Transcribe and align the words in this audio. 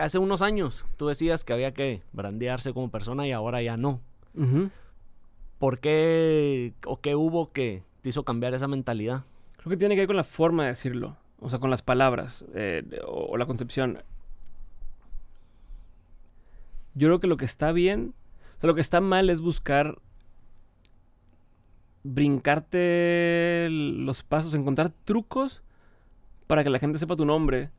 hace 0.00 0.18
unos 0.18 0.42
años 0.42 0.86
tú 0.96 1.08
decías 1.08 1.42
que 1.42 1.52
había 1.52 1.74
que 1.74 2.02
brandearse 2.12 2.72
como 2.72 2.90
persona 2.90 3.26
y 3.26 3.32
ahora 3.32 3.62
ya 3.62 3.76
no. 3.76 4.00
¿Por 5.58 5.78
qué 5.80 6.72
o 6.86 7.00
qué 7.00 7.16
hubo 7.16 7.52
que 7.52 7.82
te 8.02 8.10
hizo 8.10 8.24
cambiar 8.24 8.54
esa 8.54 8.68
mentalidad? 8.68 9.24
Creo 9.56 9.70
que 9.70 9.76
tiene 9.76 9.96
que 9.96 10.02
ver 10.02 10.06
con 10.06 10.16
la 10.16 10.24
forma 10.24 10.64
de 10.64 10.68
decirlo, 10.70 11.16
o 11.40 11.50
sea, 11.50 11.58
con 11.58 11.70
las 11.70 11.82
palabras 11.82 12.44
eh, 12.54 12.84
o, 13.06 13.36
la 13.36 13.46
concepción. 13.46 14.02
Yo 16.94 17.08
creo 17.08 17.18
que 17.20 17.26
lo 17.26 17.36
que 17.36 17.44
está 17.44 17.72
bien, 17.72 18.14
o 18.58 18.60
sea, 18.60 18.68
lo 18.68 18.74
que 18.76 18.80
está 18.80 19.00
mal 19.00 19.30
es 19.30 19.40
buscar 19.40 19.98
brincarte 22.04 23.68
los 23.70 24.22
pasos, 24.22 24.54
encontrar 24.54 24.92
trucos 25.04 25.62
para 26.46 26.62
que 26.62 26.70
la 26.70 26.78
gente 26.78 26.98
sepa 26.98 27.16
tu 27.16 27.24
nombre 27.24 27.70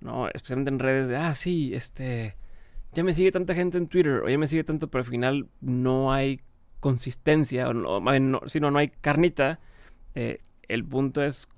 ¿no? 0.00 0.28
Especialmente 0.28 0.70
en 0.70 0.78
redes 0.78 1.08
de, 1.08 1.16
ah, 1.16 1.34
sí, 1.34 1.74
este, 1.74 2.36
ya 2.92 3.04
me 3.04 3.14
sigue 3.14 3.30
tanta 3.30 3.54
gente 3.54 3.78
en 3.78 3.86
Twitter, 3.86 4.22
o 4.24 4.28
ya 4.28 4.38
me 4.38 4.46
sigue 4.46 4.64
tanto, 4.64 4.88
pero 4.88 5.02
al 5.02 5.10
final 5.10 5.48
no 5.60 6.12
hay 6.12 6.40
consistencia, 6.80 7.68
o 7.68 7.74
no, 7.74 8.00
no, 8.00 8.40
sino 8.46 8.70
no 8.70 8.78
hay 8.78 8.88
carnita. 8.88 9.60
Eh, 10.14 10.40
el 10.68 10.84
punto 10.84 11.22
es 11.22 11.48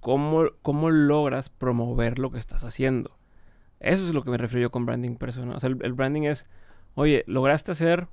cómo, 0.00 0.46
cómo 0.62 0.90
logras 0.90 1.50
promover 1.50 2.18
lo 2.18 2.30
que 2.30 2.38
estás 2.38 2.64
haciendo. 2.64 3.18
Eso 3.80 4.06
es 4.06 4.14
lo 4.14 4.22
que 4.22 4.30
me 4.30 4.38
refiero 4.38 4.62
yo 4.62 4.70
con 4.70 4.86
branding 4.86 5.16
personal. 5.16 5.56
O 5.56 5.60
sea, 5.60 5.68
el, 5.68 5.92
branding 5.92 6.22
es, 6.22 6.46
oye, 6.94 7.24
lograste 7.26 7.72
hacer, 7.72 8.08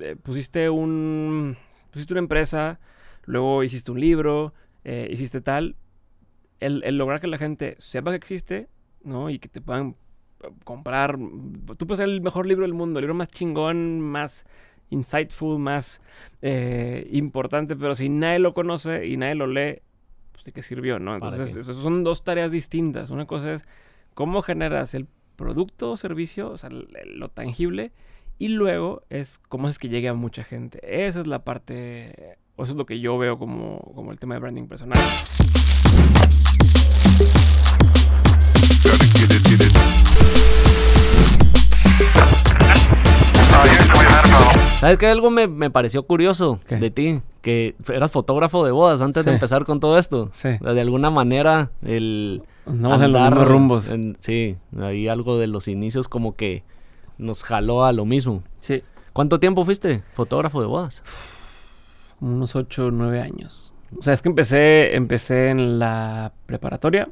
eh, 0.00 0.16
pusiste 0.22 0.70
un, 0.70 1.56
pusiste 1.90 2.14
una 2.14 2.20
empresa, 2.20 2.80
luego 3.24 3.62
hiciste 3.64 3.90
un 3.90 4.00
libro, 4.00 4.54
eh, 4.84 5.08
hiciste 5.10 5.40
tal. 5.40 5.76
El, 6.60 6.82
el, 6.84 6.96
lograr 6.96 7.20
que 7.20 7.26
la 7.26 7.36
gente 7.36 7.76
sepa 7.78 8.10
que 8.10 8.16
existe 8.16 8.68
¿no? 9.04 9.30
Y 9.30 9.38
que 9.38 9.48
te 9.48 9.60
puedan 9.60 9.96
eh, 10.42 10.48
comprar. 10.64 11.18
Tú 11.76 11.86
puedes 11.86 11.98
ser 11.98 12.08
el 12.08 12.20
mejor 12.20 12.46
libro 12.46 12.62
del 12.62 12.74
mundo, 12.74 12.98
el 12.98 13.04
libro 13.04 13.14
más 13.14 13.28
chingón, 13.28 14.00
más 14.00 14.44
insightful, 14.90 15.58
más 15.58 16.00
eh, 16.42 17.08
importante, 17.12 17.76
pero 17.76 17.94
si 17.94 18.08
nadie 18.08 18.38
lo 18.38 18.54
conoce 18.54 19.06
y 19.06 19.16
nadie 19.16 19.34
lo 19.34 19.46
lee, 19.46 19.80
pues 20.32 20.44
de 20.44 20.52
qué 20.52 20.62
sirvió, 20.62 20.98
¿no? 20.98 21.14
Entonces, 21.14 21.56
eso 21.56 21.74
son 21.74 22.04
dos 22.04 22.24
tareas 22.24 22.52
distintas. 22.52 23.10
Una 23.10 23.26
cosa 23.26 23.54
es 23.54 23.66
cómo 24.14 24.42
generas 24.42 24.94
el 24.94 25.06
producto 25.36 25.92
o 25.92 25.96
servicio, 25.96 26.50
o 26.50 26.58
sea, 26.58 26.70
lo 26.70 27.28
tangible, 27.28 27.92
y 28.38 28.48
luego 28.48 29.02
es 29.10 29.38
cómo 29.48 29.68
es 29.68 29.78
que 29.78 29.88
llegue 29.88 30.08
a 30.08 30.14
mucha 30.14 30.44
gente. 30.44 30.80
Esa 30.82 31.20
es 31.20 31.26
la 31.26 31.44
parte, 31.44 32.36
o 32.56 32.64
eso 32.64 32.72
es 32.72 32.78
lo 32.78 32.86
que 32.86 33.00
yo 33.00 33.18
veo 33.18 33.38
como, 33.38 33.80
como 33.94 34.12
el 34.12 34.18
tema 34.18 34.34
de 34.34 34.40
branding 34.40 34.66
personal. 34.66 34.98
¿Sabes 44.84 44.98
qué? 44.98 45.06
Algo 45.06 45.30
me, 45.30 45.70
pareció 45.70 46.02
curioso 46.02 46.60
de 46.68 46.90
ti, 46.90 47.22
que 47.40 47.74
eras 47.90 48.10
fotógrafo 48.10 48.66
de 48.66 48.70
bodas 48.70 49.00
antes 49.00 49.24
de 49.24 49.32
empezar 49.32 49.64
con 49.64 49.80
todo 49.80 49.98
esto. 49.98 50.28
Sí. 50.32 50.50
De 50.60 50.80
alguna 50.80 51.08
manera, 51.10 51.70
el... 51.82 52.42
No, 52.66 52.92
andar, 52.92 53.34
los 53.34 53.48
rumbos. 53.48 53.90
sí, 54.20 54.56
ahí 54.78 55.08
algo 55.08 55.38
de 55.38 55.46
los 55.46 55.68
inicios 55.68 56.06
como 56.06 56.36
que 56.36 56.64
nos 57.16 57.44
jaló 57.44 57.86
a 57.86 57.92
lo 57.92 58.04
mismo. 58.04 58.42
Sí. 58.60 58.82
¿Cuánto 59.14 59.40
tiempo 59.40 59.64
fuiste 59.64 60.02
fotógrafo 60.12 60.60
de 60.60 60.66
bodas? 60.66 61.02
Unos 62.20 62.54
8 62.54 62.86
o 62.86 62.90
9 62.90 63.22
años. 63.22 63.72
O 63.98 64.02
sea, 64.02 64.12
es 64.12 64.20
que 64.20 64.28
empecé, 64.28 64.96
empecé 64.96 65.48
en 65.48 65.78
la 65.78 66.32
preparatoria 66.44 67.08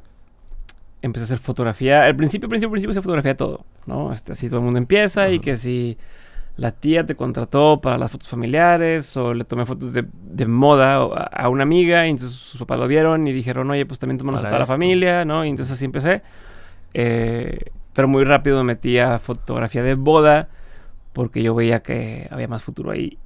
empecé 1.03 1.25
a 1.25 1.27
hacer 1.27 1.39
fotografía. 1.39 2.05
Al 2.05 2.17
principio, 2.17 2.48
principio, 2.48 2.70
principio 2.70 2.95
se 2.95 3.03
fotografía 3.03 3.36
todo, 3.36 3.64
¿no? 3.86 4.12
Este, 4.12 4.33
así 4.33 4.48
todo 4.48 4.61
el 4.61 4.64
mundo 4.64 4.78
empieza 4.78 5.28
y 5.28 5.41
que 5.41 5.56
si 5.56 5.98
la 6.56 6.70
tía 6.70 7.05
te 7.05 7.17
contrató 7.17 7.81
para 7.81 7.98
las 7.98 8.11
fotos 8.11 8.28
familiares 8.28 9.17
o 9.17 9.34
le 9.34 9.44
tomé 9.44 9.67
fotos 9.67 9.92
de, 9.92 10.05
de 10.22 10.47
moda 10.47 10.97
a, 10.97 11.49
una 11.49 11.62
amiga 11.65 12.06
y 12.06 12.10
entonces 12.10 12.38
sus 12.38 12.59
papás 12.60 12.78
lo 12.78 12.87
vieron 12.87 13.26
y 13.26 13.32
dijeron, 13.32 13.71
oye, 13.71 13.84
pues 13.84 13.99
también 13.99 14.19
tomamos 14.19 14.43
a 14.43 14.47
toda 14.47 14.60
la 14.60 14.66
familia, 14.66 15.25
¿no? 15.25 15.44
Y 15.44 15.50
entonces 15.50 15.75
así 15.75 15.84
empecé. 15.84 16.22
Eh, 16.94 17.59
pero 17.94 18.06
muy 18.06 18.25
rápido 18.25 18.59
me 18.59 18.65
metí 18.65 18.99
a 18.99 19.19
fotografía 19.19 19.82
de 19.82 19.94
boda 19.94 20.49
porque 21.12 21.43
yo 21.43 21.55
veía 21.55 21.82
que 21.82 22.28
había 22.31 22.49
más 22.49 22.62
futuro 22.62 22.91
ahí 22.91 23.19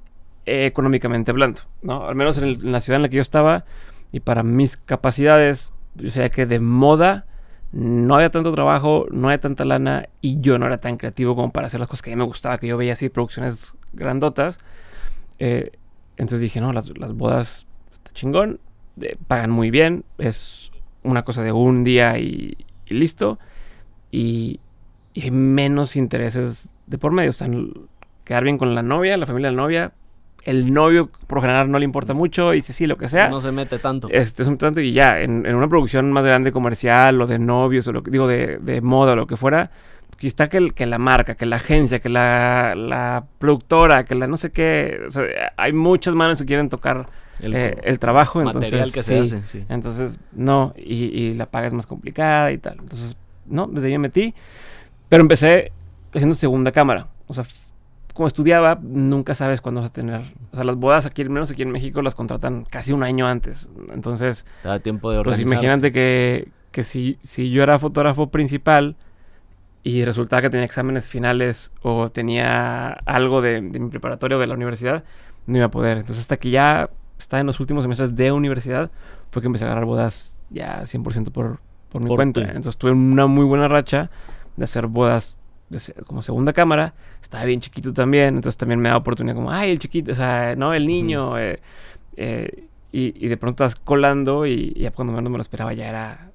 económicamente 0.45 1.31
hablando, 1.31 1.61
¿no? 1.81 2.07
Al 2.07 2.15
menos 2.15 2.37
en, 2.37 2.45
en 2.45 2.71
la 2.71 2.79
ciudad 2.79 2.95
en 2.95 3.03
la 3.03 3.09
que 3.09 3.17
yo 3.17 3.21
estaba 3.21 3.65
y 4.11 4.21
para 4.21 4.41
mis 4.41 4.77
capacidades, 4.77 5.73
yo 5.95 6.09
sabía 6.09 6.29
que 6.29 6.45
de 6.45 6.59
moda 6.59 7.26
no 7.71 8.15
había 8.15 8.29
tanto 8.29 8.53
trabajo, 8.53 9.07
no 9.11 9.27
había 9.27 9.39
tanta 9.39 9.65
lana 9.65 10.07
y 10.21 10.39
yo 10.39 10.57
no 10.57 10.65
era 10.65 10.79
tan 10.79 10.97
creativo 10.97 11.35
como 11.35 11.51
para 11.51 11.67
hacer 11.67 11.79
las 11.79 11.89
cosas 11.89 12.01
que 12.01 12.11
a 12.11 12.15
mí 12.15 12.19
me 12.19 12.25
gustaba, 12.25 12.57
que 12.57 12.67
yo 12.67 12.77
veía 12.77 12.93
así 12.93 13.09
producciones 13.09 13.73
grandotas. 13.93 14.59
Eh, 15.39 15.71
entonces 16.15 16.41
dije, 16.41 16.61
no, 16.61 16.73
las, 16.73 16.89
bodas 17.13 17.67
está 17.93 18.11
chingón, 18.13 18.59
eh, 19.01 19.17
pagan 19.27 19.51
muy 19.51 19.69
bien, 19.69 20.05
es 20.17 20.71
una 21.03 21.23
cosa 21.23 21.43
de 21.43 21.51
un 21.51 21.83
día 21.83 22.17
y, 22.19 22.57
listo. 22.87 23.39
Y, 24.11 24.59
hay 25.15 25.31
menos 25.31 25.95
intereses 25.95 26.69
de 26.85 26.99
por 26.99 27.11
medio. 27.11 27.31
O 27.31 27.33
sea, 27.33 27.49
quedar 28.23 28.43
bien 28.43 28.59
con 28.59 28.75
la 28.75 28.83
novia, 28.83 29.17
la 29.17 29.25
familia 29.25 29.49
de 29.49 29.55
la 29.55 29.61
novia, 29.63 29.93
el 30.47 30.73
novio 30.73 31.09
por 31.27 31.41
general 31.41 31.69
no 31.69 31.77
le 31.77 31.83
importa 31.83 32.13
mucho 32.13 32.53
y 32.53 32.57
dice 32.57 32.71
sí, 32.71 32.87
lo 32.87 32.97
que 32.97 33.09
sea. 33.09 33.27
No 33.27 33.41
se 33.41 33.51
mete 33.51 33.79
tanto. 33.79 34.07
Este, 34.09 34.45
se 34.45 34.49
mete 34.49 34.65
tanto 34.65 34.79
y 34.79 34.93
ya, 34.93 35.19
en, 35.19 35.45
una 35.45 35.67
producción 35.67 36.09
más 36.13 36.23
grande 36.23 36.53
comercial 36.53 37.21
o 37.21 37.27
de 37.27 37.37
novios 37.37 37.85
o 37.87 37.91
lo 37.91 38.01
que 38.01 38.11
digo, 38.11 38.27
de, 38.27 38.57
de 38.57 38.79
moda 38.79 39.11
o 39.11 39.15
lo 39.17 39.27
que 39.27 39.35
fuera, 39.35 39.71
aquí 40.13 40.25
está 40.25 40.47
que, 40.47 40.71
que 40.71 40.85
la 40.85 40.97
marca, 40.99 41.35
que 41.35 41.45
la 41.45 41.57
agencia, 41.57 41.99
que 41.99 42.07
la, 42.07 42.75
la 42.75 43.25
productora, 43.39 44.05
que 44.05 44.15
la 44.15 44.25
no 44.27 44.37
sé 44.37 44.51
qué. 44.51 45.01
O 45.05 45.11
sea, 45.11 45.25
hay 45.57 45.73
muchas 45.73 46.15
manos 46.15 46.39
que 46.39 46.45
quieren 46.45 46.69
tocar 46.69 47.09
el, 47.41 47.53
eh, 47.53 47.97
trabajo. 47.99 48.41
Material 48.41 48.89
que 48.93 49.03
se 49.03 49.19
hace, 49.19 49.43
sí. 49.43 49.65
Entonces, 49.67 50.17
no, 50.31 50.73
y, 50.77 51.05
y, 51.05 51.33
la 51.33 51.47
paga 51.47 51.67
es 51.67 51.73
más 51.73 51.85
complicada 51.85 52.53
y 52.53 52.57
tal. 52.57 52.77
Entonces, 52.79 53.17
no, 53.45 53.67
desde 53.67 53.87
ahí 53.87 53.93
me 53.93 54.07
metí. 54.07 54.33
Pero 55.09 55.21
empecé 55.21 55.73
haciendo 56.13 56.35
segunda 56.35 56.71
cámara. 56.71 57.07
O 57.27 57.33
sea, 57.33 57.43
como 58.17 58.27
estudiaba, 58.27 58.79
nunca 58.81 59.35
sabes 59.35 59.61
cuándo 59.61 59.81
vas 59.81 59.91
a 59.91 59.93
tener. 59.93 60.21
O 60.51 60.55
sea, 60.55 60.63
las 60.65 60.75
bodas 60.75 61.05
aquí, 61.05 61.21
al 61.21 61.29
menos 61.29 61.51
aquí 61.51 61.61
en 61.61 61.71
México, 61.71 62.01
las 62.01 62.15
contratan 62.15 62.65
casi 62.65 62.91
un 62.91 63.03
año 63.03 63.27
antes. 63.27 63.69
Entonces. 63.93 64.43
da 64.63 64.79
tiempo 64.79 65.11
de 65.11 65.19
organizar. 65.19 65.45
Pues 65.45 65.53
imagínate 65.53 65.91
que, 65.91 66.49
que 66.71 66.83
si, 66.83 67.19
si 67.21 67.51
yo 67.51 67.61
era 67.61 67.77
fotógrafo 67.77 68.31
principal 68.31 68.95
y 69.83 70.03
resultaba 70.03 70.41
que 70.41 70.49
tenía 70.49 70.65
exámenes 70.65 71.07
finales 71.07 71.71
o 71.83 72.09
tenía 72.09 72.89
algo 73.05 73.41
de, 73.41 73.61
mi 73.61 73.87
preparatorio 73.89 74.39
de 74.39 74.47
la 74.47 74.55
universidad, 74.55 75.03
no 75.45 75.57
iba 75.57 75.67
a 75.67 75.71
poder. 75.71 75.97
Entonces, 75.97 76.21
hasta 76.21 76.37
que 76.37 76.49
ya 76.49 76.89
estaba 77.19 77.39
en 77.39 77.47
los 77.47 77.59
últimos 77.59 77.83
semestres 77.83 78.15
de 78.15 78.31
universidad, 78.31 78.89
fue 79.29 79.43
que 79.43 79.45
empecé 79.45 79.65
a 79.65 79.67
agarrar 79.67 79.85
bodas 79.85 80.39
ya 80.49 80.81
100% 80.81 81.31
por, 81.31 81.59
por 81.89 82.03
mi 82.03 82.15
cuenta. 82.15 82.41
Entonces, 82.41 82.77
tuve 82.77 82.91
una 82.91 83.27
muy 83.27 83.45
buena 83.45 83.67
racha 83.67 84.09
de 84.55 84.63
hacer 84.63 84.87
bodas 84.87 85.37
como 86.05 86.21
segunda 86.23 86.53
cámara, 86.53 86.93
estaba 87.21 87.43
bien 87.45 87.59
chiquito 87.59 87.93
también, 87.93 88.35
entonces 88.35 88.57
también 88.57 88.79
me 88.79 88.89
da 88.89 88.97
oportunidad 88.97 89.35
como, 89.35 89.51
ay, 89.51 89.71
el 89.71 89.79
chiquito, 89.79 90.11
o 90.11 90.15
sea, 90.15 90.55
no, 90.55 90.73
el 90.73 90.87
niño, 90.87 91.37
eh, 91.37 91.59
eh, 92.15 92.63
y, 92.91 93.27
de 93.27 93.37
pronto 93.37 93.63
estás 93.63 93.79
colando 93.79 94.45
y, 94.45 94.73
ya 94.73 94.91
cuando 94.91 95.13
menos 95.13 95.31
me 95.31 95.37
lo 95.37 95.41
esperaba 95.41 95.73
ya 95.73 95.87
era, 95.87 96.31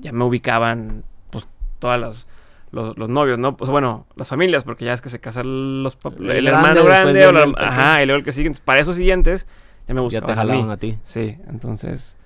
ya 0.00 0.12
me 0.12 0.24
ubicaban, 0.24 1.02
pues, 1.30 1.48
todas 1.78 1.98
los, 1.98 2.26
los, 2.70 3.08
novios, 3.08 3.38
¿no? 3.38 3.56
Pues 3.56 3.70
bueno, 3.70 4.06
las 4.16 4.28
familias, 4.28 4.64
porque 4.64 4.84
ya 4.84 4.92
es 4.92 5.00
que 5.00 5.08
se 5.08 5.18
casan 5.18 5.82
los 5.82 5.96
el, 6.20 6.46
hermano 6.46 6.84
grande, 6.84 7.26
o 7.26 7.58
ajá, 7.58 8.02
y 8.02 8.06
luego 8.06 8.18
el 8.18 8.24
que 8.24 8.32
sigue, 8.32 8.52
para 8.64 8.80
esos 8.80 8.96
siguientes, 8.96 9.46
ya 9.88 9.94
me 9.94 10.00
buscaban 10.00 10.28
Ya 10.28 10.34
te 10.34 10.40
jalaban 10.40 10.70
a 10.70 10.76
ti. 10.76 10.98
Sí, 11.04 11.38
entonces 11.48 12.16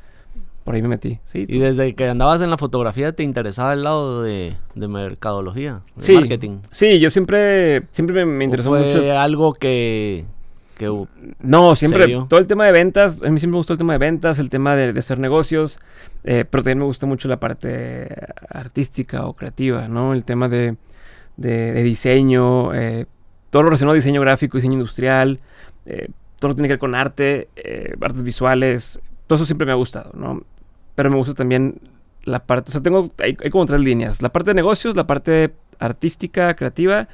por 0.69 0.75
ahí 0.75 0.83
me 0.83 0.89
metí. 0.89 1.19
Sí, 1.25 1.47
y 1.49 1.61
desde 1.61 1.95
que 1.95 2.07
andabas 2.09 2.43
en 2.43 2.51
la 2.51 2.59
fotografía 2.59 3.13
te 3.13 3.23
interesaba 3.23 3.73
el 3.73 3.85
lado 3.85 4.23
de, 4.23 4.55
mercadología, 4.75 5.81
de 5.97 6.13
marketing. 6.13 6.59
Sí, 6.71 7.01
yo 7.01 7.09
siempre, 7.09 7.85
siempre 7.93 8.27
me, 8.27 8.45
interesó 8.45 8.69
fue 8.69 8.85
mucho. 8.85 9.19
algo 9.19 9.55
que, 9.55 10.27
no, 11.41 11.75
siempre, 11.75 12.07
todo 12.29 12.39
el 12.39 12.47
tema 12.47 12.67
de 12.67 12.73
ventas, 12.73 13.23
a 13.23 13.31
mí 13.31 13.39
siempre 13.39 13.53
me 13.53 13.57
gustó 13.57 13.73
el 13.73 13.79
tema 13.79 13.95
de 13.95 13.99
ventas, 13.99 14.39
el 14.39 14.51
tema 14.51 14.77
de, 14.77 14.91
hacer 14.99 15.19
negocios, 15.19 15.81
eh, 16.25 16.45
pero 16.45 16.63
también 16.63 16.81
me 16.81 16.85
gusta 16.85 17.07
mucho 17.07 17.29
la 17.29 17.41
parte 17.41 18.07
artística 18.51 19.25
o 19.25 19.33
creativa, 19.33 19.89
¿no? 19.89 20.13
El 20.13 20.25
tema 20.25 20.51
de, 20.51 20.77
diseño, 21.39 22.75
eh, 22.75 23.07
todo 23.49 23.63
lo 23.63 23.71
relacionado 23.71 23.93
a 23.93 23.97
diseño 23.97 24.21
gráfico, 24.21 24.59
diseño 24.59 24.75
industrial, 24.75 25.41
eh, 25.87 26.09
todo 26.39 26.51
lo 26.51 26.55
que 26.55 26.57
tiene 26.57 26.69
que 26.69 26.75
ver 26.75 26.79
con 26.79 26.95
arte, 26.95 27.49
artes 28.03 28.23
visuales, 28.23 29.01
todo 29.27 29.37
eso 29.37 29.47
siempre 29.47 29.67
me 29.67 29.73
ha 29.73 29.77
gustado, 29.77 30.11
¿no? 30.15 30.43
Pero 30.99 31.11
me 31.11 31.17
gusta 31.17 31.33
también 31.35 31.81
la 32.25 32.45
parte, 32.45 32.71
o 32.71 32.73
sea, 32.73 32.83
tengo, 32.83 33.09
hay, 33.19 33.37
como 33.51 33.67
tres 33.67 33.81
líneas, 33.81 34.21
la 34.21 34.31
parte 34.31 34.51
de 34.51 34.55
negocios, 34.55 34.97
la 34.97 35.07
parte 35.07 35.55
artística, 35.79 36.57
creativa, 36.57 37.07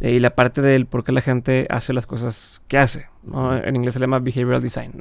eh, 0.00 0.12
y 0.12 0.20
la 0.20 0.30
parte 0.30 0.62
del 0.62 0.86
por 0.86 1.04
qué 1.04 1.12
la 1.12 1.20
gente 1.20 1.66
hace 1.68 1.92
las 1.92 2.06
cosas 2.06 2.62
que 2.66 2.78
hace, 2.78 3.10
¿no? 3.24 3.54
En 3.54 3.76
inglés 3.76 3.92
se 3.92 4.00
llama 4.00 4.20
behavioral 4.20 4.62
design, 4.62 4.92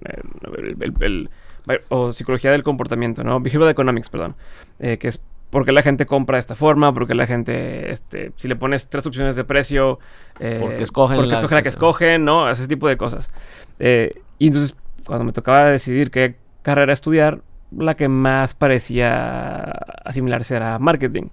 o 1.88 2.12
psicología 2.12 2.52
del 2.52 2.64
comportamiento, 2.64 3.24
¿no? 3.24 3.40
Behavioral 3.40 3.70
economics, 3.70 4.10
perdón, 4.10 4.36
eh, 4.80 4.98
que 4.98 5.08
es 5.08 5.22
por 5.50 5.64
qué 5.64 5.72
la 5.72 5.82
gente 5.82 6.06
compra 6.06 6.36
de 6.36 6.42
esta 6.42 6.56
forma, 6.56 6.94
por 6.94 7.08
qué 7.08 7.16
la 7.16 7.26
gente, 7.26 7.90
este, 7.90 8.34
si 8.36 8.50
le 8.50 8.58
pones 8.58 8.90
tres 8.90 9.08
opciones 9.08 9.38
de 9.38 9.46
precio, 9.46 9.98
eh, 10.42 10.58
porque 10.60 10.84
escogen, 10.84 11.16
porque 11.16 11.30
la, 11.30 11.36
escogen 11.36 11.56
la 11.56 11.62
que 11.62 11.70
escogen, 11.70 12.26
¿no? 12.26 12.50
Ese 12.50 12.68
tipo 12.68 12.90
de 12.90 12.98
cosas. 12.98 13.32
Eh, 13.80 14.12
y 14.40 14.48
entonces, 14.48 14.76
cuando 15.06 15.24
me 15.24 15.32
tocaba 15.32 15.70
decidir 15.70 16.12
qué 16.12 16.36
carrera 16.64 16.92
estudiar, 16.92 17.40
la 17.78 17.96
que 17.96 18.08
más 18.08 18.54
parecía 18.54 19.64
asimilarse 20.04 20.56
era 20.56 20.80
marketing. 20.80 21.30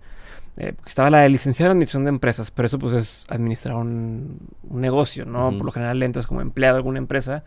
Eh, 0.56 0.74
estaba 0.86 1.10
la 1.10 1.20
de 1.20 1.30
licenciado 1.30 1.70
en 1.70 1.76
administración 1.76 2.04
de 2.04 2.10
empresas, 2.10 2.50
pero 2.50 2.66
eso 2.66 2.78
pues 2.78 2.92
es 2.92 3.26
administrar 3.30 3.76
un, 3.76 4.38
negocio, 4.70 5.24
¿no? 5.24 5.50
Por 5.50 5.64
lo 5.64 5.72
general 5.72 6.02
entras 6.02 6.26
como 6.26 6.40
empleado 6.40 6.74
de 6.74 6.80
alguna 6.80 6.98
empresa. 6.98 7.44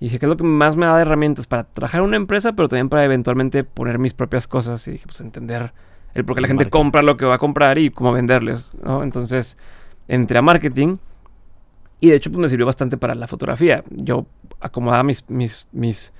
Y 0.00 0.06
dije, 0.06 0.18
¿qué 0.18 0.26
es 0.26 0.28
lo 0.28 0.36
que 0.36 0.44
más 0.44 0.76
me 0.76 0.84
da 0.84 0.96
de 0.96 1.02
herramientas 1.02 1.46
para 1.46 1.64
trabajar 1.64 2.00
en 2.00 2.06
una 2.06 2.16
empresa, 2.16 2.52
pero 2.52 2.68
también 2.68 2.90
para 2.90 3.04
eventualmente 3.04 3.64
poner 3.64 3.98
mis 3.98 4.12
propias 4.12 4.46
cosas? 4.46 4.86
Y 4.88 4.92
dije, 4.92 5.06
pues 5.06 5.20
entender 5.20 5.72
el 6.14 6.24
por 6.24 6.34
qué 6.34 6.42
la 6.42 6.48
gente 6.48 6.68
compra 6.68 7.02
lo 7.02 7.16
que 7.16 7.24
va 7.24 7.34
a 7.34 7.38
comprar 7.38 7.78
y 7.78 7.90
cómo 7.90 8.12
venderles, 8.12 8.74
¿no? 8.82 9.02
Entonces, 9.02 9.56
entré 10.08 10.38
a 10.38 10.42
marketing 10.42 10.98
y 12.00 12.10
de 12.10 12.16
hecho 12.16 12.30
pues 12.30 12.40
me 12.40 12.48
sirvió 12.48 12.66
bastante 12.66 12.96
para 12.96 13.14
la 13.14 13.26
fotografía. 13.26 13.82
Yo 13.90 14.26
acomodaba 14.60 15.02
mis, 15.02 15.28
mis, 15.30 15.66
mis, 15.72 16.12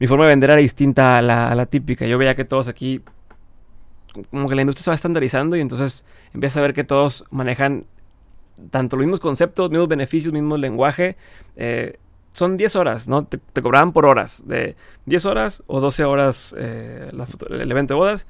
mi 0.00 0.06
forma 0.06 0.24
de 0.24 0.30
vender 0.30 0.50
era 0.50 0.60
distinta 0.60 1.18
a 1.18 1.22
la, 1.22 1.48
a 1.48 1.54
la 1.54 1.66
típica. 1.66 2.06
Yo 2.06 2.18
veía 2.18 2.34
que 2.34 2.44
todos 2.44 2.66
aquí 2.66 3.02
como 4.30 4.48
que 4.48 4.54
la 4.54 4.62
industria 4.62 4.84
se 4.84 4.90
va 4.90 4.94
estandarizando 4.94 5.56
y 5.56 5.60
entonces 5.60 6.04
empiezas 6.34 6.56
a 6.56 6.62
ver 6.62 6.74
que 6.74 6.82
todos 6.82 7.24
manejan 7.30 7.84
tanto 8.70 8.96
los 8.96 9.06
mismos 9.06 9.20
conceptos, 9.20 9.70
mismos 9.70 9.88
beneficios, 9.88 10.32
mismo 10.32 10.56
lenguaje. 10.56 11.16
Eh, 11.56 11.98
son 12.32 12.56
10 12.56 12.76
horas, 12.76 13.08
¿no? 13.08 13.24
Te, 13.24 13.38
cobraban 13.62 13.92
por 13.92 14.06
horas, 14.06 14.42
de 14.46 14.76
10 15.06 15.24
horas 15.26 15.62
o 15.66 15.80
12 15.80 16.04
horas 16.04 16.54
eh, 16.56 17.10
el 17.50 17.70
evento 17.70 17.94
de 17.94 17.98
bodas 17.98 18.26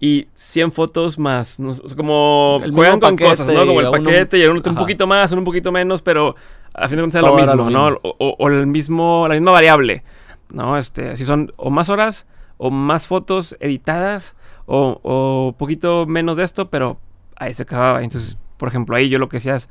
y 0.00 0.28
100 0.34 0.72
fotos 0.72 1.18
más. 1.18 1.58
como 1.96 2.60
juegan 2.72 3.00
con 3.00 3.16
cosas, 3.16 3.46
¿no? 3.46 3.66
Como 3.66 3.80
el 3.80 3.90
paquete 3.90 4.38
y 4.38 4.44
uno 4.44 4.62
un 4.64 4.76
poquito 4.76 5.06
más, 5.06 5.32
uno 5.32 5.40
un 5.40 5.46
poquito 5.46 5.72
menos, 5.72 6.02
pero 6.02 6.36
a 6.74 6.88
fin 6.88 6.96
de 6.96 7.02
cuentas 7.02 7.22
es 7.22 7.28
lo 7.28 7.36
mismo, 7.36 7.70
¿no? 7.70 7.98
O, 8.02 8.36
o, 8.38 8.48
el 8.48 8.66
mismo, 8.66 9.26
la 9.26 9.34
misma 9.34 9.52
variable, 9.52 10.04
¿no? 10.52 10.76
Este, 10.76 11.16
si 11.16 11.24
son 11.24 11.52
o 11.56 11.70
más 11.70 11.88
horas 11.88 12.26
o 12.56 12.70
más 12.70 13.06
fotos 13.06 13.56
editadas 13.60 14.34
o, 14.66 15.00
o 15.02 15.54
poquito 15.56 16.06
menos 16.06 16.36
de 16.36 16.44
esto, 16.44 16.70
pero 16.70 16.98
ahí 17.36 17.54
se 17.54 17.62
acababa. 17.62 18.02
Entonces, 18.02 18.36
por 18.56 18.68
ejemplo, 18.68 18.96
ahí 18.96 19.08
yo 19.08 19.18
lo 19.18 19.28
que 19.28 19.38
decía 19.38 19.56
es, 19.56 19.68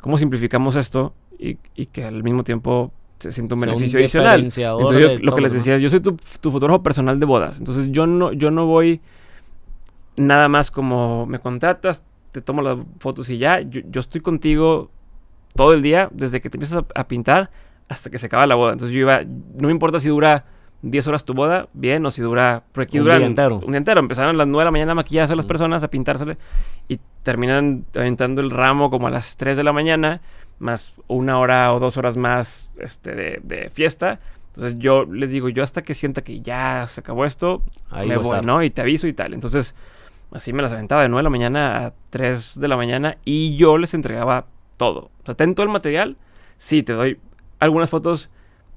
¿cómo 0.00 0.18
simplificamos 0.18 0.76
esto? 0.76 1.14
Y, 1.38 1.58
y 1.74 1.86
que 1.86 2.04
al 2.04 2.22
mismo 2.22 2.44
tiempo 2.44 2.92
se 3.18 3.32
siente 3.32 3.54
un 3.54 3.60
beneficio 3.60 3.98
adicional. 3.98 4.40
Entonces, 4.40 5.22
lo 5.22 5.34
que 5.34 5.40
les 5.40 5.52
decía, 5.52 5.78
yo 5.78 5.88
soy 5.88 6.00
tu, 6.00 6.16
tu, 6.40 6.50
fotógrafo 6.50 6.82
personal 6.82 7.18
de 7.18 7.26
bodas. 7.26 7.58
Entonces, 7.58 7.90
yo 7.90 8.06
no, 8.06 8.32
yo 8.32 8.50
no 8.50 8.66
voy 8.66 9.00
nada 10.16 10.48
más 10.48 10.70
como 10.70 11.26
me 11.26 11.38
contratas, 11.38 12.04
te 12.32 12.40
tomo 12.40 12.62
las 12.62 12.78
fotos 12.98 13.28
y 13.30 13.38
ya. 13.38 13.60
Yo, 13.60 13.80
yo 13.90 14.00
estoy 14.00 14.20
contigo 14.20 14.90
todo 15.54 15.72
el 15.72 15.82
día, 15.82 16.08
desde 16.12 16.40
que 16.40 16.48
te 16.48 16.56
empiezas 16.56 16.84
a, 16.94 17.00
a, 17.00 17.08
pintar 17.08 17.50
hasta 17.90 18.08
que 18.08 18.18
se 18.18 18.26
acaba 18.26 18.46
la 18.46 18.54
boda. 18.54 18.72
Entonces, 18.72 18.94
yo 18.94 19.00
iba, 19.00 19.22
no 19.24 19.66
me 19.66 19.72
importa 19.72 19.98
si 19.98 20.08
dura 20.08 20.44
10 20.82 21.08
horas 21.08 21.24
tu 21.24 21.34
boda, 21.34 21.68
bien, 21.72 22.06
o 22.06 22.10
si 22.12 22.22
dura. 22.22 22.62
Porque 22.72 23.00
un 23.00 23.06
día 23.06 23.16
entero. 23.16 23.56
Un 23.56 23.72
día 23.72 23.78
entero. 23.78 23.98
Empezaron 23.98 24.36
a 24.36 24.38
las 24.38 24.46
9 24.46 24.60
de 24.60 24.64
la 24.64 24.70
mañana 24.70 24.92
a 24.92 24.94
maquillarse 24.94 25.32
a 25.32 25.36
las 25.36 25.44
personas, 25.44 25.82
a 25.82 25.88
pintársele. 25.88 26.38
Y 26.86 27.00
terminan 27.24 27.84
aventando 27.94 28.40
el 28.40 28.50
ramo 28.50 28.90
como 28.90 29.08
a 29.08 29.10
las 29.10 29.36
3 29.36 29.56
de 29.56 29.64
la 29.64 29.72
mañana, 29.72 30.20
más 30.60 30.94
una 31.08 31.40
hora 31.40 31.74
o 31.74 31.80
dos 31.80 31.96
horas 31.96 32.16
más 32.16 32.70
este, 32.78 33.16
de, 33.16 33.40
de 33.42 33.70
fiesta. 33.70 34.20
Entonces 34.54 34.78
yo 34.78 35.04
les 35.04 35.30
digo, 35.30 35.48
yo 35.48 35.64
hasta 35.64 35.82
que 35.82 35.94
sienta 35.94 36.22
que 36.22 36.40
ya 36.40 36.86
se 36.86 37.00
acabó 37.00 37.24
esto, 37.24 37.64
Ahí 37.90 38.08
me 38.08 38.18
voy, 38.18 38.40
¿no? 38.44 38.62
Y 38.62 38.70
te 38.70 38.82
aviso 38.82 39.08
y 39.08 39.12
tal. 39.12 39.34
Entonces, 39.34 39.74
así 40.30 40.52
me 40.52 40.62
las 40.62 40.72
aventaba 40.72 41.02
de 41.02 41.08
9 41.08 41.18
de 41.18 41.24
la 41.24 41.30
mañana 41.30 41.86
a 41.86 41.92
3 42.10 42.60
de 42.60 42.68
la 42.68 42.76
mañana 42.76 43.18
y 43.24 43.56
yo 43.56 43.78
les 43.78 43.94
entregaba 43.94 44.46
todo. 44.76 45.10
O 45.22 45.26
sea, 45.26 45.34
ten 45.34 45.56
todo 45.56 45.64
el 45.64 45.72
material. 45.72 46.16
Sí, 46.56 46.84
te 46.84 46.92
doy 46.92 47.18
algunas 47.60 47.90
fotos 47.90 48.30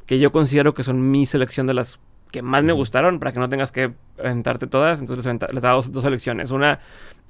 que 0.06 0.20
yo 0.20 0.32
considero 0.32 0.74
que 0.74 0.84
son 0.84 1.12
mi 1.12 1.26
selección 1.26 1.66
de 1.68 1.74
las 1.74 2.00
que 2.32 2.42
más 2.42 2.64
me 2.64 2.74
gustaron, 2.74 3.20
para 3.20 3.32
que 3.32 3.40
no 3.40 3.48
tengas 3.48 3.72
que 3.72 3.94
aventarte 4.20 4.68
todas. 4.68 5.00
Entonces 5.00 5.26
les, 5.26 5.62
daba 5.62 5.76
dos, 5.76 5.92
dos, 5.92 6.04
selecciones. 6.04 6.52
Una 6.52 6.80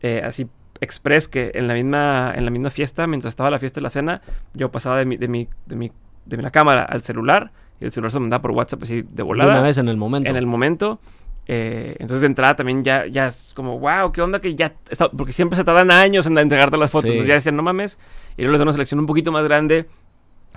eh, 0.02 0.22
así 0.24 0.48
express, 0.80 1.28
que 1.28 1.52
en 1.56 1.68
la, 1.68 1.74
misma, 1.74 2.34
en 2.36 2.46
la 2.46 2.52
misma 2.52 2.70
fiesta, 2.70 3.06
mientras 3.06 3.34
estaba 3.34 3.52
la 3.52 3.60
fiesta 3.60 3.82
y 3.82 3.84
la 3.84 3.90
cena, 3.90 4.22
yo 4.54 4.72
pasaba 4.72 4.98
de 4.98 5.06
mi, 5.06 5.18
de 5.18 5.28
mi, 5.28 5.50
de 5.66 5.76
mi, 5.76 5.92
de 6.26 6.38
la 6.38 6.52
cámara 6.52 6.84
al 6.84 7.02
celular, 7.04 7.52
y 7.82 7.86
el 7.86 7.92
celular 7.92 8.12
se 8.12 8.20
mandaba 8.20 8.42
por 8.42 8.52
WhatsApp 8.52 8.84
así 8.84 9.02
de 9.02 9.24
volada. 9.24 9.52
una 9.52 9.62
vez 9.62 9.78
en 9.78 9.90
el 9.90 9.98
momento. 9.98 10.30
En 10.30 10.38
el 10.38 10.46
momento. 10.46 11.00
Eh, 11.46 11.98
entonces 12.00 12.22
de 12.22 12.28
entrada 12.28 12.56
también 12.56 12.86
ya, 12.86 13.06
ya 13.06 13.28
es 13.28 13.52
como, 13.54 13.78
wow, 13.80 14.14
qué 14.14 14.22
onda 14.22 14.40
que 14.40 14.56
ya... 14.56 14.74
Está, 14.90 15.10
porque 15.12 15.34
siempre 15.34 15.58
se 15.58 15.66
tardan 15.66 15.92
años 15.92 16.26
en 16.28 16.38
entregarte 16.38 16.78
las 16.78 16.90
fotos. 16.90 17.10
Sí. 17.10 17.16
Entonces 17.16 17.28
ya 17.28 17.34
decían, 17.36 17.58
no 17.58 17.64
mames. 17.64 17.98
Y 18.38 18.44
luego 18.44 18.54
les 18.54 18.60
doy 18.60 18.64
una 18.64 18.74
selección 18.74 19.02
un 19.02 19.06
poquito 19.06 19.34
más 19.34 19.44
grande 19.44 19.88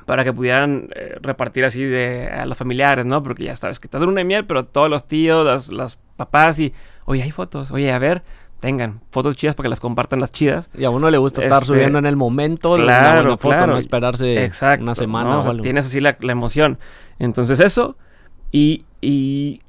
para 0.05 0.25
que 0.25 0.33
pudieran 0.33 0.89
eh, 0.95 1.17
repartir 1.21 1.65
así 1.65 1.85
de 1.85 2.29
a 2.29 2.47
los 2.47 2.57
familiares, 2.57 3.05
¿no? 3.07 3.23
Porque 3.23 3.45
ya 3.45 3.57
sabes 3.57 3.81
que 3.81 3.87
estás 3.87 4.03
en 4.03 4.09
una 4.09 4.25
miel, 4.25 4.45
pero 4.47 4.65
todos 4.65 4.91
los 4.91 5.07
tíos, 5.07 5.73
las, 5.73 5.99
papás 6.17 6.59
y, 6.61 6.73
oye, 7.05 7.23
hay 7.23 7.31
fotos, 7.31 7.71
oye, 7.71 7.93
a 7.93 7.99
ver, 7.99 8.23
tengan 8.61 9.01
fotos 9.11 9.37
chidas 9.37 9.55
para 9.55 9.67
que 9.67 9.71
las 9.71 9.81
compartan 9.81 10.21
las 10.21 10.33
chidas. 10.33 10.71
Y 10.75 10.85
a 10.85 10.91
uno 10.91 11.11
le 11.11 11.19
gusta 11.19 11.41
estar 11.41 11.63
este, 11.63 11.75
subiendo 11.75 11.99
en 11.99 12.07
el 12.07 12.17
momento 12.17 12.73
claro, 12.75 13.23
una 13.23 13.37
foto, 13.37 13.57
claro. 13.57 13.73
no 13.73 13.79
esperarse 13.79 14.45
Exacto, 14.45 14.83
una 14.83 14.95
semana 14.95 15.31
¿no? 15.31 15.41
o 15.41 15.51
algo. 15.51 15.63
Tienes 15.63 15.87
así 15.87 16.01
la, 16.01 16.17
la, 16.21 16.33
emoción. 16.33 16.79
Entonces 17.19 17.61
eso 17.61 17.97
y, 18.51 18.85
y 19.01 19.61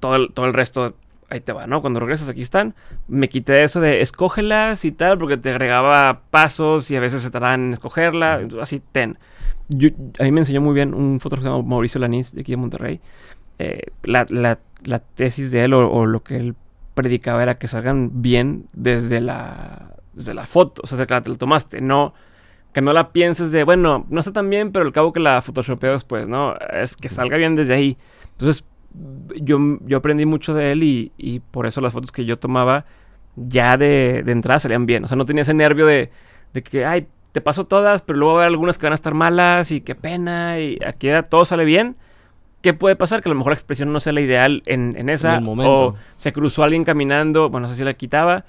todo, 0.00 0.16
el, 0.16 0.32
todo 0.32 0.44
el 0.46 0.52
resto 0.52 0.94
ahí 1.30 1.40
te 1.40 1.52
va, 1.52 1.66
¿no? 1.66 1.80
Cuando 1.80 2.00
regresas 2.00 2.28
aquí 2.28 2.40
están. 2.40 2.74
Me 3.08 3.28
quité 3.28 3.62
eso 3.62 3.80
de 3.80 4.00
escógelas 4.00 4.84
y 4.84 4.92
tal, 4.92 5.18
porque 5.18 5.36
te 5.36 5.50
agregaba 5.50 6.20
pasos 6.30 6.90
y 6.90 6.96
a 6.96 7.00
veces 7.00 7.22
se 7.22 7.30
tardaban 7.30 7.66
en 7.66 7.72
escogerla. 7.74 8.40
Así, 8.60 8.80
ten. 8.80 9.18
Yo, 9.68 9.88
a 10.18 10.24
mí 10.24 10.32
me 10.32 10.40
enseñó 10.40 10.60
muy 10.60 10.74
bien 10.74 10.94
un 10.94 11.20
fotógrafo 11.20 11.46
llamado 11.46 11.62
Mauricio 11.62 12.00
Lanís 12.00 12.34
de 12.34 12.42
aquí 12.42 12.52
de 12.52 12.56
Monterrey. 12.56 13.00
Eh, 13.58 13.82
la, 14.02 14.26
la, 14.28 14.58
la, 14.84 14.98
tesis 14.98 15.50
de 15.50 15.64
él 15.64 15.74
o, 15.74 15.90
o, 15.90 16.06
lo 16.06 16.22
que 16.22 16.36
él 16.36 16.54
predicaba 16.94 17.42
era 17.42 17.56
que 17.56 17.68
salgan 17.68 18.22
bien 18.22 18.66
desde 18.72 19.20
la, 19.20 19.94
desde 20.12 20.34
la 20.34 20.46
foto, 20.46 20.82
o 20.84 20.86
sea, 20.86 21.06
que 21.06 21.14
la, 21.14 21.22
te 21.22 21.30
la 21.30 21.36
tomaste, 21.36 21.80
no 21.80 22.14
que 22.74 22.82
no 22.82 22.92
la 22.92 23.12
pienses 23.12 23.52
de, 23.52 23.62
bueno, 23.62 24.04
no 24.10 24.20
está 24.20 24.32
tan 24.32 24.50
bien, 24.50 24.72
pero 24.72 24.84
al 24.84 24.92
cabo 24.92 25.12
que 25.12 25.20
la 25.20 25.40
photoshopeo 25.40 25.92
después, 25.92 26.26
¿no? 26.26 26.56
Es 26.56 26.96
que 26.96 27.08
salga 27.08 27.36
bien 27.36 27.54
desde 27.54 27.72
ahí. 27.72 27.96
Entonces, 28.32 28.64
yo, 29.40 29.58
yo 29.86 29.98
aprendí 29.98 30.26
mucho 30.26 30.54
de 30.54 30.72
él 30.72 30.82
y, 30.82 31.12
y 31.16 31.38
por 31.38 31.66
eso 31.66 31.80
las 31.80 31.92
fotos 31.92 32.10
que 32.10 32.24
yo 32.24 32.36
tomaba 32.36 32.84
ya 33.36 33.76
de, 33.76 34.22
de 34.24 34.32
entrada 34.32 34.58
salían 34.58 34.86
bien. 34.86 35.04
O 35.04 35.08
sea, 35.08 35.16
no 35.16 35.24
tenía 35.24 35.42
ese 35.42 35.54
nervio 35.54 35.86
de, 35.86 36.10
de 36.52 36.62
que, 36.64 36.84
ay, 36.84 37.06
te 37.34 37.40
paso 37.40 37.64
todas, 37.64 38.02
pero 38.02 38.16
luego 38.20 38.34
va 38.34 38.42
a 38.42 38.42
haber 38.44 38.52
algunas 38.52 38.78
que 38.78 38.86
van 38.86 38.92
a 38.92 38.94
estar 38.94 39.12
malas 39.12 39.72
y 39.72 39.80
qué 39.80 39.96
pena. 39.96 40.60
Y 40.60 40.78
aquí 40.86 41.08
era, 41.08 41.24
todo 41.24 41.44
sale 41.44 41.64
bien. 41.64 41.96
¿Qué 42.62 42.74
puede 42.74 42.94
pasar? 42.94 43.24
Que 43.24 43.28
a 43.28 43.32
lo 43.32 43.34
mejor 43.34 43.50
la 43.50 43.56
expresión 43.56 43.92
no 43.92 43.98
sea 43.98 44.12
la 44.12 44.20
ideal 44.20 44.62
en, 44.66 44.94
en 44.96 45.08
esa. 45.08 45.38
En 45.38 45.44
o 45.48 45.96
se 46.14 46.32
cruzó 46.32 46.62
alguien 46.62 46.84
caminando, 46.84 47.50
bueno, 47.50 47.66
no 47.66 47.72
sé 47.72 47.78
si 47.78 47.84
la 47.84 47.94
quitaba, 47.94 48.44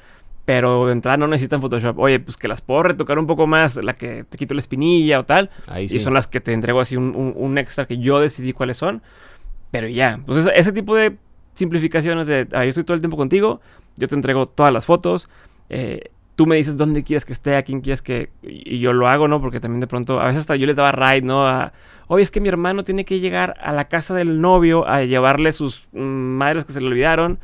pero 0.45 0.85
de 0.85 0.91
entrada 0.91 1.17
no 1.17 1.27
necesitan 1.27 1.61
Photoshop. 1.61 1.97
Oye, 1.97 2.19
pues 2.19 2.37
que 2.37 2.47
las 2.47 2.61
puedo 2.61 2.83
retocar 2.83 3.17
un 3.17 3.25
poco 3.25 3.47
más, 3.47 3.75
la 3.77 3.95
que 3.95 4.23
te 4.23 4.37
quito 4.37 4.53
la 4.53 4.59
espinilla 4.59 5.17
o 5.17 5.25
tal. 5.25 5.49
Ahí 5.65 5.89
sí. 5.89 5.97
Y 5.97 5.99
son 5.99 6.13
las 6.13 6.27
que 6.27 6.39
te 6.39 6.53
entrego 6.53 6.79
así 6.79 6.95
un, 6.95 7.15
un, 7.15 7.33
un 7.35 7.57
extra 7.57 7.87
que 7.87 7.97
yo 7.97 8.19
decidí 8.19 8.53
cuáles 8.53 8.77
son. 8.77 9.01
Pero 9.71 9.87
ya, 9.87 10.19
pues 10.27 10.45
ese, 10.45 10.51
ese 10.59 10.71
tipo 10.71 10.95
de 10.95 11.17
simplificaciones 11.55 12.27
de, 12.27 12.47
ah, 12.53 12.63
yo 12.63 12.69
estoy 12.69 12.83
todo 12.83 12.93
el 12.93 13.01
tiempo 13.01 13.17
contigo, 13.17 13.61
yo 13.95 14.07
te 14.07 14.13
entrego 14.13 14.45
todas 14.45 14.71
las 14.71 14.85
fotos. 14.85 15.27
Eh, 15.69 16.11
tú 16.35 16.45
me 16.45 16.57
dices 16.57 16.77
dónde 16.77 17.03
quieres 17.03 17.25
que 17.25 17.33
esté, 17.33 17.55
a 17.55 17.63
quién 17.63 17.81
quieres 17.81 18.01
que... 18.01 18.29
Y 18.43 18.79
yo 18.79 18.93
lo 18.93 19.07
hago, 19.07 19.27
¿no? 19.27 19.41
Porque 19.41 19.59
también 19.59 19.79
de 19.79 19.87
pronto, 19.87 20.19
a 20.19 20.25
veces 20.25 20.41
hasta 20.41 20.55
yo 20.55 20.67
les 20.67 20.75
daba 20.75 20.91
ride, 20.91 21.21
¿no? 21.21 21.47
A, 21.47 21.73
Oye, 22.07 22.23
es 22.23 22.31
que 22.31 22.39
mi 22.39 22.49
hermano 22.49 22.83
tiene 22.83 23.03
que 23.03 23.19
llegar 23.19 23.55
a 23.61 23.71
la 23.71 23.85
casa 23.85 24.13
del 24.13 24.39
novio 24.39 24.87
a 24.87 25.03
llevarle 25.03 25.51
sus 25.51 25.87
mm, 25.93 25.99
madres 25.99 26.65
que 26.65 26.73
se 26.73 26.81
le 26.81 26.87
olvidaron. 26.87 27.39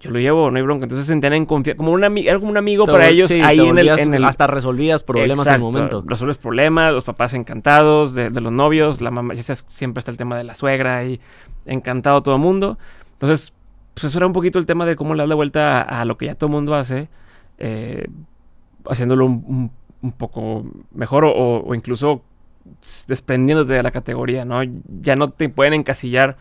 Yo 0.00 0.10
lo 0.10 0.18
llevo, 0.18 0.50
no 0.50 0.56
hay 0.56 0.62
bronca. 0.62 0.84
Entonces 0.84 1.06
se 1.06 1.12
sentían 1.12 1.34
en 1.34 1.46
confianza. 1.46 1.76
Como 1.76 1.92
un 1.92 2.02
era 2.02 2.38
como 2.38 2.50
un 2.50 2.56
amigo 2.56 2.86
te 2.86 2.92
para 2.92 3.08
ellos 3.08 3.28
sí, 3.28 3.40
ahí 3.40 3.60
en 3.60 3.78
el, 3.78 3.88
en 3.88 4.14
el, 4.14 4.24
Hasta 4.24 4.48
resolvías 4.48 5.04
problemas 5.04 5.46
en 5.46 5.54
el 5.54 5.60
momento. 5.60 6.02
Resuelves 6.04 6.38
problemas, 6.38 6.92
los 6.92 7.04
papás 7.04 7.34
encantados 7.34 8.14
de, 8.14 8.30
de, 8.30 8.40
los 8.40 8.50
novios, 8.50 9.00
la 9.00 9.12
mamá, 9.12 9.34
ya 9.34 9.44
sabes, 9.44 9.64
siempre 9.68 10.00
está 10.00 10.10
el 10.10 10.16
tema 10.16 10.36
de 10.36 10.44
la 10.44 10.56
suegra 10.56 11.04
y 11.04 11.20
encantado 11.66 12.22
todo 12.22 12.34
el 12.34 12.40
mundo. 12.40 12.78
Entonces, 13.12 13.52
pues 13.94 14.04
eso 14.04 14.18
era 14.18 14.26
un 14.26 14.32
poquito 14.32 14.58
el 14.58 14.66
tema 14.66 14.86
de 14.86 14.96
cómo 14.96 15.14
le 15.14 15.22
das 15.22 15.28
la 15.28 15.36
vuelta 15.36 15.82
a, 15.82 16.00
a 16.00 16.04
lo 16.04 16.16
que 16.16 16.26
ya 16.26 16.34
todo 16.34 16.48
el 16.48 16.52
mundo 16.52 16.74
hace 16.74 17.08
eh, 17.62 18.06
haciéndolo 18.90 19.24
un, 19.24 19.44
un, 19.46 19.70
un, 20.02 20.12
poco 20.12 20.66
mejor 20.92 21.24
o, 21.24 21.62
o, 21.64 21.74
incluso 21.76 22.22
desprendiéndote 23.06 23.72
de 23.72 23.82
la 23.84 23.92
categoría, 23.92 24.44
¿no? 24.44 24.62
Ya 25.00 25.14
no 25.14 25.30
te 25.30 25.48
pueden 25.48 25.72
encasillar 25.72 26.36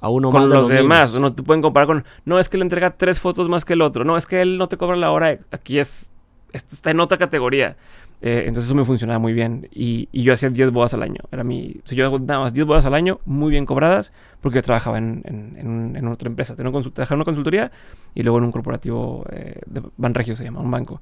a 0.00 0.08
uno 0.08 0.30
con 0.30 0.48
más 0.48 0.50
los 0.50 0.68
de 0.68 0.76
demás, 0.76 1.12
mismos. 1.12 1.30
no 1.30 1.34
te 1.34 1.42
pueden 1.42 1.60
comparar 1.60 1.86
con, 1.86 2.04
no, 2.24 2.38
es 2.38 2.48
que 2.48 2.56
le 2.56 2.62
entrega 2.62 2.96
tres 2.96 3.20
fotos 3.20 3.50
más 3.50 3.66
que 3.66 3.74
el 3.74 3.82
otro, 3.82 4.04
no, 4.04 4.16
es 4.16 4.26
que 4.26 4.40
él 4.40 4.56
no 4.56 4.66
te 4.66 4.78
cobra 4.78 4.96
la 4.96 5.10
hora, 5.10 5.36
aquí 5.50 5.78
es, 5.78 6.10
está 6.52 6.90
en 6.90 7.00
otra 7.00 7.18
categoría. 7.18 7.76
Eh, 8.22 8.44
entonces 8.46 8.64
eso 8.64 8.74
me 8.74 8.84
funcionaba 8.84 9.18
muy 9.18 9.32
bien. 9.32 9.68
Y, 9.72 10.08
yo 10.12 10.32
hacía 10.32 10.48
10 10.48 10.70
bodas 10.70 10.94
al 10.94 11.02
año. 11.02 11.20
Era 11.30 11.44
mi, 11.44 11.80
o 11.90 11.94
yo 11.94 12.18
nada 12.18 12.40
más 12.40 12.54
10 12.54 12.66
bodas 12.66 12.84
al 12.84 12.94
año, 12.94 13.20
muy 13.24 13.50
bien 13.50 13.66
cobradas, 13.66 14.12
porque 14.40 14.58
yo 14.58 14.62
trabajaba 14.62 14.98
en, 14.98 15.22
en, 15.96 16.08
otra 16.08 16.28
empresa. 16.28 16.56
Tenía 16.56 16.72
trabajaba 16.72 17.14
en 17.14 17.18
una 17.18 17.24
consultoría 17.24 17.72
y 18.14 18.22
luego 18.22 18.38
en 18.38 18.44
un 18.44 18.52
corporativo 18.52 19.26
eh, 19.30 19.60
de 19.66 19.82
Banregio, 19.96 20.36
se 20.36 20.44
llama, 20.44 20.60
un 20.60 20.70
banco. 20.70 21.00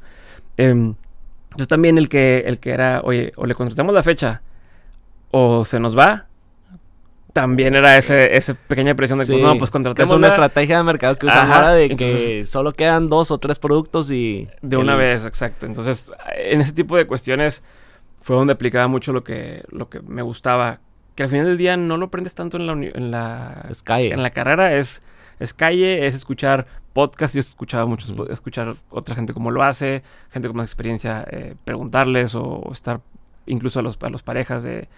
Em, 0.56 0.94
entonces 1.44 1.68
también 1.68 1.98
el 1.98 2.08
que, 2.08 2.44
el 2.46 2.58
que 2.58 2.70
era, 2.70 3.02
oye, 3.04 3.32
o 3.36 3.46
le 3.46 3.54
contratamos 3.54 3.94
la 3.94 4.02
fecha 4.02 4.42
o 5.30 5.64
se 5.64 5.80
nos 5.80 5.96
va, 5.96 6.26
también 7.32 7.74
era 7.74 7.96
ese, 7.96 8.36
esa 8.36 8.54
pequeña 8.54 8.94
presión 8.94 9.18
de 9.18 9.24
que, 9.24 9.32
pues, 9.32 9.42
no, 9.42 9.56
pues 9.56 9.70
contratemos. 9.70 10.10
Es 10.10 10.16
una 10.16 10.28
estrategia 10.28 10.78
de 10.78 10.84
mercado 10.84 11.16
que 11.16 11.26
usan 11.26 11.50
ahora 11.50 11.72
de 11.72 11.96
que 11.96 12.44
solo 12.46 12.72
quedan 12.72 13.06
dos 13.06 13.30
o 13.30 13.38
tres 13.38 13.58
productos 13.58 14.10
y... 14.10 14.48
De 14.60 14.76
una 14.76 14.96
vez, 14.96 15.24
exacto. 15.24 15.66
Entonces, 15.66 16.12
en 16.36 16.60
ese 16.60 16.72
tipo 16.72 16.96
de 16.96 17.06
cuestiones 17.06 17.62
fue 18.20 18.36
donde 18.36 18.52
aplicaba 18.52 18.86
mucho 18.86 19.12
lo 19.12 19.24
que, 19.24 19.64
lo 19.70 19.88
que 19.88 20.00
me 20.00 20.22
gustaba. 20.22 20.80
Que 21.14 21.22
al 21.22 21.28
final 21.30 21.46
del 21.46 21.58
día 21.58 21.76
no 21.76 21.96
lo 21.96 22.06
aprendes 22.06 22.34
tanto 22.34 22.58
en 22.58 22.66
la... 22.66 22.72
En 22.72 23.10
la, 23.10 23.66
es 23.70 23.82
calle. 23.82 24.12
En 24.12 24.22
la 24.22 24.30
carrera 24.30 24.74
es, 24.74 25.02
es 25.40 25.54
calle, 25.54 26.06
es 26.06 26.14
escuchar 26.14 26.66
podcast. 26.92 27.34
Yo 27.34 27.38
he 27.38 27.40
escuchado 27.40 27.86
mucho, 27.88 28.30
escuchar 28.30 28.76
otra 28.90 29.14
gente 29.14 29.32
cómo 29.32 29.50
lo 29.50 29.62
hace, 29.62 30.02
gente 30.30 30.48
con 30.48 30.58
más 30.58 30.68
experiencia, 30.68 31.24
eh, 31.30 31.54
preguntarles 31.64 32.34
o, 32.34 32.70
estar 32.72 33.00
incluso 33.46 33.80
a 33.80 33.82
los, 33.82 33.98
a 34.02 34.10
los 34.10 34.22
parejas 34.22 34.62
de 34.62 34.88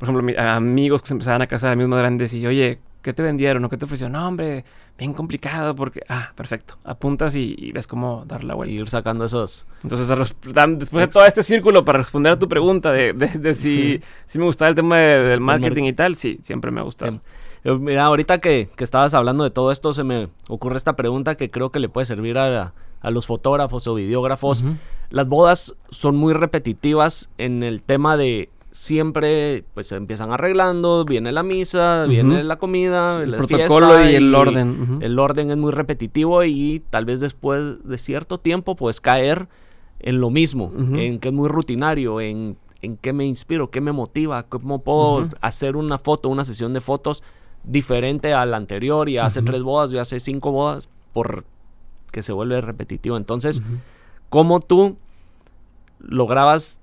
por 0.00 0.08
ejemplo, 0.08 0.40
amigos 0.40 1.02
que 1.02 1.08
se 1.08 1.12
empezaban 1.12 1.42
a 1.42 1.46
casar, 1.46 1.72
amigos 1.72 1.90
más 1.90 1.98
grandes, 1.98 2.32
y 2.32 2.46
oye, 2.46 2.78
¿qué 3.02 3.12
te 3.12 3.22
vendieron 3.22 3.62
o 3.62 3.68
qué 3.68 3.76
te 3.76 3.84
ofrecieron? 3.84 4.12
No, 4.12 4.26
hombre, 4.26 4.64
bien 4.96 5.12
complicado 5.12 5.74
porque... 5.74 6.00
Ah, 6.08 6.32
perfecto. 6.34 6.78
Apuntas 6.84 7.36
y, 7.36 7.70
ves 7.72 7.86
cómo 7.86 8.24
dar 8.26 8.42
la 8.42 8.54
vuelta. 8.54 8.74
Y 8.74 8.78
ir 8.78 8.88
sacando 8.88 9.26
esos... 9.26 9.66
Entonces, 9.82 10.08
después 10.08 11.06
de 11.06 11.08
todo 11.08 11.26
este 11.26 11.42
círculo 11.42 11.84
para 11.84 11.98
responder 11.98 12.32
a 12.32 12.38
tu 12.38 12.48
pregunta 12.48 12.92
de, 12.92 13.12
de, 13.12 13.52
si, 13.52 14.00
si, 14.24 14.38
me 14.38 14.46
gustaba 14.46 14.70
el 14.70 14.74
tema 14.74 14.96
del 14.96 15.40
marketing 15.40 15.84
y 15.84 15.92
tal, 15.92 16.16
sí, 16.16 16.40
siempre 16.40 16.70
me 16.70 16.80
ha 16.80 16.84
gustado. 16.84 17.20
Mira, 17.62 18.06
ahorita 18.06 18.38
que, 18.38 18.70
que, 18.74 18.84
estabas 18.84 19.12
hablando 19.12 19.44
de 19.44 19.50
todo 19.50 19.70
esto, 19.70 19.92
se 19.92 20.02
me 20.02 20.30
ocurre 20.48 20.78
esta 20.78 20.96
pregunta 20.96 21.34
que 21.34 21.50
creo 21.50 21.70
que 21.70 21.78
le 21.78 21.90
puede 21.90 22.06
servir 22.06 22.38
a, 22.38 22.72
a 23.02 23.10
los 23.10 23.26
fotógrafos 23.26 23.86
o 23.86 23.94
videógrafos. 23.94 24.64
Las 25.10 25.28
bodas 25.28 25.74
son 25.90 26.16
muy 26.16 26.32
repetitivas 26.32 27.28
en 27.36 27.62
el 27.62 27.82
tema 27.82 28.16
de 28.16 28.48
siempre 28.72 29.64
pues 29.74 29.88
se 29.88 29.96
empiezan 29.96 30.32
arreglando, 30.32 31.04
viene 31.04 31.32
la 31.32 31.42
misa, 31.42 32.04
viene 32.06 32.44
la 32.44 32.56
comida, 32.56 33.22
el 33.22 33.34
protocolo 33.34 34.08
y 34.08 34.14
el 34.14 34.34
orden. 34.34 34.98
El 35.00 35.18
orden 35.18 35.50
es 35.50 35.56
muy 35.56 35.72
repetitivo 35.72 36.44
y 36.44 36.82
tal 36.90 37.04
vez 37.04 37.20
después 37.20 37.82
de 37.84 37.98
cierto 37.98 38.38
tiempo 38.38 38.76
pues 38.76 39.00
caer 39.00 39.48
en 39.98 40.20
lo 40.20 40.30
mismo, 40.30 40.72
en 40.94 41.18
que 41.18 41.28
es 41.28 41.34
muy 41.34 41.48
rutinario, 41.48 42.20
en, 42.20 42.56
en 42.80 42.96
qué 42.96 43.12
me 43.12 43.26
inspiro, 43.26 43.70
qué 43.70 43.80
me 43.80 43.92
motiva, 43.92 44.44
cómo 44.44 44.82
puedo 44.82 45.28
hacer 45.40 45.76
una 45.76 45.98
foto, 45.98 46.28
una 46.28 46.44
sesión 46.44 46.72
de 46.72 46.80
fotos 46.80 47.22
diferente 47.64 48.32
a 48.32 48.46
la 48.46 48.56
anterior 48.56 49.08
y 49.08 49.18
hace 49.18 49.42
tres 49.42 49.62
bodas, 49.62 49.92
y 49.92 49.98
hace 49.98 50.20
cinco 50.20 50.52
bodas, 50.52 50.88
por 51.12 51.44
que 52.12 52.22
se 52.22 52.32
vuelve 52.32 52.60
repetitivo. 52.60 53.16
Entonces, 53.16 53.62
¿cómo 54.30 54.60
tú 54.60 54.96
lograbas 55.98 56.79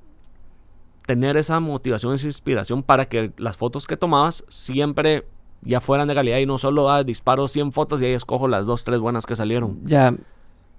tener 1.07 1.37
esa 1.37 1.59
motivación, 1.59 2.13
esa 2.13 2.27
inspiración 2.27 2.83
para 2.83 3.05
que 3.05 3.31
las 3.37 3.55
fotos 3.55 3.87
que 3.87 3.95
tomabas 3.95 4.43
siempre 4.49 5.25
ya 5.61 5.79
fueran 5.79 6.07
de 6.07 6.13
calidad 6.13 6.37
y 6.37 6.45
no 6.45 6.57
solo 6.57 6.91
ah, 6.91 7.03
disparo 7.03 7.47
100 7.47 7.71
fotos 7.71 8.01
y 8.01 8.05
ahí 8.05 8.11
escojo 8.11 8.47
las 8.47 8.65
dos, 8.65 8.83
tres 8.83 8.99
buenas 8.99 9.25
que 9.25 9.35
salieron. 9.35 9.79
Ya, 9.85 10.13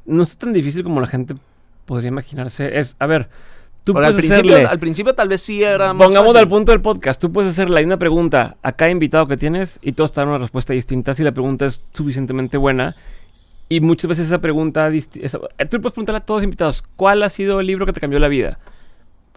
no 0.05 0.23
es 0.23 0.37
tan 0.37 0.53
difícil 0.53 0.85
como 0.85 1.01
la 1.01 1.07
gente 1.07 1.35
podría 1.87 2.09
imaginarse. 2.09 2.79
Es, 2.79 2.95
a 2.99 3.07
ver, 3.07 3.31
tú 3.85 3.95
puedes 3.95 4.11
al 4.11 4.17
principio, 4.17 4.69
al 4.69 4.79
principio 4.79 5.15
tal 5.15 5.29
vez 5.29 5.41
sí 5.41 5.63
era 5.65 5.95
más 5.95 6.07
Pongamos 6.07 6.37
al 6.37 6.47
punto 6.47 6.73
del 6.73 6.83
podcast, 6.83 7.21
tú 7.21 7.33
puedes 7.33 7.53
hacerle 7.53 7.83
una 7.83 7.99
pregunta 7.99 8.59
a 8.63 8.73
cada 8.73 8.91
invitado 8.91 9.27
que 9.27 9.39
tienes 9.39 9.79
y 9.81 9.93
todos 9.93 10.13
te 10.13 10.21
dan 10.21 10.29
una 10.29 10.39
respuesta 10.39 10.75
distinta 10.75 11.15
si 11.15 11.23
la 11.23 11.33
pregunta 11.33 11.65
es 11.65 11.81
suficientemente 11.95 12.59
buena. 12.59 12.95
Y 13.71 13.81
muchas 13.81 14.09
veces 14.11 14.27
esa 14.27 14.41
pregunta, 14.41 14.91
tú 14.91 15.81
puedes 15.81 15.93
preguntarle 15.93 16.19
a 16.19 16.25
todos 16.25 16.41
los 16.41 16.45
invitados, 16.45 16.85
¿cuál 16.97 17.23
ha 17.23 17.31
sido 17.31 17.61
el 17.61 17.67
libro 17.67 17.87
que 17.87 17.93
te 17.93 18.01
cambió 18.01 18.19
la 18.19 18.29
vida? 18.29 18.59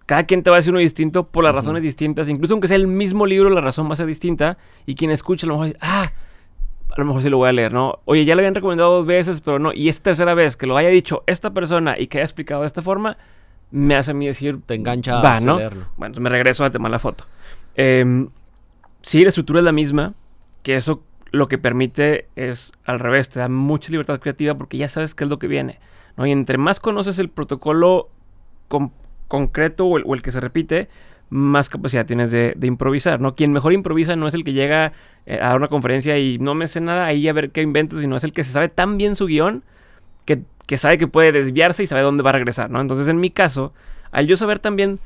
Cada 0.05 0.23
quien 0.23 0.43
te 0.43 0.49
va 0.49 0.57
a 0.57 0.59
decir 0.59 0.71
uno 0.71 0.79
distinto 0.79 1.27
por 1.27 1.43
las 1.43 1.55
razones 1.55 1.83
distintas. 1.83 2.29
Incluso 2.29 2.53
aunque 2.53 2.67
sea 2.67 2.77
el 2.77 2.87
mismo 2.87 3.25
libro, 3.25 3.49
la 3.49 3.61
razón 3.61 3.87
va 3.87 3.93
a 3.93 3.95
ser 3.95 4.07
distinta. 4.07 4.57
Y 4.85 4.95
quien 4.95 5.11
escucha 5.11 5.45
a 5.45 5.49
lo 5.49 5.53
mejor 5.53 5.67
dice, 5.67 5.79
ah, 5.81 6.11
a 6.89 6.99
lo 6.99 7.05
mejor 7.05 7.21
sí 7.21 7.29
lo 7.29 7.37
voy 7.37 7.49
a 7.49 7.53
leer, 7.53 7.73
¿no? 7.73 7.99
Oye, 8.05 8.25
ya 8.25 8.35
lo 8.35 8.39
habían 8.39 8.55
recomendado 8.55 8.97
dos 8.97 9.05
veces, 9.05 9.41
pero 9.41 9.59
no. 9.59 9.73
Y 9.73 9.89
esta 9.89 10.03
tercera 10.03 10.33
vez 10.33 10.57
que 10.57 10.67
lo 10.67 10.75
haya 10.75 10.89
dicho 10.89 11.23
esta 11.27 11.51
persona 11.51 11.97
y 11.97 12.07
que 12.07 12.17
haya 12.17 12.25
explicado 12.25 12.61
de 12.61 12.67
esta 12.67 12.81
forma, 12.81 13.17
me 13.71 13.95
hace 13.95 14.11
a 14.11 14.13
mí 14.13 14.27
decir... 14.27 14.59
Te 14.65 14.75
engancha 14.75 15.21
va, 15.21 15.37
a 15.37 15.39
¿no? 15.39 15.55
Bueno, 15.55 15.85
entonces 15.97 16.19
me 16.19 16.29
regreso 16.29 16.63
al 16.65 16.71
tema 16.71 16.89
de 16.89 16.91
la 16.91 16.99
foto. 16.99 17.25
Eh, 17.75 18.27
sí, 19.01 19.21
la 19.21 19.29
estructura 19.29 19.59
es 19.59 19.65
la 19.65 19.71
misma, 19.71 20.13
que 20.63 20.75
eso 20.75 21.03
lo 21.31 21.47
que 21.47 21.57
permite 21.57 22.27
es 22.35 22.73
al 22.85 22.99
revés, 22.99 23.29
te 23.29 23.39
da 23.39 23.47
mucha 23.47 23.89
libertad 23.89 24.19
creativa 24.19 24.55
porque 24.55 24.77
ya 24.77 24.89
sabes 24.89 25.15
qué 25.15 25.23
es 25.23 25.29
lo 25.29 25.39
que 25.39 25.47
viene, 25.47 25.79
¿no? 26.17 26.25
Y 26.25 26.31
entre 26.31 26.57
más 26.57 26.79
conoces 26.79 27.19
el 27.19 27.29
protocolo 27.29 28.09
concreto 29.31 29.85
o 29.85 30.13
el, 30.13 30.21
que 30.21 30.33
se 30.33 30.41
repite, 30.41 30.89
más 31.29 31.69
capacidad 31.69 32.05
tienes 32.05 32.31
de, 32.31 32.53
improvisar, 32.61 33.21
¿no? 33.21 33.33
Quien 33.33 33.53
mejor 33.53 33.71
improvisa 33.71 34.17
no 34.17 34.27
es 34.27 34.33
el 34.33 34.43
que 34.43 34.51
llega 34.51 34.91
eh, 35.25 35.39
a 35.41 35.55
una 35.55 35.69
conferencia 35.69 36.17
y 36.17 36.37
no 36.37 36.53
me 36.53 36.67
sé 36.67 36.81
nada 36.81 37.05
ahí 37.05 37.29
a 37.29 37.33
ver 37.33 37.51
qué 37.51 37.61
invento, 37.61 37.97
sino 37.97 38.17
es 38.17 38.25
el 38.25 38.33
que 38.33 38.43
se 38.43 38.51
sabe 38.51 38.67
tan 38.67 38.97
bien 38.97 39.15
su 39.15 39.27
guion 39.27 39.63
que, 40.25 40.77
sabe 40.77 40.97
que 40.97 41.07
puede 41.07 41.31
desviarse 41.31 41.83
y 41.83 41.87
sabe 41.87 42.01
dónde 42.01 42.23
va 42.23 42.29
a 42.29 42.33
regresar, 42.33 42.69
¿no? 42.69 42.79
Entonces, 42.79 43.07
en 43.07 43.19
mi 43.19 43.29
caso, 43.29 43.73
al 44.11 44.27
yo 44.27 44.35
saber 44.35 44.59
también, 44.59 44.99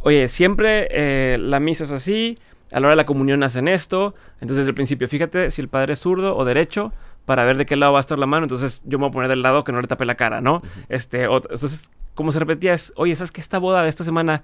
oye, 0.00 0.28
siempre 0.28 0.88
eh, 0.90 1.38
la 1.38 1.60
misa 1.60 1.84
es 1.84 1.92
así, 1.92 2.38
a 2.70 2.80
la 2.80 2.86
hora 2.86 2.92
de 2.92 2.96
la 2.96 3.06
comunión 3.06 3.42
hacen 3.42 3.68
esto, 3.68 4.14
entonces 4.34 4.58
desde 4.58 4.70
el 4.70 4.74
principio, 4.74 5.08
fíjate 5.08 5.50
si 5.50 5.60
el 5.60 5.68
padre 5.68 5.94
es 5.94 6.00
zurdo 6.00 6.36
o 6.36 6.44
derecho, 6.44 6.92
para 7.24 7.44
ver 7.44 7.56
de 7.56 7.66
qué 7.66 7.76
lado 7.76 7.92
va 7.92 7.98
a 7.98 8.00
estar 8.00 8.18
la 8.18 8.26
mano, 8.26 8.44
entonces 8.44 8.82
yo 8.84 8.98
me 8.98 9.02
voy 9.02 9.10
a 9.10 9.12
poner 9.12 9.28
del 9.28 9.42
lado 9.42 9.64
que 9.64 9.72
no 9.72 9.80
le 9.80 9.88
tape 9.88 10.04
la 10.04 10.16
cara, 10.16 10.40
¿no? 10.40 10.62
Este, 10.88 11.24
entonces 11.24 11.90
como 12.14 12.32
se 12.32 12.38
repetía, 12.38 12.74
es, 12.74 12.92
oye, 12.96 13.16
¿sabes 13.16 13.32
que 13.32 13.40
esta 13.40 13.58
boda 13.58 13.82
de 13.82 13.88
esta 13.88 14.04
semana 14.04 14.42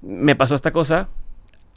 me 0.00 0.36
pasó 0.36 0.54
esta 0.54 0.72
cosa? 0.72 1.08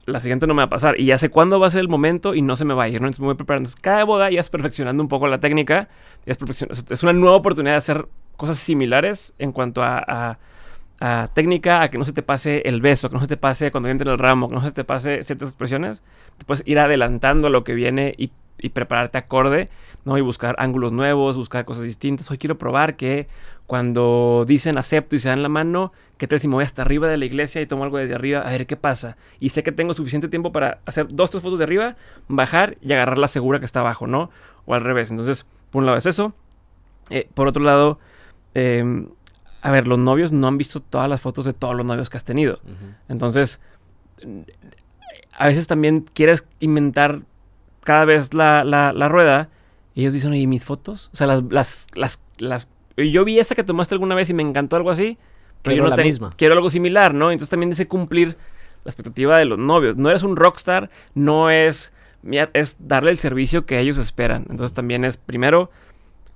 La 0.05 0.19
siguiente 0.19 0.47
no 0.47 0.53
me 0.53 0.59
va 0.59 0.65
a 0.65 0.69
pasar. 0.69 0.99
Y 0.99 1.05
ya 1.05 1.17
sé 1.17 1.29
cuándo 1.29 1.59
va 1.59 1.67
a 1.67 1.69
ser 1.69 1.81
el 1.81 1.89
momento 1.89 2.33
y 2.33 2.41
no 2.41 2.55
se 2.55 2.65
me 2.65 2.73
va 2.73 2.83
a 2.83 2.87
ir, 2.87 3.01
¿no? 3.01 3.07
Entonces 3.07 3.19
me 3.19 3.27
voy 3.27 3.35
preparando. 3.35 3.69
cada 3.81 4.03
boda 4.03 4.31
ya 4.31 4.41
es 4.41 4.49
perfeccionando 4.49 5.03
un 5.03 5.09
poco 5.09 5.27
la 5.27 5.39
técnica. 5.39 5.89
Ya 6.25 6.33
es, 6.33 6.65
es 6.89 7.03
una 7.03 7.13
nueva 7.13 7.35
oportunidad 7.35 7.73
de 7.73 7.77
hacer 7.77 8.07
cosas 8.37 8.57
similares 8.57 9.33
en 9.37 9.51
cuanto 9.51 9.83
a, 9.83 10.39
a, 10.99 11.27
técnica, 11.33 11.81
a 11.81 11.89
que 11.89 11.97
no 11.97 12.05
se 12.05 12.13
te 12.13 12.23
pase 12.23 12.61
el 12.65 12.81
beso, 12.81 13.09
que 13.09 13.15
no 13.15 13.21
se 13.21 13.27
te 13.27 13.37
pase 13.37 13.71
cuando 13.71 13.89
entre 13.89 14.09
el 14.09 14.17
ramo, 14.17 14.47
que 14.47 14.55
no 14.55 14.61
se 14.61 14.71
te 14.71 14.83
pase 14.83 15.23
ciertas 15.23 15.49
expresiones. 15.49 16.01
Te 16.37 16.45
puedes 16.45 16.63
ir 16.65 16.79
adelantando 16.79 17.47
a 17.47 17.49
lo 17.49 17.63
que 17.63 17.75
viene 17.75 18.15
y, 18.17 18.31
y 18.59 18.69
prepararte 18.69 19.17
acorde, 19.17 19.69
¿no? 20.05 20.17
Y 20.17 20.22
buscar 20.22 20.55
ángulos 20.60 20.91
nuevos, 20.91 21.38
buscar 21.38 21.65
cosas 21.65 21.84
distintas. 21.84 22.29
Hoy 22.31 22.38
quiero 22.38 22.58
probar 22.58 22.96
que 22.96 23.27
cuando 23.67 24.46
dicen 24.48 24.77
acepto 24.77 25.15
y 25.15 25.20
se 25.20 25.29
dan 25.29 25.43
la 25.43 25.50
mano, 25.50 25.93
¿qué 26.17 26.27
tal 26.27 26.39
si 26.39 26.48
me 26.48 26.55
voy 26.55 26.63
hasta 26.63 26.81
arriba 26.81 27.08
de 27.08 27.17
la 27.17 27.25
iglesia 27.25 27.62
y 27.62 27.65
tomo 27.65 27.84
algo 27.84 27.98
desde 27.98 28.15
arriba? 28.15 28.41
A 28.41 28.51
ver 28.51 28.67
qué 28.67 28.77
pasa. 28.77 29.17
Y 29.39 29.50
sé 29.50 29.63
que 29.63 29.72
tengo 29.72 29.93
suficiente 29.93 30.27
tiempo 30.27 30.51
para 30.51 30.79
hacer 30.86 31.08
dos, 31.10 31.31
tres 31.31 31.43
fotos 31.43 31.60
de 31.60 31.65
arriba, 31.65 31.96
bajar 32.27 32.77
y 32.81 32.93
agarrar 32.93 33.17
la 33.17 33.27
segura 33.27 33.60
que 33.60 33.65
está 33.65 33.79
abajo, 33.81 34.08
¿no? 34.08 34.29
O 34.65 34.74
al 34.74 34.81
revés. 34.81 35.12
Entonces, 35.12 35.46
por 35.70 35.81
un 35.81 35.86
lado 35.86 35.98
es 35.98 36.05
eso. 36.05 36.34
Eh, 37.10 37.27
por 37.34 37.48
otro 37.48 37.63
lado, 37.63 38.00
em, 38.53 39.08
a 39.62 39.72
ver, 39.72 39.88
los 39.88 40.00
novios 40.00 40.31
no 40.31 40.48
han 40.48 40.58
visto 40.58 40.79
todas 40.79 41.10
las 41.10 41.22
fotos 41.22 41.46
de 41.46 41.53
todos 41.53 41.75
los 41.75 41.86
novios 41.86 42.10
que 42.10 42.17
has 42.17 42.25
tenido. 42.25 42.60
Entonces, 43.08 43.60
a 45.38 45.46
veces 45.46 45.67
también 45.67 46.05
quieres 46.13 46.46
inventar 46.60 47.22
cada 47.84 48.05
vez 48.05 48.34
la, 48.34 48.63
la, 48.63 49.10
rueda. 49.10 49.50
Y 49.93 50.01
ellos 50.01 50.13
dicen, 50.13 50.31
oye, 50.31 50.48
¿mis 50.48 50.63
fotos? 50.63 51.10
O 51.13 51.17
sea, 51.17 51.27
las, 51.27 51.43
las, 51.50 51.88
las, 51.95 52.24
las 52.38 52.67
yo 52.98 53.25
vi 53.25 53.39
esta 53.39 53.55
que 53.55 53.63
tomaste 53.63 53.95
alguna 53.95 54.15
vez 54.15 54.29
y 54.29 54.33
me 54.33 54.43
encantó 54.43 54.75
algo 54.75 54.91
así. 54.91 55.17
Pero 55.62 55.75
yo 55.77 55.83
no 55.83 55.95
la 55.95 56.03
misma. 56.03 56.31
quiero 56.38 56.55
algo 56.55 56.69
similar, 56.69 57.13
¿no? 57.13 57.31
Entonces 57.31 57.50
también 57.50 57.69
dice 57.69 57.88
cumplir 57.88 58.36
la 58.83 58.89
expectativa 58.89 59.38
de 59.38 59.45
los 59.45 59.60
novios. 59.60 59.95
No 59.95 60.10
eres 60.10 60.24
un 60.24 60.36
rockstar, 60.36 60.89
no 61.13 61.50
es, 61.51 61.93
es 62.53 62.77
darle 62.79 63.12
el 63.12 63.19
servicio 63.19 63.65
que 63.65 63.79
ellos 63.79 63.98
esperan. 63.98 64.45
Entonces 64.50 64.74
también 64.74 65.05
es 65.05 65.17
primero 65.17 65.69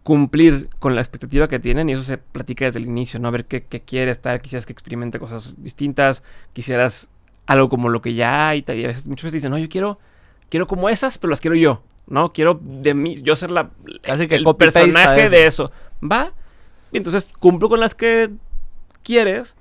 cumplir 0.04 0.70
con 0.78 0.94
la 0.94 1.02
expectativa 1.02 1.48
que 1.48 1.60
tienen 1.60 1.90
y 1.90 1.94
eso 1.94 2.04
se 2.04 2.20
platica 2.20 2.66
desde 2.66 2.78
el 2.78 2.86
inicio, 2.86 3.20
¿no? 3.20 3.28
A 3.28 3.32
ver 3.32 3.46
qué, 3.46 3.64
qué 3.64 3.82
quiere 3.82 4.12
estar, 4.12 4.40
quisieras 4.40 4.68
que 4.68 4.74
experimente 4.74 5.18
cosas 5.18 5.56
distintas, 5.64 6.22
quisieras 6.54 7.10
algo 7.48 7.70
como 7.70 7.90
lo 7.90 8.04
que 8.04 8.14
ya 8.14 8.50
hay 8.50 8.64
y 8.68 8.84
a 8.84 8.88
veces 8.88 9.08
muchas 9.08 9.26
veces 9.26 9.34
dicen, 9.34 9.50
no, 9.50 9.58
yo 9.58 9.68
quiero, 9.68 9.98
quiero 10.50 10.68
como 10.68 10.90
esas, 10.90 11.18
pero 11.18 11.32
las 11.32 11.42
quiero 11.42 11.56
yo, 11.56 11.82
¿no? 12.08 12.34
Quiero 12.34 12.60
de 12.62 12.94
mí, 12.94 13.22
yo 13.22 13.36
ser 13.36 13.52
la, 13.52 13.70
Casi 14.02 14.28
que 14.28 14.36
el 14.36 14.46
personaje 14.56 15.30
de 15.30 15.48
eso. 15.48 15.72
Va, 16.04 16.34
y 16.92 16.98
entonces 16.98 17.30
cumplo 17.40 17.70
con 17.70 17.80
las 17.80 17.96
que 17.96 18.32
quieres. 19.04 19.56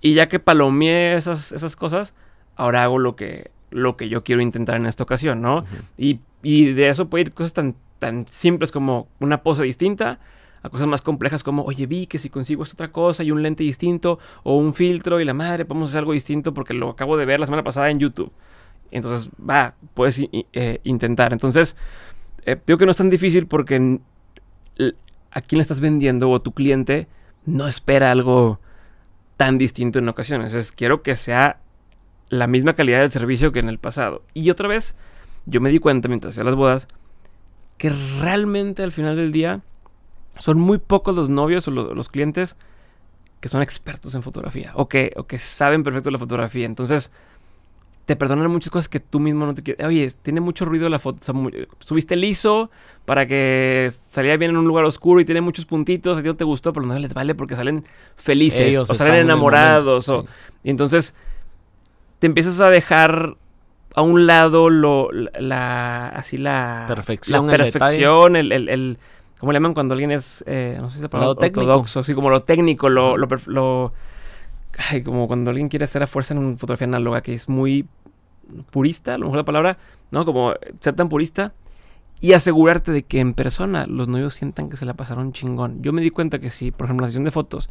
Y 0.00 0.14
ya 0.14 0.28
que 0.28 0.40
palomeé 0.40 1.14
esas, 1.16 1.52
esas 1.52 1.76
cosas, 1.76 2.12
ahora 2.56 2.82
hago 2.82 2.98
lo 2.98 3.14
que, 3.14 3.52
lo 3.70 3.96
que 3.96 4.08
yo 4.08 4.24
quiero 4.24 4.42
intentar 4.42 4.76
en 4.76 4.86
esta 4.86 5.04
ocasión, 5.04 5.40
¿no? 5.40 5.64
y, 5.96 6.18
y, 6.42 6.72
de 6.72 6.88
eso 6.88 7.08
puede 7.08 7.22
ir 7.22 7.32
cosas 7.32 7.52
tan, 7.52 7.76
tan 8.00 8.26
simples 8.28 8.72
como 8.72 9.06
una 9.20 9.44
pose 9.44 9.62
distinta, 9.62 10.18
a 10.62 10.68
cosas 10.68 10.88
más 10.88 11.02
complejas 11.02 11.44
como, 11.44 11.62
oye, 11.62 11.86
vi 11.86 12.06
que 12.06 12.18
si 12.18 12.30
consigo 12.30 12.64
esta 12.64 12.74
otra 12.74 12.92
cosa 12.92 13.22
y 13.22 13.30
un 13.30 13.42
lente 13.42 13.62
distinto 13.62 14.18
o 14.42 14.56
un 14.56 14.74
filtro 14.74 15.20
y 15.20 15.24
la 15.24 15.34
madre, 15.34 15.64
podemos 15.64 15.90
hacer 15.90 16.00
algo 16.00 16.12
distinto 16.12 16.52
porque 16.52 16.74
lo 16.74 16.90
acabo 16.90 17.16
de 17.16 17.24
ver 17.24 17.38
la 17.38 17.46
semana 17.46 17.62
pasada 17.62 17.90
en 17.90 17.98
YouTube. 18.00 18.32
Entonces, 18.92 19.30
va, 19.38 19.74
puedes 19.94 20.20
eh, 20.20 20.80
intentar. 20.84 21.32
Entonces, 21.32 21.76
eh, 22.44 22.56
digo 22.66 22.78
que 22.78 22.84
no 22.84 22.92
es 22.92 22.98
tan 22.98 23.10
difícil 23.10 23.46
porque 23.46 23.98
a 25.30 25.40
quién 25.40 25.58
le 25.58 25.62
estás 25.62 25.80
vendiendo 25.80 26.30
o 26.30 26.40
tu 26.40 26.52
cliente 26.52 27.08
no 27.46 27.66
espera 27.66 28.10
algo 28.10 28.60
tan 29.36 29.58
distinto 29.58 29.98
en 29.98 30.08
ocasiones. 30.08 30.54
Es 30.54 30.72
quiero 30.72 31.02
que 31.02 31.16
sea 31.16 31.58
la 32.28 32.46
misma 32.46 32.74
calidad 32.74 33.00
del 33.00 33.10
servicio 33.10 33.52
que 33.52 33.58
en 33.58 33.68
el 33.68 33.78
pasado. 33.78 34.22
Y 34.34 34.50
otra 34.50 34.68
vez, 34.68 34.94
yo 35.46 35.60
me 35.60 35.70
di 35.70 35.78
cuenta 35.78 36.08
mientras 36.08 36.34
hacía 36.34 36.44
las 36.44 36.54
bodas 36.54 36.88
que 37.78 37.90
realmente 37.90 38.82
al 38.82 38.92
final 38.92 39.16
del 39.16 39.32
día 39.32 39.60
son 40.38 40.60
muy 40.60 40.78
pocos 40.78 41.14
los 41.14 41.30
novios 41.30 41.66
o 41.66 41.70
los, 41.70 42.08
clientes 42.08 42.56
que 43.40 43.48
son 43.48 43.60
expertos 43.60 44.14
en 44.14 44.22
fotografía 44.22 44.70
o 44.76 44.88
que, 44.88 45.12
o 45.16 45.24
que 45.24 45.38
saben 45.38 45.82
perfecto 45.82 46.10
la 46.10 46.18
fotografía. 46.18 46.64
Entonces, 46.66 47.10
te 48.12 48.16
perdonan 48.16 48.50
muchas 48.50 48.70
cosas 48.70 48.90
que 48.90 49.00
tú 49.00 49.20
mismo 49.20 49.46
no 49.46 49.54
te 49.54 49.62
quieres. 49.62 49.86
Oye, 49.86 50.06
tiene 50.20 50.42
mucho 50.42 50.66
ruido 50.66 50.90
la 50.90 50.98
foto. 50.98 51.32
subiste 51.78 52.12
el 52.12 52.22
ISO 52.24 52.70
para 53.06 53.26
que 53.26 53.90
saliera 54.10 54.36
bien 54.36 54.50
en 54.50 54.58
un 54.58 54.66
lugar 54.66 54.84
oscuro 54.84 55.18
y 55.18 55.24
tiene 55.24 55.40
muchos 55.40 55.64
puntitos. 55.64 56.18
A 56.18 56.22
ti 56.22 56.28
no 56.28 56.36
te 56.36 56.44
gustó, 56.44 56.74
pero 56.74 56.84
no 56.84 56.98
les 56.98 57.14
vale 57.14 57.34
porque 57.34 57.56
salen 57.56 57.86
felices 58.16 58.76
o 58.76 58.84
salen 58.94 59.14
enamorados. 59.14 60.10
O, 60.10 60.26
y 60.62 60.68
entonces 60.68 61.14
te 62.18 62.26
empiezas 62.26 62.60
a 62.60 62.68
dejar 62.68 63.36
a 63.94 64.02
un 64.02 64.26
lado 64.26 64.68
lo, 64.68 65.08
la, 65.10 66.08
así 66.08 66.36
la 66.36 66.84
perfección, 66.86 67.46
la 67.46 67.56
perfección, 67.56 68.36
el, 68.36 68.52
el, 68.52 68.68
el, 68.68 68.98
¿cómo 69.38 69.52
le 69.52 69.56
llaman 69.56 69.72
cuando 69.72 69.94
alguien 69.94 70.10
es, 70.10 70.44
eh, 70.46 70.76
no 70.78 70.90
sé 70.90 71.00
si 71.00 71.08
palabra, 71.08 71.30
ortodoxo, 71.30 72.00
así 72.00 72.12
como 72.12 72.28
lo 72.28 72.40
técnico, 72.40 72.90
lo, 72.90 73.16
lo, 73.16 73.26
lo 73.46 73.92
ay, 74.90 75.02
como 75.02 75.26
cuando 75.26 75.50
alguien 75.50 75.68
quiere 75.68 75.84
hacer 75.84 76.02
a 76.02 76.06
fuerza 76.06 76.34
en 76.34 76.40
una 76.40 76.56
fotografía 76.56 76.86
análoga, 76.86 77.22
que 77.22 77.34
es 77.34 77.48
muy 77.48 77.86
purista, 78.70 79.14
a 79.14 79.18
lo 79.18 79.26
mejor 79.26 79.38
la 79.38 79.44
palabra, 79.44 79.78
¿no? 80.10 80.24
Como 80.24 80.54
ser 80.80 80.94
tan 80.94 81.08
purista 81.08 81.52
y 82.20 82.34
asegurarte 82.34 82.92
de 82.92 83.02
que 83.02 83.18
en 83.18 83.34
persona 83.34 83.86
los 83.86 84.06
novios 84.06 84.34
sientan 84.34 84.70
que 84.70 84.76
se 84.76 84.86
la 84.86 84.94
pasaron 84.94 85.32
chingón. 85.32 85.82
Yo 85.82 85.92
me 85.92 86.02
di 86.02 86.10
cuenta 86.10 86.38
que 86.38 86.50
si, 86.50 86.70
por 86.70 86.86
ejemplo, 86.86 87.04
la 87.04 87.08
sesión 87.08 87.24
de 87.24 87.32
fotos 87.32 87.68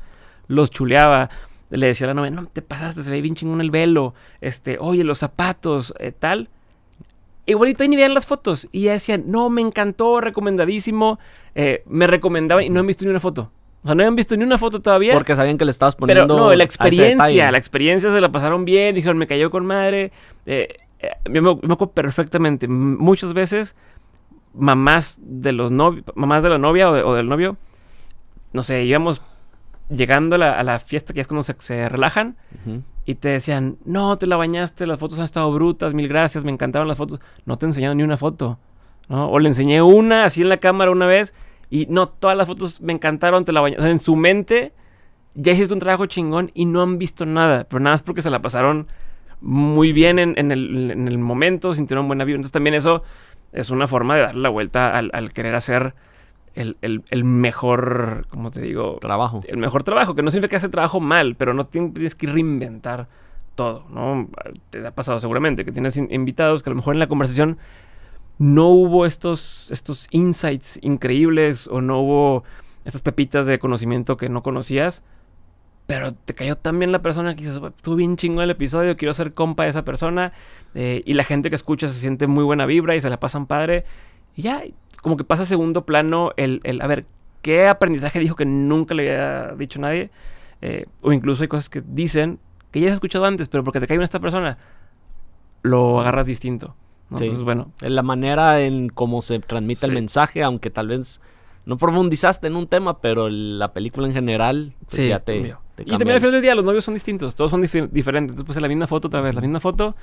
los 0.47 0.69
chuleaba, 0.69 1.29
le 1.69 1.88
decía 1.88 2.05
a 2.05 2.09
la 2.09 2.13
novia, 2.13 2.31
no, 2.31 2.47
te 2.47 2.61
pasaste, 2.61 3.01
se 3.01 3.09
ve 3.09 3.21
bien 3.21 3.35
chingón 3.35 3.61
el 3.61 3.71
velo, 3.71 4.13
este, 4.41 4.77
oye, 4.77 5.05
los 5.05 5.19
zapatos, 5.19 5.93
eh, 6.00 6.11
tal. 6.11 6.50
Igualito 7.45 7.88
ni 7.88 7.95
veían 7.95 8.13
las 8.13 8.25
fotos. 8.25 8.67
Y 8.71 8.83
ella 8.83 8.93
decía, 8.93 9.17
no, 9.17 9.50
me 9.50 9.61
encantó, 9.61 10.19
recomendadísimo. 10.19 11.17
Eh, 11.55 11.83
me 11.88 12.05
recomendaba 12.05 12.61
y 12.61 12.69
no 12.69 12.81
han 12.81 12.88
visto 12.88 13.05
ni 13.05 13.09
una 13.09 13.19
foto. 13.19 13.51
O 13.83 13.88
sea, 13.88 13.95
no 13.95 14.03
habían 14.03 14.15
visto 14.15 14.35
ni 14.38 14.43
una 14.43 14.57
foto 14.57 14.79
todavía. 14.81 15.13
Porque 15.13 15.35
sabían 15.35 15.57
que 15.57 15.65
le 15.65 15.71
estabas 15.71 15.95
poniendo. 15.95 16.27
Pero 16.27 16.39
no, 16.39 16.53
la 16.53 16.63
experiencia, 16.63 17.51
la 17.51 17.57
experiencia 17.57 18.11
se 18.11 18.21
la 18.21 18.31
pasaron 18.31 18.63
bien. 18.63 18.93
Dijeron, 18.93 19.17
me 19.17 19.25
cayó 19.25 19.50
con 19.50 19.65
madre. 19.65 20.11
Eh, 20.45 20.67
eh, 21.00 21.09
me, 21.29 21.41
me, 21.41 21.50
acuerdo 21.50 21.91
perfectamente. 21.91 22.67
Muchas 22.67 23.33
veces, 23.33 23.75
mamás 24.53 25.19
de 25.21 25.51
los 25.51 25.71
novios, 25.71 26.05
mamás 26.15 26.43
de 26.43 26.50
la 26.50 26.59
novia 26.59 26.91
o, 26.91 27.13
del 27.15 27.27
novio, 27.27 27.57
no 28.53 28.61
sé, 28.61 28.83
íbamos 28.83 29.21
llegando 29.89 30.35
a 30.35 30.63
la, 30.63 30.79
fiesta, 30.79 31.13
que 31.13 31.21
es 31.21 31.27
cuando 31.27 31.43
se, 31.43 31.89
relajan, 31.89 32.38
y 33.05 33.15
te 33.15 33.29
decían, 33.29 33.77
no, 33.83 34.17
te 34.17 34.27
la 34.27 34.38
bañaste, 34.38 34.85
las 34.85 35.00
fotos 35.00 35.19
han 35.19 35.25
estado 35.25 35.51
brutas, 35.51 35.93
mil 35.93 36.07
gracias, 36.07 36.43
me 36.43 36.51
encantaron 36.51 36.88
las 36.88 36.97
fotos. 36.97 37.19
No 37.45 37.57
te 37.57 37.65
he 37.65 37.69
enseñado 37.69 37.95
ni 37.95 38.03
una 38.03 38.17
foto. 38.17 38.59
¿no? 39.09 39.29
O 39.29 39.39
le 39.39 39.50
enseñé 39.50 39.81
una 39.81 40.25
así 40.25 40.43
en 40.43 40.50
la 40.50 40.57
cámara 40.57 40.91
una 40.91 41.07
vez 41.07 41.33
y 41.72 41.88
no, 41.90 42.10
todas 42.10 42.38
las 42.38 42.48
fotos 42.48 42.82
me 42.82 42.92
encantaron, 42.92 43.46
te 43.46 43.54
la 43.54 43.62
bañaste. 43.62 43.80
O 43.80 43.84
sea, 43.84 43.92
en 43.92 44.00
su 44.00 44.18
mente 44.18 44.74
ya 45.34 45.54
hiciste 45.54 45.74
un 45.74 45.80
trabajo 45.80 46.06
chingón 46.06 46.51
y 46.54 46.66
no 46.66 46.84
han 46.84 46.98
visto 46.98 47.25
nada, 47.25 47.63
pero 47.63 47.80
nada 47.80 47.96
más 47.96 48.04
porque 48.04 48.22
se 48.22 48.30
la 48.30 48.42
pasaron 48.42 48.88
muy 49.40 49.94
bien 49.94 50.20
en, 50.20 50.51
el, 50.51 51.18
momento, 51.18 51.74
sintieron 51.74 52.08
buena 52.08 52.25
vida. 52.25 52.36
Entonces 52.36 52.51
también 52.51 52.75
eso 52.75 53.04
es 53.54 53.70
una 53.70 53.88
forma 53.88 54.16
de 54.16 54.22
darle 54.22 54.42
la 54.42 54.50
vuelta 54.50 54.98
al, 54.98 55.32
querer 55.32 55.56
hacer 55.56 55.96
el, 56.56 57.24
mejor, 57.24 58.28
¿cómo 58.30 58.51
te 58.51 58.60
digo? 58.60 58.98
Trabajo. 59.00 59.40
El 59.48 59.58
mejor 59.58 59.84
trabajo, 59.84 60.13
que 60.13 60.24
no 60.24 60.30
significa 60.30 60.50
que 60.50 60.56
hace 60.58 60.70
trabajo 60.70 61.00
mal, 61.00 61.36
pero 61.36 61.54
no 61.54 61.68
tienes 61.68 62.16
que 62.16 62.28
reinventar 62.28 63.08
todo, 63.56 63.86
¿no? 63.90 64.28
Te 64.70 64.86
ha 64.86 64.92
pasado 64.92 65.22
seguramente 65.22 65.64
que 65.64 65.72
tienes 65.72 65.96
invitados 65.96 66.64
que 66.64 66.70
a 66.70 66.72
lo 66.72 66.77
mejor 66.77 66.96
en 66.96 67.00
la 67.00 67.07
conversación 67.07 67.57
no 68.37 68.70
hubo 68.70 69.05
estos, 69.05 69.70
estos 69.72 70.07
insights 70.11 70.79
increíbles 70.81 71.67
o 71.67 71.81
no 71.81 72.00
hubo 72.01 72.44
estas 72.85 73.01
pepitas 73.01 73.46
de 73.46 73.59
conocimiento 73.59 74.17
que 74.17 74.29
no 74.29 74.41
conocías, 74.44 75.03
pero 75.87 76.13
te 76.13 76.33
cayó 76.33 76.55
tan 76.55 76.79
bien 76.79 76.91
la 76.91 77.01
persona 77.01 77.35
que 77.35 77.44
dices, 77.44 77.59
tú 77.81 77.96
bien 77.96 78.15
chingo 78.15 78.41
el 78.41 78.50
episodio, 78.50 78.96
quiero 78.96 79.13
ser 79.13 79.33
compa 79.33 79.63
de 79.63 79.70
esa 79.70 79.83
persona, 79.83 80.31
eh, 80.74 81.01
y 81.05 81.13
la 81.13 81.24
gente 81.24 81.50
que 81.50 81.55
escucha 81.55 81.87
se 81.87 82.00
siente 82.00 82.27
muy 82.27 82.44
buena 82.44 82.65
vibra 82.65 82.96
y 82.96 83.01
se 83.01 83.09
la 83.09 83.20
pasan 83.20 83.46
padre, 83.46 83.83
y 84.35 84.44
ya, 84.44 84.63
como 85.01 85.17
que 85.17 85.24
pasa 85.24 85.44
a 85.44 85.46
segundo 85.46 85.85
plano 85.85 86.31
el, 86.37 86.61
el 86.63 86.81
a 86.81 86.87
ver, 86.87 87.05
¿qué 87.41 87.67
aprendizaje 87.67 88.20
dijo 88.20 88.35
que 88.35 88.46
nunca 88.46 88.94
le 88.94 89.11
había 89.11 89.55
dicho 89.55 89.79
nadie? 89.79 90.11
Eh, 90.61 90.85
o 91.01 91.11
incluso 91.11 91.44
hay 91.44 91.50
cosas 91.50 91.70
que 91.70 91.83
dicen 91.85 92.39
que 92.72 92.79
ya 92.79 92.87
has 92.87 92.94
escuchado 92.94 93.25
antes, 93.25 93.50
pero 93.50 93.63
porque 93.63 93.79
te 93.79 93.87
cae 93.87 93.98
bien 93.98 94.03
esta 94.03 94.20
persona, 94.20 94.57
lo 95.61 96.00
agarras 96.00 96.25
distinto. 96.25 96.75
Entonces, 97.11 97.41
bueno. 97.41 97.71
La 97.81 98.03
manera 98.03 98.61
en 98.61 98.89
cómo 98.89 99.21
se 99.21 99.39
transmite 99.39 99.85
el 99.85 99.91
mensaje, 99.91 100.43
aunque 100.43 100.69
tal 100.69 100.87
vez 100.87 101.21
no 101.65 101.77
profundizaste 101.77 102.47
en 102.47 102.55
un 102.55 102.67
tema, 102.67 103.00
pero 103.00 103.29
la 103.29 103.74
película 103.74 104.07
en 104.07 104.13
general 104.13 104.74
pues, 104.89 105.05
ya 105.05 105.19
te, 105.19 105.55
Y 105.85 105.91
también 105.91 106.11
al 106.11 106.19
final 106.19 106.31
del 106.31 106.41
día 106.41 106.55
los 106.55 106.65
novios 106.65 106.85
son 106.85 106.93
distintos, 106.93 107.35
todos 107.35 107.51
son 107.51 107.61
diferentes. 107.61 108.31
Entonces, 108.31 108.45
pues 108.45 108.61
la 108.61 108.67
misma 108.67 108.87
foto 108.87 109.09
otra 109.09 109.21
vez, 109.21 109.35
la 109.35 109.41
misma 109.41 109.59
foto, 109.59 109.95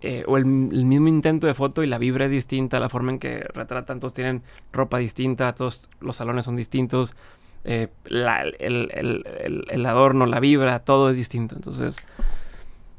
eh, 0.00 0.24
o 0.26 0.36
el, 0.36 0.46
mismo 0.46 1.08
intento 1.08 1.46
de 1.46 1.54
foto 1.54 1.82
y 1.82 1.86
la 1.88 1.98
vibra 1.98 2.26
es 2.26 2.30
distinta, 2.30 2.78
la 2.80 2.88
forma 2.88 3.12
en 3.12 3.18
que 3.18 3.40
retratan, 3.52 4.00
todos 4.00 4.14
tienen 4.14 4.42
ropa 4.72 4.98
distinta, 4.98 5.54
todos 5.54 5.90
los 6.00 6.16
salones 6.16 6.44
son 6.44 6.56
distintos, 6.56 7.14
eh, 7.64 7.88
el, 8.06 9.66
el, 9.68 9.86
adorno, 9.86 10.24
la 10.24 10.40
vibra, 10.40 10.78
todo 10.78 11.10
es 11.10 11.16
distinto. 11.16 11.56
Entonces, 11.56 11.98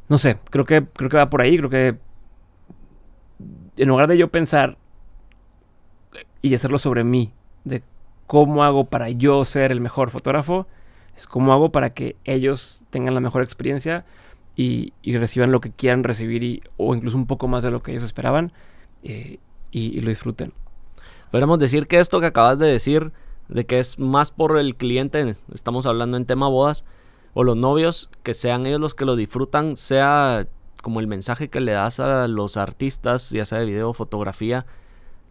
no 0.09 0.17
sé, 0.17 0.37
creo 0.49 0.65
que, 0.65 0.83
creo 0.85 1.09
que 1.09 1.17
va 1.17 1.29
por 1.29 1.41
ahí, 1.41 1.57
creo 1.57 1.69
que 1.69 1.95
en 3.79 3.87
lugar 3.89 4.07
de 4.07 4.17
yo 4.17 4.27
pensar 4.27 4.77
y 6.41 6.53
hacerlo 6.53 6.79
sobre 6.79 7.03
mí, 7.03 7.31
de 7.63 7.81
cómo 8.27 8.63
hago 8.63 8.85
para 8.85 9.09
yo 9.09 9.45
ser 9.45 9.71
el 9.71 9.79
mejor 9.79 10.09
fotógrafo, 10.09 10.67
es 11.15 11.25
cómo 11.25 11.53
hago 11.53 11.71
para 11.71 11.93
que 11.93 12.15
ellos 12.25 12.81
tengan 12.89 13.13
la 13.13 13.21
mejor 13.21 13.41
experiencia 13.41 14.05
y, 14.55 14.93
reciban 15.17 15.53
lo 15.53 15.61
que 15.61 15.71
quieran 15.71 16.03
recibir 16.03 16.61
o 16.75 16.93
incluso 16.93 17.15
un 17.15 17.25
poco 17.25 17.47
más 17.47 17.63
de 17.63 17.71
lo 17.71 17.81
que 17.81 17.91
ellos 17.91 18.03
esperaban 18.03 18.51
eh, 19.03 19.39
y, 19.71 20.01
lo 20.01 20.09
disfruten. 20.09 20.53
Podemos 21.31 21.57
decir 21.57 21.87
que 21.87 21.99
esto 21.99 22.19
que 22.19 22.25
acabas 22.25 22.59
de 22.59 22.67
decir, 22.67 23.13
de 23.47 23.65
que 23.65 23.79
es 23.79 23.97
más 23.97 24.31
por 24.31 24.57
el 24.57 24.75
cliente, 24.75 25.35
estamos 25.53 25.85
hablando 25.85 26.17
en 26.17 26.25
tema 26.25 26.49
bodas, 26.49 26.83
o 27.33 27.43
los 27.43 27.55
novios, 27.55 28.09
que 28.23 28.33
sean 28.33 28.65
ellos 28.65 28.81
los 28.81 28.95
que 28.95 29.05
lo 29.05 29.15
disfrutan, 29.15 29.77
sea 29.77 30.47
como 30.81 30.99
el 30.99 31.07
mensaje 31.07 31.49
que 31.49 31.59
le 31.59 31.73
das 31.73 31.99
a 31.99 32.27
los 32.27 32.57
artistas, 32.57 33.29
ya 33.31 33.45
sea 33.45 33.59
de 33.59 33.65
video 33.65 33.89
o 33.89 33.93
fotografía, 33.93 34.65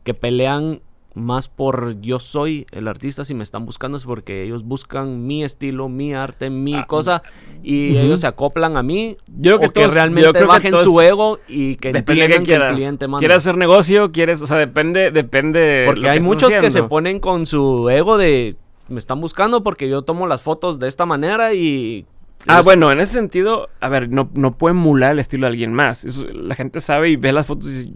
que 0.05 0.15
pelean 0.15 0.81
más 1.15 1.49
por 1.49 2.01
yo 2.01 2.21
soy 2.21 2.67
el 2.71 2.87
artista 2.87 3.25
si 3.25 3.35
me 3.35 3.43
están 3.43 3.67
buscando 3.67 3.97
es 3.97 4.05
porque 4.05 4.43
ellos 4.45 4.63
buscan 4.63 5.27
mi 5.27 5.43
estilo, 5.43 5.89
mi 5.89 6.15
arte, 6.15 6.49
mi 6.49 6.75
ah, 6.75 6.87
cosa 6.87 7.23
y 7.63 7.97
ellos 7.97 8.21
se 8.21 8.27
acoplan 8.27 8.77
a 8.77 8.83
mí 8.83 9.17
yo 9.37 9.59
creo 9.59 9.73
que, 9.73 9.89
realmente 9.89 10.45
bajen 10.45 10.77
su 10.77 11.01
ego 11.01 11.41
y 11.49 11.77
que 11.77 11.89
entiendan 11.91 12.45
que, 12.45 12.55
el 12.55 12.67
cliente 12.69 13.09
manda. 13.09 13.19
¿Quieres 13.19 13.39
hacer 13.39 13.57
negocio? 13.57 14.13
¿Quieres? 14.13 14.41
O 14.43 14.47
sea, 14.47 14.57
depende, 14.57 15.11
depende. 15.11 15.85
Porque 15.87 16.09
hay 16.09 16.21
muchos 16.21 16.55
que 16.57 16.71
se 16.71 16.83
ponen 16.85 17.21
con 17.21 17.47
su 17.47 17.89
ego 17.91 18.17
de 18.17 18.57
me 18.89 18.99
están 18.99 19.21
buscando 19.21 19.63
porque 19.63 19.89
yo 19.89 20.03
tomo 20.03 20.27
las 20.27 20.43
fotos 20.43 20.79
de 20.79 20.89
esta 20.89 21.05
manera 21.05 21.53
y 21.53 22.07
Ah, 22.47 22.63
bueno, 22.63 22.91
en 22.93 23.01
ese 23.01 23.15
sentido, 23.15 23.69
a 23.81 23.89
ver, 23.89 24.11
no, 24.11 24.31
no 24.35 24.57
puede 24.57 24.73
emular 24.73 25.13
el 25.13 25.19
estilo 25.19 25.47
de 25.47 25.49
alguien 25.49 25.73
más. 25.73 26.05
la 26.33 26.55
gente 26.55 26.81
sabe 26.81 27.11
y 27.11 27.17
ve 27.17 27.33
las 27.33 27.47
fotos 27.47 27.69
y 27.69 27.85
dice, 27.85 27.93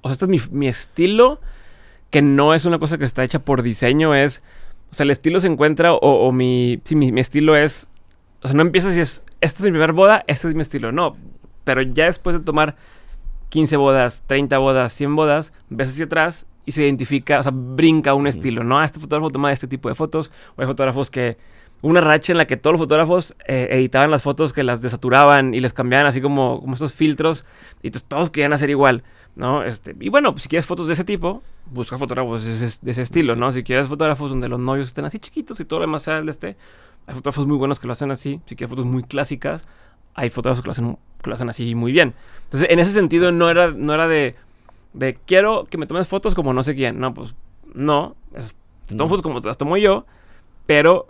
o 0.00 0.08
sea, 0.08 0.12
este 0.12 0.36
es 0.36 0.50
mi, 0.50 0.66
estilo, 0.66 1.40
que 2.10 2.20
no 2.22 2.54
es 2.54 2.64
una 2.64 2.78
cosa 2.78 2.98
que 2.98 3.04
está 3.04 3.24
hecha 3.24 3.38
por 3.38 3.62
diseño, 3.62 4.14
es, 4.14 4.42
o 4.90 4.94
sea, 4.94 5.04
el 5.04 5.10
estilo 5.10 5.40
se 5.40 5.46
encuentra, 5.46 5.92
o, 5.94 6.32
mi, 6.32 6.80
sí, 6.84 6.96
mi, 6.96 7.20
estilo 7.20 7.56
es, 7.56 7.88
o 8.42 8.48
sea, 8.48 8.56
no 8.56 8.62
empiezas 8.62 8.96
y 8.96 9.00
es, 9.00 9.24
esta 9.40 9.58
es 9.58 9.64
mi 9.64 9.70
primera 9.70 9.92
boda, 9.92 10.24
este 10.26 10.48
es 10.48 10.54
mi 10.54 10.62
estilo, 10.62 10.92
no, 10.92 11.16
pero 11.64 11.82
ya 11.82 12.06
después 12.06 12.36
de 12.36 12.44
tomar 12.44 12.76
15 13.50 13.76
bodas, 13.76 14.24
30 14.26 14.58
bodas, 14.58 14.92
100 14.92 15.16
bodas, 15.16 15.52
ves 15.70 15.88
hacia 15.88 16.06
atrás 16.06 16.46
y 16.66 16.72
se 16.72 16.82
identifica, 16.82 17.38
o 17.38 17.42
sea, 17.42 17.52
brinca 17.54 18.14
un 18.14 18.26
estilo, 18.26 18.64
¿no? 18.64 18.78
Ah, 18.78 18.84
este 18.84 19.00
fotógrafo 19.00 19.30
toma 19.30 19.52
este 19.52 19.68
tipo 19.68 19.88
de 19.88 19.94
fotos, 19.94 20.30
o 20.56 20.60
hay 20.60 20.66
fotógrafos 20.66 21.10
que 21.10 21.36
una 21.82 22.00
racha 22.00 22.32
en 22.32 22.38
la 22.38 22.46
que 22.46 22.56
todos 22.56 22.74
los 22.74 22.80
fotógrafos 22.80 23.36
eh, 23.46 23.68
editaban 23.70 24.10
las 24.10 24.22
fotos 24.22 24.52
que 24.52 24.64
las 24.64 24.82
desaturaban 24.82 25.54
y 25.54 25.60
les 25.60 25.72
cambiaban 25.72 26.06
así 26.06 26.20
como, 26.20 26.60
como 26.60 26.74
estos 26.74 26.92
filtros 26.92 27.44
y 27.82 27.90
todos 27.90 28.30
querían 28.30 28.52
hacer 28.52 28.70
igual. 28.70 29.04
¿no? 29.36 29.62
Este, 29.62 29.94
y 30.00 30.08
bueno, 30.08 30.32
pues, 30.32 30.42
si 30.42 30.48
quieres 30.48 30.66
fotos 30.66 30.88
de 30.88 30.94
ese 30.94 31.04
tipo, 31.04 31.42
busca 31.70 31.96
fotógrafos 31.96 32.44
de 32.44 32.66
ese, 32.66 32.78
de 32.82 32.90
ese 32.90 33.02
estilo, 33.02 33.36
¿no? 33.36 33.52
Si 33.52 33.62
quieres 33.62 33.86
fotógrafos 33.86 34.30
donde 34.30 34.48
los 34.48 34.58
novios 34.58 34.88
estén 34.88 35.04
así 35.04 35.20
chiquitos 35.20 35.60
y 35.60 35.64
todo 35.64 35.78
lo 35.78 35.86
demás 35.86 36.02
sea 36.02 36.18
el 36.18 36.28
este, 36.28 36.56
hay 37.06 37.14
fotógrafos 37.14 37.46
muy 37.46 37.56
buenos 37.56 37.78
que 37.78 37.86
lo 37.86 37.92
hacen 37.92 38.10
así. 38.10 38.40
Si 38.46 38.56
quieres 38.56 38.70
fotos 38.70 38.84
muy 38.84 39.04
clásicas, 39.04 39.64
hay 40.14 40.30
fotógrafos 40.30 40.62
que 40.62 40.66
lo 40.66 40.72
hacen, 40.72 40.98
que 41.22 41.30
lo 41.30 41.34
hacen 41.34 41.48
así 41.48 41.74
muy 41.76 41.92
bien. 41.92 42.14
Entonces, 42.44 42.68
en 42.68 42.80
ese 42.80 42.92
sentido, 42.92 43.30
no 43.30 43.48
era, 43.48 43.70
no 43.70 43.94
era 43.94 44.08
de, 44.08 44.34
de 44.92 45.14
quiero 45.24 45.66
que 45.70 45.78
me 45.78 45.86
tomes 45.86 46.08
fotos 46.08 46.34
como 46.34 46.52
no 46.52 46.64
sé 46.64 46.74
quién. 46.74 46.98
No, 46.98 47.14
pues 47.14 47.36
no. 47.72 48.16
Es, 48.34 48.56
te 48.86 48.96
tomo 48.96 49.04
No. 49.04 49.08
fotos 49.08 49.22
como 49.22 49.40
te 49.40 49.46
las 49.46 49.56
tomo 49.56 49.76
yo, 49.76 50.04
pero 50.66 51.06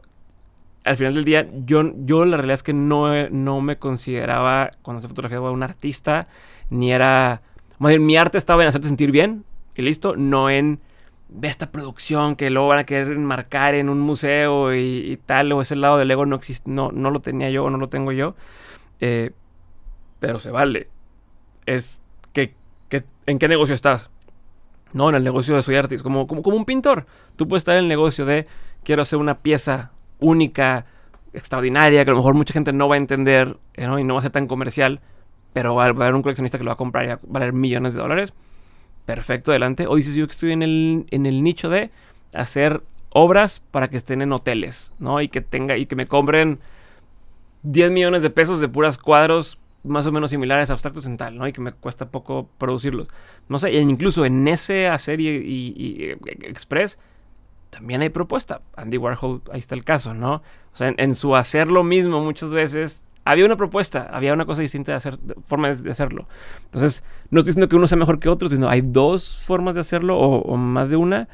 al 0.84 0.96
final 0.96 1.14
del 1.14 1.24
día, 1.24 1.48
yo, 1.64 1.92
yo 2.04 2.24
la 2.24 2.36
realidad 2.36 2.54
es 2.54 2.62
que 2.62 2.72
no, 2.72 3.28
no 3.30 3.60
me 3.60 3.78
consideraba, 3.78 4.70
cuando 4.82 5.00
se 5.00 5.08
fotografiaba, 5.08 5.50
un 5.50 5.62
artista, 5.62 6.28
ni 6.70 6.92
era... 6.92 7.42
Mi 7.78 8.16
arte 8.16 8.38
estaba 8.38 8.62
en 8.62 8.68
hacerte 8.68 8.88
sentir 8.88 9.12
bien, 9.12 9.44
y 9.76 9.82
listo, 9.82 10.16
no 10.16 10.50
en 10.50 10.80
ve 11.28 11.48
esta 11.48 11.70
producción 11.70 12.36
que 12.36 12.50
luego 12.50 12.68
van 12.68 12.78
a 12.78 12.84
querer 12.84 13.12
enmarcar 13.12 13.74
en 13.74 13.88
un 13.90 14.00
museo 14.00 14.74
y, 14.74 14.78
y 15.12 15.16
tal, 15.18 15.52
o 15.52 15.60
ese 15.60 15.76
lado 15.76 15.98
del 15.98 16.10
ego 16.10 16.26
no 16.26 16.36
existe, 16.36 16.70
no, 16.70 16.90
no 16.90 17.10
lo 17.10 17.20
tenía 17.20 17.50
yo 17.50 17.64
o 17.64 17.70
no 17.70 17.76
lo 17.76 17.88
tengo 17.88 18.12
yo. 18.12 18.34
Eh, 19.00 19.32
pero 20.20 20.38
se 20.38 20.50
vale. 20.50 20.88
Es 21.66 22.00
que, 22.32 22.54
que- 22.88 23.04
¿en 23.26 23.38
qué 23.38 23.48
negocio 23.48 23.74
estás? 23.74 24.10
No, 24.92 25.08
en 25.10 25.14
el 25.16 25.24
negocio 25.24 25.54
de 25.54 25.62
soy 25.62 25.76
artista, 25.76 26.02
como, 26.02 26.26
como, 26.26 26.42
como 26.42 26.56
un 26.56 26.64
pintor. 26.64 27.06
Tú 27.36 27.46
puedes 27.46 27.60
estar 27.60 27.76
en 27.76 27.84
el 27.84 27.88
negocio 27.88 28.24
de 28.24 28.46
quiero 28.84 29.02
hacer 29.02 29.18
una 29.18 29.38
pieza 29.40 29.92
única, 30.20 30.86
extraordinaria, 31.32 32.04
que 32.04 32.10
a 32.10 32.14
lo 32.14 32.18
mejor 32.20 32.34
mucha 32.34 32.54
gente 32.54 32.72
no 32.72 32.88
va 32.88 32.94
a 32.96 32.98
entender 32.98 33.56
eh, 33.74 33.86
¿no? 33.86 33.98
y 33.98 34.04
no 34.04 34.14
va 34.14 34.20
a 34.20 34.22
ser 34.22 34.32
tan 34.32 34.46
comercial, 34.46 35.00
pero 35.52 35.74
va 35.74 35.84
a 35.84 35.88
haber 35.88 36.14
un 36.14 36.22
coleccionista 36.22 36.58
que 36.58 36.64
lo 36.64 36.68
va 36.70 36.74
a 36.74 36.76
comprar 36.78 37.04
y 37.04 37.08
va 37.08 37.14
a 37.14 37.20
valer 37.22 37.52
millones 37.52 37.94
de 37.94 38.00
dólares. 38.00 38.32
Perfecto, 39.06 39.50
adelante. 39.52 39.86
O 39.86 39.96
dices 39.96 40.14
yo 40.14 40.26
que 40.26 40.32
estoy 40.32 40.52
en 40.52 40.62
el, 40.62 41.06
en 41.10 41.26
el 41.26 41.42
nicho 41.42 41.68
de 41.68 41.90
hacer 42.34 42.82
obras 43.10 43.60
para 43.60 43.88
que 43.88 43.96
estén 43.96 44.20
en 44.22 44.32
hoteles, 44.32 44.92
¿no? 44.98 45.20
Y 45.22 45.28
que 45.28 45.40
tenga, 45.40 45.76
y 45.78 45.86
que 45.86 45.96
me 45.96 46.06
compren 46.06 46.58
10 47.62 47.90
millones 47.90 48.22
de 48.22 48.30
pesos 48.30 48.60
de 48.60 48.68
puras 48.68 48.98
cuadros 48.98 49.58
más 49.84 50.06
o 50.06 50.12
menos 50.12 50.30
similares 50.30 50.70
abstractos 50.70 51.06
en 51.06 51.16
tal, 51.16 51.36
¿no? 51.38 51.46
Y 51.46 51.52
que 51.52 51.60
me 51.60 51.72
cuesta 51.72 52.10
poco 52.10 52.48
producirlos. 52.58 53.08
No 53.48 53.58
sé, 53.58 53.68
e 53.70 53.80
incluso 53.80 54.24
en 54.24 54.46
ese 54.48 54.88
hacer 54.88 55.20
y, 55.20 55.28
y- 55.28 55.74
y, 55.76 56.04
eh, 56.04 56.18
express 56.42 56.98
también 57.70 58.02
hay 58.02 58.08
propuesta. 58.08 58.60
Andy 58.76 58.96
Warhol, 58.96 59.42
ahí 59.52 59.58
está 59.58 59.74
el 59.74 59.84
caso, 59.84 60.14
¿no? 60.14 60.36
O 60.72 60.76
sea, 60.76 60.88
en, 60.88 60.94
en 60.98 61.14
su 61.14 61.36
hacer 61.36 61.68
lo 61.68 61.84
mismo 61.84 62.20
muchas 62.22 62.52
veces 62.52 63.02
había 63.24 63.44
una 63.44 63.56
propuesta, 63.56 64.08
había 64.10 64.32
una 64.32 64.46
cosa 64.46 64.62
distinta 64.62 64.92
de 64.92 64.96
hacer, 64.96 65.18
de- 65.18 65.34
forma 65.46 65.70
de, 65.72 65.90
hacerlo. 65.90 66.26
Entonces, 66.64 67.02
no 67.30 67.40
estoy 67.40 67.52
diciendo 67.52 67.68
que 67.68 67.76
uno 67.76 67.86
sea 67.86 67.98
mejor 67.98 68.18
que 68.20 68.28
otro, 68.30 68.48
sino 68.48 68.68
hay 68.68 68.80
dos 68.80 69.42
formas 69.44 69.74
de 69.74 69.82
hacerlo 69.82 70.18
o, 70.18 70.40
o 70.42 70.56
más 70.56 70.88
de 70.88 70.96
una, 70.96 71.28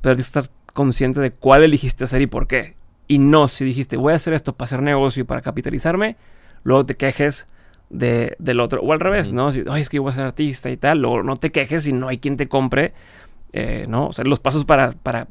pero 0.00 0.16
tienes 0.16 0.30
que 0.30 0.40
estar 0.40 0.54
consciente 0.72 1.20
de 1.20 1.30
cuál 1.30 1.62
elegiste 1.62 2.04
hacer 2.04 2.20
y 2.20 2.26
por 2.26 2.46
qué. 2.48 2.74
Y 3.06 3.18
no, 3.20 3.48
si 3.48 3.64
dijiste, 3.64 3.96
voy 3.96 4.12
a 4.12 4.16
hacer 4.16 4.34
esto 4.34 4.54
para 4.54 4.66
hacer 4.66 4.82
negocio 4.82 5.20
y 5.20 5.24
para 5.24 5.40
capitalizarme, 5.40 6.16
luego 6.64 6.84
te 6.84 6.96
quejes 6.96 7.46
de, 7.90 8.34
del 8.40 8.58
otro. 8.60 8.80
O 8.82 8.92
al 8.92 8.98
revés. 9.00 9.32
¿no? 9.32 9.52
Si, 9.52 9.62
Ay, 9.68 9.82
es 9.82 9.88
que 9.88 9.96
yo 9.98 10.02
voy 10.02 10.12
a 10.12 10.16
ser 10.16 10.24
artista 10.24 10.70
y 10.70 10.76
tal, 10.76 11.00
luego 11.00 11.22
no 11.22 11.36
te 11.36 11.52
quejes 11.52 11.84
si 11.84 11.92
no 11.92 12.08
hay 12.08 12.18
quien 12.18 12.36
te 12.36 12.48
compre, 12.48 12.92
eh, 13.52 13.86
¿no? 13.88 14.08
O 14.08 14.12
sea, 14.12 14.24
los 14.24 14.40
pasos 14.40 14.64
para, 14.64 14.90
para, 14.92 15.28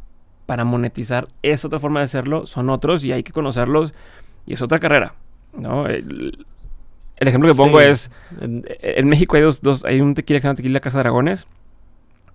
para 0.53 0.65
monetizar 0.65 1.25
es 1.41 1.65
otra 1.65 1.79
forma 1.79 1.99
de 2.01 2.03
hacerlo, 2.05 2.45
son 2.45 2.69
otros 2.69 3.03
y 3.03 3.11
hay 3.11 3.23
que 3.23 3.31
conocerlos 3.31 3.95
y 4.45 4.53
es 4.53 4.61
otra 4.61 4.77
carrera, 4.77 5.15
¿no? 5.57 5.87
El, 5.87 6.45
el 7.15 7.27
ejemplo 7.27 7.49
que 7.49 7.55
pongo 7.55 7.79
Sí. 7.79 7.85
es, 7.87 8.11
En- 8.39 8.63
en 8.83 9.07
México 9.07 9.35
hay 9.35 9.41
dos, 9.41 9.63
dos 9.63 9.83
hay 9.83 9.99
un 9.99 10.13
tequila 10.13 10.37
que 10.37 10.41
se 10.43 10.47
llama 10.49 10.55
Tequila 10.57 10.79
Casa 10.79 10.99
Dragones 10.99 11.47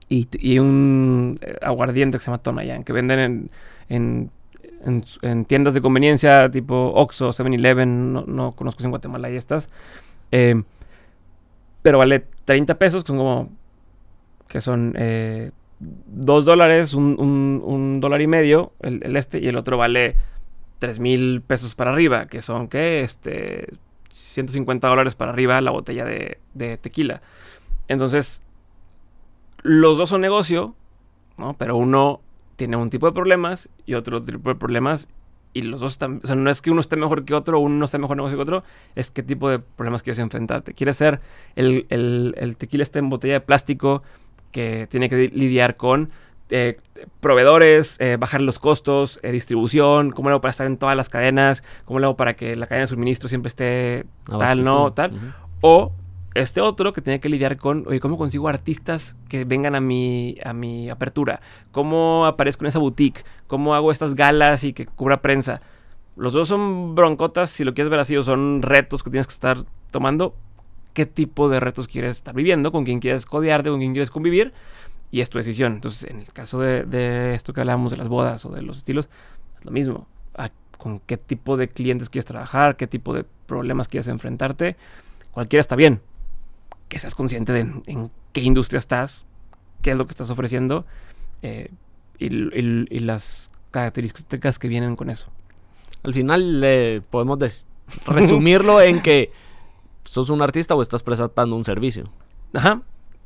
y, 0.09 0.27
y 0.33 0.59
un 0.59 1.39
eh, 1.43 1.59
aguardiente 1.63 2.19
que 2.19 2.25
se 2.25 2.27
llama 2.33 2.43
Tonayán, 2.43 2.83
que 2.83 2.93
venden 2.93 3.21
en, 3.21 3.51
en, 3.89 4.31
en- 4.85 5.05
en 5.23 5.45
tiendas 5.45 5.75
de 5.75 5.81
conveniencia 5.81 6.51
tipo 6.51 6.75
Oxxo, 6.97 7.29
7-Eleven, 7.33 8.13
no, 8.13 8.25
no 8.27 8.51
conozco 8.51 8.81
si 8.81 8.87
en 8.87 8.91
Guatemala 8.91 9.29
hay 9.29 9.37
estas. 9.37 9.69
Eh, 10.33 10.61
pero 11.83 11.99
vale 11.99 12.25
30 12.47 12.75
pesos, 12.81 13.05
que 13.05 13.09
son 13.09 13.17
como, 13.19 13.49
que 14.49 14.61
son 14.61 14.95
eh, 14.97 15.53
2 15.81 16.45
dólares, 16.45 16.95
un, 16.95 17.17
un- 17.63 18.01
dólar 18.01 18.21
y 18.21 18.27
medio, 18.27 18.73
el, 18.81 19.17
este, 19.17 19.39
y 19.41 19.47
el 19.49 19.57
otro 19.57 19.77
vale 19.77 20.17
3 20.79 20.99
mil 20.99 21.41
pesos 21.43 21.75
para 21.75 21.93
arriba, 21.93 22.27
que 22.27 22.43
son, 22.43 22.69
¿qué? 22.69 23.03
Este, 23.03 23.69
150 24.11 24.89
dólares 24.89 25.15
para 25.15 25.33
arriba 25.33 25.61
la 25.61 25.71
botella 25.71 26.05
de, 26.05 26.39
de 26.55 26.77
tequila. 26.79 27.23
Entonces, 27.89 28.43
los 29.63 29.99
dos 29.99 30.09
son 30.11 30.21
negocio, 30.21 30.75
¿no? 31.37 31.55
Pero 31.55 31.77
uno 31.77 32.21
tiene 32.57 32.77
un 32.77 32.91
tipo 32.91 33.07
de 33.07 33.13
problemas 33.13 33.69
y 33.87 33.95
otro 33.95 34.23
tipo 34.23 34.49
de 34.49 34.55
problemas. 34.55 35.09
Y 35.55 35.63
los 35.63 35.81
dos 35.81 35.93
están. 35.93 36.21
O 36.23 36.27
sea, 36.27 36.37
no 36.37 36.51
es 36.51 36.61
que 36.61 36.71
uno 36.71 36.81
esté 36.81 36.97
mejor 36.97 37.25
que 37.25 37.35
otro, 37.35 37.59
uno 37.59 37.75
no 37.77 37.85
esté 37.87 37.99
mejor 37.99 38.17
negocio 38.17 38.37
que 38.37 38.43
otro, 38.43 38.65
es 38.95 39.11
qué 39.11 39.23
tipo 39.23 39.49
de 39.49 39.59
problemas 39.59 40.03
quieres 40.03 40.19
enfrentarte. 40.19 40.75
¿Quieres 40.75 40.97
ser 40.97 41.21
el, 41.57 41.87
el, 41.89 42.35
el 42.39 42.57
tequila 42.57 42.83
está 42.83 42.99
en 42.99 43.09
botella 43.09 43.35
de 43.35 43.41
plástico 43.41 44.03
que 44.51 44.87
tiene 44.91 45.09
que 45.09 45.29
lidiar 45.29 45.77
con 45.77 46.11
eh, 46.51 46.79
proveedores, 47.21 47.97
eh, 48.01 48.17
bajar 48.19 48.41
los 48.41 48.59
costos, 48.59 49.21
eh, 49.23 49.33
distribución, 49.33 50.13
cómo 50.13 50.31
lo 50.31 50.37
hago 50.37 50.41
para 50.41 50.51
estar 50.51 50.67
en 50.67 50.79
todas 50.79 50.97
las 50.97 51.09
cadenas, 51.09 51.63
cómo 51.85 51.99
lo 51.99 52.07
hago 52.07 52.17
para 52.17 52.35
que 52.35 52.57
la 52.57 52.67
cadena 52.67 52.85
de 52.85 52.89
suministro 52.89 53.29
siempre 53.29 53.49
esté 53.49 54.07
tal, 54.39 54.63
no, 54.63 54.93
tal. 54.93 55.13
O 55.61 55.93
este 56.35 56.61
otro 56.61 56.93
que 56.93 57.03
tiene 57.03 57.21
que 57.21 57.29
lidiar 57.29 57.57
con, 57.57 57.85
oye, 57.87 58.01
¿cómo 58.01 58.17
consigo 58.17 58.49
artistas 58.49 59.17
que 59.29 59.45
vengan 59.45 59.75
a 59.75 59.81
mi, 59.81 60.39
a 60.43 60.53
mi 60.53 60.89
apertura? 60.89 61.41
¿Cómo 61.71 62.27
aparezco 62.27 62.65
en 62.65 62.69
esa 62.69 62.79
boutique? 62.79 63.25
¿Cómo 63.47 63.75
hago 63.75 63.93
estas 63.93 64.15
galas 64.15 64.65
y 64.65 64.73
que 64.73 64.87
cubra 64.87 65.21
prensa? 65.21 65.61
Los 66.17 66.33
dos 66.33 66.49
son 66.49 66.95
broncotas, 66.95 67.51
si 67.51 67.65
lo 67.65 67.75
quieres 67.75 67.91
ver 67.91 68.01
así, 68.01 68.17
o 68.17 68.23
son 68.23 68.63
retos 68.63 69.03
que 69.03 69.11
tienes 69.11 69.27
que 69.27 69.33
estar 69.33 69.59
tomando. 69.91 70.35
¿Qué 70.99 71.07
tipo 71.07 71.49
de 71.49 71.61
retos 71.61 71.87
quieres 71.87 72.17
estar 72.17 72.35
viviendo? 72.35 72.73
¿Con 72.73 72.85
quién 72.85 72.99
quieres 72.99 73.25
codearte? 73.25 73.71
¿Con 73.71 73.79
quién 73.79 73.93
quieres 73.93 74.11
convivir? 74.11 74.53
Y 75.13 75.21
es 75.21 75.31
tu 75.31 75.39
decisión. 75.39 75.75
Entonces, 75.75 76.11
en 76.11 76.19
el 76.23 76.33
caso 76.33 76.59
de, 76.61 76.83
de 76.83 77.37
esto 77.37 77.53
que 77.53 77.61
hablábamos 77.61 77.93
de 77.93 77.99
las 77.99 78.09
bodas 78.09 78.45
o 78.45 78.49
de 78.49 78.63
los 78.63 78.79
estilos, 78.79 79.09
es 79.61 79.65
lo 79.65 79.71
mismo. 79.71 80.09
¿A- 80.37 80.51
¿Con 80.77 80.99
qué 80.99 81.17
tipo 81.17 81.57
de 81.57 81.69
clientes 81.69 82.09
quieres 82.09 82.27
trabajar? 82.27 82.77
¿Qué 82.77 82.89
tipo 82.89 83.15
de 83.15 83.25
problemas 83.47 83.87
quieres 83.87 84.09
enfrentarte? 84.09 84.75
Cualquiera 85.31 85.61
está 85.61 85.77
bien. 85.77 86.01
Que 86.89 86.99
seas 86.99 87.15
consciente 87.15 87.53
de 87.53 87.61
en, 87.61 87.83
en 87.87 88.11
qué 88.33 88.41
industria 88.41 88.79
estás, 88.81 89.25
qué 89.83 89.93
es 89.93 89.97
lo 89.97 90.05
que 90.05 90.11
estás 90.11 90.31
ofreciendo 90.31 90.85
eh, 91.43 91.71
y, 92.19 92.27
y- 92.27 92.87
y 92.91 92.99
las 92.99 93.53
características 93.71 94.59
que 94.59 94.67
vienen 94.67 94.97
con 94.97 95.11
eso. 95.11 95.29
Al 96.03 96.13
final 96.13 96.61
eh, 96.65 97.03
podemos 97.09 97.39
resumirlo 98.07 98.81
en 98.81 99.01
que 99.01 99.31
sos 100.09 100.31
un 100.31 100.41
artista 100.41 100.75
o 100.75 100.81
estás 100.81 101.03
prestando 101.03 101.55
un 101.55 101.65
servicio. 101.65 102.09
Ajá. 102.55 102.81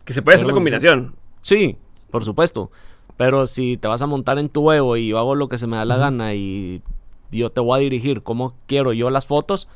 Que 0.04 0.12
se 0.12 0.20
puede 0.22 0.36
hacer 0.36 0.48
la 0.48 0.54
combinación. 0.54 1.14
Sí, 1.40 1.76
por 2.10 2.24
supuesto. 2.24 2.70
Pero 3.16 3.46
si 3.46 3.76
te 3.76 3.86
vas 3.86 4.02
a 4.02 4.06
montar 4.06 4.38
en 4.40 4.48
tu 4.48 4.72
ego 4.72 4.96
y 4.96 5.06
yo 5.08 5.18
hago 5.18 5.36
lo 5.36 5.48
que 5.48 5.58
se 5.58 5.68
me 5.68 5.76
da 5.76 5.84
la 5.84 5.96
gana 5.96 6.34
y 6.34 6.82
yo 7.30 7.50
te 7.50 7.60
voy 7.60 7.78
a 7.78 7.82
dirigir 7.82 8.22
cómo 8.24 8.54
quiero 8.66 8.92
yo 8.92 9.10
las 9.10 9.26
fotos, 9.26 9.68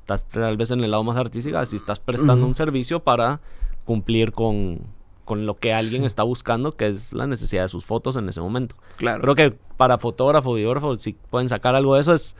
estás 0.00 0.26
tal 0.28 0.56
vez 0.58 0.70
en 0.70 0.84
el 0.84 0.90
lado 0.90 1.02
más 1.02 1.16
artístico, 1.16 1.64
si 1.64 1.76
estás 1.76 1.98
prestando 1.98 2.44
un 2.46 2.54
servicio 2.54 3.00
para 3.00 3.40
cumplir 3.86 4.32
con, 4.32 4.80
con 5.24 5.46
lo 5.46 5.56
que 5.56 5.72
alguien 5.72 6.02
Sí. 6.02 6.06
está 6.06 6.24
buscando, 6.24 6.76
que 6.76 6.88
es 6.88 7.14
la 7.14 7.26
necesidad 7.26 7.62
de 7.62 7.68
sus 7.70 7.86
fotos 7.86 8.16
en 8.16 8.28
ese 8.28 8.42
momento. 8.42 8.76
Claro. 8.96 9.22
Creo 9.22 9.34
que 9.34 9.56
para 9.78 9.96
fotógrafo, 9.96 10.52
videógrafo, 10.52 10.94
si 10.96 11.14
pueden 11.14 11.48
sacar 11.48 11.74
algo 11.74 11.94
de 11.94 12.02
eso, 12.02 12.12
es 12.12 12.36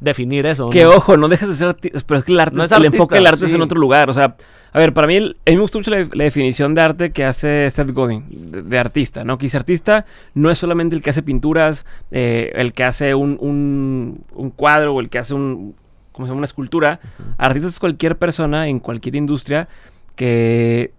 definir 0.00 0.46
eso. 0.46 0.70
Que 0.70 0.84
¿no? 0.84 0.90
ojo, 0.90 1.16
no 1.16 1.28
dejes 1.28 1.48
de 1.48 1.54
ser 1.54 1.68
artista. 1.68 2.00
Pero 2.06 2.18
es 2.20 2.24
que 2.24 2.32
el 2.32 2.40
arte, 2.40 2.56
No 2.56 2.64
es 2.64 2.70
el 2.72 2.76
artista, 2.76 2.96
enfoque 2.96 3.14
del 3.16 3.26
arte 3.26 3.46
es 3.46 3.52
en 3.52 3.60
otro 3.62 3.78
lugar. 3.78 4.08
O 4.10 4.14
sea, 4.14 4.36
a 4.72 4.78
ver, 4.78 4.92
para 4.94 5.06
mí, 5.06 5.16
el- 5.16 5.36
a 5.46 5.50
mí 5.50 5.56
me 5.56 5.62
gusta 5.62 5.78
mucho 5.78 5.90
la, 5.90 6.08
la 6.12 6.24
definición 6.24 6.74
de 6.74 6.80
arte 6.80 7.10
que 7.12 7.24
hace 7.24 7.70
Seth 7.70 7.90
Godin, 7.90 8.24
de, 8.30 8.62
de 8.62 8.78
artista, 8.78 9.24
¿no? 9.24 9.36
Que 9.36 9.46
dice 9.46 9.56
artista 9.56 10.06
no 10.34 10.50
es 10.50 10.58
solamente 10.58 10.94
el 10.96 11.02
que 11.02 11.10
hace 11.10 11.22
pinturas, 11.22 11.84
eh, 12.12 12.52
el 12.54 12.72
que 12.72 12.84
hace 12.84 13.14
un, 13.14 13.36
un, 13.40 14.24
un 14.34 14.50
cuadro 14.50 14.94
o 14.94 15.00
el 15.00 15.08
que 15.10 15.18
hace 15.18 15.34
un, 15.34 15.74
¿cómo 16.12 16.26
se 16.26 16.30
llama? 16.30 16.38
Una 16.38 16.44
escultura. 16.46 17.00
Artista 17.36 17.68
es 17.68 17.78
cualquier 17.80 18.16
persona 18.16 18.68
en 18.68 18.78
cualquier 18.78 19.16
industria 19.16 19.68
que 20.16 20.92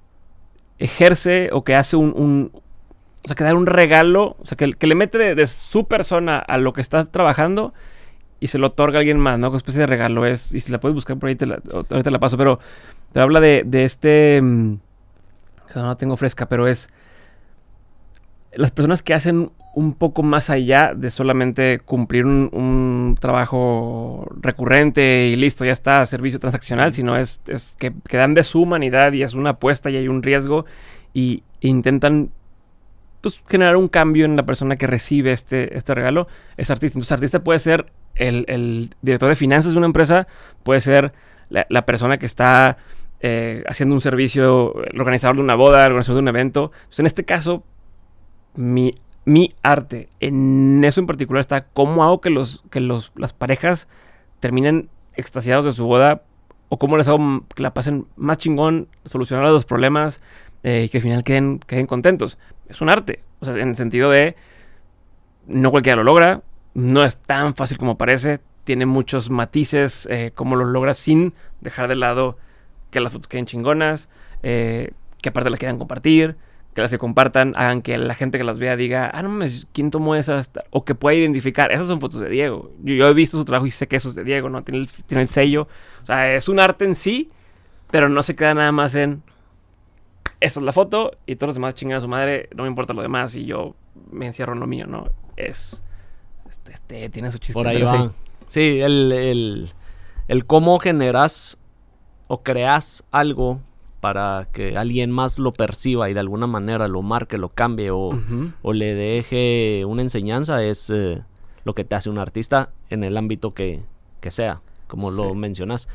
ejerce 0.80 1.50
o 1.52 1.64
que 1.64 1.76
hace 1.76 1.96
un, 1.96 2.14
un- 2.16 2.52
o 3.24 3.28
sea, 3.28 3.36
que 3.36 3.44
da 3.44 3.54
un 3.54 3.68
regalo, 3.68 4.36
o 4.40 4.46
sea, 4.46 4.58
que, 4.58 4.72
que 4.74 4.88
le 4.88 4.96
mete 4.96 5.18
de, 5.18 5.36
de 5.36 5.46
su 5.48 5.86
persona 5.86 6.40
a 6.40 6.58
lo 6.58 6.74
que 6.74 6.82
estás 6.82 7.12
trabajando 7.12 7.74
y 8.42 8.48
se 8.48 8.58
lo 8.58 8.68
otorga 8.68 8.98
a 8.98 9.00
alguien 9.00 9.20
más, 9.20 9.40
¿no? 9.40 9.48
Como 9.48 9.58
especie 9.58 9.80
de 9.80 9.88
regalo 9.88 10.26
es, 10.26 10.52
y 10.52 10.60
si 10.60 10.72
la 10.72 10.82
puedes 10.82 10.96
buscar 10.96 11.18
por 11.18 11.30
ahí, 11.30 11.36
te 11.36 11.46
la, 11.46 11.62
ahorita 11.90 12.12
la 12.12 12.20
paso, 12.20 12.38
pero, 12.38 12.60
pero 13.14 13.24
habla 13.24 13.40
de, 13.40 13.64
de 13.66 13.86
este, 13.86 14.42
mm, 14.42 14.76
que 15.72 15.80
no 15.80 15.88
la 15.88 15.96
tengo 15.96 16.18
fresca, 16.18 16.48
pero 16.48 16.68
es 16.68 16.90
las 18.54 18.72
personas 18.72 19.02
que 19.04 19.14
hacen 19.14 19.52
un 19.74 19.94
poco 19.94 20.24
más 20.24 20.50
allá 20.50 20.94
de 20.96 21.12
solamente 21.12 21.80
cumplir 21.80 22.26
un, 22.26 23.16
trabajo 23.20 24.28
recurrente 24.42 25.28
y 25.28 25.36
listo, 25.36 25.64
ya 25.64 25.72
está, 25.72 26.06
servicio 26.06 26.40
transaccional, 26.40 26.92
sino 26.92 27.16
es, 27.16 27.40
que, 27.78 27.94
dan 28.12 28.34
de 28.34 28.44
su 28.44 28.62
humanidad 28.62 29.14
y 29.14 29.24
es 29.24 29.34
una 29.34 29.52
apuesta 29.52 29.90
y 29.90 29.98
hay 29.98 30.08
un 30.08 30.24
riesgo 30.24 30.66
y 31.14 31.44
intentan 31.62 32.32
pues, 33.22 33.40
generar 33.48 33.78
un 33.78 33.88
cambio 33.88 34.26
en 34.26 34.36
la 34.36 34.44
persona 34.44 34.76
que 34.76 34.88
recibe 34.88 35.32
este, 35.32 35.78
este 35.78 35.94
regalo, 35.94 36.28
es 36.58 36.70
artista. 36.72 36.98
Entonces, 36.98 37.12
artista 37.12 37.44
puede 37.44 37.60
ser 37.60 37.86
el, 38.16 38.94
director 39.02 39.30
de 39.30 39.36
finanzas 39.36 39.74
de 39.74 39.78
una 39.78 39.88
empresa, 39.88 40.28
puede 40.64 40.82
ser 40.82 41.14
la, 41.50 41.86
persona 41.86 42.18
que 42.18 42.26
está 42.26 42.78
eh, 43.20 43.64
haciendo 43.68 43.96
un 43.96 44.02
servicio, 44.02 44.76
el 44.86 45.00
organizador 45.00 45.38
de 45.38 45.42
una 45.44 45.56
boda, 45.56 45.86
el 45.86 45.92
organizador 45.92 46.18
de 46.18 46.22
un 46.22 46.28
evento. 46.30 46.72
En 46.98 47.06
este 47.06 47.26
caso, 47.26 47.64
mi 48.56 48.96
mi 49.26 49.54
arte. 49.64 50.10
En 50.20 50.84
eso 50.84 51.00
en 51.00 51.08
particular 51.08 51.42
está 51.42 51.66
cómo 51.66 52.04
hago 52.04 52.22
que, 52.22 52.30
los, 52.30 52.64
que 52.70 52.80
los, 52.80 53.12
las 53.16 53.34
parejas 53.34 53.88
terminen 54.40 54.90
extasiados 55.16 55.66
de 55.66 55.72
su 55.72 55.86
boda 55.86 56.24
o 56.70 56.78
cómo 56.78 56.98
les 56.98 57.08
hago 57.08 57.46
que 57.54 57.62
la 57.62 57.74
pasen 57.74 58.08
más 58.16 58.38
chingón, 58.38 58.88
solucionar 59.06 59.46
los 59.46 59.66
problemas 59.66 60.22
eh, 60.64 60.84
y 60.86 60.90
que 60.90 60.98
al 60.98 61.04
final 61.04 61.24
queden, 61.24 61.60
queden 61.60 61.86
contentos. 61.86 62.38
Es 62.70 62.82
un 62.82 62.90
arte, 62.90 63.24
o 63.40 63.46
sea, 63.46 63.56
en 63.56 63.70
el 63.70 63.76
sentido 63.76 64.10
de 64.10 64.36
no 65.48 65.72
cualquiera 65.72 65.98
lo 65.98 66.04
logra, 66.04 66.42
no 66.74 67.04
es 67.04 67.18
tan 67.18 67.56
fácil 67.56 67.78
como 67.78 67.98
parece, 67.98 68.40
tiene 68.64 68.86
muchos 68.86 69.30
matices, 69.30 70.08
eh, 70.10 70.32
cómo 70.34 70.56
lo 70.56 70.66
logra 70.66 70.94
sin 70.94 71.34
dejar 71.62 71.88
de 71.88 71.96
lado 71.96 72.38
que 72.90 73.00
las 73.00 73.12
fotos 73.12 73.28
queden 73.28 73.46
chingonas, 73.46 74.10
eh, 74.44 74.92
que 75.22 75.30
aparte 75.30 75.50
las 75.50 75.60
quieran 75.60 75.78
compartir 75.78 76.38
que 76.74 76.82
las 76.82 76.92
que 76.92 76.98
compartan 76.98 77.54
hagan 77.56 77.82
que 77.82 77.98
la 77.98 78.16
gente 78.16 78.38
que 78.38 78.44
las 78.44 78.60
vea 78.60 78.76
diga, 78.76 79.10
ah, 79.14 79.22
no 79.22 79.30
mames, 79.30 79.68
¿quién 79.74 79.92
tomó 79.92 80.16
esas? 80.16 80.52
O 80.70 80.86
que 80.86 80.96
pueda 80.96 81.18
identificar, 81.18 81.72
esas 81.72 81.88
son 81.88 82.00
fotos 82.00 82.22
de 82.22 82.30
Diego. 82.30 82.72
Yo, 82.82 83.08
he 83.08 83.14
visto 83.14 83.38
su 83.38 83.46
trabajo 83.46 83.66
y 83.66 83.72
sé 83.72 83.88
que 83.88 83.98
eso 83.98 84.10
es 84.10 84.16
de 84.16 84.24
Diego, 84.24 84.50
¿no? 84.50 84.64
Tiene 84.64 84.80
el, 84.80 84.90
tiene 85.06 85.24
el 85.24 85.30
sello. 85.30 85.68
O 86.02 86.06
sea, 86.06 86.34
es 86.34 86.48
un 86.48 86.60
arte 86.60 86.86
en 86.86 86.96
sí, 86.96 87.30
pero 87.90 88.08
no 88.08 88.24
se 88.24 88.36
queda 88.36 88.54
nada 88.54 88.72
más 88.72 88.96
en, 88.96 89.22
esta 90.40 90.60
es 90.60 90.66
la 90.66 90.72
foto 90.72 91.12
y 91.26 91.36
todos 91.36 91.50
los 91.50 91.56
demás 91.56 91.76
chingan 91.76 91.98
a 91.98 92.02
su 92.02 92.08
madre, 92.08 92.48
no 92.56 92.64
me 92.64 92.70
importa 92.70 92.94
lo 92.94 93.02
demás 93.02 93.36
y 93.36 93.46
yo 93.46 93.76
me 94.10 94.26
encierro 94.26 94.54
en 94.54 94.62
lo 94.62 94.68
mío, 94.68 94.88
¿no? 94.88 95.10
Es, 95.36 95.84
este, 96.52 96.74
este 96.74 97.10
tiene 97.10 97.32
su 97.32 97.38
chiste. 97.38 97.54
Por 97.54 97.68
ahí 97.68 97.82
va. 97.82 98.12
Sí, 98.48 98.82
el, 98.82 99.12
el, 99.12 99.70
el 100.28 100.46
cómo 100.46 100.80
generas 100.80 101.58
o 102.28 102.44
creas 102.44 103.04
algo 103.12 103.62
para 104.02 104.48
que 104.52 104.78
alguien 104.78 105.12
más 105.12 105.40
lo 105.40 105.54
perciba 105.54 106.10
y 106.10 106.14
de 106.14 106.20
alguna 106.20 106.48
manera 106.48 106.88
lo 106.88 107.02
marque, 107.02 107.38
lo 107.38 107.50
cambie 107.50 107.92
o, 107.92 108.12
le 108.74 108.96
deje 108.96 109.86
una 109.86 110.02
enseñanza 110.02 110.64
es 110.64 110.90
eh, 110.90 111.22
lo 111.64 111.76
que 111.76 111.84
te 111.84 111.96
hace 111.96 112.10
un 112.10 112.18
artista 112.18 112.72
en 112.90 113.04
el 113.04 113.16
ámbito 113.16 113.54
que, 113.54 113.84
sea, 114.28 114.62
como 114.88 115.12
lo 115.12 115.36
mencionas. 115.36 115.88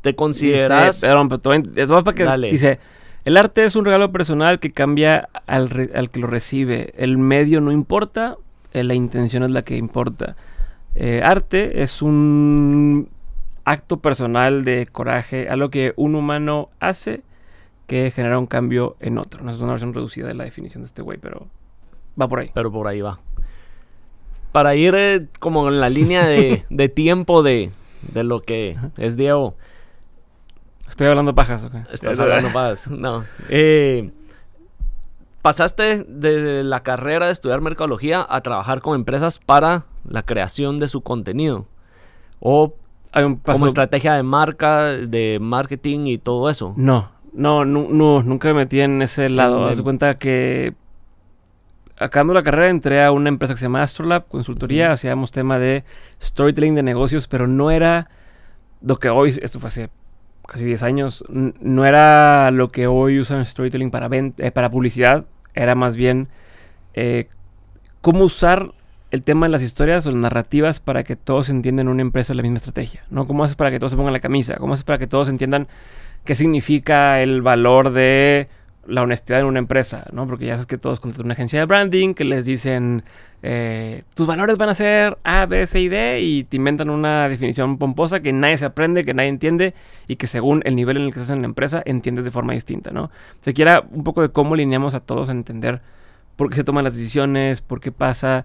¿Te 0.00 0.14
consideras...? 0.14 0.96
Dice, 0.96 1.06
perdón, 1.06 1.28
pero 1.28 2.04
para 2.04 2.14
que 2.14 2.50
dice... 2.50 2.78
El 3.24 3.38
arte 3.38 3.64
es 3.64 3.74
un 3.74 3.86
regalo 3.86 4.12
personal 4.12 4.60
que 4.60 4.70
cambia 4.70 5.30
al, 5.46 5.70
que 6.10 6.20
lo 6.20 6.26
recibe. 6.26 6.92
El 6.98 7.16
medio 7.16 7.62
no 7.62 7.72
importa, 7.72 8.36
eh, 8.74 8.84
la 8.84 8.94
intención 8.94 9.42
es 9.44 9.50
la 9.50 9.62
que 9.62 9.76
importa. 9.76 10.36
Eh, 10.94 11.22
arte 11.24 11.82
es 11.82 12.02
un 12.02 13.08
acto 13.64 14.00
personal 14.00 14.64
de 14.64 14.86
coraje, 14.86 15.48
algo 15.48 15.70
que 15.70 15.92
un 15.96 16.14
humano 16.14 16.68
hace 16.80 17.22
que 17.86 18.10
genera 18.10 18.38
un 18.38 18.46
cambio 18.46 18.96
en 19.00 19.18
otro. 19.18 19.42
No 19.42 19.50
es 19.50 19.60
una 19.60 19.72
versión 19.72 19.94
reducida 19.94 20.28
de 20.28 20.34
la 20.34 20.44
definición 20.44 20.82
de 20.82 20.86
este 20.86 21.02
güey, 21.02 21.18
pero 21.18 21.46
va 22.20 22.28
por 22.28 22.40
ahí. 22.40 22.50
Pero 22.54 22.70
por 22.72 22.86
ahí 22.86 23.00
va. 23.00 23.20
Para 24.52 24.74
ir 24.74 24.94
eh, 24.96 25.26
como 25.40 25.68
en 25.68 25.80
la 25.80 25.88
línea 25.88 26.26
de, 26.26 26.88
tiempo 26.94 27.42
de, 27.42 27.70
lo 28.12 28.42
que 28.42 28.76
es 28.96 29.16
Diego. 29.16 29.56
Estoy 30.88 31.08
hablando 31.08 31.34
pajas, 31.34 31.64
¿ok? 31.64 31.74
Estás 31.92 32.18
hablando 32.20 32.52
pajas. 32.52 32.88
No. 32.88 33.24
Eh, 33.48 34.10
pasaste 35.44 36.04
de 36.08 36.64
la 36.64 36.82
carrera 36.82 37.26
de 37.26 37.32
estudiar 37.32 37.60
mercadología 37.60 38.26
a 38.26 38.40
trabajar 38.40 38.80
con 38.80 38.94
empresas 38.94 39.38
para 39.38 39.84
la 40.08 40.22
creación 40.22 40.78
de 40.78 40.88
su 40.88 41.02
contenido. 41.02 41.66
O 42.40 42.72
como 43.42 43.66
estrategia 43.66 44.14
de 44.14 44.22
marca, 44.22 44.84
de 44.84 45.36
marketing 45.42 46.06
y 46.06 46.16
todo 46.16 46.48
eso. 46.48 46.72
No, 46.78 47.10
no, 47.34 47.66
no, 47.66 48.22
nunca 48.22 48.48
me 48.48 48.54
metí 48.54 48.80
en 48.80 49.02
ese 49.02 49.28
lado. 49.28 49.66
Haz 49.66 49.76
de 49.76 49.82
cuenta 49.82 50.16
que 50.16 50.72
acabando 51.98 52.32
la 52.32 52.42
carrera 52.42 52.70
entré 52.70 53.04
a 53.04 53.12
una 53.12 53.28
empresa 53.28 53.52
que 53.52 53.58
se 53.58 53.66
llama 53.66 53.82
Astrolab, 53.82 54.26
consultoría, 54.28 54.92
hacíamos 54.92 55.30
tema 55.30 55.58
de 55.58 55.84
storytelling 56.22 56.74
de 56.74 56.82
negocios, 56.82 57.28
pero 57.28 57.46
no 57.46 57.70
era 57.70 58.08
lo 58.80 58.98
que 58.98 59.10
hoy, 59.10 59.38
esto 59.42 59.60
fue 59.60 59.68
hace 59.68 59.90
casi 60.46 60.64
10 60.64 60.82
años, 60.82 61.22
no 61.28 61.84
era 61.84 62.50
lo 62.50 62.70
que 62.70 62.86
hoy 62.86 63.20
usan 63.20 63.44
storytelling 63.44 63.90
para, 63.90 64.08
eh, 64.16 64.50
para 64.50 64.70
publicidad, 64.70 65.26
era 65.54 65.74
más 65.74 65.96
bien 65.96 66.28
eh, 66.94 67.26
cómo 68.00 68.24
usar 68.24 68.72
el 69.10 69.22
tema 69.22 69.46
de 69.46 69.52
las 69.52 69.62
historias 69.62 70.06
o 70.06 70.10
las 70.10 70.18
narrativas 70.18 70.80
para 70.80 71.04
que 71.04 71.16
todos 71.16 71.48
entiendan 71.48 71.88
una 71.88 72.02
empresa 72.02 72.34
la 72.34 72.42
misma 72.42 72.56
estrategia, 72.56 73.04
¿no? 73.10 73.26
¿Cómo 73.26 73.44
haces 73.44 73.56
para 73.56 73.70
que 73.70 73.78
todos 73.78 73.92
se 73.92 73.96
pongan 73.96 74.12
la 74.12 74.20
camisa? 74.20 74.56
¿Cómo 74.56 74.74
haces 74.74 74.84
para 74.84 74.98
que 74.98 75.06
todos 75.06 75.28
entiendan 75.28 75.68
qué 76.24 76.34
significa 76.34 77.20
el 77.20 77.40
valor 77.40 77.92
de 77.92 78.48
la 78.86 79.02
honestidad 79.02 79.40
en 79.40 79.46
una 79.46 79.58
empresa, 79.58 80.04
¿no? 80.12 80.26
Porque 80.26 80.46
ya 80.46 80.54
sabes 80.54 80.66
que 80.66 80.78
todos 80.78 81.00
contratan 81.00 81.26
una 81.26 81.34
agencia 81.34 81.58
de 81.58 81.66
branding 81.66 82.14
que 82.14 82.24
les 82.24 82.44
dicen 82.44 83.04
eh, 83.42 84.04
tus 84.14 84.26
valores 84.26 84.56
van 84.56 84.70
a 84.70 84.74
ser 84.74 85.18
A, 85.24 85.46
B, 85.46 85.66
C 85.66 85.80
y 85.80 85.88
D 85.88 86.20
y 86.22 86.44
te 86.44 86.56
inventan 86.56 86.90
una 86.90 87.28
definición 87.28 87.78
pomposa 87.78 88.20
que 88.20 88.32
nadie 88.32 88.56
se 88.56 88.64
aprende, 88.64 89.04
que 89.04 89.14
nadie 89.14 89.28
entiende 89.28 89.74
y 90.08 90.16
que 90.16 90.26
según 90.26 90.62
el 90.64 90.76
nivel 90.76 90.96
en 90.96 91.04
el 91.04 91.12
que 91.12 91.20
estás 91.20 91.34
en 91.34 91.42
la 91.42 91.46
empresa 91.46 91.82
entiendes 91.84 92.24
de 92.24 92.30
forma 92.30 92.52
distinta, 92.52 92.90
¿no? 92.90 93.10
Se 93.40 93.54
quiera 93.54 93.84
un 93.90 94.04
poco 94.04 94.22
de 94.22 94.30
cómo 94.30 94.54
alineamos 94.54 94.94
a 94.94 95.00
todos 95.00 95.28
a 95.28 95.32
entender 95.32 95.80
por 96.36 96.50
qué 96.50 96.56
se 96.56 96.64
toman 96.64 96.84
las 96.84 96.96
decisiones, 96.96 97.60
por 97.60 97.80
qué 97.80 97.92
pasa 97.92 98.44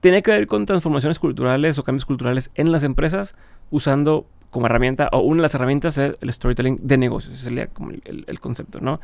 tiene 0.00 0.22
que 0.22 0.30
ver 0.30 0.46
con 0.46 0.66
transformaciones 0.66 1.18
culturales 1.18 1.78
o 1.78 1.84
cambios 1.84 2.04
culturales 2.04 2.50
en 2.54 2.72
las 2.72 2.82
empresas 2.82 3.34
usando 3.70 4.26
como 4.50 4.66
herramienta 4.66 5.08
o 5.12 5.20
una 5.20 5.38
de 5.38 5.42
las 5.42 5.54
herramientas 5.54 5.96
es 5.98 6.16
el 6.20 6.32
storytelling 6.32 6.78
de 6.82 6.98
negocios. 6.98 7.34
Ese 7.34 7.44
sería 7.44 7.68
como 7.68 7.90
el, 7.90 8.40
concepto, 8.40 8.80
¿no? 8.80 9.00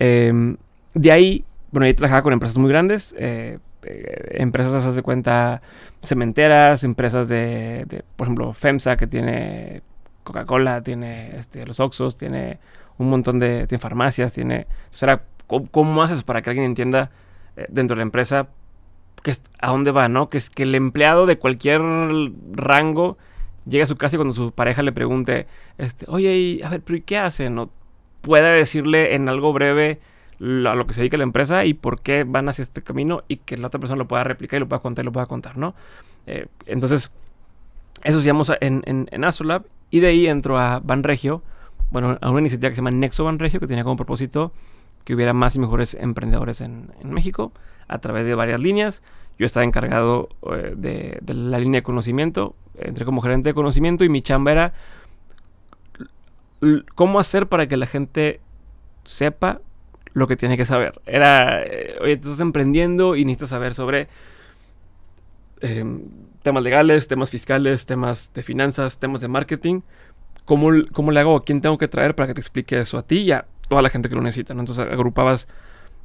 Em, 0.00 0.56
de 0.94 1.12
ahí, 1.12 1.44
bueno, 1.70 1.86
yo 1.86 1.94
trabajaba 1.94 2.22
con 2.22 2.32
empresas 2.32 2.58
muy 2.58 2.70
grandes, 2.70 3.14
eh, 3.18 3.58
eh, 3.82 4.36
empresas, 4.38 4.84
haz 4.84 4.96
de 4.96 5.02
cuenta, 5.02 5.62
cementeras, 6.02 6.82
empresas 6.84 7.28
de, 7.28 8.02
por 8.16 8.26
ejemplo, 8.26 8.52
FEMSA, 8.54 8.96
que 8.96 9.06
tiene 9.06 9.82
Coca-Cola, 10.24 10.82
tiene 10.82 11.36
este, 11.36 11.66
los 11.66 11.80
Oxos, 11.80 12.16
tiene 12.16 12.58
un 12.98 13.10
montón 13.10 13.38
de 13.38 13.66
tiene 13.66 13.80
farmacias, 13.80 14.32
tiene... 14.32 14.66
O 14.92 14.96
sea, 14.96 15.22
¿cómo, 15.46 16.02
haces 16.02 16.22
para 16.22 16.42
que 16.42 16.50
alguien 16.50 16.66
entienda 16.66 17.10
eh, 17.56 17.66
dentro 17.68 17.94
de 17.94 17.98
la 17.98 18.04
empresa 18.04 18.48
a 19.60 19.70
dónde 19.70 19.90
va, 19.90 20.08
¿no? 20.08 20.28
Que 20.28 20.38
es 20.38 20.48
que 20.48 20.62
el 20.62 20.74
empleado 20.74 21.26
de 21.26 21.38
cualquier 21.38 21.82
rango 22.52 23.18
llega 23.66 23.84
a 23.84 23.86
su 23.86 23.96
casa 23.96 24.16
y 24.16 24.18
cuando 24.18 24.34
su 24.34 24.52
pareja 24.52 24.82
le 24.82 24.92
pregunte, 24.92 25.46
este, 25.76 26.06
oye, 26.08 26.60
a 26.64 26.70
ver, 26.70 26.80
pero 26.80 26.96
¿y 26.96 27.02
qué 27.02 27.18
hace? 27.18 27.50
No 27.50 27.70
puede 28.20 28.56
decirle 28.56 29.14
en 29.14 29.28
algo 29.28 29.52
breve 29.52 30.00
a 30.40 30.74
lo 30.74 30.86
que 30.86 30.94
se 30.94 31.00
dedica 31.02 31.16
la 31.16 31.24
empresa 31.24 31.64
y 31.64 31.74
por 31.74 32.00
qué 32.00 32.24
van 32.24 32.48
hacia 32.48 32.62
este 32.62 32.82
camino 32.82 33.22
y 33.28 33.36
que 33.36 33.56
la 33.56 33.66
otra 33.66 33.78
persona 33.78 33.98
lo 33.98 34.08
pueda 34.08 34.24
replicar 34.24 34.56
y 34.56 34.60
lo 34.60 34.68
pueda 34.68 34.80
contar 34.80 35.04
y 35.04 35.06
lo 35.06 35.12
pueda 35.12 35.26
contar, 35.26 35.58
¿no? 35.58 35.74
Eh, 36.26 36.46
entonces, 36.66 37.10
eso 38.02 38.18
hacíamos 38.18 38.50
en, 38.60 38.82
en, 38.86 39.08
en 39.10 39.24
Astrolab 39.24 39.64
y 39.90 40.00
de 40.00 40.06
ahí 40.08 40.26
entro 40.26 40.58
a 40.58 40.80
Banregio, 40.80 41.42
bueno, 41.90 42.16
a 42.20 42.30
una 42.30 42.40
iniciativa 42.40 42.70
que 42.70 42.76
se 42.76 42.78
llama 42.78 42.92
Nexo 42.92 43.24
Banregio 43.24 43.60
que 43.60 43.66
tenía 43.66 43.84
como 43.84 43.96
propósito 43.96 44.52
que 45.04 45.14
hubiera 45.14 45.32
más 45.32 45.56
y 45.56 45.58
mejores 45.58 45.94
emprendedores 45.94 46.60
en, 46.60 46.90
México 47.04 47.52
a 47.88 47.98
través 47.98 48.26
de 48.26 48.34
varias 48.34 48.60
líneas. 48.60 49.02
Yo 49.38 49.46
estaba 49.46 49.64
encargado 49.64 50.28
eh, 50.52 50.74
de, 50.76 51.34
la 51.34 51.58
línea 51.58 51.80
de 51.80 51.82
conocimiento, 51.82 52.54
entré 52.78 53.04
como 53.04 53.20
gerente 53.20 53.48
de 53.50 53.54
conocimiento 53.54 54.04
y 54.04 54.08
mi 54.08 54.22
chamba 54.22 54.52
era 54.52 54.74
cómo 56.94 57.20
hacer 57.20 57.46
para 57.46 57.66
que 57.66 57.76
la 57.76 57.86
gente 57.86 58.40
sepa 59.04 59.60
lo 60.12 60.26
que 60.26 60.36
tiene 60.36 60.56
que 60.56 60.64
saber. 60.64 61.00
Era, 61.06 61.62
eh, 61.62 61.96
oye, 62.00 62.16
tú 62.16 62.28
estás 62.28 62.40
emprendiendo 62.40 63.16
y 63.16 63.24
necesitas 63.24 63.50
saber 63.50 63.74
sobre 63.74 64.08
em, 65.60 66.02
temas 66.42 66.62
legales, 66.62 67.08
temas 67.08 67.30
fiscales, 67.30 67.86
temas 67.86 68.32
de 68.34 68.42
finanzas, 68.42 68.98
temas 68.98 69.20
de 69.20 69.28
marketing. 69.28 69.80
¿Cómo, 70.44 70.70
¿Cómo, 70.92 71.12
le 71.12 71.20
hago? 71.20 71.36
¿A 71.36 71.44
quién 71.44 71.60
tengo 71.60 71.78
que 71.78 71.88
traer 71.88 72.14
para 72.14 72.28
que 72.28 72.34
te 72.34 72.40
explique 72.40 72.80
eso 72.80 72.98
a 72.98 73.02
ti 73.02 73.18
y 73.18 73.32
a 73.32 73.46
toda 73.68 73.82
la 73.82 73.90
gente 73.90 74.08
que 74.08 74.16
lo 74.16 74.22
necesita? 74.22 74.52
Entonces 74.52 74.78
agrupabas 74.78 75.46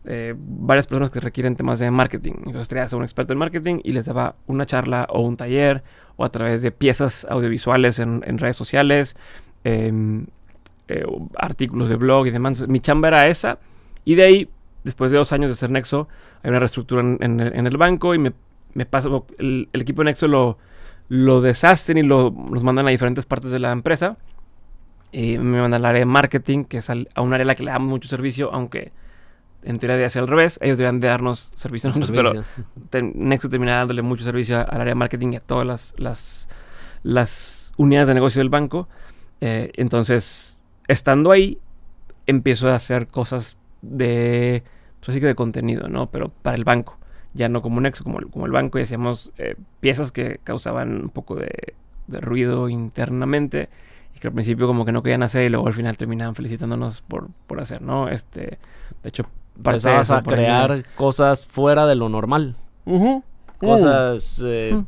eh, 0.08 0.36
varias 0.38 0.86
personas 0.86 1.10
que 1.10 1.20
requieren 1.20 1.56
temas 1.56 1.80
de 1.80 1.90
marketing. 1.90 2.34
Entonces 2.46 2.68
traías 2.68 2.94
a 2.94 2.98
un 2.98 3.04
experto 3.04 3.34
en 3.34 3.40
marketing 3.40 3.80
y 3.84 3.92
les 3.92 4.06
daba 4.06 4.36
una 4.46 4.66
charla 4.66 5.08
o 5.10 5.22
un 5.22 5.36
taller 5.36 5.84
o 6.16 6.26
a 6.26 6.30
través 6.30 6.62
de 6.62 6.72
piezas 6.72 7.26
audiovisuales 7.30 7.98
en, 8.00 8.22
redes 8.38 8.56
sociales, 8.56 9.16
em, 9.64 10.28
eh, 10.88 11.06
artículos 11.38 11.90
de 11.90 11.96
blog 11.96 12.28
y 12.28 12.32
demás. 12.32 12.68
mi 12.68 12.80
chamba 12.80 13.08
era 13.10 13.28
esa 13.28 13.60
y 14.04 14.16
de 14.16 14.24
ahí 14.24 14.50
después 14.86 15.12
de 15.12 15.18
dos 15.18 15.34
años 15.34 15.50
de 15.50 15.56
ser 15.56 15.72
Nexo, 15.72 16.08
hay 16.44 16.52
una 16.52 16.60
reestructura 16.60 17.02
en, 17.02 17.40
el, 17.42 17.78
banco 17.78 18.14
y 18.14 18.20
me, 18.20 18.32
me 18.76 18.86
pasa, 18.86 19.10
el, 19.40 19.68
equipo 19.74 20.04
de 20.04 20.06
Nexo 20.06 20.28
lo, 20.28 20.58
lo 21.10 21.42
deshacen 21.42 21.98
y 21.98 22.04
lo, 22.04 22.34
los 22.52 22.64
mandan 22.64 22.88
a 22.88 22.92
diferentes 22.92 23.26
partes 23.26 23.52
de 23.52 23.60
la 23.60 23.72
empresa. 23.72 24.18
Y 25.12 25.38
me 25.38 25.60
mandan 25.60 25.82
al 25.82 25.86
área 25.86 26.00
de 26.00 26.06
marketing, 26.06 26.66
que 26.66 26.78
es 26.78 26.90
a 26.90 27.22
un 27.22 27.34
área 27.34 27.44
a 27.44 27.48
la 27.48 27.56
que 27.56 27.64
le 27.64 27.72
damos 27.72 27.90
mucho 27.90 28.08
servicio, 28.08 28.52
aunque 28.54 28.92
en 29.64 29.80
teoría 29.80 29.98
debe 29.98 30.10
ser 30.10 30.22
al 30.22 30.28
revés. 30.28 30.60
Ellos 30.62 30.78
deberían 30.78 31.00
de 31.00 31.08
darnos 31.08 31.52
servicio 31.56 31.90
a 31.90 31.94
nosotros, 31.98 32.46
pero 32.92 33.02
Nexo 33.16 33.50
termina 33.50 33.78
dándole 33.78 34.04
mucho 34.04 34.24
servicio 34.24 34.58
al 34.58 34.82
área 34.82 34.92
de 34.92 34.96
marketing 34.96 35.34
y 35.34 35.36
a 35.38 35.40
todas 35.40 35.66
las, 35.66 35.94
las, 35.98 36.48
las 37.02 37.74
unidades 37.78 38.08
de 38.08 38.14
negocio 38.14 38.40
del 38.40 38.50
banco. 38.50 38.88
Eh, 39.42 39.72
entonces, 39.76 40.55
estando 40.88 41.32
ahí, 41.32 41.60
empiezo 42.28 42.70
a 42.70 42.76
hacer 42.76 43.08
cosas 43.08 43.58
de, 43.82 44.64
pues 45.00 45.10
así 45.10 45.20
que 45.20 45.28
de 45.28 45.36
contenido, 45.36 45.88
¿no? 45.88 46.08
Pero 46.08 46.30
para 46.30 46.58
el 46.58 46.64
banco, 46.64 46.98
ya 47.34 47.50
no 47.50 47.62
como 47.62 47.82
Nexo, 47.82 48.04
como, 48.04 48.20
como 48.30 48.46
el 48.46 48.52
banco, 48.52 48.80
y 48.80 48.84
hacíamos 48.84 49.32
eh, 49.38 49.56
piezas 49.80 50.12
que 50.12 50.40
causaban 50.44 51.04
un 51.04 51.10
poco 51.10 51.36
de, 51.36 51.74
de 52.08 52.22
ruido 52.22 52.70
internamente 52.70 53.70
y 54.16 54.20
que 54.20 54.28
al 54.28 54.34
principio 54.34 54.68
como 54.68 54.86
que 54.86 54.92
no 54.92 55.04
querían 55.04 55.24
hacer 55.24 55.44
y 55.44 55.50
luego 55.50 55.68
al 55.68 55.74
final 55.74 55.98
terminaban 55.98 56.36
felicitándonos 56.36 57.02
por, 57.02 57.30
por 57.48 57.60
hacer, 57.60 57.82
¿no? 57.82 58.10
Este, 58.10 58.58
de 59.04 59.10
hecho, 59.10 59.26
empezabas 59.58 60.12
a 60.12 60.24
crear 60.24 60.86
cosas 60.96 61.46
fuera 61.46 61.86
de 61.86 61.96
lo 61.96 62.10
normal. 62.10 62.56
Cosas... 63.60 64.42
Eh, 64.46 64.82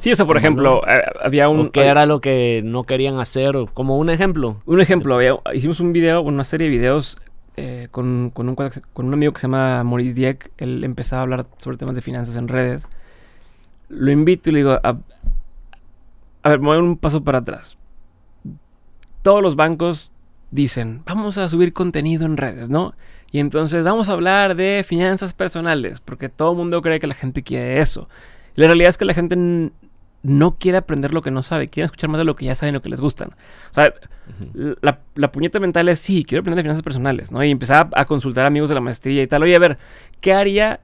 sí, 0.00 0.12
o 0.12 0.16
sea, 0.16 0.26
por 0.26 0.36
ejemplo, 0.36 0.82
eh, 0.86 1.02
había 1.22 1.48
un... 1.48 1.70
¿Qué 1.70 1.86
era 1.86 2.06
lo 2.06 2.20
que 2.20 2.62
no 2.64 2.84
querían 2.84 3.18
hacer? 3.20 3.54
Como 3.72 3.98
un 3.98 4.10
ejemplo. 4.10 4.60
Un 4.66 4.80
ejemplo, 4.80 5.18
hicimos 5.54 5.80
un 5.80 5.92
video, 5.92 6.22
una 6.22 6.44
serie 6.44 6.68
de 6.68 6.76
videos 6.76 7.18
eh, 7.56 7.88
con, 7.90 8.30
con, 8.30 8.48
un, 8.48 8.54
con 8.54 9.06
un 9.06 9.14
amigo 9.14 9.32
que 9.32 9.40
se 9.40 9.46
llama 9.46 9.84
Maurice 9.84 10.14
Dieck. 10.14 10.50
Él 10.58 10.82
empezaba 10.84 11.20
a 11.20 11.22
hablar 11.22 11.46
sobre 11.58 11.76
temas 11.76 11.94
de 11.94 12.02
finanzas 12.02 12.36
en 12.36 12.48
redes. 12.48 12.86
Lo 13.88 14.10
invito 14.10 14.50
y 14.50 14.52
le 14.54 14.58
digo, 14.60 14.72
a, 14.72 14.98
a 16.42 16.48
ver, 16.48 16.60
me 16.60 16.66
voy 16.66 16.78
un 16.78 16.96
paso 16.96 17.22
para 17.22 17.38
atrás. 17.38 17.76
Todos 19.22 19.42
los 19.42 19.56
bancos 19.56 20.12
dicen, 20.50 21.02
vamos 21.04 21.38
a 21.38 21.48
subir 21.48 21.72
contenido 21.72 22.24
en 22.24 22.36
redes, 22.36 22.70
¿no? 22.70 22.94
Y 23.30 23.38
entonces 23.38 23.84
vamos 23.84 24.08
a 24.08 24.12
hablar 24.12 24.56
de 24.56 24.84
finanzas 24.86 25.34
personales, 25.34 26.00
porque 26.00 26.28
todo 26.28 26.52
el 26.52 26.58
mundo 26.58 26.82
cree 26.82 26.98
que 26.98 27.06
la 27.06 27.14
gente 27.14 27.42
quiere 27.42 27.80
eso. 27.80 28.08
la 28.56 28.66
realidad 28.66 28.88
es 28.88 28.98
que 28.98 29.04
la 29.04 29.14
gente 29.14 29.70
no 30.22 30.56
quiere 30.58 30.78
aprender 30.78 31.14
lo 31.14 31.22
que 31.22 31.30
no 31.30 31.42
sabe, 31.42 31.68
quiere 31.68 31.86
escuchar 31.86 32.10
más 32.10 32.18
de 32.18 32.24
lo 32.24 32.36
que 32.36 32.44
ya 32.44 32.54
saben, 32.54 32.74
lo 32.74 32.82
que 32.82 32.90
les 32.90 33.00
gustan. 33.00 33.30
O 33.70 33.74
sea, 33.74 33.94
la, 35.14 35.32
puñeta 35.32 35.60
mental 35.60 35.88
es, 35.88 35.98
sí, 35.98 36.24
quiero 36.24 36.40
aprender 36.40 36.56
de 36.56 36.62
finanzas 36.62 36.82
personales, 36.82 37.32
¿no? 37.32 37.42
Y 37.42 37.50
empezar 37.50 37.88
a, 37.92 38.04
consultar 38.04 38.46
amigos 38.46 38.68
de 38.68 38.74
la 38.74 38.80
maestría 38.80 39.22
y 39.22 39.26
tal. 39.26 39.42
Oye, 39.42 39.56
a 39.56 39.58
ver, 39.58 39.78
¿qué 40.20 40.32
haría, 40.32 40.80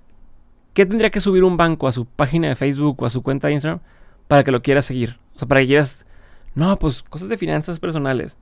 qué 0.73 0.87
tendría 0.87 1.11
que 1.11 1.21
subir 1.21 1.45
un 1.45 1.57
banco 1.57 1.87
a 1.87 1.93
su 1.93 2.07
página 2.07 2.49
de 2.49 2.57
Facebook 2.57 3.03
o 3.03 3.07
a 3.07 3.11
su 3.11 3.23
cuenta 3.23 3.49
de 3.49 3.55
Instagram 3.55 3.81
para 4.27 4.43
que 4.43 4.51
lo 4.51 4.63
quiera 4.63 4.83
seguir? 4.83 5.19
O 5.35 5.39
sea, 5.39 5.49
para 5.49 5.61
que 5.61 5.67
quieras, 5.69 6.07
no, 6.55 6.77
pues 6.79 7.03
cosas 7.03 7.29
de 7.29 7.39
finanzas 7.39 7.79
personales. 7.79 8.39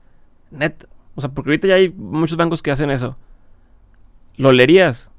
Net. 0.51 0.87
O 1.15 1.21
sea, 1.21 1.29
porque 1.29 1.51
ahorita 1.51 1.67
ya 1.67 1.75
hay 1.75 1.89
muchos 1.89 2.37
bancos 2.37 2.61
que 2.61 2.71
hacen 2.71 2.89
eso. 2.89 3.17
¿Lo 4.37 4.51
leerías? 4.51 5.09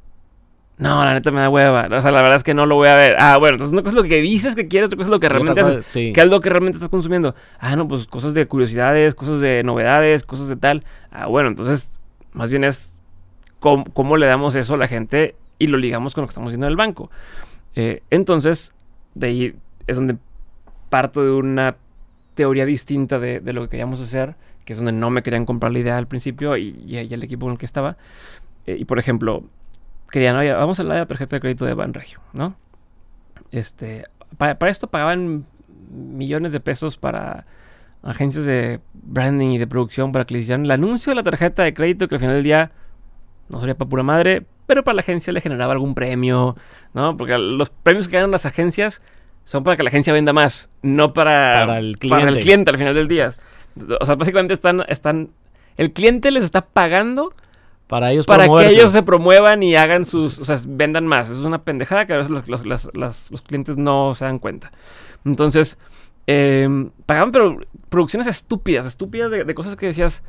No, 0.79 1.03
la 1.05 1.15
neta 1.15 1.31
me 1.31 1.41
da 1.41 1.49
hueva. 1.49 1.89
O 1.91 2.03
sea, 2.03 2.11
la 2.11 2.21
verdad 2.21 2.37
es 2.37 2.43
que 2.43 2.53
no 2.53 2.67
lo 2.67 2.75
voy 2.77 2.89
a 2.89 2.95
ver. 2.95 3.17
Ah, 3.19 3.39
bueno, 3.39 3.55
entonces 3.55 3.73
una 3.73 3.83
cosa 3.83 3.97
es 3.97 4.03
lo 4.03 4.09
que 4.09 4.21
dices 4.21 4.55
que 4.55 4.69
quieres, 4.69 4.89
otra 4.89 4.99
cosa 4.99 5.09
es 5.09 5.11
lo 5.11 5.21
que 5.21 5.29
realmente 5.29 5.61
haces. 5.61 5.87
¿Qué 5.87 6.15
es 6.15 6.27
lo 6.27 6.41
que 6.41 6.51
realmente 6.51 6.77
estás 6.77 6.91
consumiendo? 6.91 7.35
Ah, 7.59 7.77
no, 7.77 7.89
pues 7.89 8.07
cosas 8.07 8.35
de 8.35 8.47
curiosidades, 8.47 9.15
cosas 9.15 9.41
de 9.41 9.63
novedades, 9.65 10.23
cosas 10.23 10.49
de 10.49 10.57
tal. 10.57 10.85
Ah, 11.11 11.27
bueno, 11.27 11.49
entonces 11.49 11.91
más 12.33 12.51
bien 12.51 12.65
es 12.65 12.93
cómo, 13.59 14.17
le 14.19 14.27
damos 14.27 14.55
eso 14.55 14.75
a 14.75 14.77
la 14.77 14.87
gente 14.87 15.35
y 15.59 15.69
lo 15.69 15.79
ligamos 15.79 16.15
con 16.15 16.23
lo 16.23 16.29
que 16.29 16.33
estamos 16.33 16.49
haciendo 16.49 16.67
en 16.67 16.73
el 16.73 16.77
banco. 16.77 17.11
Eh, 17.75 18.03
entonces, 18.11 18.75
de 19.15 19.27
ahí 19.27 19.55
es 19.87 19.97
donde 19.97 20.19
parto 20.91 21.23
de 21.23 21.31
una 21.31 21.77
teoría 22.35 22.67
distinta 22.67 23.19
de, 23.19 23.41
lo 23.41 23.63
que 23.63 23.71
queríamos 23.71 24.01
hacer, 24.03 24.35
que 24.67 24.75
es 24.75 24.79
donde 24.79 24.93
no 24.93 25.09
me 25.09 25.23
querían 25.23 25.47
comprar 25.47 25.73
la 25.73 25.79
idea 25.79 25.97
al 25.97 26.07
principio 26.07 26.55
y, 26.59 26.77
y 26.87 26.97
el 26.99 27.23
equipo 27.23 27.47
con 27.47 27.53
el 27.53 27.59
que 27.59 27.67
estaba. 27.67 27.97
Eh, 28.67 28.77
y 28.79 28.85
por 28.85 28.99
ejemplo, 28.99 29.45
querían, 30.11 30.37
oye, 30.37 30.53
vamos 30.53 30.79
a 30.79 30.83
hablar 30.83 30.97
de 30.97 31.01
la 31.01 31.07
tarjeta 31.07 31.37
de 31.37 31.41
crédito 31.41 31.65
de 31.65 31.75
Banregio, 31.75 32.21
¿no? 32.33 32.57
Este, 33.51 34.05
para, 34.39 34.57
esto 34.69 34.89
pagaban 34.89 35.45
millones 35.91 36.53
de 36.53 36.61
pesos 36.61 36.97
para 36.97 37.47
agencias 38.03 38.45
de 38.45 38.81
branding 38.93 39.51
y 39.51 39.59
de 39.59 39.67
producción 39.67 40.13
para 40.13 40.25
que 40.25 40.35
le 40.35 40.41
hicieran 40.41 40.65
el 40.65 40.71
anuncio 40.71 41.11
de 41.11 41.17
la 41.17 41.23
tarjeta 41.23 41.65
de 41.65 41.75
crédito 41.75 42.09
que 42.09 42.17
al 42.17 42.21
final 42.21 42.35
del 42.37 42.45
día 42.45 42.71
no 43.49 43.61
sería 43.61 43.77
para 43.77 43.89
pura 43.89 44.03
madre, 44.03 44.45
pero 44.67 44.85
para 44.85 44.97
la 44.97 45.01
agencia 45.01 45.33
le 45.33 45.41
generaba 45.41 45.73
algún 45.73 45.95
premio, 45.95 46.57
¿no? 46.95 47.17
Porque 47.17 47.37
los 47.39 47.71
premios 47.71 48.09
que 48.09 48.17
ganan 48.17 48.31
las 48.31 48.47
agencias 48.47 49.03
son 49.45 49.63
para 49.63 49.77
que 49.77 49.85
la 49.85 49.89
agencia 49.89 50.13
venda 50.13 50.33
más, 50.33 50.69
no 50.83 51.13
para, 51.13 51.79
el, 51.79 51.99
cliente. 51.99 52.09
para 52.09 52.37
el 52.37 52.43
cliente 52.43 52.71
al 52.71 52.79
final 52.79 52.95
del 52.95 53.09
día. 53.09 53.33
O 54.01 54.05
sea, 54.05 54.17
básicamente 54.17 54.55
están, 54.55 54.85
están, 54.89 55.31
el 55.77 55.93
cliente 55.93 56.31
les 56.31 56.43
está 56.43 56.63
pagando 56.67 57.33
para 57.87 58.11
ellos 58.11 58.27
Para 58.27 58.49
que 58.49 58.67
ellos 58.67 58.93
se 58.93 59.03
promuevan 59.03 59.63
y 59.63 59.77
hagan 59.77 60.05
sus... 60.07 60.39
O 60.39 60.45
sea, 60.45 60.59
vendan 60.67 61.07
más. 61.07 61.31
Es 61.31 61.39
una 61.39 61.63
pendejada 61.63 62.05
que 62.07 62.15
a 62.15 62.17
veces 62.17 62.31
los, 62.31 63.43
clientes 63.43 63.77
no 63.77 64.15
se 64.15 64.25
dan 64.25 64.39
cuenta. 64.39 64.73
Entonces, 65.25 65.79
em, 66.27 66.91
pagaban 67.07 67.31
pero 67.31 67.59
producciones 67.89 68.27
estúpidas, 68.27 68.87
estúpidas 68.87 69.31
de, 69.31 69.55
cosas 69.55 69.77
que 69.77 69.87
decías... 69.87 70.25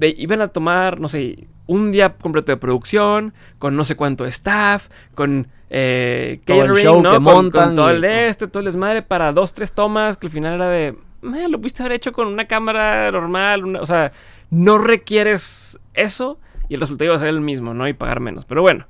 iban 0.00 0.42
a 0.42 0.48
tomar, 0.48 1.00
no 1.00 1.08
sé, 1.08 1.48
un 1.66 1.90
día 1.90 2.14
completo 2.14 2.52
de 2.52 2.58
producción, 2.58 3.32
con 3.58 3.74
no 3.74 3.86
sé 3.86 3.96
cuánto 3.96 4.26
staff, 4.26 4.88
con 5.14 5.48
eh, 5.70 6.40
catering, 6.44 7.02
¿no? 7.02 7.22
con, 7.22 7.50
todo 7.50 7.90
el 7.90 8.04
este, 8.04 8.46
todo 8.46 8.60
el 8.60 8.66
desmadre 8.66 9.00
para 9.00 9.32
dos, 9.32 9.54
tres 9.54 9.72
tomas, 9.72 10.18
que 10.18 10.26
al 10.26 10.32
final 10.32 10.54
era 10.56 10.68
de... 10.68 10.94
lo 11.22 11.58
pudiste 11.58 11.82
haber 11.82 11.92
hecho 11.92 12.12
con 12.12 12.26
una 12.26 12.46
cámara 12.46 13.10
normal, 13.10 13.76
o 13.76 13.86
sea, 13.86 14.12
no 14.50 14.76
requieres 14.76 15.78
eso 15.94 16.38
y 16.68 16.74
el 16.74 16.80
resultado 16.80 17.06
iba 17.06 17.16
a 17.16 17.18
ser 17.18 17.28
el 17.28 17.40
mismo, 17.40 17.74
¿no? 17.74 17.88
Y 17.88 17.92
pagar 17.92 18.20
menos. 18.20 18.44
Pero 18.44 18.62
bueno, 18.62 18.86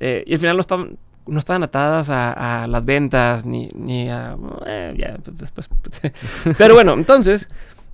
eh, 0.00 0.24
y 0.26 0.34
al 0.34 0.40
final 0.40 0.56
no 0.56 0.60
estaban, 0.60 0.98
no 1.26 1.38
estaban 1.38 1.62
atadas 1.62 2.10
a, 2.10 2.66
las 2.68 2.84
ventas 2.84 3.46
ni, 3.46 3.68
ni 3.74 4.08
a... 4.08 4.36
Eh, 4.66 4.94
ya, 4.98 5.16
pues, 5.22 5.38
después... 5.38 5.68
pero 6.58 6.74
bueno, 6.74 6.94
entonces 6.94 7.48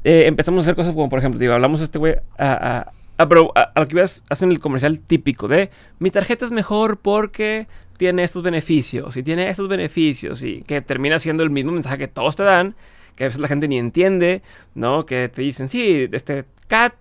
eh, 0.05 0.25
empezamos 0.27 0.61
a 0.61 0.63
hacer 0.63 0.75
cosas 0.75 0.95
como, 0.95 1.09
por 1.09 1.19
ejemplo, 1.19 1.39
digo, 1.39 1.53
hablamos 1.53 1.81
a 1.81 1.85
este 1.85 1.99
güey 1.99 2.15
a, 2.39 2.93
a, 3.19 3.25
a, 3.25 3.81
lo 3.81 3.89
que 3.89 3.95
veas, 3.95 4.23
hacen 4.31 4.51
el 4.51 4.61
comercial 4.61 5.01
típico 5.01 5.49
de 5.49 5.71
mi 5.99 6.11
tarjeta 6.11 6.47
es 6.47 6.53
mejor 6.53 6.99
porque 6.99 7.67
tiene 7.99 8.23
estos 8.23 8.43
beneficios 8.43 9.17
y 9.17 9.23
tiene 9.23 9.51
estos 9.51 9.69
beneficios 9.69 10.43
y 10.43 10.63
que 10.63 10.81
termina 10.81 11.19
siendo 11.19 11.43
el 11.43 11.51
mismo 11.51 11.73
mensaje 11.73 11.99
que 11.99 12.09
todos 12.09 12.37
te 12.37 12.45
dan, 12.45 12.77
que 13.17 13.25
a 13.25 13.27
veces 13.27 13.41
la 13.41 13.49
gente 13.49 13.67
ni 13.67 13.77
entiende, 13.77 14.43
¿no? 14.75 15.05
Que 15.05 15.29
te 15.29 15.43
dicen, 15.43 15.69
sí, 15.69 16.09
este 16.13 16.45
CAT 16.69 16.95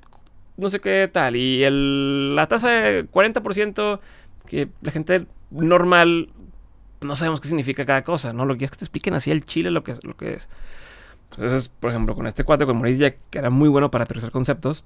no 0.57 0.69
sé 0.69 0.79
qué 0.79 1.09
tal. 1.11 1.35
Y 1.35 1.63
el, 1.63 2.35
la 2.35 2.47
tasa 2.47 2.69
de 2.69 3.09
40% 3.09 3.99
que 4.45 4.69
la 4.81 4.91
gente 4.91 5.25
normal 5.51 6.29
no 7.01 7.15
sabemos 7.15 7.41
qué 7.41 7.47
significa 7.47 7.85
cada 7.85 8.03
cosa, 8.03 8.33
¿no? 8.33 8.45
Lo 8.45 8.57
que 8.57 8.65
es 8.65 8.71
que 8.71 8.77
te 8.77 8.85
expliquen 8.85 9.13
así 9.13 9.31
el 9.31 9.45
chile 9.45 9.71
lo 9.71 9.83
que 9.83 9.93
es. 9.93 10.03
Lo 10.03 10.15
que 10.17 10.33
es. 10.33 10.49
Entonces, 11.31 11.67
por 11.67 11.91
ejemplo, 11.91 12.15
con 12.15 12.25
este 12.25 12.43
cuate, 12.43 12.65
con 12.65 12.77
Maurice 12.77 12.99
Jack, 12.99 13.17
que 13.29 13.39
era 13.39 13.49
muy 13.49 13.69
bueno 13.69 13.91
para 13.91 14.05
aterrizar 14.05 14.31
conceptos, 14.31 14.83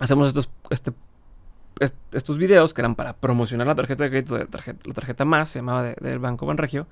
hacemos 0.00 0.28
estos, 0.28 0.50
este, 0.70 0.92
estos 2.12 2.38
videos 2.38 2.74
que 2.74 2.80
eran 2.80 2.94
para 2.94 3.14
promocionar 3.14 3.66
la 3.66 3.74
tarjeta 3.74 4.04
de 4.04 4.10
crédito 4.10 4.34
de 4.36 4.46
la 4.84 4.94
tarjeta 4.94 5.24
más, 5.24 5.50
se 5.50 5.58
llamaba 5.58 5.82
del 5.82 6.18
Banco 6.18 6.46
Banregio. 6.46 6.86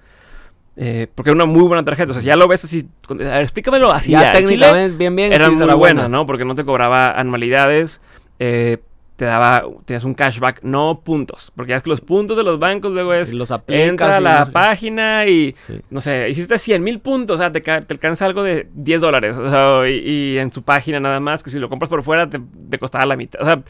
Eh, 0.81 1.09
porque 1.12 1.31
era 1.31 1.35
una 1.35 1.45
muy 1.45 1.62
buena 1.62 1.85
tarjeta. 1.85 2.12
O 2.12 2.14
sea, 2.14 2.23
si 2.23 2.29
ya 2.29 2.37
lo 2.37 2.47
ves 2.47 2.64
así. 2.64 2.88
A 3.11 3.14
ver, 3.14 3.43
explícamelo 3.43 3.91
así. 3.91 4.12
Ya, 4.12 4.33
técnicamente, 4.33 4.97
bien, 4.97 5.14
bien. 5.17 5.33
Era 5.33 5.51
muy 5.51 5.75
buena, 5.75 6.09
¿no? 6.09 6.25
Porque 6.25 6.45
no 6.45 6.55
te 6.55 6.64
cobraba 6.64 7.09
anualidades. 7.09 8.01
Eh, 8.38 8.79
te 9.17 9.25
daba, 9.25 9.64
tenías 9.85 10.05
un 10.05 10.14
cashback, 10.14 10.62
no 10.62 11.01
puntos. 11.03 11.53
Porque 11.57 11.71
ya 11.71 11.77
es 11.77 11.83
que 11.83 11.91
los 11.91 12.01
puntos 12.01 12.37
de 12.37 12.45
los 12.45 12.61
bancos 12.61 12.93
luego 12.93 13.12
es. 13.12 13.33
los 13.33 13.53
Entra 13.67 14.19
a 14.19 14.21
la 14.21 14.45
página 14.45 15.27
y. 15.27 15.57
No 15.91 16.01
sé, 16.01 16.29
hiciste 16.31 16.57
100 16.57 16.85
mil 16.85 17.01
puntos. 17.01 17.35
O 17.35 17.38
sea, 17.38 17.51
te, 17.51 17.61
te, 17.61 17.73
alcanza 17.73 18.25
algo 18.25 18.45
de 18.45 18.69
10 18.73 19.01
dólares. 19.01 19.37
O 19.37 19.51
sea, 19.51 19.91
y, 19.91 20.38
en 20.38 20.53
su 20.53 20.62
página 20.62 21.01
nada 21.01 21.19
más. 21.19 21.43
Que 21.43 21.51
si 21.51 21.59
lo 21.59 21.69
compras 21.69 21.88
por 21.88 22.05
fuera 22.05 22.31
te, 22.31 22.41
te 22.71 22.79
costaba 22.79 23.05
la 23.05 23.17
mitad. 23.17 23.43
O 23.43 23.45
sea, 23.45 23.61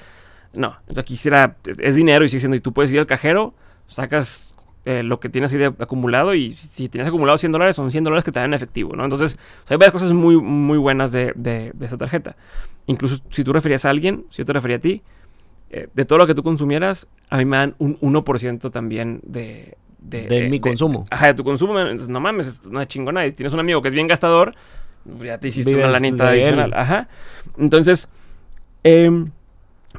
no. 0.52 0.76
Entonces 0.80 0.98
aquí 0.98 1.16
será. 1.16 1.56
Es 1.78 1.96
dinero 1.96 2.26
y 2.26 2.28
sigue 2.28 2.40
siendo. 2.40 2.56
Y 2.56 2.60
tú 2.60 2.74
puedes 2.74 2.92
ir 2.92 2.98
al 2.98 3.06
cajero, 3.06 3.54
sacas 3.86 4.47
eh, 4.88 5.02
lo 5.02 5.20
que 5.20 5.28
tienes 5.28 5.52
ahí 5.52 5.58
de 5.58 5.66
acumulado 5.66 6.34
y 6.34 6.54
si 6.54 6.88
tienes 6.88 7.06
acumulado 7.06 7.36
100 7.36 7.52
dólares 7.52 7.76
son 7.76 7.90
100 7.90 8.04
dólares 8.04 8.24
que 8.24 8.32
te 8.32 8.40
dan 8.40 8.48
en 8.48 8.54
efectivo, 8.54 8.96
¿no? 8.96 9.04
Entonces, 9.04 9.36
hay 9.68 9.76
varias 9.76 9.92
cosas 9.92 10.12
muy, 10.12 10.40
muy 10.40 10.78
buenas 10.78 11.12
de, 11.12 11.34
de, 11.36 11.74
esa 11.82 11.98
tarjeta. 11.98 12.36
Incluso 12.86 13.18
si 13.28 13.44
tú 13.44 13.52
referías 13.52 13.84
a 13.84 13.90
alguien, 13.90 14.24
si 14.30 14.38
yo 14.38 14.46
te 14.46 14.54
refería 14.54 14.78
a 14.78 14.80
ti, 14.80 15.02
eh, 15.68 15.88
de 15.92 16.04
todo 16.06 16.18
lo 16.18 16.26
que 16.26 16.34
tú 16.34 16.42
consumieras, 16.42 17.06
a 17.28 17.36
mí 17.36 17.44
me 17.44 17.58
dan 17.58 17.74
un 17.76 18.00
1% 18.00 18.70
también 18.70 19.20
de... 19.24 19.76
De, 20.00 20.48
mi 20.48 20.58
consumo. 20.58 21.06
Ajá, 21.10 21.26
de 21.26 21.34
tu 21.34 21.44
consumo. 21.44 21.78
No 21.78 22.20
mames, 22.20 22.46
es 22.46 22.64
una 22.64 22.88
chingona. 22.88 23.26
Y 23.26 23.32
tienes 23.32 23.52
un 23.52 23.60
amigo 23.60 23.82
que 23.82 23.88
es 23.88 23.94
bien 23.94 24.06
gastador, 24.06 24.54
ya 25.22 25.36
te 25.36 25.48
hiciste 25.48 25.76
una 25.76 25.88
lanita 25.88 26.30
adicional. 26.30 26.72
Ajá. 26.72 27.08
Entonces, 27.58 28.08
eh, 28.84 29.26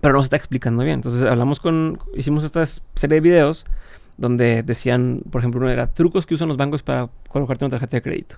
pero 0.01 0.15
no 0.15 0.21
se 0.21 0.25
está 0.25 0.37
explicando 0.37 0.83
bien. 0.83 0.95
Entonces 0.95 1.23
hablamos 1.25 1.59
con, 1.59 1.99
hicimos 2.15 2.43
esta 2.43 2.65
serie 2.65 3.15
de 3.15 3.21
videos 3.21 3.67
donde 4.19 4.63
decían, 4.63 5.21
por 5.31 5.39
ejemplo, 5.39 5.61
uno 5.61 5.69
era 5.69 5.87
trucos 5.87 6.25
que 6.25 6.33
usan 6.33 6.49
los 6.49 6.57
bancos 6.57 6.83
para 6.83 7.09
colocarte 7.29 7.65
una 7.65 7.71
tarjeta 7.71 7.97
de 7.97 8.01
crédito. 8.01 8.35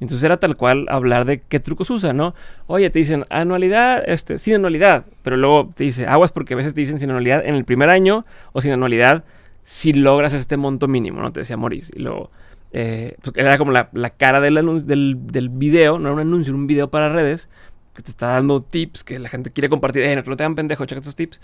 Entonces 0.00 0.24
era 0.24 0.38
tal 0.38 0.56
cual 0.56 0.86
hablar 0.88 1.24
de 1.24 1.40
qué 1.40 1.60
trucos 1.60 1.90
usan, 1.90 2.16
¿no? 2.16 2.34
Oye, 2.66 2.88
te 2.90 3.00
dicen 3.00 3.24
anualidad, 3.30 4.02
este, 4.06 4.38
sin 4.38 4.54
anualidad, 4.54 5.04
pero 5.22 5.36
luego 5.36 5.70
te 5.74 5.84
dice 5.84 6.06
aguas 6.06 6.32
porque 6.32 6.54
a 6.54 6.56
veces 6.56 6.74
te 6.74 6.80
dicen 6.80 6.98
sin 6.98 7.10
anualidad 7.10 7.44
en 7.44 7.54
el 7.54 7.64
primer 7.64 7.90
año 7.90 8.24
o 8.52 8.60
sin 8.60 8.72
anualidad 8.72 9.24
si 9.64 9.92
logras 9.92 10.32
este 10.32 10.56
monto 10.56 10.88
mínimo, 10.88 11.20
¿no? 11.20 11.32
Te 11.32 11.40
decía 11.40 11.56
Maurice. 11.56 11.92
Y 11.94 12.00
luego, 12.00 12.30
eh, 12.72 13.16
pues, 13.22 13.36
era 13.36 13.58
como 13.58 13.72
la, 13.72 14.10
cara 14.16 14.40
del, 14.40 14.86
del, 14.86 15.26
del 15.26 15.48
video, 15.50 15.98
no 15.98 16.08
era 16.08 16.14
un 16.14 16.20
anuncio, 16.20 16.52
era 16.52 16.58
un 16.58 16.66
video 16.66 16.90
para 16.90 17.08
redes 17.10 17.48
que 17.98 18.02
te 18.02 18.10
está 18.12 18.28
dando 18.28 18.62
tips 18.62 19.02
que 19.02 19.18
la 19.18 19.28
gente 19.28 19.50
quiere 19.50 19.68
compartir. 19.68 20.04
Eh, 20.04 20.14
no, 20.14 20.22
no 20.22 20.36
te 20.36 20.44
dan 20.44 20.54
pendejo, 20.54 20.86
checa 20.86 21.00
estos 21.00 21.16
tips. 21.16 21.40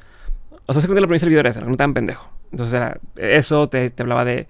O 0.66 0.72
sea, 0.72 0.80
se 0.80 0.88
cuenta 0.88 1.00
la 1.00 1.06
premisa 1.06 1.26
del 1.26 1.30
video 1.30 1.40
era 1.40 1.50
esa, 1.50 1.60
no 1.60 1.76
te 1.76 1.82
dan 1.82 1.94
pendejo. 1.94 2.30
Entonces 2.50 2.74
era 2.74 2.98
eso, 3.16 3.68
te, 3.68 3.92
hablaba 3.98 4.24
de 4.24 4.46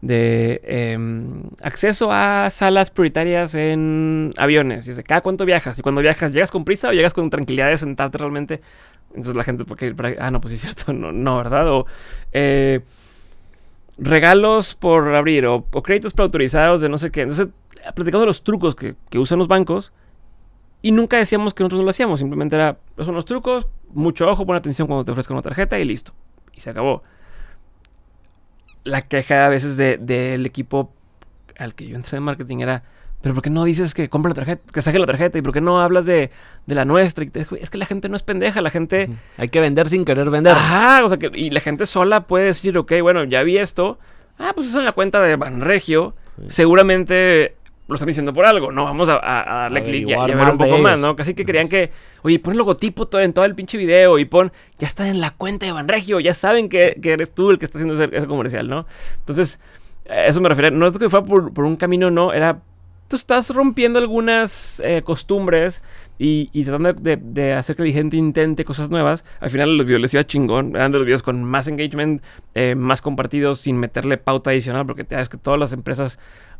de 0.00 0.60
em, 0.64 1.42
acceso 1.60 2.12
a 2.12 2.50
salas 2.50 2.90
prioritarias 2.90 3.54
en 3.54 4.32
aviones. 4.36 4.86
Y 4.86 4.90
dice, 4.90 5.02
¿cada 5.02 5.22
cuánto 5.22 5.44
viajas? 5.44 5.78
Y 5.78 5.82
cuando 5.82 6.00
viajas, 6.00 6.32
¿llegas 6.32 6.50
con 6.50 6.64
prisa 6.64 6.88
o 6.88 6.92
llegas 6.92 7.14
con 7.14 7.30
tranquilidad 7.30 7.68
de 7.68 7.78
sentarte 7.78 8.18
realmente? 8.18 8.60
Entonces 9.10 9.34
la 9.34 9.44
gente, 9.44 9.64
porque, 9.64 9.94
ah, 10.20 10.30
no, 10.30 10.40
pues 10.40 10.54
es 10.54 10.60
cierto, 10.60 10.92
no, 10.92 11.12
no 11.12 11.36
¿verdad? 11.38 11.68
O 11.68 11.86
eh, 12.32 12.80
regalos 13.98 14.74
por 14.74 15.14
abrir 15.14 15.46
o, 15.46 15.64
créditos 15.82 16.12
preautorizados 16.12 16.80
de 16.80 16.88
no 16.88 16.98
sé 16.98 17.10
qué. 17.10 17.22
Entonces, 17.22 17.48
platicando 17.94 18.20
de 18.20 18.26
los 18.26 18.44
trucos 18.44 18.74
que, 18.74 18.94
que 19.10 19.18
usan 19.18 19.38
los 19.38 19.48
bancos 19.48 19.92
y 20.80 20.92
nunca 20.92 21.16
decíamos 21.16 21.54
que 21.54 21.64
nosotros 21.64 21.80
no 21.80 21.84
lo 21.84 21.90
hacíamos. 21.90 22.20
Simplemente 22.20 22.54
era, 22.54 22.78
son 22.98 23.14
los 23.14 23.24
trucos, 23.24 23.66
mucho 23.92 24.28
ojo, 24.28 24.46
pon 24.46 24.56
atención 24.56 24.86
cuando 24.86 25.04
te 25.04 25.12
ofrezcan 25.12 25.36
una 25.36 25.42
tarjeta 25.42 25.78
y 25.78 25.84
listo. 25.84 26.12
Y 26.54 26.60
se 26.60 26.70
acabó 26.70 27.02
la 28.84 29.02
queja 29.02 29.46
a 29.46 29.48
veces 29.48 29.76
del 29.76 30.06
de, 30.06 30.34
equipo 30.44 30.92
al 31.58 31.74
que 31.74 31.86
yo 31.86 31.96
entré 31.96 32.16
en 32.16 32.24
marketing 32.24 32.58
era, 32.58 32.84
pero 33.20 33.34
¿por 33.34 33.42
qué 33.42 33.50
no 33.50 33.64
dices 33.64 33.94
que 33.94 34.08
compre 34.08 34.30
la 34.30 34.34
tarjeta, 34.34 34.72
que 34.72 34.82
saque 34.82 34.98
la 34.98 35.06
tarjeta? 35.06 35.38
¿Y 35.38 35.42
por 35.42 35.52
qué 35.52 35.60
no 35.60 35.80
hablas 35.80 36.06
de, 36.06 36.30
de 36.66 36.74
la 36.74 36.84
nuestra? 36.84 37.24
es 37.24 37.70
que 37.70 37.78
la 37.78 37.86
gente 37.86 38.08
no 38.08 38.16
es 38.16 38.22
pendeja, 38.22 38.60
la 38.62 38.70
gente... 38.70 39.10
Hay 39.36 39.48
que 39.48 39.60
vender 39.60 39.88
sin 39.88 40.04
querer 40.04 40.30
vender. 40.30 40.54
Ajá, 40.54 41.04
o 41.04 41.08
sea, 41.08 41.18
que, 41.18 41.30
y 41.34 41.50
la 41.50 41.60
gente 41.60 41.86
sola 41.86 42.26
puede 42.26 42.46
decir, 42.46 42.78
ok, 42.78 42.92
bueno, 43.02 43.24
ya 43.24 43.42
vi 43.42 43.58
esto. 43.58 43.98
Ah, 44.38 44.52
pues 44.54 44.68
eso 44.68 44.78
en 44.78 44.84
la 44.84 44.92
cuenta 44.92 45.20
de 45.20 45.36
Banregio. 45.36 46.14
Seguramente 46.46 47.56
lo 47.88 47.94
están 47.94 48.06
diciendo 48.06 48.34
por 48.34 48.44
algo, 48.44 48.70
¿no? 48.70 48.84
Vamos 48.84 49.08
a, 49.08 49.18
darle 49.18 49.82
clic 49.82 50.08
y, 50.08 50.12
a 50.12 50.26
ver 50.26 50.36
un 50.36 50.58
poco 50.58 50.78
más, 50.78 51.00
¿no? 51.00 51.16
Casi 51.16 51.34
que 51.34 51.46
querían 51.46 51.68
que, 51.68 51.90
oye, 52.22 52.38
pon 52.38 52.52
el 52.52 52.58
logotipo 52.58 53.08
todo, 53.08 53.22
en 53.22 53.32
todo 53.32 53.46
el 53.46 53.54
pinche 53.54 53.78
video 53.78 54.18
y 54.18 54.26
pon, 54.26 54.52
ya 54.78 54.86
están 54.86 55.06
en 55.06 55.20
la 55.20 55.30
cuenta 55.30 55.64
de 55.64 55.72
Banregio, 55.72 56.20
ya 56.20 56.34
saben 56.34 56.68
que, 56.68 57.00
eres 57.02 57.32
tú 57.32 57.50
el 57.50 57.58
que 57.58 57.64
está 57.64 57.78
haciendo 57.78 57.94
ese, 57.94 58.26
comercial, 58.26 58.68
¿no? 58.68 58.86
Entonces, 59.20 59.58
eso 60.04 60.40
me 60.40 60.50
refiero, 60.50 60.70
no 60.70 60.88
es 60.88 60.98
que 60.98 61.08
fue 61.08 61.24
por, 61.24 61.54
por 61.54 61.64
un 61.64 61.76
camino, 61.76 62.10
no, 62.10 62.34
era, 62.34 62.60
tú 63.08 63.16
estás 63.16 63.48
rompiendo 63.50 63.98
algunas 63.98 64.80
eh, 64.84 65.00
costumbres 65.02 65.82
y, 66.18 66.64
tratando 66.64 66.92
de, 66.92 67.52
hacer 67.54 67.76
que 67.76 67.84
la 67.84 67.92
gente 67.92 68.16
intente 68.16 68.64
cosas 68.64 68.90
nuevas. 68.90 69.24
Al 69.40 69.50
final 69.50 69.76
los 69.78 69.86
videos 69.86 70.02
les 70.02 70.14
iba 70.14 70.26
chingón, 70.26 70.74
eran 70.74 70.92
de 70.92 70.98
los 70.98 71.06
videos 71.06 71.22
con 71.22 71.42
más 71.44 71.68
engagement, 71.68 72.22
eh, 72.54 72.74
más 72.74 73.00
compartidos, 73.00 73.60
sin 73.60 73.78
meterle 73.78 74.18
pauta 74.18 74.50
adicional, 74.50 74.84
porque 74.84 75.06
sabes 75.08 75.28
que 75.28 75.38
todas 75.38 75.58
las 75.58 75.72
empresas 75.72 76.18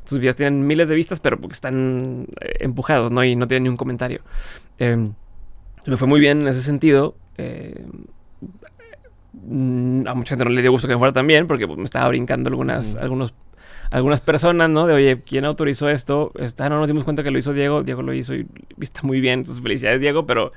sus 0.08 0.18
videos 0.18 0.36
tienen 0.36 0.66
miles 0.66 0.88
de 0.88 0.94
vistas, 0.94 1.20
pero 1.20 1.38
porque 1.38 1.52
están 1.52 2.26
eh, 2.40 2.56
empujados, 2.60 3.12
¿no? 3.12 3.22
Y 3.22 3.36
no 3.36 3.46
tienen 3.46 3.64
ni 3.64 3.68
un 3.68 3.76
comentario. 3.76 4.22
Em, 4.78 5.12
me 5.86 5.96
fue 5.96 6.08
muy 6.08 6.18
bien 6.18 6.40
en 6.40 6.48
ese 6.48 6.62
sentido. 6.62 7.14
Eh, 7.36 7.84
a 10.06 10.14
mucha 10.14 10.30
gente 10.30 10.44
no 10.44 10.50
le 10.50 10.62
dio 10.62 10.70
gusto 10.70 10.88
que 10.88 10.94
me 10.94 10.98
fuera 10.98 11.12
también, 11.12 11.46
porque 11.46 11.66
pues, 11.66 11.78
me 11.78 11.84
estaba 11.84 12.08
brincando 12.08 12.48
algunas, 12.48 12.96
algunos, 12.96 13.34
algunas 13.90 14.20
personas, 14.20 14.70
¿no? 14.70 14.86
De, 14.86 14.94
oye, 14.94 15.22
¿quién 15.22 15.44
autorizó 15.44 15.88
esto? 15.88 16.32
Está, 16.38 16.68
no 16.68 16.78
nos 16.78 16.88
dimos 16.88 17.04
cuenta 17.04 17.22
que 17.22 17.30
lo 17.30 17.38
hizo 17.38 17.52
Diego. 17.52 17.82
Diego 17.82 18.02
lo 18.02 18.14
hizo 18.14 18.34
y 18.34 18.46
está 18.80 19.02
muy 19.02 19.20
bien. 19.20 19.40
Entonces, 19.40 19.62
felicidades, 19.62 20.00
Diego, 20.00 20.26
pero 20.26 20.52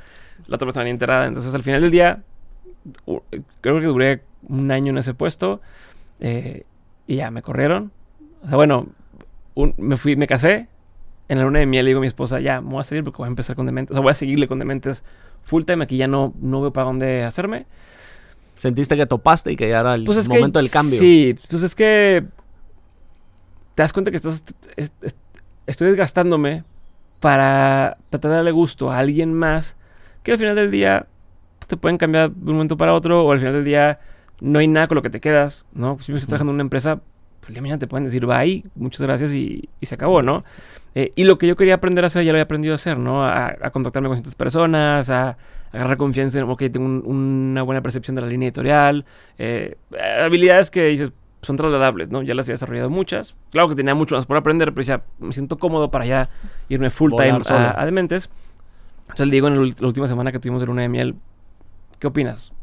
la 0.48 0.56
otra 0.56 0.66
persona 0.66 0.86
ni 0.86 0.92
enterada. 0.92 1.28
Entonces, 1.28 1.54
al 1.54 1.64
final 1.64 1.82
del 1.82 1.92
día, 1.92 2.24
creo 3.62 3.80
que 3.80 3.86
duré 3.86 4.22
un 4.48 4.72
año 4.72 4.92
en 4.92 4.98
ese 4.98 5.14
puesto 5.14 5.62
eh, 6.20 6.64
y 7.08 7.18
ya 7.18 7.32
me 7.32 7.42
corrieron. 7.42 7.92
O 8.44 8.48
sea, 8.48 8.56
bueno, 8.56 8.88
me 9.56 9.98
fui, 9.98 10.16
me 10.16 10.28
casé. 10.28 10.68
En 11.28 11.38
la 11.38 11.46
luna 11.46 11.60
de 11.60 11.66
miel 11.66 11.86
le 11.86 11.90
digo 11.90 12.00
a 12.00 12.02
mi 12.02 12.08
esposa, 12.08 12.42
ya, 12.42 12.60
me 12.60 12.72
voy 12.72 12.82
a 12.82 12.84
salir 12.84 13.04
porque 13.04 13.18
voy 13.18 13.28
a 13.28 13.30
empezar 13.30 13.56
con 13.56 13.66
dementes. 13.66 13.92
O 13.92 13.96
sea, 13.96 14.02
voy 14.02 14.12
a 14.12 14.16
seguirle 14.16 14.48
con 14.48 14.60
dementes 14.60 15.04
full 15.44 15.64
time. 15.64 15.84
Aquí 15.84 15.98
ya 15.98 16.08
no, 16.08 16.34
no 16.42 16.62
veo 16.62 16.74
para 16.74 16.86
dónde 16.88 17.24
hacerme. 17.24 17.66
¿Sentiste 18.58 18.98
que 18.98 19.06
topaste 19.06 19.52
y 19.52 19.56
que 19.56 19.70
ya 19.70 19.80
era 19.80 19.96
el 19.96 20.04
pues 20.04 20.28
momento 20.28 20.60
del 20.60 20.70
cambio? 20.70 21.00
Sí, 21.00 21.36
pues 21.50 21.64
es 21.64 21.74
que 21.74 22.26
te 23.76 23.84
das 23.84 23.94
cuenta 23.94 24.12
que 24.12 24.18
estás, 24.18 24.44
estoy 25.66 25.88
desgastándome 25.88 26.64
para 27.20 27.98
tratar 28.10 28.32
de 28.32 28.38
darle 28.38 28.52
gusto 28.52 28.92
a 28.92 29.00
alguien 29.00 29.34
más 29.34 29.76
que 30.24 30.34
al 30.34 30.38
final 30.38 30.56
del 30.56 30.70
día 30.70 31.08
pues, 31.60 31.68
te 31.68 31.78
pueden 31.78 31.98
cambiar 31.98 32.32
de 32.32 32.50
un 32.50 32.58
momento 32.58 32.78
para 32.78 32.94
otro 32.94 33.24
o 33.24 33.32
al 33.32 33.40
final 33.40 33.54
del 33.54 33.64
día 33.64 34.00
no 34.42 34.60
hay 34.60 34.68
nada 34.68 34.88
con 34.88 34.96
lo 34.96 35.02
que 35.02 35.10
te 35.10 35.22
quedas, 35.22 35.66
¿no? 35.74 35.98
Si 36.02 36.12
me 36.12 36.18
estoy 36.18 36.28
trabajando 36.28 36.52
en 36.52 36.56
una 36.56 36.64
empresa, 36.64 37.00
pues 37.42 37.56
el 37.56 37.62
mañana 37.62 37.80
te 37.80 37.88
pueden 37.88 38.06
decir 38.06 38.26
bye, 38.26 38.64
muchas 38.76 39.02
gracias 39.02 39.34
y, 39.34 39.68
se 39.82 39.96
acabó, 39.96 40.22
¿no? 40.22 40.44
Eh, 40.96 41.12
y 41.16 41.24
lo 41.24 41.38
que 41.38 41.48
yo 41.48 41.56
quería 41.56 41.76
aprender 41.76 42.04
a 42.04 42.08
hacer 42.08 42.24
ya 42.24 42.32
lo 42.32 42.38
he 42.38 42.42
aprendido 42.42 42.74
a 42.74 42.76
hacer, 42.76 42.98
¿no? 42.98 43.26
A, 43.26 43.56
contactarme 43.72 44.08
con 44.08 44.18
ciertas 44.18 44.36
personas, 44.36 45.10
a, 45.10 45.38
agarrar 45.72 45.98
confianza 45.98 46.38
en, 46.38 46.46
ok, 46.46 46.64
tengo 46.72 47.08
una 47.08 47.64
buena 47.64 47.82
percepción 47.82 48.16
de 48.16 48.22
la 48.22 48.28
línea 48.28 48.48
editorial, 48.48 49.06
eh, 49.38 49.78
habilidades 50.22 50.70
que 50.70 50.86
dices 50.86 51.12
son 51.42 51.58
trasladables, 51.58 52.10
¿no? 52.10 52.22
Ya 52.22 52.36
las 52.36 52.46
había 52.46 52.54
desarrollado 52.54 52.92
muchas. 52.92 53.36
Claro 53.50 53.68
que 53.68 53.76
tenía 53.76 53.96
mucho 53.96 54.16
más 54.16 54.28
por 54.28 54.38
aprender, 54.38 54.74
pero 54.74 54.84
ya 54.84 55.04
me 55.18 55.34
siento 55.34 55.58
cómodo 55.58 55.90
para 55.90 56.06
ya 56.06 56.30
irme 56.70 56.92
full 56.92 57.14
time 57.16 57.40
a, 57.50 57.84
Dementes. 57.84 58.30
Entonces 59.04 59.26
le 59.26 59.34
digo 59.34 59.48
en 59.48 59.56
la 59.56 59.88
última 59.88 60.08
semana 60.08 60.32
que 60.32 60.38
tuvimos 60.38 60.62
de 60.62 60.68
luna 60.68 60.84
de 60.84 60.90
miel, 60.90 61.16
¿qué 61.98 62.06
opinas? 62.06 62.54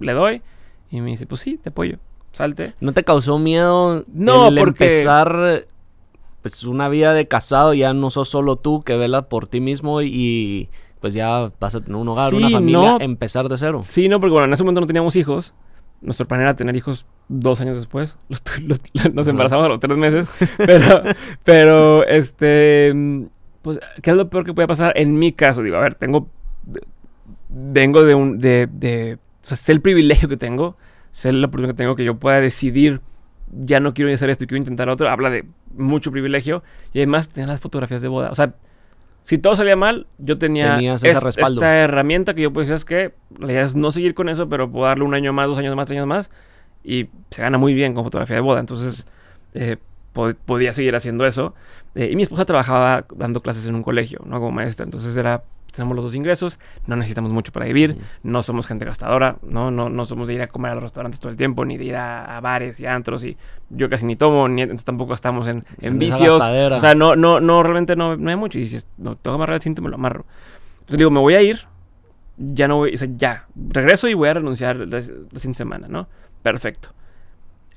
Le 0.00 0.12
doy 0.12 0.42
y 0.90 1.00
me 1.00 1.10
dice, 1.10 1.26
pues 1.26 1.42
sí, 1.42 1.58
te 1.62 1.68
apoyo 1.68 1.98
salte. 2.34 2.74
¿No 2.80 2.92
te 2.92 3.04
causó 3.04 3.38
miedo 3.38 4.04
no, 4.12 4.48
el 4.48 4.58
empezar 4.58 5.66
pues 6.42 6.64
una 6.64 6.88
vida 6.88 7.14
de 7.14 7.26
casado? 7.26 7.74
Ya 7.74 7.94
no 7.94 8.10
sos 8.10 8.28
solo 8.28 8.56
tú 8.56 8.82
que 8.82 8.96
vela 8.96 9.28
por 9.28 9.46
ti 9.46 9.60
mismo 9.60 10.02
y 10.02 10.68
pues 11.00 11.14
ya 11.14 11.52
vas 11.60 11.74
a 11.74 11.80
tener 11.80 11.96
un 11.96 12.08
hogar, 12.08 12.34
una 12.34 12.48
familia, 12.48 12.96
empezar 13.00 13.48
de 13.48 13.58
cero. 13.58 13.82
Sí, 13.84 14.08
no, 14.08 14.20
porque 14.20 14.32
bueno, 14.32 14.46
en 14.46 14.54
ese 14.54 14.62
momento 14.62 14.80
no 14.80 14.86
teníamos 14.86 15.16
hijos. 15.16 15.54
Nuestro 16.00 16.26
plan 16.26 16.40
era 16.40 16.54
tener 16.54 16.76
hijos 16.76 17.06
dos 17.28 17.60
años 17.60 17.76
después. 17.76 18.18
nos 19.12 19.26
embarazamos 19.26 19.66
a 19.66 19.68
los 19.68 19.80
tres 19.80 19.96
meses. 19.96 20.28
pero, 20.56 21.02
pero, 21.44 22.06
este, 22.06 22.92
pues, 23.62 23.80
¿qué 24.02 24.10
es 24.10 24.16
lo 24.16 24.28
peor 24.28 24.44
que 24.44 24.54
puede 24.54 24.68
pasar 24.68 24.92
en 24.96 25.18
mi 25.18 25.32
caso? 25.32 25.62
Digo, 25.62 25.76
a 25.76 25.80
ver, 25.80 25.94
tengo, 25.94 26.28
vengo 27.48 28.04
de 28.04 28.14
un, 28.14 28.38
de, 28.38 28.66
de, 28.70 29.14
o 29.14 29.18
sea, 29.46 29.56
sé 29.56 29.72
el 29.72 29.80
privilegio 29.80 30.28
que 30.28 30.36
tengo 30.36 30.76
ser 31.14 31.32
la 31.32 31.46
oportunidad 31.46 31.74
que 31.74 31.78
tengo 31.78 31.94
que 31.94 32.04
yo 32.04 32.16
pueda 32.16 32.40
decidir, 32.40 33.00
ya 33.52 33.78
no 33.78 33.94
quiero 33.94 34.12
hacer 34.12 34.30
esto 34.30 34.42
y 34.42 34.46
quiero 34.48 34.58
intentar 34.58 34.88
otro, 34.88 35.08
habla 35.08 35.30
de 35.30 35.44
mucho 35.76 36.10
privilegio. 36.10 36.64
Y 36.92 36.98
además 36.98 37.28
tener 37.28 37.48
las 37.48 37.60
fotografías 37.60 38.02
de 38.02 38.08
boda. 38.08 38.30
O 38.30 38.34
sea, 38.34 38.54
si 39.22 39.38
todo 39.38 39.54
salía 39.54 39.76
mal, 39.76 40.08
yo 40.18 40.38
tenía 40.38 40.80
esta 40.80 41.76
herramienta 41.76 42.34
que 42.34 42.42
yo 42.42 42.50
decir, 42.50 42.74
es 42.74 42.84
que 42.84 43.14
la 43.38 43.52
idea 43.52 43.62
es 43.62 43.76
no 43.76 43.92
seguir 43.92 44.14
con 44.14 44.28
eso, 44.28 44.48
pero 44.48 44.68
puedo 44.68 44.86
darle 44.86 45.04
un 45.04 45.14
año 45.14 45.32
más, 45.32 45.46
dos 45.46 45.56
años 45.56 45.76
más, 45.76 45.86
tres 45.86 45.98
años 45.98 46.08
más. 46.08 46.32
Y 46.82 47.10
se 47.30 47.42
gana 47.42 47.58
muy 47.58 47.74
bien 47.74 47.94
con 47.94 48.02
fotografía 48.02 48.34
de 48.34 48.42
boda. 48.42 48.58
Entonces, 48.58 49.06
eh, 49.54 49.76
podía 50.12 50.74
seguir 50.74 50.96
haciendo 50.96 51.26
eso. 51.26 51.54
Eh, 51.94 52.08
y 52.10 52.16
mi 52.16 52.24
esposa 52.24 52.44
trabajaba 52.44 53.06
dando 53.14 53.40
clases 53.40 53.68
en 53.68 53.76
un 53.76 53.84
colegio, 53.84 54.20
¿no? 54.26 54.40
Como 54.40 54.50
maestra. 54.50 54.82
Entonces 54.82 55.16
era 55.16 55.44
tenemos 55.74 55.96
los 55.96 56.04
dos 56.04 56.14
ingresos, 56.14 56.58
no 56.86 56.96
necesitamos 56.96 57.30
mucho 57.30 57.52
para 57.52 57.66
vivir, 57.66 57.98
no 58.22 58.42
somos 58.42 58.66
gente 58.66 58.84
gastadora, 58.84 59.36
¿no? 59.42 59.70
No, 59.70 59.88
no 59.88 60.04
somos 60.04 60.28
de 60.28 60.34
ir 60.34 60.42
a 60.42 60.48
comer 60.48 60.72
a 60.72 60.74
los 60.74 60.84
restaurantes 60.84 61.20
todo 61.20 61.30
el 61.30 61.36
tiempo, 61.36 61.64
ni 61.64 61.76
de 61.76 61.84
ir 61.84 61.96
a, 61.96 62.40
bares 62.40 62.80
y 62.80 62.86
antros, 62.86 63.24
y 63.24 63.36
yo 63.70 63.88
casi 63.90 64.06
ni 64.06 64.16
tomo, 64.16 64.48
ni 64.48 64.62
entonces 64.62 64.84
tampoco 64.84 65.14
estamos 65.14 65.46
en, 65.48 65.64
en 65.80 65.98
vicios. 65.98 66.42
O 66.42 66.80
sea, 66.80 66.94
no, 66.94 67.16
no, 67.16 67.40
no, 67.40 67.62
realmente 67.62 67.96
no, 67.96 68.16
no 68.16 68.30
hay 68.30 68.36
mucho. 68.36 68.58
Y 68.58 68.66
si 68.66 68.78
no, 68.98 69.16
tengo 69.16 69.36
que 69.36 69.38
amarrar 69.38 69.56
el 69.56 69.62
cinto, 69.62 69.82
me 69.82 69.88
lo 69.88 69.96
amarro. 69.96 70.24
Entonces 70.80 70.98
digo, 70.98 71.10
me 71.10 71.20
voy 71.20 71.34
a 71.34 71.42
ir, 71.42 71.60
ya 72.36 72.68
no 72.68 72.76
voy, 72.76 72.94
o 72.94 72.98
sea, 72.98 73.08
ya, 73.16 73.46
regreso 73.54 74.08
y 74.08 74.14
voy 74.14 74.28
a 74.28 74.34
renunciar 74.34 74.76
la, 74.76 75.00
la 75.30 75.54
semana, 75.54 75.88
¿no? 75.88 76.08
Perfecto. 76.42 76.90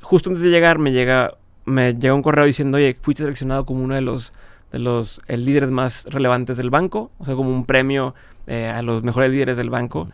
Justo 0.01 0.29
antes 0.29 0.43
de 0.43 0.49
llegar 0.49 0.79
me 0.79 0.91
llega, 0.91 1.35
me 1.65 1.93
llega 1.93 2.13
un 2.13 2.21
correo 2.21 2.45
diciendo, 2.45 2.77
oye, 2.77 2.95
fuiste 2.99 3.23
seleccionado 3.23 3.65
como 3.65 3.83
uno 3.83 3.95
de 3.95 4.01
los 4.01 4.33
de 4.71 4.79
los 4.79 5.21
líderes 5.27 5.69
más 5.71 6.05
relevantes 6.09 6.57
del 6.57 6.69
banco, 6.69 7.11
o 7.19 7.25
sea, 7.25 7.35
como 7.35 7.49
un 7.49 7.65
premio 7.65 8.13
eh, 8.47 8.67
a 8.67 8.81
los 8.81 9.03
mejores 9.03 9.31
líderes 9.31 9.57
del 9.57 9.69
banco. 9.69 10.09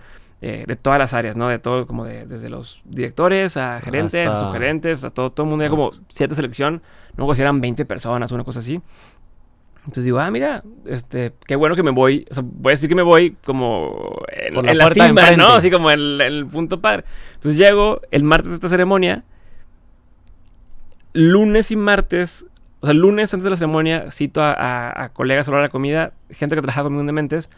Eh, 0.46 0.66
de 0.68 0.76
todas 0.76 1.00
las 1.00 1.14
áreas, 1.14 1.38
¿no? 1.38 1.48
De 1.48 1.58
todo, 1.58 1.88
como 1.88 2.04
de, 2.04 2.26
desde 2.26 2.50
los 2.50 2.82
directores 2.84 3.56
a 3.56 3.80
gerentes, 3.80 4.28
a 4.28 4.42
subgerentes, 4.42 5.06
a 5.06 5.10
todo, 5.10 5.32
todo 5.32 5.46
el 5.46 5.50
mundo, 5.50 5.64
ya 5.64 5.70
como 5.70 5.92
siete 6.10 6.36
selección, 6.36 6.82
luego 7.16 7.34
si 7.34 7.42
eran 7.42 7.62
20 7.62 7.86
personas, 7.86 8.30
una 8.34 8.44
cosa 8.44 8.60
así. 8.60 8.82
Entonces 9.78 10.04
digo, 10.04 10.20
ah, 10.20 10.30
mira, 10.32 10.62
este, 10.86 11.32
qué 11.46 11.56
bueno 11.56 11.78
que 11.78 11.84
me 11.84 11.92
voy. 11.92 12.26
O 12.30 12.34
sea, 12.34 12.44
voy 12.46 12.72
a 12.72 12.74
decir 12.74 12.90
que 12.90 12.96
me 12.96 13.04
voy 13.04 13.38
como 13.46 14.18
en, 14.34 14.54
Por 14.54 14.66
la 14.66 14.72
en 14.74 14.78
la 14.80 14.90
cima. 14.90 15.32
¿no? 15.38 15.48
Así 15.54 15.72
como 15.72 15.90
en, 15.92 16.00
el- 16.00 16.22
en 16.22 16.34
el 16.34 16.46
punto 16.46 16.82
padre. 16.82 17.06
Entonces 17.36 17.58
llego 17.58 18.02
el 18.12 18.24
martes 18.24 18.52
a 18.52 18.56
esta 18.56 18.68
ceremonia. 18.68 19.24
Lunes 21.14 21.70
y 21.72 21.76
martes, 21.76 22.46
o 22.84 22.86
sea, 22.86 22.94
lunes 22.94 23.34
antes 23.34 23.46
de 23.46 23.50
la 23.50 23.56
ceremonia, 23.56 24.12
cito 24.12 24.42
a, 24.44 24.52
a- 24.52 25.04
a 25.06 25.10
colegas 25.10 25.48
a 25.48 25.52
la 25.52 25.56
hora 25.56 25.62
de 25.64 25.68
la 25.70 25.72
comida, 25.72 26.12
gente 26.30 26.56
que 26.56 26.62
trabaja 26.62 26.84
conmigo 26.84 27.00
en 27.02 27.08
Dementes. 27.08 27.50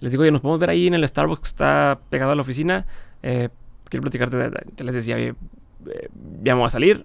Les 0.00 0.10
digo, 0.10 0.22
oye, 0.22 0.32
nos 0.32 0.40
podemos 0.40 0.58
ver 0.60 0.70
ahí 0.70 0.86
en 0.86 0.94
el 0.94 1.06
Starbucks 1.06 1.42
que 1.42 1.48
está 1.48 1.98
pegado 2.10 2.32
a 2.32 2.34
la 2.34 2.40
oficina. 2.40 2.86
Eh, 3.22 3.50
quiero 3.90 4.00
platicarte. 4.02 4.36
de- 4.36 4.48
de- 4.50 4.64
Yo 4.76 4.84
les 4.86 4.94
decía, 4.94 5.16
oye, 5.16 5.34
eh, 5.86 6.08
ya 6.42 6.54
me 6.54 6.60
voy 6.60 6.66
a 6.68 6.70
salir. 6.70 7.04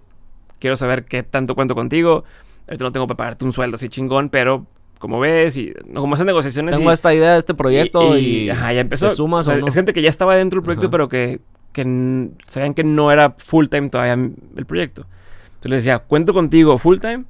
Quiero 0.58 0.76
saber 0.76 1.04
qué 1.04 1.22
tanto 1.22 1.54
cuento 1.54 1.74
contigo. 1.74 2.24
Ahorita 2.66 2.84
no 2.84 2.90
tengo 2.92 3.06
para 3.06 3.16
pagarte 3.18 3.44
un 3.44 3.52
sueldo 3.52 3.74
así 3.76 3.88
chingón, 3.88 4.30
pero 4.30 4.66
como 4.98 5.20
ves, 5.20 5.56
y 5.58 5.72
no, 5.86 6.00
como 6.00 6.14
esas 6.14 6.26
negociaciones. 6.26 6.74
Tengo 6.74 6.90
y- 6.90 6.94
esta 6.94 7.14
idea 7.14 7.34
de 7.34 7.38
este 7.38 7.54
proyecto 7.54 8.16
y, 8.18 8.50
ajá, 8.50 8.72
ya 8.72 8.80
empezó. 8.80 9.08
¿te 9.08 9.14
sumas 9.14 9.46
O 9.46 9.50
sea, 9.50 9.58
o 9.58 9.60
no? 9.60 9.68
Es 9.68 9.74
gente 9.74 9.92
que 9.92 10.02
ya 10.02 10.08
estaba 10.08 10.34
dentro 10.34 10.56
del 10.58 10.64
proyecto, 10.64 10.86
Ajá. 10.86 10.90
pero 10.90 11.08
que, 11.08 11.40
que 11.72 12.30
sabían 12.48 12.72
que 12.74 12.82
no 12.82 13.12
era 13.12 13.34
full 13.38 13.66
time 13.68 13.90
todavía 13.90 14.14
el 14.14 14.66
proyecto. 14.66 15.02
Entonces 15.48 15.70
les 15.70 15.84
decía, 15.84 15.98
¿cuento 16.00 16.32
contigo 16.34 16.78
full 16.78 16.98
time? 16.98 17.24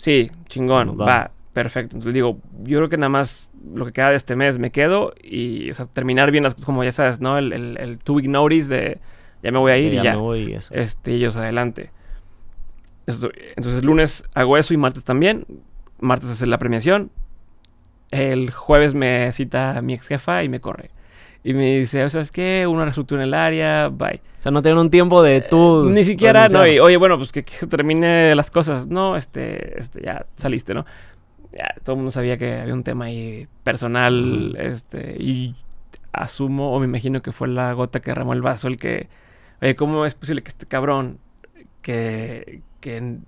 Sí, 0.00 0.30
chingón, 0.46 0.98
va. 0.98 1.04
va. 1.04 1.30
perfecto. 1.52 1.96
Entonces 1.96 2.14
digo, 2.14 2.38
yo 2.62 2.78
creo 2.78 2.88
que 2.88 2.96
nada 2.96 3.10
más 3.10 3.50
lo 3.74 3.84
que 3.84 3.92
queda 3.92 4.08
de 4.08 4.16
este 4.16 4.34
mes 4.34 4.58
me 4.58 4.70
quedo 4.70 5.12
y, 5.22 5.70
o 5.70 5.74
sea, 5.74 5.84
terminar 5.86 6.30
bien 6.30 6.42
las 6.42 6.54
cosas, 6.54 6.64
como 6.64 6.82
ya 6.82 6.92
sabes, 6.92 7.20
¿no? 7.20 7.36
El, 7.36 7.52
el, 7.52 7.76
el 7.78 7.98
two 7.98 8.14
week 8.14 8.26
notice 8.26 8.74
de 8.74 8.98
ya 9.42 9.52
me 9.52 9.58
voy 9.58 9.72
a 9.72 9.76
ir 9.76 9.90
que 9.90 9.94
y 9.94 9.96
ya 9.96 10.04
ya. 10.04 10.10
me 10.12 10.16
voy 10.16 10.40
y 10.40 10.52
eso. 10.54 10.72
Este, 10.72 11.12
ellos 11.12 11.36
adelante. 11.36 11.90
Entonces, 13.06 13.84
lunes 13.84 14.24
hago 14.34 14.56
eso 14.56 14.72
y 14.72 14.78
martes 14.78 15.04
también. 15.04 15.44
Martes 15.98 16.30
hace 16.30 16.46
la 16.46 16.56
premiación. 16.58 17.10
El 18.10 18.50
jueves 18.50 18.94
me 18.94 19.30
cita 19.32 19.82
mi 19.82 19.92
ex 19.94 20.06
jefa 20.06 20.42
y 20.44 20.48
me 20.48 20.60
corre. 20.60 20.90
Y 21.44 21.52
me 21.52 21.78
dice, 21.78 22.08
¿sabes 22.08 22.32
qué? 22.32 22.66
Una 22.66 22.84
reestructura 22.84 23.22
en 23.22 23.28
el 23.28 23.34
área, 23.34 23.88
bye. 23.88 24.22
O 24.40 24.42
sea, 24.42 24.50
no 24.52 24.62
tienen 24.62 24.78
un 24.78 24.88
tiempo 24.90 25.22
de 25.22 25.42
tú. 25.42 25.90
Ni 25.90 26.02
siquiera, 26.02 26.48
no, 26.48 26.66
y 26.66 26.78
oye, 26.78 26.96
bueno, 26.96 27.18
pues 27.18 27.30
que, 27.30 27.44
que 27.44 27.66
termine 27.66 28.34
las 28.34 28.50
cosas. 28.50 28.86
No, 28.86 29.14
este, 29.14 29.78
este, 29.78 30.02
ya 30.02 30.24
saliste, 30.36 30.72
¿no? 30.72 30.86
Ya, 31.52 31.74
todo 31.84 31.94
el 31.94 31.96
mundo 31.98 32.10
sabía 32.10 32.38
que 32.38 32.60
había 32.60 32.72
un 32.72 32.82
tema 32.82 33.04
ahí 33.06 33.48
personal, 33.64 34.56
este, 34.58 35.16
y 35.22 35.54
asumo 36.12 36.72
o 36.72 36.80
me 36.80 36.86
imagino 36.86 37.20
que 37.20 37.32
fue 37.32 37.48
la 37.48 37.72
gota 37.74 38.00
que 38.00 38.12
derramó 38.12 38.32
el 38.32 38.40
vaso 38.40 38.66
el 38.66 38.78
que, 38.78 39.08
oye, 39.60 39.76
¿cómo 39.76 40.06
es 40.06 40.14
posible 40.14 40.42
que 40.42 40.48
este 40.48 40.66
cabrón 40.66 41.18
que, 41.82 42.62
que, 42.80 43.18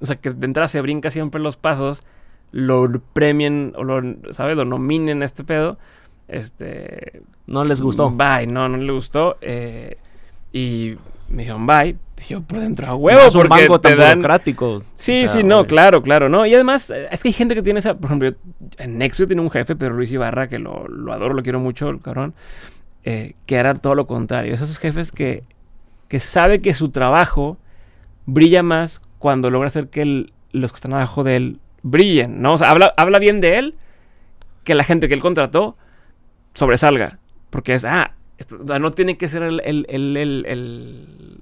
o 0.00 0.06
sea, 0.06 0.16
que 0.16 0.30
de 0.30 0.46
entrada 0.46 0.68
se 0.68 0.80
brinca 0.80 1.10
siempre 1.10 1.40
los 1.40 1.56
pasos, 1.56 2.02
lo 2.52 2.88
premien 3.12 3.72
o 3.76 3.82
lo, 3.82 4.00
¿sabes? 4.30 4.56
Lo 4.56 4.64
nominen 4.64 5.22
a 5.22 5.24
este 5.24 5.42
pedo, 5.42 5.78
este, 6.28 7.22
No 7.46 7.64
les 7.64 7.80
gustó. 7.80 8.08
Bye, 8.10 8.46
no, 8.46 8.68
no 8.68 8.76
le 8.76 8.92
gustó. 8.92 9.36
eh, 9.40 9.96
y 10.54 10.94
me 11.28 11.42
dijeron 11.42 11.66
bye. 11.66 11.96
Y 12.26 12.28
yo 12.28 12.40
por 12.40 12.58
dentro 12.60 12.86
a 12.86 12.94
huevo, 12.94 13.20
es 13.20 13.34
un 13.34 13.42
porque 13.42 13.48
banco 13.64 13.80
te 13.80 13.88
tan 13.90 13.98
dan... 13.98 14.18
burocrático. 14.18 14.82
Sí, 14.94 15.12
O 15.24 15.28
sea, 15.28 15.28
sí, 15.28 15.42
no, 15.44 15.66
claro, 15.66 16.00
claro, 16.02 16.30
¿no? 16.30 16.46
Y 16.46 16.54
además, 16.54 16.88
es 16.90 17.20
que 17.20 17.28
hay 17.28 17.32
gente 17.34 17.54
que 17.54 17.62
tiene 17.62 17.80
esa... 17.80 17.94
Por 17.98 18.06
ejemplo, 18.06 18.30
yo- 18.30 18.36
en 18.78 18.96
Nexo 18.96 19.24
yo 19.24 19.28
tenía 19.28 19.42
un 19.42 19.50
jefe, 19.50 19.76
pero 19.76 19.94
Luis 19.94 20.10
Ibarra, 20.10 20.48
que 20.48 20.58
lo, 20.58 20.88
lo 20.88 21.12
adoro, 21.12 21.34
lo 21.34 21.42
quiero 21.42 21.60
mucho, 21.60 21.90
el 21.90 22.00
cabrón, 22.00 22.32
eh, 23.04 23.34
que 23.44 23.56
era 23.56 23.74
todo 23.74 23.94
lo 23.94 24.06
contrario. 24.06 24.54
Es 24.54 24.62
esos 24.62 24.78
jefes 24.78 25.12
que, 25.12 25.42
que 26.08 26.18
sabe 26.20 26.60
que 26.62 26.72
su 26.72 26.88
trabajo 26.88 27.58
brilla 28.24 28.62
más 28.62 29.02
cuando 29.18 29.50
logra 29.50 29.66
hacer 29.66 29.88
que 29.88 30.00
el- 30.00 30.32
los 30.52 30.72
que 30.72 30.76
están 30.76 30.94
abajo 30.94 31.24
de 31.24 31.36
él 31.36 31.58
brillen, 31.82 32.40
¿no? 32.40 32.54
O 32.54 32.58
sea, 32.58 32.70
habla, 32.70 32.94
habla 32.96 33.18
bien 33.18 33.42
de 33.42 33.58
él, 33.58 33.74
que 34.62 34.74
la 34.74 34.84
gente 34.84 35.08
que 35.08 35.14
él 35.14 35.20
contrató 35.20 35.76
sobresalga. 36.54 37.18
Porque 37.50 37.74
es, 37.74 37.84
ah, 37.84 38.12
no 38.50 38.90
tiene 38.90 39.16
que 39.16 39.28
ser 39.28 39.42
el, 39.42 39.60
el- 39.64 39.86
el- 39.88 40.44
el- 40.46 41.38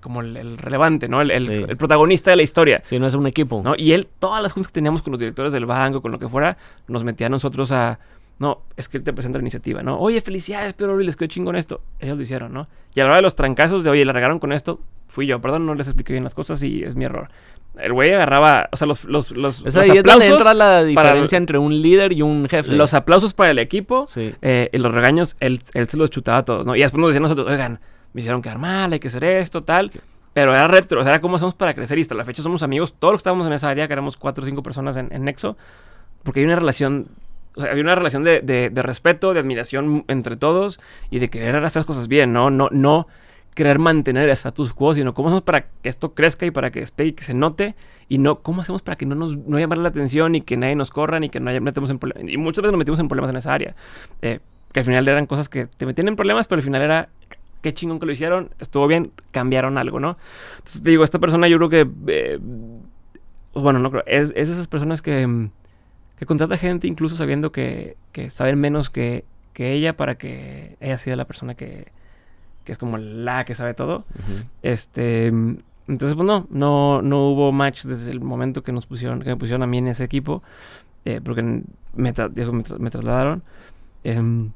como 0.00 0.20
el, 0.20 0.36
el 0.36 0.58
relevante, 0.58 1.08
¿no? 1.08 1.20
El, 1.20 1.30
el- 1.32 1.46
Sí. 1.46 1.64
el 1.68 1.76
protagonista 1.76 2.30
de 2.30 2.36
la 2.36 2.42
historia. 2.42 2.80
Si 2.84 2.98
no 2.98 3.06
es 3.06 3.14
un 3.14 3.26
equipo. 3.26 3.60
¿no? 3.64 3.74
Y 3.76 3.92
él, 3.92 4.06
todas 4.18 4.42
las 4.42 4.52
juntas 4.52 4.68
que 4.68 4.74
teníamos 4.74 5.02
con 5.02 5.10
los 5.12 5.18
directores 5.20 5.52
del 5.52 5.66
banco, 5.66 6.00
con 6.00 6.12
lo 6.12 6.18
que 6.18 6.28
fuera, 6.28 6.56
nos 6.86 7.02
metía 7.04 7.26
a 7.26 7.30
nosotros 7.30 7.72
a, 7.72 7.98
no, 8.38 8.60
es 8.76 8.88
que 8.88 8.98
él 8.98 9.02
te 9.02 9.12
presenta 9.12 9.38
la 9.38 9.42
iniciativa, 9.42 9.82
¿no? 9.82 9.98
Oye, 9.98 10.20
felicidades, 10.20 10.74
pero 10.74 10.96
les 10.98 11.16
quedó 11.16 11.26
chingón 11.28 11.56
esto. 11.56 11.80
Ellos 11.98 12.16
lo 12.16 12.22
hicieron, 12.22 12.52
¿no? 12.52 12.68
Y 12.94 13.00
a 13.00 13.04
la 13.04 13.10
hora 13.10 13.16
de 13.16 13.22
los 13.22 13.34
trancazos 13.34 13.82
de, 13.82 13.90
oye, 13.90 14.04
le 14.04 14.12
regaron 14.12 14.38
con 14.38 14.52
esto, 14.52 14.78
fui 15.08 15.26
yo, 15.26 15.40
perdón, 15.40 15.66
no 15.66 15.74
les 15.74 15.88
expliqué 15.88 16.12
bien 16.12 16.24
las 16.24 16.34
cosas 16.34 16.62
y 16.62 16.84
es 16.84 16.94
mi 16.94 17.04
error. 17.04 17.28
El 17.78 17.92
güey 17.92 18.12
agarraba, 18.12 18.68
o 18.72 18.76
sea, 18.76 18.86
los, 18.86 19.04
los, 19.04 19.30
los, 19.30 19.58
Es 19.58 19.74
los 19.74 19.76
ahí 19.76 19.90
es 19.90 19.94
donde 19.96 20.10
aplausos, 20.12 20.36
entra 20.38 20.54
la 20.54 20.64
para- 20.64 20.84
diferencia 20.84 21.38
entre 21.38 21.58
un 21.58 21.80
líder 21.80 22.12
y 22.12 22.22
un 22.22 22.48
jefe. 22.48 22.72
los 22.72 22.92
aplausos 22.94 23.34
para 23.34 23.50
el 23.50 23.58
equipo, 23.58 24.06
Sí. 24.06 24.34
eh, 24.42 24.68
y 24.72 24.78
los 24.78 24.92
regaños, 24.92 25.36
él, 25.40 25.62
él 25.74 25.86
se 25.88 25.96
los 25.96 26.10
chutaba 26.10 26.38
a 26.38 26.44
todos, 26.44 26.66
¿no? 26.66 26.74
Y 26.76 26.80
después 26.80 27.00
nos 27.00 27.08
decían 27.10 27.22
nosotros, 27.22 27.46
oigan, 27.48 27.80
me 28.12 28.20
hicieron 28.20 28.42
quedar 28.42 28.58
mal, 28.58 28.92
hay 28.92 28.98
que 29.00 29.08
hacer 29.08 29.22
esto, 29.24 29.62
tal. 29.62 29.90
Pero 30.34 30.54
era 30.54 30.66
retro, 30.68 31.00
o 31.00 31.02
sea, 31.02 31.10
era 31.12 31.20
cómo 31.20 31.36
hacemos 31.36 31.54
para 31.54 31.74
crecer 31.74 31.98
y 31.98 32.02
hasta 32.02 32.14
la 32.14 32.24
fecha 32.24 32.42
somos 32.42 32.62
amigos, 32.62 32.94
todos 32.98 33.12
los 33.12 33.18
que 33.20 33.22
estábamos 33.22 33.46
en 33.46 33.52
esa 33.52 33.68
área, 33.68 33.86
que 33.86 33.92
éramos 33.92 34.16
cuatro 34.16 34.42
o 34.42 34.46
cinco 34.46 34.62
personas 34.62 34.96
en, 34.96 35.08
en 35.12 35.24
Nexo, 35.24 35.56
porque 36.22 36.40
hay 36.40 36.46
una 36.46 36.56
relación, 36.56 37.06
o 37.54 37.60
sea, 37.60 37.70
había 37.70 37.82
una 37.82 37.94
relación 37.94 38.24
de, 38.24 38.40
de- 38.40 38.70
de 38.70 38.82
respeto, 38.82 39.34
de 39.34 39.40
admiración 39.40 40.04
entre 40.08 40.36
todos 40.36 40.80
y 41.10 41.18
de 41.20 41.28
querer 41.28 41.56
hacer 41.64 41.80
las 41.80 41.86
cosas 41.86 42.08
bien, 42.08 42.32
¿no? 42.32 42.50
No, 42.50 42.68
no 42.72 43.06
querer 43.58 43.80
mantener 43.80 44.22
el 44.22 44.30
status 44.30 44.72
quo, 44.72 44.94
sino 44.94 45.14
cómo 45.14 45.26
hacemos 45.28 45.42
para 45.42 45.62
que 45.82 45.88
esto 45.88 46.14
crezca 46.14 46.46
y 46.46 46.52
para 46.52 46.70
que 46.70 46.78
despegue 46.78 47.08
y 47.08 47.12
que 47.12 47.24
se 47.24 47.34
note, 47.34 47.74
y 48.08 48.18
no 48.18 48.38
cómo 48.40 48.62
hacemos 48.62 48.82
para 48.82 48.96
que 48.96 49.04
no 49.04 49.16
nos 49.16 49.36
no 49.36 49.58
llamar 49.58 49.78
la 49.78 49.88
atención 49.88 50.36
y 50.36 50.42
que 50.42 50.56
nadie 50.56 50.76
nos 50.76 50.90
corra 50.90 51.18
ni 51.18 51.28
que 51.28 51.40
no 51.40 51.50
haya- 51.50 51.60
metemos 51.60 51.90
en 51.90 51.98
problemas. 51.98 52.32
Y 52.32 52.36
muchas 52.36 52.62
veces 52.62 52.70
nos 52.72 52.78
metimos 52.78 53.00
en 53.00 53.08
problemas 53.08 53.30
en 53.30 53.36
esa 53.36 53.52
área, 53.52 53.74
eh, 54.22 54.38
que 54.72 54.78
al 54.78 54.86
final 54.86 55.08
eran 55.08 55.26
cosas 55.26 55.48
que 55.48 55.66
te 55.66 55.86
metían 55.86 56.06
en 56.06 56.14
problemas, 56.14 56.46
pero 56.46 56.60
al 56.60 56.62
final 56.62 56.82
era 56.82 57.08
qué 57.60 57.74
chingón 57.74 57.98
que 57.98 58.06
lo 58.06 58.12
hicieron, 58.12 58.50
estuvo 58.60 58.86
bien, 58.86 59.10
cambiaron 59.32 59.76
algo, 59.76 59.98
¿no? 59.98 60.16
Entonces 60.58 60.80
te 60.80 60.90
digo, 60.90 61.02
esta 61.02 61.18
persona 61.18 61.48
yo 61.48 61.56
creo 61.58 61.68
que, 61.68 61.90
eh, 62.06 62.38
pues 63.52 63.62
bueno, 63.64 63.80
no 63.80 63.90
creo, 63.90 64.04
es, 64.06 64.32
es 64.36 64.48
esas 64.48 64.68
personas 64.68 65.02
que, 65.02 65.48
que 66.16 66.26
contrata 66.26 66.56
gente 66.56 66.86
incluso 66.86 67.16
sabiendo 67.16 67.50
que, 67.50 67.96
que 68.12 68.30
saben 68.30 68.60
menos 68.60 68.88
que, 68.88 69.24
que 69.52 69.72
ella 69.72 69.96
para 69.96 70.16
que 70.16 70.76
ella 70.80 70.96
sea 70.96 71.16
la 71.16 71.24
persona 71.24 71.54
que, 71.54 71.88
que 72.68 72.72
es 72.72 72.78
como 72.78 72.98
la 72.98 73.44
que 73.44 73.54
sabe 73.54 73.72
todo. 73.72 74.04
Ujú. 74.18 74.44
Este, 74.62 75.32
mm, 75.32 75.56
entonces 75.88 76.16
pues 76.16 76.26
no, 76.26 76.46
no, 76.50 77.00
no 77.00 77.30
hubo 77.30 77.50
match 77.50 77.84
desde 77.84 78.10
el 78.10 78.20
momento 78.20 78.62
que 78.62 78.72
nos 78.72 78.84
pusieron, 78.84 79.20
que 79.22 79.30
me 79.30 79.36
pusieron 79.38 79.62
a 79.62 79.66
mí 79.66 79.78
en 79.78 79.88
ese 79.88 80.04
equipo, 80.04 80.42
eh, 81.06 81.22
porque 81.24 81.40
me, 81.42 82.14
tra- 82.14 82.30
me, 82.52 82.62
tra- 82.62 82.78
me 82.78 82.90
trasladaron. 82.90 83.42
Em, 84.04 84.50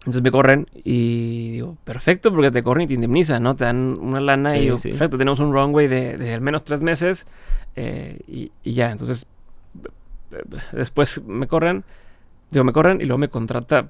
entonces 0.00 0.22
me 0.22 0.32
corren 0.32 0.66
y 0.74 1.52
digo, 1.52 1.76
perfecto, 1.84 2.32
porque 2.32 2.50
te 2.50 2.64
corren 2.64 2.82
y 2.82 2.86
te 2.88 2.94
indemnizan, 2.94 3.44
¿no? 3.44 3.54
Te 3.54 3.62
dan 3.64 3.96
una 4.00 4.20
lana 4.20 4.50
Sí, 4.50 4.58
y 4.58 4.60
digo, 4.62 4.78
sí. 4.78 4.88
perfecto, 4.88 5.16
tenemos 5.18 5.38
un 5.38 5.52
runway 5.52 5.86
de, 5.86 6.18
de 6.18 6.34
al 6.34 6.40
menos 6.40 6.64
tres 6.64 6.80
meses 6.80 7.28
eh, 7.76 8.18
y, 8.26 8.50
y 8.64 8.72
ya, 8.74 8.90
entonces 8.90 9.24
eh, 10.32 10.42
después 10.72 11.22
me 11.24 11.46
corren, 11.46 11.84
digo, 12.50 12.64
me 12.64 12.72
corren 12.72 13.00
y 13.00 13.04
luego 13.04 13.18
me 13.18 13.28
contrata 13.28 13.88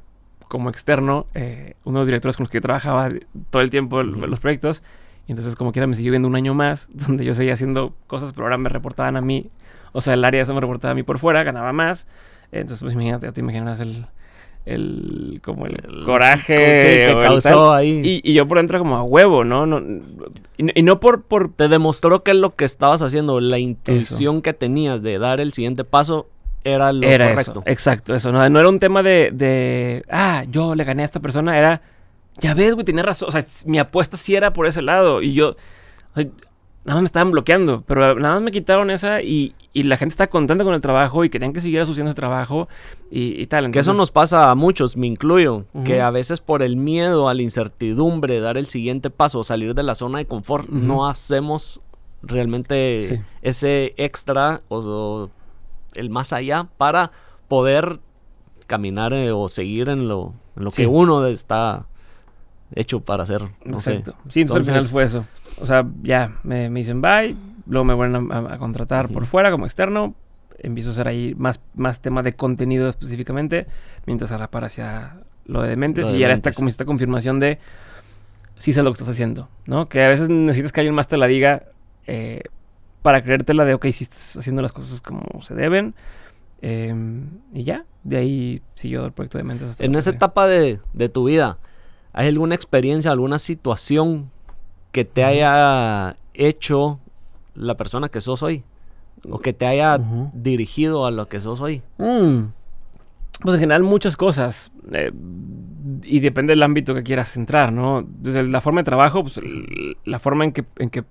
como 0.48 0.70
externo 0.70 1.26
eh, 1.34 1.74
uno 1.84 1.98
de 1.98 2.00
los 2.02 2.06
directores 2.06 2.36
con 2.36 2.44
los 2.44 2.50
que 2.50 2.58
yo 2.58 2.62
trabajaba 2.62 3.08
todo 3.50 3.62
el 3.62 3.70
tiempo 3.70 4.00
el- 4.00 4.12
los 4.12 4.40
proyectos 4.40 4.82
y 5.26 5.32
entonces 5.32 5.56
como 5.56 5.72
quiera 5.72 5.86
me 5.86 5.94
siguió 5.94 6.12
viendo 6.12 6.28
un 6.28 6.36
año 6.36 6.54
más 6.54 6.88
donde 6.92 7.24
yo 7.24 7.34
seguía 7.34 7.54
haciendo 7.54 7.94
cosas, 8.06 8.32
pero 8.32 8.44
ahora 8.46 8.56
me 8.58 8.68
reportaban 8.68 9.16
a 9.16 9.20
mí, 9.20 9.48
o 9.92 10.00
sea, 10.00 10.14
el 10.14 10.24
área 10.24 10.44
se 10.44 10.52
me 10.52 10.60
reportaba 10.60 10.92
a 10.92 10.94
mí 10.94 11.02
por 11.02 11.18
fuera, 11.18 11.42
ganaba 11.42 11.72
más, 11.72 12.06
entonces 12.52 12.80
pues 12.80 12.92
imagínate, 12.94 13.30
te 13.32 13.40
imaginas 13.40 13.80
el... 13.80 14.06
El, 14.64 15.40
como 15.44 15.66
el, 15.66 15.76
El- 15.84 16.04
coraje 16.04 16.78
sí, 16.80 16.86
que 17.06 17.20
causó 17.22 17.72
ahí. 17.72 18.02
Y, 18.04 18.20
y 18.28 18.34
yo 18.34 18.48
por 18.48 18.56
dentro 18.58 18.80
como 18.80 18.96
a 18.96 19.02
huevo, 19.04 19.44
¿no? 19.44 19.64
no 19.64 19.78
y, 20.56 20.62
no- 20.64 20.72
y 20.74 20.82
no 20.82 20.98
por, 20.98 21.22
por... 21.22 21.52
Te 21.52 21.68
demostró 21.68 22.24
que 22.24 22.34
lo 22.34 22.56
que 22.56 22.64
estabas 22.64 23.00
haciendo, 23.00 23.38
la 23.38 23.60
intuición 23.60 24.42
que 24.42 24.54
tenías 24.54 25.02
de 25.02 25.20
dar 25.20 25.38
el 25.38 25.52
siguiente 25.52 25.84
paso, 25.84 26.26
era 26.74 26.92
lo 26.92 27.06
era 27.06 27.30
correcto. 27.30 27.50
eso, 27.52 27.62
exacto, 27.66 28.14
eso. 28.14 28.32
No, 28.32 28.48
no 28.48 28.58
era 28.60 28.68
un 28.68 28.78
tema 28.78 29.02
de, 29.02 29.30
de, 29.32 30.04
ah, 30.10 30.44
yo 30.48 30.74
le 30.74 30.84
gané 30.84 31.02
a 31.02 31.06
esta 31.06 31.20
persona, 31.20 31.56
era, 31.58 31.82
ya 32.40 32.54
ves, 32.54 32.74
güey, 32.74 32.84
tenía 32.84 33.02
razón. 33.02 33.28
O 33.28 33.32
sea, 33.32 33.44
mi 33.64 33.78
apuesta 33.78 34.16
sí 34.16 34.34
era 34.34 34.52
por 34.52 34.66
ese 34.66 34.82
lado. 34.82 35.22
Y 35.22 35.32
yo, 35.34 35.50
o 35.50 36.14
sea, 36.14 36.24
nada 36.84 36.96
más 36.96 37.00
me 37.02 37.06
estaban 37.06 37.30
bloqueando, 37.30 37.82
pero 37.86 38.14
nada 38.18 38.34
más 38.34 38.42
me 38.42 38.50
quitaron 38.52 38.90
esa 38.90 39.20
y, 39.22 39.54
y 39.72 39.82
la 39.84 39.96
gente 39.96 40.12
está 40.12 40.28
contenta 40.28 40.62
con 40.62 40.72
el 40.74 40.80
trabajo 40.80 41.24
y 41.24 41.30
querían 41.30 41.52
que 41.52 41.60
siguiera 41.60 41.84
sucediendo 41.84 42.10
ese 42.10 42.16
trabajo 42.16 42.68
y, 43.10 43.40
y 43.42 43.46
tal. 43.46 43.70
Que 43.72 43.80
eso 43.80 43.92
nos 43.92 44.10
pasa 44.12 44.50
a 44.50 44.54
muchos, 44.54 44.96
me 44.96 45.06
incluyo, 45.06 45.64
que 45.84 46.00
a 46.00 46.10
veces 46.10 46.40
por 46.40 46.62
el 46.62 46.76
miedo 46.76 47.28
a 47.28 47.34
la 47.34 47.42
incertidumbre, 47.42 48.38
dar 48.40 48.56
el 48.56 48.66
siguiente 48.66 49.10
paso, 49.10 49.42
salir 49.44 49.74
de 49.74 49.82
la 49.82 49.94
zona 49.94 50.18
de 50.18 50.26
confort, 50.26 50.68
no 50.68 51.08
hacemos 51.08 51.80
realmente 52.22 53.02
Sí. 53.08 53.20
ese 53.42 53.94
extra 53.96 54.62
o, 54.68 54.78
o 54.78 55.30
el 55.96 56.10
más 56.10 56.32
allá 56.32 56.68
para 56.76 57.10
poder 57.48 58.00
caminar 58.66 59.12
eh, 59.12 59.30
o 59.32 59.48
seguir 59.48 59.88
en 59.88 60.08
lo, 60.08 60.34
en 60.56 60.64
lo 60.64 60.70
Sí. 60.70 60.82
que 60.82 60.86
uno 60.88 61.24
está 61.26 61.86
hecho 62.74 63.00
para 63.00 63.22
hacer. 63.22 63.42
No 63.64 63.80
sé. 63.80 63.96
Exacto. 63.96 64.20
Sí, 64.28 64.40
entonces, 64.42 64.68
al 64.68 64.74
final 64.74 64.90
fue 64.90 65.04
eso. 65.04 65.24
O 65.60 65.66
sea, 65.66 65.86
ya 66.02 66.32
me, 66.42 66.68
me 66.68 66.80
dicen 66.80 67.00
bye, 67.00 67.36
luego 67.66 67.84
me 67.84 67.94
vuelven 67.94 68.30
a, 68.32 68.58
contratar 68.58 69.08
por 69.08 69.26
fuera 69.26 69.50
como 69.50 69.66
externo. 69.66 70.14
empiezo 70.58 70.90
a 70.90 70.92
hacer 70.92 71.08
ahí 71.08 71.34
más, 71.36 71.60
más 71.74 72.00
tema 72.00 72.22
de 72.22 72.34
contenido 72.34 72.88
específicamente, 72.88 73.66
mientras 74.06 74.32
a 74.32 74.38
la 74.38 74.50
par 74.50 74.64
hacia 74.64 75.18
lo 75.44 75.62
de 75.62 75.68
dementes. 75.68 76.06
Lo 76.06 76.12
de 76.12 76.18
y 76.18 76.22
ahora 76.24 76.34
está 76.34 76.52
como 76.52 76.68
esta 76.68 76.84
confirmación 76.84 77.40
de 77.40 77.58
sí 78.56 78.72
sé 78.72 78.82
lo 78.82 78.90
que 78.90 78.94
estás 78.94 79.08
haciendo, 79.08 79.48
¿no? 79.66 79.88
Que 79.88 80.04
a 80.04 80.08
veces 80.08 80.28
necesitas 80.28 80.72
que 80.72 80.80
alguien 80.80 80.94
más 80.94 81.08
te 81.08 81.16
la 81.16 81.26
diga 81.26 81.64
eh, 82.06 82.42
para 83.06 83.22
creértela 83.22 83.64
de, 83.64 83.72
ok, 83.72 83.86
sí 83.92 84.02
estás 84.02 84.36
haciendo 84.36 84.62
las 84.62 84.72
cosas 84.72 85.00
como 85.00 85.40
se 85.40 85.54
deben. 85.54 85.94
eh, 86.60 86.92
y 87.54 87.62
ya, 87.62 87.84
de 88.02 88.16
ahí 88.16 88.62
siguió 88.74 89.06
el 89.06 89.12
proyecto 89.12 89.38
de 89.38 89.44
Dementes. 89.44 89.68
hasta 89.68 89.84
En 89.84 89.94
esa 89.94 90.10
etapa 90.10 90.48
de, 90.48 90.80
de 90.92 91.08
tu 91.08 91.26
vida, 91.26 91.58
¿hay 92.12 92.26
alguna 92.26 92.56
experiencia, 92.56 93.12
alguna 93.12 93.38
situación 93.38 94.32
que 94.90 95.04
te 95.04 95.22
haya 95.22 96.16
hecho 96.34 96.98
la 97.54 97.76
persona 97.76 98.08
que 98.08 98.20
sos 98.20 98.42
hoy? 98.42 98.64
O 99.30 99.38
que 99.38 99.52
te 99.52 99.66
haya 99.68 100.00
dirigido 100.32 101.06
a 101.06 101.12
lo 101.12 101.28
que 101.28 101.38
sos 101.38 101.60
hoy. 101.60 101.82
Mm. 101.98 102.46
Pues 103.40 103.54
en 103.54 103.60
general 103.60 103.84
muchas 103.84 104.16
cosas. 104.16 104.72
eh, 104.92 105.12
y 106.02 106.18
depende 106.18 106.54
del 106.54 106.62
ámbito 106.64 106.92
que 106.92 107.04
quieras 107.04 107.36
entrar, 107.36 107.72
¿no? 107.72 108.04
Desde 108.04 108.42
la 108.42 108.60
forma 108.60 108.80
de 108.80 108.84
trabajo, 108.84 109.22
pues 109.22 109.38
la 110.04 110.18
forma 110.18 110.44
en 110.44 110.50
que, 110.50 110.64
en 110.80 110.90
que, 110.90 111.04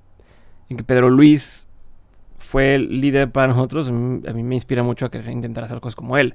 en 0.68 0.76
que 0.76 0.84
Pedro 0.84 1.10
Luis 1.10 1.70
fue 2.46 2.76
el 2.76 3.02
líder 3.02 3.32
para 3.32 3.48
nosotros, 3.48 3.90
a 3.90 3.92
mí, 3.92 4.22
a 4.28 4.34
mí 4.34 4.44
me 4.44 4.56
inspira 4.56 4.84
mucho 4.84 5.06
a 5.06 5.12
querer 5.12 5.30
intentar 5.32 5.64
hacer 5.64 5.80
cosas 5.80 5.96
como 5.96 6.18
él. 6.18 6.34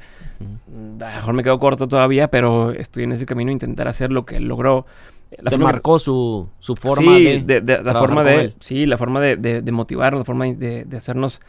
A 1.00 1.10
lo 1.10 1.16
mejor 1.16 1.34
me 1.34 1.42
quedo 1.42 1.58
corto 1.58 1.88
todavía, 1.88 2.28
pero 2.28 2.72
estoy 2.72 3.04
en 3.04 3.12
ese 3.12 3.26
camino 3.26 3.50
intentar 3.50 3.88
hacer 3.88 4.10
lo 4.12 4.24
que 4.26 4.36
él 4.36 4.44
logró. 4.48 4.86
La 5.30 5.50
te 5.50 5.56
forma 5.56 5.68
que- 5.68 5.72
marcó 5.74 5.98
su, 5.98 6.48
su 6.58 6.74
forma 6.76 7.16
sí, 7.16 7.24
de, 7.24 7.40
de, 7.42 7.60
de- 7.60 7.82
la 7.84 7.94
forma 7.94 8.24
de, 8.24 8.40
él. 8.40 8.54
sí, 8.60 8.84
la 8.86 8.98
forma 8.98 9.20
de, 9.20 9.36
de, 9.36 9.72
motivarnos, 9.72 10.20
la 10.20 10.24
forma 10.24 10.46
de, 10.46 10.84
de 10.84 10.96
hacernos 10.96 11.40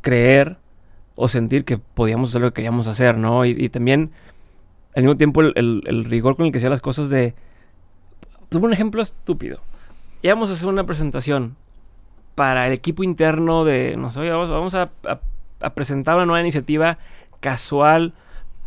creer 0.00 0.56
o 1.14 1.28
sentir 1.28 1.64
que 1.64 1.78
podíamos 1.78 2.30
hacer 2.30 2.40
lo 2.42 2.48
que 2.50 2.54
queríamos 2.54 2.86
hacer, 2.88 3.16
¿no? 3.16 3.44
Y, 3.44 3.50
y 3.50 3.68
también, 3.68 4.10
al 4.96 5.04
mismo 5.04 5.16
tiempo, 5.16 5.40
el, 5.42 5.52
el- 5.56 5.82
el 5.86 6.04
rigor 6.04 6.34
con 6.36 6.46
el 6.46 6.52
que 6.52 6.58
hacía 6.58 6.70
las 6.70 6.80
cosas 6.80 7.08
de... 7.10 7.34
Tuve 8.48 8.66
un 8.66 8.72
ejemplo 8.72 9.00
estúpido. 9.02 9.60
Íbamos 10.22 10.50
a 10.50 10.54
hacer 10.54 10.68
una 10.68 10.84
presentación 10.84 11.56
para 12.34 12.66
el 12.66 12.72
equipo 12.72 13.02
interno 13.02 13.64
de... 13.64 13.96
No 13.96 14.10
vamos, 14.14 14.74
a 14.74 14.90
presentar 15.74 16.16
una 16.16 16.26
nueva 16.26 16.40
iniciativa 16.40 16.98
casual 17.40 18.14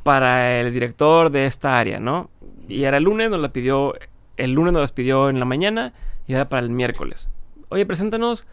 para 0.04 0.60
el 0.60 0.72
director 0.74 1.30
de 1.30 1.46
esta 1.46 1.78
área, 1.78 2.00
¿no? 2.00 2.30
Y 2.68 2.84
era 2.84 2.98
el 2.98 3.04
lunes, 3.04 3.30
nos 3.30 3.40
la 3.40 3.50
pidió... 3.50 3.94
El 4.38 4.52
lunes 4.52 4.74
nos 4.74 4.82
las 4.82 4.92
pidió 4.92 5.30
en 5.30 5.40
la 5.40 5.46
mañana 5.46 5.94
y 6.28 6.34
era 6.34 6.50
para 6.50 6.62
el 6.62 6.70
miércoles. 6.70 7.30
Oye, 7.70 7.86
preséntanos 7.86 8.46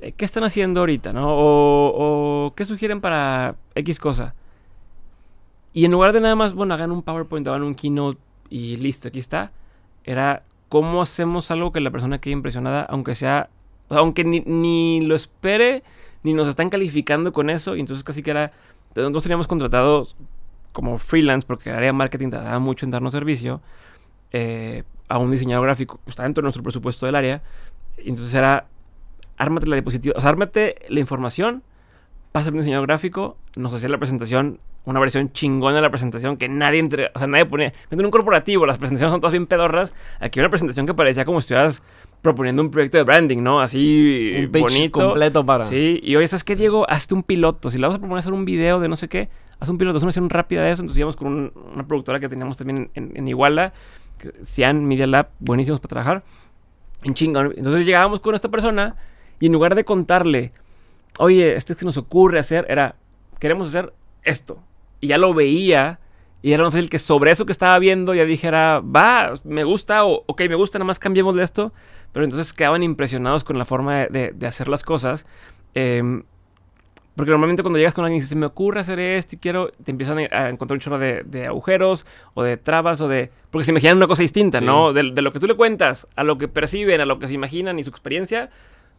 eh, 0.00 0.12
qué 0.12 0.24
están 0.24 0.44
haciendo 0.44 0.80
ahorita, 0.80 1.12
¿no? 1.12 1.28
O, 1.28 2.46
o 2.46 2.54
qué 2.54 2.64
sugieren 2.64 3.00
para 3.00 3.56
X 3.74 3.98
cosa. 3.98 4.34
Y 5.72 5.84
en 5.84 5.92
lugar 5.92 6.12
de 6.12 6.20
nada 6.20 6.34
más, 6.34 6.54
bueno, 6.54 6.74
hagan 6.74 6.90
un 6.90 7.02
PowerPoint, 7.02 7.46
hagan 7.48 7.62
un 7.62 7.74
keynote 7.74 8.18
y 8.48 8.76
listo, 8.76 9.08
aquí 9.08 9.18
está. 9.18 9.52
Era 10.04 10.42
cómo 10.68 11.02
hacemos 11.02 11.50
algo 11.50 11.72
que 11.72 11.80
la 11.80 11.90
persona 11.90 12.18
quede 12.18 12.32
impresionada, 12.32 12.82
aunque 12.82 13.14
sea, 13.14 13.50
aunque 13.90 14.24
ni, 14.24 14.40
ni 14.40 15.00
lo 15.02 15.14
espere, 15.14 15.82
ni 16.22 16.32
nos 16.32 16.48
están 16.48 16.70
calificando 16.70 17.32
con 17.32 17.50
eso. 17.50 17.76
Y 17.76 17.80
entonces 17.80 18.04
casi 18.04 18.22
que 18.22 18.30
era, 18.30 18.52
nosotros 18.94 19.22
teníamos 19.22 19.46
contratados 19.46 20.16
como 20.72 20.98
freelance, 20.98 21.46
porque 21.46 21.70
el 21.70 21.76
área 21.76 21.88
de 21.88 21.92
marketing 21.92 22.30
tardaba 22.30 22.58
mucho 22.58 22.86
en 22.86 22.90
darnos 22.90 23.12
servicio, 23.12 23.60
eh, 24.32 24.84
a 25.08 25.18
un 25.18 25.30
diseñador 25.30 25.66
gráfico, 25.66 25.98
está 26.06 26.22
dentro 26.22 26.42
de 26.42 26.44
nuestro 26.44 26.62
presupuesto 26.62 27.06
del 27.06 27.16
área. 27.16 27.42
Y 27.98 28.10
entonces 28.10 28.32
era, 28.34 28.66
ármate 29.36 29.66
la 29.66 29.76
diapositiva, 29.76 30.14
o 30.16 30.20
sea, 30.20 30.30
ármate 30.30 30.76
la 30.88 31.00
información, 31.00 31.62
pasa 32.32 32.50
un 32.50 32.58
diseñador 32.58 32.86
gráfico, 32.86 33.36
nos 33.56 33.74
hacía 33.74 33.88
la 33.88 33.98
presentación, 33.98 34.60
una 34.84 35.00
versión 35.00 35.32
chingona 35.32 35.76
de 35.76 35.82
la 35.82 35.90
presentación 35.90 36.36
que 36.36 36.48
nadie 36.48 36.78
entre, 36.78 37.10
o 37.14 37.18
sea, 37.18 37.26
nadie 37.26 37.44
ponía. 37.46 37.72
En 37.90 38.04
un 38.04 38.10
corporativo, 38.10 38.66
las 38.66 38.78
presentaciones 38.78 39.12
son 39.12 39.20
todas 39.20 39.32
bien 39.32 39.46
pedorras. 39.46 39.92
Aquí 40.20 40.38
una 40.38 40.48
presentación 40.48 40.86
que 40.86 40.94
parecía 40.94 41.24
como 41.24 41.40
si 41.40 41.46
estuvieras 41.46 41.82
proponiendo 42.22 42.62
un 42.62 42.70
proyecto 42.70 42.98
de 42.98 43.04
branding, 43.04 43.38
¿no? 43.42 43.60
Así 43.60 44.34
Un 44.44 44.50
pitch 44.52 44.62
bonito. 44.62 45.00
completo 45.00 45.44
para... 45.44 45.64
Sí, 45.64 46.00
y 46.02 46.16
oye, 46.16 46.28
¿sabes 46.28 46.44
qué, 46.44 46.56
Diego? 46.56 46.88
Hazte 46.88 47.14
un 47.14 47.22
piloto. 47.22 47.70
Si 47.70 47.78
le 47.78 47.82
vamos 47.82 47.96
a 47.96 47.98
proponer 47.98 48.18
hacer 48.20 48.32
un 48.32 48.44
video 48.44 48.78
de 48.80 48.88
no 48.88 48.96
sé 48.96 49.08
qué, 49.08 49.28
haz 49.58 49.68
un 49.68 49.78
piloto, 49.78 49.96
haz 49.96 50.02
una 50.02 50.08
versión 50.08 50.28
rápida 50.30 50.62
de 50.62 50.72
eso. 50.72 50.82
Entonces 50.82 50.98
íbamos 50.98 51.16
con 51.16 51.26
un- 51.28 51.52
una 51.74 51.86
productora 51.86 52.20
que 52.20 52.28
teníamos 52.28 52.56
también 52.56 52.90
en, 52.94 53.12
en 53.14 53.28
Iguala, 53.28 53.72
que- 54.18 54.32
Cian 54.44 54.84
Media 54.86 55.06
Lab, 55.06 55.28
buenísimos 55.38 55.80
para 55.80 55.88
trabajar. 55.88 56.22
En 57.02 57.14
chingón. 57.14 57.54
Entonces 57.56 57.86
llegábamos 57.86 58.20
con 58.20 58.34
esta 58.34 58.48
persona 58.50 58.96
y 59.38 59.46
en 59.46 59.52
lugar 59.52 59.74
de 59.74 59.84
contarle, 59.84 60.52
oye, 61.18 61.56
este 61.56 61.74
que 61.74 61.86
nos 61.86 61.96
ocurre 61.96 62.38
hacer, 62.38 62.66
era, 62.68 62.96
queremos 63.38 63.68
hacer 63.68 63.94
esto. 64.22 64.58
Y 65.00 65.06
ya 65.08 65.16
lo 65.18 65.32
veía. 65.32 65.98
Y 66.42 66.52
era 66.52 66.64
más 66.64 66.72
fácil 66.72 66.88
que 66.88 66.98
sobre 66.98 67.30
eso 67.32 67.44
que 67.44 67.52
estaba 67.52 67.78
viendo 67.78 68.14
ya 68.14 68.24
dijera, 68.24 68.80
va, 68.80 69.34
me 69.44 69.62
gusta, 69.64 70.04
o 70.06 70.24
ok, 70.26 70.40
me 70.48 70.54
gusta, 70.54 70.78
nada 70.78 70.86
más 70.86 70.98
cambiemos 70.98 71.34
de 71.36 71.42
esto. 71.42 71.72
Pero 72.12 72.24
entonces 72.24 72.52
quedaban 72.52 72.82
impresionados 72.82 73.44
con 73.44 73.58
la 73.58 73.64
forma 73.64 73.98
de, 73.98 74.06
de- 74.08 74.32
de 74.32 74.46
hacer 74.46 74.68
las 74.68 74.82
cosas. 74.82 75.26
Em, 75.74 76.22
porque 77.16 77.30
normalmente 77.30 77.62
cuando 77.62 77.78
llegas 77.78 77.92
con 77.92 78.04
alguien 78.04 78.16
y 78.16 78.20
dices, 78.20 78.30
se 78.30 78.36
me 78.36 78.46
ocurre 78.46 78.80
hacer 78.80 78.98
esto 78.98 79.36
y 79.36 79.38
quiero, 79.38 79.70
te 79.84 79.90
empiezan 79.90 80.18
a 80.30 80.48
encontrar 80.48 80.76
un 80.76 80.80
chorro 80.80 80.98
de, 80.98 81.22
de 81.24 81.46
agujeros 81.46 82.06
o 82.34 82.42
de 82.42 82.56
trabas 82.56 83.00
o 83.00 83.08
de... 83.08 83.30
Porque 83.50 83.64
se 83.64 83.72
imaginan 83.72 83.98
una 83.98 84.06
cosa 84.06 84.22
distinta, 84.22 84.58
Sí. 84.60 84.64
¿no? 84.64 84.92
De, 84.92 85.10
de 85.12 85.22
lo 85.22 85.32
que 85.32 85.38
tú 85.40 85.46
le 85.46 85.54
cuentas 85.54 86.08
a 86.16 86.24
lo 86.24 86.38
que 86.38 86.48
perciben, 86.48 87.00
a 87.00 87.04
lo 87.04 87.18
que 87.18 87.28
se 87.28 87.34
imaginan 87.34 87.78
y 87.78 87.84
su 87.84 87.90
experiencia. 87.90 88.48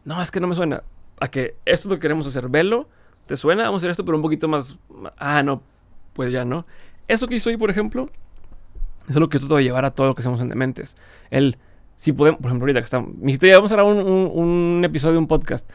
No, 0.06 0.22
es 0.22 0.30
que 0.30 0.40
no 0.40 0.48
me 0.48 0.56
suena. 0.56 0.84
A 1.20 1.30
que 1.30 1.56
esto 1.66 1.88
es 1.88 1.92
lo 1.92 1.96
que 1.96 2.02
queremos 2.02 2.28
hacer, 2.28 2.48
velo. 2.48 2.88
¿Te 3.26 3.38
suena? 3.38 3.64
Vamos 3.64 3.80
a 3.80 3.82
hacer 3.82 3.92
esto, 3.92 4.06
pero 4.06 4.18
un 4.18 4.24
poquito 4.24 4.48
más... 4.48 4.78
Ah, 5.18 5.42
no, 5.42 5.64
pues 6.14 6.32
ya 6.32 6.46
no. 6.46 6.66
Eso 7.08 7.28
que 7.28 7.36
hizo 7.36 7.50
hoy, 7.50 7.58
por 7.58 7.70
ejemplo, 7.72 8.10
es 9.10 9.16
lo 9.16 9.30
que 9.30 9.40
tú 9.40 9.48
te 9.48 9.56
a 9.56 9.62
llevar 9.62 9.86
a 9.86 9.92
todo 9.92 10.08
lo 10.08 10.16
que 10.16 10.22
hacemos 10.22 10.42
en 10.42 10.50
Dementes. 10.50 10.96
El, 11.32 11.58
si 12.02 12.14
podemos, 12.14 12.40
por 12.42 12.48
ejemplo, 12.48 12.64
ahorita 12.64 12.80
que 12.80 12.86
estamos, 12.86 13.14
me 13.16 13.26
dijiste, 13.28 13.46
"Oye, 13.46 13.56
vamos 13.58 13.72
a 13.72 13.76
grabar 13.76 13.94
un, 13.94 14.02
un- 14.02 14.32
un 14.78 14.86
episodio 14.86 15.20
un 15.20 15.28
podcast. 15.28 15.70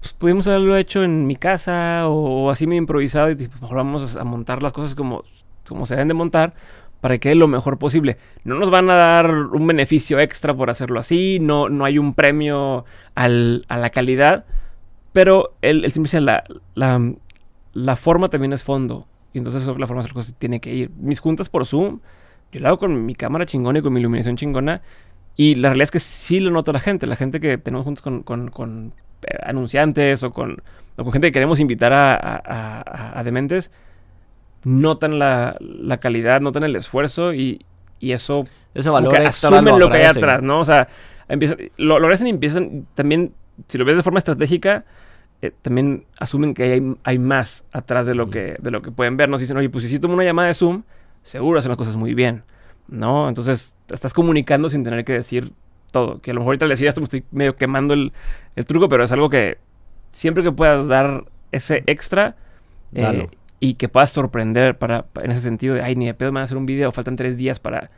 Pues 0.00 0.12
pudimos 0.12 0.46
haberlo 0.46 0.76
hecho 0.76 1.02
en 1.02 1.26
mi 1.26 1.36
casa 1.36 2.02
o, 2.06 2.50
así 2.50 2.66
medio 2.66 2.80
improvisado 2.82 3.30
y 3.30 3.36
tipo, 3.36 3.56
mejor 3.62 3.78
vamos 3.78 4.16
a, 4.16 4.24
montar 4.24 4.62
las 4.62 4.74
cosas 4.74 4.94
como, 4.94 5.24
como 5.66 5.86
se 5.86 5.94
deben 5.94 6.08
de 6.08 6.14
montar 6.14 6.52
para 7.00 7.14
que 7.14 7.20
quede 7.20 7.34
lo 7.36 7.48
mejor 7.48 7.78
posible. 7.78 8.18
No 8.44 8.56
nos 8.56 8.68
van 8.70 8.90
a 8.90 8.94
dar 8.94 9.30
un 9.30 9.66
beneficio 9.66 10.20
extra 10.20 10.52
por 10.54 10.68
hacerlo 10.68 11.00
así, 11.00 11.38
no, 11.40 11.70
no 11.70 11.86
hay 11.86 11.96
un 11.98 12.12
premio 12.12 12.84
al- 13.14 13.64
a 13.68 13.78
la 13.78 13.88
calidad, 13.88 14.44
pero 15.14 15.54
el, 15.62 15.86
el 15.86 16.26
la, 16.26 16.44
la, 16.74 17.12
la 17.72 17.96
forma 17.96 18.28
también 18.28 18.52
es 18.52 18.62
fondo. 18.62 19.06
Y 19.32 19.38
entonces 19.38 19.64
la 19.66 19.86
forma 19.86 19.94
de 19.94 20.00
hacer 20.00 20.12
cosas 20.12 20.34
tiene 20.38 20.60
que 20.60 20.74
ir. 20.74 20.90
Mis 21.00 21.20
juntas 21.20 21.48
por 21.48 21.64
Zoom, 21.64 22.00
yo 22.54 22.60
lo 22.60 22.68
hago 22.68 22.78
con 22.78 23.04
mi 23.04 23.14
cámara 23.14 23.44
chingona 23.46 23.80
y 23.80 23.82
con 23.82 23.92
mi 23.92 24.00
iluminación 24.00 24.36
chingona. 24.36 24.80
Y 25.36 25.56
la 25.56 25.68
realidad 25.70 25.84
es 25.84 25.90
que 25.90 26.00
sí 26.00 26.40
lo 26.40 26.50
nota 26.50 26.72
la 26.72 26.80
gente. 26.80 27.06
La 27.06 27.16
gente 27.16 27.40
que 27.40 27.58
tenemos 27.58 27.84
juntos 27.84 28.02
con, 28.02 28.22
con- 28.22 28.50
con, 28.50 28.92
eh, 29.26 29.36
anunciantes 29.44 30.22
o 30.22 30.32
con, 30.32 30.62
o 30.96 31.02
con 31.04 31.12
gente 31.12 31.28
que 31.28 31.32
queremos 31.32 31.60
invitar 31.60 31.92
a, 31.92 32.14
a- 32.14 32.82
a- 32.86 33.18
a 33.20 33.24
Dementes, 33.24 33.70
notan 34.64 35.18
la, 35.18 35.56
la 35.60 35.98
calidad, 35.98 36.40
notan 36.40 36.62
el 36.64 36.76
esfuerzo 36.76 37.34
y, 37.34 37.64
y 38.00 38.12
eso 38.12 38.44
Ese 38.74 38.88
valor 38.90 39.14
extra 39.20 39.50
asumen 39.50 39.78
lo, 39.78 39.90
que 39.90 39.98
hay 39.98 40.04
atrás, 40.04 40.42
¿no? 40.42 40.60
O 40.60 40.64
sea, 40.64 40.88
empiezan, 41.28 41.58
lo, 41.76 41.98
lo 41.98 42.06
agradecen 42.06 42.28
y 42.28 42.30
empiezan 42.30 42.86
también, 42.94 43.32
si 43.68 43.76
lo 43.76 43.84
ves 43.84 43.96
de 43.96 44.02
forma 44.02 44.18
estratégica, 44.18 44.84
eh, 45.42 45.52
también 45.62 46.04
asumen 46.18 46.54
que 46.54 46.62
hay, 46.64 46.94
hay 47.02 47.18
más 47.18 47.64
atrás 47.72 48.06
de 48.06 48.14
lo, 48.14 48.24
Ujú. 48.24 48.32
que, 48.32 48.56
de 48.58 48.70
lo 48.70 48.80
que 48.80 48.90
pueden 48.90 49.16
ver. 49.16 49.28
Nos 49.28 49.40
dicen, 49.40 49.56
oye, 49.56 49.68
pues 49.68 49.84
si 49.84 49.98
tomo 49.98 50.14
una 50.14 50.24
llamada 50.24 50.48
de 50.48 50.54
Zoom, 50.54 50.84
seguro 51.24 51.58
hacen 51.58 51.70
las 51.70 51.76
cosas 51.76 51.96
muy 51.96 52.14
bien, 52.14 52.44
¿no? 52.86 53.28
Entonces, 53.28 53.74
te 53.86 53.94
estás 53.94 54.14
comunicando 54.14 54.68
sin 54.68 54.84
tener 54.84 55.04
que 55.04 55.14
decir 55.14 55.52
todo. 55.90 56.20
Que 56.20 56.30
a 56.30 56.34
lo 56.34 56.40
mejor 56.40 56.52
ahorita 56.52 56.66
al 56.66 56.70
decir 56.70 56.86
esto 56.86 57.00
me 57.00 57.06
estoy 57.06 57.24
medio 57.32 57.56
quemando 57.56 57.92
el, 57.94 58.12
el 58.54 58.64
truco, 58.64 58.88
pero 58.88 59.04
es 59.04 59.12
algo 59.12 59.28
que 59.28 59.58
siempre 60.12 60.42
que 60.42 60.52
puedas 60.52 60.86
dar 60.86 61.24
ese 61.50 61.82
extra 61.86 62.36
eh, 62.94 63.28
y 63.60 63.74
que 63.74 63.88
puedas 63.88 64.10
sorprender 64.12 64.78
para, 64.78 65.02
pa- 65.02 65.22
en 65.22 65.32
ese 65.32 65.40
sentido 65.40 65.74
de, 65.74 65.82
ay, 65.82 65.96
ni 65.96 66.06
de 66.06 66.14
pedo 66.14 66.30
me 66.30 66.36
van 66.36 66.42
a 66.42 66.44
hacer 66.44 66.56
un 66.56 66.66
video, 66.66 66.92
faltan 66.92 67.16
tres 67.16 67.36
días 67.36 67.58
para... 67.58 67.90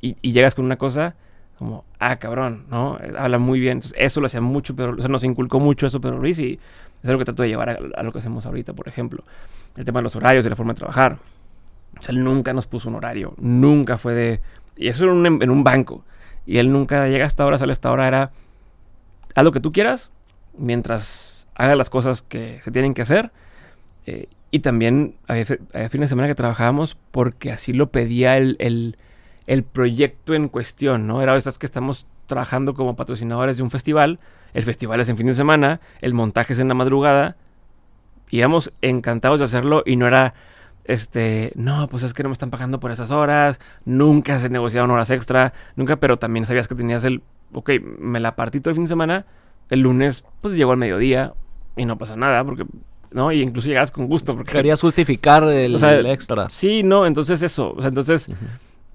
Y, 0.00 0.16
y 0.22 0.32
llegas 0.32 0.54
con 0.54 0.64
una 0.64 0.76
cosa 0.76 1.14
como, 1.58 1.84
ah, 1.98 2.16
cabrón, 2.16 2.64
¿no? 2.70 2.98
Habla 3.18 3.38
muy 3.38 3.60
bien. 3.60 3.72
Entonces, 3.72 3.94
eso 4.00 4.20
lo 4.20 4.26
hacía 4.26 4.40
mucho, 4.40 4.74
pero 4.74 4.92
o 4.92 4.96
sea, 4.96 5.08
nos 5.08 5.22
inculcó 5.24 5.60
mucho 5.60 5.86
eso, 5.86 6.00
pero 6.00 6.18
Luis, 6.18 6.38
y 6.38 6.58
es 7.02 7.08
algo 7.10 7.18
que 7.18 7.26
trato 7.26 7.42
de 7.42 7.50
llevar 7.50 7.68
a, 7.68 7.78
a 7.96 8.02
lo 8.02 8.12
que 8.12 8.18
hacemos 8.18 8.46
ahorita, 8.46 8.72
por 8.72 8.88
ejemplo. 8.88 9.22
El 9.76 9.84
tema 9.84 9.98
de 10.00 10.04
los 10.04 10.16
horarios 10.16 10.46
y 10.46 10.48
la 10.48 10.56
forma 10.56 10.72
de 10.72 10.78
trabajar. 10.78 11.18
Él 12.08 12.24
nunca 12.24 12.52
nos 12.52 12.66
puso 12.66 12.88
un 12.88 12.94
horario. 12.96 13.34
Nunca 13.38 13.98
fue 13.98 14.14
de... 14.14 14.40
Y 14.76 14.88
eso 14.88 15.04
era 15.04 15.12
un- 15.12 15.26
en 15.42 15.50
un 15.50 15.64
banco. 15.64 16.04
Y 16.46 16.58
él 16.58 16.72
nunca 16.72 17.06
llega 17.08 17.26
hasta 17.26 17.42
ahora, 17.42 17.58
sale 17.58 17.72
hasta 17.72 17.88
ahora, 17.88 18.08
era... 18.08 18.30
Haz 19.34 19.44
lo 19.44 19.52
que 19.52 19.60
tú 19.60 19.70
quieras, 19.72 20.10
mientras 20.58 21.46
haga 21.54 21.76
las 21.76 21.90
cosas 21.90 22.22
que 22.22 22.60
se 22.62 22.70
tienen 22.70 22.94
que 22.94 23.02
hacer. 23.02 23.30
Eh, 24.06 24.26
y 24.50 24.60
también 24.60 25.14
había, 25.28 25.44
había 25.74 25.88
fines 25.90 26.08
de 26.08 26.12
semana 26.12 26.26
que 26.28 26.34
trabajábamos 26.34 26.96
porque 27.12 27.52
así 27.52 27.72
lo 27.72 27.90
pedía 27.90 28.36
el, 28.38 28.56
el, 28.58 28.96
el 29.46 29.62
proyecto 29.62 30.34
en 30.34 30.48
cuestión, 30.48 31.06
¿no? 31.06 31.22
Era 31.22 31.36
esas 31.36 31.58
que 31.58 31.66
estamos 31.66 32.06
trabajando 32.26 32.74
como 32.74 32.96
patrocinadores 32.96 33.58
de 33.58 33.62
un 33.62 33.70
festival. 33.70 34.18
El 34.54 34.64
festival 34.64 34.98
es 35.00 35.08
en 35.08 35.16
fin 35.16 35.26
de 35.26 35.34
semana, 35.34 35.80
el 36.00 36.14
montaje 36.14 36.54
es 36.54 36.58
en 36.58 36.66
la 36.68 36.74
madrugada. 36.74 37.36
íbamos 38.30 38.72
encantados 38.82 39.38
de 39.38 39.44
hacerlo 39.44 39.82
y 39.86 39.94
no 39.96 40.06
era, 40.08 40.34
este, 40.84 41.52
no, 41.54 41.88
pues 41.88 42.02
es 42.02 42.14
que 42.14 42.22
no 42.22 42.28
me 42.28 42.32
están 42.32 42.50
pagando 42.50 42.80
por 42.80 42.90
esas 42.90 43.10
horas, 43.10 43.60
nunca 43.84 44.38
se 44.38 44.48
negociaron 44.48 44.90
horas 44.90 45.10
extra, 45.10 45.52
nunca, 45.76 45.96
pero 45.96 46.18
también 46.18 46.46
sabías 46.46 46.68
que 46.68 46.74
tenías 46.74 47.04
el, 47.04 47.22
ok, 47.52 47.70
me 47.98 48.20
la 48.20 48.36
partí 48.36 48.60
todo 48.60 48.70
el 48.70 48.76
fin 48.76 48.84
de 48.84 48.88
semana, 48.88 49.26
el 49.68 49.80
lunes, 49.80 50.24
pues 50.40 50.54
llegó 50.54 50.72
al 50.72 50.78
mediodía 50.78 51.34
y 51.76 51.84
no 51.84 51.98
pasa 51.98 52.16
nada, 52.16 52.44
porque, 52.44 52.64
¿no? 53.10 53.30
Y 53.32 53.42
incluso 53.42 53.68
llegabas 53.68 53.90
con 53.92 54.06
gusto, 54.06 54.34
porque... 54.34 54.52
Querías 54.52 54.80
justificar 54.80 55.44
el, 55.44 55.74
O 55.76 55.78
sea, 55.78 55.94
el 55.94 56.06
extra. 56.06 56.50
Sí, 56.50 56.82
no, 56.82 57.06
entonces 57.06 57.42
eso, 57.42 57.72
o 57.72 57.80
sea, 57.80 57.88
entonces... 57.88 58.28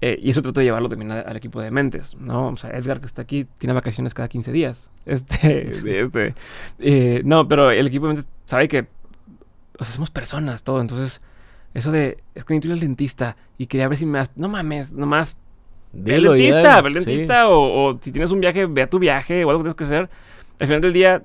Eh, 0.02 0.18
y 0.22 0.28
eso 0.28 0.42
trato 0.42 0.60
de 0.60 0.66
llevarlo 0.66 0.90
también 0.90 1.10
al 1.10 1.36
equipo 1.38 1.58
de 1.58 1.70
mentes, 1.70 2.14
¿no? 2.16 2.48
O 2.48 2.56
sea, 2.58 2.68
Edgar 2.70 3.00
que 3.00 3.06
está 3.06 3.22
aquí 3.22 3.46
tiene 3.56 3.72
vacaciones 3.72 4.12
cada 4.12 4.28
15 4.28 4.52
días. 4.52 4.88
Este, 5.06 5.70
este, 5.70 6.34
eh, 6.80 7.22
no, 7.24 7.46
pero 7.46 7.70
el 7.70 7.86
equipo 7.86 8.06
de 8.06 8.14
mentes 8.14 8.28
sabe 8.44 8.66
que 8.68 8.88
o 9.78 9.84
sea, 9.84 9.94
somos 9.94 10.10
personas, 10.10 10.62
todo. 10.64 10.80
Entonces, 10.80 11.20
eso 11.76 11.92
de, 11.92 12.18
es 12.34 12.44
que 12.44 12.54
necesito 12.54 12.68
ir 12.68 12.72
al 12.74 12.80
dentista 12.80 13.36
y 13.58 13.66
quería 13.66 13.88
ver 13.88 13.98
si 13.98 14.06
me 14.06 14.22
no 14.36 14.48
mames, 14.48 14.92
nomás, 14.92 15.36
ve 15.92 16.16
al 16.16 16.22
dentista, 16.22 16.80
ve 16.82 16.88
al 16.88 17.00
sí. 17.02 17.10
dentista, 17.10 17.48
o, 17.48 17.90
o 17.90 17.98
si 18.00 18.12
tienes 18.12 18.30
un 18.30 18.40
viaje, 18.40 18.66
ve 18.66 18.82
a 18.82 18.90
tu 18.90 18.98
viaje 18.98 19.44
o 19.44 19.50
algo 19.50 19.62
que 19.62 19.70
tienes 19.70 19.76
que 19.76 19.84
hacer. 19.84 20.10
Al 20.58 20.66
final 20.66 20.80
del 20.80 20.92
día, 20.92 21.22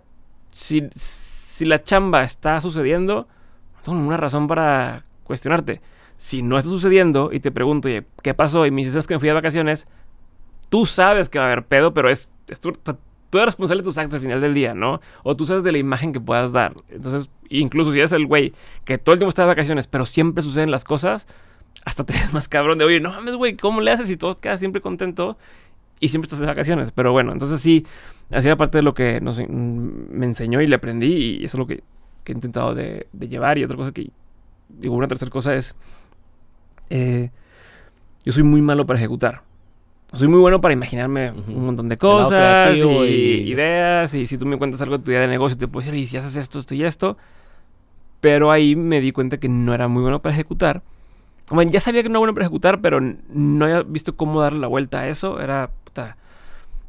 si, 0.52 0.90
si 0.94 1.66
la 1.66 1.84
chamba 1.84 2.24
está 2.24 2.60
sucediendo, 2.62 3.28
no 3.76 3.82
tengo 3.84 3.98
ninguna 3.98 4.18
razón 4.18 4.48
para 4.48 5.04
cuestionarte. 5.24 5.82
Si 6.18 6.42
no 6.44 6.58
está 6.58 6.70
sucediendo 6.70 7.30
y 7.32 7.40
te 7.40 7.52
pregunto, 7.52 7.88
oye, 7.88 8.06
¿qué 8.22 8.34
pasó? 8.34 8.66
Y 8.66 8.72
me 8.72 8.82
dices, 8.82 8.96
es 8.96 9.08
que 9.08 9.16
me 9.16 9.20
fui 9.20 9.28
de 9.30 9.34
vacaciones, 9.34 9.88
tú 10.70 10.86
sabes 10.86 11.30
que 11.30 11.40
va 11.40 11.46
a 11.46 11.48
haber 11.48 11.66
pedo, 11.66 11.94
pero 11.94 12.10
es, 12.10 12.30
es 12.48 12.60
tu- 12.60 12.74
tú 13.32 13.40
eres 13.40 13.48
responsable 13.48 13.82
de 13.82 13.86
tus 13.86 13.98
actos 13.98 14.14
al 14.14 14.22
final 14.22 14.42
del 14.42 14.54
día, 14.54 14.76
¿no? 14.76 15.02
O 15.24 15.36
tú 15.36 15.48
sabes 15.48 15.64
de 15.64 15.72
la 15.72 15.80
imagen 15.80 16.14
que 16.14 16.20
puedas 16.20 16.52
dar. 16.52 16.76
Entonces, 16.90 17.32
incluso 17.50 17.92
si 17.92 17.98
eres 17.98 18.12
el 18.12 18.28
güey 18.28 18.54
que 18.86 19.00
todo 19.00 19.14
el 19.14 19.20
tiempo 19.20 19.30
está 19.30 19.44
de 19.44 19.48
vacaciones, 19.48 19.88
pero 19.88 20.06
siempre 20.06 20.44
suceden 20.44 20.70
las 20.70 20.84
cosas, 20.84 21.26
hasta 21.84 22.06
te 22.06 22.14
ves 22.14 22.34
más 22.34 22.48
cabrón 22.48 22.78
de, 22.78 22.86
oye, 22.86 23.00
no 23.00 23.10
mames, 23.10 23.36
güey, 23.36 23.58
¿cómo 23.58 23.82
le 23.82 23.92
haces? 23.92 24.10
Y 24.12 24.18
todo 24.18 24.40
queda 24.40 24.58
siempre 24.58 24.82
contento 24.82 25.38
y 26.00 26.10
siempre 26.10 26.28
estás 26.28 26.40
de 26.40 26.46
vacaciones. 26.46 26.92
Pero 26.92 27.12
bueno, 27.14 27.32
entonces 27.32 27.60
sí, 27.62 27.88
así 28.30 28.48
era 28.48 28.58
parte 28.58 28.78
de 28.78 28.84
lo 28.84 28.94
que 28.94 29.20
me 29.22 30.26
enseñó 30.26 30.62
y 30.62 30.68
le 30.68 30.76
aprendí 30.76 31.40
y 31.40 31.46
eso 31.46 31.58
es 31.58 31.60
lo 31.60 31.68
que, 31.68 31.84
he 32.26 32.32
intentado 32.32 32.76
de 32.76 33.08
llevar. 33.14 33.58
Y 33.58 33.64
otra 33.64 33.78
cosa 33.78 33.92
que, 33.92 34.10
digo, 34.70 34.96
una 34.96 35.08
tercera 35.08 35.32
cosa 35.32 35.56
es, 35.56 35.76
eh, 36.90 37.32
yo 38.26 38.34
soy 38.34 38.44
muy 38.44 38.62
malo 38.62 38.86
para 38.86 39.00
ejecutar. 39.00 39.42
Soy 40.14 40.28
muy 40.28 40.40
bueno 40.40 40.60
para 40.60 40.74
imaginarme 40.74 41.32
Ujú. 41.32 41.52
un 41.52 41.66
montón 41.68 41.88
de 41.90 41.96
cosas 41.98 42.76
y, 42.76 42.82
y- 42.82 43.52
ideas. 43.52 44.14
Y 44.14 44.26
si 44.28 44.38
tú 44.38 44.46
me 44.46 44.58
cuentas 44.58 44.82
algo 44.82 44.98
de 44.98 45.04
tu 45.04 45.12
idea 45.12 45.22
de 45.22 45.28
negocio, 45.28 45.58
te 45.58 45.68
puedo 45.68 45.86
decir, 45.86 45.98
y 46.00 46.06
si 46.08 46.18
haces 46.18 46.36
esto, 46.36 46.60
esto 46.60 46.76
y 46.76 46.84
esto. 46.84 47.18
Pero 48.20 48.52
ahí 48.52 48.76
me 48.76 49.00
di 49.02 49.12
cuenta 49.14 49.38
que 49.38 49.48
no 49.48 49.74
era 49.74 49.88
muy 49.88 50.02
bueno 50.02 50.22
para 50.22 50.34
ejecutar. 50.36 50.82
Bueno, 51.50 51.72
ya 51.72 51.80
sabía 51.80 52.04
que 52.04 52.10
no 52.10 52.14
era 52.14 52.20
bueno 52.20 52.34
para 52.34 52.46
ejecutar, 52.46 52.82
pero 52.82 53.00
no 53.02 53.66
había 53.66 53.84
visto 53.84 54.16
cómo 54.16 54.42
darle 54.42 54.60
la 54.60 54.68
vuelta 54.68 55.00
a 55.02 55.08
eso. 55.08 55.40
Era, 55.40 55.72
puta, 55.86 56.18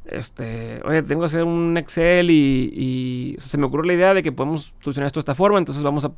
este, 0.05 0.81
oye, 0.85 1.03
tengo 1.03 1.20
que 1.23 1.27
hacer 1.27 1.45
un 1.45 1.77
Excel 1.79 2.31
y, 2.31 2.73
y 2.77 3.37
se 3.41 3.57
me 3.57 3.66
ocurrió 3.66 3.85
la 3.87 3.95
idea 3.95 4.14
de 4.14 4.23
que 4.23 4.33
podemos 4.33 4.75
solucionar 4.81 5.07
esto 5.07 5.18
de 5.20 5.23
esta 5.23 5.35
forma, 5.35 5.59
entonces 5.59 5.83
vamos 5.85 6.05
a, 6.05 6.11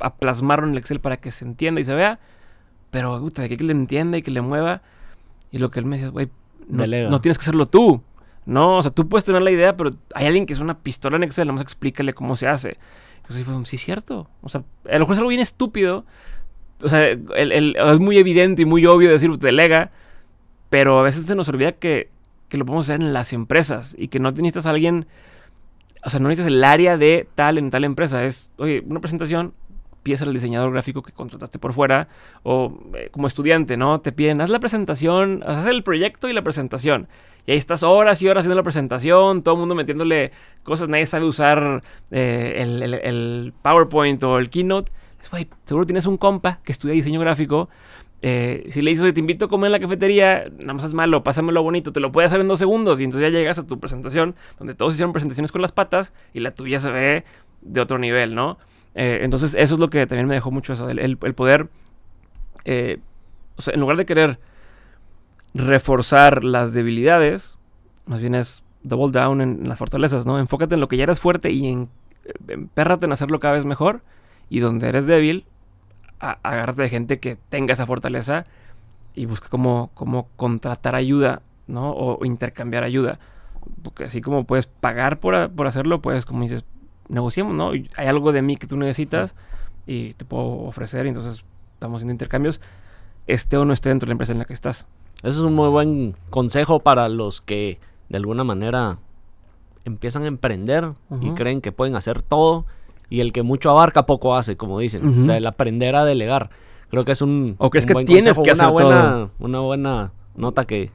a 0.00 0.14
plasmarlo 0.16 0.66
en 0.66 0.72
el 0.72 0.78
Excel 0.78 1.00
para 1.00 1.16
que 1.16 1.30
se 1.30 1.44
entienda 1.44 1.80
y 1.80 1.84
se 1.84 1.94
vea. 1.94 2.18
Pero, 2.90 3.18
puta, 3.20 3.42
de 3.42 3.48
que 3.48 3.62
le 3.64 3.72
entienda 3.72 4.18
y 4.18 4.22
que 4.22 4.30
le 4.30 4.42
mueva. 4.42 4.82
Y 5.50 5.58
lo 5.58 5.70
que 5.70 5.78
él 5.80 5.86
me 5.86 5.96
decía, 5.96 6.10
güey, 6.10 6.28
no, 6.68 6.84
no 7.10 7.20
tienes 7.20 7.38
que 7.38 7.42
hacerlo 7.42 7.66
tú. 7.66 8.02
No, 8.44 8.78
o 8.78 8.82
sea, 8.82 8.90
tú 8.92 9.08
puedes 9.08 9.24
tener 9.24 9.42
la 9.42 9.50
idea, 9.50 9.76
pero 9.76 9.90
hay 10.14 10.26
alguien 10.26 10.46
que 10.46 10.52
es 10.52 10.60
una 10.60 10.78
pistola 10.78 11.16
en 11.16 11.24
Excel, 11.24 11.52
más 11.52 11.62
explícale 11.62 12.12
cómo 12.14 12.36
se 12.36 12.46
hace. 12.46 12.76
Entonces 13.22 13.44
fue, 13.44 13.64
sí, 13.64 13.76
cierto. 13.76 14.28
O 14.42 14.48
sea, 14.48 14.62
a 14.88 14.92
lo 14.94 15.00
mejor 15.00 15.14
es 15.14 15.18
algo 15.18 15.28
bien 15.30 15.40
estúpido. 15.40 16.04
O 16.80 16.88
sea, 16.88 17.08
el- 17.08 17.24
el- 17.52 17.76
es 17.76 17.98
muy 17.98 18.18
evidente 18.18 18.62
y 18.62 18.64
muy 18.64 18.86
obvio 18.86 19.10
decir, 19.10 19.36
delega, 19.38 19.90
pero 20.70 21.00
a 21.00 21.02
veces 21.02 21.26
se 21.26 21.34
nos 21.34 21.48
olvida 21.48 21.72
que, 21.72 22.10
que 22.48 22.56
lo 22.56 22.64
podemos 22.64 22.86
hacer 22.86 23.00
en 23.00 23.12
las 23.12 23.32
empresas 23.32 23.96
y 23.98 24.08
que 24.08 24.20
no 24.20 24.30
necesitas 24.30 24.66
a 24.66 24.70
alguien, 24.70 25.06
o 26.04 26.10
sea, 26.10 26.20
no 26.20 26.28
necesitas 26.28 26.52
el 26.52 26.62
área 26.62 26.96
de 26.96 27.26
tal 27.34 27.58
en 27.58 27.70
tal 27.70 27.82
empresa. 27.84 28.24
Es, 28.24 28.52
oye, 28.58 28.84
una 28.86 29.00
presentación, 29.00 29.54
pides 30.06 30.22
al 30.22 30.32
diseñador 30.32 30.70
gráfico 30.70 31.02
que 31.02 31.10
contrataste 31.10 31.58
por 31.58 31.72
fuera 31.72 32.06
o 32.44 32.72
eh, 32.94 33.08
como 33.10 33.26
estudiante, 33.26 33.76
¿no? 33.76 34.00
Te 34.00 34.12
piden, 34.12 34.40
haz 34.40 34.50
la 34.50 34.60
presentación, 34.60 35.42
haz 35.44 35.66
el 35.66 35.82
proyecto 35.82 36.28
y 36.28 36.32
la 36.32 36.42
presentación. 36.42 37.08
Y 37.44 37.50
ahí 37.50 37.58
estás 37.58 37.82
horas 37.82 38.22
y 38.22 38.28
horas 38.28 38.42
haciendo 38.42 38.54
la 38.54 38.62
presentación, 38.62 39.42
todo 39.42 39.54
el 39.54 39.60
mundo 39.60 39.74
metiéndole 39.74 40.30
cosas, 40.62 40.88
nadie 40.88 41.06
sabe 41.06 41.24
usar 41.24 41.82
eh, 42.12 42.54
el, 43.02 43.52
PowerPoint 43.62 44.22
o 44.22 44.38
el 44.38 44.48
Keynote. 44.48 44.92
Es, 45.20 45.28
güey, 45.28 45.48
seguro 45.64 45.84
tienes 45.86 46.06
un 46.06 46.18
compa 46.18 46.60
que 46.62 46.70
estudia 46.70 46.94
diseño 46.94 47.18
gráfico. 47.18 47.68
eh, 48.22 48.66
si 48.70 48.80
le 48.82 48.90
dices, 48.90 49.02
"Oye, 49.04 49.12
te 49.12 49.20
invito 49.20 49.46
a 49.46 49.48
comer 49.48 49.66
en 49.68 49.72
la 49.72 49.78
cafetería, 49.80 50.44
nada 50.58 50.74
más 50.74 50.84
es 50.84 50.94
malo, 50.94 51.22
pásamelo 51.24 51.62
bonito, 51.62 51.92
te 51.92 52.00
lo 52.00 52.12
puede 52.12 52.26
hacer 52.26 52.40
en 52.40 52.48
dos 52.48 52.58
segundos. 52.60 53.00
Y 53.00 53.04
entonces 53.04 53.30
ya 53.30 53.36
llegas 53.36 53.58
a 53.58 53.66
tu 53.66 53.78
presentación, 53.80 54.36
donde 54.58 54.74
todos 54.74 54.92
hicieron 54.92 55.12
presentaciones 55.12 55.50
con 55.52 55.62
las 55.62 55.72
patas 55.72 56.12
y 56.32 56.40
la 56.40 56.52
tuya 56.54 56.78
se 56.80 56.90
ve 56.90 57.24
de 57.60 57.80
otro 57.80 57.98
nivel, 57.98 58.34
¿no? 58.34 58.58
Eh, 58.96 59.20
entonces, 59.22 59.54
eso 59.54 59.74
es 59.74 59.80
lo 59.80 59.90
que 59.90 60.06
también 60.06 60.26
me 60.26 60.34
dejó 60.34 60.50
mucho 60.50 60.72
eso, 60.72 60.88
el, 60.88 61.16
poder, 61.18 61.68
eh, 62.64 62.98
o 63.56 63.62
sea, 63.62 63.74
en 63.74 63.80
lugar 63.80 63.98
de 63.98 64.06
querer 64.06 64.38
reforzar 65.52 66.42
las 66.42 66.72
debilidades, 66.72 67.58
más 68.06 68.20
bien 68.20 68.34
es 68.34 68.62
double 68.82 69.12
down 69.12 69.42
en 69.42 69.68
las 69.68 69.78
fortalezas, 69.78 70.24
¿no? 70.24 70.38
Enfócate 70.38 70.74
en 70.74 70.80
lo 70.80 70.88
que 70.88 70.96
ya 70.96 71.04
eres 71.04 71.20
fuerte 71.20 71.50
y 71.50 71.66
en, 71.66 71.90
empérrate 72.48 73.04
en 73.04 73.12
hacerlo 73.12 73.38
cada 73.38 73.54
vez 73.54 73.66
mejor. 73.66 74.00
Y 74.48 74.60
donde 74.60 74.88
eres 74.88 75.06
débil, 75.06 75.44
agárrate 76.20 76.82
de 76.82 76.88
gente 76.88 77.18
que 77.18 77.36
tenga 77.48 77.72
esa 77.72 77.84
fortaleza 77.84 78.46
y 79.14 79.26
busca 79.26 79.48
cómo, 79.48 79.90
cómo 79.94 80.28
contratar 80.36 80.94
ayuda, 80.94 81.42
¿no? 81.66 81.90
O 81.90 82.24
intercambiar 82.24 82.84
ayuda. 82.84 83.18
Porque 83.82 84.04
así 84.04 84.20
como 84.20 84.44
puedes 84.44 84.66
pagar 84.66 85.18
por, 85.18 85.50
por 85.50 85.66
hacerlo, 85.66 86.00
pues 86.00 86.24
como 86.24 86.42
dices, 86.42 86.64
negociemos, 87.08 87.54
¿no? 87.54 87.70
Hay 87.70 88.06
algo 88.06 88.32
de 88.32 88.42
mí 88.42 88.56
que 88.56 88.66
tú 88.66 88.76
necesitas 88.76 89.34
y 89.86 90.14
te 90.14 90.24
puedo 90.24 90.44
ofrecer 90.64 91.06
y 91.06 91.10
entonces 91.10 91.44
estamos 91.74 91.98
haciendo 91.98 92.12
intercambios, 92.12 92.60
esté 93.26 93.56
o 93.56 93.64
no 93.64 93.72
esté 93.72 93.90
dentro 93.90 94.06
de 94.06 94.10
la 94.10 94.12
empresa 94.12 94.32
en 94.32 94.38
la 94.38 94.44
que 94.44 94.54
estás. 94.54 94.86
Eso 95.22 95.30
es 95.30 95.38
un 95.38 95.54
muy 95.54 95.68
buen 95.68 96.16
consejo 96.30 96.80
para 96.80 97.08
los 97.08 97.40
que 97.40 97.78
de 98.08 98.16
alguna 98.16 98.44
manera 98.44 98.98
empiezan 99.84 100.24
a 100.24 100.28
emprender 100.28 100.92
y 101.20 101.30
creen 101.30 101.60
que 101.60 101.72
pueden 101.72 101.96
hacer 101.96 102.22
todo 102.22 102.66
y 103.08 103.20
el 103.20 103.32
que 103.32 103.42
mucho 103.42 103.70
abarca 103.70 104.04
poco 104.04 104.36
hace, 104.36 104.56
como 104.56 104.78
dicen. 104.78 105.20
O 105.20 105.24
sea, 105.24 105.36
el 105.36 105.46
aprender 105.46 105.94
a 105.96 106.04
delegar. 106.04 106.50
Creo 106.90 107.04
que 107.04 107.12
es 107.12 107.22
un 107.22 107.56
O 107.58 107.70
crees 107.70 107.84
un 107.84 107.88
que 107.88 107.92
buen 107.94 108.06
tienes 108.06 108.36
consejo, 108.36 108.42
que 108.42 108.50
una 108.52 108.62
hacer 108.64 108.72
buena, 108.72 109.30
Una 109.38 109.60
buena 109.60 110.12
nota 110.36 110.64
que, 110.64 110.90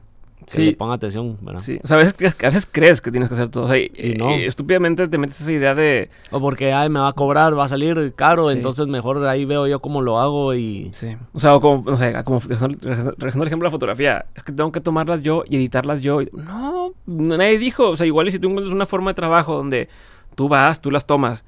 que 0.46 0.52
Sí. 0.52 0.64
le 0.66 0.76
ponga 0.76 0.94
atención, 0.94 1.38
¿verdad? 1.40 1.60
Sí, 1.60 1.78
o 1.82 1.86
sea, 1.86 1.96
a 1.96 1.98
veces 1.98 2.14
crees, 2.14 2.36
a 2.42 2.46
veces 2.46 2.68
crees 2.70 3.00
que 3.00 3.10
tienes 3.10 3.28
que 3.28 3.34
hacer 3.34 3.48
todo. 3.48 3.64
O 3.64 3.68
sea, 3.68 3.78
y, 3.78 3.90
Y 3.94 4.14
no. 4.14 4.36
y 4.36 4.42
estúpidamente 4.44 5.06
te 5.06 5.18
metes 5.18 5.40
esa 5.40 5.52
idea 5.52 5.74
de. 5.74 6.10
O 6.30 6.40
porque, 6.40 6.72
ay, 6.72 6.88
me 6.88 7.00
va 7.00 7.08
a 7.08 7.12
cobrar, 7.12 7.56
va 7.58 7.64
a 7.64 7.68
salir 7.68 8.12
caro, 8.14 8.50
Sí. 8.50 8.56
entonces 8.56 8.86
mejor 8.86 9.24
ahí 9.26 9.44
veo 9.44 9.66
yo 9.66 9.80
cómo 9.80 10.02
lo 10.02 10.18
hago 10.20 10.54
y... 10.54 10.88
Sí. 10.92 11.16
O 11.32 11.40
sea, 11.40 11.54
o 11.54 11.60
como, 11.60 11.82
no 11.90 11.96
sé, 11.96 12.12
como 12.24 12.40
regresando 12.40 12.78
regresando 12.82 13.42
al 13.42 13.46
ejemplo 13.48 13.66
de 13.66 13.68
la 13.68 13.70
fotografía. 13.70 14.26
Es 14.34 14.42
que 14.42 14.52
tengo 14.52 14.72
que 14.72 14.80
tomarlas 14.80 15.22
yo 15.22 15.44
y 15.48 15.56
editarlas 15.56 16.00
yo. 16.02 16.20
No, 16.32 16.92
nadie 17.06 17.58
dijo. 17.58 17.88
O 17.90 17.96
sea, 17.96 18.06
igual 18.06 18.28
y 18.28 18.30
si 18.32 18.38
tú 18.38 18.48
encuentras 18.48 18.74
una 18.74 18.86
forma 18.86 19.10
de 19.10 19.14
trabajo 19.14 19.56
donde 19.56 19.88
tú 20.34 20.48
vas, 20.48 20.80
tú 20.80 20.90
las 20.90 21.06
tomas 21.06 21.44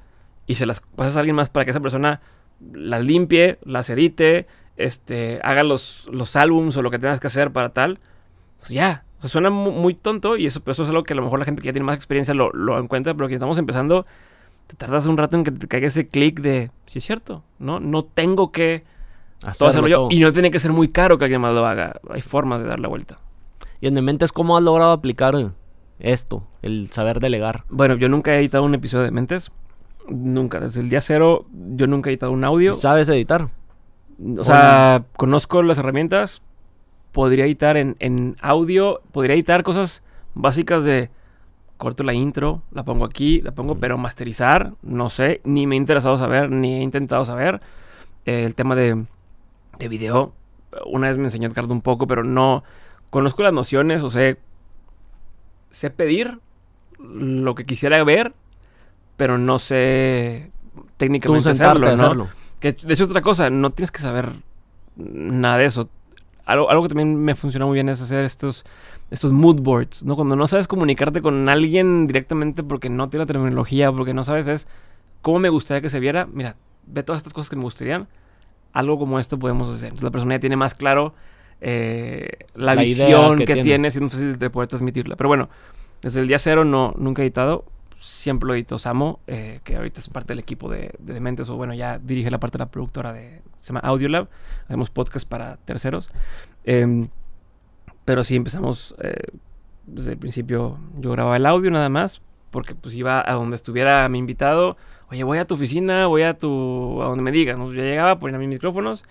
y 0.47 0.55
se 0.55 0.65
las 0.65 0.79
pasas 0.95 1.17
a 1.17 1.19
alguien 1.19 1.35
más 1.35 1.49
para 1.49 1.65
que 1.65 1.71
esa 1.71 1.79
persona 1.79 2.21
las 2.73 3.03
limpie, 3.03 3.57
las 3.65 3.89
edite, 3.89 4.47
este, 4.77 5.39
haga 5.43 5.63
los, 5.63 6.07
los 6.11 6.35
álbums 6.35 6.75
o 6.77 6.81
lo 6.81 6.91
que 6.91 6.99
tengas 6.99 7.19
que 7.19 7.27
hacer 7.27 7.51
para 7.51 7.69
tal, 7.69 7.99
pues 8.65 8.71
ya. 8.73 9.03
O 9.17 9.21
sea, 9.21 9.29
suena 9.29 9.49
mu- 9.49 9.71
muy, 9.71 9.93
tonto 9.93 10.37
y 10.37 10.45
eso, 10.45 10.61
eso 10.65 10.83
es 10.83 10.89
algo 10.89 11.03
que 11.03 11.13
a 11.13 11.15
lo 11.15 11.21
mejor 11.23 11.39
la 11.39 11.45
gente 11.45 11.61
que 11.61 11.67
ya 11.67 11.71
tiene 11.73 11.85
más 11.85 11.95
experiencia 11.95 12.33
lo, 12.33 12.51
lo 12.51 12.77
encuentra, 12.79 13.13
pero 13.13 13.27
que 13.27 13.33
estamos 13.35 13.57
empezando, 13.57 14.05
te 14.67 14.75
tardas 14.75 15.05
un 15.07 15.17
rato 15.17 15.37
en 15.37 15.43
que 15.43 15.51
te 15.51 15.67
caiga 15.67 15.87
ese 15.87 16.07
clic 16.07 16.39
de, 16.41 16.71
sí 16.85 16.99
es 16.99 17.05
cierto, 17.05 17.43
¿no? 17.59 17.79
No 17.79 18.03
tengo 18.03 18.51
que 18.51 18.83
todo 19.39 19.49
hacerlo 19.49 19.69
hacerlo 19.69 19.87
yo 19.87 19.95
todo. 19.97 20.07
y 20.11 20.19
no 20.19 20.31
tiene 20.33 20.51
que 20.51 20.59
ser 20.59 20.71
muy 20.71 20.89
caro 20.89 21.17
que 21.17 21.25
alguien 21.25 21.41
más 21.41 21.53
lo 21.53 21.65
haga. 21.65 21.99
Hay 22.09 22.21
formas 22.21 22.61
de 22.61 22.67
dar 22.67 22.79
la 22.79 22.87
vuelta. 22.87 23.19
Y 23.81 23.87
en 23.87 23.93
Dementes, 23.93 24.31
¿cómo 24.31 24.57
has 24.57 24.63
logrado 24.63 24.91
aplicar 24.91 25.35
esto? 25.99 26.43
El 26.61 26.89
saber 26.91 27.19
delegar. 27.19 27.63
Bueno, 27.69 27.95
yo 27.95 28.09
nunca 28.09 28.33
he 28.35 28.39
editado 28.39 28.63
un 28.63 28.73
episodio 28.75 29.03
de 29.05 29.11
Mentes. 29.11 29.51
Nunca, 30.07 30.59
desde 30.59 30.81
el 30.81 30.89
día 30.89 31.01
cero, 31.01 31.45
yo 31.75 31.87
nunca 31.87 32.09
he 32.09 32.13
editado 32.13 32.31
un 32.31 32.43
audio. 32.43 32.73
¿Sabes 32.73 33.09
editar? 33.09 33.49
O 34.37 34.43
sea, 34.43 35.03
conozco 35.17 35.61
las 35.63 35.77
herramientas. 35.77 36.41
Podría 37.15 37.45
editar 37.45 37.77
en, 37.77 37.95
en 37.99 38.35
audio. 38.41 38.99
Podría 39.13 39.35
editar 39.35 39.63
cosas 39.63 40.03
básicas 40.33 40.83
de 40.83 41.09
corto 41.77 42.03
la 42.03 42.13
intro, 42.13 42.61
la 42.73 42.83
pongo 42.83 43.05
aquí, 43.05 43.39
la 43.39 43.53
pongo, 43.53 43.75
pero 43.75 43.97
masterizar, 43.97 44.73
no 44.81 45.09
sé, 45.09 45.39
ni 45.45 45.65
me 45.65 45.75
he 45.75 45.77
interesado 45.77 46.17
saber, 46.17 46.51
ni 46.51 46.75
he 46.75 46.81
intentado 46.81 47.23
saber. 47.23 47.61
Eh, 48.25 48.43
el 48.43 48.53
tema 48.53 48.75
de, 48.75 49.05
de 49.79 49.87
video, 49.87 50.33
una 50.85 51.07
vez 51.07 51.17
me 51.17 51.23
enseñó 51.23 51.47
Edgardo 51.47 51.73
un 51.73 51.81
poco, 51.81 52.05
pero 52.05 52.25
no 52.25 52.65
conozco 53.09 53.43
las 53.43 53.53
nociones, 53.53 54.03
o 54.03 54.09
sea, 54.09 54.35
sé 55.69 55.89
pedir 55.89 56.39
lo 56.99 57.55
que 57.55 57.63
quisiera 57.63 58.03
ver, 58.03 58.33
pero 59.15 59.37
no 59.37 59.57
sé 59.57 60.51
técnicamente 60.97 61.49
hacerlo, 61.49 61.87
¿no? 61.87 61.93
hacerlo. 61.93 62.27
Que 62.59 62.73
de 62.73 62.93
hecho 62.93 63.05
otra 63.05 63.21
cosa, 63.21 63.49
no 63.49 63.69
tienes 63.69 63.91
que 63.91 64.01
saber 64.01 64.33
nada 64.97 65.59
de 65.59 65.65
eso. 65.65 65.89
Algo, 66.45 66.69
algo 66.69 66.83
que 66.83 66.89
también 66.89 67.15
me 67.17 67.35
funciona 67.35 67.65
muy 67.65 67.73
bien 67.73 67.89
es 67.89 68.01
hacer 68.01 68.23
estos, 68.23 68.65
estos 69.09 69.31
mood 69.31 69.61
boards, 69.61 70.03
¿no? 70.03 70.15
Cuando 70.15 70.35
no 70.35 70.47
sabes 70.47 70.67
comunicarte 70.67 71.21
con 71.21 71.49
alguien 71.49 72.05
directamente 72.07 72.63
porque 72.63 72.89
no 72.89 73.09
tiene 73.09 73.23
la 73.23 73.27
terminología, 73.27 73.91
porque 73.91 74.13
no 74.13 74.23
sabes 74.23 74.47
es 74.47 74.67
cómo 75.21 75.39
me 75.39 75.49
gustaría 75.49 75.81
que 75.81 75.89
se 75.89 75.99
viera. 75.99 76.27
Mira, 76.31 76.55
ve 76.85 77.01
todas 77.03 77.19
estas 77.19 77.33
cosas 77.33 77.49
que 77.49 77.55
me 77.55 77.63
gustarían. 77.63 78.07
Algo 78.73 78.99
como 78.99 79.19
esto 79.19 79.39
podemos 79.39 79.69
hacer. 79.69 79.85
Entonces 79.87 80.03
la 80.03 80.11
persona 80.11 80.35
ya 80.35 80.39
tiene 80.39 80.55
más 80.55 80.75
claro 80.75 81.15
eh, 81.61 82.29
la, 82.53 82.75
La 82.75 82.81
visión 82.81 83.37
que 83.37 83.45
que, 83.45 83.53
tienes. 83.53 83.63
tienes 83.63 83.95
y 83.95 83.99
no 84.01 84.09
sé 84.09 84.33
si 84.33 84.37
te 84.37 84.49
puede 84.49 84.67
transmitirla. 84.67 85.15
Pero 85.15 85.29
bueno, 85.29 85.49
desde 86.01 86.19
el 86.19 86.27
día 86.27 86.37
cero 86.37 86.63
no, 86.65 86.93
nunca 86.97 87.21
he 87.21 87.25
editado. 87.25 87.65
Siempre 87.99 88.47
lo 88.47 88.53
editó 88.53 88.77
Samo, 88.77 89.19
eh, 89.25 89.61
que 89.63 89.77
ahorita 89.77 89.99
es 89.99 90.09
parte 90.09 90.33
del 90.33 90.39
equipo 90.39 90.69
de, 90.69 90.91
de 90.99 91.13
Dementes, 91.13 91.49
o 91.49 91.55
bueno, 91.55 91.73
ya 91.73 91.97
dirige 91.97 92.29
la 92.29 92.39
parte 92.39 92.57
de 92.57 92.65
la 92.65 92.69
productora 92.69 93.13
de. 93.13 93.41
Se 93.65 93.73
llama 93.73 93.79
Audiolab. 93.79 94.27
Hacemos 94.65 94.91
podcast 94.91 95.27
para 95.27 95.57
terceros. 95.65 96.11
Em, 96.65 97.09
pero 98.05 98.23
sí 98.23 98.35
empezamos. 98.35 98.93
eh, 98.99 99.15
desde 99.87 100.11
el 100.11 100.17
principio 100.17 100.77
yo 100.99 101.11
grababa 101.11 101.37
el 101.37 101.45
audio 101.45 101.69
nada 101.71 101.89
más, 101.89 102.21
porque 102.51 102.75
pues 102.75 102.95
iba 102.95 103.23
a 103.27 103.33
donde 103.33 103.55
estuviera 103.55 104.07
mi 104.07 104.19
invitado. 104.19 104.77
Oye, 105.09 105.23
voy 105.23 105.39
a 105.39 105.45
tu 105.45 105.55
oficina, 105.55 106.05
voy 106.05 106.21
a 106.21 106.37
tu. 106.37 107.01
a 107.01 107.05
donde 107.05 107.23
me 107.23 107.31
digas. 107.31 107.57
¿no? 107.57 107.71
Llegaba, 107.71 108.19
ponía 108.19 108.37
mis 108.37 108.49
micrófonos, 108.49 109.03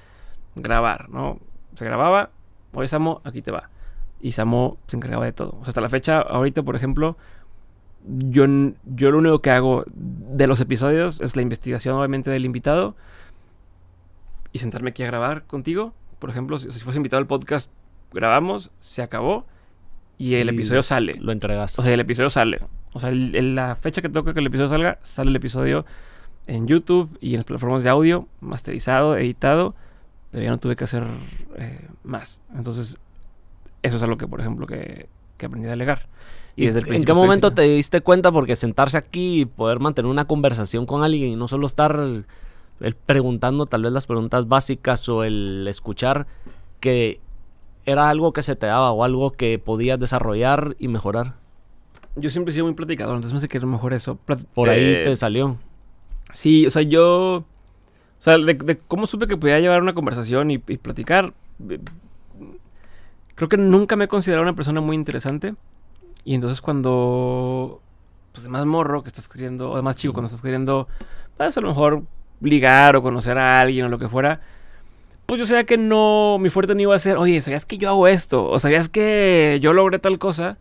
grabar, 0.55 1.11
¿no? 1.11 1.41
Se 1.75 1.85
grababa. 1.85 2.31
Oye, 2.75 2.87
Samo, 2.87 3.23
aquí 3.25 3.43
te 3.43 3.51
va. 3.51 3.71
Y 4.21 4.33
Samo 4.33 4.79
se 4.87 4.97
encargaba 4.97 5.25
de 5.25 5.33
todo. 5.33 5.51
O 5.51 5.65
sea, 5.65 5.71
hasta 5.71 5.81
la 5.81 5.89
fecha, 5.89 6.21
ahorita, 6.21 6.63
por 6.63 6.77
ejemplo, 6.77 7.17
yo, 8.07 8.45
yo 8.85 9.11
lo 9.11 9.19
único 9.19 9.41
que 9.41 9.51
hago 9.51 9.85
de 9.95 10.47
los 10.47 10.61
episodios 10.61 11.21
es 11.21 11.35
la 11.35 11.43
investigación, 11.43 11.97
obviamente, 11.97 12.31
del 12.31 12.45
invitado 12.45 12.95
y 14.55 14.59
sentarme 14.61 14.91
aquí 14.91 15.03
a 15.03 15.07
grabar 15.07 15.43
contigo. 15.45 15.93
Por 16.19 16.31
ejemplo, 16.31 16.57
si, 16.59 16.73
si 16.73 16.81
fuese 16.81 16.99
invitado 16.99 17.19
al 17.21 17.27
podcast, 17.27 17.71
grabamos, 18.13 18.71
se 18.81 19.03
acabó 19.03 19.45
y 20.17 20.35
el 20.37 20.47
Y 20.47 20.51
episodio 20.55 20.83
sale. 20.83 21.15
Lo 21.21 21.33
entregas. 21.33 21.79
O 21.79 21.83
sea, 21.83 21.93
el 21.93 22.01
episodio 22.01 22.31
sale. 22.31 22.61
O 22.95 23.01
sea, 23.01 23.11
el- 23.11 23.35
el- 23.35 23.55
la 23.57 23.75
fecha 23.77 24.01
que 24.01 24.09
toca 24.09 24.33
que 24.33 24.41
el 24.41 24.47
episodio 24.47 24.69
salga, 24.69 24.99
sale 25.03 25.29
el 25.31 25.37
episodio 25.37 25.85
en 26.47 26.67
YouTube 26.69 27.19
y 27.21 27.31
en 27.33 27.39
las 27.39 27.47
plataformas 27.47 27.83
de 27.83 27.89
audio, 27.91 28.29
masterizado, 28.41 29.17
editado, 29.17 29.75
pero 30.31 30.45
ya 30.45 30.51
no 30.51 30.59
tuve 30.59 30.77
que 30.77 30.85
hacer 30.85 31.05
eh, 31.57 31.89
más. 32.05 32.41
Entonces, 32.57 32.99
eso 33.83 33.97
es 33.97 34.03
algo 34.03 34.17
que, 34.17 34.27
por 34.29 34.41
ejemplo, 34.41 34.67
que, 34.67 35.09
que 35.37 35.47
aprendí 35.47 35.67
a 35.67 35.71
delegar. 35.73 36.07
Y 36.57 36.63
¿Y 36.63 36.67
desde 36.67 36.81
el 36.81 36.95
¿En 36.95 37.05
qué 37.05 37.13
momento 37.13 37.51
diciendo- 37.51 37.55
te 37.73 37.77
diste 37.77 38.01
cuenta? 38.03 38.31
Porque 38.31 38.55
sentarse 38.55 38.97
aquí 38.97 39.41
y 39.41 39.45
poder 39.47 39.81
mantener 39.81 40.09
una 40.09 40.27
conversación 40.27 40.87
con 40.87 41.03
alguien 41.03 41.33
y 41.33 41.37
no 41.37 41.49
solo 41.49 41.67
estar 41.67 41.99
el- 42.81 42.95
preguntando 42.95 43.67
tal 43.67 43.83
vez 43.83 43.93
las 43.93 44.07
preguntas 44.07 44.49
básicas 44.49 45.09
o 45.09 45.25
el 45.25 45.67
escuchar, 45.69 46.27
que 46.81 47.21
era 47.87 48.09
algo 48.09 48.33
que 48.33 48.43
se 48.43 48.57
te 48.57 48.67
daba 48.67 48.91
o 48.93 49.05
algo 49.05 49.33
que 49.33 49.59
podías 49.59 50.01
desarrollar 50.01 50.75
y 50.79 50.89
mejorar. 50.89 51.35
Yo 52.17 52.31
siempre 52.31 52.53
he 52.53 52.55
sido 52.55 52.67
muy 52.67 52.75
platicador, 52.75 53.15
entonces 53.17 53.35
me 53.35 53.41
sé 53.41 53.49
que 53.49 53.59
era 53.59 53.67
mejor 53.67 53.93
eso. 53.93 54.17
Por 54.55 54.69
ahí 54.69 54.93
eh, 54.95 55.03
te 55.05 55.17
salió. 55.17 55.57
Sí, 56.33 56.67
o 56.67 56.71
sea, 56.71 56.83
yo. 56.83 57.39
O 57.39 57.45
sea, 58.25 58.39
de, 58.39 58.55
de 58.55 58.79
cómo 58.79 59.07
supe 59.07 59.27
que 59.27 59.37
podía 59.37 59.59
llevar 59.61 59.83
una 59.83 59.93
conversación 59.95 60.51
y, 60.51 60.55
y 60.55 60.79
platicar. 60.79 61.35
eh, 61.69 61.79
Creo 63.35 63.49
que 63.49 63.57
nunca 63.57 63.97
me 63.97 64.05
he 64.05 64.09
considerado 64.09 64.43
una 64.45 64.55
persona 64.55 64.81
muy 64.81 64.97
interesante. 64.97 65.55
Y 66.25 66.35
entonces 66.35 66.61
cuando. 66.61 67.81
Pues 68.33 68.45
de 68.45 68.49
más 68.49 68.65
morro 68.65 69.03
que 69.03 69.09
estás 69.09 69.29
queriendo. 69.29 69.73
O 69.73 69.77
de 69.77 69.83
más 69.83 69.97
chico, 69.97 70.15
cuando 70.15 70.27
estás 70.27 70.41
queriendo. 70.43 70.89
Pues 71.37 71.57
a 71.57 71.61
lo 71.61 71.69
mejor 71.69 72.03
ligar 72.51 72.97
o 72.97 73.03
conocer 73.03 73.39
a 73.39 73.61
alguien 73.61 73.87
o 73.87 73.89
lo 73.89 73.99
que 73.99 74.09
fuera. 74.09 74.41
Pues 75.27 75.41
yo 75.41 75.47
sabía 75.47 75.65
que 75.65 75.79
no. 75.79 76.39
Mi 76.39 76.51
fuerte 76.51 76.75
no 76.75 76.81
iba 76.83 76.95
a 76.95 76.99
ser. 76.99 77.17
Oye, 77.17 77.41
¿sabías 77.41 77.67
que 77.67 77.79
yo 77.79 77.89
hago 77.89 78.09
esto? 78.09 78.49
O 78.49 78.59
¿sabías 78.59 78.89
que 78.89 79.59
yo 79.63 79.73
logré 79.73 79.99
tal 79.99 80.19
cosa? 80.19 80.59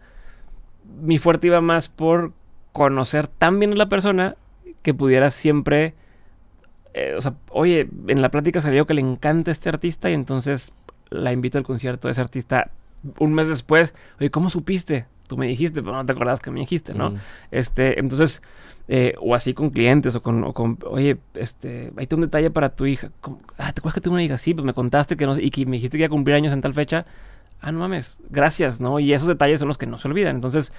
Mi 1.01 1.17
fuerte 1.17 1.47
iba 1.47 1.61
más 1.61 1.89
por 1.89 2.31
conocer 2.71 3.27
tan 3.27 3.59
bien 3.59 3.73
a 3.73 3.75
la 3.75 3.89
persona 3.89 4.35
que 4.81 4.93
pudiera 4.93 5.31
siempre, 5.31 5.93
eh, 6.93 7.15
o 7.17 7.21
sea, 7.21 7.35
oye, 7.49 7.87
en 8.07 8.21
la 8.21 8.29
plática 8.29 8.61
salió 8.61 8.85
que 8.85 8.93
le 8.93 9.01
encanta 9.01 9.51
este 9.51 9.69
artista 9.69 10.09
y 10.09 10.13
entonces 10.13 10.73
la 11.09 11.31
invito 11.31 11.57
al 11.57 11.63
concierto 11.63 12.07
de 12.07 12.13
ese 12.13 12.21
artista 12.21 12.71
un 13.19 13.33
mes 13.33 13.47
después. 13.47 13.93
Oye, 14.19 14.29
¿cómo 14.29 14.49
supiste? 14.49 15.05
Tú 15.27 15.37
me 15.37 15.47
dijiste, 15.47 15.81
pero 15.81 15.95
no 15.95 16.05
te 16.05 16.11
acordás 16.11 16.39
que 16.41 16.51
me 16.51 16.59
dijiste, 16.59 16.93
¿no? 16.93 17.11
Mm. 17.11 17.17
Este, 17.51 17.99
entonces, 17.99 18.41
eh, 18.87 19.13
o 19.19 19.33
así 19.35 19.53
con 19.53 19.69
clientes 19.69 20.15
o 20.15 20.21
con, 20.21 20.43
o 20.43 20.53
con, 20.53 20.77
oye, 20.85 21.17
este, 21.35 21.91
ahí 21.97 22.05
tengo 22.07 22.21
un 22.21 22.27
detalle 22.27 22.49
para 22.51 22.69
tu 22.75 22.85
hija. 22.85 23.09
¿Cómo? 23.21 23.39
Ah, 23.57 23.71
¿te 23.73 23.79
acuerdas 23.79 23.93
que 23.95 24.01
tengo 24.01 24.15
una 24.15 24.23
hija? 24.23 24.37
Sí, 24.37 24.53
pues 24.53 24.65
me 24.65 24.73
contaste 24.73 25.15
que 25.17 25.25
no, 25.25 25.39
y 25.39 25.49
que 25.51 25.65
me 25.65 25.77
dijiste 25.77 25.97
que 25.97 26.03
iba 26.03 26.07
a 26.07 26.09
cumplir 26.09 26.35
años 26.35 26.51
en 26.53 26.61
tal 26.61 26.73
fecha. 26.73 27.05
Ah, 27.61 27.71
no 27.71 27.79
mames, 27.79 28.19
gracias, 28.29 28.81
¿no? 28.81 28.99
Y 28.99 29.13
esos 29.13 29.27
detalles 29.27 29.59
son 29.59 29.69
los 29.69 29.77
que 29.77 29.85
no 29.87 29.97
se 29.97 30.07
olvidan. 30.09 30.35
Entonces, 30.35 30.73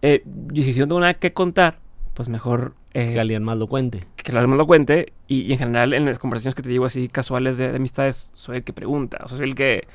eh, 0.00 0.24
y 0.52 0.62
si 0.62 0.72
yo 0.72 0.84
no 0.84 0.88
tengo 0.88 1.00
nada 1.00 1.14
que 1.14 1.32
contar, 1.34 1.78
pues 2.14 2.28
mejor 2.30 2.74
eh, 2.94 3.10
Que 3.12 3.20
alguien 3.20 3.42
más 3.42 3.58
lo 3.58 3.66
cuente. 3.66 4.04
que 4.16 4.32
alguien 4.32 4.50
me 4.50 4.56
lo 4.56 4.66
cuente. 4.66 5.12
Y, 5.28 5.42
y 5.42 5.52
en 5.52 5.58
general, 5.58 5.92
en 5.92 6.06
las 6.06 6.18
conversaciones 6.18 6.54
que 6.54 6.62
te 6.62 6.68
digo 6.70 6.86
así 6.86 7.08
casuales 7.08 7.58
de, 7.58 7.68
de 7.70 7.76
amistades, 7.76 8.30
soy 8.34 8.56
el 8.58 8.64
que 8.64 8.72
pregunta. 8.72 9.18
O 9.24 9.28
sea, 9.28 9.36
soy 9.36 9.48
el 9.48 9.54
que. 9.54 9.86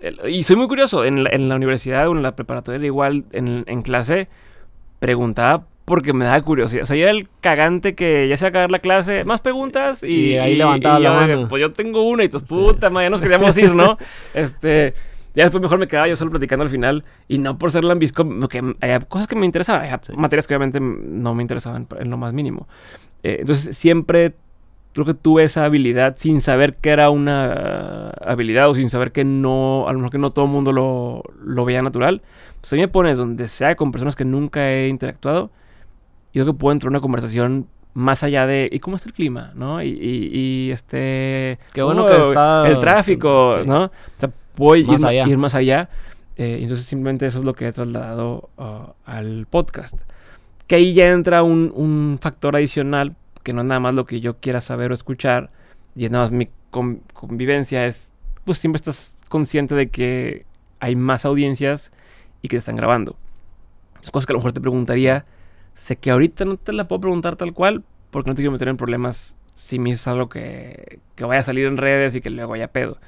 el- 0.00 0.18
y 0.28 0.42
soy 0.42 0.56
muy 0.56 0.68
curioso. 0.68 1.04
En 1.04 1.24
la, 1.24 1.30
en 1.30 1.48
la 1.48 1.56
universidad 1.56 2.08
o 2.08 2.12
en 2.12 2.22
la 2.22 2.36
preparatoria, 2.36 2.84
igual 2.84 3.24
en, 3.32 3.64
en 3.66 3.80
clase, 3.82 4.28
preguntaba 4.98 5.66
porque 5.90 6.14
me 6.14 6.24
daba 6.24 6.40
curiosidad. 6.40 6.84
O 6.84 6.86
sea, 6.86 6.96
yo 6.96 7.02
era 7.02 7.10
el 7.10 7.28
cagante 7.42 7.94
que 7.94 8.26
ya 8.28 8.36
se 8.38 8.44
va 8.44 8.48
a 8.48 8.50
acabar 8.50 8.70
la 8.70 8.78
clase, 8.78 9.24
más 9.24 9.42
preguntas 9.42 10.02
y, 10.02 10.30
Y 10.30 10.38
ahí 10.38 10.56
levantaba 10.56 10.98
la 10.98 11.08
yo 11.10 11.14
mano. 11.14 11.48
Pues 11.48 11.60
yo 11.60 11.72
tengo 11.72 12.02
una 12.08 12.24
y 12.24 12.28
tus 12.30 12.40
Sí. 12.40 12.46
puta 12.48 12.88
madre, 12.88 13.06
ya 13.06 13.10
nos 13.10 13.20
queríamos 13.20 13.58
ir, 13.58 13.74
¿no? 13.74 13.98
este. 14.34 14.94
Ya 15.34 15.44
después 15.44 15.62
mejor 15.62 15.78
me 15.78 15.86
quedaba 15.86 16.08
yo 16.08 16.16
solo 16.16 16.30
platicando 16.32 16.64
al 16.64 16.70
final 16.70 17.04
y 17.28 17.38
no 17.38 17.56
por 17.56 17.70
ser 17.70 17.84
lambisco, 17.84 18.26
que 18.48 18.74
había 18.80 18.98
cosas 19.00 19.28
que 19.28 19.36
me 19.36 19.46
interesaban, 19.46 19.82
había 19.82 20.00
Sí. 20.02 20.12
materias 20.16 20.46
que 20.48 20.54
obviamente 20.56 20.80
no 20.80 21.34
me 21.34 21.42
interesaban 21.42 21.86
en 22.00 22.10
lo 22.10 22.16
más 22.16 22.32
mínimo. 22.32 22.66
Eh, 23.22 23.36
entonces 23.40 23.76
siempre 23.76 24.34
creo 24.92 25.06
que 25.06 25.14
tuve 25.14 25.44
esa 25.44 25.64
habilidad 25.66 26.16
sin 26.18 26.40
saber 26.40 26.74
que 26.74 26.90
era 26.90 27.10
una 27.10 28.10
habilidad 28.24 28.68
o 28.70 28.74
sin 28.74 28.90
saber 28.90 29.12
que 29.12 29.22
no, 29.22 29.86
a 29.86 29.92
lo 29.92 29.98
mejor 30.00 30.10
que 30.10 30.18
no 30.18 30.30
todo 30.32 30.46
el 30.46 30.50
mundo 30.50 30.72
lo, 30.72 31.22
lo 31.44 31.64
veía 31.64 31.80
natural. 31.80 32.22
Pues 32.60 32.72
a 32.72 32.76
mí 32.76 32.82
me 32.82 32.88
pones 32.88 33.16
donde 33.16 33.46
sea 33.46 33.76
con 33.76 33.92
personas 33.92 34.16
que 34.16 34.24
nunca 34.24 34.68
he 34.72 34.88
interactuado, 34.88 35.50
yo 36.32 36.42
creo 36.44 36.54
que 36.54 36.58
puedo 36.58 36.72
entrar 36.72 36.88
en 36.88 36.94
una 36.96 37.00
conversación 37.00 37.66
más 37.92 38.22
allá 38.22 38.46
de 38.46 38.68
¿y 38.70 38.78
cómo 38.78 38.96
está 38.96 39.08
el 39.08 39.14
clima? 39.14 39.52
¿no? 39.54 39.82
Y, 39.82 39.88
y- 39.88 40.30
y, 40.68 40.70
este 40.70 41.58
Qué 41.72 41.82
bueno 41.82 42.04
oh, 42.04 42.08
que 42.08 42.20
está- 42.20 42.68
el 42.68 42.78
tráfico, 42.78 43.58
sí. 43.62 43.68
¿no? 43.68 43.84
O 43.86 43.90
sea, 44.16 44.30
voy 44.56 44.84
Más 44.84 45.00
ir, 45.02 45.06
allá. 45.06 45.28
ir 45.28 45.38
más 45.38 45.54
allá. 45.54 45.88
Eh, 46.36 46.58
entonces 46.62 46.86
simplemente 46.86 47.26
eso 47.26 47.40
es 47.40 47.44
lo 47.44 47.52
que 47.54 47.66
he 47.68 47.72
trasladado 47.72 48.48
uh, 48.56 48.92
al 49.04 49.46
podcast. 49.50 49.94
Que 50.66 50.76
ahí 50.76 50.94
ya 50.94 51.10
entra 51.10 51.42
un, 51.42 51.72
un 51.74 52.18
factor 52.20 52.54
adicional, 52.56 53.16
que 53.42 53.52
no 53.52 53.60
es 53.62 53.66
nada 53.66 53.80
más 53.80 53.94
lo 53.94 54.04
que 54.06 54.20
yo 54.20 54.36
quiera 54.38 54.60
saber 54.60 54.92
o 54.92 54.94
escuchar, 54.94 55.50
y 55.96 56.08
nada 56.08 56.24
más 56.24 56.30
mi 56.32 56.48
con- 56.70 57.02
convivencia, 57.12 57.84
es, 57.86 58.12
pues 58.44 58.58
siempre 58.58 58.76
estás 58.78 59.18
consciente 59.28 59.74
de 59.74 59.88
que 59.90 60.46
hay 60.78 60.94
más 60.96 61.24
audiencias 61.24 61.92
y 62.40 62.48
que 62.48 62.54
te 62.56 62.58
están 62.58 62.76
grabando. 62.76 63.16
Es 64.02 64.10
cosas 64.10 64.26
que 64.26 64.32
a 64.32 64.34
lo 64.34 64.38
mejor 64.38 64.52
te 64.52 64.60
preguntaría, 64.60 65.24
sé 65.74 65.96
que 65.96 66.10
ahorita 66.10 66.44
no 66.44 66.56
te 66.56 66.72
la 66.72 66.88
puedo 66.88 67.00
preguntar 67.00 67.36
tal 67.36 67.52
cual, 67.52 67.84
porque 68.10 68.30
no 68.30 68.34
te 68.34 68.42
quiero 68.42 68.52
meter 68.52 68.68
en 68.68 68.76
problemas 68.76 69.36
si 69.54 69.78
me 69.78 69.90
es 69.90 70.06
algo 70.06 70.28
que, 70.28 71.00
que 71.14 71.24
vaya 71.24 71.40
a 71.40 71.44
salir 71.44 71.66
en 71.66 71.76
redes 71.76 72.16
y 72.16 72.20
que 72.20 72.30
luego 72.30 72.54
haya 72.54 72.68
pedo. 72.68 72.98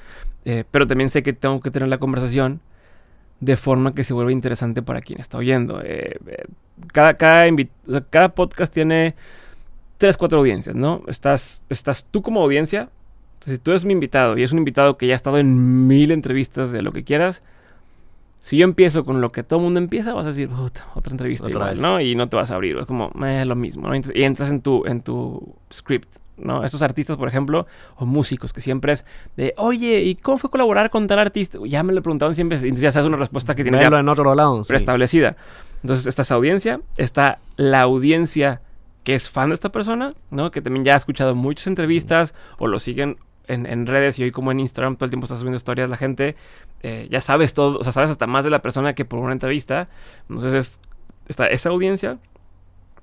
Eh, 0.45 0.65
pero 0.71 0.87
también 0.87 1.11
sé 1.11 1.23
que 1.23 1.33
tengo 1.33 1.61
que 1.61 1.71
tener 1.71 1.89
la 1.89 1.99
conversación 1.99 2.61
de 3.41 3.57
forma 3.57 3.95
que 3.95 4.05
se 4.05 4.15
vuelva 4.15 4.33
interesante 4.33 4.83
para 4.83 5.01
quien 5.01 5.21
está 5.21 5.39
oyendo. 5.39 5.81
Eh, 5.83 6.19
eh, 6.27 6.45
cada, 6.93 7.15
cada, 7.15 7.47
o 7.53 7.91
sea, 7.91 8.01
cada 8.09 8.29
podcast 8.31 8.73
tiene 8.73 9.15
tres, 9.99 10.17
cuatro 10.17 10.39
audiencias, 10.39 10.77
¿no? 10.77 11.03
Estás, 11.09 11.63
estás 11.69 12.07
tú 12.11 12.23
como 12.23 12.41
audiencia. 12.43 12.89
Si 13.41 13.59
tú 13.59 13.73
eres 13.73 13.85
mi 13.85 13.93
invitado 13.93 14.39
y 14.39 14.43
es 14.43 14.53
un 14.53 14.59
invitado 14.59 14.97
que 14.97 15.07
ya 15.07 15.15
ha 15.15 15.17
estado 15.17 15.39
en 15.39 15.87
mil 15.87 16.13
entrevistas 16.13 16.71
de 16.71 16.83
lo 16.83 16.93
que 16.93 17.03
quieras, 17.03 17.43
si 18.43 18.57
yo 18.57 18.65
empiezo 18.65 19.05
con 19.05 19.21
lo 19.21 19.31
que 19.33 19.43
todo 19.43 19.61
el 19.61 19.65
mundo 19.65 19.79
empieza, 19.79 20.13
vas 20.15 20.27
a 20.27 20.31
decir, 20.31 20.49
"Puta, 20.49 20.87
otra 20.95 21.13
entrevista 21.13 21.47
Otra 21.47 21.59
igual, 21.59 21.71
vez. 21.75 21.81
¿no? 21.81 22.01
Y 22.01 22.15
no 22.15 22.29
te 22.29 22.37
vas 22.37 22.51
a 22.51 22.55
abrir, 22.57 22.77
es 22.79 22.87
como, 22.87 23.11
"Eh, 23.25 23.45
lo 23.45 23.55
mismo, 23.55 23.89
¿no? 23.89 23.95
Y 23.95 24.23
entras 24.23 24.51
en 24.51 24.61
tu, 24.63 24.85
en 24.87 25.01
tu 25.01 25.55
script, 25.73 26.09
¿no? 26.37 26.65
Estos 26.65 26.83
artistas, 26.83 27.17
por 27.17 27.29
ejemplo, 27.29 27.67
o 27.97 28.05
músicos, 28.07 28.53
que 28.53 28.61
siempre 28.61 28.95
es 28.95 29.05
de, 29.37 29.55
oye, 29.59 30.01
¿y 30.03 30.17
cómo 30.17 30.39
fue 30.39 30.51
colaborar 30.51 30.91
con 30.91 31.07
tal 31.07 31.21
artista? 31.21 31.59
Ya 31.65 31.83
me 31.83 31.93
lo 31.93 32.03
preguntaban 32.03 32.35
siempre, 32.35 32.57
y 32.59 32.63
entonces 32.63 32.83
ya 32.83 32.93
sabes 32.93 33.07
una 33.07 33.17
respuesta 33.17 33.55
que 33.55 33.63
tienes 33.63 33.81
ya 33.81 33.97
en 33.99 34.09
otro 34.09 34.35
lado. 34.35 34.65
sí. 34.65 34.69
preestablecida. 34.69 35.37
Entonces 35.83 36.07
está 36.07 36.23
esa 36.23 36.35
audiencia, 36.35 36.81
está 36.97 37.39
la 37.57 37.83
audiencia 37.83 38.61
que 39.05 39.15
es 39.15 39.29
fan 39.31 39.51
de 39.51 39.55
esta 39.55 39.71
persona, 39.73 40.15
¿no? 40.31 40.51
Que 40.51 40.63
también 40.63 40.85
ya 40.85 40.95
ha 40.95 40.97
escuchado 40.97 41.35
muchas 41.35 41.67
entrevistas 41.67 42.35
o 42.59 42.67
lo 42.69 42.79
siguen 42.79 43.17
en, 43.49 43.67
en 43.67 43.87
redes 43.87 44.19
y 44.19 44.23
hoy 44.23 44.31
como 44.31 44.53
en 44.53 44.61
Instagram 44.61 44.95
todo 44.95 45.07
el 45.07 45.11
tiempo 45.11 45.25
está 45.25 45.37
subiendo 45.37 45.57
historias 45.57 45.91
la 45.91 45.97
gente, 45.97 46.37
eh, 46.83 47.09
ya 47.11 47.21
sabes 47.21 47.55
todo, 47.55 47.79
o 47.79 47.83
sea, 47.85 47.93
sabes 47.93 48.11
hasta 48.11 48.27
más 48.27 48.45
de 48.45 48.51
la 48.51 48.63
persona 48.63 48.95
que 48.95 49.05
por 49.05 49.19
una 49.21 49.33
entrevista. 49.33 49.89
Entonces 50.29 50.55
es- 50.55 50.81
está 51.29 51.47
esa 51.47 51.69
audiencia, 51.71 52.19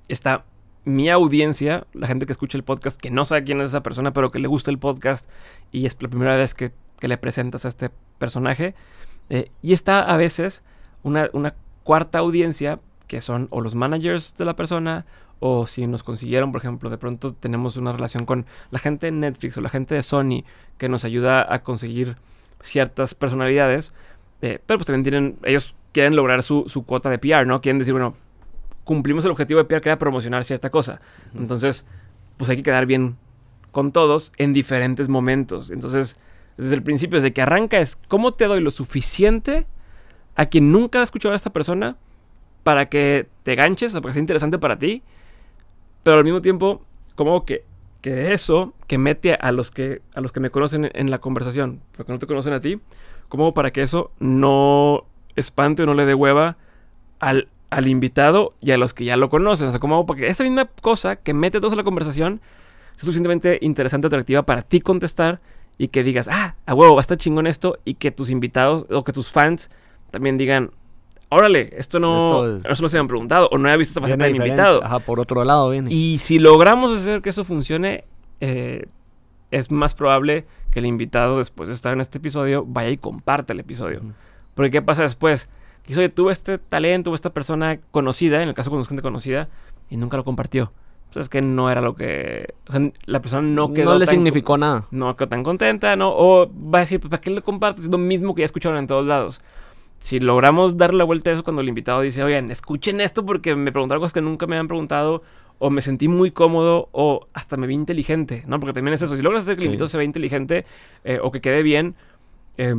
está 0.08 0.44
mi 0.84 1.08
audiencia, 1.10 1.86
la 1.92 2.06
gente 2.06 2.26
que 2.26 2.32
escucha 2.32 2.56
el 2.56 2.64
podcast, 2.64 3.00
que 3.00 3.10
no 3.10 3.24
sabe 3.24 3.44
quién 3.44 3.60
es 3.60 3.66
esa 3.66 3.82
persona, 3.82 4.12
pero 4.12 4.30
que 4.30 4.38
le 4.38 4.48
gusta 4.48 4.70
el 4.70 4.78
podcast 4.78 5.28
y 5.72 5.86
es 5.86 5.96
la 6.00 6.08
primera 6.08 6.36
vez 6.36 6.54
que, 6.54 6.72
le 7.00 7.16
presentas 7.16 7.64
a 7.64 7.68
este 7.68 7.90
personaje. 8.18 8.74
Eh, 9.30 9.50
y 9.62 9.72
está 9.72 10.02
a 10.02 10.16
veces 10.18 10.62
una, 11.02 11.30
una 11.32 11.54
cuarta 11.82 12.18
audiencia, 12.18 12.78
que 13.06 13.22
son 13.22 13.48
o 13.50 13.62
los 13.62 13.74
managers 13.74 14.36
de 14.36 14.44
la 14.44 14.54
persona, 14.54 15.06
o 15.38 15.66
si 15.66 15.86
nos 15.86 16.02
consiguieron, 16.02 16.52
por 16.52 16.60
ejemplo, 16.60 16.90
de 16.90 16.98
pronto 16.98 17.32
tenemos 17.32 17.76
una 17.78 17.92
relación 17.92 18.26
con 18.26 18.44
la 18.70 18.78
gente 18.78 19.06
de 19.06 19.12
Netflix 19.12 19.56
o 19.56 19.62
la 19.62 19.70
gente 19.70 19.94
de 19.94 20.02
Sony 20.02 20.44
que 20.76 20.90
nos 20.90 21.04
ayuda 21.06 21.52
a 21.52 21.62
conseguir 21.62 22.16
ciertas 22.62 23.14
personalidades, 23.14 23.92
eh, 24.42 24.58
pero 24.66 24.78
pues 24.78 24.86
también 24.86 25.02
tienen, 25.02 25.38
ellos 25.44 25.74
quieren 25.92 26.16
lograr 26.16 26.42
su, 26.42 26.64
su, 26.68 26.84
cuota 26.84 27.10
de 27.10 27.18
PR, 27.18 27.46
¿no? 27.46 27.60
Quieren 27.60 27.78
decir, 27.78 27.92
bueno, 27.92 28.14
cumplimos 28.84 29.24
el 29.24 29.30
objetivo 29.30 29.58
de 29.58 29.64
PR 29.64 29.80
que 29.80 29.88
era 29.88 29.98
promocionar 29.98 30.44
cierta 30.44 30.70
cosa. 30.70 31.00
Entonces, 31.34 31.84
pues 32.36 32.50
hay 32.50 32.56
que 32.56 32.62
quedar 32.62 32.86
bien 32.86 33.16
con 33.70 33.92
todos 33.92 34.32
en 34.36 34.52
diferentes 34.52 35.08
momentos. 35.08 35.70
Entonces, 35.70 36.16
desde 36.56 36.74
el 36.74 36.82
principio, 36.82 37.16
desde 37.16 37.32
que 37.32 37.42
arranca 37.42 37.78
es, 37.78 37.96
¿cómo 38.08 38.34
te 38.34 38.46
doy 38.46 38.60
lo 38.60 38.70
suficiente 38.70 39.66
a 40.36 40.46
quien 40.46 40.72
nunca 40.72 41.00
ha 41.00 41.02
escuchado 41.02 41.32
a 41.32 41.36
esta 41.36 41.50
persona 41.50 41.96
para 42.62 42.86
que 42.86 43.28
te 43.42 43.54
ganches 43.54 43.94
o 43.94 44.02
para 44.02 44.10
que 44.10 44.14
sea 44.14 44.20
interesante 44.20 44.58
para 44.58 44.78
ti? 44.78 45.02
Pero 46.02 46.18
al 46.18 46.24
mismo 46.24 46.42
tiempo, 46.42 46.82
como 47.14 47.44
que, 47.44 47.64
que 48.00 48.32
eso 48.32 48.74
que 48.86 48.98
mete 48.98 49.34
a 49.34 49.52
los 49.52 49.70
que, 49.70 50.02
a 50.14 50.20
los 50.20 50.32
que 50.32 50.40
me 50.40 50.50
conocen 50.50 50.90
en, 50.92 51.10
la 51.10 51.18
conversación, 51.18 51.80
pero 51.92 52.04
que 52.06 52.12
no 52.12 52.18
te 52.18 52.26
conocen 52.26 52.52
a 52.52 52.60
ti, 52.60 52.80
como 53.28 53.54
para 53.54 53.72
que 53.72 53.82
eso 53.82 54.10
no 54.18 55.04
espante 55.36 55.82
o 55.82 55.86
no 55.86 55.94
le 55.94 56.06
dé 56.06 56.14
hueva 56.14 56.56
al, 57.18 57.48
al 57.70 57.88
invitado 57.88 58.54
y 58.60 58.72
a 58.72 58.78
los 58.78 58.94
que 58.94 59.04
ya 59.04 59.16
lo 59.16 59.30
conocen. 59.30 59.68
O 59.68 59.70
sea, 59.70 59.80
como 59.80 60.06
para 60.06 60.20
que 60.20 60.28
esa 60.28 60.42
misma 60.42 60.66
cosa 60.66 61.16
que 61.16 61.34
mete 61.34 61.58
a 61.58 61.60
todos 61.60 61.72
a 61.74 61.76
la 61.76 61.84
conversación 61.84 62.40
sea 62.96 63.04
suficientemente 63.04 63.58
interesante, 63.62 64.06
atractiva 64.06 64.42
para 64.42 64.62
ti 64.62 64.80
contestar 64.80 65.40
y 65.78 65.88
que 65.88 66.02
digas, 66.02 66.28
ah, 66.30 66.56
a 66.66 66.74
huevo, 66.74 66.94
va 66.94 67.00
a 67.00 67.02
estar 67.02 67.16
chingón 67.16 67.46
esto 67.46 67.78
y 67.84 67.94
que 67.94 68.10
tus 68.10 68.30
invitados 68.30 68.86
o 68.90 69.04
que 69.04 69.12
tus 69.12 69.30
fans 69.30 69.70
también 70.10 70.36
digan, 70.36 70.72
órale, 71.30 71.72
esto 71.76 71.98
no, 71.98 72.44
no 72.44 72.74
se 72.74 72.82
lo 72.82 72.88
habían 72.88 73.08
preguntado 73.08 73.48
o 73.50 73.58
no 73.58 73.68
había 73.68 73.78
visto 73.78 73.92
esta 73.92 74.00
faceta 74.02 74.24
de 74.24 74.30
invitado. 74.32 74.84
Ajá, 74.84 74.98
por 74.98 75.18
otro 75.18 75.44
lado 75.44 75.70
viene. 75.70 75.92
Y 75.92 76.18
si 76.18 76.38
logramos 76.38 76.96
hacer 77.00 77.22
que 77.22 77.30
eso 77.30 77.44
funcione, 77.44 78.04
eh, 78.40 78.86
es 79.50 79.70
más 79.70 79.94
probable 79.94 80.44
que 80.70 80.80
el 80.80 80.86
invitado, 80.86 81.38
después 81.38 81.68
de 81.68 81.74
estar 81.74 81.92
en 81.92 82.00
este 82.00 82.18
episodio, 82.18 82.64
vaya 82.66 82.90
y 82.90 82.98
comparte 82.98 83.52
el 83.52 83.60
episodio. 83.60 84.02
Porque 84.54 84.70
¿qué 84.70 84.82
pasa 84.82 85.02
después? 85.02 85.48
Que 85.82 85.94
oye, 85.94 86.08
tuve 86.08 86.32
este 86.32 86.58
talento, 86.58 87.14
esta 87.14 87.30
persona 87.30 87.80
conocida, 87.90 88.42
en 88.42 88.48
el 88.48 88.54
caso 88.54 88.70
con 88.70 88.84
gente 88.84 89.02
conocida, 89.02 89.48
y 89.88 89.96
nunca 89.96 90.16
lo 90.16 90.24
compartió. 90.24 90.72
Pues 91.12 91.24
es 91.24 91.28
que 91.28 91.42
no 91.42 91.70
era 91.70 91.80
lo 91.80 91.96
que... 91.96 92.54
O 92.68 92.72
sea, 92.72 92.88
la 93.06 93.20
persona 93.20 93.42
no 93.42 93.72
quedó 93.72 93.92
No 93.92 93.98
le 93.98 94.06
significó 94.06 94.56
nada. 94.56 94.86
No 94.92 95.16
quedó 95.16 95.28
tan 95.28 95.42
contenta, 95.42 95.96
¿no? 95.96 96.12
O 96.14 96.48
va 96.48 96.78
a 96.78 96.80
decir, 96.82 97.00
pues, 97.00 97.10
¿para 97.10 97.20
qué 97.20 97.30
le 97.30 97.42
compartes? 97.42 97.86
Es 97.86 97.90
lo 97.90 97.98
mismo 97.98 98.32
que 98.32 98.42
ya 98.42 98.46
escucharon 98.46 98.78
en 98.78 98.86
todos 98.86 99.04
lados 99.04 99.40
si 100.00 100.18
logramos 100.18 100.76
darle 100.76 100.98
la 100.98 101.04
vuelta 101.04 101.30
a 101.30 101.34
eso 101.34 101.44
cuando 101.44 101.62
el 101.62 101.68
invitado 101.68 102.00
dice, 102.00 102.24
oigan, 102.24 102.50
escuchen 102.50 103.00
esto 103.00 103.24
porque 103.24 103.54
me 103.54 103.70
preguntaron 103.70 104.00
cosas 104.00 104.14
que 104.14 104.22
nunca 104.22 104.46
me 104.46 104.56
han 104.56 104.66
preguntado, 104.66 105.22
o 105.58 105.68
me 105.68 105.82
sentí 105.82 106.08
muy 106.08 106.30
cómodo, 106.30 106.88
o 106.92 107.28
hasta 107.34 107.58
me 107.58 107.66
vi 107.66 107.74
inteligente, 107.74 108.42
¿no? 108.46 108.58
Porque 108.58 108.72
también 108.72 108.94
es 108.94 109.02
eso, 109.02 109.14
si 109.14 109.22
logras 109.22 109.42
hacer 109.42 109.56
que 109.56 109.62
el 109.62 109.66
invitado 109.66 109.88
se 109.88 109.98
vea 109.98 110.04
inteligente 110.04 110.64
eh, 111.04 111.18
o 111.22 111.30
que 111.30 111.42
quede 111.42 111.62
bien, 111.62 111.94
eh, 112.56 112.74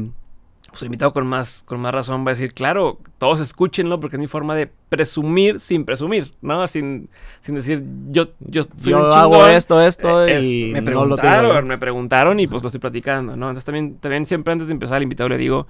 pues 0.72 0.82
el 0.82 0.88
invitado 0.88 1.13
con 1.13 1.28
más, 1.28 1.63
con 1.67 1.80
más 1.80 1.93
razón 1.93 2.26
va 2.26 2.32
a 2.32 2.34
decir, 2.34 2.53
claro, 2.53 2.97
todos 3.19 3.39
escúchenlo 3.39 3.99
porque 3.99 4.15
es 4.15 4.19
mi 4.19 4.28
forma 4.28 4.55
de 4.55 4.72
presumir 4.89 5.59
sin 5.59 5.86
presumir, 5.86 6.32
¿no? 6.41 6.65
Sin, 6.67 7.09
sin 7.41 7.55
decir, 7.55 7.84
yo, 8.09 8.30
yo 8.39 8.63
soy 8.63 8.93
yo 8.93 9.11
hago 9.11 9.45
esto, 9.45 9.80
esto, 9.80 10.26
eh, 10.26 10.41
y 10.43 10.72
me 10.72 10.82
preguntaron, 10.82 11.67
me 11.67 11.78
preguntaron 11.78 12.39
y 12.39 12.47
pues 12.47 12.63
lo 12.63 12.67
estoy 12.67 12.80
platicando, 12.80 13.36
¿no? 13.36 13.49
Entonces 13.49 13.65
también, 13.65 13.97
también 13.97 14.26
siempre 14.26 14.53
antes 14.53 14.69
de 14.69 14.74
empezar 14.74 14.97
el 14.97 15.03
invitado 15.03 15.30
le 15.30 15.38
digo, 15.38 15.67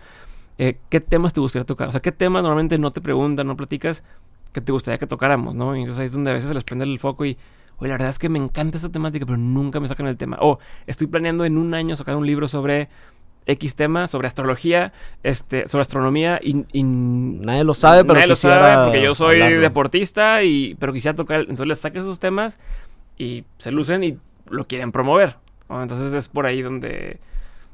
eh, 0.57 0.77
¿qué 0.89 0.99
temas 0.99 1.33
te 1.33 1.39
gustaría 1.39 1.65
tocar? 1.65 1.89
O 1.89 1.91
sea, 1.91 2.01
¿qué 2.01 2.11
temas 2.11 2.43
normalmente 2.43 2.77
no 2.77 2.91
te 2.91 3.01
preguntan, 3.01 3.47
no 3.47 3.57
platicas, 3.57 4.03
que 4.53 4.61
te 4.61 4.71
gustaría 4.71 4.97
que 4.97 5.07
tocáramos, 5.07 5.55
¿no? 5.55 5.75
Y 5.75 5.79
entonces 5.79 6.01
ahí 6.01 6.05
es 6.07 6.13
donde 6.13 6.31
a 6.31 6.33
veces 6.33 6.49
se 6.49 6.53
les 6.53 6.63
prende 6.63 6.85
el 6.85 6.99
foco 6.99 7.25
y, 7.25 7.37
oye, 7.77 7.87
la 7.87 7.95
verdad 7.95 8.09
es 8.09 8.19
que 8.19 8.29
me 8.29 8.39
encanta 8.39 8.77
esta 8.77 8.89
temática, 8.89 9.25
pero 9.25 9.37
nunca 9.37 9.79
me 9.79 9.87
sacan 9.87 10.07
el 10.07 10.17
tema. 10.17 10.37
O 10.41 10.59
estoy 10.87 11.07
planeando 11.07 11.45
en 11.45 11.57
un 11.57 11.73
año 11.73 11.95
sacar 11.95 12.15
un 12.15 12.25
libro 12.25 12.47
sobre 12.47 12.89
X 13.45 13.75
tema, 13.75 14.07
sobre 14.07 14.27
astrología, 14.27 14.93
este, 15.23 15.67
sobre 15.67 15.81
astronomía 15.81 16.39
y, 16.41 16.83
nadie 16.83 17.63
lo 17.63 17.73
sabe, 17.73 18.03
pero 18.03 18.15
nadie 18.15 18.27
lo 18.27 18.35
sabe 18.35 18.85
porque 18.85 19.01
yo 19.01 19.15
soy 19.15 19.39
deportista 19.39 20.43
y 20.43 20.75
pero 20.75 20.93
quisiera 20.93 21.15
tocar, 21.15 21.41
entonces 21.41 21.67
les 21.67 21.79
saque 21.79 21.99
esos 21.99 22.19
temas 22.19 22.59
y 23.17 23.43
se 23.57 23.71
lucen 23.71 24.03
y 24.03 24.17
lo 24.49 24.65
quieren 24.65 24.91
promover. 24.91 25.37
Entonces 25.69 26.13
es 26.13 26.27
por 26.27 26.45
ahí 26.45 26.61
donde 26.61 27.19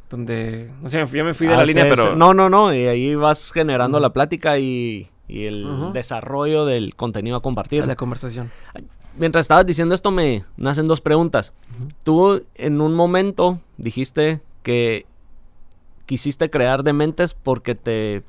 donde, 0.09 0.71
no 0.81 0.89
sé, 0.89 1.05
yo 1.05 1.25
me 1.25 1.33
fui 1.33 1.47
de 1.47 1.55
la 1.55 1.63
línea, 1.63 1.85
pero... 1.89 2.15
No, 2.15 2.33
no, 2.33 2.49
no, 2.49 2.73
y 2.73 2.85
ahí 2.87 3.15
vas 3.15 3.51
generando 3.51 3.99
la 3.99 4.11
plática 4.13 4.57
y, 4.59 5.09
el 5.27 5.91
desarrollo 5.91 6.65
del 6.65 6.95
contenido 6.95 7.37
a 7.37 7.41
compartir. 7.41 7.85
la 7.85 7.95
conversación. 7.97 8.49
Mientras 9.17 9.43
estabas 9.43 9.65
diciendo 9.65 9.95
esto 9.95 10.11
me 10.11 10.45
nacen 10.55 10.87
dos 10.87 11.01
preguntas. 11.01 11.51
Tú 12.03 12.43
en 12.55 12.79
un 12.79 12.93
momento 12.93 13.59
dijiste 13.77 14.41
que 14.63 15.05
quisiste 16.05 16.49
crear 16.49 16.83
dementes 16.83 17.33
porque 17.33 17.75
te 17.75 18.23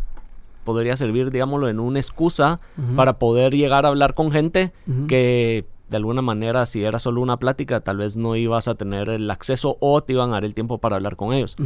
podría 0.65 0.97
servir, 0.97 1.31
digámoslo, 1.31 1.69
en 1.69 1.79
una 1.81 1.99
excusa 1.99 2.61
para 2.97 3.19
poder 3.19 3.55
llegar 3.55 3.87
a 3.87 3.89
hablar 3.89 4.15
con 4.15 4.31
gente 4.31 4.73
que 5.09 5.65
de 5.89 5.97
alguna 5.97 6.23
manera, 6.23 6.67
si 6.67 6.85
era 6.85 6.99
solo 6.99 7.21
una 7.21 7.39
plática, 7.39 7.81
tal 7.81 7.97
vez 7.99 8.17
no 8.17 8.37
ibas 8.37 8.69
a 8.69 8.75
tener 8.75 9.09
el 9.09 9.31
acceso 9.31 9.77
o 9.81 10.03
te 10.03 10.13
iban 10.13 10.31
a 10.31 10.35
dar 10.35 10.45
el 10.45 10.55
tiempo 10.55 10.79
para 10.79 10.97
hablar 10.97 11.17
con 11.17 11.33
ellos. 11.33 11.57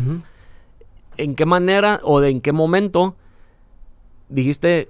¿En 1.16 1.35
qué 1.35 1.47
manera 1.47 2.01
o 2.03 2.20
de 2.20 2.31
en 2.31 2.41
qué 2.41 2.53
momento 2.53 3.16
dijiste, 4.29 4.89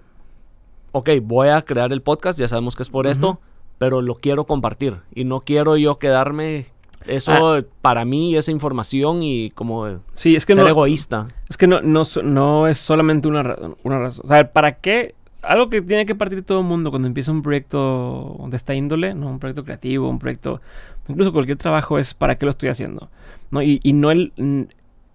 ok, 0.93 1.11
voy 1.22 1.49
a 1.49 1.62
crear 1.62 1.93
el 1.93 2.03
podcast, 2.03 2.39
ya 2.39 2.49
sabemos 2.49 2.76
que 2.76 2.83
es 2.83 2.91
por 2.91 3.07
esto, 3.07 3.41
pero 3.78 4.03
lo 4.03 4.16
quiero 4.16 4.45
compartir 4.45 4.99
y 5.14 5.24
no 5.24 5.41
quiero 5.41 5.76
yo 5.76 5.99
quedarme 5.99 6.66
eso 7.07 7.55
ah. 7.55 7.61
para 7.80 8.05
mí, 8.05 8.37
esa 8.37 8.53
información 8.53 9.22
y 9.22 9.51
como 9.51 10.01
sí, 10.14 10.37
es 10.37 10.47
que 10.47 10.55
ser 10.55 10.66
egoísta. 10.68 11.28
Es 11.49 11.57
que 11.57 11.66
no, 11.66 11.80
no, 11.80 12.05
no 12.22 12.68
es 12.68 12.78
solamente 12.78 13.28
una, 13.28 13.57
una 13.83 13.99
razón. 13.99 14.24
O 14.24 14.28
sea, 14.28 14.53
¿para 14.53 14.76
qué 14.76 15.14
algo 15.43 15.68
que 15.68 15.82
tiene 15.82 16.07
que 16.07 16.14
partir 16.14 16.43
todo 16.45 16.61
el 16.61 16.66
mundo 16.66 16.90
cuando 16.90 17.09
empieza 17.09 17.32
un 17.32 17.43
proyecto 17.43 18.38
de 18.49 18.57
esta 18.57 18.74
índole, 18.74 19.14
¿no? 19.14 19.28
Un 19.28 19.38
proyecto 19.38 19.64
creativo, 19.64 20.09
un 20.09 20.18
proyecto, 20.18 20.61
incluso 21.09 21.32
cualquier 21.32 21.59
trabajo 21.59 21.99
es 21.99 22.14
para 22.14 22.36
qué 22.36 22.47
lo 22.47 22.51
estoy 22.51 22.68
haciendo, 22.68 23.11
¿no? 23.51 23.62
Y, 23.62 23.80
no 23.93 24.11
el, 24.11 24.32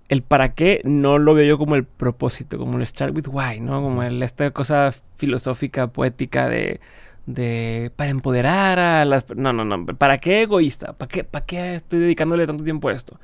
el 0.09 0.21
para 0.21 0.53
qué 0.53 0.81
no 0.83 1.17
lo 1.17 1.33
veo 1.33 1.45
yo 1.45 1.57
como 1.57 1.75
el 1.75 1.85
propósito, 1.85 2.57
como 2.57 2.77
el 2.77 2.85
start 2.85 3.15
with 3.15 3.27
why, 3.27 3.59
¿no? 3.59 3.81
Como 3.81 4.03
el, 4.03 4.21
esta 4.21 4.51
cosa 4.51 4.93
filosófica, 5.17 5.87
poética 5.87 6.49
de, 6.49 6.79
de 7.25 7.91
para 7.95 8.11
empoderar 8.11 8.79
a 8.79 9.05
las... 9.05 9.25
No, 9.35 9.53
no, 9.53 9.65
no, 9.65 9.85
¿para 9.85 10.17
qué 10.17 10.41
egoísta? 10.43 10.93
¿Para 10.93 11.09
qué, 11.09 11.23
¿Para 11.23 11.45
qué 11.45 11.75
estoy 11.75 11.99
dedicándole 11.99 12.47
tanto 12.47 12.63
tiempo 12.63 12.89
a 12.89 12.93
esto? 12.93 13.19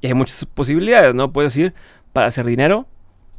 Y 0.00 0.08
hay 0.08 0.14
muchas 0.14 0.44
posibilidades, 0.46 1.14
¿no? 1.14 1.32
Puedo 1.32 1.46
decir, 1.46 1.74
para 2.12 2.28
hacer 2.28 2.46
dinero, 2.46 2.86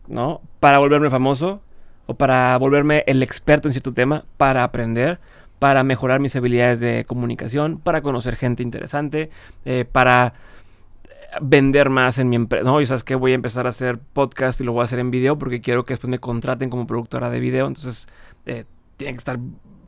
¿no? 0.07 0.41
Para 0.59 0.79
volverme 0.79 1.09
famoso, 1.09 1.61
o 2.07 2.15
para 2.15 2.57
volverme 2.57 3.03
el 3.05 3.21
experto 3.21 3.67
en 3.67 3.73
cierto 3.73 3.93
tema, 3.93 4.25
para 4.37 4.63
aprender, 4.63 5.19
para 5.59 5.83
mejorar 5.83 6.19
mis 6.19 6.35
habilidades 6.35 6.79
de 6.79 7.05
comunicación, 7.05 7.79
para 7.79 8.01
conocer 8.01 8.35
gente 8.35 8.63
interesante, 8.63 9.29
eh, 9.65 9.85
para 9.91 10.33
vender 11.41 11.89
más 11.89 12.17
en 12.17 12.29
mi 12.29 12.37
empresa. 12.37 12.65
No, 12.65 12.79
y 12.79 12.85
sabes 12.85 13.03
que 13.03 13.15
voy 13.15 13.33
a 13.33 13.35
empezar 13.35 13.65
a 13.65 13.69
hacer 13.69 13.99
podcast 13.99 14.61
y 14.61 14.63
lo 14.63 14.71
voy 14.71 14.81
a 14.81 14.83
hacer 14.85 14.99
en 14.99 15.11
video 15.11 15.37
porque 15.37 15.59
quiero 15.59 15.83
que 15.83 15.93
después 15.93 16.09
me 16.09 16.19
contraten 16.19 16.69
como 16.69 16.87
productora 16.87 17.29
de 17.29 17.39
video. 17.39 17.67
Entonces, 17.67 18.07
eh, 18.45 18.63
tiene 18.95 19.13
que 19.13 19.17
estar. 19.17 19.37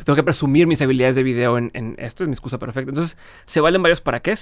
Tengo 0.03 0.15
que 0.15 0.23
presumir 0.23 0.67
mis 0.67 0.81
habilidades 0.81 1.15
de 1.15 1.23
video 1.23 1.57
en, 1.57 1.95
esto, 1.97 2.23
es 2.23 2.27
mi 2.27 2.33
excusa 2.33 2.57
perfecta. 2.57 2.89
Entonces, 2.91 3.17
se 3.45 3.61
valen 3.61 3.81
varios 3.81 4.01
para 4.01 4.21
qué. 4.21 4.35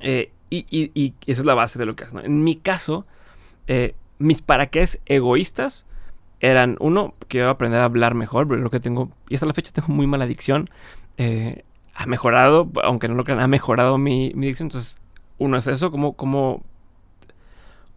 Eh, 0.00 0.32
y, 0.50 0.66
y, 0.70 1.14
eso 1.26 1.42
es 1.42 1.46
la 1.46 1.54
base 1.54 1.78
de 1.78 1.86
lo 1.86 1.96
que 1.96 2.04
haces. 2.04 2.24
En 2.24 2.42
mi 2.44 2.56
caso, 2.56 3.06
mis 4.18 4.42
para 4.42 4.66
qué 4.66 4.86
egoístas 5.06 5.86
eran, 6.40 6.76
uno, 6.80 7.14
quiero 7.28 7.50
aprender 7.50 7.80
a 7.80 7.84
hablar 7.84 8.14
mejor, 8.14 8.46
pero 8.46 8.60
creo 8.60 8.70
que 8.70 8.80
tengo, 8.80 9.10
y 9.28 9.34
hasta 9.34 9.46
la 9.46 9.54
fecha 9.54 9.72
tengo 9.72 9.88
muy 9.88 10.06
mala 10.06 10.26
dicción. 10.26 10.70
Eh, 11.16 11.64
ha 11.94 12.06
mejorado, 12.06 12.70
aunque 12.82 13.08
no 13.08 13.14
lo 13.14 13.24
crean, 13.24 13.40
ha 13.40 13.46
mejorado 13.46 13.98
mi, 13.98 14.32
mi 14.34 14.46
dicción. 14.46 14.66
Entonces, 14.66 14.98
uno 15.38 15.56
es 15.56 15.66
eso, 15.66 15.90
cómo, 15.90 16.14
cómo, 16.14 16.62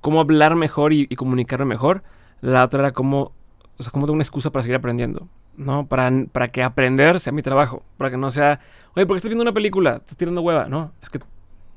cómo 0.01 0.19
hablar 0.19 0.55
mejor 0.55 0.93
y, 0.93 1.07
comunicarme 1.15 1.65
mejor. 1.65 2.03
La 2.41 2.63
otra 2.63 2.79
era 2.79 2.91
cómo, 2.91 3.31
o 3.77 3.83
sea, 3.83 3.91
cómo 3.91 4.05
tengo 4.05 4.15
una 4.15 4.23
excusa 4.23 4.51
para 4.51 4.63
seguir 4.63 4.77
aprendiendo, 4.77 5.27
¿no? 5.55 5.87
Para, 5.87 6.11
para 6.31 6.49
que 6.49 6.63
aprender 6.63 7.19
sea 7.19 7.33
mi 7.33 7.41
trabajo, 7.41 7.83
para 7.97 8.11
que 8.11 8.17
no 8.17 8.31
sea, 8.31 8.59
oye, 8.95 9.05
porque 9.05 9.17
estás 9.17 9.29
viendo 9.29 9.41
una 9.41 9.53
película, 9.53 9.97
estás 9.97 10.17
tirando 10.17 10.41
hueva, 10.41 10.67
¿no? 10.67 10.91
Es 11.01 11.09
que 11.09 11.19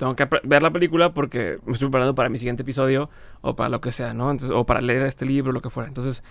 tengo 0.01 0.17
que 0.17 0.27
ver 0.45 0.63
la 0.63 0.71
película 0.71 1.13
porque 1.13 1.59
me 1.67 1.75
estoy 1.75 1.89
preparando 1.89 2.15
para 2.15 2.31
mi 2.31 2.39
siguiente 2.39 2.63
episodio 2.63 3.11
o 3.43 3.55
para 3.55 3.69
lo 3.69 3.83
que 3.83 3.93
sea, 3.93 4.15
¿no? 4.15 4.31
Entonces, 4.31 4.57
o 4.57 4.65
para 4.65 4.81
leer 4.81 5.03
este 5.03 5.27
libro, 5.27 5.53
lo 5.53 5.61
que 5.61 5.69
fuera. 5.69 5.89
Entonces, 5.89 6.25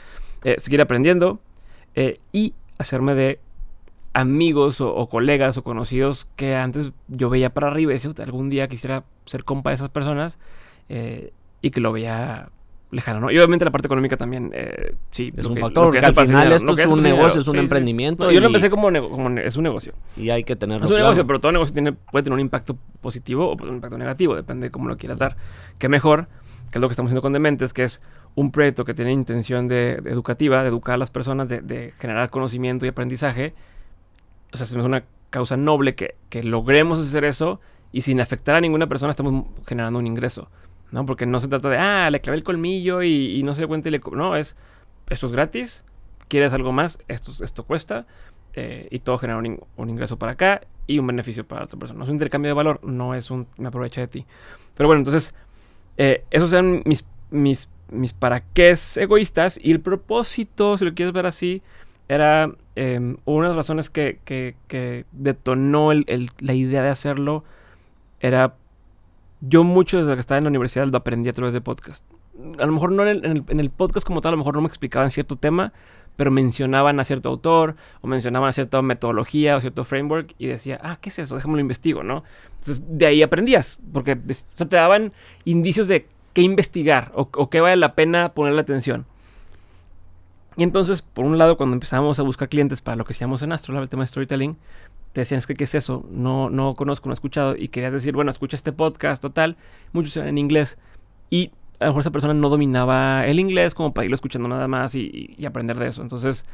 eh, 0.43 0.55
seguir 0.57 0.81
aprendiendo 0.81 1.39
eh, 1.93 2.19
y 2.31 2.55
hacerme 2.79 3.13
de 3.13 3.39
amigos 4.13 4.81
o, 4.81 5.07
colegas 5.07 5.55
o 5.57 5.63
conocidos 5.63 6.25
que 6.35 6.55
antes 6.55 6.93
yo 7.09 7.29
veía 7.29 7.51
para 7.51 7.67
arriba 7.67 7.91
y 7.91 7.93
decía, 7.93 8.09
algún 8.23 8.49
día 8.49 8.67
quisiera 8.67 9.03
ser 9.25 9.43
compa 9.43 9.69
de 9.69 9.75
esas 9.75 9.89
personas 9.89 10.39
eh, 10.89 11.31
y 11.61 11.69
que 11.69 11.79
lo 11.79 11.91
veía 11.91 12.49
lejano, 12.91 13.19
¿no? 13.19 13.31
Y 13.31 13.37
obviamente 13.37 13.65
la 13.65 13.71
parte 13.71 13.87
económica 13.87 14.17
también, 14.17 14.51
eh, 14.53 14.95
sí. 15.11 15.31
Es 15.35 15.45
un 15.45 15.57
factor, 15.57 15.85
porque 15.85 15.99
al 15.99 16.13
final 16.13 16.51
esto 16.51 16.71
es 16.71 16.87
un 16.87 17.03
negocio, 17.03 17.41
es 17.41 17.47
un 17.47 17.57
emprendimiento. 17.57 18.31
Yo 18.31 18.39
lo 18.39 18.47
empecé 18.47 18.69
como, 18.69 18.89
es 18.89 19.55
un 19.57 19.63
negocio. 19.63 19.93
Y 20.17 20.29
hay 20.29 20.43
que 20.43 20.55
tenerlo 20.55 20.85
Es 20.85 20.91
un 20.91 20.97
negocio, 20.97 21.25
pero 21.27 21.39
todo 21.39 21.51
negocio 21.51 21.73
tiene, 21.73 21.93
puede 21.93 22.23
tener 22.23 22.33
un 22.33 22.39
impacto 22.39 22.77
positivo 23.01 23.51
o 23.51 23.63
un 23.63 23.75
impacto 23.75 23.97
negativo, 23.97 24.35
depende 24.35 24.67
de 24.67 24.71
cómo 24.71 24.87
lo 24.87 24.97
quieras 24.97 25.17
dar. 25.17 25.37
Que 25.77 25.89
mejor, 25.89 26.27
que 26.71 26.77
es 26.77 26.81
lo 26.81 26.87
que 26.87 26.93
estamos 26.93 27.09
haciendo 27.09 27.21
con 27.21 27.33
Dementes, 27.33 27.73
que 27.73 27.83
es 27.83 28.01
un 28.35 28.51
proyecto 28.51 28.85
que 28.85 28.93
tiene 28.93 29.11
intención 29.11 29.67
de, 29.67 30.01
educativa, 30.05 30.61
de 30.61 30.69
educar 30.69 30.95
a 30.95 30.97
las 30.97 31.11
personas, 31.11 31.49
de, 31.49 31.93
generar 31.99 32.29
conocimiento 32.29 32.85
y 32.85 32.89
aprendizaje. 32.89 33.53
O 34.51 34.57
sea, 34.57 34.65
es 34.65 34.73
una 34.73 35.03
causa 35.29 35.57
noble 35.57 35.93
que, 35.93 36.15
que 36.29 36.43
logremos 36.43 36.97
hacer 36.99 37.23
eso 37.23 37.59
y 37.91 38.01
sin 38.01 38.21
afectar 38.21 38.55
a 38.55 38.61
ninguna 38.61 38.87
persona 38.87 39.11
estamos 39.11 39.45
generando 39.67 39.99
un 39.99 40.07
ingreso. 40.07 40.49
¿No? 40.91 41.05
Porque 41.05 41.25
no 41.25 41.39
se 41.39 41.47
trata 41.47 41.69
de, 41.69 41.77
ah, 41.77 42.09
le 42.09 42.21
clavé 42.21 42.37
el 42.37 42.43
colmillo 42.43 43.03
y, 43.03 43.41
no 43.43 43.55
se 43.55 43.67
cuenta 43.67 43.89
y 43.89 43.91
le... 43.91 44.01
No, 44.13 44.35
es, 44.35 44.55
esto 45.09 45.27
es 45.27 45.31
gratis, 45.31 45.83
quieres 46.27 46.53
algo 46.53 46.71
más, 46.71 46.99
esto, 47.07 47.31
esto 47.43 47.63
cuesta, 47.63 48.05
eh, 48.53 48.87
y 48.91 48.99
todo 48.99 49.17
genera 49.17 49.39
un, 49.39 49.89
ingreso 49.89 50.17
para 50.17 50.33
acá 50.33 50.61
y 50.87 50.99
un 50.99 51.07
beneficio 51.07 51.45
para 51.45 51.65
otra 51.65 51.79
persona. 51.79 52.03
Es 52.03 52.09
un 52.09 52.15
intercambio 52.15 52.49
de 52.49 52.53
valor, 52.53 52.79
no 52.83 53.13
es 53.13 53.31
un 53.31 53.47
me 53.57 53.67
aprovecha 53.67 54.01
de 54.01 54.07
ti. 54.07 54.25
Pero 54.75 54.87
bueno, 54.87 54.99
entonces, 54.99 55.33
eh, 55.97 56.23
esos 56.31 56.51
eran 56.53 56.81
mis, 56.85 57.05
mis, 57.29 57.69
mis 57.91 58.13
para 58.13 58.41
qué 58.41 58.75
egoístas 58.95 59.59
y 59.61 59.71
el 59.71 59.81
propósito, 59.81 60.77
si 60.77 60.85
lo 60.85 60.93
quieres 60.93 61.13
ver 61.13 61.25
así, 61.25 61.61
era 62.07 62.51
em, 62.75 63.17
una 63.25 63.47
de 63.47 63.55
las 63.55 63.67
razones 63.67 63.89
que, 63.89 64.19
que, 64.25 65.05
detonó 65.11 65.91
la 65.93 66.53
idea 66.53 66.81
de 66.81 66.89
hacerlo, 66.89 67.43
era 68.19 68.55
yo 69.41 69.63
mucho 69.63 69.99
desde 69.99 70.13
que 70.13 70.19
estaba 70.19 70.37
en 70.37 70.43
la 70.43 70.49
universidad 70.49 70.87
lo 70.87 70.97
aprendí 70.97 71.29
a 71.29 71.33
través 71.33 71.53
de 71.53 71.61
podcast. 71.61 72.05
A 72.57 72.65
lo 72.65 72.71
mejor 72.71 72.91
no 72.91 73.05
en 73.07 73.45
el, 73.47 73.69
podcast 73.69 74.05
como 74.05 74.21
tal, 74.21 74.29
a 74.29 74.31
lo 74.33 74.37
mejor 74.37 74.55
no 74.55 74.61
me 74.61 74.67
explicaban 74.67 75.11
cierto 75.11 75.35
tema, 75.35 75.73
pero 76.15 76.31
mencionaban 76.31 76.99
a 76.99 77.03
cierto 77.03 77.29
autor 77.29 77.75
o 78.01 78.07
mencionaban 78.07 78.49
a 78.49 78.53
cierta 78.53 78.81
metodología 78.81 79.55
o 79.55 79.61
cierto 79.61 79.85
framework 79.85 80.35
y 80.37 80.47
decía, 80.47 80.77
ah, 80.81 80.97
¿qué 81.01 81.09
es 81.09 81.19
eso? 81.19 81.35
Déjame 81.35 81.55
lo 81.55 81.61
investigo, 81.61 82.03
¿no? 82.03 82.23
Entonces 82.59 82.83
de 82.87 83.05
ahí 83.05 83.21
aprendías, 83.21 83.79
porque 83.93 84.15
te 84.15 84.65
daban 84.65 85.13
indicios 85.45 85.87
de 85.87 86.05
qué 86.33 86.41
investigar 86.41 87.11
o, 87.15 87.29
o 87.33 87.49
qué 87.49 87.61
vale 87.61 87.77
la 87.77 87.95
pena 87.95 88.33
ponerle 88.33 88.61
atención. 88.61 89.05
Y 90.59 90.63
entonces, 90.63 91.01
por 91.01 91.23
un 91.23 91.37
lado, 91.37 91.55
cuando 91.55 91.73
empezamos 91.73 92.19
a 92.19 92.23
buscar 92.23 92.49
clientes 92.49 92.81
para 92.81 92.97
lo 92.97 93.05
que 93.05 93.13
hacíamos 93.13 93.41
en 93.43 93.53
Astrolab, 93.53 93.83
el 93.83 93.89
tema 93.89 94.03
de 94.03 94.07
storytelling, 94.07 94.57
te 95.13 95.21
decían, 95.21 95.39
es 95.39 95.47
que, 95.47 95.55
¿qué 95.55 95.63
es 95.63 95.75
eso? 95.75 96.05
No, 96.11 96.49
no 96.49 96.75
conozco, 96.75 97.09
no 97.09 97.13
he 97.13 97.15
escuchado. 97.15 97.55
Y 97.55 97.69
querías 97.69 97.93
decir, 97.93 98.13
bueno, 98.13 98.29
escucha 98.29 98.55
este 98.55 98.71
podcast, 98.71 99.21
total. 99.21 99.57
Muchos 99.91 100.15
eran 100.17 100.29
en 100.29 100.37
inglés. 100.37 100.77
Y 101.29 101.51
a 101.79 101.85
lo 101.85 101.91
mejor 101.91 102.01
esa 102.01 102.11
persona 102.11 102.33
no 102.33 102.49
dominaba 102.49 103.25
el 103.25 103.39
inglés 103.39 103.73
como 103.73 103.93
para 103.93 104.05
irlo 104.05 104.15
escuchando 104.15 104.47
nada 104.47 104.67
más 104.67 104.95
y, 104.95 105.35
aprender 105.45 105.77
de 105.77 105.87
eso. 105.87 106.01
Entonces, 106.01 106.45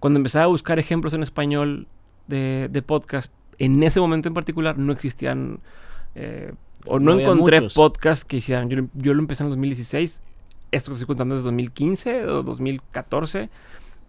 cuando 0.00 0.18
empezaba 0.18 0.44
a 0.44 0.48
buscar 0.48 0.78
ejemplos 0.78 1.14
en 1.14 1.22
español 1.22 1.86
de, 2.26 2.68
de 2.70 2.82
podcast, 2.82 3.32
en 3.58 3.82
ese 3.82 4.00
momento 4.00 4.28
en 4.28 4.34
particular 4.34 4.78
no 4.78 4.92
existían... 4.92 5.60
Eh, 6.14 6.52
o 6.86 6.98
no, 6.98 7.18
encontré 7.18 7.62
podcast 7.62 8.24
que 8.24 8.36
hicieran. 8.36 8.68
Yo, 8.68 8.84
yo, 8.92 9.14
lo 9.14 9.20
empecé 9.20 9.42
en 9.42 9.48
2016. 9.48 10.20
Esto 10.70 10.90
que 10.90 10.94
estoy 10.94 11.06
contando 11.06 11.34
es 11.34 11.42
2015 11.42 12.26
o 12.26 12.42
2014. 12.42 13.48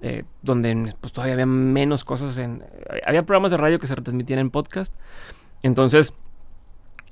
Eh, 0.07 0.23
donde 0.43 0.93
pues, 1.01 1.11
todavía 1.11 1.33
había 1.33 1.47
menos 1.47 2.03
cosas 2.03 2.37
en... 2.37 2.63
había 3.07 3.25
programas 3.25 3.49
de 3.49 3.57
radio 3.57 3.79
que 3.79 3.87
se 3.87 3.95
retransmitían 3.95 4.37
en 4.37 4.51
podcast. 4.51 4.93
Entonces, 5.63 6.13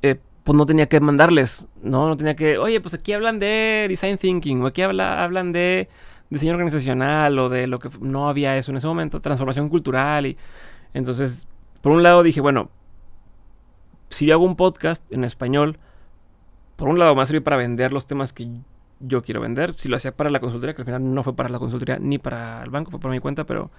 eh, 0.03 0.19
pues 0.43 0.55
no 0.55 0.67
tenía 0.67 0.87
que 0.87 0.99
mandarles, 0.99 1.67
¿no? 1.81 2.07
No 2.07 2.15
tenía 2.17 2.35
que, 2.35 2.59
oye, 2.59 2.79
pues 2.81 2.93
aquí 2.93 3.11
hablan 3.13 3.39
de 3.39 3.87
design 3.89 4.19
thinking, 4.19 4.61
o 4.61 4.67
aquí 4.67 4.83
habla, 4.83 5.23
hablan 5.23 5.51
de 5.53 5.89
diseño 6.29 6.51
organizacional, 6.51 7.39
o 7.39 7.49
de 7.49 7.65
lo 7.65 7.79
que 7.79 7.89
no 7.99 8.29
había 8.29 8.57
eso 8.57 8.69
en 8.69 8.77
ese 8.77 8.85
momento, 8.85 9.21
transformación 9.21 9.69
cultural. 9.69 10.27
Y 10.27 10.37
entonces, 10.93 11.47
por 11.81 11.93
un 11.93 12.03
lado 12.03 12.21
dije, 12.21 12.41
bueno, 12.41 12.69
si 14.09 14.27
yo 14.27 14.35
hago 14.35 14.45
un 14.45 14.55
podcast 14.55 15.03
en 15.11 15.23
español, 15.23 15.79
por 16.75 16.89
un 16.89 16.99
lado 16.99 17.15
me 17.15 17.17
va 17.17 17.23
a 17.23 17.25
servir 17.25 17.41
para 17.41 17.57
vender 17.57 17.91
los 17.91 18.05
temas 18.05 18.33
que 18.33 18.43
yo 19.05 19.21
quiero 19.21 19.41
vender. 19.41 19.73
Si 19.75 19.89
lo 19.89 19.97
hacía 19.97 20.11
para 20.11 20.29
la 20.29 20.39
consultoría, 20.39 20.73
que 20.73 20.81
al 20.81 20.85
final 20.85 21.13
no 21.13 21.23
fue 21.23 21.35
para 21.35 21.49
la 21.49 21.59
consultoría 21.59 21.99
ni 21.99 22.17
para 22.17 22.63
el 22.63 22.69
banco, 22.69 22.91
fue 22.91 22.99
para 22.99 23.13
mi 23.13 23.19
cuenta, 23.19 23.45
pero 23.45 23.69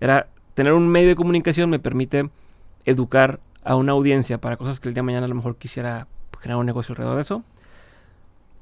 era 0.00 0.28
tener 0.54 0.72
un 0.72 0.88
medio 0.88 1.08
de 1.08 1.14
comunicación 1.14 1.70
me 1.70 1.78
permite 1.78 2.28
educar 2.84 3.40
a 3.64 3.76
una 3.76 3.92
audiencia 3.92 4.38
para 4.38 4.56
cosas 4.56 4.80
que 4.80 4.88
el 4.88 4.94
día 4.94 5.02
de 5.02 5.06
mañana 5.06 5.26
a 5.26 5.28
lo 5.28 5.34
mejor 5.34 5.56
quisiera 5.56 6.08
generar 6.40 6.58
un 6.58 6.66
negocio 6.66 6.92
alrededor 6.92 7.16
de 7.16 7.22
eso. 7.22 7.44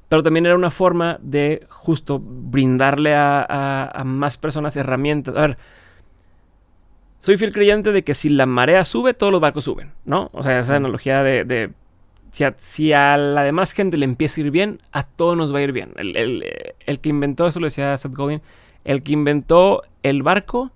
Pero 0.08 0.22
también 0.22 0.44
era 0.44 0.56
una 0.56 0.70
forma 0.70 1.18
de 1.22 1.66
justo 1.70 2.20
brindarle 2.20 3.14
a, 3.14 4.02
más 4.04 4.36
personas 4.36 4.76
herramientas. 4.76 5.36
A 5.36 5.40
ver, 5.42 5.58
soy 7.20 7.38
fiel 7.38 7.52
creyente 7.52 7.92
de 7.92 8.02
que 8.02 8.14
si 8.14 8.28
la 8.28 8.44
marea 8.44 8.84
sube, 8.84 9.14
todos 9.14 9.32
los 9.32 9.40
barcos 9.40 9.64
suben, 9.64 9.92
¿no? 10.04 10.30
O 10.32 10.42
sea, 10.42 10.58
esa 10.60 10.76
analogía 10.76 11.22
de 11.22 11.70
si 12.58 12.92
a, 12.92 13.16
la 13.16 13.42
demás 13.42 13.72
gente 13.72 13.96
le 13.96 14.04
empieza 14.04 14.40
a 14.40 14.44
ir 14.44 14.50
bien, 14.50 14.80
a 14.92 15.04
todos 15.04 15.36
nos 15.36 15.54
va 15.54 15.58
a 15.58 15.62
ir 15.62 15.72
bien. 15.72 15.92
El, 15.96 17.00
que 17.00 17.08
inventó, 17.08 17.46
eso 17.46 17.60
lo 17.60 17.66
decía 17.66 17.96
Seth 17.96 18.14
Godin, 18.14 18.40
el 18.84 19.02
que 19.02 19.12
inventó 19.12 19.82
el 20.02 20.22
barco, 20.22 20.70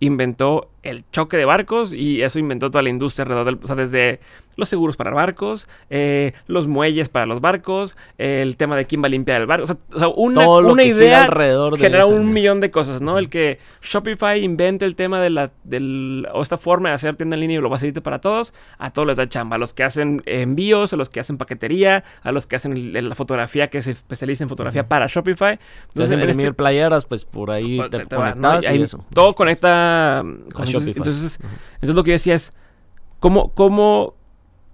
inventó 0.00 0.70
el 0.84 1.04
choque 1.10 1.36
de 1.36 1.44
barcos 1.44 1.92
y 1.92 2.22
eso 2.22 2.38
inventó 2.38 2.70
toda 2.70 2.82
la 2.82 2.90
industria 2.90 3.24
alrededor 3.24 3.46
del... 3.46 3.58
O 3.62 3.66
sea, 3.66 3.76
desde 3.76 4.20
los 4.56 4.68
seguros 4.68 4.96
para 4.96 5.10
barcos, 5.10 5.68
eh, 5.90 6.32
los 6.46 6.66
muelles 6.66 7.08
para 7.08 7.26
los 7.26 7.40
barcos, 7.40 7.96
el 8.18 8.56
tema 8.56 8.76
de 8.76 8.86
quién 8.86 9.02
va 9.02 9.06
a 9.06 9.10
limpiar 9.10 9.40
el 9.40 9.46
barco. 9.46 9.64
O 9.64 9.98
sea, 9.98 10.08
una, 10.08 10.48
una 10.48 10.84
idea 10.84 11.24
alrededor 11.24 11.78
genera 11.78 12.06
un 12.06 12.32
millón 12.32 12.60
de 12.60 12.70
cosas, 12.70 13.02
¿no? 13.02 13.18
El 13.18 13.28
que 13.28 13.58
Shopify 13.82 14.42
invente 14.42 14.84
el 14.84 14.94
tema 14.94 15.20
de 15.20 15.30
la, 15.30 15.50
del, 15.64 16.28
o 16.32 16.42
esta 16.42 16.56
forma 16.56 16.90
de 16.90 16.94
hacer 16.94 17.16
tienda 17.16 17.34
en 17.34 17.40
línea 17.40 17.58
y 17.58 17.60
lo 17.60 17.70
facilite 17.70 18.00
para 18.00 18.20
todos, 18.20 18.54
a 18.78 18.92
todos 18.92 19.08
les 19.08 19.16
da 19.16 19.28
chamba. 19.28 19.56
A 19.56 19.58
los 19.58 19.74
que 19.74 19.84
hacen 19.84 20.22
envíos, 20.26 20.92
a 20.92 20.96
los 20.96 21.08
que 21.08 21.20
hacen 21.20 21.36
paquetería, 21.36 22.04
a 22.22 22.32
los 22.32 22.46
que 22.46 22.56
hacen 22.56 22.92
la 23.08 23.14
fotografía, 23.14 23.68
que 23.68 23.82
se 23.82 23.92
especializa 23.92 24.44
en 24.44 24.48
fotografía 24.48 24.88
para 24.88 25.06
Shopify. 25.06 25.58
Entonces, 25.88 26.12
en 26.12 26.28
este, 26.28 26.52
playeras, 26.52 27.06
pues 27.06 27.24
por 27.24 27.50
ahí 27.50 27.78
pues, 27.78 27.90
te, 27.90 28.04
conectas 28.06 28.64
y, 28.72 28.82
eso. 28.82 29.04
Todo 29.12 29.32
conecta 29.32 30.24
con 30.52 30.66
Entonces, 30.78 31.38
entonces, 31.74 31.94
lo 31.94 32.04
que 32.04 32.10
yo 32.10 32.14
decía 32.14 32.34
es, 32.34 32.52
¿cómo, 33.20 33.50
cómo 33.54 34.14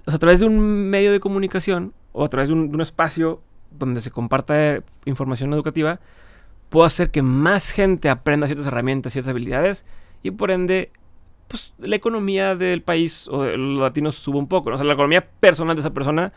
a 0.06 0.18
través 0.18 0.40
de 0.40 0.46
un 0.46 0.58
medio 0.90 1.12
de 1.12 1.20
comunicación 1.20 1.92
o 2.12 2.24
a 2.24 2.28
través 2.28 2.48
de 2.48 2.54
un, 2.54 2.80
espacio 2.80 3.40
donde 3.70 4.00
se 4.00 4.10
comparta 4.10 4.82
información 5.04 5.52
educativa, 5.52 6.00
puedo 6.68 6.86
hacer 6.86 7.10
que 7.10 7.22
más 7.22 7.70
gente 7.70 8.08
aprenda 8.08 8.46
ciertas 8.46 8.66
herramientas, 8.66 9.12
ciertas 9.12 9.30
habilidades 9.30 9.84
y 10.22 10.32
por 10.32 10.50
ende, 10.50 10.90
pues 11.48 11.72
la 11.78 11.96
economía 11.96 12.56
del 12.56 12.82
país 12.82 13.28
o 13.28 13.42
de 13.42 13.56
los 13.56 13.80
latinos 13.80 14.16
suba 14.16 14.38
un 14.38 14.48
poco. 14.48 14.70
O 14.70 14.76
sea, 14.76 14.84
la 14.84 14.94
economía 14.94 15.26
personal 15.40 15.76
de 15.76 15.80
esa 15.80 15.90
persona, 15.90 16.32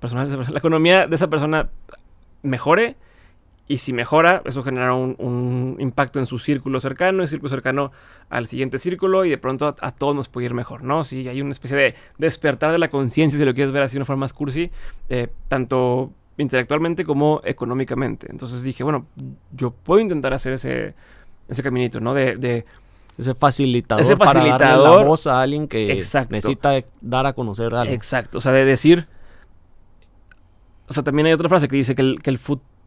personal 0.00 0.26
de 0.26 0.30
esa 0.30 0.36
persona, 0.38 0.54
la 0.54 0.58
economía 0.58 1.06
de 1.06 1.16
esa 1.16 1.28
persona 1.28 1.68
mejore 2.42 2.96
y 3.68 3.78
si 3.78 3.92
mejora, 3.92 4.42
eso 4.44 4.62
genera 4.62 4.94
un, 4.94 5.76
impacto 5.80 6.20
en 6.20 6.26
su 6.26 6.38
círculo 6.38 6.78
cercano, 6.80 7.22
el 7.22 7.28
círculo 7.28 7.50
cercano 7.50 7.90
al 8.30 8.46
siguiente 8.46 8.78
círculo 8.78 9.24
y 9.24 9.30
de 9.30 9.38
pronto 9.38 9.74
a, 9.80 9.90
todos 9.92 10.14
nos 10.14 10.28
puede 10.28 10.46
ir 10.46 10.54
mejor, 10.54 10.84
¿no? 10.84 11.02
Si 11.02 11.26
hay 11.28 11.40
una 11.40 11.52
especie 11.52 11.76
de 11.76 11.94
despertar 12.18 12.70
de 12.70 12.78
la 12.78 12.88
conciencia, 12.88 13.38
si 13.38 13.44
lo 13.44 13.54
quieres 13.54 13.72
ver 13.72 13.82
así 13.82 13.94
de 13.94 13.98
una 13.98 14.04
forma 14.04 14.20
más 14.20 14.32
cursi, 14.32 14.70
eh, 15.08 15.28
tanto 15.48 16.12
intelectualmente 16.38 17.04
como 17.04 17.40
económicamente. 17.44 18.28
Entonces 18.30 18.62
dije, 18.62 18.84
bueno, 18.84 19.06
yo 19.52 19.72
puedo 19.72 20.00
intentar 20.00 20.32
hacer 20.32 20.52
ese, 20.52 20.94
ese 21.48 21.62
caminito, 21.62 21.98
¿no? 21.98 22.14
De, 22.14 22.64
ese 23.18 23.34
facilitador, 23.34 24.02
ese 24.02 24.14
facilitador 24.14 24.58
para 24.58 24.76
darle 24.76 24.98
la 24.98 25.04
voz 25.04 25.26
a 25.26 25.40
alguien 25.40 25.66
que 25.66 26.04
necesita 26.28 26.74
dar 27.00 27.26
a 27.26 27.32
conocer 27.32 27.74
algo. 27.74 27.92
Exacto, 27.92 28.38
o 28.38 28.40
sea, 28.40 28.52
de 28.52 28.64
decir... 28.64 29.08
O 30.88 30.92
sea, 30.92 31.02
también 31.02 31.26
hay 31.26 31.32
otra 31.32 31.48
frase 31.48 31.66
que 31.66 31.74
dice 31.74 31.96
que 31.96 32.02
el, 32.02 32.22
que 32.22 32.30
el, 32.30 32.38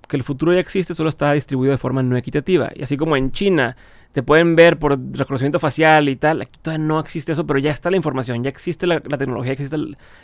que 0.10 0.18
el 0.18 0.24
futuro 0.24 0.52
ya 0.52 0.60
existe, 0.60 0.94
solo 0.96 1.08
está 1.08 1.32
distribuido 1.34 1.72
de 1.72 1.78
forma 1.78 2.02
no 2.02 2.18
equitativa. 2.18 2.72
Y 2.76 2.82
así 2.84 2.98
como 2.98 3.16
en 3.16 3.32
China 3.32 3.78
te 4.12 4.24
pueden 4.24 4.56
ver 4.56 4.80
por 4.80 5.00
reconocimiento 5.12 5.60
facial 5.60 6.10
y 6.10 6.16
tal, 6.16 6.42
aquí 6.42 6.60
todavía 6.60 6.84
no 6.84 7.00
existe 7.00 7.32
eso, 7.32 7.46
pero 7.46 7.60
ya 7.60 7.70
está 7.70 7.92
la 7.92 7.98
información, 7.98 8.44
ya 8.44 8.50
existe 8.50 8.88
la, 8.88 9.00
tecnología, 9.02 9.54
existe 9.54 9.78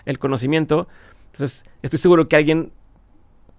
el, 0.05 0.19
conocimiento. 0.19 0.87
Entonces, 1.31 1.63
estoy 1.83 1.99
seguro 1.99 2.27
que 2.27 2.35
alguien, 2.35 2.71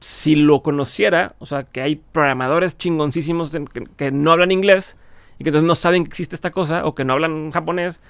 si 0.00 0.34
lo 0.34 0.62
conociera, 0.62 1.36
o 1.38 1.46
sea, 1.46 1.62
que 1.62 1.80
hay 1.80 1.94
programadores 1.96 2.76
chingoncísimos 2.76 3.56
que, 3.96 4.10
no 4.10 4.32
hablan 4.32 4.50
inglés 4.50 4.96
y 5.38 5.44
que 5.44 5.50
entonces 5.50 5.68
no 5.68 5.76
saben 5.76 6.02
que 6.02 6.08
existe 6.08 6.34
esta 6.34 6.50
cosa 6.50 6.86
o 6.86 6.96
que 6.96 7.04
no 7.04 7.12
hablan 7.12 7.52
japonés 7.52 8.00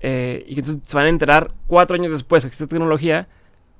eh, 0.00 0.44
y 0.48 0.54
que 0.54 0.60
entonces 0.62 0.88
se 0.88 0.96
van 0.96 1.06
a 1.06 1.10
enterar 1.10 1.52
cuatro 1.68 1.94
años 1.94 2.10
después 2.10 2.42
que 2.42 2.48
existe 2.48 2.66
tecnología. 2.66 3.28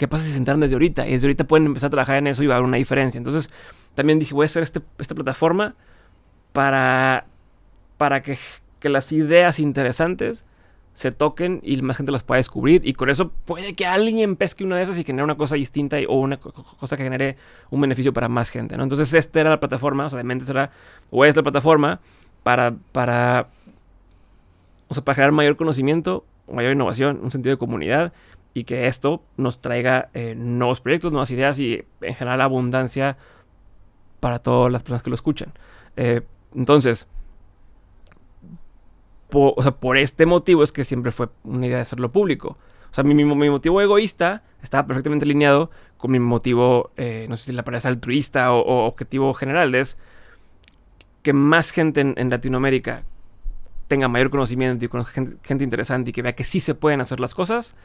¿Qué 0.01 0.09
pasa 0.09 0.25
si 0.25 0.33
se 0.33 0.39
enteran 0.39 0.61
desde 0.61 0.77
ahorita? 0.77 1.07
Y 1.07 1.13
desde 1.13 1.27
ahorita 1.27 1.45
pueden 1.45 1.67
empezar 1.67 1.89
a 1.89 1.91
trabajar 1.91 2.17
en 2.17 2.27
eso 2.27 2.43
y 2.43 2.47
va 2.47 2.55
a 2.55 2.57
haber 2.57 2.67
una 2.67 2.79
diferencia. 2.79 3.19
Entonces, 3.19 3.51
también 3.95 4.19
dije, 4.19 4.33
voy 4.33 4.45
a 4.45 4.47
hacer 4.47 4.63
este, 4.63 4.81
esta 4.99 5.15
plataforma 5.15 5.75
para, 6.55 7.27
para 7.99 8.23
que, 8.23 8.39
las 8.81 9.13
ideas 9.13 9.59
interesantes 9.59 10.47
se 10.95 11.13
toquen 11.13 11.61
y 11.63 11.83
más 11.83 11.99
gente 11.99 12.13
las 12.13 12.23
pueda 12.23 12.39
descubrir. 12.39 12.81
Y 12.83 12.95
con 12.95 13.11
eso 13.11 13.31
puede 13.45 13.75
que 13.75 13.85
alguien 13.85 14.37
pesque 14.37 14.65
una 14.65 14.77
de 14.77 14.85
esas 14.85 14.97
y 14.97 15.05
genere 15.05 15.23
una 15.23 15.35
cosa 15.35 15.57
distinta 15.57 15.99
o 16.09 16.19
una 16.19 16.39
cosa 16.39 16.97
que 16.97 17.03
genere 17.03 17.37
un 17.69 17.83
beneficio 17.83 18.15
para 18.15 18.31
más 18.31 18.49
gente, 18.49 18.79
¿no? 18.79 18.85
Entonces, 18.85 19.13
esta 19.13 19.39
era 19.43 19.51
la 19.51 19.61
plataforma, 19.61 20.07
o 20.07 20.09
sea, 20.09 20.17
de 20.17 20.25
mente 20.25 20.47
será, 20.47 20.71
o 21.11 21.27
es 21.27 21.37
la 21.37 21.43
plataforma 21.43 22.01
para, 22.43 22.75
para, 22.93 23.49
o 24.89 24.95
sea, 24.95 25.05
para 25.05 25.17
generar 25.17 25.33
mayor 25.33 25.57
conocimiento, 25.57 26.25
mayor 26.51 26.73
innovación, 26.73 27.21
un 27.23 27.31
sentido 27.31 27.55
de 27.55 27.59
comunidad 27.59 28.15
y 28.55 28.65
que 28.65 28.87
esto 28.87 29.23
nos 29.37 29.61
traiga 29.61 30.11
eh, 30.15 30.35
nuevos 30.37 30.81
proyectos, 30.81 31.13
nuevas 31.13 31.31
ideas 31.31 31.59
y 31.59 31.85
en 32.01 32.15
general 32.15 32.41
abundancia 32.41 33.17
para 34.19 34.39
todas 34.39 34.71
las 34.73 34.83
personas 34.83 35.03
que 35.03 35.11
lo 35.11 35.15
escuchan. 35.15 35.53
Eh, 35.97 36.23
entonces, 36.55 37.07
por, 39.29 39.55
o 39.57 39.63
sea, 39.63 39.73
por 39.73 39.97
este 39.97 40.27
motivo 40.27 40.63
es 40.63 40.73
que 40.73 40.85
siempre 40.85 41.13
fue 41.13 41.29
una 41.45 41.67
idea 41.67 41.77
de 41.77 41.83
hacerlo 41.83 42.11
público. 42.11 42.59
O 42.91 42.95
sea, 42.95 43.05
mi, 43.05 43.15
mi, 43.15 43.25
motivo 43.25 43.81
egoísta 43.81 44.43
estaba 44.63 44.87
perfectamente 44.87 45.25
alineado 45.25 45.71
con 45.97 46.11
mi 46.11 46.19
motivo, 46.19 46.91
eh, 46.97 47.27
no 47.29 47.37
sé 47.37 47.47
si 47.47 47.53
la 47.53 47.63
palabra 47.63 47.79
es 47.79 47.87
altruista 47.87 48.53
o, 48.53 48.87
objetivo 48.87 49.33
general, 49.35 49.75
es 49.75 49.97
que 51.23 51.33
más 51.33 51.71
gente 51.71 52.01
en, 52.01 52.31
Latinoamérica 52.31 53.05
tenga 53.87 54.09
mayor 54.09 54.31
conocimiento 54.31 54.85
y 54.85 54.89
conozca 54.89 55.13
gente, 55.13 55.37
gente, 55.43 55.63
interesante 55.63 56.11
y 56.11 56.13
que 56.13 56.23
vea 56.23 56.35
que 56.35 56.45
sí 56.45 56.59
se 56.59 56.75
pueden 56.75 57.01
hacer 57.01 57.21
las 57.21 57.35
cosas, 57.35 57.77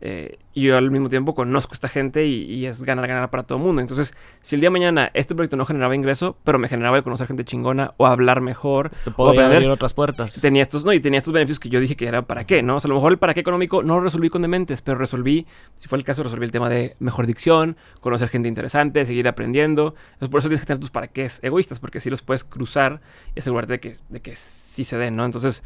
eh, 0.00 0.38
y 0.54 0.62
yo 0.62 0.76
al 0.76 0.90
mismo 0.90 1.08
tiempo 1.08 1.34
conozco 1.34 1.72
a 1.72 1.74
esta 1.74 1.88
gente 1.88 2.26
y, 2.26 2.66
es 2.66 2.82
ganar, 2.82 3.06
ganar 3.06 3.30
para 3.30 3.42
todo 3.42 3.58
el 3.58 3.64
mundo. 3.64 3.80
Entonces, 3.80 4.14
si 4.40 4.54
el 4.54 4.60
día 4.60 4.68
de 4.68 4.72
mañana 4.72 5.10
este 5.14 5.34
proyecto 5.34 5.56
no 5.56 5.64
generaba 5.64 5.94
ingreso, 5.94 6.36
pero 6.44 6.58
me 6.58 6.68
generaba 6.68 6.96
el 6.96 7.02
conocer 7.02 7.26
gente 7.26 7.44
chingona 7.44 7.92
o 7.96 8.06
hablar 8.06 8.40
mejor, 8.40 8.90
Te 9.04 9.10
puedo 9.10 9.30
abrir 9.30 9.68
otras 9.68 9.94
puertas. 9.94 10.40
Tenía 10.40 10.62
estos, 10.62 10.84
no, 10.84 10.92
y 10.92 11.00
tenía 11.00 11.18
estos 11.18 11.32
beneficios 11.32 11.60
que 11.60 11.68
yo 11.68 11.80
dije 11.80 11.96
que 11.96 12.06
era 12.06 12.22
para 12.22 12.44
qué, 12.44 12.62
¿no? 12.62 12.76
O 12.76 12.80
sea, 12.80 12.88
a 12.88 12.90
lo 12.90 12.94
mejor 12.96 13.12
el 13.12 13.18
para 13.18 13.34
qué 13.34 13.40
económico 13.40 13.82
no 13.82 13.96
lo 13.96 14.00
resolví 14.02 14.30
con 14.30 14.42
dementes, 14.42 14.82
pero 14.82 14.98
resolví, 14.98 15.46
si 15.76 15.88
fue 15.88 15.98
el 15.98 16.04
caso, 16.04 16.22
resolví 16.22 16.44
el 16.44 16.52
tema 16.52 16.68
de 16.68 16.96
mejor 16.98 17.26
dicción, 17.26 17.76
conocer 18.00 18.28
gente 18.28 18.48
interesante, 18.48 19.04
seguir 19.04 19.28
aprendiendo. 19.28 19.94
Entonces, 20.14 20.28
por 20.28 20.38
eso 20.40 20.48
tienes 20.48 20.60
que 20.62 20.66
tener 20.66 20.80
tus 20.80 20.90
para 20.90 21.08
qué 21.08 21.28
egoístas, 21.42 21.80
porque 21.80 21.98
así 21.98 22.10
los 22.10 22.22
puedes 22.22 22.44
cruzar 22.44 23.00
y 23.34 23.40
asegurarte 23.40 23.74
de 23.74 23.80
que, 23.80 23.94
de 24.08 24.20
que 24.20 24.36
sí 24.36 24.84
se 24.84 24.96
den, 24.96 25.16
¿no? 25.16 25.24
Entonces, 25.24 25.62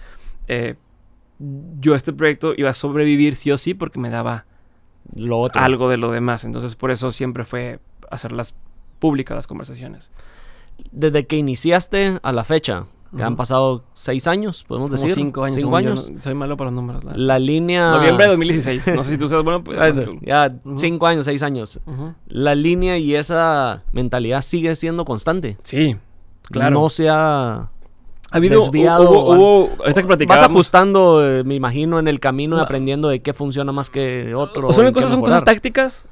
eh, 0.48 0.76
yo 1.80 1.94
este 1.94 2.12
proyecto 2.12 2.54
iba 2.56 2.70
a 2.70 2.74
sobrevivir 2.74 3.36
sí 3.36 3.50
o 3.50 3.58
sí 3.58 3.74
porque 3.74 3.98
me 3.98 4.10
daba 4.10 4.46
algo 5.54 5.88
de 5.88 5.96
lo 5.96 6.10
demás. 6.10 6.44
Entonces 6.44 6.76
por 6.76 6.90
eso 6.90 7.12
siempre 7.12 7.44
fue 7.44 7.80
hacerlas 8.10 8.54
públicas 8.98 9.34
las 9.34 9.46
conversaciones. 9.46 10.10
Desde 10.90 11.26
que 11.26 11.36
iniciaste 11.36 12.18
a 12.22 12.32
la 12.32 12.44
fecha, 12.44 12.86
que 13.14 13.22
han 13.22 13.36
pasado 13.36 13.84
seis 13.92 14.26
años, 14.26 14.64
podemos 14.64 14.90
decir. 14.90 15.14
Cinco 15.14 15.44
años. 15.44 15.58
Cinco 15.58 15.76
años. 15.76 16.10
soy 16.18 16.34
malo 16.34 16.56
para 16.56 16.70
los 16.70 16.76
números. 16.76 17.04
La, 17.14 17.38
línea. 17.38 17.90
Noviembre 17.90 18.24
de 18.24 18.30
2016. 18.30 18.94
No 18.96 19.04
sé 19.04 19.10
si 19.10 19.18
tú 19.18 19.28
sabes, 19.28 19.44
bueno, 19.44 19.62
pues. 19.62 19.78
ya, 20.22 20.54
cinco 20.76 21.06
años, 21.06 21.26
seis 21.26 21.42
años. 21.42 21.80
La 22.26 22.54
línea 22.54 22.96
y 22.98 23.14
esa 23.14 23.82
mentalidad 23.92 24.40
sigue 24.40 24.74
siendo 24.76 25.04
constante. 25.04 25.58
Sí, 25.62 25.96
claro. 26.42 26.80
No 26.80 26.88
se 26.88 27.08
ha 27.10 27.68
ha 28.32 28.36
habido, 28.36 28.60
desviado. 28.60 29.10
Hubo, 29.10 29.70
que 29.94 30.26
Vas 30.26 30.42
ajustando, 30.42 31.24
eh, 31.24 31.44
me 31.44 31.54
imagino, 31.54 31.98
en 31.98 32.08
el 32.08 32.18
camino 32.18 32.56
y 32.58 32.60
aprendiendo 32.60 33.08
de 33.08 33.20
qué 33.20 33.34
funciona 33.34 33.72
más 33.72 33.90
que 33.90 34.34
otro. 34.34 34.68
O 34.68 34.72
son, 34.72 34.90
cosas, 34.92 35.10
son 35.10 35.20
cosas 35.20 35.44
tácticas, 35.44 36.06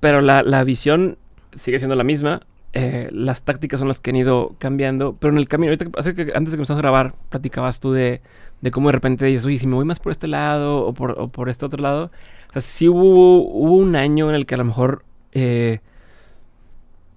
pero 0.00 0.20
la, 0.20 0.42
la, 0.42 0.64
visión 0.64 1.18
sigue 1.56 1.78
siendo 1.78 1.94
la 1.94 2.04
misma. 2.04 2.42
Eh, 2.72 3.08
las 3.12 3.42
tácticas 3.42 3.80
son 3.80 3.88
las 3.88 4.00
que 4.00 4.10
han 4.10 4.16
ido 4.16 4.54
cambiando, 4.58 5.16
pero 5.18 5.32
en 5.32 5.38
el 5.38 5.48
camino, 5.48 5.70
ahorita, 5.70 5.86
antes 5.86 6.16
de 6.16 6.24
que 6.24 6.32
empezamos 6.32 6.70
a 6.70 6.74
grabar, 6.74 7.14
platicabas 7.28 7.80
tú 7.80 7.92
de, 7.92 8.20
de 8.60 8.70
cómo 8.70 8.88
de 8.88 8.92
repente 8.92 9.26
dices, 9.26 9.44
oye, 9.44 9.58
si 9.58 9.66
me 9.66 9.74
voy 9.74 9.84
más 9.84 10.00
por 10.00 10.12
este 10.12 10.26
lado 10.26 10.86
o 10.86 10.92
por, 10.92 11.12
o 11.18 11.28
por 11.28 11.48
este 11.48 11.66
otro 11.66 11.82
lado. 11.82 12.10
O 12.48 12.52
sea, 12.52 12.62
sí 12.62 12.88
hubo, 12.88 13.42
hubo 13.42 13.76
un 13.76 13.94
año 13.94 14.28
en 14.30 14.34
el 14.34 14.46
que 14.46 14.54
a 14.54 14.58
lo 14.58 14.64
mejor 14.64 15.04
eh, 15.32 15.80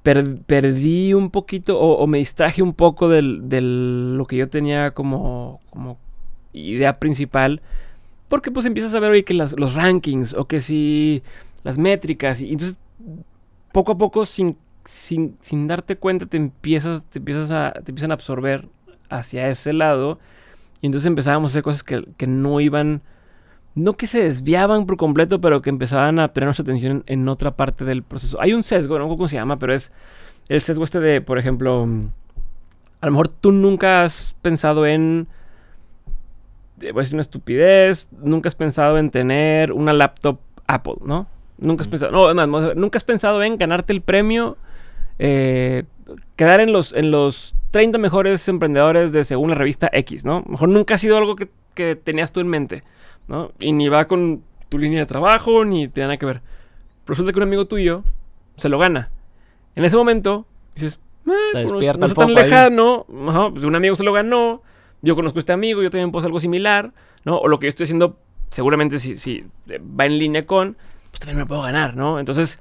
perdí 0.03 1.13
un 1.13 1.29
poquito 1.29 1.79
o, 1.79 2.07
me 2.07 2.17
distraje 2.17 2.61
un 2.61 2.73
poco 2.73 3.09
de 3.09 3.21
lo 3.21 4.25
que 4.25 4.37
yo 4.37 4.49
tenía 4.49 4.91
como, 4.91 5.61
como 5.69 5.97
idea 6.53 6.99
principal. 6.99 7.61
Porque 8.27 8.49
pues 8.49 8.65
empiezas 8.65 8.93
a 8.93 8.99
ver 8.99 9.11
hoy 9.11 9.23
que 9.23 9.33
los 9.33 9.75
rankings 9.75 10.33
o 10.33 10.45
que 10.45 10.61
si 10.61 11.21
las 11.63 11.77
métricas. 11.77 12.41
Y 12.41 12.53
entonces 12.53 12.77
poco 13.71 13.93
a 13.93 13.97
poco 13.97 14.25
sin, 14.25 14.57
sin, 14.85 15.37
sin 15.41 15.67
darte 15.67 15.97
cuenta 15.97 16.25
te 16.25 16.37
empiezas, 16.37 17.03
te 17.05 17.19
empiezas 17.19 17.51
a, 17.51 17.73
te 17.73 17.91
empiezan 17.91 18.11
a 18.11 18.15
absorber 18.15 18.67
hacia 19.09 19.49
ese 19.49 19.73
lado. 19.73 20.19
Y 20.81 20.87
entonces 20.87 21.07
empezábamos 21.07 21.51
a 21.51 21.53
hacer 21.53 21.63
cosas 21.63 21.83
que, 21.83 22.05
que 22.17 22.25
no 22.25 22.59
iban 22.59 23.01
no 23.75 23.93
que 23.93 24.07
se 24.07 24.23
desviaban 24.23 24.85
por 24.85 24.97
completo, 24.97 25.39
pero 25.39 25.61
que 25.61 25.69
empezaban 25.69 26.19
a 26.19 26.27
tener 26.29 26.47
nuestra 26.47 26.63
atención 26.63 27.03
en 27.07 27.27
otra 27.29 27.51
parte 27.51 27.85
del 27.85 28.03
proceso. 28.03 28.41
Hay 28.41 28.53
un 28.53 28.63
sesgo, 28.63 28.99
no 28.99 29.09
sé 29.09 29.15
cómo 29.15 29.27
se 29.27 29.37
llama, 29.37 29.57
pero 29.57 29.73
es 29.73 29.91
el 30.49 30.61
sesgo 30.61 30.83
este 30.83 30.99
de, 30.99 31.21
por 31.21 31.37
ejemplo, 31.37 31.87
a 32.99 33.05
lo 33.05 33.11
mejor 33.11 33.29
tú 33.29 33.51
nunca 33.51 34.03
has 34.03 34.35
pensado 34.41 34.85
en, 34.85 35.27
voy 36.77 36.89
a 36.89 36.93
decir 36.93 37.15
una 37.15 37.21
estupidez, 37.21 38.09
nunca 38.21 38.49
has 38.49 38.55
pensado 38.55 38.97
en 38.97 39.09
tener 39.09 39.71
una 39.71 39.93
laptop 39.93 40.39
Apple, 40.67 40.95
¿no? 41.05 41.27
Nunca 41.57 41.83
has 41.83 41.87
pensado, 41.87 42.11
no, 42.11 42.25
además, 42.25 42.75
nunca 42.75 42.97
has 42.97 43.03
pensado 43.03 43.41
en 43.43 43.57
ganarte 43.57 43.93
el 43.93 44.01
premio, 44.01 44.57
eh, 45.19 45.83
quedar 46.35 46.59
en 46.59 46.73
los, 46.73 46.91
en 46.91 47.11
los 47.11 47.55
30 47.71 47.97
mejores 47.99 48.47
emprendedores 48.47 49.11
de 49.11 49.23
según 49.23 49.49
la 49.49 49.55
revista 49.55 49.89
X, 49.93 50.25
¿no? 50.25 50.37
A 50.37 50.41
lo 50.41 50.51
mejor 50.51 50.69
nunca 50.69 50.95
ha 50.95 50.97
sido 50.97 51.17
algo 51.17 51.35
que, 51.35 51.49
que 51.73 51.95
tenías 51.95 52.31
tú 52.31 52.41
en 52.41 52.47
mente. 52.47 52.83
¿No? 53.31 53.53
Y 53.61 53.71
ni 53.71 53.87
va 53.87 54.05
con 54.07 54.43
tu 54.67 54.77
línea 54.77 54.99
de 54.99 55.05
trabajo, 55.05 55.63
ni 55.63 55.87
tiene 55.87 56.07
nada 56.07 56.17
que 56.17 56.25
ver. 56.25 56.41
Resulta 57.07 57.31
que 57.31 57.39
un 57.39 57.43
amigo 57.43 57.65
tuyo 57.65 58.03
se 58.57 58.67
lo 58.67 58.77
gana. 58.77 59.09
En 59.73 59.85
ese 59.85 59.95
momento, 59.95 60.45
dices, 60.75 60.99
eh, 61.55 61.65
no, 61.65 61.79
no 61.97 62.05
es 62.05 62.13
tan 62.13 62.33
lejano, 62.33 63.05
pues 63.53 63.63
un 63.63 63.73
amigo 63.73 63.95
se 63.95 64.03
lo 64.03 64.11
ganó, 64.11 64.61
yo 65.01 65.15
conozco 65.15 65.39
a 65.39 65.41
este 65.41 65.53
amigo, 65.53 65.81
yo 65.81 65.89
también 65.89 66.11
puedo 66.11 66.19
hacer 66.19 66.27
algo 66.27 66.41
similar, 66.41 66.91
¿no? 67.23 67.37
O 67.37 67.47
lo 67.47 67.57
que 67.57 67.67
yo 67.67 67.69
estoy 67.69 67.85
haciendo, 67.85 68.17
seguramente 68.49 68.99
si, 68.99 69.15
si 69.17 69.45
va 69.69 70.05
en 70.05 70.19
línea 70.19 70.45
con, 70.45 70.75
pues 71.09 71.21
también 71.21 71.37
me 71.37 71.45
puedo 71.45 71.61
ganar, 71.61 71.95
¿no? 71.95 72.19
Entonces, 72.19 72.59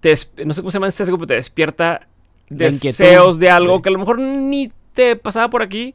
te, 0.00 0.14
no 0.44 0.52
sé 0.52 0.60
cómo 0.60 0.70
se 0.70 0.76
llama 0.76 0.88
ese 0.88 0.98
sesgo, 0.98 1.16
pero 1.16 1.28
te 1.28 1.34
despierta 1.34 2.06
deseos 2.50 3.38
de 3.38 3.48
algo 3.48 3.80
que 3.80 3.88
a 3.88 3.92
lo 3.92 3.98
mejor 3.98 4.18
ni 4.18 4.70
te 4.92 5.16
pasaba 5.16 5.48
por 5.48 5.62
aquí 5.62 5.94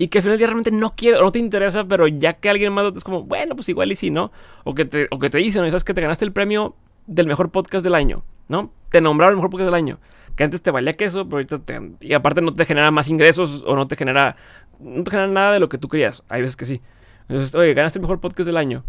y 0.00 0.08
que 0.08 0.16
al 0.16 0.22
final 0.22 0.32
del 0.32 0.38
día 0.38 0.46
realmente 0.46 0.70
no 0.70 0.94
quiere, 0.96 1.20
no 1.20 1.30
te 1.30 1.38
interesa, 1.38 1.84
pero 1.84 2.08
ya 2.08 2.32
que 2.32 2.48
alguien 2.48 2.72
más 2.72 2.90
es 2.96 3.04
como, 3.04 3.24
bueno, 3.24 3.54
pues 3.54 3.68
igual 3.68 3.92
y 3.92 3.96
sí, 3.96 4.08
¿no? 4.08 4.32
O 4.64 4.74
que 4.74 4.86
te, 4.86 5.08
o 5.10 5.18
que 5.18 5.28
te 5.28 5.36
dicen, 5.36 5.62
¿sabes 5.66 5.84
que 5.84 5.92
te 5.92 6.00
ganaste 6.00 6.24
el 6.24 6.32
premio 6.32 6.74
del 7.06 7.26
mejor 7.26 7.50
podcast 7.50 7.84
del 7.84 7.94
año, 7.94 8.24
¿no? 8.48 8.72
Te 8.88 9.02
nombraron 9.02 9.34
el 9.34 9.36
mejor 9.36 9.50
podcast 9.50 9.66
del 9.66 9.74
año. 9.74 9.98
Que 10.36 10.44
antes 10.44 10.62
te 10.62 10.70
valía 10.70 10.94
queso, 10.94 11.26
pero 11.26 11.36
ahorita 11.36 11.58
te, 11.58 11.78
y 12.00 12.14
aparte 12.14 12.40
no 12.40 12.54
te 12.54 12.64
genera 12.64 12.90
más 12.90 13.08
ingresos 13.08 13.62
o 13.66 13.76
no 13.76 13.88
te 13.88 13.96
genera, 13.96 14.36
no 14.78 15.04
te 15.04 15.10
genera 15.10 15.28
nada 15.28 15.52
de 15.52 15.60
lo 15.60 15.68
que 15.68 15.76
tú 15.76 15.88
querías. 15.88 16.24
Hay 16.30 16.40
veces 16.40 16.56
que 16.56 16.64
sí. 16.64 16.80
Entonces, 17.28 17.54
oye, 17.54 17.74
ganaste 17.74 17.98
el 17.98 18.00
mejor 18.00 18.20
podcast 18.20 18.46
del 18.46 18.56
año. 18.56 18.84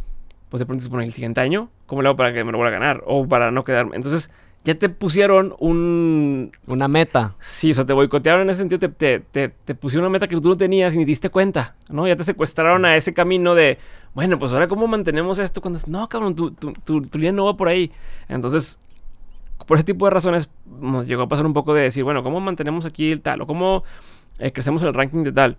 Pues 0.47 0.59
de 0.59 0.65
pronto 0.65 0.81
se 0.81 0.89
pone 0.89 1.03
el 1.03 1.11
siguiente 1.11 1.41
año, 1.41 1.71
¿cómo 1.87 2.03
le 2.03 2.07
hago 2.07 2.15
para 2.15 2.31
que 2.31 2.45
me 2.45 2.53
lo 2.53 2.57
vuelva 2.57 2.73
a 2.73 2.79
ganar? 2.79 3.03
O 3.05 3.27
para 3.27 3.51
no 3.51 3.65
quedarme. 3.65 3.97
Entonces, 3.97 4.29
ya 4.63 4.75
te 4.75 4.89
pusieron 4.89 5.55
un... 5.59 6.51
Una 6.67 6.87
meta. 6.87 7.35
Sí, 7.39 7.71
o 7.71 7.73
sea, 7.73 7.85
te 7.85 7.93
boicotearon 7.93 8.43
en 8.43 8.49
ese 8.51 8.59
sentido, 8.59 8.79
te, 8.79 9.19
te, 9.19 9.49
te, 9.49 9.75
pusieron 9.75 10.05
una 10.05 10.11
meta 10.11 10.27
que 10.27 10.39
tú 10.39 10.49
no 10.49 10.57
tenías 10.57 10.93
y 10.93 10.97
ni 10.97 11.05
diste 11.05 11.29
cuenta, 11.29 11.75
¿no? 11.89 12.07
Ya 12.07 12.15
te 12.15 12.23
secuestraron 12.23 12.85
a 12.85 12.95
ese 12.95 13.13
camino 13.13 13.55
de, 13.55 13.79
bueno, 14.13 14.37
pues 14.37 14.51
ahora 14.51 14.67
cómo 14.67 14.87
mantenemos 14.87 15.39
esto 15.39 15.61
cuando... 15.61 15.79
No, 15.87 16.07
cabrón, 16.07 16.35
tu, 16.35 16.51
tu, 16.51 16.73
tu, 16.73 17.01
tu 17.01 17.17
línea 17.17 17.31
no 17.31 17.45
va 17.45 17.57
por 17.57 17.69
ahí. 17.69 17.91
Entonces, 18.29 18.79
por 19.65 19.77
ese 19.77 19.83
tipo 19.83 20.05
de 20.05 20.11
razones, 20.11 20.49
nos 20.79 21.07
llegó 21.07 21.23
a 21.23 21.27
pasar 21.27 21.45
un 21.45 21.53
poco 21.53 21.73
de 21.73 21.81
decir, 21.81 22.03
bueno, 22.03 22.21
¿cómo 22.21 22.39
mantenemos 22.39 22.85
aquí 22.85 23.11
el 23.11 23.21
tal? 23.21 23.41
¿O 23.41 23.47
cómo 23.47 23.83
eh, 24.37 24.51
crecemos 24.51 24.83
en 24.83 24.89
el 24.89 24.93
ranking 24.93 25.23
de 25.23 25.31
tal? 25.31 25.57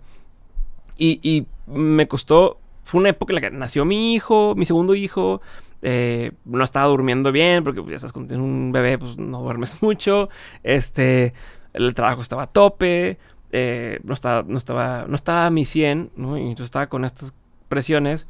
Y, 0.97 1.19
y 1.21 1.45
me 1.67 2.07
costó... 2.07 2.59
Fue 2.85 2.99
una 2.99 3.09
época 3.09 3.31
en 3.31 3.35
la 3.35 3.41
que 3.41 3.49
nació 3.49 3.85
mi 3.85 4.13
hijo, 4.13 4.55
mi 4.57 4.65
segundo 4.65 4.93
hijo, 4.93 5.41
eh, 5.85 6.31
no 6.45 6.63
estaba 6.63 6.87
durmiendo 6.87 7.33
bien, 7.33 7.63
porque 7.65 7.81
pues, 7.81 7.91
ya 7.91 7.99
sabes, 7.99 8.13
cuando 8.13 8.29
tienes 8.29 8.45
un 8.45 8.71
bebé, 8.71 8.97
pues 8.97 9.17
no 9.17 9.41
duermes 9.41 9.81
mucho. 9.81 10.29
Este, 10.63 11.33
el 11.73 11.93
trabajo 11.93 12.21
estaba 12.21 12.43
a 12.43 12.47
tope, 12.47 13.17
eh, 13.51 13.99
no, 14.03 14.13
estaba, 14.13 14.43
no, 14.47 14.57
estaba, 14.57 15.05
no 15.07 15.15
estaba 15.15 15.45
a 15.45 15.49
mi 15.49 15.65
100, 15.65 16.11
¿no? 16.15 16.37
Y 16.37 16.41
entonces 16.41 16.65
estaba 16.65 16.87
con 16.87 17.03
estas 17.03 17.33
presiones. 17.67 18.27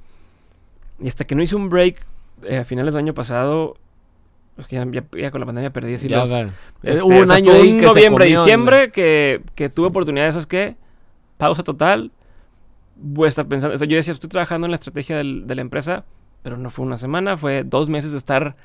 Y 1.00 1.08
hasta 1.08 1.26
que 1.26 1.36
no 1.36 1.44
hice 1.44 1.56
un 1.56 1.70
break 1.70 2.04
eh, 2.44 2.58
a 2.58 2.66
finales 2.66 2.96
del 2.96 3.04
año 3.04 3.14
pasado, 3.14 3.78
es 4.58 4.66
que 4.66 4.76
ya, 4.76 5.32
con 5.32 5.40
la 5.40 5.46
pandemia 5.46 5.72
perdí 5.72 5.94
así 5.94 6.10
los, 6.10 6.30
este, 6.82 7.04
Hubo 7.04 7.20
un 7.20 7.32
año 7.32 7.54
ahí 7.54 7.78
que 7.78 7.86
noviembre, 7.86 8.26
diciembre, 8.26 8.92
que, 8.92 9.42
que, 9.54 9.70
tuve 9.70 9.88
oportunidad 9.88 10.26
de 10.26 10.30
esos 10.32 10.48
que 10.48 10.76
pausa 11.38 11.62
total. 11.62 12.12
Voy 12.96 13.26
a 13.26 13.30
estar 13.30 13.48
pensando, 13.48 13.76
yo 13.76 13.98
decía, 13.98 14.14
estoy 14.14 14.30
trabajando 14.30 14.66
en 14.66 14.72
la 14.72 14.76
estrategia 14.76 15.18
de 15.18 15.56
la 15.56 15.62
empresa 15.62 16.04
pero 16.44 16.58
no 16.58 16.70
fue 16.70 16.86
una 16.86 16.98
semana, 16.98 17.38
fue 17.38 17.64
dos 17.64 17.90
meses 17.90 18.12
de 18.12 18.18
estar 18.20 18.56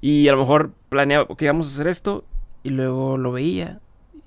y 0.00 0.28
a 0.28 0.32
lo 0.32 0.38
mejor 0.38 0.72
planeaba 0.88 1.26
que 1.36 1.46
íbamos 1.46 1.68
a 1.68 1.70
hacer 1.70 1.86
esto 1.86 2.24
y 2.62 2.70
luego 2.70 3.16
lo 3.16 3.32
veía 3.32 3.80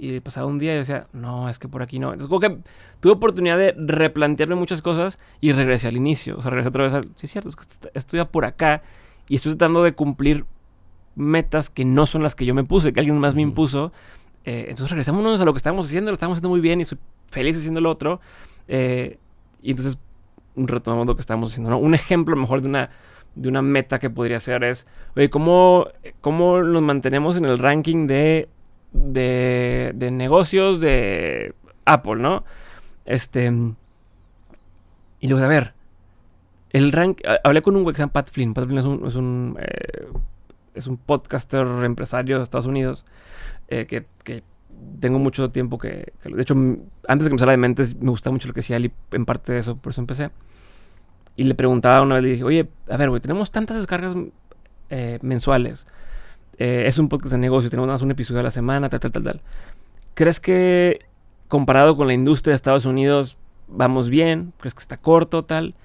y 0.03 0.19
pasaba 0.19 0.47
un 0.47 0.57
día 0.57 0.73
y 0.73 0.77
decía, 0.77 1.05
no, 1.13 1.47
es 1.47 1.59
que 1.59 1.67
por 1.67 1.83
aquí 1.83 1.99
no. 1.99 2.07
Entonces, 2.07 2.27
como 2.27 2.39
que 2.39 2.57
tuve 2.99 3.13
oportunidad 3.13 3.55
de 3.59 3.75
replantearme 3.77 4.55
muchas 4.55 4.81
cosas 4.81 5.19
y 5.41 5.51
regresé 5.51 5.89
al 5.89 5.95
inicio. 5.95 6.39
O 6.39 6.41
sea, 6.41 6.49
regresé 6.49 6.69
otra 6.69 6.83
vez 6.85 6.93
al. 6.95 7.03
Sí, 7.15 7.25
es 7.25 7.31
cierto, 7.31 7.49
es 7.49 7.55
que 7.55 7.65
estoy 7.93 8.25
por 8.25 8.45
acá 8.45 8.81
y 9.29 9.35
estoy 9.35 9.51
tratando 9.51 9.83
de 9.83 9.93
cumplir 9.93 10.45
metas 11.15 11.69
que 11.69 11.85
no 11.85 12.07
son 12.07 12.23
las 12.23 12.33
que 12.33 12.45
yo 12.45 12.55
me 12.55 12.63
puse, 12.63 12.93
que 12.93 12.99
alguien 12.99 13.19
más 13.19 13.35
me 13.35 13.43
impuso. 13.43 13.91
Eh, 14.43 14.65
entonces 14.69 14.89
regresamos 14.89 15.39
a 15.39 15.45
lo 15.45 15.53
que 15.53 15.57
estábamos 15.57 15.85
haciendo, 15.85 16.09
lo 16.09 16.13
estábamos 16.15 16.38
haciendo 16.38 16.49
muy 16.49 16.61
bien 16.61 16.81
y 16.81 16.85
soy 16.85 16.97
feliz 17.29 17.55
haciendo 17.59 17.79
lo 17.79 17.91
otro. 17.91 18.21
Eh, 18.67 19.19
y 19.61 19.69
entonces 19.69 19.99
retomamos 20.56 21.07
lo 21.07 21.15
que 21.15 21.22
estábamos 21.22 21.52
haciendo. 21.52 21.69
¿no? 21.69 21.78
Un 21.78 21.95
ejemplo 21.95 22.36
mejor 22.36 22.61
de 22.61 22.68
una, 22.68 22.90
de 23.36 23.49
una 23.49 23.61
meta 23.61 23.99
que 23.99 24.10
podría 24.10 24.40
ser 24.40 24.64
es, 24.64 24.86
oye, 25.15 25.30
¿cómo, 25.30 25.88
¿cómo 26.22 26.61
nos 26.61 26.82
mantenemos 26.82 27.38
en 27.38 27.45
el 27.45 27.57
ranking 27.57 28.07
de 28.07 28.49
de, 28.91 29.91
de 29.95 30.11
negocios 30.11 30.80
de 30.80 31.53
Apple, 31.86 32.18
¿no? 32.18 32.44
Este. 33.06 33.52
Y 35.19 35.28
luego, 35.28 35.45
a 35.45 35.48
ver, 35.48 35.73
el 36.72 36.91
rank. 36.91 37.22
Hablé 37.44 37.61
con 37.61 37.76
un 37.76 37.84
güey 37.84 37.95
que 37.95 38.02
se 38.02 38.07
Pat 38.07 38.30
Flynn. 38.30 38.53
Pat 38.53 38.65
Flynn 38.65 38.80
es 38.80 38.86
un. 38.86 39.07
Es 39.07 39.15
un, 39.15 39.57
eh, 39.60 40.07
es 40.73 40.88
un 40.88 40.98
podcaster 40.98 41.65
empresario 41.84 42.38
de 42.38 42.44
Estados 42.44 42.68
Unidos. 42.68 43.06
Eh, 43.68 43.86
que, 43.86 44.44
tengo 44.99 45.19
mucho 45.19 45.49
tiempo 45.51 45.77
que, 45.77 46.13
De 46.23 46.41
hecho, 46.41 46.53
antes 46.53 47.25
de 47.25 47.29
que 47.29 47.33
empezara 47.33 47.51
de 47.51 47.57
mentes, 47.57 47.95
me 47.95 48.09
gustaba 48.09 48.33
mucho 48.33 48.47
lo 48.47 48.53
que 48.53 48.61
hacía 48.61 48.77
él 48.77 48.85
y 48.85 48.91
en 49.11 49.25
parte 49.25 49.53
de 49.53 49.59
eso, 49.59 49.75
por 49.75 49.91
eso 49.91 50.01
empecé. 50.01 50.29
Y 51.35 51.43
le 51.43 51.55
preguntaba 51.55 52.01
una 52.01 52.15
vez, 52.15 52.23
le 52.23 52.29
dije, 52.29 52.43
oye, 52.43 52.67
a 52.89 52.97
ver, 52.97 53.09
güey, 53.09 53.21
tenemos 53.21 53.51
tantas 53.51 53.77
descargas 53.77 54.15
eh, 54.89 55.19
mensuales. 55.21 55.87
Eh, 56.57 56.83
es 56.85 56.99
un 56.99 57.09
podcast 57.09 57.31
de 57.31 57.37
negocios, 57.37 57.71
tenemos 57.71 57.89
más 57.89 58.01
un 58.01 58.11
episodio 58.11 58.41
a 58.41 58.43
la 58.43 58.51
semana, 58.51 58.89
tal, 58.89 58.99
tal, 58.99 59.11
tal, 59.11 59.23
tal. 59.23 59.41
¿Crees 60.13 60.39
que 60.39 60.99
comparado 61.47 61.95
con 61.95 62.07
la 62.07 62.13
industria 62.13 62.51
de 62.51 62.55
Estados 62.55 62.85
Unidos 62.85 63.37
vamos 63.67 64.09
bien? 64.09 64.53
¿Crees 64.59 64.73
que 64.73 64.81
está 64.81 64.97
corto, 64.97 65.43
tal? 65.43 65.75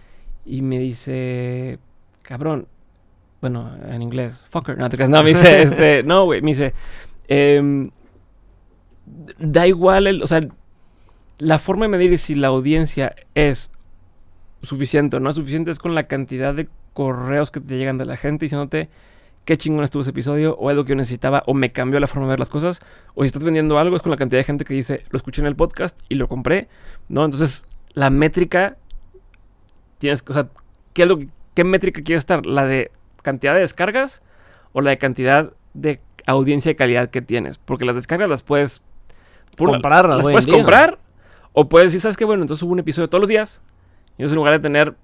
Y 0.45 0.63
me 0.63 0.79
dice, 0.79 1.79
cabrón, 2.23 2.67
bueno, 3.41 3.71
en 3.89 4.03
inglés, 4.03 4.35
fucker, 4.51 4.77
no, 4.77 4.89
no 4.89 5.23
me 5.23 5.31
dice, 5.31 5.63
este, 5.63 6.03
no, 6.03 6.25
güey, 6.25 6.43
me 6.43 6.51
dice, 6.51 6.75
em, 7.29 7.91
da 9.39 9.67
igual, 9.67 10.07
el, 10.07 10.23
o 10.23 10.27
sea, 10.27 10.41
la 11.39 11.59
forma 11.59 11.85
de 11.85 11.91
medir 11.91 12.19
si 12.19 12.35
la 12.35 12.49
audiencia 12.49 13.15
es 13.35 13.71
suficiente 14.63 15.17
o 15.17 15.21
no 15.21 15.31
es 15.31 15.37
suficiente 15.37 15.71
es 15.71 15.79
con 15.79 15.95
la 15.95 16.09
cantidad 16.09 16.55
de 16.55 16.69
correos 16.93 17.51
que 17.51 17.61
te 17.61 17.77
llegan 17.77 17.99
de 17.99 18.07
la 18.07 18.17
gente 18.17 18.47
diciéndote 18.47 18.89
qué 19.47 19.57
chingón 19.57 19.85
estuvo 19.85 20.03
ese 20.03 20.11
episodio, 20.11 20.57
o 20.57 20.69
algo 20.69 20.85
que 20.85 20.91
yo 20.91 20.97
necesitaba, 20.97 21.45
o 21.47 21.55
me 21.55 21.71
cambió 21.71 22.01
la 22.01 22.09
forma 22.09 22.27
de 22.27 22.31
ver 22.31 22.41
las 22.41 22.49
cosas, 22.51 22.81
o 23.15 23.23
si 23.23 23.29
estás 23.29 23.45
vendiendo 23.45 23.79
algo 23.79 23.95
es 23.95 24.03
con 24.03 24.11
la 24.11 24.17
cantidad 24.17 24.41
de 24.41 24.45
gente 24.45 24.65
que 24.65 24.75
dice, 24.75 25.03
lo 25.11 25.17
escuché 25.17 25.41
en 25.41 25.47
el 25.47 25.55
podcast 25.55 25.97
y 26.09 26.17
lo 26.17 26.29
compré, 26.29 26.69
¿no? 27.09 27.25
Entonces, 27.25 27.65
la 27.95 28.11
métrica, 28.11 28.77
tienes, 29.99 30.25
o 30.29 30.33
sea, 30.33 30.49
¿qué, 30.95 31.05
es 31.05 31.09
lo 31.09 31.21
¿qué 31.55 31.63
métrica 31.63 32.03
quiere 32.03 32.19
estar? 32.19 32.45
¿La 32.45 32.67
de 32.67 32.91
cantidad 33.23 33.55
de 33.55 33.61
descargas 33.61 34.21
o 34.73 34.81
la 34.81 34.91
de 34.91 34.99
cantidad 34.99 35.53
de 35.75 36.01
audiencia 36.27 36.73
y 36.73 36.75
calidad 36.75 37.11
que 37.11 37.23
tienes? 37.23 37.57
Porque 37.57 37.85
las 37.85 37.95
descargas 37.95 38.29
las 38.29 38.43
puedes... 38.43 38.83
Comprarlas, 39.57 40.19
las 40.19 40.25
puedes 40.25 40.47
comprar, 40.47 40.99
o 41.53 41.69
puedes 41.69 41.89
decir, 41.89 42.01
¿sabes 42.01 42.17
qué? 42.17 42.25
Bueno, 42.25 42.43
entonces 42.43 42.61
subo 42.61 42.73
un 42.73 42.79
episodio 42.79 43.09
todos 43.09 43.21
los 43.21 43.29
días, 43.29 43.61
y 44.11 44.23
entonces 44.23 44.33
en 44.33 44.37
lugar 44.37 44.53
de 44.55 44.61
tener, 44.61 44.95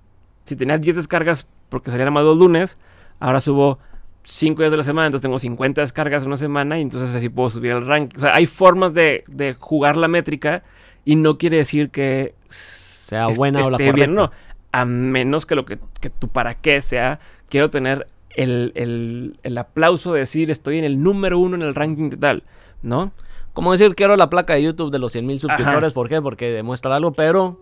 si 0.45 0.57
tenías 0.57 0.81
10 0.81 0.97
descargas 0.97 1.49
porque 1.69 1.91
salían 1.91 2.12
más 2.12 2.24
los 2.24 2.37
lunes, 2.37 2.77
ahora 3.19 3.41
subo 3.41 3.79
5 4.24 4.62
días 4.62 4.70
de 4.70 4.77
la 4.77 4.85
semana, 4.85 5.07
entonces 5.07 5.23
tengo 5.23 5.39
50 5.39 5.81
descargas 5.81 6.23
en 6.23 6.29
una 6.29 6.37
semana 6.37 6.79
y 6.79 6.83
entonces 6.83 7.15
así 7.15 7.29
puedo 7.29 7.51
subir 7.51 7.73
el 7.73 7.87
ranking. 7.87 8.16
O 8.16 8.20
sea, 8.20 8.35
hay 8.35 8.47
formas 8.47 8.95
de, 8.95 9.24
de 9.29 9.55
jugar 9.55 9.97
la 9.97 10.09
métrica 10.09 10.62
y 11.05 11.16
no 11.16 11.39
quiere 11.39 11.57
decir 11.57 11.91
que 11.91 12.35
sea 12.49 13.29
buena 13.29 13.61
o 13.61 13.70
la 13.70 13.79
correcta. 13.79 13.95
Bien, 13.95 14.15
no. 14.15 14.31
A 14.70 14.85
menos 14.85 15.47
que 15.47 15.55
lo 15.55 15.65
que, 15.65 15.79
que 16.01 16.11
tu 16.11 16.29
para 16.29 16.55
qué 16.55 16.81
sea, 16.83 17.20
quiero 17.49 17.70
tener 17.70 18.07
el, 18.31 18.73
el, 18.74 19.39
el, 19.43 19.59
aplauso 19.59 20.15
de 20.15 20.20
decir 20.20 20.51
estoy 20.51 20.79
en 20.79 20.85
el 20.85 21.03
número 21.03 21.39
uno 21.39 21.57
en 21.57 21.62
el 21.62 21.74
ranking 21.74 22.09
de 22.09 22.16
tal, 22.16 22.45
¿no? 22.83 23.12
Como 23.53 23.73
decir, 23.73 23.95
quiero 23.95 24.16
la 24.16 24.31
placa 24.31 24.55
de 24.55 24.62
YouTube 24.62 24.91
de 24.91 24.99
los 24.99 25.12
100 25.12 25.27
mil 25.27 25.41
suscriptores, 25.41 25.93
¿por 25.93 26.09
qué? 26.09 26.23
Porque 26.23 26.51
demuestra 26.51 26.95
algo, 26.97 27.12
pero 27.12 27.59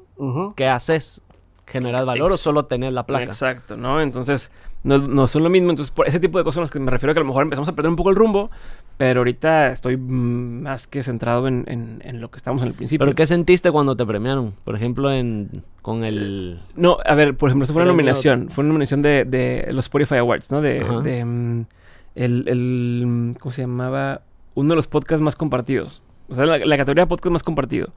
¿qué 0.57 0.69
haces? 0.69 1.21
¿Generar 1.67 2.05
valor 2.05 2.33
o 2.33 2.37
solo 2.37 2.65
tener 2.65 2.93
la 2.93 3.07
placa? 3.07 3.25
Exacto, 3.25 3.77
¿no? 3.77 4.01
Entonces, 4.01 4.51
no, 4.83 4.99
no, 4.99 5.27
son 5.29 5.43
lo 5.43 5.51
mismo. 5.51 5.71
Entonces, 5.71 5.93
por 5.93 6.09
ese 6.09 6.19
tipo 6.19 6.39
de 6.39 6.45
cosas 6.45 6.55
son 6.57 6.62
las 6.62 6.71
que 6.71 6.81
me 6.81 6.91
refiero 6.91 7.15
que 7.15 7.21
a 7.21 7.23
lo 7.23 7.29
mejor 7.29 7.43
empezamos 7.43 7.69
a 7.69 7.75
perder 7.75 7.91
un 7.91 7.97
poco 7.97 8.11
el 8.11 8.17
rumbo, 8.17 8.51
pero 8.97 9.21
ahorita 9.21 9.73
estoy 9.73 9.97
más 9.97 10.87
que 10.87 11.03
centrado 11.03 11.47
en, 11.49 11.65
en, 11.69 12.21
lo 12.21 12.31
que 12.31 12.39
estamos 12.39 12.62
en 12.62 12.69
el 12.69 12.75
principio. 12.75 13.05
¿Pero 13.05 13.15
qué 13.15 13.27
sentiste 13.27 13.71
cuando 13.71 13.97
te 13.97 14.07
premiaron? 14.07 14.53
Por 14.65 14.75
ejemplo, 14.75 15.12
en 15.12 15.51
con 15.83 16.05
el... 16.05 16.61
No, 16.77 16.99
a 17.05 17.15
ver, 17.15 17.37
por 17.37 17.51
ejemplo, 17.51 17.65
eso 17.65 17.73
fue 17.73 17.83
una 17.83 17.91
nominación. 17.93 18.49
Fue 18.51 18.62
una 18.62 18.69
nominación 18.69 19.03
de, 19.03 19.25
de 19.25 19.69
los 19.73 19.85
Spotify 19.87 20.17
Awards, 20.17 20.51
¿no? 20.51 20.61
De, 20.61 20.81
de 21.03 21.25
mm, 21.25 21.67
el, 22.15 22.49
el, 22.49 23.37
¿Cómo 23.39 23.53
se 23.53 23.62
llamaba? 23.62 24.23
Uno 24.55 24.71
de 24.71 24.77
los 24.77 24.87
podcasts 24.87 25.23
más 25.23 25.37
compartidos. 25.37 26.03
O 26.29 26.35
sea, 26.35 26.47
la, 26.47 26.59
categoría 26.77 27.05
de 27.05 27.09
podcast 27.09 27.33
más 27.33 27.43
compartido. 27.43 27.93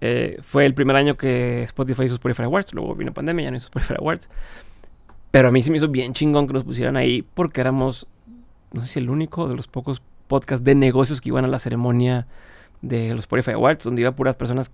Eh, 0.00 0.38
fue 0.42 0.66
el 0.66 0.74
primer 0.74 0.96
año 0.96 1.16
que 1.16 1.62
Spotify 1.64 2.04
hizo 2.04 2.14
Spotify 2.14 2.44
Awards. 2.44 2.72
Luego 2.72 2.94
vino 2.94 3.12
pandemia, 3.12 3.44
ya 3.44 3.50
no 3.50 3.56
hizo 3.56 3.66
Spotify 3.66 3.94
Awards. 3.98 4.28
Pero 5.30 5.48
a 5.48 5.50
mí 5.50 5.62
se 5.62 5.70
me 5.70 5.78
hizo 5.78 5.88
bien 5.88 6.12
chingón 6.12 6.46
que 6.46 6.52
nos 6.52 6.62
pusieran 6.62 6.96
ahí 6.96 7.22
porque 7.22 7.60
éramos, 7.60 8.06
no 8.72 8.82
sé 8.82 8.88
si 8.88 8.98
el 9.00 9.10
único 9.10 9.48
de 9.48 9.56
los 9.56 9.66
pocos 9.66 10.00
podcasts 10.28 10.64
de 10.64 10.76
negocios 10.76 11.20
que 11.20 11.30
iban 11.30 11.44
a 11.44 11.48
la 11.48 11.58
ceremonia 11.58 12.26
de 12.82 13.10
los 13.10 13.20
Spotify 13.20 13.52
Awards, 13.52 13.84
donde 13.84 14.02
iba 14.02 14.12
puras 14.12 14.36
personas, 14.36 14.70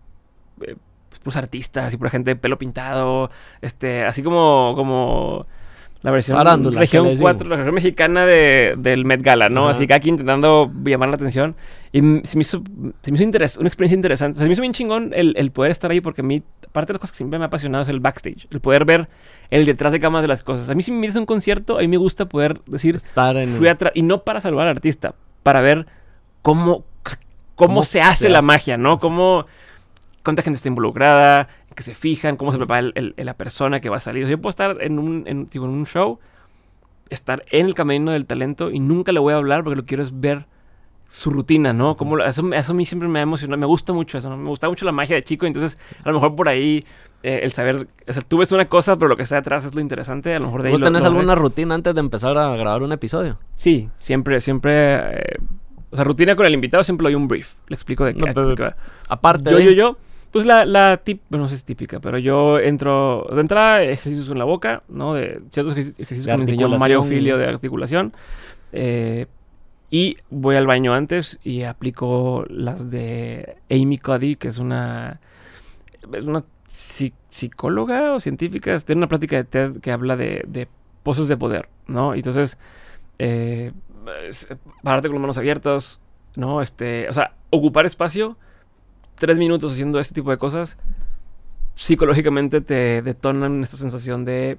eh, 0.66 0.76
pues, 1.08 1.20
puros 1.20 1.36
artistas 1.36 1.94
y 1.94 1.96
pura 1.96 2.10
gente 2.10 2.30
de 2.30 2.36
pelo 2.36 2.58
pintado, 2.58 3.30
este, 3.62 4.04
así 4.04 4.22
como, 4.22 4.74
como 4.76 5.46
la 6.02 6.10
versión 6.10 6.38
región 6.72 7.08
4, 7.18 7.48
la 7.48 7.56
región 7.56 7.74
mexicana 7.74 8.24
de, 8.24 8.74
del 8.78 9.04
Met 9.04 9.22
Gala, 9.22 9.50
¿no? 9.50 9.68
Así 9.68 9.86
que 9.86 9.92
aquí 9.92 10.08
intentando 10.08 10.72
llamar 10.84 11.10
la 11.10 11.16
atención. 11.16 11.54
Y 11.92 12.00
se 12.24 12.36
me 12.36 12.42
hizo, 12.42 12.62
se 13.02 13.12
me 13.12 13.18
hizo 13.18 13.58
una 13.60 13.68
experiencia 13.68 13.94
interesante. 13.94 14.38
se 14.38 14.46
me 14.46 14.52
hizo 14.52 14.62
bien 14.62 14.72
chingón 14.72 15.10
el, 15.14 15.34
el, 15.36 15.50
poder 15.50 15.70
estar 15.70 15.90
ahí 15.90 16.00
porque 16.00 16.22
a 16.22 16.24
mí, 16.24 16.42
aparte 16.66 16.92
de 16.92 16.94
las 16.94 17.00
cosas 17.00 17.12
que 17.12 17.16
siempre 17.18 17.38
me 17.38 17.44
ha 17.44 17.48
apasionado 17.48 17.82
es 17.82 17.88
el 17.90 18.00
backstage. 18.00 18.48
El 18.50 18.60
poder 18.60 18.86
ver 18.86 19.08
el 19.50 19.66
detrás 19.66 19.92
de 19.92 20.00
cámaras 20.00 20.22
de 20.22 20.28
las 20.28 20.42
cosas. 20.42 20.70
A 20.70 20.74
mí 20.74 20.82
si 20.82 20.90
me 20.90 21.00
dices 21.02 21.16
un 21.16 21.26
concierto, 21.26 21.76
a 21.76 21.80
mí 21.80 21.88
me 21.88 21.98
gusta 21.98 22.26
poder 22.26 22.62
decir, 22.64 22.96
Estar 22.96 23.36
en 23.36 23.56
fui 23.56 23.68
atrás. 23.68 23.92
Y 23.94 24.02
no 24.02 24.22
para 24.22 24.40
salvar 24.40 24.68
al 24.68 24.76
artista, 24.76 25.14
para 25.42 25.60
ver 25.60 25.86
cómo, 26.40 26.84
cómo, 27.56 27.82
se 27.82 28.00
hace 28.00 28.30
la 28.30 28.40
magia, 28.40 28.78
¿no? 28.78 28.98
Cómo, 28.98 29.44
cuánta 30.22 30.42
gente 30.42 30.56
está 30.56 30.68
involucrada, 30.68 31.48
que 31.74 31.82
se 31.82 31.94
fijan, 31.94 32.36
cómo 32.36 32.52
se 32.52 32.58
prepara 32.58 32.88
el, 32.94 33.14
la 33.16 33.34
persona 33.34 33.80
que 33.80 33.88
va 33.88 33.96
a 33.96 34.00
salir. 34.00 34.26
yo 34.26 34.38
puedo 34.38 34.50
estar 34.50 34.78
en 34.80 34.98
un, 34.98 35.24
en, 35.26 35.48
en 35.52 35.62
un 35.62 35.86
show, 35.86 36.18
estar 37.10 37.44
en 37.50 37.66
el 37.66 37.74
camino 37.74 38.12
del 38.12 38.26
talento 38.26 38.70
y 38.70 38.80
nunca 38.80 39.12
le 39.12 39.20
voy 39.20 39.34
a 39.34 39.36
hablar 39.36 39.64
porque 39.64 39.76
lo 39.76 39.84
quiero 39.84 40.02
es 40.02 40.20
ver 40.20 40.46
su 41.08 41.30
rutina, 41.30 41.72
¿no? 41.72 41.96
Como 41.96 42.18
eso, 42.18 42.52
eso 42.52 42.72
a 42.72 42.74
mí 42.74 42.86
siempre 42.86 43.08
me 43.08 43.18
ha 43.18 43.22
emocionado, 43.22 43.58
me 43.58 43.66
gusta 43.66 43.92
mucho 43.92 44.16
eso, 44.16 44.30
¿no? 44.30 44.36
Me 44.36 44.48
gusta 44.48 44.68
mucho 44.68 44.84
la 44.84 44.92
magia 44.92 45.16
de 45.16 45.24
chico, 45.24 45.44
entonces 45.44 45.76
a 46.04 46.08
lo 46.08 46.14
mejor 46.14 46.36
por 46.36 46.48
ahí 46.48 46.84
eh, 47.24 47.40
el 47.42 47.52
saber, 47.52 47.88
o 48.06 48.12
sea, 48.12 48.22
tú 48.22 48.38
ves 48.38 48.52
una 48.52 48.66
cosa, 48.66 48.96
pero 48.96 49.08
lo 49.08 49.16
que 49.16 49.24
está 49.24 49.34
detrás 49.34 49.64
es 49.64 49.74
lo 49.74 49.80
interesante, 49.80 50.34
a 50.34 50.38
lo 50.38 50.46
mejor 50.46 50.62
de 50.62 50.68
ahí 50.68 50.72
¿Vos 50.72 50.80
tenés 50.80 51.04
alguna 51.04 51.34
rutina 51.34 51.74
antes 51.74 51.94
de 51.94 52.00
empezar 52.00 52.38
a 52.38 52.54
grabar 52.54 52.84
un 52.84 52.92
episodio? 52.92 53.38
Sí, 53.56 53.90
siempre, 53.98 54.40
siempre, 54.40 55.18
eh, 55.18 55.36
o 55.90 55.96
sea, 55.96 56.04
rutina 56.04 56.36
con 56.36 56.46
el 56.46 56.54
invitado 56.54 56.84
siempre 56.84 57.04
doy 57.04 57.16
un 57.16 57.26
brief, 57.26 57.54
le 57.66 57.74
explico 57.74 58.04
de 58.04 58.14
qué. 58.14 58.72
aparte 59.08 59.50
yo, 59.50 59.58
yo, 59.58 59.72
yo, 59.72 59.96
pues 60.30 60.46
la, 60.46 60.64
la 60.64 60.98
tip, 60.98 61.22
bueno, 61.28 61.44
no 61.44 61.48
sé 61.48 61.56
si 61.56 61.60
es 61.60 61.64
típica, 61.64 62.00
pero 62.00 62.18
yo 62.18 62.58
entro, 62.58 63.26
de 63.32 63.40
entrada, 63.40 63.82
ejercicios 63.82 64.28
en 64.28 64.38
la 64.38 64.44
boca, 64.44 64.82
¿no? 64.88 65.14
De 65.14 65.40
ciertos 65.50 65.76
ejercicios 65.76 66.26
que 66.26 66.36
me 66.36 66.42
enseñó 66.42 66.68
Mario 66.68 67.02
Filio 67.02 67.36
de 67.36 67.46
articulación, 67.46 68.12
eh, 68.72 69.26
y 69.90 70.16
voy 70.30 70.54
al 70.54 70.68
baño 70.68 70.94
antes 70.94 71.40
y 71.42 71.64
aplico 71.64 72.44
las 72.48 72.90
de 72.90 73.56
Amy 73.68 73.98
Cuddy, 73.98 74.36
que 74.36 74.46
es 74.46 74.58
una, 74.58 75.20
es 76.12 76.24
una 76.24 76.44
psicóloga 76.68 78.12
o 78.12 78.20
científica. 78.20 78.78
Tiene 78.78 79.00
una 79.00 79.08
plática 79.08 79.36
de 79.36 79.44
TED 79.44 79.80
que 79.80 79.90
habla 79.90 80.16
de, 80.16 80.44
de 80.46 80.68
pozos 81.02 81.26
de 81.26 81.36
poder, 81.36 81.68
¿no? 81.88 82.14
Entonces, 82.14 82.56
eh, 83.18 83.72
pararte 84.84 85.08
con 85.08 85.16
las 85.16 85.22
manos 85.22 85.38
abiertas, 85.38 85.98
¿no? 86.36 86.62
Este, 86.62 87.08
o 87.08 87.12
sea, 87.12 87.34
ocupar 87.50 87.84
espacio, 87.84 88.36
tres 89.20 89.38
minutos 89.38 89.72
haciendo 89.72 90.00
este 90.00 90.14
tipo 90.14 90.30
de 90.30 90.38
cosas, 90.38 90.76
psicológicamente 91.76 92.60
te 92.60 93.02
detonan 93.02 93.62
esta 93.62 93.76
sensación 93.76 94.24
de 94.24 94.58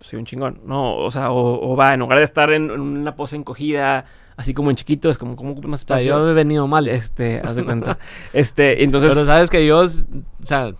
soy 0.00 0.18
un 0.18 0.26
chingón, 0.26 0.60
¿no? 0.64 0.96
O 0.96 1.10
sea, 1.10 1.32
o, 1.32 1.74
va, 1.74 1.94
en 1.94 2.00
lugar 2.00 2.18
de 2.18 2.24
estar 2.24 2.52
en 2.52 2.70
una 2.70 3.16
pose 3.16 3.36
encogida, 3.36 4.04
así 4.36 4.54
como 4.54 4.70
en 4.70 4.76
chiquito, 4.76 5.10
es 5.10 5.18
como, 5.18 5.34
como 5.34 5.54
más 5.62 5.80
espacio. 5.80 6.10
yo 6.10 6.28
he 6.28 6.34
venido 6.34 6.66
mal. 6.68 6.86
Este, 6.86 7.40
haz 7.42 7.56
de 7.56 7.64
cuenta. 7.64 7.98
este, 8.32 8.84
entonces. 8.84 9.12
Pero 9.12 9.26
sabes 9.26 9.50
que 9.50 9.66
yo, 9.66 9.80
o 9.80 9.88
sea, 10.44 10.72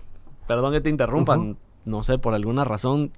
perdón 0.46 0.72
que 0.72 0.80
te 0.80 0.90
interrumpan, 0.90 1.56
no 1.84 2.04
sé, 2.04 2.18
por 2.18 2.34
alguna 2.34 2.64
razón, 2.64 3.10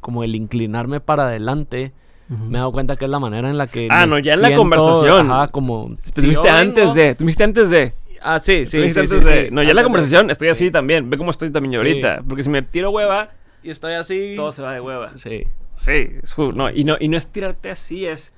como 0.00 0.24
el 0.24 0.34
inclinarme 0.34 1.00
para 1.00 1.24
adelante. 1.24 1.92
Me 2.28 2.58
he 2.58 2.60
dado 2.60 2.72
cuenta 2.72 2.96
que 2.96 3.06
es 3.06 3.10
la 3.10 3.18
manera 3.18 3.48
en 3.48 3.56
la 3.56 3.68
que. 3.68 3.88
Ah, 3.90 4.04
no, 4.04 4.18
ya 4.18 4.34
en 4.34 4.42
la 4.42 4.54
conversación. 4.54 5.30
Ajá, 5.30 5.48
como. 5.48 5.96
Tuviste 6.14 6.50
antes 6.50 6.92
de. 6.92 7.14
Tuviste 7.14 7.42
antes 7.42 7.70
de. 7.70 7.94
Ah, 8.22 8.38
sí, 8.38 8.66
sí, 8.66 8.82
sí, 8.82 8.90
sí, 8.90 9.00
antes 9.00 9.24
de- 9.24 9.46
sí. 9.46 9.48
No, 9.50 9.62
ya 9.62 9.68
la 9.68 9.70
Antes 9.70 9.76
de- 9.76 9.82
conversación 9.84 10.30
estoy 10.30 10.48
así 10.48 10.66
sí. 10.66 10.70
también. 10.70 11.08
Ve 11.10 11.16
cómo 11.16 11.30
estoy 11.30 11.50
también 11.50 11.74
ahorita. 11.76 12.22
Porque 12.28 12.42
si 12.42 12.48
me 12.50 12.62
tiro 12.62 12.90
hueva, 12.90 13.30
Y 13.62 13.70
estoy 13.70 13.94
así. 13.94 14.34
todo 14.36 14.52
se 14.52 14.62
va 14.62 14.72
de 14.74 14.80
hueva. 14.80 15.12
Sí. 15.16 15.44
Sí, 15.76 16.10
es 16.22 16.34
cool. 16.34 16.56
No, 16.56 16.70
y 16.70 16.84
no, 16.84 16.96
y 16.98 17.08
no 17.08 17.16
es 17.16 17.28
tirarte 17.28 17.70
así, 17.70 18.04
es. 18.06 18.34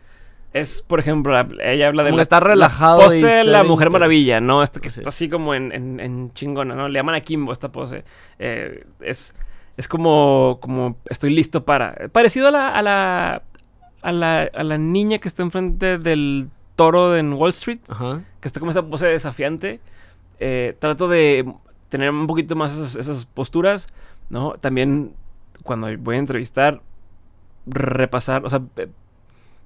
Es, 0.53 0.83
por 0.83 0.99
ejemplo, 1.01 1.33
la- 1.33 1.47
ella 1.73 1.89
habla 1.89 2.03
de 2.03 2.09
Como 2.11 2.17
la, 2.19 2.23
estar 2.23 2.43
relajado 2.45 2.99
la 3.01 3.05
pose 3.07 3.25
de 3.27 3.45
la 3.45 3.63
Mujer. 3.63 3.89
Maravilla, 3.91 4.41
¿no? 4.41 4.63
Esta 4.65 4.81
que 4.81 4.91
Sí. 4.91 5.01
está 5.01 5.09
así 5.11 5.29
como 5.29 5.55
en, 5.55 5.71
en, 5.73 6.01
en 6.01 6.33
chingona, 6.35 6.75
¿no? 6.75 6.89
Le 6.89 6.99
llaman 6.99 7.15
a 7.15 7.21
Kimbo 7.21 7.53
esta 7.53 7.71
pose. 7.71 8.03
Eh, 8.41 8.85
es, 9.01 9.35
es 9.77 9.87
como, 9.89 10.59
como 10.61 10.99
estoy 11.09 11.31
listo 11.31 11.65
para. 11.65 11.95
Parecido 12.13 12.49
a 12.49 12.51
la, 12.51 12.69
a 12.71 12.83
la, 12.83 13.43
a 14.03 14.13
la, 14.13 14.43
a 14.53 14.63
la 14.65 14.77
niña 14.77 15.19
que 15.19 15.29
está 15.29 15.43
enfrente 15.45 15.99
del 15.99 16.49
toro 16.81 17.15
en 17.15 17.35
Wall 17.35 17.51
Street, 17.51 17.81
Ajá. 17.89 18.23
que 18.41 18.49
está 18.49 18.59
como 18.59 18.71
esa 18.71 18.83
pose 18.83 19.05
desafiante. 19.07 19.81
Eh, 20.39 20.75
trato 20.79 21.09
de 21.09 21.53
tener 21.91 22.09
un 22.09 22.27
poquito 22.27 22.57
más 22.57 22.73
esas, 22.73 22.97
esas 22.97 23.27
posturas, 23.27 23.87
¿no? 24.31 24.53
También 24.53 25.13
cuando 25.63 25.95
voy 25.99 26.17
a 26.17 26.19
entrevistar, 26.19 26.81
repasar, 27.67 28.47
o 28.47 28.49
sea, 28.49 28.63
eh, 28.77 28.89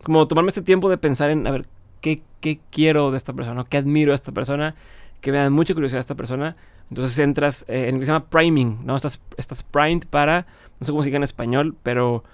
como 0.03 0.27
tomarme 0.27 0.49
este 0.49 0.63
tiempo 0.63 0.91
de 0.91 0.99
pensar 0.99 1.31
en, 1.31 1.47
a 1.47 1.53
ver, 1.53 1.67
¿qué, 2.01 2.21
qué 2.41 2.59
quiero 2.73 3.13
de 3.13 3.17
esta 3.17 3.33
persona? 3.33 3.63
¿Qué 3.63 3.77
admiro 3.77 4.11
de 4.11 4.17
esta 4.17 4.33
persona? 4.33 4.75
¿Qué 5.21 5.31
me 5.31 5.39
da 5.39 5.51
mucha 5.51 5.73
curiosidad 5.73 5.99
de 5.99 6.07
esta 6.09 6.17
persona? 6.17 6.57
Entonces 6.91 7.17
entras 7.21 7.65
eh, 7.69 7.87
en 7.87 7.95
lo 7.95 8.01
que 8.01 8.07
se 8.07 8.13
llama 8.13 8.27
priming, 8.27 8.85
¿no? 8.85 8.97
Estás, 8.97 9.21
estás 9.37 9.63
primed 9.63 10.09
para, 10.11 10.49
no 10.81 10.85
sé 10.85 10.91
cómo 10.91 11.05
se 11.05 11.11
diga 11.11 11.19
en 11.19 11.23
español, 11.23 11.77
pero 11.85 12.25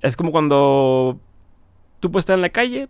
es 0.00 0.16
como 0.16 0.32
cuando 0.32 1.18
tú 2.00 2.10
puedes 2.10 2.22
estar 2.22 2.36
en 2.36 2.40
la 2.40 2.48
calle, 2.48 2.88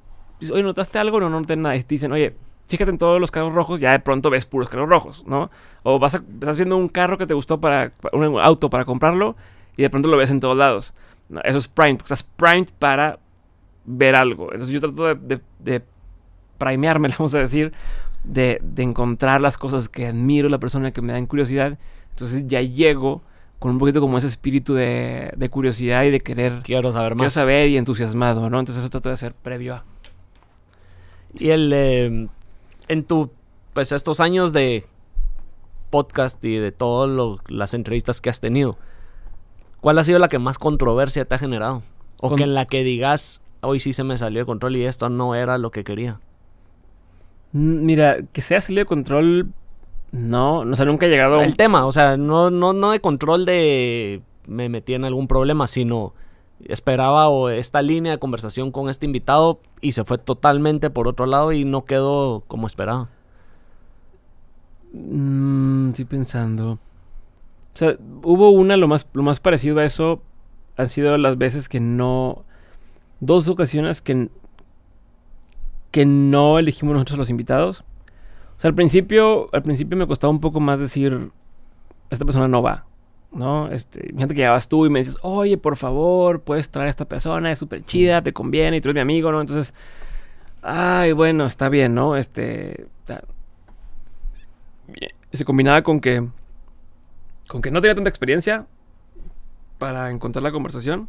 oye, 0.53 0.63
¿notaste 0.63 0.99
algo? 0.99 1.21
No, 1.21 1.29
no 1.31 1.41
noté 1.41 1.57
nada. 1.57 1.77
Y 1.77 1.81
te 1.83 1.95
dicen, 1.95 2.13
oye, 2.13 2.35
fíjate 2.69 2.91
en 2.91 2.99
todos 2.99 3.21
los 3.21 3.31
carros 3.31 3.53
rojos, 3.55 3.81
ya 3.81 3.93
de 3.93 4.01
pronto 4.01 4.31
ves 4.31 4.47
puros 4.47 4.69
carros 4.69 4.89
rojos, 4.89 5.25
¿no? 5.27 5.51
O 5.83 5.99
vas 5.99 6.15
a- 6.15 6.23
estás 6.41 6.57
viendo 6.57 6.77
un 6.77 6.89
carro 6.89 7.19
que 7.19 7.27
te 7.27 7.35
gustó 7.35 7.61
para, 7.61 7.93
un 8.13 8.39
auto 8.41 8.71
para 8.71 8.85
comprarlo 8.85 9.37
y 9.77 9.83
de 9.83 9.91
pronto 9.91 10.09
lo 10.09 10.17
ves 10.17 10.31
en 10.31 10.41
todos 10.41 10.57
lados. 10.57 10.95
No, 11.29 11.41
eso 11.43 11.59
es 11.59 11.69
primed, 11.69 11.97
porque 11.99 12.13
estás 12.15 12.23
primed 12.37 12.69
para 12.79 13.19
ver 13.85 14.17
algo. 14.17 14.53
Entonces 14.53 14.73
yo 14.75 14.81
trato 14.81 15.05
de, 15.07 15.15
de, 15.15 15.41
de 15.59 15.83
primearme, 16.59 17.09
vamos 17.19 17.35
a 17.35 17.39
decir, 17.39 17.73
de, 18.25 18.59
de 18.63 18.83
encontrar 18.83 19.41
las 19.41 19.59
cosas 19.59 19.89
que 19.89 20.07
admiro 20.07 20.49
la 20.49 20.59
persona 20.59 20.91
que 20.93 21.03
me 21.03 21.13
dan 21.13 21.27
curiosidad. 21.27 21.79
Entonces 22.11 22.45
ya 22.47 22.61
llego 22.63 23.23
con 23.59 23.73
un 23.73 23.79
poquito 23.79 24.01
como 24.01 24.19
ese 24.19 24.27
espíritu 24.27 24.75
de, 24.75 25.33
curiosidad 25.51 26.05
y 26.05 26.11
de 26.11 26.21
querer 26.21 26.61
Quiero 26.63 26.93
saber 26.93 27.13
quiero 27.13 27.25
más. 27.25 27.33
saber 27.33 27.69
y 27.69 27.77
entusiasmado, 27.79 28.49
¿no? 28.51 28.61
Entonces 28.61 28.83
eso 28.83 28.91
trato 28.91 29.09
de 29.09 29.15
hacer 29.15 29.35
previo 29.35 29.75
a. 29.77 29.85
Y 31.39 31.51
el, 31.51 31.73
eh, 31.75 32.29
en 32.89 33.03
tu, 33.05 33.31
pues 33.73 33.93
estos 33.93 34.21
años 34.21 34.53
de 34.53 34.87
podcast 35.91 36.45
y 36.45 36.57
de 36.57 36.73
todas 36.73 37.39
las 37.49 37.75
entrevistas 37.75 38.21
que 38.21 38.31
has 38.31 38.41
tenido, 38.41 38.77
¿cuál 39.81 39.99
ha 39.99 40.05
sido 40.05 40.19
la 40.19 40.29
que 40.29 40.39
más 40.39 40.59
controversia 40.59 41.25
te 41.25 41.35
ha 41.35 41.39
generado? 41.39 41.83
O 42.21 42.29
Con- 42.31 42.37
que 42.39 42.45
en 42.45 42.55
la 42.55 42.67
que 42.67 42.83
digas, 42.85 43.41
hoy 43.61 43.81
sí 43.81 43.93
se 43.93 44.05
me 44.05 44.17
salió 44.19 44.41
de 44.41 44.47
control 44.47 44.77
y 44.77 44.85
esto 44.85 45.09
no 45.09 45.35
era 45.35 45.59
lo 45.59 45.71
que 45.71 45.85
quería. 45.85 46.21
Mm, 47.53 47.85
Mira, 47.85 48.17
que 48.33 48.41
sea 48.41 48.61
salido 48.61 48.81
de 48.83 48.87
control, 48.87 49.49
no, 50.13 50.65
no, 50.65 50.73
o 50.73 50.77
sea, 50.77 50.85
nunca 50.85 51.07
he 51.07 51.09
llegado 51.11 51.37
a 51.37 51.39
un- 51.39 51.45
El 51.45 51.57
tema, 51.57 51.87
o 51.87 51.93
sea, 51.93 52.17
no, 52.17 52.51
no, 52.51 52.73
no 52.73 52.91
de 52.93 53.01
control 53.01 53.45
de 53.45 54.23
me 54.47 54.69
metí 54.69 54.95
en 54.95 55.05
algún 55.05 55.27
problema, 55.27 55.67
sino 55.67 56.13
esperaba 56.65 57.29
o 57.29 57.49
esta 57.49 57.83
línea 57.83 58.13
de 58.13 58.19
conversación 58.19 58.71
con 58.71 58.89
este 58.89 59.07
invitado 59.07 59.61
y 59.81 59.93
se 59.93 60.05
fue 60.05 60.19
totalmente 60.19 60.91
por 60.91 61.09
otro 61.09 61.27
lado 61.27 61.53
y 61.53 61.65
no 61.65 61.85
quedó 61.85 62.45
como 62.47 62.67
esperaba. 62.67 63.09
Mm, 64.93 65.91
estoy 65.91 66.05
pensando. 66.05 66.79
O 67.75 67.77
sea, 67.77 67.97
hubo 68.23 68.51
una, 68.51 68.77
lo 68.77 68.87
más, 68.87 69.07
lo 69.13 69.23
más 69.23 69.41
parecido 69.41 69.79
a 69.81 69.85
eso 69.85 70.23
han 70.77 70.89
sido 70.89 71.19
las 71.19 71.39
veces 71.39 71.69
que 71.69 71.81
no. 71.81 72.45
Dos 73.21 73.49
ocasiones 73.49 74.01
que, 74.01 74.29
que 75.91 76.07
no 76.07 76.59
elegimos 76.59 76.95
nosotros 76.95 77.15
a 77.15 77.19
los 77.19 77.31
invitados. 77.31 77.85
O 78.57 78.61
sea, 78.61 78.69
al 78.69 78.75
principio, 78.75 79.49
al 79.53 79.63
principio 79.63 79.97
me 79.97 80.07
costaba 80.07 80.31
un 80.31 80.41
poco 80.41 80.61
más 80.61 80.79
decir, 80.79 81.31
esta 82.11 82.25
persona 82.25 82.49
no 82.49 82.63
va, 82.63 82.87
¿no? 83.35 83.69
Este, 83.71 84.13
gente 84.17 84.35
que 84.35 84.41
llegabas 84.41 84.69
tú 84.69 84.87
y 84.87 84.91
me 84.91 85.01
dices, 85.01 85.17
oye, 85.23 85.59
por 85.59 85.77
favor, 85.77 86.41
puedes 86.41 86.71
traer 86.71 86.87
a 86.87 86.91
esta 86.91 87.07
persona, 87.07 87.51
es 87.53 87.59
súper 87.59 87.85
chida, 87.85 88.23
te 88.23 88.33
conviene, 88.33 88.79
y 88.79 88.81
tú 88.81 88.89
eres 88.89 88.95
mi 88.97 89.01
amigo, 89.01 89.33
¿no? 89.33 89.41
Entonces, 89.41 89.75
ay, 90.63 91.13
bueno, 91.13 91.47
está 91.47 91.69
bien, 91.69 91.95
¿no? 91.95 92.17
Este, 92.17 92.87
se 95.33 95.45
combinaba 95.45 95.83
con 95.83 96.01
que 96.01 96.27
con 97.49 97.61
que 97.61 97.71
no 97.71 97.81
tenía 97.81 97.95
tanta 97.95 98.11
experiencia 98.11 98.67
para 99.79 100.11
encontrar 100.11 100.43
la 100.43 100.53
conversación 100.53 101.09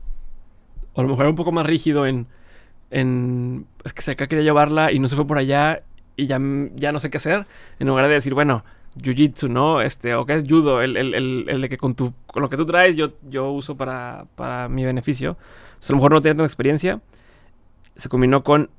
o 0.94 1.00
a 1.00 1.04
lo 1.04 1.10
mejor 1.10 1.26
era 1.26 1.30
un 1.30 1.36
poco 1.36 1.52
más 1.52 1.66
rígido 1.66 2.06
en 2.06 2.28
en 2.92 3.68
es 3.84 3.94
que 3.94 4.02
se 4.02 4.12
acá 4.12 4.28
quería 4.28 4.44
llevarla 4.44 4.92
y 4.92 5.00
no 5.00 5.10
se 5.10 5.16
fue 5.16 5.28
por 5.28 5.38
allá 5.38 5.84
y 6.16 6.28
ya, 6.28 6.40
ya 6.76 6.92
no 6.92 7.00
sé 7.00 7.10
qué 7.10 7.18
hacer 7.18 7.46
en 7.80 7.88
lugar 7.88 8.08
de 8.08 8.14
decir 8.14 8.34
bueno 8.34 8.64
jiu-jitsu 8.98 9.50
no 9.50 9.82
este 9.82 10.16
o 10.16 10.26
qué 10.26 10.36
es 10.36 10.44
judo 10.48 10.82
el, 10.82 10.98
el, 10.98 11.14
el, 11.48 11.62
de 11.62 11.70
que 11.70 11.78
con 11.78 11.96
tu 11.96 12.14
con 12.28 12.42
lo 12.42 12.50
que 12.50 12.58
tú 12.58 12.66
traes 12.66 12.96
yo, 12.96 13.14
yo 13.30 13.52
uso 13.52 13.76
para, 13.76 14.26
para 14.36 14.68
mi 14.70 14.86
beneficio. 14.86 15.32
O 15.32 15.84
sea, 15.84 15.94
a 15.94 15.96
lo 15.96 15.98
mejor 15.98 16.12
no 16.12 16.22
tenía 16.22 16.36
tanta 16.36 16.46
experiencia. 16.46 17.02
Se 17.96 18.10
combinó 18.10 18.44
con 18.44 18.70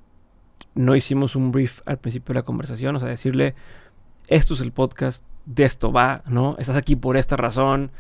no 0.75 0.95
hicimos 0.95 1.37
un 1.37 1.53
brief 1.53 1.81
al 1.87 1.99
principio 1.99 2.35
de 2.35 2.41
la 2.41 2.45
conversación 2.45 2.97
o 2.97 3.01
sea 3.01 3.09
decirle 3.09 3.55
esto 4.29 4.55
es 4.55 4.61
el 4.61 4.73
podcast, 4.73 5.25
de 5.45 5.65
esto 5.65 5.93
va, 5.93 6.23
¿no? 6.29 6.57
Estás 6.59 6.77
aquí 6.77 6.97
por 6.97 7.17
esta 7.17 7.37
razón, 7.37 7.91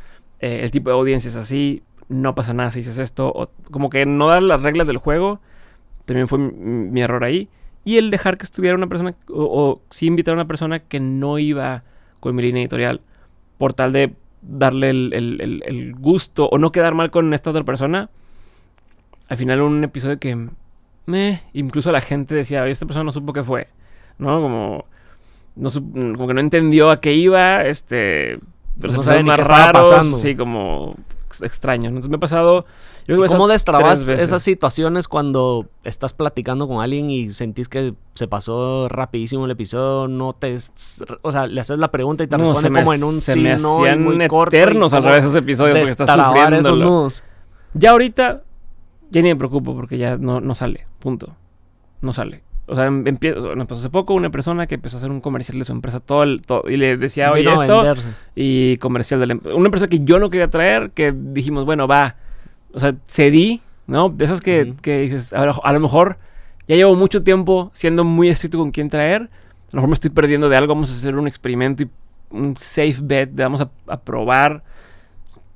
eh, 0.40 0.60
el 0.62 0.70
tipo 0.70 0.90
de 0.90 0.96
audiencia 0.96 1.28
es 1.28 1.36
así, 1.36 1.82
no 2.08 2.34
pasa 2.34 2.52
nada 2.52 2.70
si 2.70 2.80
dices 2.80 2.98
esto, 2.98 3.28
o 3.28 3.50
como 3.70 3.90
que 3.90 4.06
no 4.06 4.28
dar 4.28 4.42
las 4.42 4.62
reglas 4.62 4.86
del 4.86 4.98
juego, 4.98 5.40
también 6.04 6.28
fue 6.28 6.38
mi, 6.38 6.50
mi 6.50 7.00
error 7.00 7.24
ahí, 7.24 7.48
y 7.84 7.98
el 7.98 8.10
dejar 8.10 8.38
que 8.38 8.44
estuviera 8.44 8.76
una 8.76 8.88
persona, 8.88 9.14
o, 9.28 9.44
o 9.44 9.82
sí 9.90 10.06
invitar 10.06 10.32
a 10.32 10.36
una 10.36 10.48
persona 10.48 10.80
que 10.80 11.00
no 11.00 11.38
iba 11.38 11.84
con 12.26 12.36
mi 12.36 12.42
línea 12.42 12.62
editorial, 12.62 13.00
por 13.58 13.74
tal 13.74 13.92
de 13.92 14.12
darle 14.42 14.90
el, 14.90 15.12
el- 15.14 15.40
el- 15.40 15.62
el 15.66 15.94
gusto, 15.94 16.48
o 16.48 16.58
no 16.58 16.72
quedar 16.72 16.94
mal 16.94 17.10
con 17.10 17.32
esta 17.34 17.50
otra 17.50 17.64
persona, 17.64 18.08
al 19.28 19.36
final 19.36 19.60
un 19.62 19.82
episodio 19.84 20.18
que, 20.18 20.48
meh, 21.06 21.40
incluso 21.52 21.90
la 21.92 22.00
gente 22.00 22.34
decía, 22.34 22.62
"Oye, 22.62 22.72
esta 22.72 22.86
persona 22.86 23.04
no 23.04 23.12
supo 23.12 23.32
qué 23.32 23.42
fue, 23.42 23.68
¿no? 24.18 24.40
Como 24.40 24.84
no 25.56 25.70
como 26.14 26.28
que 26.28 26.34
no 26.34 26.40
entendió 26.40 26.90
a 26.90 27.00
qué 27.00 27.14
iba, 27.14 27.62
este, 27.64 28.38
pero 28.78 28.92
No 28.92 29.02
se 29.02 29.22
más 29.22 29.38
raros, 29.48 29.88
sí, 30.18 30.36
como 30.36 30.94
ex- 31.28 31.42
extraños. 31.42 31.88
Entonces 31.88 32.10
me 32.10 32.16
ha 32.16 32.20
pasado, 32.20 32.66
yo 33.06 33.24
¿Cómo 33.26 33.46
destrabas 33.48 34.08
esas 34.08 34.42
situaciones 34.42 35.06
cuando 35.08 35.66
estás 35.84 36.12
platicando 36.12 36.66
con 36.66 36.82
alguien 36.82 37.10
y 37.10 37.30
sentís 37.30 37.68
que 37.68 37.94
se 38.14 38.26
pasó 38.28 38.88
rapidísimo 38.88 39.44
el 39.44 39.50
episodio? 39.52 40.08
No 40.08 40.32
te. 40.32 40.56
O 41.22 41.32
sea, 41.32 41.46
le 41.46 41.60
haces 41.60 41.78
la 41.78 41.90
pregunta 41.90 42.24
y 42.24 42.26
te 42.26 42.36
No, 42.36 42.46
responde 42.46 42.70
me- 42.70 42.80
como 42.80 42.94
en 42.94 43.04
un 43.04 43.20
se 43.20 43.34
sí, 43.34 43.40
me 43.40 43.56
no, 43.56 43.76
hacían 43.78 44.02
muy 44.02 44.16
eternos 44.24 44.92
al 44.92 45.04
revés 45.04 45.24
esos 45.24 45.34
episodios 45.36 45.78
porque 45.78 45.90
estás 45.90 46.06
destrabar 46.08 46.54
esos 46.54 46.78
nudos. 46.78 47.24
Ya 47.74 47.90
ahorita, 47.90 48.42
ya 49.10 49.22
ni 49.22 49.28
me 49.28 49.36
preocupo 49.36 49.74
porque 49.74 49.98
ya 49.98 50.16
no, 50.16 50.40
no 50.40 50.54
sale, 50.54 50.86
punto. 50.98 51.34
No 52.00 52.12
sale. 52.12 52.42
O 52.68 52.74
sea, 52.74 52.86
em- 52.86 53.04
empie- 53.04 53.34
nos 53.54 53.66
pasó 53.68 53.78
hace 53.80 53.90
poco 53.90 54.12
una 54.14 54.30
persona 54.30 54.66
que 54.66 54.74
empezó 54.74 54.96
a 54.96 54.98
hacer 54.98 55.10
un 55.10 55.20
comercial 55.20 55.56
de 55.58 55.64
su 55.64 55.70
empresa 55.72 56.00
todo 56.00 56.24
el, 56.24 56.42
todo, 56.42 56.64
y 56.68 56.76
le 56.76 56.96
decía, 56.96 57.30
oye, 57.30 57.42
Vino 57.42 57.62
esto, 57.62 57.94
y 58.34 58.76
comercial 58.78 59.20
de 59.20 59.26
la 59.28 59.32
em- 59.34 59.40
Una 59.54 59.66
empresa 59.66 59.86
que 59.86 60.00
yo 60.00 60.18
no 60.18 60.30
quería 60.30 60.48
traer, 60.50 60.90
que 60.90 61.12
dijimos, 61.14 61.64
bueno, 61.64 61.86
va. 61.86 62.16
O 62.76 62.80
sea, 62.80 62.94
cedí, 63.06 63.62
¿no? 63.88 64.10
De 64.10 64.24
esas 64.26 64.40
que, 64.42 64.64
Ujú. 64.70 64.76
que 64.82 64.98
dices, 65.00 65.32
a, 65.32 65.44
lo- 65.46 65.64
a 65.64 65.72
lo 65.72 65.80
mejor 65.80 66.18
ya 66.68 66.76
llevo 66.76 66.94
mucho 66.94 67.22
tiempo 67.24 67.70
siendo 67.72 68.04
muy 68.04 68.28
estricto 68.28 68.58
con 68.58 68.70
quién 68.70 68.90
traer. 68.90 69.22
A 69.22 69.28
lo 69.72 69.76
mejor 69.78 69.88
me 69.88 69.94
estoy 69.94 70.10
perdiendo 70.10 70.48
de 70.50 70.56
algo. 70.58 70.74
Vamos 70.74 70.90
a 70.90 70.92
hacer 70.94 71.16
un 71.16 71.26
experimento 71.26 71.84
y 71.84 71.90
un 72.30 72.54
safe 72.58 72.98
bet. 73.00 73.30
Vamos 73.34 73.62
a, 73.62 73.70
a 73.88 74.00
probar 74.00 74.62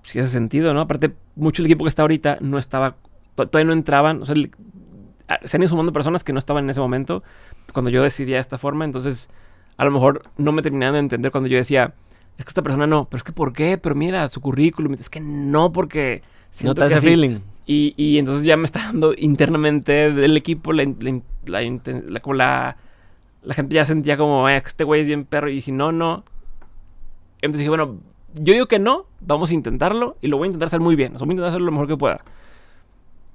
si 0.03 0.19
hace 0.19 0.31
sentido, 0.31 0.73
¿no? 0.75 0.81
Aparte, 0.81 1.13
mucho 1.37 1.63
del 1.63 1.71
equipo 1.71 1.85
que 1.85 1.91
está 1.91 2.03
ahorita 2.03 2.39
no 2.41 2.59
estaba, 2.59 2.97
to- 3.35 3.47
todavía 3.49 3.67
no 3.67 3.73
entraban. 3.75 4.23
O 4.23 4.27
sea, 4.27 4.35
el- 4.35 4.51
se 5.45 5.57
han 5.57 5.63
ido 5.63 5.69
sumando 5.69 5.93
personas 5.93 6.25
que 6.25 6.33
no 6.33 6.39
estaban 6.39 6.65
en 6.65 6.71
ese 6.71 6.81
momento 6.81 7.23
cuando 7.73 7.91
yo 7.91 8.03
decidía 8.03 8.37
de 8.37 8.41
esta 8.41 8.57
forma. 8.59 8.85
Entonces, 8.87 9.29
a 9.77 9.85
lo 9.85 9.91
mejor 9.91 10.23
no 10.39 10.53
me 10.53 10.63
terminaban 10.63 10.95
de 10.95 11.01
entender 11.01 11.31
cuando 11.31 11.49
yo 11.49 11.57
decía, 11.59 11.93
es 12.39 12.45
que 12.47 12.51
esta 12.51 12.63
persona 12.63 12.87
no, 12.87 13.05
pero 13.05 13.19
es 13.19 13.25
que 13.25 13.33
¿por 13.33 13.53
qué? 13.53 13.77
Pero 13.79 13.95
mira, 13.95 14.27
su 14.29 14.41
currículum, 14.41 14.95
es 14.95 15.11
que 15.11 15.21
no, 15.21 15.73
porque... 15.73 16.23
No 16.63 16.75
te 16.75 16.85
hace 16.85 16.97
así". 16.97 17.07
feeling. 17.07 17.39
Y, 17.67 17.95
y 17.97 18.19
entonces 18.19 18.45
ya 18.45 18.57
me 18.57 18.65
está 18.67 18.81
dando 18.81 19.13
internamente 19.17 20.13
del 20.13 20.37
equipo 20.37 20.73
la, 20.73 20.85
la 21.47 21.63
la 22.07 22.21
como 22.21 22.35
la, 22.35 22.77
la 23.43 23.55
gente 23.55 23.75
ya 23.75 23.85
sentía 23.85 24.17
como, 24.17 24.49
"Eh, 24.49 24.57
este 24.65 24.85
güey 24.85 25.03
es 25.03 25.07
bien 25.07 25.25
perro 25.25 25.49
y 25.51 25.61
si 25.61 25.73
no, 25.73 25.93
no. 25.93 26.25
Entonces 27.43 27.61
dije, 27.61 27.69
bueno, 27.71 27.99
yo 28.35 28.53
digo 28.53 28.67
que 28.67 28.79
no, 28.79 29.07
vamos 29.21 29.51
a 29.51 29.55
intentarlo 29.55 30.17
y 30.21 30.29
lo 30.29 30.37
voy 30.37 30.47
a 30.47 30.49
intentar 30.49 30.67
hacer 30.67 30.81
muy 30.81 30.95
bien. 30.97 31.15
O 31.15 31.19
sea, 31.19 31.25
voy 31.27 31.33
a 31.33 31.35
intentar 31.35 31.51
hacerlo 31.51 31.67
lo 31.67 31.73
mejor 31.73 31.89
que 31.89 31.97
pueda. 31.97 32.25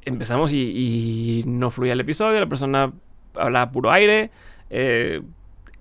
Empezamos 0.04 0.54
y, 0.54 0.60
y 0.60 1.44
no 1.48 1.72
fluía 1.72 1.94
el 1.94 2.00
episodio, 2.00 2.40
la 2.40 2.46
persona 2.46 2.94
hablaba 3.36 3.72
puro 3.72 3.92
aire. 3.92 4.30
eh, 4.70 5.22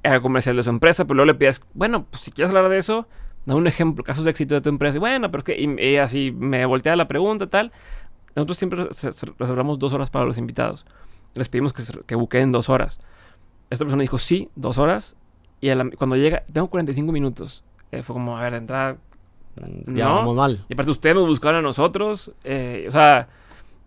era 0.02 0.20
comercial 0.20 0.54
de 0.56 0.62
su 0.62 0.68
empresa, 0.68 1.04
pero 1.06 1.14
luego 1.16 1.28
le 1.28 1.34
pides, 1.34 1.62
bueno, 1.72 2.04
pues 2.10 2.22
si 2.24 2.30
quieres 2.30 2.50
hablar 2.54 2.68
de 2.70 2.76
eso, 2.76 3.08
da 3.46 3.54
un 3.54 3.66
ejemplo, 3.66 4.04
casos 4.04 4.24
de 4.24 4.30
éxito 4.30 4.54
de 4.54 4.60
tu 4.60 4.68
empresa. 4.68 4.96
Y 4.96 5.00
bueno, 5.00 5.30
pero 5.30 5.38
es 5.38 5.44
que 5.44 5.60
y, 5.60 5.96
así 5.96 6.32
me 6.32 6.64
voltea 6.66 6.96
la 6.96 7.08
pregunta, 7.08 7.46
tal. 7.46 7.72
Nosotros 8.34 8.58
siempre 8.58 8.88
reservamos 9.38 9.78
dos 9.78 9.92
horas 9.92 10.10
para 10.10 10.24
los 10.24 10.38
invitados. 10.38 10.84
Les 11.34 11.48
pedimos 11.48 11.72
que, 11.72 11.82
que 12.06 12.14
buqueen 12.14 12.52
dos 12.52 12.68
horas. 12.68 12.98
Esta 13.70 13.84
persona 13.84 14.02
dijo, 14.02 14.18
sí, 14.18 14.50
dos 14.54 14.78
horas. 14.78 15.16
Y 15.60 15.70
cuando 15.96 16.16
llega, 16.16 16.44
tengo 16.52 16.68
45 16.68 17.12
minutos. 17.12 17.64
Eh, 17.90 18.02
fue 18.02 18.14
como, 18.14 18.36
a 18.36 18.42
ver, 18.42 18.52
de 18.52 18.58
entrada... 18.58 18.96
No. 19.86 20.14
vamos 20.16 20.36
mal. 20.36 20.64
Y 20.68 20.74
aparte 20.74 20.90
ustedes 20.90 21.14
nos 21.14 21.28
buscaron 21.28 21.60
a 21.60 21.62
nosotros. 21.62 22.32
Eh, 22.42 22.86
o 22.88 22.90
sea, 22.90 23.28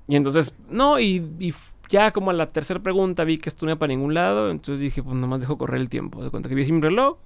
y 0.08 0.16
entonces, 0.16 0.56
no, 0.70 1.00
y, 1.00 1.54
ya 1.90 2.12
como 2.12 2.32
a 2.32 2.34
la 2.34 2.52
tercera 2.52 2.80
pregunta 2.80 3.24
vi 3.26 3.38
que 3.38 3.50
esto 3.50 3.66
no 3.66 3.72
iba 3.72 3.80
para 3.80 3.90
ningún 3.90 4.14
lado. 4.14 4.50
Entonces 4.50 4.80
dije, 4.80 5.04
pues 5.04 5.16
nomás 5.16 5.42
dejo 5.42 5.58
correr 5.58 5.82
el 5.82 5.90
tiempo. 5.90 6.24
De 6.24 6.30
cuenta 6.30 6.48
que 6.50 6.56
vi 6.56 6.66
sin 6.66 6.82
reloj. 6.82 7.18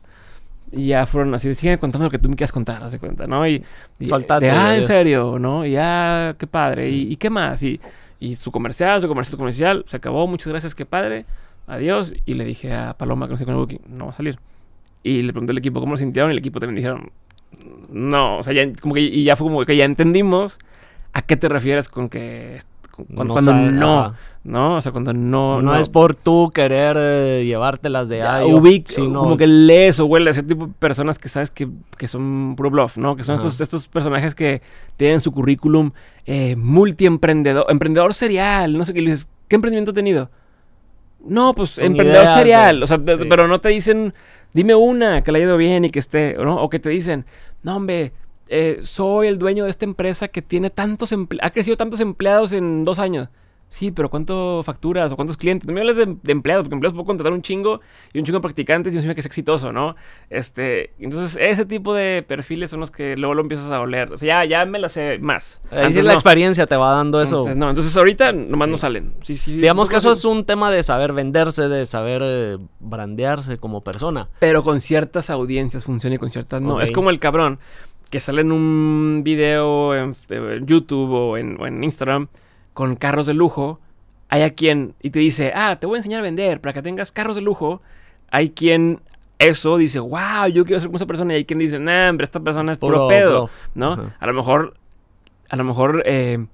Y 0.71 0.87
ya 0.87 1.05
fueron 1.05 1.33
así, 1.33 1.53
sigue 1.53 1.77
contando 1.77 2.05
lo 2.05 2.11
que 2.11 2.19
tú 2.19 2.29
me 2.29 2.35
quieras 2.35 2.51
contar, 2.51 2.81
hace 2.81 2.97
cuenta, 2.97 3.27
¿no? 3.27 3.45
Y, 3.45 3.63
y 3.99 4.05
Soltate, 4.05 4.45
de, 4.45 4.51
ah, 4.51 4.77
en 4.77 4.85
serio, 4.85 5.37
¿no? 5.37 5.65
Y 5.65 5.71
ya, 5.71 6.35
qué 6.37 6.47
padre. 6.47 6.89
¿Y, 6.89 7.15
qué 7.17 7.29
más? 7.29 7.61
Y, 7.63 7.81
y 8.19 8.35
su 8.35 8.51
comercial, 8.51 9.01
su 9.01 9.07
comercial, 9.07 9.31
su 9.31 9.37
comercial, 9.37 9.83
se 9.87 9.97
acabó, 9.97 10.27
muchas 10.27 10.47
gracias, 10.47 10.73
qué 10.73 10.85
padre. 10.85 11.25
Adiós. 11.67 12.13
Y 12.25 12.35
le 12.35 12.45
dije 12.45 12.73
a 12.73 12.93
Paloma, 12.97 13.27
que 13.27 13.31
no 13.31 13.37
sé 13.37 13.45
con 13.45 13.53
el 13.53 13.59
booking, 13.59 13.81
no 13.89 14.05
va 14.05 14.11
a 14.11 14.15
salir. 14.15 14.39
Y 15.03 15.21
le 15.23 15.33
pregunté 15.33 15.51
al 15.51 15.57
equipo 15.57 15.79
cómo 15.79 15.93
lo 15.93 15.97
sintieron 15.97 16.31
y 16.31 16.33
el 16.33 16.39
equipo 16.39 16.59
también 16.59 16.75
dijeron, 16.75 17.11
no, 17.89 18.37
o 18.37 18.43
sea, 18.43 18.53
ya, 18.53 18.71
como 18.73 18.93
que, 18.93 19.01
y 19.01 19.23
ya 19.23 19.35
fue 19.35 19.47
como 19.47 19.65
que 19.65 19.75
ya 19.75 19.85
entendimos 19.85 20.57
a 21.13 21.21
qué 21.21 21.35
te 21.35 21.49
refieres 21.49 21.89
con 21.89 22.07
que 22.07 22.59
cuando, 23.13 23.35
no, 23.53 24.13
no, 24.43 24.77
o 24.77 24.81
sea, 24.81 24.91
cuando 24.91 25.13
no, 25.13 25.61
no, 25.61 25.75
es 25.75 25.87
por 25.87 26.15
tú 26.15 26.51
querer 26.53 26.95
eh, 26.99 27.43
llevártelas 27.45 28.09
de 28.09 28.23
ahí, 28.23 28.83
sino... 28.85 29.19
como 29.19 29.37
que 29.37 29.45
lees 29.45 29.99
o 29.99 30.05
hueles 30.05 30.37
ese 30.37 30.47
tipo 30.47 30.65
de 30.65 30.73
personas 30.73 31.19
que 31.19 31.29
sabes 31.29 31.51
que, 31.51 31.69
que 31.97 32.07
son 32.07 32.55
pro 32.57 32.71
bluff, 32.71 32.97
¿no? 32.97 33.15
Que 33.15 33.23
son 33.23 33.35
estos, 33.35 33.61
estos 33.61 33.87
personajes 33.87 34.33
que 34.33 34.63
tienen 34.97 35.21
su 35.21 35.31
currículum 35.31 35.91
eh, 36.25 36.55
multiemprendedor, 36.55 37.65
emprendedor 37.69 38.13
serial, 38.15 38.77
no 38.77 38.83
sé 38.83 38.93
qué, 38.93 39.01
le 39.01 39.11
dices, 39.11 39.27
¿qué 39.47 39.57
emprendimiento 39.57 39.91
ha 39.91 39.95
tenido? 39.95 40.31
No, 41.23 41.53
pues 41.53 41.77
emprendedor 41.77 42.27
serial, 42.27 42.81
o 42.81 42.87
sea, 42.87 42.97
pero 42.97 43.47
no 43.47 43.61
te 43.61 43.69
dicen, 43.69 44.11
dime 44.53 44.73
una 44.73 45.23
que 45.23 45.31
le 45.31 45.37
haya 45.37 45.45
ido 45.45 45.57
bien 45.57 45.85
y 45.85 45.91
que 45.91 45.99
esté, 45.99 46.35
¿no? 46.35 46.55
O 46.55 46.69
que 46.69 46.79
te 46.79 46.89
dicen, 46.89 47.25
no, 47.61 47.75
hombre, 47.75 48.11
eh, 48.53 48.81
soy 48.83 49.27
el 49.27 49.39
dueño 49.39 49.63
de 49.63 49.69
esta 49.69 49.85
empresa 49.85 50.27
que 50.27 50.41
tiene 50.41 50.69
tantos 50.69 51.13
ha 51.41 51.49
crecido 51.51 51.77
tantos 51.77 52.01
empleados 52.01 52.51
en 52.51 52.83
dos 52.83 52.99
años. 52.99 53.29
Sí, 53.69 53.89
pero 53.89 54.09
¿cuánto 54.09 54.61
facturas 54.65 55.13
o 55.13 55.15
cuántos 55.15 55.37
clientes? 55.37 55.65
También 55.65 55.87
hablas 55.87 55.95
de, 55.95 56.17
empleados, 56.29 56.63
porque 56.63 56.75
empleados 56.75 56.93
puedo 56.93 57.05
contratar 57.05 57.31
un 57.31 57.41
chingo 57.41 57.79
y 58.11 58.19
un 58.19 58.25
chingo 58.25 58.39
de 58.39 58.41
practicantes 58.41 58.93
y 58.93 58.97
encima 58.97 59.13
que 59.13 59.21
es 59.21 59.25
exitoso, 59.25 59.71
¿no? 59.71 59.95
Este, 60.29 60.91
entonces, 60.99 61.37
ese 61.41 61.65
tipo 61.65 61.93
de 61.93 62.21
perfiles 62.27 62.69
son 62.69 62.81
los 62.81 62.91
que 62.91 63.15
luego 63.15 63.33
lo 63.33 63.41
empiezas 63.41 63.71
a 63.71 63.79
oler. 63.79 64.11
O 64.11 64.17
sea, 64.17 64.43
ya, 64.43 64.59
ya 64.59 64.65
me 64.65 64.77
la 64.77 64.89
sé 64.89 65.19
más. 65.19 65.61
Ahí 65.71 65.93
sí 65.93 66.01
la 66.01 66.13
experiencia 66.13 66.67
te 66.67 66.75
va 66.75 66.91
dando 66.91 67.21
eso. 67.21 67.37
Entonces, 67.37 67.55
no, 67.55 67.69
entonces 67.69 67.95
ahorita 67.95 68.33
nomás 68.33 68.67
no 68.67 68.77
salen. 68.77 69.13
Sí, 69.23 69.37
sí, 69.37 69.55
Digamos 69.55 69.89
que 69.89 69.95
eso 69.95 70.11
es 70.11 70.25
un 70.25 70.43
tema 70.43 70.69
de 70.69 70.83
saber 70.83 71.13
venderse, 71.13 71.69
de 71.69 71.85
saber 71.85 72.21
eh, 72.25 72.57
brandearse 72.81 73.57
como 73.57 73.85
persona. 73.85 74.27
Pero 74.39 74.63
con 74.63 74.81
ciertas 74.81 75.29
audiencias 75.29 75.85
funciona 75.85 76.17
y 76.17 76.19
con 76.19 76.29
ciertas 76.29 76.61
no. 76.61 76.81
Es 76.81 76.91
como 76.91 77.09
el 77.09 77.21
cabrón 77.21 77.57
que 78.11 78.19
sale 78.19 78.41
en 78.41 78.51
un 78.51 79.21
video 79.23 79.95
en, 79.95 80.15
YouTube 80.67 81.11
o 81.11 81.37
en, 81.37 81.83
Instagram 81.83 82.27
con 82.73 82.95
carros 82.95 83.25
de 83.25 83.33
lujo, 83.33 83.79
hay 84.27 84.43
a 84.43 84.51
quien 84.51 84.93
y 85.01 85.09
te 85.09 85.19
dice, 85.19 85.53
ah, 85.55 85.77
te 85.79 85.87
voy 85.87 85.95
a 85.95 85.99
enseñar 85.99 86.19
a 86.19 86.23
vender 86.23 86.61
para 86.61 86.73
que 86.73 86.81
tengas 86.81 87.11
carros 87.11 87.35
de 87.35 87.41
lujo. 87.41 87.81
Hay 88.29 88.51
quien 88.51 88.99
eso 89.39 89.77
dice, 89.77 89.99
wow, 89.99 90.47
yo 90.53 90.65
quiero 90.65 90.79
ser 90.79 90.89
como 90.89 90.97
esa 90.97 91.05
persona. 91.05 91.33
Y 91.33 91.37
hay 91.37 91.45
quien 91.45 91.59
dice, 91.59 91.79
nah, 91.79 92.09
hombre, 92.09 92.25
esta 92.25 92.41
persona 92.41 92.73
es 92.73 92.77
puro, 92.77 93.07
pedo, 93.07 93.49
¿no? 93.75 94.11
A 94.19 94.27
lo 94.27 94.33
mejor, 94.33 94.75
a 95.49 95.55
lo 95.55 95.63
mejor 95.63 96.03
eh, 96.05 96.45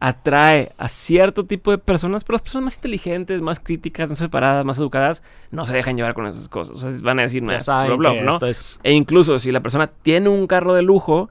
atrae 0.00 0.72
a 0.76 0.88
cierto 0.88 1.44
tipo 1.44 1.70
de 1.70 1.78
personas, 1.78 2.24
pero 2.24 2.34
las 2.34 2.42
personas 2.42 2.64
más 2.64 2.74
inteligentes, 2.76 3.40
más 3.40 3.60
críticas, 3.60 4.10
más 4.10 4.18
separadas, 4.18 4.64
más 4.64 4.78
educadas, 4.78 5.22
no 5.50 5.66
se 5.66 5.74
dejan 5.74 5.96
llevar 5.96 6.14
con 6.14 6.26
esas 6.26 6.48
cosas. 6.48 6.76
O 6.76 6.78
sea, 6.78 6.90
van 7.02 7.18
a 7.20 7.22
decir, 7.22 7.42
no, 7.42 7.52
es 7.52 7.66
bluff, 7.96 8.16
¿no? 8.22 8.38
E 8.82 8.92
incluso 8.92 9.38
si 9.38 9.50
la 9.50 9.60
persona 9.60 9.86
tiene 9.86 10.28
un 10.28 10.46
carro 10.46 10.74
de 10.74 10.82
lujo, 10.82 11.30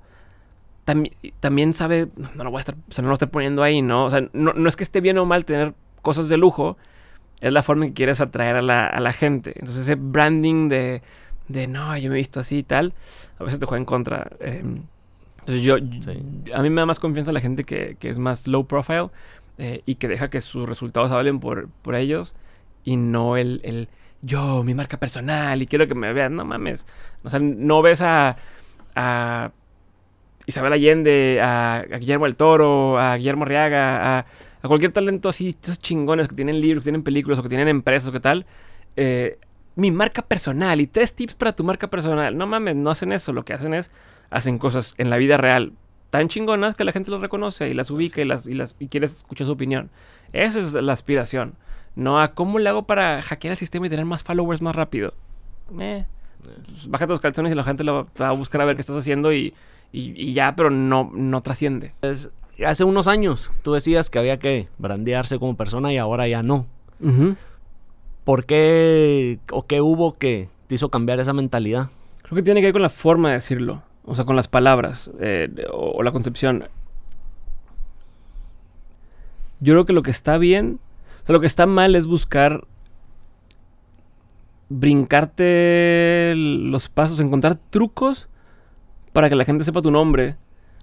también 1.39 1.73
sabe, 1.73 2.09
no 2.35 2.43
lo 2.43 2.51
voy 2.51 2.59
a 2.59 2.61
estar, 2.61 2.75
o 2.75 2.91
sea, 2.91 3.01
no 3.03 3.07
lo 3.07 3.13
estoy 3.13 3.29
poniendo 3.29 3.63
ahí, 3.63 3.81
¿no? 3.81 4.05
O 4.05 4.09
sea, 4.09 4.27
no, 4.33 4.53
no, 4.53 4.67
es 4.67 4.75
que 4.75 4.83
esté 4.83 5.01
bien 5.01 5.17
o 5.17 5.25
mal 5.25 5.45
tener 5.45 5.73
cosas 6.01 6.27
de 6.27 6.37
lujo, 6.37 6.77
es 7.39 7.53
la 7.53 7.63
forma 7.63 7.85
en 7.85 7.91
que 7.91 7.95
quieres 7.95 8.21
atraer 8.21 8.57
a 8.57 8.61
la, 8.61 8.87
a 8.87 8.99
la 8.99 9.13
gente. 9.13 9.53
Entonces 9.55 9.83
ese 9.83 9.95
branding 9.95 10.69
de, 10.69 11.01
de, 11.47 11.67
no, 11.67 11.95
yo 11.97 12.09
me 12.09 12.15
he 12.15 12.17
visto 12.17 12.39
así 12.39 12.59
y 12.59 12.63
tal, 12.63 12.93
a 13.39 13.43
veces 13.43 13.59
te 13.59 13.65
juega 13.65 13.79
en 13.79 13.85
contra. 13.85 14.31
Eh, 14.39 14.63
entonces 15.45 15.61
yo, 15.61 15.75
a 15.75 16.61
mí 16.61 16.69
me 16.69 16.81
da 16.81 16.85
más 16.85 16.99
confianza 16.99 17.31
la 17.31 17.41
gente 17.41 17.65
que, 17.65 17.97
es 18.01 18.19
más 18.19 18.47
low 18.47 18.65
profile 18.65 19.09
eh, 19.57 19.81
y 19.85 19.95
que 19.95 20.07
deja 20.07 20.29
que 20.29 20.39
sus 20.39 20.67
resultados 20.67 21.11
hablen 21.11 21.39
por, 21.39 21.67
por 21.81 21.95
ellos 21.95 22.33
y 22.85 22.95
no 22.95 23.35
el, 23.35 23.59
el, 23.63 23.89
yo, 24.21 24.63
mi 24.63 24.73
marca 24.73 24.97
personal 24.97 25.61
y 25.61 25.67
quiero 25.67 25.87
que 25.87 25.95
me 25.95 26.13
vean. 26.13 26.35
No 26.35 26.45
mames. 26.45 26.85
O 27.23 27.29
sea, 27.29 27.39
no 27.39 27.81
ves 27.81 28.01
a, 28.01 28.37
a 28.95 29.51
Isabel 30.45 30.73
Allende, 30.73 31.39
a, 31.41 31.83
Guillermo 31.99 32.25
el 32.25 32.35
Toro, 32.35 32.97
a 32.97 33.17
Guillermo 33.17 33.43
Arriaga, 33.43 34.19
a, 34.19 34.25
a, 34.61 34.67
cualquier 34.67 34.91
talento 34.91 35.29
así, 35.29 35.49
estos 35.49 35.79
chingones 35.79 36.27
que 36.27 36.35
tienen 36.35 36.61
libros, 36.61 36.83
que 36.83 36.87
tienen 36.87 37.03
películas 37.03 37.39
o 37.39 37.43
que 37.43 37.49
tienen 37.49 37.67
empresas 37.67 38.09
o 38.09 38.11
qué 38.13 38.21
tal. 38.21 38.45
Eh, 38.95 39.37
mi 39.75 39.91
marca 39.91 40.21
personal 40.21 40.79
y 40.79 40.87
tres 40.87 41.13
tips 41.13 41.35
para 41.35 41.53
tu 41.53 41.63
marca 41.63 41.89
personal. 41.89 42.37
No 42.37 42.47
mames, 42.47 42.75
no 42.75 42.91
hacen 42.91 43.11
eso. 43.11 43.33
Lo 43.33 43.43
que 43.43 43.53
hacen 43.53 43.73
es 43.73 43.91
hacen 44.33 44.57
cosas 44.57 44.95
en 44.97 45.09
la 45.09 45.17
vida 45.17 45.37
real 45.37 45.73
tan 46.13 46.27
chingonas 46.27 46.75
que 46.75 46.83
la 46.83 46.91
gente 46.91 47.09
las 47.09 47.21
reconoce 47.21 47.69
y 47.69 47.73
las 47.73 47.89
ubica 47.89 48.21
y, 48.21 48.25
las, 48.25 48.45
y, 48.45 48.53
las, 48.53 48.75
y 48.77 48.87
quiere 48.87 49.07
escuchar 49.07 49.47
su 49.47 49.53
opinión. 49.53 49.89
Esa 50.31 50.59
es 50.59 50.73
la 50.73 50.93
aspiración. 50.93 51.55
No 51.95 52.21
a 52.21 52.35
cómo 52.35 52.59
le 52.59 52.69
hago 52.69 52.83
para 52.83 53.19
hackear 53.23 53.53
el 53.53 53.57
sistema 53.57 53.87
y 53.87 53.89
tener 53.89 54.05
más 54.05 54.21
followers 54.21 54.61
más 54.61 54.75
rápido. 54.75 55.15
Eh, 55.79 56.05
pues, 56.43 56.87
bájate 56.87 57.13
los 57.13 57.19
calzones 57.19 57.51
y 57.51 57.55
la 57.55 57.63
gente 57.63 57.83
lo 57.83 58.07
va 58.21 58.29
a 58.29 58.33
buscar 58.33 58.61
a 58.61 58.65
ver 58.65 58.75
qué 58.75 58.81
estás 58.81 58.95
haciendo 58.95 59.33
y, 59.33 59.55
y, 59.91 60.33
ya, 60.33 60.55
pero 60.55 60.69
no, 60.69 61.09
no 61.15 61.41
trasciende. 61.41 61.93
hace 62.63 62.83
unos 62.83 63.07
años 63.07 63.51
tú 63.63 63.73
decías 63.73 64.11
que 64.11 64.19
había 64.19 64.37
que 64.37 64.67
brandearse 64.77 65.39
como 65.39 65.57
persona 65.57 65.91
y 65.91 65.97
ahora 65.97 66.27
ya 66.27 66.43
no. 66.43 66.67
¿Por 68.23 68.45
qué 68.45 69.39
o 69.51 69.65
qué 69.65 69.81
hubo 69.81 70.19
que 70.19 70.47
te 70.67 70.75
hizo 70.75 70.89
cambiar 70.89 71.19
esa 71.19 71.33
mentalidad? 71.33 71.89
Creo 72.21 72.35
que 72.35 72.43
tiene 72.43 72.61
que 72.61 72.67
ver 72.67 72.73
con 72.73 72.83
la 72.83 72.89
forma 72.89 73.29
de 73.29 73.33
decirlo. 73.33 73.81
O 74.05 74.15
sea, 74.15 74.25
con 74.25 74.35
las 74.35 74.47
palabras 74.47 75.09
eh, 75.19 75.49
o, 75.71 76.03
la 76.03 76.11
concepción. 76.11 76.65
Yo 79.59 79.73
creo 79.73 79.85
que 79.85 79.93
lo 79.93 80.01
que 80.01 80.11
está 80.11 80.37
bien, 80.37 80.79
o 81.23 81.25
sea, 81.25 81.33
lo 81.33 81.39
que 81.39 81.47
está 81.47 81.65
mal 81.65 81.95
es 81.95 82.05
buscar 82.05 82.67
brincarte 84.67 86.33
los 86.35 86.89
pasos, 86.89 87.19
encontrar 87.19 87.57
trucos 87.69 88.27
para 89.13 89.29
que 89.29 89.35
la 89.35 89.45
gente 89.45 89.63
sepa 89.63 89.81
tu 89.81 89.91
nombre, 89.91 90.35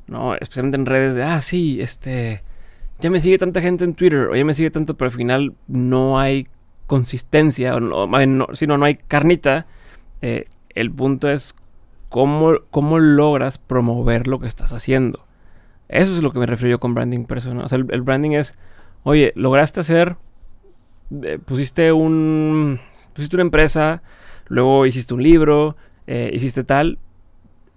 ¿no? 0.06 0.34
Especialmente 0.34 0.78
en 0.78 0.86
redes 0.86 1.14
de, 1.14 1.24
ah, 1.24 1.40
sí, 1.42 1.80
este, 1.80 2.42
ya 3.00 3.10
me 3.10 3.20
sigue 3.20 3.38
tanta 3.38 3.60
gente 3.60 3.84
en 3.84 3.94
Twitter, 3.94 4.28
o 4.28 4.36
ya 4.36 4.44
me 4.44 4.54
sigue 4.54 4.70
tanto, 4.70 4.96
pero 4.96 5.10
al 5.10 5.16
final 5.16 5.54
no 5.66 6.18
hay 6.18 6.46
consistencia, 6.86 7.76
o 7.76 7.80
no, 7.80 8.06
no, 8.06 8.48
si 8.54 8.66
no, 8.66 8.78
no 8.78 8.84
hay 8.84 8.96
carnita. 8.96 9.66
Eh, 10.22 10.46
el 10.74 10.90
punto 10.90 11.28
es 11.28 11.54
cómo, 12.10 12.98
logras 12.98 13.56
promover 13.56 14.26
lo 14.26 14.38
que 14.38 14.48
estás 14.48 14.72
haciendo. 14.72 15.24
Eso 15.88 16.14
es 16.14 16.22
lo 16.22 16.32
que 16.32 16.38
me 16.38 16.46
refiero 16.46 16.72
yo 16.72 16.80
con 16.80 16.92
branding 16.92 17.24
personal. 17.24 17.64
O 17.64 17.68
sea, 17.68 17.78
el, 17.78 18.02
branding 18.02 18.32
es, 18.32 18.56
oye, 19.04 19.32
lograste 19.36 19.80
hacer, 19.80 20.16
eh, 21.22 21.38
pusiste 21.44 21.92
un, 21.92 22.78
pusiste 23.14 23.36
una 23.36 23.42
empresa, 23.42 24.02
luego 24.46 24.86
hiciste 24.86 25.14
un 25.14 25.22
libro, 25.22 25.76
eh, 26.06 26.30
hiciste 26.34 26.64
tal. 26.64 26.98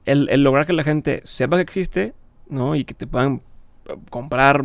El, 0.05 0.43
lograr 0.43 0.65
que 0.65 0.73
la 0.73 0.83
gente 0.83 1.21
sepa 1.23 1.55
que 1.55 1.61
existe, 1.61 2.13
¿no? 2.49 2.75
Y 2.75 2.83
que 2.83 2.93
te 2.93 3.07
puedan 3.07 3.41
comprar. 4.09 4.63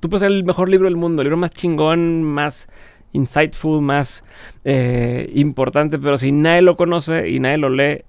Tú 0.00 0.08
puedes 0.08 0.20
ser 0.20 0.30
el 0.30 0.44
mejor 0.44 0.68
libro 0.68 0.86
del 0.86 0.96
mundo, 0.96 1.22
el 1.22 1.26
libro 1.26 1.36
más 1.36 1.50
chingón, 1.50 2.22
más 2.22 2.68
insightful, 3.12 3.82
más 3.82 4.24
eh, 4.64 5.30
importante, 5.34 5.98
pero 5.98 6.16
si 6.16 6.32
nadie 6.32 6.62
lo 6.62 6.76
conoce 6.76 7.28
y 7.28 7.40
nadie 7.40 7.58
lo 7.58 7.70
lee, 7.70 8.04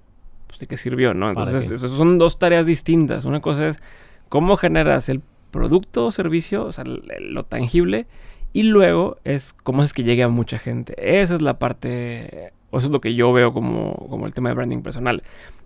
de 0.62 0.66
qué 0.68 0.76
sirvió, 0.76 1.12
¿no? 1.12 1.28
Entonces, 1.28 1.70
eso 1.70 1.88
son 1.88 2.18
dos 2.18 2.38
tareas 2.38 2.66
distintas. 2.66 3.24
Una 3.24 3.40
cosa 3.40 3.68
es 3.68 3.82
cómo 4.28 4.56
generas 4.56 5.08
el 5.08 5.20
producto 5.50 6.06
o 6.06 6.10
servicio, 6.10 6.64
o 6.64 6.72
sea, 6.72 6.84
lo 6.84 7.44
tangible, 7.44 8.06
y 8.52 8.62
luego 8.62 9.18
es 9.24 9.52
cómo 9.52 9.82
es 9.82 9.92
que 9.92 10.04
llegue 10.04 10.22
a 10.22 10.28
mucha 10.28 10.58
gente. 10.58 10.94
Esa 11.20 11.36
es 11.36 11.42
la 11.42 11.58
parte, 11.58 12.52
o 12.70 12.78
eso 12.78 12.86
es 12.86 12.92
lo 12.92 13.00
que 13.00 13.14
yo 13.14 13.32
veo 13.32 13.52
como, 13.52 13.94
como 14.08 14.26
el 14.26 14.32
tema 14.32 14.48
de 14.48 14.54
branding 14.54 14.82
personal. 14.82 15.22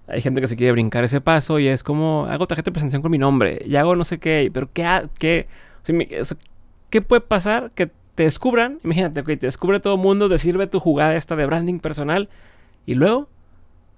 Hay 0.09 0.21
gente 0.21 0.41
que 0.41 0.49
se 0.49 0.57
quiere 0.57 0.73
brincar 0.73 1.05
ese 1.05 1.21
paso 1.21 1.59
y 1.59 1.69
es 1.69 1.83
como, 1.83 2.27
hago 2.27 2.47
tarjeta 2.47 2.71
de 2.71 2.73
presentación 2.73 3.03
con 3.03 3.11
mi 3.11 3.19
nombre, 3.19 3.61
y 3.65 3.77
hago 3.77 3.97
no 3.97 4.05
sé 4.05 4.19
qué, 4.19 4.51
pero 4.53 4.69
¿qué, 4.73 5.09
qué, 5.19 5.47
¿qué 6.91 7.03
puede 7.03 7.21
pasar? 7.21 7.71
Que 7.75 7.91
te 8.15 8.23
descubran, 8.23 8.79
imagínate, 8.83 9.23
que 9.25 9.37
te 9.37 9.47
descubre 9.47 9.79
todo 9.79 9.95
el 9.95 10.01
mundo, 10.01 10.29
te 10.29 10.39
sirve 10.39 10.67
tu 10.67 10.81
jugada 10.81 11.17
esta 11.17 11.37
de 11.37 11.47
branding 11.47 11.81
personal 11.81 12.29
¿Y 12.87 12.95
luego? 12.95 13.29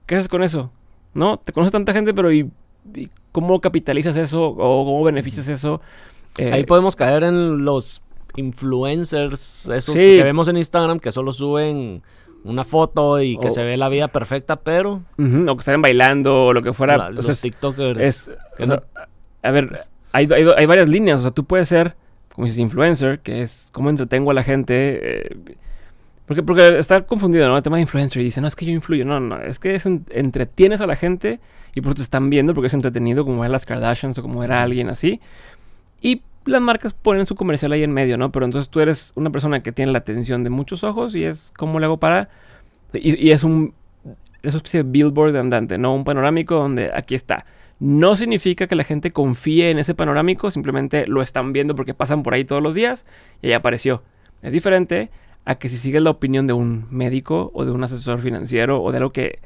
¿Qué 0.07 0.17
haces 0.17 0.29
con 0.29 0.43
eso? 0.43 0.73
¿No? 1.19 1.37
Te 1.39 1.53
conoce 1.53 1.73
tanta 1.73 1.93
gente, 1.93 2.15
pero 2.15 2.31
¿y, 2.33 2.49
y 2.95 3.09
cómo 3.33 3.61
capitalizas 3.61 4.17
eso 4.17 4.43
o 4.51 4.85
cómo 4.85 5.03
beneficias 5.03 5.49
eso? 5.49 5.81
Eh, 6.39 6.53
Ahí 6.53 6.65
podemos 6.65 6.95
caer 6.95 7.25
en 7.25 7.65
los 7.65 8.03
influencers, 8.37 9.69
esos 9.69 9.95
Sí. 9.95 10.19
que 10.19 10.25
vemos 10.25 10.49
en 10.49 10.57
Instagram, 10.57 10.99
que 11.01 11.13
solo 11.13 11.33
suben 11.33 12.03
una 12.45 12.63
foto 12.65 13.21
y 13.21 13.37
que 13.39 13.51
se 13.51 13.63
ve 13.65 13.77
la 13.77 13.89
vida 13.89 14.09
perfecta, 14.09 14.57
pero 14.57 15.03
ujú, 15.19 15.51
o 15.51 15.57
que 15.57 15.61
estén 15.61 15.83
bailando 15.83 16.47
o 16.47 16.53
lo 16.53 16.63
que 16.63 16.73
fuera. 16.73 16.97
la- 16.97 17.11
los 17.11 17.41
TikTokers... 17.41 17.99
es, 18.01 18.31
que 18.57 18.63
o 18.63 18.67
sea, 18.67 18.77
no- 18.77 18.83
a 19.43 19.51
ver, 19.51 19.81
hay, 20.13 20.29
hay, 20.33 20.47
hay 20.57 20.67
varias 20.67 20.89
líneas. 20.89 21.19
O 21.21 21.23
sea, 21.23 21.31
tú 21.31 21.45
puedes 21.45 21.69
ser, 21.69 21.97
como 22.35 22.45
dices, 22.47 22.59
influencer, 22.59 23.21
que 23.21 23.43
es 23.43 23.69
cómo 23.73 23.91
entretengo 23.91 24.31
a 24.31 24.35
la 24.35 24.43
gente. 24.43 25.01
eh, 25.03 25.37
porque, 26.29 26.43
porque 26.45 26.79
está 26.79 27.03
confundido, 27.03 27.49
¿no? 27.49 27.57
El 27.57 27.63
tema 27.63 27.77
de 27.77 27.83
influencer. 27.83 28.23
Y 28.23 28.27
dice, 28.27 28.41
no, 28.41 28.47
es 28.47 28.55
que 28.55 28.65
yo 28.67 28.71
influyo. 28.73 29.05
No, 29.05 29.19
no, 29.19 29.41
es 29.41 29.59
que 29.59 29.75
es 29.75 29.87
en- 29.87 30.05
entretienes 30.11 30.81
a 30.81 30.87
la 30.87 30.95
gente 30.95 31.41
y 31.75 31.81
por 31.81 31.91
eso 31.91 31.97
te 31.97 32.03
están 32.03 32.31
viendo 32.31 32.55
porque 32.55 32.69
es 32.69 32.75
entretenido, 32.75 33.25
como 33.25 33.43
eran 33.43 33.53
las 33.53 33.67
Kardashians 33.67 34.17
o 34.19 34.23
como 34.23 34.45
era 34.45 34.63
alguien 34.63 34.89
así. 34.89 35.21
Y 36.01 36.23
las 36.45 36.63
marcas 36.63 36.95
ponen 36.95 37.27
su 37.27 37.35
comercial 37.35 37.73
ahí 37.73 37.83
en 37.83 37.93
medio, 37.93 38.17
¿no? 38.17 38.31
Pero 38.31 38.45
entonces 38.45 38.69
tú 38.71 38.81
eres 38.81 39.13
una 39.17 39.31
persona 39.31 39.61
que 39.61 39.73
tiene 39.73 39.91
la 39.93 39.99
atención 39.99 40.45
de 40.45 40.51
muchos 40.51 40.85
ojos 40.85 41.17
y 41.17 41.25
es 41.25 41.53
como 41.57 41.81
le 41.81 41.87
hago 41.87 41.97
para... 41.97 42.29
Y, 42.93 43.27
y 43.27 43.33
es 43.33 43.43
un... 43.43 43.75
Es 44.43 44.55
una 44.55 44.59
especie 44.59 44.85
de 44.85 44.89
billboard 44.91 45.37
andante, 45.37 45.79
¿no? 45.79 45.93
Un 45.95 46.05
panorámico 46.05 46.55
donde 46.55 46.93
aquí 46.95 47.17
está. 47.17 47.45
No 47.81 48.15
significa 48.17 48.67
que 48.69 48.77
la 48.77 48.85
gente 48.85 49.11
confíe 49.13 49.71
en 49.71 49.79
ese 49.79 49.95
panorámico, 49.95 50.51
simplemente 50.51 51.07
lo 51.09 51.23
están 51.23 51.53
viendo 51.53 51.75
porque 51.75 51.93
pasan 51.93 52.23
por 52.23 52.35
ahí 52.35 52.45
todos 52.45 52.63
los 52.63 52.75
días 52.75 53.05
y 53.43 53.49
ahí 53.49 53.53
apareció. 53.55 54.03
Es 54.43 54.53
diferente 54.53 55.11
a 55.49 55.55
que 55.57 55.69
si 55.69 55.79
sigues 55.79 56.03
la 56.03 56.11
opinión 56.11 56.47
de 56.47 56.53
un 56.53 56.87
médico 56.91 57.51
o 57.55 57.65
de 57.65 57.71
un 57.71 57.83
asesor 57.83 58.19
financiero 58.21 58.83
o 58.83 58.93
de 58.93 58.99
algo 58.99 59.11
que 59.13 59.39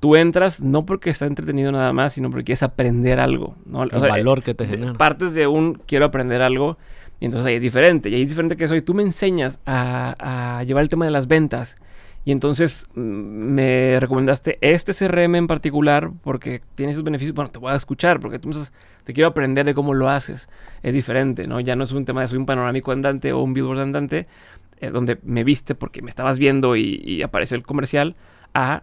tú 0.00 0.14
entras 0.14 0.60
no 0.60 0.84
porque 0.86 1.10
está 1.10 1.26
entretenido 1.26 1.72
nada 1.72 1.92
más, 1.92 2.12
sino 2.12 2.30
porque 2.30 2.44
quieres 2.44 2.62
aprender 2.62 3.18
algo, 3.18 3.56
¿no? 3.66 3.80
O 3.80 3.82
el 3.84 3.90
sea, 3.90 3.98
valor 4.00 4.42
que 4.42 4.54
te 4.54 4.66
genera. 4.66 4.92
Partes 4.94 5.34
de 5.34 5.46
un 5.46 5.74
quiero 5.86 6.04
aprender 6.04 6.42
algo 6.42 6.76
y 7.18 7.24
entonces 7.24 7.46
ahí 7.46 7.54
es 7.54 7.62
diferente. 7.62 8.10
Y 8.10 8.14
ahí 8.14 8.22
es 8.22 8.28
diferente 8.28 8.56
que 8.56 8.68
soy. 8.68 8.82
Tú 8.82 8.94
me 8.94 9.02
enseñas 9.02 9.58
a, 9.66 10.58
a 10.58 10.62
llevar 10.64 10.82
el 10.82 10.88
tema 10.88 11.04
de 11.06 11.10
las 11.10 11.26
ventas. 11.26 11.76
Y 12.24 12.32
entonces 12.32 12.86
mm, 12.94 13.00
me 13.00 13.96
recomendaste 14.00 14.58
este 14.60 14.92
CRM 14.92 15.34
en 15.38 15.46
particular 15.46 16.10
porque 16.22 16.60
tiene 16.74 16.92
esos 16.92 17.04
beneficios. 17.04 17.34
Bueno, 17.34 17.50
te 17.50 17.58
voy 17.58 17.72
a 17.72 17.76
escuchar 17.76 18.20
porque 18.20 18.38
tú 18.38 18.48
me 18.48 18.52
estás- 18.54 18.72
te 19.04 19.14
quiero 19.14 19.28
aprender 19.28 19.64
de 19.64 19.72
cómo 19.72 19.94
lo 19.94 20.10
haces. 20.10 20.48
Es 20.82 20.92
diferente, 20.92 21.46
¿no? 21.46 21.58
Ya 21.60 21.74
no 21.74 21.84
es 21.84 21.92
un 21.92 22.04
tema 22.04 22.20
de 22.20 22.28
soy 22.28 22.38
un 22.38 22.44
panorámico 22.44 22.92
andante 22.92 23.32
o 23.32 23.40
un 23.42 23.54
billboard 23.54 23.80
andante 23.80 24.26
eh, 24.80 24.90
donde 24.90 25.18
me 25.22 25.44
viste 25.44 25.74
porque 25.74 26.02
me 26.02 26.08
estabas 26.10 26.38
viendo 26.38 26.76
y, 26.76 27.22
apareció 27.22 27.56
el 27.56 27.62
comercial 27.62 28.14
a 28.54 28.82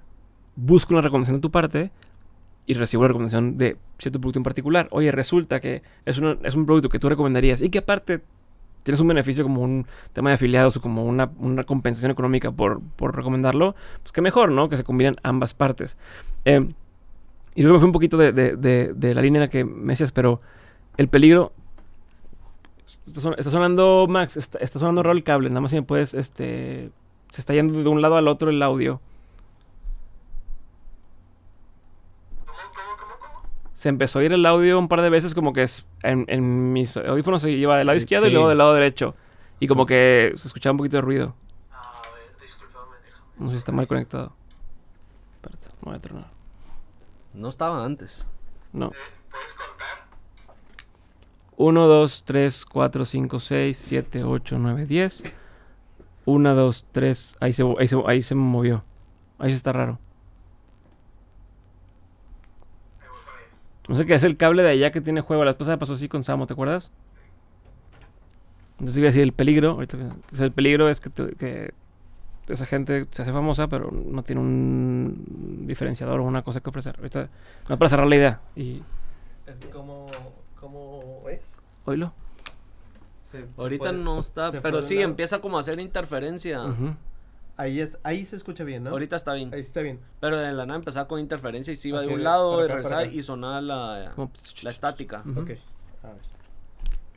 busco 0.55 0.93
una 0.93 1.01
recomendación 1.01 1.37
de 1.37 1.41
tu 1.41 1.51
parte 1.51 1.91
y 2.65 2.73
recibo 2.73 3.03
la 3.03 3.09
recomendación 3.09 3.57
de 3.57 3.77
cierto 3.99 4.19
producto 4.19 4.39
en 4.39 4.43
particular. 4.43 4.87
Oye, 4.91 5.11
resulta 5.11 5.59
que 5.59 5.81
es, 6.05 6.17
es 6.43 6.55
un 6.55 6.65
producto 6.65 6.89
que 6.89 6.99
tú 6.99 7.09
recomendarías 7.09 7.61
y 7.61 7.69
que 7.69 7.79
aparte 7.79 8.21
tienes 8.83 8.99
un 8.99 9.07
beneficio 9.07 9.43
como 9.43 9.61
un 9.61 9.85
tema 10.13 10.29
de 10.29 10.35
afiliados 10.35 10.77
o 10.77 10.81
como 10.81 11.05
una, 11.05 11.31
una 11.39 11.63
compensación 11.63 12.11
económica 12.11 12.51
por, 12.51 12.81
por 12.95 13.15
recomendarlo, 13.15 13.75
pues 14.01 14.11
que 14.11 14.21
mejor, 14.21 14.51
¿no? 14.51 14.69
Que 14.69 14.77
se 14.77 14.83
combinan 14.83 15.15
ambas 15.23 15.53
partes. 15.53 15.97
Eh, 16.45 16.67
y 17.55 17.61
luego 17.63 17.75
me 17.75 17.79
fui 17.79 17.87
un 17.87 17.93
poquito 17.93 18.17
de, 18.17 18.31
de- 18.31 18.55
de- 18.55 18.93
de 18.93 19.15
la 19.15 19.21
línea 19.21 19.39
en 19.41 19.47
la 19.47 19.49
que 19.49 19.63
me 19.65 19.93
decías, 19.93 20.11
pero 20.11 20.41
el 20.97 21.07
peligro... 21.07 21.51
Está, 23.07 23.21
son- 23.21 23.35
está 23.37 23.51
sonando, 23.51 24.07
Max, 24.09 24.35
está, 24.37 24.57
está 24.59 24.79
sonando 24.79 25.03
raro 25.03 25.15
el 25.15 25.23
cable, 25.23 25.49
nada 25.49 25.61
más 25.61 25.71
si 25.71 25.77
me 25.77 25.83
puedes, 25.83 26.13
este... 26.13 26.89
Se 27.29 27.41
está 27.41 27.53
yendo 27.53 27.73
de 27.81 27.87
un 27.89 28.01
lado 28.01 28.15
al 28.17 28.27
otro 28.27 28.49
el 28.49 28.61
audio. 28.63 28.99
se 33.73 33.89
empezó 33.89 34.19
a 34.19 34.23
ir 34.23 34.31
el 34.33 34.45
audio 34.45 34.79
un 34.79 34.87
par 34.87 35.01
de 35.01 35.09
veces 35.09 35.35
como 35.35 35.53
que 35.53 35.61
es 35.63 35.85
en, 36.01 36.25
en 36.27 36.73
mis 36.73 36.95
audífonos 36.97 37.41
se 37.41 37.55
lleva 37.55 37.77
del 37.77 37.87
lado 37.87 37.97
izquierdo 37.97 38.25
y 38.27 38.31
luego 38.31 38.49
del 38.49 38.57
lado 38.57 38.73
derecho. 38.73 39.15
Y 39.59 39.67
como 39.67 39.85
que 39.85 40.33
se 40.37 40.47
escuchaba 40.47 40.71
un 40.71 40.77
poquito 40.77 40.97
de 40.97 41.01
ruido. 41.01 41.35
A 41.71 42.01
ver, 42.13 42.41
discúlpame, 42.41 42.95
déjame. 43.05 43.25
No 43.37 43.47
sé 43.47 43.51
si 43.51 43.57
está 43.57 43.71
mal 43.71 43.85
conectado. 43.87 44.33
Espérate, 45.35 45.67
me 45.81 45.91
voy 45.91 45.95
a 45.95 45.99
tronar. 45.99 46.27
No 47.33 47.49
estaba 47.49 47.83
antes. 47.85 48.27
No. 48.73 48.87
Eh, 48.87 48.91
¿Puedes? 49.29 49.47
1, 51.57 51.87
2, 51.87 52.23
3, 52.25 52.65
4, 52.65 53.05
5, 53.05 53.39
6, 53.39 53.77
7, 53.77 54.23
8, 54.23 54.57
9, 54.59 54.85
10. 54.85 55.23
1, 56.25 56.55
2, 56.55 56.85
3. 56.91 57.37
Ahí 57.39 57.53
se, 57.53 57.63
ahí, 57.79 57.87
se, 57.87 57.95
ahí 58.07 58.21
se 58.21 58.35
movió. 58.35 58.83
Ahí 59.39 59.51
sí 59.51 59.55
está 59.57 59.71
raro. 59.71 59.99
No 63.87 63.95
sé 63.95 64.05
qué 64.05 64.15
es 64.15 64.23
el 64.23 64.35
cable 64.37 64.63
de 64.63 64.69
allá 64.69 64.91
que 64.91 65.01
tiene 65.01 65.21
juego. 65.21 65.45
La 65.45 65.51
vez 65.51 65.57
pasada 65.57 65.77
pasó 65.77 65.93
así 65.93 66.07
con 66.09 66.23
Samo, 66.23 66.47
¿te 66.47 66.53
acuerdas? 66.53 66.91
Entonces 68.79 68.97
iba 68.97 69.05
a 69.05 69.09
decir 69.09 69.21
el 69.21 69.31
peligro. 69.31 69.71
Ahorita, 69.71 69.97
el 70.39 70.51
peligro 70.51 70.89
es 70.89 70.99
que, 70.99 71.09
te- 71.11 71.35
que 71.35 71.73
esa 72.47 72.65
gente 72.65 73.05
se 73.11 73.21
hace 73.21 73.31
famosa, 73.31 73.67
pero 73.67 73.91
no 73.91 74.23
tiene 74.23 74.41
un 74.41 75.63
diferenciador 75.67 76.19
o 76.19 76.23
una 76.23 76.41
cosa 76.41 76.61
que 76.61 76.69
ofrecer. 76.69 76.95
Ahorita, 76.97 77.29
no 77.69 77.77
para 77.77 77.89
cerrar 77.89 78.07
la 78.07 78.15
idea. 78.15 78.41
Y 78.55 78.81
Es 79.45 79.63
como, 79.71 80.07
¿Cómo 80.59 81.23
es? 81.29 81.57
oílo. 81.85 82.13
Se- 83.21 83.47
se 83.47 83.61
Ahorita 83.61 83.85
puede- 83.91 83.97
no 84.03 84.19
está, 84.19 84.51
se 84.51 84.61
pero 84.61 84.81
sí 84.81 84.95
lado. 84.95 85.09
empieza 85.09 85.39
como 85.41 85.57
a 85.57 85.61
hacer 85.61 85.79
interferencia. 85.79 86.61
Ahí, 87.57 87.79
es, 87.79 87.97
ahí 88.03 88.25
se 88.25 88.35
escucha 88.35 88.63
bien, 88.65 88.83
¿no? 88.83 88.89
Ahorita 88.91 89.15
está 89.15 89.33
bien. 89.33 89.53
Ahí 89.53 89.61
está 89.61 89.81
bien. 89.81 89.99
Pero 90.19 90.37
de 90.37 90.51
la 90.51 90.65
nada 90.65 90.77
empezaba 90.77 91.07
con 91.07 91.19
interferencia 91.19 91.71
y 91.71 91.75
se 91.77 91.87
iba 91.89 91.99
Así 91.99 92.07
de 92.09 92.13
un 92.13 92.19
de 92.19 92.23
lado 92.25 92.61
y 92.61 92.65
acá, 92.65 92.73
regresaba 92.75 93.01
acá. 93.01 93.11
y 93.11 93.23
sonaba 93.23 93.61
la, 93.61 94.13
la 94.63 94.69
estática. 94.69 95.23
Ujú. 95.25 95.39
Ok. 95.41 95.49
A 96.03 96.07
ver. 96.07 96.21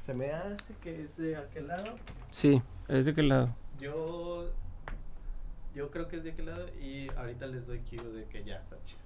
Se 0.04 0.14
me 0.14 0.30
hace 0.32 0.74
que 0.80 1.02
es 1.02 1.16
de 1.16 1.36
aquel 1.36 1.66
lado. 1.68 1.84
Sí, 2.30 2.62
es 2.88 3.04
de 3.06 3.14
qué 3.14 3.22
lado. 3.22 3.54
Yo. 3.80 4.46
Yo 5.74 5.90
creo 5.90 6.08
que 6.08 6.16
es 6.16 6.24
de 6.24 6.30
aquel 6.32 6.46
lado. 6.46 6.66
Y 6.80 7.08
ahorita 7.16 7.46
les 7.46 7.66
doy 7.66 7.80
cue 7.80 8.02
de 8.02 8.24
que 8.26 8.42
ya 8.44 8.56
está 8.56 8.76
chido. 8.84 9.00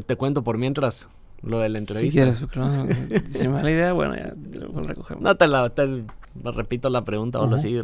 Te 0.00 0.16
cuento 0.16 0.42
por 0.42 0.58
mientras 0.58 1.08
lo 1.42 1.58
de 1.58 1.68
la 1.68 1.78
Si 1.78 1.82
entrevista. 1.82 2.14
quieres, 2.20 2.40
porque 2.40 2.58
no, 2.58 2.86
si 3.32 3.48
me 3.48 3.54
da 3.54 3.62
la 3.62 3.70
idea, 3.70 3.92
bueno, 3.92 4.16
ya 4.16 4.32
lo 4.58 4.82
recogemos. 4.82 5.22
No 5.22 5.36
te 5.36 5.46
la, 5.46 5.68
te 5.70 6.04
repito 6.42 6.88
la 6.90 7.04
pregunta 7.04 7.40
o 7.40 7.44
Ujú. 7.46 7.54
así, 7.54 7.76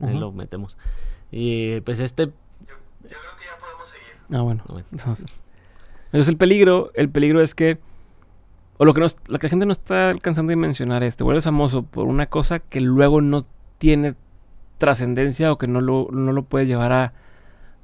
ahí 0.00 0.18
lo 0.18 0.32
metemos. 0.32 0.76
Y 1.30 1.80
pues 1.82 2.00
este, 2.00 2.26
Yo, 2.26 2.32
yo 2.68 3.08
creo 3.08 3.10
que 3.38 3.44
ya 3.44 3.58
podemos 3.60 3.88
seguir. 3.88 4.38
Ah, 4.38 4.42
bueno. 4.42 4.62
Bueno. 4.68 4.86
Entonces, 4.92 5.26
entonces 6.06 6.28
el 6.28 6.36
peligro, 6.36 6.90
el 6.94 7.08
peligro 7.10 7.40
es 7.42 7.54
que, 7.54 7.78
o 8.78 8.84
lo 8.84 8.94
que, 8.94 9.00
no, 9.00 9.06
es- 9.06 9.18
lo 9.28 9.38
que 9.38 9.46
la 9.46 9.50
gente 9.50 9.66
no 9.66 9.72
está 9.72 10.10
alcanzando 10.10 10.50
a 10.50 10.54
dimensionar 10.54 11.02
es, 11.04 11.16
te 11.16 11.24
vuelves 11.24 11.44
famoso 11.44 11.82
por 11.84 12.06
una 12.06 12.26
cosa 12.26 12.58
que 12.60 12.80
luego 12.80 13.20
no 13.20 13.46
tiene 13.78 14.14
trascendencia 14.78 15.52
o 15.52 15.58
que 15.58 15.68
no 15.68 15.80
lo, 15.80 16.08
no 16.10 16.32
lo 16.32 16.42
puedes 16.42 16.66
llevar 16.66 16.92
a 16.92 17.12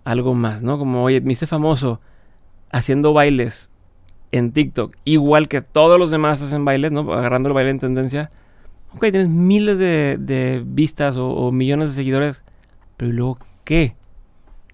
algo 0.04 0.34
más, 0.34 0.62
¿no? 0.62 0.78
Como, 0.78 1.04
oye, 1.04 1.20
me 1.20 1.32
hice 1.32 1.46
famoso 1.46 2.00
haciendo 2.70 3.12
bailes 3.12 3.70
en 4.32 4.52
TikTok, 4.52 4.96
igual 5.04 5.48
que 5.48 5.62
todos 5.62 5.98
los 5.98 6.10
demás 6.10 6.42
hacen 6.42 6.64
bailes, 6.64 6.92
¿no? 6.92 7.12
Agarrando 7.12 7.48
el 7.48 7.54
baile 7.54 7.70
en 7.70 7.78
tendencia. 7.78 8.30
Ok, 8.94 9.00
tienes 9.00 9.28
miles 9.28 9.78
de, 9.78 10.62
vistas 10.66 11.16
o, 11.18 11.50
millones 11.50 11.90
de 11.90 11.94
seguidores, 11.94 12.44
pero 12.96 13.10
¿y 13.10 13.14
luego 13.14 13.38
qué? 13.64 13.96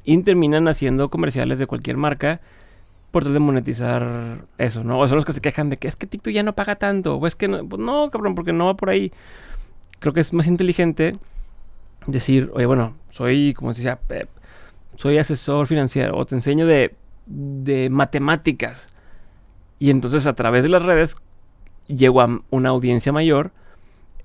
Y 0.04 0.16
terminan 0.22 0.68
haciendo 0.68 1.08
comerciales 1.08 1.58
de 1.58 1.66
cualquier 1.66 1.96
marca 1.96 2.40
por 3.10 3.22
tratar 3.22 3.34
de 3.34 3.40
monetizar 3.40 4.44
eso, 4.58 4.82
¿no? 4.84 4.98
O 4.98 5.08
son 5.08 5.16
los 5.16 5.24
que 5.24 5.32
se 5.32 5.40
quejan 5.40 5.70
de 5.70 5.76
que 5.76 5.88
es 5.88 5.96
que 5.96 6.06
TikTok 6.06 6.32
ya 6.32 6.42
no 6.42 6.54
paga 6.54 6.76
tanto, 6.76 7.16
o 7.16 7.26
es 7.26 7.36
que 7.36 7.48
no, 7.48 7.66
pues 7.66 7.80
no, 7.80 8.10
cabrón, 8.10 8.34
porque 8.34 8.52
no 8.52 8.66
va 8.66 8.74
por 8.74 8.90
ahí. 8.90 9.12
Creo 10.00 10.12
que 10.12 10.20
es 10.20 10.32
más 10.32 10.46
inteligente 10.46 11.16
decir, 12.06 12.50
oye, 12.54 12.66
bueno, 12.66 12.96
soy, 13.10 13.54
como 13.54 13.72
decía, 13.72 13.96
Pep, 13.96 14.28
soy 14.96 15.18
asesor 15.18 15.66
financiero, 15.66 16.16
o 16.16 16.26
te 16.26 16.34
enseño 16.34 16.66
de, 16.66 16.94
de 17.26 17.90
matemáticas. 17.90 18.88
Y 19.78 19.90
entonces 19.90 20.26
a 20.26 20.34
través 20.34 20.62
de 20.62 20.68
las 20.68 20.82
redes 20.82 21.16
llego 21.86 22.20
a 22.20 22.40
una 22.50 22.70
audiencia 22.70 23.12
mayor, 23.12 23.52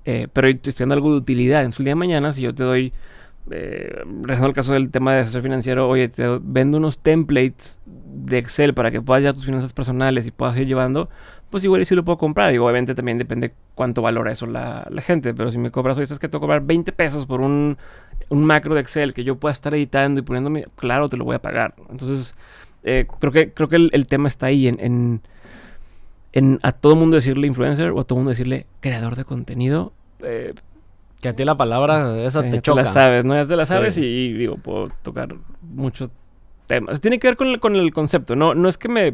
eh, 0.04 0.28
pero 0.32 0.48
estoy 0.48 0.70
estudiando 0.70 0.94
algo 0.94 1.12
de 1.12 1.18
utilidad. 1.18 1.60
Entonces 1.60 1.80
el 1.80 1.84
día 1.84 1.92
de 1.92 1.96
mañana, 1.96 2.32
si 2.32 2.42
yo 2.42 2.54
te 2.54 2.64
doy 2.64 2.92
eh, 3.50 4.04
al 4.28 4.52
caso 4.52 4.72
del 4.72 4.90
tema 4.90 5.14
de 5.14 5.20
asesor 5.20 5.42
financiero, 5.42 5.88
oye, 5.88 6.08
te 6.08 6.24
vendo 6.42 6.78
unos 6.78 6.98
templates 6.98 7.80
de 7.86 8.38
Excel 8.38 8.74
para 8.74 8.90
que 8.90 9.00
puedas 9.00 9.22
llevar 9.22 9.34
tus 9.34 9.44
finanzas 9.44 9.72
personales 9.72 10.26
y 10.26 10.30
puedas 10.30 10.56
ir 10.56 10.66
llevando, 10.66 11.08
pues 11.50 11.64
igual 11.64 11.84
sí 11.84 11.94
lo 11.94 12.04
puedo 12.04 12.18
comprar. 12.18 12.52
Y 12.54 12.58
obviamente 12.58 12.94
también 12.94 13.18
depende 13.18 13.52
cuánto 13.74 14.02
valora 14.02 14.32
eso 14.32 14.46
la, 14.46 14.86
gente. 15.00 15.34
Pero 15.34 15.50
si 15.50 15.58
me 15.58 15.70
cobras, 15.70 15.96
oye, 15.98 16.04
es 16.04 16.18
que 16.18 16.28
te 16.28 16.36
voy 16.36 16.44
a 16.44 16.46
cobrar 16.46 16.62
20 16.62 16.92
pesos 16.92 17.26
por 17.26 17.40
un, 17.40 17.76
un 18.28 18.44
macro 18.44 18.74
de 18.74 18.82
Excel 18.82 19.14
que 19.14 19.24
yo 19.24 19.36
pueda 19.36 19.52
estar 19.52 19.74
editando 19.74 20.20
y 20.20 20.22
poniéndome, 20.22 20.66
claro, 20.76 21.08
te 21.08 21.16
lo 21.16 21.24
voy 21.24 21.36
a 21.36 21.42
pagar. 21.42 21.74
Entonces, 21.90 22.34
eh, 22.84 23.06
creo 23.18 23.32
que, 23.32 23.52
creo 23.52 23.68
que 23.68 23.76
el, 23.76 23.90
el 23.92 24.06
tema 24.06 24.28
está 24.28 24.46
ahí 24.46 24.68
en, 24.68 24.78
en, 24.80 25.20
en 26.32 26.58
a 26.62 26.72
todo 26.72 26.96
mundo 26.96 27.16
decirle 27.16 27.46
influencer 27.46 27.90
o 27.90 28.00
a 28.00 28.04
todo 28.04 28.16
mundo 28.16 28.30
decirle 28.30 28.66
creador 28.80 29.16
de 29.16 29.24
contenido. 29.24 29.92
Eh, 30.22 30.54
Que 31.20 31.28
a 31.28 31.36
ti 31.36 31.44
la 31.44 31.56
palabra 31.56 32.22
esa 32.24 32.42
Sí, 32.42 32.50
te 32.50 32.62
choca. 32.62 32.82
la 32.82 32.88
sabes, 32.88 33.24
¿no? 33.24 33.34
Ya 33.34 33.46
te 33.46 33.56
la 33.56 33.66
sabes 33.66 33.94
Sí. 33.94 34.02
y, 34.02 34.26
y, 34.26 34.32
digo, 34.32 34.56
puedo 34.56 34.90
tocar 35.02 35.34
muchos 35.62 36.10
temas. 36.66 37.00
Tiene 37.00 37.18
que 37.18 37.26
ver 37.28 37.36
con 37.36 37.48
el, 37.48 37.60
con 37.60 37.76
el 37.76 37.92
concepto, 37.92 38.36
¿no? 38.36 38.54
No 38.54 38.68
es 38.68 38.78
que 38.78 38.88
me... 38.88 39.08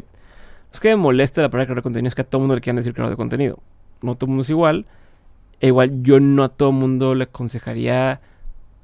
es 0.71 0.79
que 0.79 0.89
me 0.89 0.95
moleste 0.95 1.41
la 1.41 1.49
palabra 1.49 1.65
creador 1.65 1.79
de 1.79 1.83
contenido, 1.83 2.07
es 2.07 2.15
que 2.15 2.21
a 2.21 2.25
todo 2.25 2.39
mundo 2.39 2.55
le 2.55 2.61
quieran 2.61 2.77
decir 2.77 2.93
creador 2.93 3.11
de 3.11 3.17
contenido. 3.17 3.59
No 4.01 4.15
todo 4.15 4.27
mundo 4.27 4.43
es 4.43 4.49
igual. 4.49 4.85
E 5.59 5.67
igual 5.67 6.03
yo 6.03 6.19
no 6.19 6.43
a 6.43 6.49
todo 6.49 6.71
mundo 6.71 7.15
le 7.15 7.23
aconsejaría... 7.25 8.21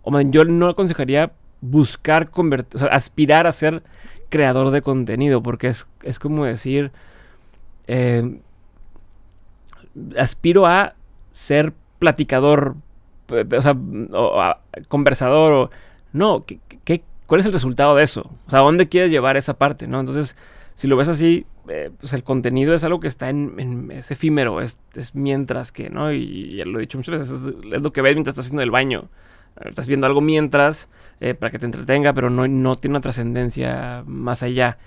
O 0.02 0.12
bien, 0.12 0.32
yo 0.34 0.44
no 0.44 0.68
aconsejaría 0.70 1.32
buscar 1.62 2.30
convertir... 2.30 2.76
O 2.76 2.80
sea, 2.80 2.90
aspirar 2.90 3.48
a 3.48 3.52
ser 3.54 3.84
creador 4.34 4.72
de 4.72 4.82
contenido. 4.82 5.42
Porque 5.44 5.68
es, 5.68 5.88
es 6.04 6.18
como 6.20 6.46
decir... 6.46 6.92
eh, 7.88 8.40
aspiro 10.18 10.66
a 10.66 10.94
ser 11.32 11.74
platicador, 12.00 12.76
o 13.30 13.62
sea, 13.62 13.78
conversador, 14.88 15.54
o... 15.54 15.70
No, 16.12 16.42
¿qué, 16.42 16.60
qué- 16.84 17.04
cuál 17.28 17.42
es 17.42 17.46
el 17.48 17.54
resultado 17.54 17.96
de 17.96 18.04
eso? 18.04 18.30
O 18.48 18.50
sea, 18.50 18.60
¿a 18.60 18.64
dónde 18.64 18.90
quieres 18.90 19.12
llevar 19.12 19.38
esa 19.38 19.56
parte, 19.56 19.88
no? 19.88 20.00
Entonces, 20.00 20.36
si 20.76 20.88
lo 20.88 20.98
ves 20.98 21.08
así, 21.10 21.46
eh, 21.70 21.92
pues 22.00 22.14
el 22.14 22.24
contenido 22.24 22.74
es 22.74 22.84
algo 22.84 23.00
que 23.00 23.08
está 23.08 23.30
en, 23.30 23.90
es 23.92 24.12
efímero, 24.12 24.62
es, 24.62 24.80
es 24.96 25.16
mientras 25.16 25.72
que, 25.72 25.90
¿no? 25.90 26.12
Y, 26.12 26.24
y 26.24 26.56
ya 26.58 26.66
lo 26.66 26.80
he 26.80 26.82
dicho 26.82 26.98
muchas 26.98 27.20
veces, 27.20 27.42
es, 27.42 27.48
es 27.74 27.82
lo 27.82 27.94
que 27.94 28.02
ves 28.02 28.16
mientras 28.16 28.34
estás 28.34 28.46
haciendo 28.48 28.64
el 28.64 28.72
baño. 28.72 29.10
Estás 29.64 29.88
viendo 29.88 30.08
algo 30.08 30.22
mientras, 30.22 30.90
eh, 31.20 31.34
para 31.34 31.52
que 31.52 31.60
te 31.60 31.66
entretenga, 31.66 32.14
pero 32.14 32.30
no, 32.30 32.48
no 32.48 32.76
tiene 32.76 32.94
una 32.94 33.02
trascendencia 33.02 34.04
más 34.06 34.44
allá. 34.44 34.78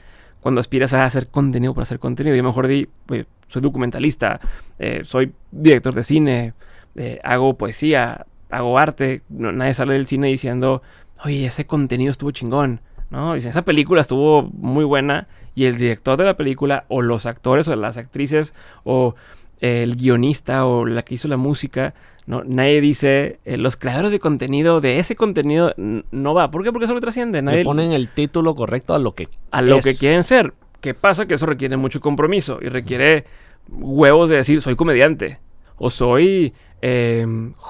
Cuando 0.40 0.60
aspiras 0.60 0.92
a 0.94 1.04
hacer 1.04 1.28
contenido 1.28 1.74
por 1.74 1.82
hacer 1.82 1.98
contenido, 1.98 2.36
yo 2.36 2.44
mejor 2.44 2.66
di, 2.68 2.88
pues, 3.06 3.26
soy 3.48 3.62
documentalista, 3.62 4.40
eh, 4.78 5.02
soy 5.04 5.32
director 5.50 5.94
de 5.94 6.02
cine, 6.02 6.54
eh, 6.94 7.20
hago 7.24 7.54
poesía, 7.56 8.26
hago 8.50 8.78
arte. 8.78 9.22
No- 9.28 9.52
nadie 9.52 9.74
sale 9.74 9.94
del 9.94 10.06
cine 10.06 10.28
diciendo, 10.28 10.82
oye, 11.24 11.46
ese 11.46 11.66
contenido 11.66 12.10
estuvo 12.10 12.30
chingón. 12.30 12.80
¿no? 13.08 13.34
Dicen, 13.34 13.50
esa 13.50 13.62
película 13.62 14.00
estuvo 14.00 14.42
muy 14.42 14.84
buena 14.84 15.28
y 15.54 15.66
el 15.66 15.78
director 15.78 16.18
de 16.18 16.24
la 16.24 16.36
película, 16.36 16.84
o 16.88 17.02
los 17.02 17.24
actores, 17.24 17.68
o 17.68 17.76
las 17.76 17.96
actrices, 17.98 18.52
o 18.82 19.14
el 19.60 19.94
guionista, 19.96 20.66
o 20.66 20.84
la 20.84 21.02
que 21.02 21.14
hizo 21.14 21.28
la 21.28 21.36
música, 21.36 21.94
¿no? 22.26 22.42
Nadie 22.44 22.80
dice, 22.80 23.38
eh, 23.44 23.56
los 23.56 23.76
creadores 23.76 24.10
de 24.10 24.18
contenido 24.20 24.80
de 24.80 24.98
ese 24.98 25.14
contenido 25.16 25.72
no 26.10 26.34
va. 26.34 26.50
¿Por 26.50 26.62
qué? 26.64 26.72
Porque 26.72 26.84
eso 26.86 26.94
lo 26.94 27.00
trasciende. 27.00 27.40
Nadie 27.42 27.58
Le 27.58 27.64
ponen 27.64 27.92
el 27.92 28.08
título 28.08 28.54
correcto 28.54 28.94
a 28.94 28.98
lo 28.98 29.14
que 29.14 29.28
a 29.50 29.62
lo 29.62 29.76
que 29.80 29.94
quieren 29.94 30.24
ser. 30.24 30.52
¿Qué 30.80 30.92
pasa? 30.94 31.26
Que 31.26 31.34
eso 31.34 31.46
requiere 31.46 31.76
mucho 31.76 32.00
compromiso 32.00 32.58
y 32.60 32.68
requiere 32.68 33.24
huevos 33.68 34.28
de 34.30 34.36
decir, 34.36 34.60
soy 34.62 34.76
comediante, 34.76 35.38
o 35.76 35.90
soy 35.90 36.52
eh, 36.82 37.26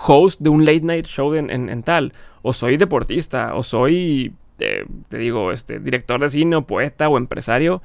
host 0.07 0.41
de 0.41 0.51
un 0.51 0.65
late 0.65 0.81
night 0.83 1.07
show 1.07 1.35
en, 1.35 1.51
en- 1.51 1.69
en 1.71 1.83
tal, 1.83 2.13
o 2.43 2.53
soy 2.53 2.77
deportista, 2.77 3.55
o 3.55 3.63
soy, 3.63 4.35
eh, 4.59 4.85
te 5.09 5.19
digo, 5.19 5.53
este, 5.53 5.79
director 5.81 6.21
de 6.21 6.29
cine, 6.29 6.57
o 6.57 6.63
poeta, 6.67 7.09
o 7.09 7.17
empresario. 7.17 7.83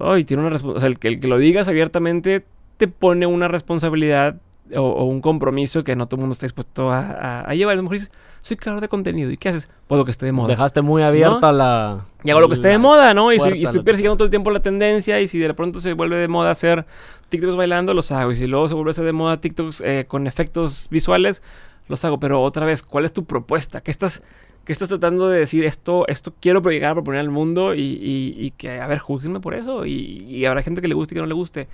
Ay, 0.00 0.24
tiene 0.24 0.42
una 0.42 0.50
responsabilidad. 0.50 0.76
O 0.76 0.80
sea, 0.80 0.88
el 0.88 0.98
que, 0.98 1.08
el 1.08 1.20
que 1.20 1.26
lo 1.28 1.38
digas 1.38 1.68
abiertamente 1.68 2.44
te 2.76 2.86
pone 2.88 3.26
una 3.26 3.48
responsabilidad 3.48 4.36
o, 4.76 4.80
o 4.82 5.04
un 5.04 5.20
compromiso 5.20 5.82
que 5.84 5.96
no 5.96 6.06
todo 6.06 6.16
el 6.16 6.20
mundo 6.20 6.32
está 6.34 6.46
dispuesto 6.46 6.90
a, 6.90 6.98
a- 7.00 7.40
a 7.42 7.54
llevar. 7.54 7.74
A 7.74 7.76
lo 7.76 7.82
mejor 7.84 7.98
dices, 7.98 8.12
soy 8.42 8.56
creador 8.56 8.80
de 8.80 8.88
contenido. 8.88 9.30
¿Y 9.30 9.36
qué 9.36 9.50
haces? 9.50 9.68
Pues 9.86 9.98
lo 9.98 10.04
que 10.04 10.10
esté 10.10 10.26
de 10.26 10.32
moda. 10.32 10.48
Dejaste 10.48 10.80
muy 10.82 11.02
abierta 11.02 11.52
la... 11.52 12.06
Y 12.24 12.30
hago 12.30 12.40
lo 12.40 12.48
que 12.48 12.54
esté 12.54 12.68
de 12.68 12.78
moda, 12.78 13.12
¿no? 13.14 13.32
Y, 13.32 13.38
soy- 13.40 13.58
y 13.58 13.64
estoy 13.64 13.82
persiguiendo 13.84 14.16
todo 14.16 14.24
el 14.26 14.30
tiempo 14.30 14.50
la 14.50 14.60
tendencia. 14.60 15.20
Y 15.20 15.28
si 15.28 15.38
de 15.38 15.52
pronto 15.54 15.80
se 15.80 15.92
vuelve 15.94 16.16
de 16.16 16.28
moda 16.28 16.50
hacer 16.50 16.86
TikToks 17.28 17.56
bailando, 17.56 17.94
los 17.94 18.10
hago. 18.12 18.32
Y 18.32 18.36
si 18.36 18.46
luego 18.46 18.68
se 18.68 18.74
vuelve 18.74 18.90
a 18.90 18.92
hacer 18.92 19.04
de 19.04 19.12
moda 19.12 19.40
TikToks 19.40 19.82
eh, 19.84 20.04
con 20.08 20.26
efectos 20.26 20.88
visuales, 20.90 21.42
los 21.88 22.04
hago. 22.04 22.18
Pero 22.20 22.42
otra 22.42 22.64
vez, 22.66 22.82
¿cuál 22.82 23.04
es 23.04 23.12
tu 23.12 23.24
propuesta? 23.24 23.80
¿Qué 23.82 23.90
estás, 23.90 24.22
qué 24.64 24.72
estás 24.72 24.88
tratando 24.88 25.28
de 25.28 25.38
decir? 25.40 25.64
Esto, 25.64 26.06
esto 26.08 26.32
quiero 26.40 26.60
llegar 26.62 26.92
a 26.92 26.94
proponer 26.94 27.20
al 27.20 27.30
mundo 27.30 27.74
y, 27.74 27.80
y- 27.80 28.34
y 28.38 28.50
que, 28.52 28.80
a 28.80 28.86
ver, 28.86 28.98
juzguenme 29.00 29.40
por 29.40 29.54
eso. 29.54 29.84
Y, 29.86 29.92
y 30.28 30.44
habrá 30.46 30.62
gente 30.62 30.80
que 30.80 30.88
le 30.88 30.94
guste 30.94 31.14
y 31.14 31.16
que 31.16 31.20
no 31.22 31.26
le 31.26 31.34
guste. 31.34 31.68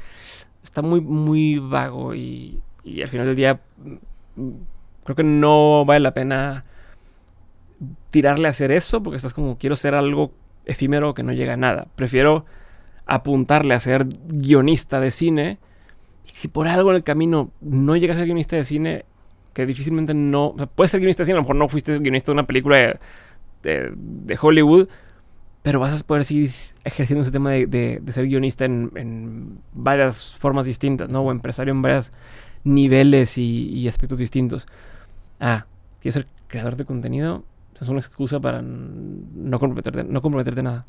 Está 0.65 0.83
muy, 0.83 1.01
muy 1.01 1.59
vago 1.61 2.13
y, 2.15 2.59
y 2.87 3.03
al 3.03 3.09
final 3.09 3.27
del 3.27 3.37
día 3.37 3.61
creo 5.05 5.17
que 5.17 5.23
no 5.25 5.85
vale 5.85 6.01
la 6.01 6.15
pena 6.15 6.65
tirarle 8.11 8.47
a 8.49 8.51
hacer 8.51 8.73
eso 8.73 9.03
porque 9.03 9.17
estás 9.17 9.35
como 9.35 9.59
quiero 9.59 9.77
ser 9.77 9.95
algo 9.95 10.33
efímero 10.65 11.15
que 11.15 11.23
no 11.23 11.33
llega 11.33 11.55
a 11.55 11.57
nada. 11.57 11.87
Prefiero 11.97 12.45
apuntarle 13.05 13.75
a 13.75 13.81
ser 13.81 14.07
guionista 14.29 15.01
de 15.01 15.11
cine. 15.11 15.59
Y 16.27 16.31
si 16.31 16.49
por 16.49 16.67
algo 16.67 16.91
en 16.91 16.97
el 16.97 17.05
camino 17.05 17.51
no 17.61 17.97
llegas 17.97 18.17
a 18.17 18.21
ser 18.21 18.27
guionista 18.27 18.57
de 18.57 18.65
cine, 18.65 19.05
que 19.53 19.65
difícilmente 19.67 20.13
no. 20.15 20.49
O 20.49 20.57
sea, 20.57 20.67
puedes 20.67 20.91
ser 20.91 21.01
guionista 21.01 21.23
de 21.23 21.27
cine, 21.27 21.35
a 21.35 21.41
lo 21.41 21.43
mejor 21.43 21.57
no 21.57 21.69
fuiste 21.69 21.99
guionista 21.99 22.33
de 22.33 22.35
una 22.35 22.47
película 22.47 22.77
de, 22.77 22.99
de- 23.63 23.93
de 23.95 24.39
Hollywood, 24.41 24.89
pero 25.63 25.79
vas 25.81 26.01
a 26.01 26.05
poder 26.05 26.25
seguir 26.25 26.51
ejerciendo 26.85 27.23
ese 27.23 27.31
tema 27.31 27.51
de, 27.51 27.67
de- 27.67 28.13
ser 28.13 28.27
guionista 28.27 28.65
en, 28.65 28.91
en 28.97 29.59
varias 29.73 30.35
formas 30.37 30.67
distintas, 30.67 31.09
¿no? 31.09 31.21
O 31.23 31.31
empresario 31.31 31.73
en 31.73 31.83
varios 31.83 32.11
niveles 32.67 33.39
y, 33.39 33.69
y 33.71 33.89
aspectos 33.89 34.19
distintos. 34.19 34.67
Ah, 35.41 35.67
quiero 36.01 36.13
ser 36.15 36.27
creador 36.49 36.77
de 36.77 36.85
contenido. 36.85 37.45
Es 37.81 37.89
una 37.89 37.99
excusa 38.01 38.41
para 38.41 38.63
no 38.63 39.59
comprometerte, 39.59 40.05
no 40.05 40.21
comprometerte 40.23 40.63
nada. 40.63 40.85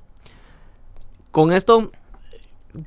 Con 1.31 1.51
esto, 1.51 1.91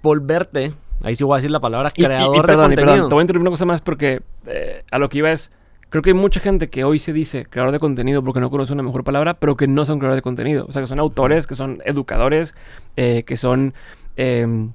volverte, 0.02 0.72
ahí 1.02 1.14
sí 1.14 1.24
voy 1.24 1.34
a 1.34 1.36
decir 1.36 1.50
la 1.50 1.60
palabra, 1.60 1.90
Y- 1.94 2.00
y- 2.02 2.04
y 2.04 2.06
creador 2.06 2.46
perdón, 2.46 2.70
de 2.70 2.76
contenido. 2.76 2.94
perdón, 2.94 3.08
te 3.08 3.14
voy 3.14 3.20
a 3.20 3.24
interrumpir 3.24 3.48
una 3.48 3.50
cosa 3.54 3.64
más 3.66 3.80
porque 3.82 4.22
eh, 4.46 4.82
a 4.90 4.98
lo 4.98 5.08
que 5.08 5.18
iba 5.18 5.30
es, 5.30 5.52
creo 5.90 6.02
que 6.02 6.10
hay 6.10 6.14
mucha 6.14 6.40
gente 6.40 6.68
que 6.70 6.84
hoy 6.84 6.98
se 6.98 7.12
dice 7.12 7.44
creador 7.46 7.72
de 7.72 7.78
contenido 7.78 8.22
porque 8.24 8.40
no 8.40 8.50
conoce 8.50 8.72
una 8.72 8.82
mejor 8.82 9.04
palabra, 9.04 9.34
pero 9.34 9.56
que 9.56 9.68
no 9.68 9.84
son 9.84 9.98
creadores 9.98 10.18
de 10.18 10.22
contenido. 10.22 10.64
O 10.68 10.72
sea, 10.72 10.82
que 10.82 10.86
son 10.88 10.98
autores, 10.98 11.46
que 11.46 11.54
son 11.54 11.80
educadores, 11.84 12.54
eh, 12.96 13.22
que 13.24 13.36
son 13.36 13.74
em, 14.16 14.72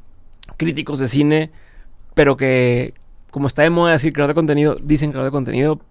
críticos 0.57 0.99
de 0.99 1.07
cine, 1.07 1.51
pero 2.13 2.37
que 2.37 2.93
como 3.35 3.47
está 3.47 3.63
de 3.63 3.69
moda 3.69 3.91
decir 3.91 4.13
creador 4.13 4.29
de 4.29 4.35
contenido, 4.35 4.77
dicen 4.81 5.11
creador 5.11 5.29
de 5.29 5.35
contenido. 5.35 5.81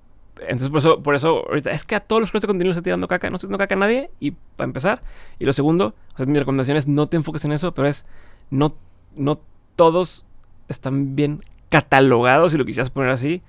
Entonces, 0.41 0.71
por 0.71 0.79
eso, 0.79 1.03
por 1.03 1.15
eso 1.15 1.45
ahorita, 1.47 1.73
es 1.73 1.85
que 1.85 1.95
a 1.95 2.01
todos 2.01 2.21
los 2.21 2.31
creadores 2.31 2.45
de 2.45 2.47
contenido 2.47 2.71
les 2.71 2.79
está 2.79 2.85
tirando 2.85 3.07
caca. 3.07 3.29
No 3.29 3.37
estoy 3.37 3.49
tirando 3.49 3.59
caca 3.59 3.75
a 3.75 3.79
nadie, 3.79 4.11
y 4.19 4.31
para 4.31 4.65
empezar. 4.65 5.03
Y 5.39 5.45
lo 5.45 5.53
segundo, 5.53 5.95
o 6.15 6.17
sea, 6.17 6.25
mi 6.25 6.39
recomendación 6.39 6.79
es 6.79 6.89
no 6.89 7.07
te 7.07 7.19
enfoques 7.19 7.45
en 7.45 7.53
eso, 7.53 7.75
pero 7.75 7.87
es 7.87 8.07
no, 8.49 8.75
no 9.15 9.41
todos 9.77 10.25
están 10.71 11.17
bien 11.17 11.45
catalogados, 11.69 12.53
si 12.53 12.57
lo 12.57 12.65
quisieras 12.65 12.89
poner 12.89 13.11
así, 13.11 13.43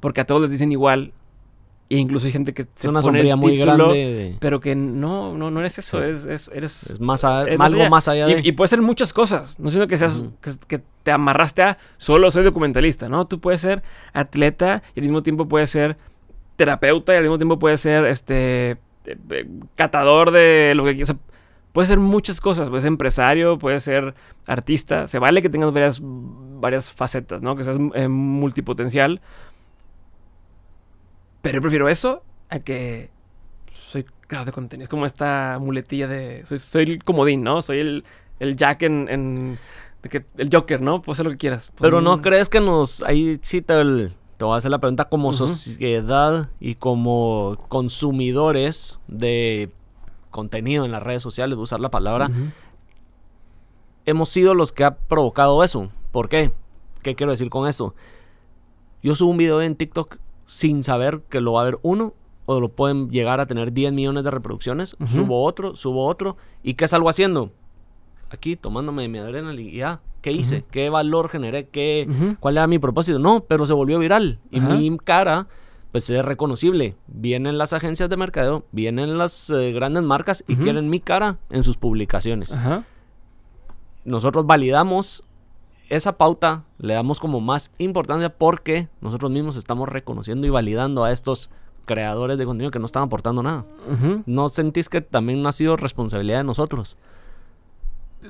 porque 0.00 0.22
a 0.22 0.26
todos 0.26 0.42
les 0.42 0.50
dicen 0.50 0.72
igual. 0.72 1.12
E 1.92 1.96
incluso 1.96 2.26
hay 2.26 2.32
gente 2.32 2.54
que 2.54 2.68
se 2.76 2.88
una 2.88 3.00
pone 3.00 3.18
el 3.18 3.26
sombría 3.26 3.36
muy 3.36 3.52
título, 3.58 3.74
grande. 3.88 3.94
de- 3.98 4.36
pero 4.38 4.60
que 4.60 4.76
no, 4.76 5.36
no, 5.36 5.50
no 5.50 5.58
eres 5.58 5.76
eso, 5.78 5.98
Sí. 5.98 6.04
eres, 6.04 6.24
es- 6.24 6.48
eres, 6.54 6.90
es 6.90 7.00
más 7.00 7.24
a- 7.24 7.42
es 7.48 7.58
algo 7.60 7.90
más 7.90 8.06
allá 8.06 8.26
de... 8.26 8.40
y, 8.44 8.48
y 8.48 8.52
puede 8.52 8.68
ser 8.68 8.80
muchas 8.80 9.12
cosas. 9.12 9.58
No 9.58 9.70
siento 9.70 9.88
que 9.88 9.98
seas 9.98 10.22
que, 10.40 10.52
que 10.68 10.82
te 11.02 11.10
amarraste 11.10 11.62
a 11.62 11.78
solo 11.96 12.30
soy 12.30 12.44
documentalista, 12.44 13.08
¿no? 13.08 13.26
Tú 13.26 13.40
puedes 13.40 13.60
ser 13.60 13.82
atleta 14.12 14.82
y 14.94 15.00
al 15.00 15.02
mismo 15.02 15.22
tiempo 15.24 15.48
puedes 15.48 15.68
ser 15.70 15.96
terapeuta 16.56 17.12
y 17.12 17.16
al 17.16 17.22
mismo 17.22 17.38
tiempo 17.38 17.58
puedes 17.58 17.80
ser 17.80 18.04
este 18.04 18.70
eh, 18.72 18.76
eh, 19.30 19.48
catador 19.74 20.30
de 20.30 20.74
lo 20.76 20.84
que 20.84 20.90
quieras. 20.94 21.10
O 21.10 21.14
sea, 21.14 21.20
puedes 21.72 21.88
ser 21.88 21.98
muchas 21.98 22.40
cosas. 22.40 22.68
Puedes 22.68 22.82
ser 22.82 22.88
empresario, 22.92 23.58
puedes 23.58 23.82
ser 23.82 24.14
artista. 24.46 25.06
Se 25.08 25.18
vale 25.18 25.42
que 25.42 25.48
tengas 25.48 25.72
varias, 25.72 26.00
varias 26.02 26.90
facetas, 26.92 27.42
¿no? 27.42 27.56
Que 27.56 27.64
seas 27.64 27.78
eh, 27.94 28.06
multipotencial. 28.08 29.20
Pero 31.42 31.56
yo 31.56 31.60
prefiero 31.62 31.88
eso 31.88 32.22
a 32.48 32.60
que 32.60 33.10
soy 33.72 34.04
creador 34.26 34.46
de 34.46 34.52
contenido. 34.52 34.84
Es 34.84 34.88
como 34.88 35.06
esta 35.06 35.58
muletilla 35.60 36.06
de. 36.08 36.44
Soy, 36.46 36.58
soy 36.58 36.82
el 36.84 37.04
comodín, 37.04 37.42
¿no? 37.42 37.62
Soy 37.62 37.78
el, 37.78 38.04
el 38.38 38.56
Jack 38.56 38.82
en. 38.82 39.08
en- 39.08 39.58
de 40.02 40.08
que, 40.08 40.24
el 40.38 40.48
Joker, 40.50 40.80
¿no? 40.80 41.02
Puedes 41.02 41.16
hacer 41.16 41.26
lo 41.26 41.32
que 41.32 41.36
quieras. 41.36 41.72
Pues, 41.72 41.80
Pero 41.82 42.00
no 42.00 42.22
crees 42.22 42.48
que 42.48 42.58
nos... 42.58 43.02
Ahí 43.02 43.38
sí 43.42 43.60
te, 43.60 43.74
te 44.38 44.44
voy 44.46 44.54
a 44.54 44.56
hacer 44.56 44.70
la 44.70 44.78
pregunta 44.78 45.10
como 45.10 45.34
sociedad 45.34 46.48
y 46.58 46.76
como 46.76 47.58
consumidores 47.68 48.98
de 49.08 49.70
contenido 50.30 50.86
en 50.86 50.90
las 50.92 51.02
redes 51.02 51.20
sociales, 51.20 51.54
voy 51.56 51.64
a 51.64 51.64
usar 51.64 51.80
la 51.80 51.90
palabra, 51.90 52.30
hemos 54.06 54.30
sido 54.30 54.54
los 54.54 54.72
que 54.72 54.84
ha 54.84 54.96
provocado 54.96 55.62
eso. 55.64 55.90
¿Por 56.12 56.30
qué? 56.30 56.50
¿Qué 57.02 57.14
quiero 57.14 57.32
decir 57.32 57.50
con 57.50 57.68
esto? 57.68 57.94
Yo 59.02 59.14
subo 59.14 59.30
un 59.30 59.36
video 59.36 59.60
en 59.60 59.76
TikTok 59.76 60.16
sin 60.50 60.82
saber 60.82 61.22
que 61.28 61.40
lo 61.40 61.52
va 61.52 61.62
a 61.62 61.64
ver 61.64 61.78
uno 61.82 62.12
o 62.44 62.58
lo 62.58 62.70
pueden 62.70 63.08
llegar 63.08 63.38
a 63.38 63.46
tener 63.46 63.72
10 63.72 63.92
millones 63.92 64.24
de 64.24 64.32
reproducciones. 64.32 64.96
Subo 65.06 65.44
otro, 65.44 65.76
subo 65.76 66.06
otro. 66.06 66.36
¿Y 66.64 66.74
qué 66.74 66.88
salgo 66.88 67.08
haciendo? 67.08 67.52
Aquí 68.30 68.56
tomándome 68.56 69.06
mi 69.06 69.18
adrenalina 69.18 69.70
y 69.70 69.76
ya. 69.76 70.00
¿Qué 70.22 70.32
hice? 70.32 70.64
¿Qué 70.72 70.90
valor 70.90 71.28
generé? 71.28 71.68
¿Qué. 71.68 72.08
¿Cuál 72.40 72.56
era 72.56 72.66
mi 72.66 72.80
propósito? 72.80 73.20
No, 73.20 73.44
pero 73.44 73.64
se 73.64 73.74
volvió 73.74 74.00
viral. 74.00 74.40
Y 74.50 74.58
mi 74.58 74.98
cara, 74.98 75.46
pues 75.92 76.10
es 76.10 76.24
reconocible. 76.24 76.96
Vienen 77.06 77.56
las 77.56 77.72
agencias 77.72 78.10
de 78.10 78.16
mercadeo, 78.16 78.64
vienen 78.72 79.18
las 79.18 79.50
eh, 79.50 79.70
grandes 79.70 80.02
marcas 80.02 80.42
y 80.48 80.56
quieren 80.56 80.90
mi 80.90 80.98
cara 80.98 81.38
en 81.50 81.62
sus 81.62 81.76
publicaciones 81.76 82.56
nosotros 84.04 84.46
validamos 84.46 85.24
esa 85.90 86.16
pauta, 86.16 86.64
le 86.78 86.94
damos 86.94 87.20
como 87.20 87.40
más 87.40 87.70
importancia 87.78 88.30
porque 88.30 88.88
nosotros 89.00 89.30
mismos 89.30 89.56
estamos 89.56 89.88
reconociendo 89.88 90.46
y 90.46 90.50
validando 90.50 91.04
a 91.04 91.12
estos 91.12 91.50
creadores 91.84 92.38
de 92.38 92.44
contenido 92.46 92.70
que 92.70 92.78
no 92.78 92.86
están 92.86 93.02
aportando 93.02 93.42
nada. 93.42 93.64
¿No 94.26 94.48
sentís 94.48 94.88
que 94.88 95.00
también 95.00 95.44
ha 95.46 95.52
sido 95.52 95.76
responsabilidad 95.76 96.38
de 96.38 96.44
nosotros? 96.44 96.96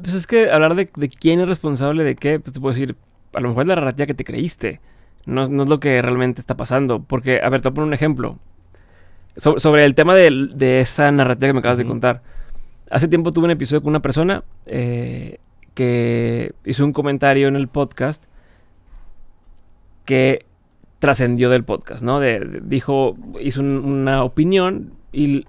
Pues 0.03 0.15
es 0.15 0.27
que 0.27 0.51
hablar 0.51 0.75
de, 0.75 0.91
de 0.95 1.09
quién 1.09 1.41
es 1.41 1.49
responsable 1.49 2.05
de 2.05 2.15
qué, 2.17 2.39
pues 2.41 2.53
te 2.55 2.61
puedo 2.61 2.73
decir, 2.73 2.97
a 3.35 3.41
lo 3.41 3.49
mejor 3.49 3.63
es 3.65 3.69
la 3.69 3.75
narrativa 3.77 4.07
que 4.07 4.15
te 4.15 4.25
creíste. 4.25 4.81
No, 5.27 5.43
es- 5.43 5.51
no 5.51 5.65
es 5.65 5.69
lo 5.69 5.81
que 5.81 6.01
realmente 6.01 6.41
está 6.41 6.57
pasando. 6.57 7.03
Porque, 7.03 7.41
a 7.43 7.49
ver, 7.51 7.61
te 7.61 7.69
voy 7.69 7.73
a 7.73 7.75
poner 7.75 7.89
un 7.89 7.95
ejemplo. 7.95 8.39
So- 9.37 9.59
sobre 9.59 9.85
el 9.85 9.95
tema 9.95 10.15
de, 10.15 10.81
esa 10.81 11.11
narrativa 11.13 11.49
que 11.49 11.53
me 11.55 11.59
acabas 11.59 11.79
de 11.79 11.85
contar. 11.87 12.23
Hace 12.91 13.09
tiempo 13.09 13.31
tuve 13.33 13.45
un 13.45 13.51
episodio 13.51 13.83
con 13.83 13.91
una 13.91 14.01
persona 14.01 14.43
eh, 14.67 15.39
que 15.81 16.53
hizo 16.67 16.85
un 16.85 16.93
comentario 16.93 17.49
en 17.49 17.57
el 17.57 17.67
podcast 17.67 18.25
que 20.05 20.45
trascendió 20.99 21.49
del 21.49 21.65
podcast, 21.65 22.03
¿no? 22.03 22.21
Dijo, 22.21 23.17
hizo 23.41 23.63
un- 23.63 23.83
una 23.87 24.23
opinión 24.23 24.93
y 25.11 25.47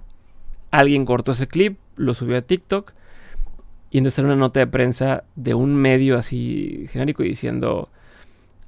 alguien 0.71 1.03
cortó 1.03 1.33
ese 1.33 1.47
clip, 1.47 1.77
lo 1.97 2.13
subió 2.13 2.37
a 2.37 2.41
TikTok 2.43 2.93
y 3.89 3.97
entonces 3.97 4.19
era 4.19 4.27
una 4.29 4.37
nota 4.37 4.61
de 4.61 4.67
prensa 4.67 5.25
de 5.35 5.53
un 5.53 5.75
medio 5.75 6.17
así 6.17 6.85
genérico 6.87 7.23
diciendo, 7.23 7.89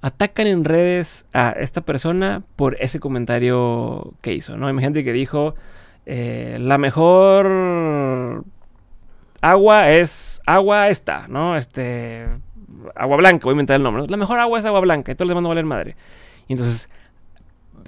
atacan 0.02 0.48
en 0.48 0.66
redes 0.66 1.28
a 1.34 1.52
esta 1.52 1.80
persona 1.80 2.44
por 2.58 2.76
ese 2.82 3.00
comentario 3.00 4.16
que 4.20 4.34
hizo, 4.34 4.58
¿no? 4.58 4.70
Imagínate 4.70 5.06
que 5.06 5.14
dijo, 5.14 5.56
eh, 6.06 6.58
la 6.60 6.78
mejor 6.78 8.44
agua 9.44 9.90
es 9.92 10.42
agua 10.46 10.88
esta, 10.90 11.28
¿no? 11.28 11.56
Este, 11.58 12.26
agua 12.96 13.18
blanca, 13.18 13.44
voy 13.44 13.52
a 13.52 13.54
inventar 13.54 13.76
el 13.78 13.84
nombre. 13.84 14.04
¿no? 14.04 14.08
La 14.08 14.18
mejor 14.18 14.40
agua 14.40 14.58
es 14.60 14.66
agua 14.66 14.80
blanca 14.80 15.12
y 15.12 15.16
todos 15.16 15.28
les 15.28 15.36
van 15.36 15.46
a 15.46 15.50
valer 15.50 15.66
madre. 15.66 15.96
Y 16.48 16.54
entonces 16.54 16.90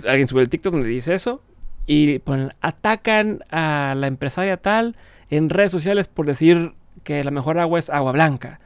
alguien 0.08 0.28
sube 0.28 0.42
el 0.42 0.50
TikTok 0.50 0.74
donde 0.74 0.90
dice 0.90 1.14
eso 1.14 1.42
y 1.88 2.20
ponen, 2.20 2.54
atacan 2.62 3.40
a 3.52 3.94
la 3.96 4.08
empresaria 4.08 4.58
tal 4.58 4.96
en 5.30 5.50
redes 5.50 5.72
sociales 5.72 6.08
por 6.08 6.26
decir 6.26 6.74
que 7.04 7.24
la 7.24 7.32
mejor 7.32 7.58
agua 7.60 7.80
es 7.80 7.90
agua 7.90 8.12
blanca. 8.12 8.60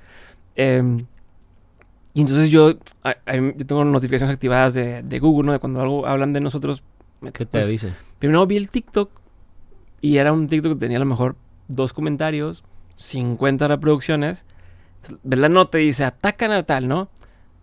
Em, 0.56 1.06
y 2.14 2.22
entonces 2.22 2.50
yo, 2.50 2.74
a- 3.04 3.16
a- 3.26 3.36
yo 3.36 3.66
tengo 3.66 3.86
notificaciones 3.86 4.34
activadas 4.34 4.74
de, 4.74 5.04
de 5.04 5.20
Google, 5.20 5.46
¿no? 5.46 5.52
De 5.54 5.60
cuando 5.60 5.80
algo 5.82 6.08
hablan 6.08 6.34
de 6.34 6.42
nosotros. 6.42 6.84
¿Qué 7.22 7.32
te 7.32 7.46
pues, 7.46 7.68
dice? 7.68 7.94
Primero 8.18 8.46
vi 8.48 8.58
el 8.58 8.70
TikTok 8.70 9.12
y 10.02 10.18
era 10.18 10.34
un 10.34 10.48
TikTok 10.48 10.74
que 10.74 10.80
tenía 10.80 10.98
a 10.98 11.02
lo 11.02 11.06
mejor 11.06 11.36
dos 11.68 11.94
comentarios, 11.94 12.64
50 13.00 13.68
reproducciones. 13.68 14.44
Ves 15.24 15.40
la 15.40 15.50
nota 15.50 15.80
y 15.80 15.88
dice, 15.88 16.04
atacan 16.04 16.52
a 16.52 16.64
tal, 16.64 16.88
¿no? 16.88 17.10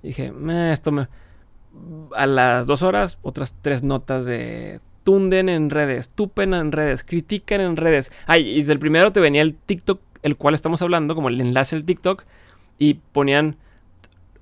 Y 0.03 0.09
dije, 0.09 0.33
"Meh, 0.33 0.73
esto 0.73 0.93
me... 0.93 1.09
A 2.15 2.25
las 2.27 2.67
dos 2.67 2.83
horas, 2.83 3.19
otras 3.21 3.55
tres 3.61 3.83
notas 3.83 4.25
de 4.25 4.81
tunden 5.05 5.51
en 5.51 5.69
redes, 5.69 6.09
tupen 6.09 6.55
en 6.55 6.73
redes, 6.73 7.05
critican 7.05 7.61
en 7.61 7.77
redes. 7.77 8.11
Ay, 8.27 8.49
y 8.49 8.63
del 8.63 8.79
primero 8.79 9.13
te 9.13 9.21
venía 9.21 9.43
el 9.43 9.55
TikTok, 9.55 10.01
el 10.23 10.37
cual 10.37 10.55
estamos 10.55 10.81
hablando, 10.81 11.15
como 11.15 11.29
el 11.29 11.39
enlace 11.41 11.77
al 11.77 11.85
TikTok, 11.85 12.25
y 12.79 12.95
ponían 12.95 13.57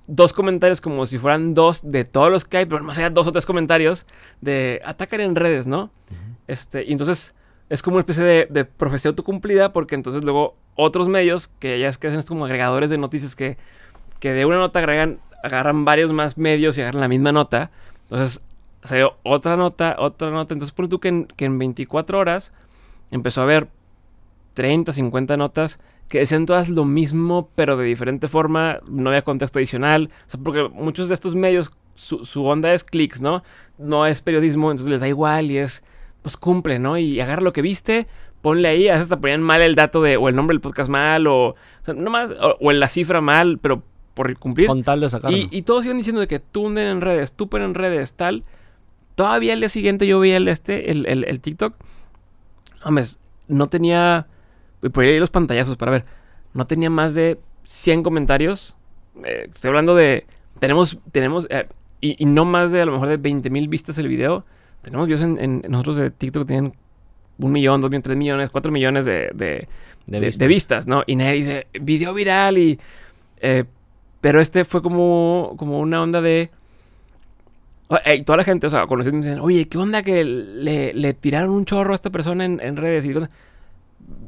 dos 0.07 0.33
comentarios 0.33 0.81
como 0.81 1.07
si 1.07 1.19
fueran 1.19 1.55
dos 1.55 1.81
de 1.83 2.05
todos 2.05 2.31
los 2.31 2.45
que 2.45 2.59
hay, 2.59 2.67
pero 2.67 2.85
más 2.85 2.99
allá 2.99 3.11
dos 3.11 3.27
o 3.27 3.33
tres 3.33 3.47
comentarios 3.47 4.07
de 4.41 4.81
atacan 4.85 5.21
en 5.21 5.35
redes, 5.35 5.67
¿no? 5.67 5.91
Este, 6.47 6.85
y 6.85 6.93
entonces 6.93 7.35
es 7.69 7.83
como 7.83 7.97
una 7.97 8.03
especie 8.03 8.25
de, 8.25 8.47
de 8.51 8.65
profecía 8.65 9.11
autocumplida, 9.11 9.73
porque 9.73 9.95
entonces 9.95 10.25
luego 10.25 10.57
otros 10.77 11.09
medios, 11.09 11.49
que 11.49 11.79
ya 11.79 11.89
es 11.89 11.99
que 11.99 12.09
hacen 12.09 12.21
es 12.21 12.27
como 12.27 12.45
agregadores 12.45 12.91
de 12.91 12.99
noticias 12.99 13.35
que, 13.37 13.57
que 14.21 14.33
de 14.33 14.45
una 14.45 14.57
nota 14.57 14.79
agregan, 14.81 15.19
agarran 15.43 15.85
varios 15.85 16.13
más 16.13 16.37
medios 16.37 16.77
y 16.79 16.83
agarran 16.83 17.01
la 17.01 17.09
misma 17.09 17.33
nota. 17.33 17.71
Entonces 18.05 18.41
salió 18.83 19.17
otra 19.23 19.57
nota, 19.57 19.97
otra 19.99 20.31
nota. 20.31 20.55
Entonces 20.55 20.75
pone 20.75 20.89
tú 20.89 21.01
que 21.01 21.09
en, 21.09 21.27
que 21.27 21.47
en 21.47 21.59
24 21.59 22.19
horas 22.19 22.53
empezó 23.11 23.41
a 23.41 23.45
haber 23.45 23.69
30, 24.55 24.93
50 24.93 25.37
notas 25.37 25.79
que 26.09 26.19
decían 26.19 26.47
todas 26.47 26.69
lo 26.69 26.85
mismo, 26.85 27.49
pero 27.55 27.77
de 27.77 27.85
diferente 27.85 28.29
forma, 28.29 28.81
no 28.89 29.11
había 29.11 29.23
contexto 29.23 29.59
adicional. 29.59 30.11
O 30.27 30.31
sea, 30.31 30.41
porque 30.41 30.69
muchos 30.69 31.09
de 31.09 31.15
estos 31.15 31.35
medios, 31.35 31.73
su, 31.95 32.25
su 32.25 32.45
onda 32.45 32.73
es 32.73 32.85
clics, 32.85 33.21
¿no? 33.21 33.43
No 33.79 34.07
es 34.07 34.23
periodismo, 34.23 34.71
entonces 34.71 34.91
les 34.91 35.01
da 35.01 35.09
igual 35.09 35.51
y 35.51 35.59
es, 35.59 35.83
pues 36.25 36.39
cumple, 36.39 36.79
¿no? 36.79 36.97
Y 36.97 37.21
agarra 37.21 37.43
lo 37.43 37.53
que 37.53 37.61
viste, 37.61 38.07
ponle 38.41 38.67
ahí, 38.67 38.89
a 38.89 38.93
veces 38.93 39.05
hasta 39.05 39.21
ponían 39.21 39.43
mal 39.43 39.61
el 39.61 39.75
dato 39.75 40.03
de, 40.03 40.17
o 40.17 40.31
el 40.31 40.35
nombre 40.35 40.55
del 40.55 40.63
podcast 40.63 40.89
mal, 40.89 41.27
o, 41.27 41.49
o 41.49 41.55
sea, 41.83 41.93
no 41.93 42.11
más, 42.11 42.31
o, 42.31 42.57
o 42.61 42.71
en 42.71 42.81
la 42.81 42.89
cifra 42.89 43.21
mal, 43.21 43.59
pero 43.59 43.83
por 44.15 44.35
cumplir. 44.39 44.69
Con 44.69 44.83
tal 44.83 45.01
de 45.01 45.11
sacarlo. 45.11 45.37
Y, 45.37 45.49
y 45.51 45.63
todos 45.63 45.85
iban 45.85 45.99
diciendo 45.99 46.23
de 46.23 46.27
que 46.27 46.41
tunden 46.41 46.87
en 46.87 47.01
redes, 47.03 47.33
tupen 47.33 47.61
en 47.61 47.75
redes, 47.75 48.15
tal. 48.15 48.43
Todavía 49.17 49.53
el 49.53 49.61
día 49.61 49.69
siguiente 49.69 50.07
yo 50.07 50.19
veía 50.19 50.39
el 50.39 50.49
este, 50.49 50.91
el, 50.91 51.05
el, 51.07 51.25
el 51.25 51.41
TikTok. 51.41 51.75
Hombres, 52.85 53.19
no 53.47 53.67
tenía. 53.67 54.27
Por 54.93 55.05
ahí 55.05 55.19
los 55.19 55.31
pantallazos 55.31 55.77
para 55.77 55.93
ver. 55.93 56.05
No 56.55 56.67
tenía 56.67 56.89
más 56.89 57.13
de 57.13 57.39
100 57.65 58.03
comentarios. 58.03 58.77
Eh, 59.25 59.49
estoy 59.53 59.69
hablando 59.69 59.95
de. 59.95 60.27
Tenemos. 60.59 60.99
tenemos 61.13 61.47
eh, 61.51 61.69
y, 62.01 62.23
y 62.23 62.27
no 62.27 62.47
más 62.47 62.73
de 62.73 62.81
a 62.81 62.87
lo 62.87 62.93
mejor 62.93 63.09
de 63.09 63.19
20 63.19 63.51
mil 63.51 63.69
vistas 63.69 63.99
el 63.99 64.09
video. 64.09 64.45
Tenemos 64.85 65.07
videos 65.07 65.23
en, 65.23 65.63
nosotros 65.69 65.97
de 65.97 66.11
TikTok 66.11 66.47
tienen 66.47 66.73
un 67.39 67.51
millón, 67.53 67.81
dos 67.81 67.91
millones, 67.91 68.05
tres 68.05 68.17
millones, 68.17 68.51
cuatro 68.51 68.71
millones 68.71 69.05
de, 69.05 69.31
de, 69.35 69.69
de 70.07 70.31
de, 70.31 70.47
vistas. 70.47 70.87
¿no? 70.87 71.03
Y 71.07 71.17
nadie 71.17 71.33
dice, 71.33 71.67
video 71.81 72.15
viral 72.15 72.59
y... 72.59 72.79
eh, 73.41 73.65
pero 74.21 74.41
este 74.41 74.65
fue 74.65 74.81
como, 74.83 75.55
como 75.59 75.81
una 75.81 76.01
onda 76.03 76.21
de... 76.21 76.51
eh, 78.05 78.23
toda 78.25 78.39
la 78.39 78.45
gente, 78.45 78.67
o 78.67 78.71
sea, 78.71 78.87
conocidos 78.87 79.15
me 79.15 79.21
dicen, 79.27 79.41
oye, 79.41 79.69
¿qué 79.69 79.79
onda 79.79 80.03
que 80.03 80.25
le, 80.25 80.95
le 80.95 81.15
tiraron 81.15 81.51
un 81.51 81.65
chorro 81.65 81.93
a 81.93 81.95
esta 81.95 82.11
persona 82.11 82.45
en, 82.45 82.61
en 82.61 82.77
redes? 82.77 83.05
Y 83.05 83.11
¿qué 83.11 83.17
onda?". 83.19 83.31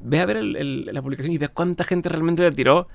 ve 0.04 0.20
a 0.20 0.26
ver 0.26 0.36
el- 0.38 0.56
el- 0.56 0.84
la 0.92 1.02
publicación 1.02 1.32
y 1.32 1.38
ve 1.38 1.48
cuánta 1.48 1.84
gente 1.84 2.08
realmente 2.08 2.42
le 2.42 2.52
tiró. 2.52 2.88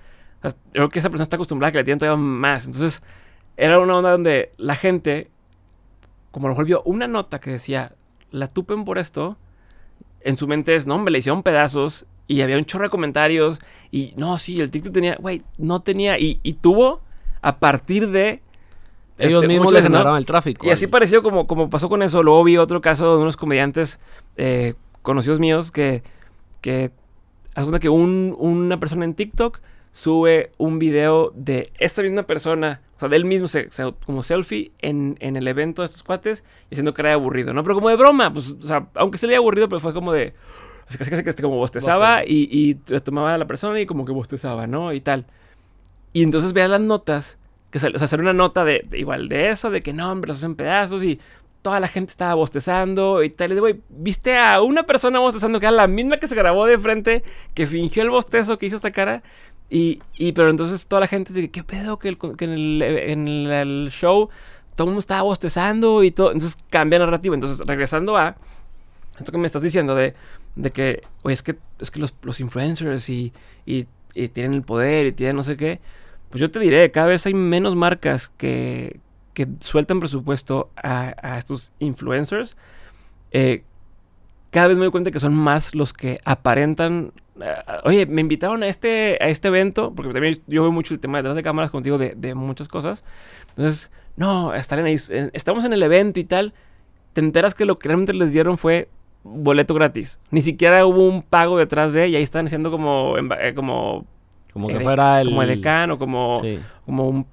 O 0.43 0.49
sea, 0.49 0.51
creo 0.73 0.89
que 0.89 0.99
esa 0.99 1.09
persona 1.09 1.23
está 1.23 1.35
acostumbrada 1.35 1.69
a 1.69 1.71
que 1.71 1.77
le 1.79 1.83
tiren 1.83 1.99
todavía 1.99 2.21
más. 2.23 2.65
Entonces, 2.65 3.01
era 3.57 3.79
una 3.79 3.97
onda 3.97 4.11
donde 4.11 4.51
la 4.57 4.75
gente, 4.75 5.29
como 6.31 6.47
a 6.47 6.49
lo 6.49 6.53
mejor 6.53 6.65
vio 6.65 6.81
una 6.85 7.07
nota 7.07 7.39
que 7.39 7.51
decía, 7.51 7.93
la 8.31 8.47
tupen 8.47 8.85
por 8.85 8.97
esto, 8.97 9.37
en 10.21 10.37
su 10.37 10.47
mente 10.47 10.75
es, 10.75 10.87
no, 10.87 10.95
hombre, 10.95 11.11
le 11.11 11.19
hicieron 11.19 11.43
pedazos 11.43 12.05
y 12.27 12.41
había 12.41 12.57
un 12.57 12.65
chorro 12.65 12.85
de 12.85 12.89
comentarios 12.89 13.59
y 13.91 14.13
no, 14.15 14.37
sí, 14.37 14.61
el 14.61 14.71
TikTok 14.71 14.93
tenía, 14.93 15.17
güey, 15.19 15.41
no 15.57 15.81
tenía 15.81 16.17
y, 16.19 16.39
y 16.43 16.53
tuvo 16.53 17.01
a 17.41 17.57
partir 17.57 18.09
de... 18.09 18.41
Ellos 19.17 19.43
este, 19.43 19.47
mismos 19.53 19.71
le 19.73 19.83
generaban 19.83 20.17
el 20.17 20.25
tráfico. 20.25 20.65
Y 20.65 20.71
así 20.71 20.87
pareció 20.87 21.21
como, 21.21 21.45
como 21.45 21.69
pasó 21.69 21.89
con 21.89 22.01
eso. 22.01 22.23
Luego 22.23 22.43
vi 22.43 22.57
otro 22.57 22.81
caso 22.81 23.15
de 23.17 23.21
unos 23.21 23.37
comediantes 23.37 23.99
eh, 24.35 24.73
conocidos 25.03 25.39
míos 25.39 25.71
que, 25.71 26.01
que 26.61 26.91
que 27.79 27.89
un- 27.89 28.35
una 28.39 28.79
persona 28.79 29.05
en 29.05 29.13
TikTok 29.13 29.59
sube 29.91 30.51
un 30.57 30.79
video 30.79 31.31
de 31.35 31.71
esta 31.79 32.01
misma 32.01 32.23
persona, 32.23 32.81
o 32.95 32.99
sea, 32.99 33.09
de 33.09 33.15
él 33.17 33.25
mismo 33.25 33.47
se, 33.47 33.69
se- 33.71 33.93
como 34.05 34.23
selfie 34.23 34.71
en, 34.79 35.17
en 35.19 35.35
el 35.35 35.47
evento 35.47 35.81
de 35.81 35.87
estos 35.87 36.03
cuates, 36.03 36.43
diciendo 36.69 36.93
que 36.93 37.01
era 37.01 37.13
aburrido, 37.13 37.53
¿no? 37.53 37.63
Pero 37.63 37.75
como 37.75 37.89
de 37.89 37.95
broma, 37.97 38.31
pues, 38.31 38.49
o 38.51 38.61
sea, 38.67 38.87
aunque 38.95 39.17
se 39.17 39.27
le 39.27 39.35
aburrido, 39.35 39.67
pero 39.67 39.79
fue 39.79 39.93
como 39.93 40.13
de, 40.13 40.33
casi 40.85 40.97
casi, 40.97 41.11
casi 41.23 41.35
que 41.37 41.43
como 41.43 41.57
bostezaba 41.57 42.23
y, 42.25 42.47
y 42.51 42.77
le 42.91 43.01
tomaba 43.01 43.33
a 43.33 43.37
la 43.37 43.47
persona 43.47 43.79
y 43.81 43.85
como 43.85 44.05
que 44.05 44.11
bostezaba, 44.13 44.65
¿no? 44.67 44.93
Y 44.93 45.01
tal. 45.01 45.25
Y 46.13 46.23
entonces 46.23 46.53
veas 46.53 46.69
las 46.69 46.81
notas, 46.81 47.37
que 47.69 47.79
sal- 47.79 47.95
o 47.95 47.99
sea, 47.99 48.07
salió 48.07 48.23
una 48.23 48.33
nota 48.33 48.63
de, 48.65 48.85
de 48.89 48.99
igual 48.99 49.29
de 49.29 49.49
eso, 49.49 49.71
de 49.71 49.81
que 49.81 49.93
no, 49.93 50.11
hombre, 50.11 50.29
los 50.29 50.37
hacen 50.37 50.55
pedazos 50.55 51.03
y 51.03 51.19
toda 51.61 51.79
la 51.79 51.87
gente 51.87 52.11
estaba 52.11 52.33
bostezando 52.33 53.23
y 53.23 53.29
tal. 53.29 53.51
Y 53.51 53.55
de, 53.55 53.61
güey, 53.61 53.79
viste 53.89 54.37
a 54.37 54.61
una 54.61 54.83
persona 54.83 55.19
bostezando 55.19 55.59
que 55.59 55.67
era 55.67 55.71
la 55.75 55.87
misma 55.87 56.17
que 56.17 56.27
se 56.27 56.35
grabó 56.35 56.65
de 56.65 56.77
frente, 56.77 57.23
que 57.53 57.67
fingió 57.67 58.03
el 58.03 58.09
bostezo, 58.09 58.57
que 58.57 58.65
hizo 58.65 58.75
esta 58.75 58.91
cara. 58.91 59.21
Y, 59.71 60.01
y 60.17 60.33
pero 60.33 60.51
entonces 60.51 60.85
toda 60.85 60.99
la 61.01 61.07
gente 61.07 61.33
dice, 61.33 61.49
¿qué 61.51 61.63
pedo? 61.63 61.97
Que, 61.99 62.09
el- 62.09 62.19
que 62.19 62.45
en, 62.45 62.51
el, 62.51 62.81
en 62.83 63.27
el 63.29 63.89
show 63.91 64.29
todo 64.75 64.85
el 64.85 64.89
mundo 64.89 64.99
estaba 64.99 65.23
bostezando 65.23 66.03
y 66.03 66.11
todo. 66.11 66.33
Entonces 66.33 66.57
cambia 66.69 66.99
narrativa. 66.99 67.35
Entonces, 67.35 67.65
regresando 67.65 68.17
a 68.17 68.35
esto 69.19 69.31
que 69.31 69.37
me 69.37 69.45
estás 69.47 69.61
diciendo 69.61 69.95
de, 69.95 70.15
de 70.55 70.71
que, 70.71 71.03
oye, 71.23 71.33
es 71.33 71.43
que, 71.43 71.57
es 71.79 71.91
que 71.91 71.99
los, 71.99 72.13
los 72.23 72.39
influencers 72.39 73.09
y, 73.09 73.33
y, 73.65 73.87
y 74.13 74.29
tienen 74.29 74.53
el 74.53 74.63
poder 74.63 75.07
y 75.07 75.11
tienen 75.13 75.35
no 75.37 75.43
sé 75.43 75.57
qué. 75.57 75.79
Pues 76.29 76.41
yo 76.41 76.51
te 76.51 76.59
diré, 76.59 76.91
cada 76.91 77.07
vez 77.07 77.25
hay 77.25 77.33
menos 77.33 77.75
marcas 77.75 78.29
que, 78.37 78.99
que 79.33 79.47
sueltan 79.61 79.99
presupuesto 79.99 80.69
a, 80.77 81.15
a 81.21 81.37
estos 81.37 81.71
influencers. 81.79 82.55
Eh, 83.31 83.63
cada 84.51 84.67
vez 84.67 84.77
me 84.77 84.83
doy 84.83 84.91
cuenta 84.91 85.09
que 85.11 85.19
son 85.19 85.33
más 85.33 85.73
los 85.73 85.91
que 85.93 86.19
aparentan. 86.23 87.13
eh, 87.41 87.55
oye, 87.85 88.05
me 88.05 88.21
invitaron 88.21 88.61
a 88.63 88.67
este, 88.67 89.17
a 89.19 89.27
este 89.29 89.47
evento, 89.47 89.93
porque 89.95 90.13
también 90.13 90.39
yo 90.47 90.61
veo 90.61 90.71
mucho 90.71 90.93
el 90.93 90.99
tema 90.99 91.17
detrás 91.17 91.35
de 91.35 91.41
cámaras 91.43 91.71
contigo 91.71 91.97
de, 91.97 92.13
de 92.15 92.35
muchas 92.35 92.67
cosas. 92.67 93.03
Entonces, 93.49 93.91
no, 94.17 94.53
estarán 94.53 94.85
ahí, 94.85 94.97
eh, 95.09 95.29
estamos 95.33 95.65
en 95.65 95.73
el 95.73 95.81
evento 95.81 96.19
y 96.19 96.23
tal. 96.25 96.53
Te 97.13 97.21
enteras 97.21 97.55
que 97.55 97.65
lo 97.65 97.75
que 97.75 97.87
realmente 97.87 98.13
les 98.13 98.31
dieron 98.31 98.57
fue 98.57 98.87
boleto 99.23 99.73
gratis. 99.73 100.19
Ni 100.31 100.41
siquiera 100.41 100.85
hubo 100.85 101.05
un 101.07 101.21
pago 101.23 101.57
detrás 101.57 101.93
de, 101.93 102.07
y 102.09 102.15
ahí 102.15 102.23
están 102.23 102.45
haciendo 102.45 102.71
como, 102.71 103.15
eh, 103.17 103.53
como, 103.55 104.05
Como 104.53 104.67
que 104.67 104.75
edec- 104.77 104.83
fuera 104.83 105.21
el... 105.21 105.29
como 105.29 105.43
edecán 105.43 105.91
o 105.91 105.97
como, 105.97 106.39
Sí. 106.41 106.59
como 106.85 107.07
un 107.07 107.25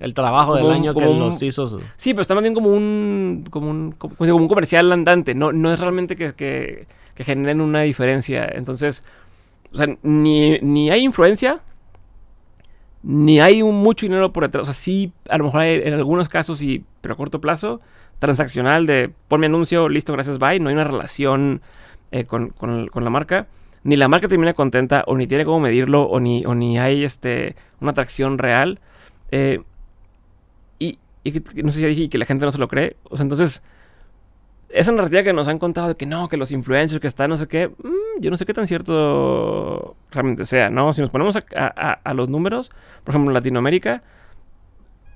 El 0.00 0.12
trabajo 0.14 0.54
del 0.56 0.66
un- 0.66 0.72
año 0.72 0.94
que 0.94 1.06
un- 1.06 1.18
los 1.18 1.42
hizo. 1.42 1.66
Sí, 1.96 2.12
pero 2.12 2.22
está 2.22 2.34
más 2.34 2.42
bien 2.42 2.54
como 2.54 2.68
un, 2.70 3.44
como 3.50 3.70
un, 3.70 3.92
como, 3.92 4.14
como 4.16 4.36
un 4.36 4.48
comercial 4.48 4.90
andante. 4.92 5.34
No, 5.34 5.52
no 5.52 5.72
es 5.72 5.80
realmente 5.80 6.16
que, 6.16 6.34
que, 6.34 6.86
que 7.14 7.24
generen 7.24 7.60
una 7.60 7.80
diferencia. 7.80 8.46
Entonces, 8.52 9.02
o 9.72 9.76
sea, 9.78 9.86
ni, 10.02 10.58
ni 10.60 10.90
hay 10.90 11.00
influencia, 11.02 11.60
ni 13.02 13.40
hay 13.40 13.62
un 13.62 13.76
mucho 13.76 14.06
dinero 14.06 14.32
por 14.32 14.44
detrás. 14.44 14.62
O 14.62 14.64
sea, 14.66 14.74
sí, 14.74 15.12
a 15.30 15.38
lo 15.38 15.44
mejor 15.44 15.60
hay 15.62 15.80
en 15.84 15.94
algunos 15.94 16.28
casos, 16.28 16.60
y, 16.62 16.84
pero 17.00 17.14
a 17.14 17.16
corto 17.16 17.40
plazo, 17.40 17.80
transaccional 18.18 18.86
de 18.86 19.10
pon 19.28 19.40
mi 19.40 19.46
anuncio, 19.46 19.88
listo, 19.88 20.12
gracias, 20.12 20.38
bye. 20.38 20.58
No 20.60 20.68
hay 20.68 20.74
una 20.74 20.84
relación 20.84 21.60
eh, 22.10 22.24
con, 22.24 22.50
con- 22.50 22.88
con 22.88 23.04
la 23.04 23.10
marca. 23.10 23.46
Ni 23.84 23.94
la 23.96 24.08
marca 24.08 24.26
termina 24.26 24.52
contenta, 24.54 25.04
o 25.06 25.16
ni 25.16 25.26
tiene 25.28 25.44
cómo 25.44 25.60
medirlo, 25.60 26.02
o 26.04 26.18
ni, 26.18 26.44
o 26.44 26.54
ni 26.56 26.78
hay 26.78 27.04
este, 27.04 27.54
una 27.80 27.92
atracción 27.92 28.36
real. 28.38 28.80
Eh, 29.30 29.60
y, 31.26 31.32
que, 31.32 31.62
no 31.62 31.72
sé 31.72 31.76
si 31.76 31.82
ya 31.82 31.88
dije 31.88 32.02
y 32.02 32.08
que 32.08 32.18
la 32.18 32.24
gente 32.24 32.44
no 32.44 32.52
se 32.52 32.58
lo 32.58 32.68
cree. 32.68 32.96
O 33.04 33.16
sea, 33.16 33.24
entonces, 33.24 33.62
esa 34.68 34.92
narrativa 34.92 35.22
que 35.22 35.32
nos 35.32 35.48
han 35.48 35.58
contado 35.58 35.88
de 35.88 35.96
que 35.96 36.06
no, 36.06 36.28
que 36.28 36.36
los 36.36 36.52
influencers, 36.52 37.00
que 37.00 37.08
están 37.08 37.30
no 37.30 37.36
sé 37.36 37.48
qué, 37.48 37.68
mm, 37.68 38.20
yo 38.20 38.30
no 38.30 38.36
sé 38.36 38.46
qué 38.46 38.54
tan 38.54 38.66
cierto 38.66 39.96
realmente 40.10 40.44
sea, 40.44 40.70
¿no? 40.70 40.92
Si 40.92 41.00
nos 41.00 41.10
ponemos 41.10 41.36
a, 41.36 42.14
los 42.14 42.28
números, 42.28 42.70
por 43.04 43.12
ejemplo, 43.12 43.30
en 43.30 43.34
Latinoamérica, 43.34 44.02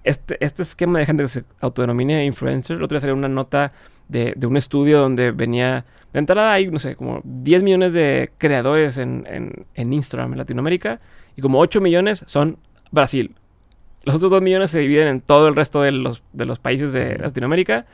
este, 0.03 0.37
este 0.45 0.62
esquema 0.62 0.99
de 0.99 1.07
gente 1.07 1.23
que 1.24 1.28
se 1.28 1.45
autodenomina 1.61 2.24
influencer, 2.24 2.77
el 2.77 2.82
otro 2.82 2.97
día 2.97 3.03
salió 3.03 3.15
una 3.15 3.28
nota 3.28 3.73
de, 4.09 4.35
un 4.45 4.57
estudio 4.57 5.01
donde 5.01 5.31
venía, 5.31 5.85
de 6.12 6.19
entrada 6.19 6.53
hay, 6.53 6.66
no 6.66 6.81
sé, 6.81 6.97
como 6.97 7.20
10 7.24 7.62
millones 7.62 7.93
de 7.93 8.32
creadores 8.39 8.99
en, 8.99 9.27
en 9.74 9.93
Instagram 9.93 10.32
en 10.32 10.39
Latinoamérica 10.39 11.01
y 11.37 11.43
como 11.43 11.61
8 11.61 11.81
millones 11.81 12.24
son 12.27 12.59
Brasil. 12.91 13.37
Los 14.02 14.14
otros 14.14 14.31
2 14.31 14.43
millones 14.43 14.70
se 14.70 14.81
dividen 14.81 15.09
en 15.09 15.20
todo 15.20 15.48
el 15.48 15.56
resto 15.56 15.82
de 15.82 15.93
los, 15.93 16.22
de 16.32 16.47
los 16.47 16.59
países 16.59 16.93
de 16.93 17.18
Latinoamérica. 17.18 17.86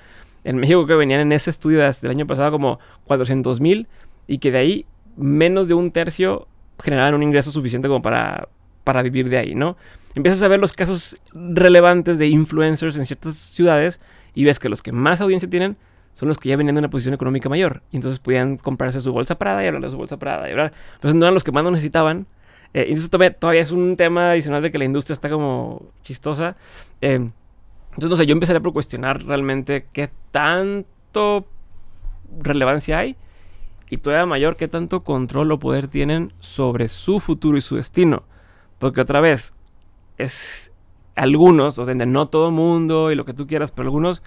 En 0.45 0.57
México 0.57 0.87
que 0.87 0.95
venían 0.95 1.21
en 1.21 1.33
ese 1.33 1.51
estudio 1.51 1.81
desde 1.81 2.07
el 2.07 2.13
año 2.13 2.27
pasado 2.27 2.53
como 2.53 2.79
400 3.05 3.61
mil 3.61 3.89
y 4.29 4.39
que 4.39 4.53
de 4.53 4.59
ahí 4.59 4.87
menos 5.17 5.67
de 5.67 5.75
un 5.75 5.91
tercio 5.91 6.47
generaban 6.79 7.15
un 7.15 7.23
ingreso 7.23 7.51
suficiente 7.51 7.89
como 7.89 8.03
para, 8.03 8.49
para 8.85 9.03
vivir 9.03 9.29
de 9.29 9.39
ahí, 9.39 9.55
¿no? 9.55 9.77
Empiezas 10.15 10.43
a 10.43 10.49
ver 10.49 10.61
los 10.61 10.73
casos 10.73 11.21
relevantes 11.35 12.19
de 12.19 12.29
influencers 12.29 12.97
en 12.97 13.05
ciertas 13.05 13.35
ciudades 13.35 14.01
y 14.35 14.45
ves 14.45 14.59
que 14.59 14.69
los 14.69 14.83
que 14.83 14.93
más 14.93 15.21
audiencia 15.21 15.51
tienen 15.51 15.77
son 16.15 16.29
los 16.29 16.39
que 16.39 16.49
ya 16.49 16.57
venían 16.57 16.75
de 16.75 16.79
una 16.79 16.89
posición 16.89 17.15
económica 17.15 17.51
mayor. 17.51 17.83
Y 17.93 17.97
entonces 17.97 18.19
podían 18.19 18.57
comprarse 18.57 19.01
su 19.03 19.13
bolsa 19.13 19.39
Prada 19.39 19.63
y 19.63 19.67
hablar 19.67 19.83
de 19.83 19.91
su 19.91 19.99
bolsa 19.99 20.19
Prada 20.19 20.49
y 20.49 20.53
hablar. 20.53 20.73
Entonces 20.95 21.15
no 21.15 21.27
eran 21.27 21.35
los 21.35 21.45
que 21.45 21.53
más 21.53 21.63
lo 21.63 21.71
necesitaban. 21.71 22.27
Eh, 22.75 22.87
eso 22.89 23.09
todavía, 23.09 23.61
es 23.61 23.71
un 23.71 23.97
tema 23.97 24.31
adicional 24.31 24.63
de 24.63 24.71
que 24.71 24.79
la 24.79 24.85
industria 24.85 25.15
está 25.15 25.31
como 25.31 25.83
chistosa. 26.03 26.57
Eh, 27.01 27.31
entonces, 27.97 28.27
yo 28.27 28.33
empezaría 28.33 28.61
por 28.61 28.73
cuestionar 28.73 29.25
realmente 29.25 29.87
qué 29.93 30.11
tanto 30.31 31.47
relevancia 32.41 32.99
hay 32.99 33.17
y 33.89 33.99
todavía 33.99 34.27
mayor 34.27 34.57
qué 34.57 34.69
tanto 34.69 35.03
control 35.03 35.53
o 35.53 35.59
poder 35.59 35.89
tienen 35.89 36.33
sobre 36.41 36.89
su 36.89 37.21
futuro 37.21 37.57
y 37.57 37.61
su 37.61 37.77
destino. 37.77 38.25
Porque 38.79 39.01
otra 39.01 39.21
vez, 39.21 39.55
es 40.19 40.73
algunos, 41.15 41.79
o 41.79 41.87
sea, 41.87 41.95
no 41.95 42.29
todo 42.29 42.51
mundo 42.51 43.11
y 43.11 43.15
lo 43.15 43.25
que 43.25 43.33
tú 43.33 43.47
quieras, 43.47 43.73
pero 43.73 43.87
algunos 43.87 44.23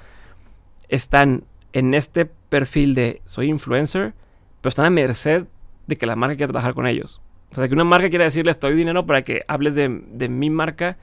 están 0.88 1.44
en 1.74 1.94
este 1.94 2.26
perfil 2.26 2.96
de 2.96 3.22
soy 3.26 3.48
influencer, 3.48 4.14
pero 4.62 4.70
están 4.70 4.86
a 4.86 4.90
merced 4.90 5.46
de 5.88 5.98
que 5.98 6.06
la 6.06 6.16
marca 6.16 6.36
quiera 6.36 6.52
trabajar 6.52 6.74
con 6.74 6.88
ellos. 6.88 7.22
O 7.52 7.56
sea, 7.56 7.68
que 7.68 7.74
una 7.74 7.84
marca 7.84 8.10
quiera 8.10 8.26
decirle, 8.26 8.52
estoy 8.52 8.76
dinero 8.76 9.06
para 9.06 9.24
que 9.24 9.42
hables 9.48 9.76
de, 9.76 10.04
de 10.12 10.30
mi 10.30 10.50
marca, 10.50 10.98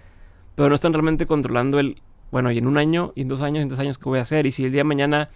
pero 0.55 0.69
no 0.69 0.75
están 0.75 0.93
realmente 0.93 1.27
controlando 1.27 1.79
el, 1.81 2.01
bueno, 2.31 2.51
y 2.53 2.59
en 2.59 2.67
un 2.67 2.79
año, 2.79 3.13
y 3.15 3.23
en 3.23 3.29
dos 3.29 3.43
años, 3.43 3.63
en 3.63 3.69
tres 3.69 3.81
años, 3.81 3.99
¿qué 3.99 4.05
voy 4.05 4.19
a 4.19 4.23
hacer? 4.23 4.47
Y 4.47 4.53
si 4.53 4.63
el 4.65 4.71
día 4.73 4.81
de 4.81 4.85
mañana 4.85 5.29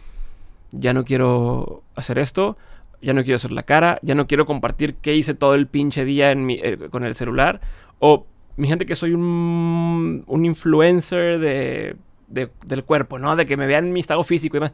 ya 0.72 0.92
no 0.92 1.04
quiero 1.04 1.82
hacer 1.96 2.18
esto, 2.18 2.56
ya 3.02 3.12
no 3.12 3.22
quiero 3.24 3.36
hacer 3.36 3.50
la 3.50 3.64
cara, 3.64 3.98
ya 4.02 4.14
no 4.14 4.26
quiero 4.26 4.46
compartir 4.46 4.94
qué 4.94 5.16
hice 5.16 5.34
todo 5.34 5.54
el 5.54 5.66
pinche 5.66 6.04
día 6.04 6.32
eh, 6.32 6.78
con 6.90 7.04
el 7.04 7.14
celular, 7.14 7.60
o 7.98 8.26
mi 8.56 8.68
gente 8.68 8.86
que 8.86 8.94
soy 8.94 9.12
un, 9.14 10.22
un 10.26 10.44
influencer 10.44 11.38
de, 11.38 11.96
de- 12.28 12.50
del 12.66 12.84
cuerpo, 12.84 13.18
¿no? 13.18 13.34
De 13.36 13.46
que 13.46 13.56
me 13.56 13.66
vean 13.66 13.92
mi 13.92 14.00
estado 14.00 14.22
físico 14.22 14.56
y 14.56 14.60
demás. 14.60 14.72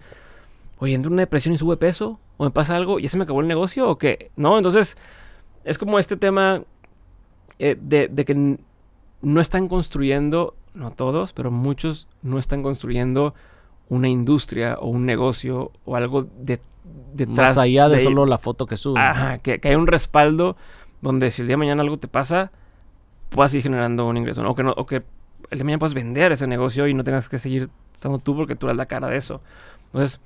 Oye, 0.79 0.93
entro 0.95 1.09
en 1.09 1.15
una 1.15 1.23
depresión 1.23 1.55
y 1.55 1.59
sube 1.59 1.77
peso, 1.79 2.19
o 2.37 2.45
me 2.45 2.51
pasa 2.51 2.77
algo, 2.77 2.99
ya 2.99 3.09
se 3.09 3.17
me 3.17 3.25
acabó 3.25 3.41
el 3.41 3.47
negocio, 3.47 3.89
o 3.89 3.97
qué, 3.97 4.31
¿no? 4.37 4.57
Entonces, 4.59 4.99
es 5.67 5.77
como 5.79 5.99
este 5.99 6.17
tema 6.17 6.63
eh, 7.59 7.77
de, 7.81 8.09
de 8.09 8.25
que 8.25 8.57
no 9.23 9.41
están 9.41 9.69
construyendo, 9.69 10.55
no 10.75 10.91
todos, 10.93 11.33
pero 11.33 11.51
muchos 11.51 12.09
no 12.23 12.39
están 12.39 12.63
construyendo 12.63 13.35
una 13.89 14.09
industria 14.09 14.79
o 14.81 14.89
un 14.89 15.05
negocio 15.07 15.71
o 15.85 15.97
algo 15.97 16.27
de, 16.41 16.61
detrás. 17.15 17.57
Más 17.57 17.59
allá 17.59 17.89
de, 17.89 17.97
de- 17.99 18.03
solo 18.05 18.27
la 18.27 18.39
foto 18.39 18.67
que 18.67 18.77
sube. 18.77 18.99
Ajá, 19.01 19.39
que, 19.39 19.59
que 19.59 19.69
hay 19.69 19.75
un 19.77 19.87
respaldo 19.87 20.57
donde 21.03 21.31
si 21.31 21.43
el 21.43 21.49
día 21.49 21.55
de 21.55 21.59
mañana 21.59 21.83
algo 21.83 21.99
te 21.99 22.09
pasa, 22.09 22.51
puedas 23.29 23.51
seguir 23.51 23.65
generando 23.65 24.07
un 24.07 24.17
ingreso, 24.17 24.43
¿no? 24.43 24.51
O 24.51 24.55
que, 24.55 24.63
no, 24.63 24.73
o 24.77 24.87
que 24.87 24.97
el 24.97 25.03
día 25.51 25.59
de 25.59 25.65
mañana 25.65 25.79
puedas 25.79 25.95
vender 25.95 26.33
ese 26.33 26.47
negocio 26.47 26.89
y 26.89 26.95
no 26.95 27.05
tengas 27.05 27.29
que 27.29 27.39
seguir 27.39 27.69
estando 27.95 28.19
tú 28.19 28.35
porque 28.37 28.57
tú 28.57 28.67
eres 28.67 28.77
la 28.77 28.87
cara 28.87 29.09
de 29.09 29.17
eso. 29.17 29.41
Entonces, 29.87 30.21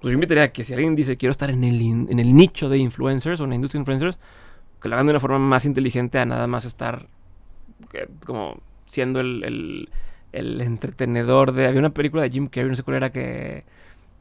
pues 0.00 0.10
yo 0.12 0.14
invitaría 0.14 0.44
a 0.44 0.48
que 0.52 0.64
si 0.64 0.72
alguien 0.74 0.94
dice 0.96 1.16
quiero 1.16 1.30
estar 1.32 1.50
en 1.50 1.64
el, 1.64 1.80
in- 1.80 2.06
en 2.10 2.18
el 2.20 2.34
nicho 2.34 2.68
de 2.68 2.78
influencers 2.78 3.40
o 3.40 3.44
en 3.44 3.50
la 3.50 3.56
industria 3.56 3.78
de 3.78 3.82
influencers, 3.82 4.18
que 4.84 4.90
lo 4.90 4.96
hagan 4.96 5.06
de 5.06 5.12
una 5.12 5.20
forma 5.20 5.38
más 5.38 5.64
inteligente 5.64 6.18
a 6.18 6.26
nada 6.26 6.46
más 6.46 6.66
estar 6.66 7.06
eh, 7.94 8.06
como 8.26 8.60
siendo 8.84 9.18
el, 9.20 9.42
el, 9.42 9.88
el 10.32 10.60
entretenedor 10.60 11.52
de... 11.52 11.66
Había 11.66 11.80
una 11.80 11.94
película 11.94 12.22
de 12.22 12.28
Jim 12.28 12.48
Carrey, 12.48 12.68
no 12.68 12.76
sé 12.76 12.82
cuál 12.82 12.98
era, 12.98 13.10
que, 13.10 13.64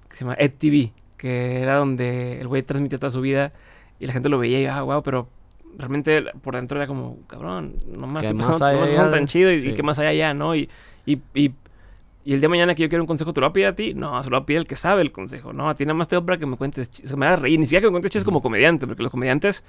que 0.08 0.16
se 0.16 0.24
llama 0.24 0.38
Ed 0.40 0.54
TV, 0.58 0.94
que 1.18 1.60
era 1.60 1.76
donde 1.76 2.40
el 2.40 2.48
güey 2.48 2.64
transmitía 2.64 2.98
toda 2.98 3.12
su 3.12 3.20
vida 3.20 3.52
y 4.00 4.06
la 4.06 4.14
gente 4.14 4.30
lo 4.30 4.40
veía 4.40 4.62
y, 4.62 4.66
ah, 4.68 4.82
wow, 4.84 5.04
pero 5.04 5.28
realmente 5.78 6.24
por 6.42 6.56
dentro 6.56 6.78
era 6.78 6.88
como, 6.88 7.18
cabrón, 7.28 7.76
nomás 7.86 8.22
¿Qué 8.22 8.28
estoy 8.28 8.38
más 8.38 8.48
pasando, 8.48 8.66
hay 8.68 8.76
nomás 8.76 8.88
allá? 8.88 9.02
son 9.02 9.12
tan 9.12 9.28
chido 9.28 9.52
y, 9.52 9.74
qué 9.74 9.84
más 9.84 10.00
hay 10.00 10.08
allá, 10.08 10.34
¿no? 10.34 10.56
Y, 10.56 10.70
y, 11.06 11.20
y, 11.34 11.52
y 12.24 12.34
el 12.34 12.40
día 12.40 12.48
de 12.48 12.48
mañana 12.48 12.74
que 12.74 12.84
yo 12.84 12.88
quiero 12.88 13.04
un 13.04 13.08
consejo, 13.08 13.34
¿te 13.34 13.42
lo 13.42 13.48
voy 13.48 13.50
a 13.50 13.54
pedir 13.54 13.68
a 13.68 13.76
ti? 13.76 13.94
No, 13.96 14.24
se 14.24 14.30
lo 14.30 14.38
voy 14.38 14.44
a 14.44 14.46
pedir 14.46 14.60
al 14.60 14.66
que 14.66 14.78
sabe 14.78 15.02
el 15.02 15.12
consejo, 15.12 15.52
¿no? 15.52 15.68
A 15.68 15.76
ti 15.76 15.84
nada 15.84 15.96
más 15.96 16.08
te 16.08 16.16
doy 16.16 16.24
para 16.24 16.38
que 16.38 16.46
me 16.46 16.56
cuentes, 16.56 16.90
chistes, 16.90 17.12
que 17.12 17.18
me 17.18 17.26
hagas 17.26 17.42
reír, 17.42 17.60
ni 17.60 17.66
siquiera 17.66 17.82
que 17.82 17.88
me 17.88 17.92
cuentes 17.92 18.12
chistes 18.12 18.24
como 18.24 18.42
comediante, 18.42 18.88
porque 18.88 19.04
los 19.04 19.12
comediantes 19.12 19.62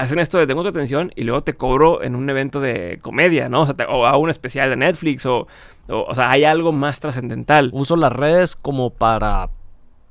hacen 0.00 0.18
esto 0.18 0.38
de 0.38 0.46
tengo 0.46 0.62
tu 0.62 0.68
atención 0.68 1.12
y 1.16 1.24
luego 1.24 1.42
te 1.42 1.54
cobro 1.54 2.02
en 2.02 2.16
un 2.16 2.28
evento 2.30 2.60
de 2.60 2.98
comedia, 3.02 3.48
¿no? 3.48 3.62
O, 3.62 3.66
sea, 3.66 3.74
te- 3.74 3.84
o 3.86 4.06
a 4.06 4.16
un 4.16 4.30
especial 4.30 4.70
de 4.70 4.76
Netflix 4.76 5.24
o, 5.26 5.46
o, 5.88 6.02
o 6.08 6.14
sea, 6.14 6.30
hay 6.30 6.44
algo 6.44 6.72
más 6.72 7.00
trascendental. 7.00 7.70
Uso 7.72 7.96
las 7.96 8.12
redes 8.12 8.56
como 8.56 8.90
para 8.90 9.48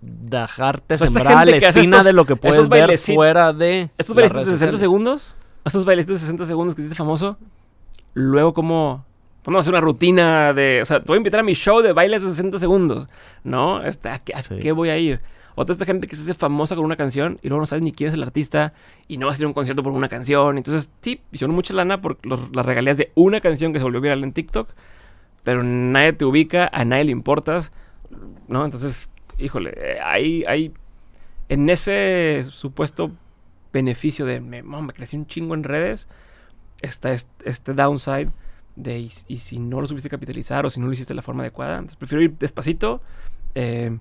dejarte 0.01 0.97
sembrar 0.97 1.45
la 1.47 1.57
espina 1.57 1.81
estos- 1.97 2.05
de 2.05 2.13
lo 2.13 2.25
que 2.25 2.35
puedes 2.35 2.67
ver 2.69 2.97
fuera 2.97 3.51
de 3.53 3.89
Estos 3.97 4.15
bailecitos 4.15 4.45
de 4.45 4.51
redes 4.51 4.59
60 4.59 4.77
sociales. 4.77 4.79
segundos, 4.79 5.35
estos 5.65 5.85
bailecitos 5.85 6.13
de 6.15 6.19
60 6.21 6.45
segundos 6.45 6.75
que 6.75 6.83
te 6.83 6.95
famoso, 6.95 7.37
luego 8.13 8.53
como... 8.53 9.05
Vamos 9.45 9.59
a 9.59 9.61
hacer 9.61 9.73
una 9.73 9.81
rutina 9.81 10.53
de... 10.53 10.79
O 10.81 10.85
sea, 10.85 10.99
te 10.99 11.07
voy 11.07 11.15
a 11.15 11.17
invitar 11.17 11.39
a 11.39 11.43
mi 11.43 11.53
show 11.53 11.81
de 11.81 11.91
bailes 11.93 12.21
de 12.23 12.29
60 12.29 12.59
segundos, 12.59 13.07
¿no? 13.43 13.81
Este, 13.83 14.09
¿a, 14.09 14.19
qué, 14.19 14.33
a 14.35 14.43
Sí. 14.43 14.57
qué 14.61 14.71
voy 14.73 14.89
a 14.89 14.97
ir? 14.97 15.21
Otra 15.55 15.73
esta 15.73 15.85
gente 15.85 16.07
que 16.07 16.15
se 16.15 16.23
hace 16.23 16.33
famosa 16.33 16.75
con 16.75 16.85
una 16.85 16.95
canción 16.95 17.39
y 17.41 17.49
luego 17.49 17.61
no 17.61 17.67
sabes 17.67 17.83
ni 17.83 17.91
quién 17.91 18.09
es 18.09 18.13
el 18.13 18.23
artista 18.23 18.73
y 19.07 19.17
no 19.17 19.27
vas 19.27 19.37
a 19.37 19.41
ir 19.41 19.45
a 19.45 19.47
un 19.47 19.53
concierto 19.53 19.83
por 19.83 19.93
una 19.93 20.09
canción. 20.09 20.57
Entonces, 20.57 20.89
sí, 21.01 21.21
hicieron 21.31 21.55
mucha 21.55 21.73
lana 21.73 22.01
por 22.01 22.17
los- 22.25 22.53
las 22.55 22.65
regalías 22.65 22.97
de 22.97 23.11
una 23.15 23.41
canción 23.41 23.73
que 23.73 23.79
se 23.79 23.83
volvió 23.83 24.01
viral 24.01 24.23
en 24.23 24.31
TikTok, 24.33 24.69
pero 25.43 25.63
nadie 25.63 26.13
te 26.13 26.25
ubica, 26.25 26.69
a 26.71 26.85
nadie 26.85 27.05
le 27.05 27.11
importas, 27.11 27.71
¿no? 28.47 28.65
Entonces, 28.65 29.09
híjole, 29.37 29.73
eh, 29.77 29.99
hay, 30.03 30.43
hay 30.45 30.73
en 31.49 31.69
ese 31.69 32.45
supuesto 32.51 33.11
beneficio 33.73 34.25
de 34.25 34.39
me, 34.41 34.63
me 34.63 34.93
crecí 34.93 35.15
un 35.17 35.25
chingo 35.25 35.53
en 35.55 35.63
redes, 35.63 36.07
está 36.81 37.11
este, 37.13 37.49
este 37.49 37.73
downside 37.73 38.29
de 38.75 38.99
y, 38.99 39.11
y 39.27 39.37
si 39.37 39.59
no 39.59 39.81
lo 39.81 39.87
supiste 39.87 40.09
capitalizar 40.09 40.65
o 40.65 40.69
si 40.69 40.79
no 40.79 40.87
lo 40.87 40.93
hiciste 40.93 41.13
de 41.13 41.15
la 41.15 41.21
forma 41.21 41.43
adecuada. 41.43 41.75
Entonces 41.75 41.97
prefiero 41.97 42.23
ir 42.23 42.37
despacito. 42.37 43.01
eh, 43.55 43.97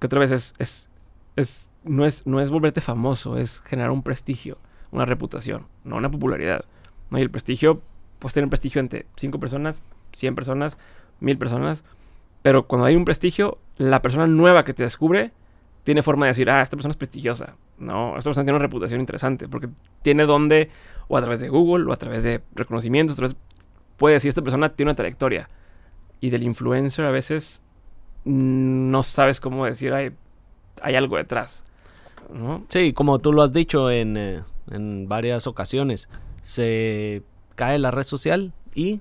que 0.00 0.06
otra 0.06 0.18
vez 0.18 0.30
es, 0.32 0.54
es, 0.58 0.90
es, 1.36 1.68
no, 1.84 2.04
es, 2.04 2.26
no 2.26 2.40
es 2.40 2.50
volverte 2.50 2.80
famoso, 2.80 3.36
es 3.36 3.60
generar 3.60 3.90
un 3.90 4.02
prestigio, 4.02 4.58
una 4.90 5.04
reputación, 5.04 5.66
no 5.84 5.96
una 5.96 6.10
popularidad. 6.10 6.64
¿no? 7.10 7.18
Y 7.18 7.22
el 7.22 7.30
prestigio, 7.30 7.82
puedes 8.18 8.34
tener 8.34 8.48
prestigio 8.48 8.80
entre 8.80 9.06
5 9.16 9.38
personas, 9.38 9.82
100 10.12 10.34
personas, 10.34 10.78
1000 11.20 11.38
personas, 11.38 11.84
pero 12.42 12.66
cuando 12.66 12.86
hay 12.86 12.96
un 12.96 13.04
prestigio, 13.04 13.58
la 13.76 14.02
persona 14.02 14.26
nueva 14.26 14.64
que 14.64 14.74
te 14.74 14.82
descubre 14.82 15.32
tiene 15.84 16.02
forma 16.02 16.26
de 16.26 16.30
decir, 16.30 16.50
ah, 16.50 16.62
esta 16.62 16.76
persona 16.76 16.92
es 16.92 16.96
prestigiosa. 16.96 17.56
No, 17.78 18.16
esta 18.16 18.28
persona 18.28 18.44
tiene 18.44 18.56
una 18.56 18.62
reputación 18.62 19.00
interesante 19.00 19.48
porque 19.48 19.68
tiene 20.02 20.24
donde, 20.24 20.70
o 21.08 21.16
a 21.16 21.20
través 21.20 21.40
de 21.40 21.48
Google, 21.48 21.86
o 21.88 21.92
a 21.92 21.96
través 21.96 22.22
de 22.22 22.42
reconocimientos, 22.54 23.18
puede 23.96 24.14
decir, 24.14 24.28
esta 24.30 24.42
persona 24.42 24.70
tiene 24.70 24.90
una 24.90 24.96
trayectoria. 24.96 25.48
Y 26.20 26.30
del 26.30 26.42
influencer 26.42 27.04
a 27.04 27.10
veces 27.10 27.62
no 28.24 29.02
sabes 29.02 29.40
cómo 29.40 29.64
decir, 29.66 29.92
hay, 29.92 30.10
hay 30.82 30.94
algo 30.96 31.16
detrás. 31.16 31.64
¿no? 32.32 32.64
Sí, 32.68 32.92
como 32.92 33.18
tú 33.18 33.32
lo 33.32 33.42
has 33.42 33.52
dicho 33.52 33.90
en, 33.90 34.16
eh, 34.16 34.40
en 34.70 35.08
varias 35.08 35.46
ocasiones, 35.46 36.08
se 36.42 37.22
cae 37.54 37.78
la 37.78 37.90
red 37.90 38.04
social 38.04 38.52
y 38.74 39.00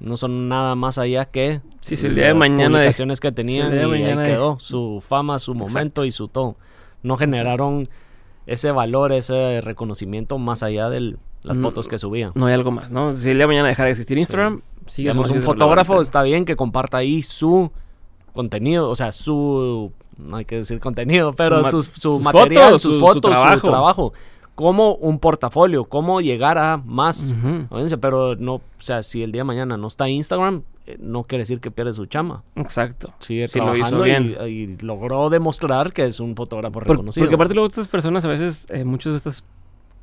No 0.00 0.16
son 0.16 0.48
nada 0.48 0.74
más 0.74 0.98
allá 0.98 1.26
que 1.26 1.60
Sí, 1.80 1.96
sí, 1.96 2.06
el 2.06 2.14
día 2.16 2.24
de 2.24 2.30
las 2.30 2.38
mañana 2.38 2.78
de- 2.78 2.84
publicaciones 2.84 3.20
que 3.20 3.30
tenían 3.32 3.66
el 3.66 3.72
día 3.72 3.80
de 3.82 3.88
y 3.88 3.92
ahí 3.94 4.02
mañana 4.02 4.22
de- 4.22 4.28
quedó 4.30 4.58
su 4.58 5.02
fama, 5.06 5.38
su 5.38 5.52
Exacto. 5.52 5.68
momento 5.72 6.04
y 6.04 6.10
su 6.10 6.26
todo. 6.28 6.56
No 7.04 7.16
generaron 7.16 7.88
ese 8.46 8.70
valor, 8.72 9.12
ese 9.12 9.60
reconocimiento 9.60 10.38
más 10.38 10.62
allá 10.64 10.88
de 10.90 11.16
las 11.44 11.56
No- 11.56 11.62
fotos 11.62 11.86
que 11.88 11.98
subían. 12.00 12.32
No 12.34 12.46
hay 12.46 12.54
algo 12.54 12.72
más, 12.72 12.90
¿no? 12.90 13.14
Si 13.14 13.30
el 13.30 13.36
día 13.36 13.44
de 13.44 13.48
mañana 13.48 13.68
dejara 13.68 13.86
de 13.86 13.92
existir 13.92 14.18
Instagram, 14.18 14.62
sigue 14.86 15.10
Digamos, 15.10 15.30
un 15.30 15.42
fotógrafo 15.42 16.00
está 16.00 16.22
bien 16.24 16.44
que 16.44 16.56
comparta 16.56 16.96
ahí 16.98 17.22
su 17.22 17.70
contenido, 18.32 18.88
o 18.90 18.96
sea, 18.96 19.12
su 19.12 19.92
no 20.18 20.36
hay 20.36 20.44
que 20.44 20.56
decir 20.56 20.78
contenido, 20.80 21.32
pero 21.32 21.64
su, 21.70 21.82
su 21.82 22.00
sus 22.00 22.20
material, 22.20 22.64
fotos, 22.66 22.82
sus 22.82 22.94
su- 22.94 23.00
su 23.00 23.06
fotos, 23.06 23.22
su 23.22 23.30
trabajo. 23.30 23.68
trabajo. 23.68 24.12
como 24.54 24.94
un 24.96 25.18
portafolio, 25.18 25.84
cómo 25.86 26.20
llegar 26.20 26.58
a 26.58 26.76
más 26.76 27.32
Ujú. 27.32 27.66
audiencia, 27.70 27.96
pero 27.96 28.36
no, 28.36 28.56
o 28.56 28.60
sea, 28.78 29.02
si 29.02 29.22
el 29.22 29.32
día 29.32 29.40
de 29.40 29.44
mañana 29.44 29.78
no 29.78 29.88
está 29.88 30.10
Instagram, 30.10 30.62
eh, 30.86 30.98
no 31.00 31.22
quiere 31.24 31.40
decir 31.42 31.58
que 31.58 31.70
pierde 31.70 31.94
su 31.94 32.04
chama. 32.04 32.42
Exacto. 32.54 33.14
Sigue 33.18 33.48
Sí, 33.48 33.58
lo 33.58 33.74
hizo 33.74 33.88
trabajando 33.96 34.06
y- 34.06 34.10
bien. 34.10 34.36
y, 34.78 34.82
logró 34.84 35.30
demostrar 35.30 35.94
que 35.94 36.04
es 36.04 36.20
un 36.20 36.36
fotógrafo 36.36 36.74
Por- 36.74 36.88
reconocido. 36.90 37.24
porque 37.24 37.34
aparte 37.34 37.54
luego 37.54 37.66
estas 37.68 37.88
personas 37.88 38.26
a 38.26 38.28
veces, 38.28 38.66
eh, 38.68 38.84
muchas 38.84 39.12
de 39.12 39.16
estas 39.16 39.42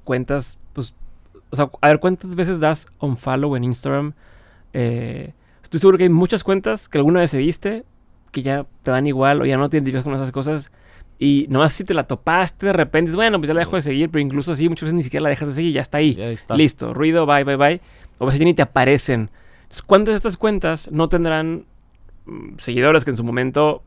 cuentas, 0.04 0.58
pues, 0.74 0.96
o 1.52 1.56
sea, 1.56 1.70
a 1.82 1.88
ver 1.88 2.00
cuántas 2.00 2.34
veces 2.34 2.60
das 2.60 2.88
un 3.00 3.18
follow 3.18 3.56
en 3.56 3.64
Instagram. 3.66 4.14
Eh, 4.74 5.32
estoy 5.64 5.80
seguro 5.80 5.98
que 6.00 6.06
hay 6.06 6.10
muchas 6.10 6.44
cuentas 6.44 6.90
que 6.90 6.98
alguna 6.98 7.20
vez 7.20 7.30
seguiste, 7.32 7.86
que 8.32 8.42
ya 8.42 8.66
te 8.84 8.92
dan 8.92 9.08
igual 9.08 9.42
o 9.42 9.46
ya 9.46 9.58
no 9.58 9.70
te 9.70 9.78
identificas 9.78 10.04
con 10.04 10.14
esas 10.14 10.32
cosas. 10.32 10.72
Y 11.18 11.48
nomás 11.50 11.74
si 11.74 11.84
te 11.84 11.94
la 11.94 12.04
topaste 12.04 12.68
de 12.68 12.74
repente, 12.74 13.12
bueno, 13.12 13.40
pues 13.40 13.50
ya 13.50 13.54
la 13.54 13.60
dejo 13.60 13.76
de 13.76 13.82
seguir, 13.82 14.10
pero 14.10 14.22
incluso 14.22 14.54
así 14.54 14.70
muchas 14.70 14.84
veces 14.84 14.96
ni 14.96 15.04
siquiera 15.04 15.24
la 15.24 15.30
dejas 15.30 15.50
de 15.50 15.54
seguir, 15.54 15.74
ya 15.74 15.82
está 15.82 15.98
ahí. 15.98 16.16
Ya 16.16 16.30
está. 16.30 16.56
Listo, 16.56 16.94
ruido, 16.94 17.26
bye, 17.26 17.44
bye, 17.44 17.58
bye. 17.58 17.82
O 18.20 18.24
a 18.24 18.28
veces 18.28 18.40
ya 18.40 18.46
ni 18.46 18.54
te 18.54 18.62
aparecen. 18.62 19.30
Entonces, 19.64 19.82
¿cuántas 19.82 20.14
de 20.14 20.16
estas 20.16 20.38
cuentas 20.38 20.90
no 20.92 21.10
tendrán 21.10 21.66
mm, 22.26 22.58
seguidores 22.58 23.04
que 23.04 23.12
en 23.12 23.18
su 23.18 23.24
momento, 23.24 23.84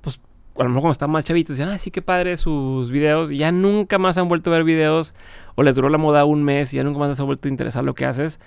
pues, 0.00 0.20
a 0.56 0.62
lo 0.62 0.70
mejor 0.70 0.82
cuando 0.82 0.92
estaban 0.92 1.12
más 1.12 1.24
chavitos, 1.24 1.56
decían, 1.56 1.72
ah, 1.72 1.78
sí, 1.78 1.90
qué 1.90 2.02
padre 2.02 2.36
sus 2.36 2.90
videos, 2.90 3.30
y 3.30 3.38
ya 3.38 3.52
nunca 3.52 3.98
más 3.98 4.16
han 4.18 4.28
vuelto 4.28 4.50
a 4.50 4.54
ver 4.54 4.64
videos, 4.64 5.14
o 5.54 5.62
les 5.62 5.74
duró 5.74 5.88
la 5.88 5.98
moda 5.98 6.24
un 6.24 6.42
mes 6.42 6.72
y 6.72 6.78
ya 6.78 6.84
nunca 6.84 6.98
más 6.98 7.10
les 7.10 7.20
ha 7.20 7.24
vuelto 7.24 7.46
a 7.46 7.50
interesar 7.50 7.84
lo 7.84 7.94
que 7.94 8.06
haces, 8.06 8.40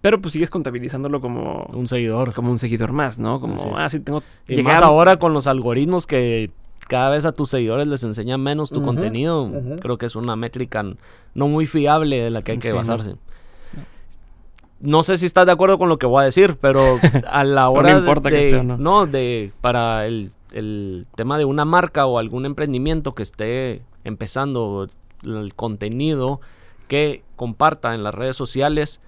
pero 0.00 0.20
pues 0.20 0.32
sigues 0.32 0.50
contabilizándolo 0.50 1.20
como, 1.20 1.64
Un 1.72 1.86
seguidor. 1.88 2.32
como 2.32 2.50
un 2.50 2.58
seguidor 2.58 2.92
más, 2.92 3.18
¿no? 3.18 3.40
Como, 3.40 3.74
ah, 3.76 3.88
sí, 3.90 4.00
tengo... 4.00 4.22
Y 4.48 4.62
más 4.62 4.80
ahora 4.82 5.18
con 5.18 5.32
los 5.34 5.46
algoritmos 5.46 6.06
que 6.06 6.50
cada 6.88 7.10
vez 7.10 7.24
a 7.26 7.32
tus 7.32 7.50
seguidores 7.50 7.86
les 7.86 8.02
enseñan 8.02 8.40
menos 8.42 8.70
tu 8.70 8.82
contenido, 8.82 9.50
creo 9.80 9.98
que 9.98 10.06
es 10.06 10.16
una 10.16 10.34
métrica 10.36 10.82
no 11.34 11.48
muy 11.48 11.66
fiable 11.66 12.20
de 12.20 12.30
la 12.30 12.42
que 12.42 12.52
hay 12.52 12.58
que 12.58 12.68
Sí, 12.68 12.72
no. 12.72 12.78
basarse. 12.78 13.14
No 14.80 15.02
sé 15.02 15.18
si 15.18 15.26
estás 15.26 15.44
de 15.46 15.52
acuerdo 15.52 15.78
con 15.78 15.88
lo 15.90 15.98
que 15.98 16.06
voy 16.06 16.22
a 16.22 16.24
decir, 16.24 16.56
pero 16.60 16.80
a 17.30 17.44
la 17.44 17.62
no 17.64 17.70
hora 17.72 17.92
de- 17.92 17.98
importa 18.00 18.30
que 18.30 18.36
de, 18.36 18.42
esté 18.42 18.56
o 18.56 18.62
no. 18.62 18.78
no, 18.78 19.06
de 19.06 19.52
para 19.60 20.06
el, 20.06 20.32
el 20.52 21.06
tema 21.14 21.36
de 21.36 21.44
una 21.44 21.64
marca 21.66 22.06
o 22.06 22.18
algún 22.18 22.46
emprendimiento 22.46 23.14
que 23.14 23.22
esté 23.22 23.82
empezando 24.04 24.88
el 25.22 25.54
contenido 25.54 26.40
que 26.88 27.22
comparta 27.36 27.94
en 27.94 28.02
las 28.02 28.14
redes 28.14 28.36
sociales, 28.36 29.02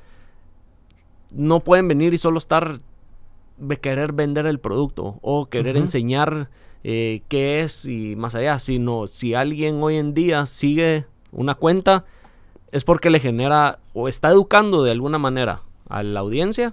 no 1.35 1.61
pueden 1.61 1.89
venir 1.89 2.15
y 2.15 2.19
solo 2.19 2.39
estar 2.39 2.79
de 3.59 3.77
querer 3.79 4.13
vender 4.13 4.47
el 4.47 4.59
producto 4.59 5.19
o 5.23 5.47
querer 5.47 5.77
enseñar 5.77 6.51
eh, 6.85 7.23
qué 7.29 7.61
es 7.61 7.87
y 7.87 8.17
más 8.17 8.35
allá, 8.35 8.59
sino 8.59 9.07
si 9.07 9.35
alguien 9.35 9.83
hoy 9.83 9.97
en 9.97 10.15
día 10.15 10.47
sigue 10.47 11.07
una 11.31 11.55
cuenta 11.55 12.05
es 12.73 12.85
porque 12.85 13.11
le 13.11 13.21
genera 13.21 13.79
o 13.93 14.09
está 14.09 14.31
educando 14.31 14.83
de 14.83 14.91
alguna 14.91 15.19
manera 15.19 15.63
a 15.89 16.03
la 16.03 16.21
audiencia, 16.21 16.73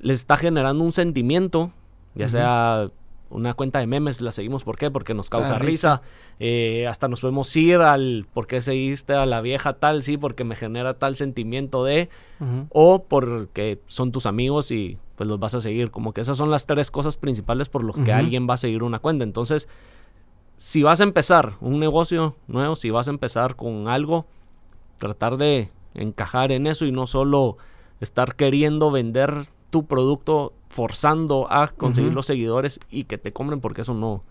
les 0.00 0.18
está 0.18 0.36
generando 0.36 0.82
un 0.82 0.92
sentimiento, 0.92 1.70
ya 2.14 2.28
sea 2.28 2.90
una 3.30 3.54
cuenta 3.54 3.80
de 3.80 3.86
memes, 3.86 4.20
la 4.20 4.32
seguimos 4.32 4.62
¿por 4.64 4.78
qué? 4.78 4.90
Porque 4.90 5.14
nos 5.14 5.30
causa 5.30 5.56
Ah, 5.56 5.58
risa, 5.58 6.02
eh, 6.38 6.86
hasta 6.86 7.08
nos 7.08 7.20
podemos 7.20 7.54
ir 7.56 7.78
al 7.78 8.26
¿por 8.32 8.46
qué 8.46 8.62
seguiste 8.62 9.14
a 9.14 9.26
la 9.26 9.40
vieja 9.40 9.74
tal? 9.74 10.02
Sí, 10.02 10.16
porque 10.16 10.44
me 10.44 10.56
genera 10.56 10.94
tal 10.94 11.16
sentimiento 11.16 11.84
de 11.84 12.08
o 12.70 13.04
porque 13.04 13.80
son 13.86 14.12
tus 14.12 14.26
amigos 14.26 14.70
y 14.70 14.98
pues 15.16 15.28
los 15.28 15.38
vas 15.40 15.54
a 15.54 15.60
seguir. 15.60 15.90
Como 15.90 16.12
que 16.12 16.20
esas 16.20 16.36
son 16.36 16.50
las 16.50 16.66
tres 16.66 16.90
cosas 16.90 17.16
principales 17.16 17.68
por 17.68 17.82
las 17.82 17.96
que 17.96 18.12
alguien 18.12 18.46
va 18.48 18.54
a 18.54 18.58
seguir 18.58 18.82
una 18.82 18.98
cuenta. 18.98 19.24
Entonces, 19.24 19.68
si 20.58 20.82
vas 20.82 21.00
a 21.00 21.04
empezar 21.04 21.54
un 21.60 21.80
negocio 21.80 22.36
nuevo, 22.46 22.76
si 22.76 22.90
vas 22.90 23.08
a 23.08 23.10
empezar 23.10 23.56
con 23.56 23.88
algo, 23.88 24.26
tratar 24.98 25.36
de 25.36 25.70
encajar 25.94 26.52
en 26.52 26.66
eso 26.66 26.84
y 26.84 26.92
no 26.92 27.06
solo 27.06 27.56
estar 28.00 28.36
queriendo 28.36 28.90
vender 28.90 29.46
tu 29.70 29.86
producto 29.86 30.52
forzando 30.68 31.46
a 31.50 31.68
conseguir 31.68 32.08
Ujú. 32.10 32.16
los 32.16 32.26
seguidores 32.26 32.80
y 32.90 33.04
que 33.04 33.18
te 33.18 33.32
compren 33.32 33.60
porque 33.60 33.80
eso 33.82 33.94
no 33.94 34.22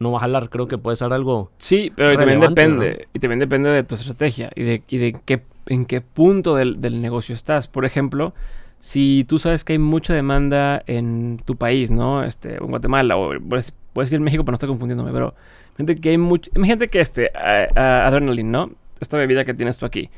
no 0.00 0.12
va 0.12 0.18
a 0.18 0.20
jalar, 0.20 0.48
creo 0.48 0.68
que 0.68 0.78
puede 0.78 0.96
ser 0.96 1.12
algo 1.12 1.50
Sí, 1.58 1.92
pero 1.96 2.16
también 2.16 2.38
depende. 2.38 3.08
Y 3.14 3.18
también 3.18 3.40
depende 3.40 3.68
de 3.70 3.82
tu 3.82 3.96
estrategia 3.96 4.48
y 4.54 4.62
de, 4.62 4.82
y 4.88 4.98
de 4.98 5.16
qué, 5.24 5.42
en 5.66 5.86
qué 5.86 6.00
punto 6.00 6.54
del, 6.54 6.80
del 6.80 7.00
negocio 7.02 7.34
estás. 7.34 7.66
Por 7.66 7.84
ejemplo, 7.84 8.32
si 8.78 9.24
tú 9.28 9.40
sabes 9.40 9.64
que 9.64 9.72
hay 9.72 9.80
mucha 9.80 10.14
demanda 10.14 10.84
en 10.86 11.42
tu 11.44 11.56
país, 11.56 11.90
¿no? 11.90 12.22
Este, 12.22 12.58
en 12.58 12.66
Guatemala, 12.68 13.16
o 13.16 13.32
puedes, 13.40 13.72
puedes 13.92 14.08
decir 14.08 14.20
México 14.20 14.44
para 14.44 14.52
no 14.52 14.56
estar 14.56 14.68
confundiéndome, 14.68 15.10
pero 15.10 15.34
gente 15.76 15.96
que 15.96 16.10
hay 16.10 16.18
mucho. 16.18 16.48
Imagínate 16.54 16.86
que 16.86 17.00
este, 17.00 17.32
a- 17.34 17.66
a- 17.74 18.06
Adrenaline, 18.06 18.52
¿no? 18.52 18.70
Esta 19.00 19.16
bebida 19.16 19.44
que 19.44 19.52
tienes 19.52 19.78
tú 19.78 19.86
aquí. 19.86 20.10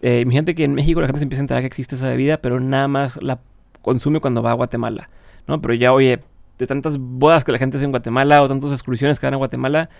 Eh, 0.00 0.20
imagínate 0.20 0.54
que 0.54 0.62
en 0.62 0.74
México 0.74 1.00
la 1.00 1.08
gente 1.08 1.18
se 1.18 1.24
empieza 1.24 1.40
a 1.40 1.44
enterar 1.44 1.62
que 1.64 1.66
existe 1.66 1.96
esa 1.96 2.06
bebida, 2.08 2.36
pero 2.36 2.60
nada 2.60 2.86
más 2.86 3.20
la 3.20 3.40
consume 3.84 4.18
cuando 4.18 4.42
va 4.42 4.50
a 4.50 4.54
Guatemala, 4.54 5.10
¿no? 5.46 5.60
Pero 5.60 5.74
ya, 5.74 5.92
oye, 5.92 6.20
de 6.58 6.66
tantas 6.66 6.98
bodas 6.98 7.44
que 7.44 7.52
la 7.52 7.58
gente 7.58 7.76
hace 7.76 7.84
en 7.84 7.92
Guatemala 7.92 8.42
o 8.42 8.48
tantas 8.48 8.72
excursiones 8.72 9.20
que 9.20 9.26
dan 9.26 9.34
a 9.34 9.36
Guatemala, 9.36 9.90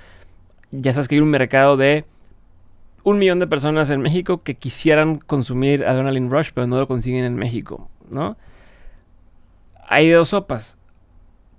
ya 0.72 0.92
sabes 0.92 1.06
que 1.06 1.14
hay 1.14 1.20
un 1.20 1.30
mercado 1.30 1.76
de 1.76 2.04
un 3.04 3.18
millón 3.18 3.38
de 3.38 3.46
personas 3.46 3.90
en 3.90 4.00
México 4.00 4.42
que 4.42 4.54
quisieran 4.54 5.18
consumir 5.18 5.84
Adrenaline 5.84 6.30
Rush, 6.30 6.50
pero 6.54 6.66
no 6.66 6.78
lo 6.78 6.88
consiguen 6.88 7.24
en 7.24 7.34
México, 7.34 7.90
¿no? 8.10 8.36
Hay 9.86 10.08
dos 10.10 10.30
sopas. 10.30 10.76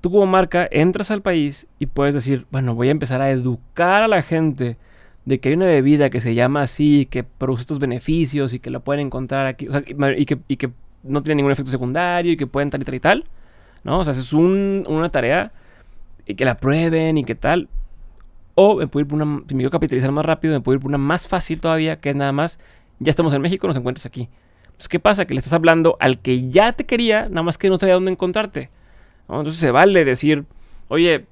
Tú 0.02 0.12
como 0.12 0.26
marca 0.26 0.68
entras 0.72 1.12
al 1.12 1.22
país 1.22 1.68
y 1.78 1.86
puedes 1.86 2.16
decir, 2.16 2.48
bueno, 2.50 2.74
voy 2.74 2.88
a 2.88 2.92
empezar 2.92 3.22
a 3.22 3.30
educar 3.30 4.02
a 4.02 4.08
la 4.08 4.24
gente 4.24 4.78
de 5.26 5.40
que 5.40 5.50
hay 5.50 5.56
una 5.56 5.68
bebida 5.68 6.10
que 6.10 6.22
se 6.22 6.36
llama 6.36 6.64
así, 6.64 7.06
que 7.06 7.24
produce 7.24 7.62
estos 7.62 7.80
beneficios 7.80 8.54
y 8.54 8.60
que 8.60 8.70
la 8.70 8.80
pueden 8.80 9.08
encontrar 9.08 9.46
aquí, 9.46 9.68
o 9.68 9.72
sea, 9.72 9.84
y 9.86 10.26
que 10.26 10.72
no 11.06 11.24
tiene 11.24 11.38
ningún 11.38 11.52
efecto 11.52 11.72
secundario 11.72 12.32
y 12.32 12.38
que 12.38 12.48
pueden 12.48 12.70
tal 12.70 12.82
y 12.82 12.86
tal 12.86 12.96
y 12.96 13.00
tal, 13.00 13.26
¿no? 13.84 14.00
O 14.00 14.04
sea, 14.04 14.14
es 14.14 14.34
un- 14.34 14.86
una 14.88 15.10
tarea 15.10 15.52
y 16.26 16.36
que 16.36 16.46
la 16.46 16.58
prueben 16.58 17.18
y 17.18 17.24
que 17.24 17.36
tal. 17.36 17.70
O 18.56 18.76
me 18.78 18.88
puedo 18.88 19.04
ir 19.04 19.08
por 19.10 19.22
una, 19.22 19.42
si 19.48 19.54
me 19.56 19.60
quiero 19.60 19.72
capitalizar 19.72 20.12
más 20.12 20.26
rápido, 20.26 20.54
me 20.54 20.62
puedo 20.62 20.76
ir 20.78 20.82
por 20.82 20.90
una 20.90 20.98
más 20.98 21.28
fácil 21.28 21.60
todavía, 21.60 22.00
que 22.00 22.10
es 22.12 22.16
nada 22.16 22.32
más, 22.32 22.58
ya 23.00 23.10
estamos 23.10 23.34
en 23.34 23.42
México, 23.42 23.68
nos 23.68 23.76
encuentras 23.76 24.06
aquí. 24.06 24.30
Entonces, 24.66 24.88
¿qué 24.88 25.00
pasa? 25.00 25.26
Que 25.26 25.34
le 25.34 25.40
estás 25.40 25.54
hablando 25.54 25.98
al 26.00 26.20
que 26.20 26.50
ya 26.50 26.72
te 26.74 26.86
quería, 26.86 27.28
nada 27.30 27.44
más 27.44 27.58
que 27.58 27.70
no 27.70 27.78
sabía 27.80 27.96
dónde 27.96 28.12
encontrarte. 28.12 28.70
¿no? 29.28 29.38
Entonces 29.40 29.60
se 29.60 29.72
vale 29.72 30.06
decir, 30.06 30.46
oye, 30.88 31.26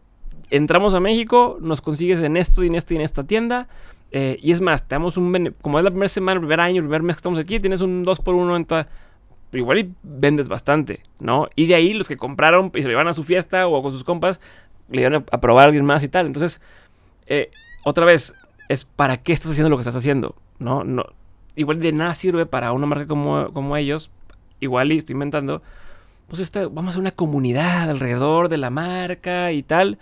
entramos 0.50 0.94
a 0.94 1.00
México, 1.00 1.58
nos 1.62 1.82
consigues 1.82 2.22
en 2.22 2.38
esto 2.38 2.64
y 2.64 2.68
en 2.68 2.76
esta 2.76 2.94
y 2.94 2.98
en 2.98 3.04
esta 3.04 3.24
tienda. 3.24 3.68
eh, 4.16 4.38
y 4.44 4.52
es 4.52 4.62
más, 4.62 4.88
te 4.88 4.94
damos 4.96 5.18
un... 5.18 5.56
Como 5.62 5.80
es 5.80 5.84
la 5.84 5.90
primera 5.90 6.08
semana, 6.08 6.34
el 6.36 6.42
primer 6.42 6.60
año, 6.60 6.76
el 6.82 6.84
primer 6.84 7.02
mes 7.02 7.16
que 7.16 7.20
estamos 7.20 7.40
aquí, 7.40 7.60
tienes 7.60 7.82
un 7.82 8.06
2x1 8.06 8.56
en 8.58 8.66
toda... 8.66 8.88
Igual 9.54 9.80
y 9.80 9.94
vendes 10.04 10.50
bastante, 10.50 11.02
¿no? 11.20 11.48
Y 11.56 11.68
de 11.68 11.76
ahí 11.76 11.94
los 11.94 12.08
que 12.08 12.18
compraron 12.18 12.72
y 12.74 12.82
se 12.82 12.84
lo 12.84 12.90
llevan 12.90 13.08
a 13.08 13.14
su 13.14 13.24
fiesta 13.24 13.68
o 13.68 13.82
con 13.82 13.92
sus 13.92 14.04
compas, 14.04 14.40
le 14.90 15.00
dieron 15.00 15.26
a, 15.32 15.40
probar 15.40 15.64
a 15.64 15.66
alguien 15.68 15.86
más 15.86 16.04
y 16.04 16.08
tal. 16.08 16.26
Entonces, 16.26 16.60
eh, 17.28 17.52
otra 17.84 18.06
vez, 18.06 18.34
es 18.70 18.86
para 18.86 19.18
qué 19.18 19.34
estás 19.34 19.52
haciendo 19.52 19.70
lo 19.70 19.78
que 19.78 19.82
estás 19.82 19.96
haciendo, 19.96 20.36
¿no? 20.60 20.84
no 20.84 21.06
igual 21.56 21.80
de 21.80 21.92
nada 21.92 22.14
sirve 22.14 22.46
para 22.46 22.72
una 22.72 22.86
marca 22.86 23.08
como, 23.08 23.52
como 23.54 23.78
ellos, 23.78 24.12
igual 24.60 24.92
y 24.92 24.98
estoy 24.98 25.14
inventando, 25.14 25.62
pues 26.28 26.52
vamos 26.72 26.88
a 26.88 26.90
hacer 26.90 27.02
una 27.02 27.12
comunidad 27.12 27.90
alrededor 27.90 28.50
de 28.50 28.58
la 28.58 28.70
marca 28.70 29.52
y 29.52 29.62
tal. 29.64 30.00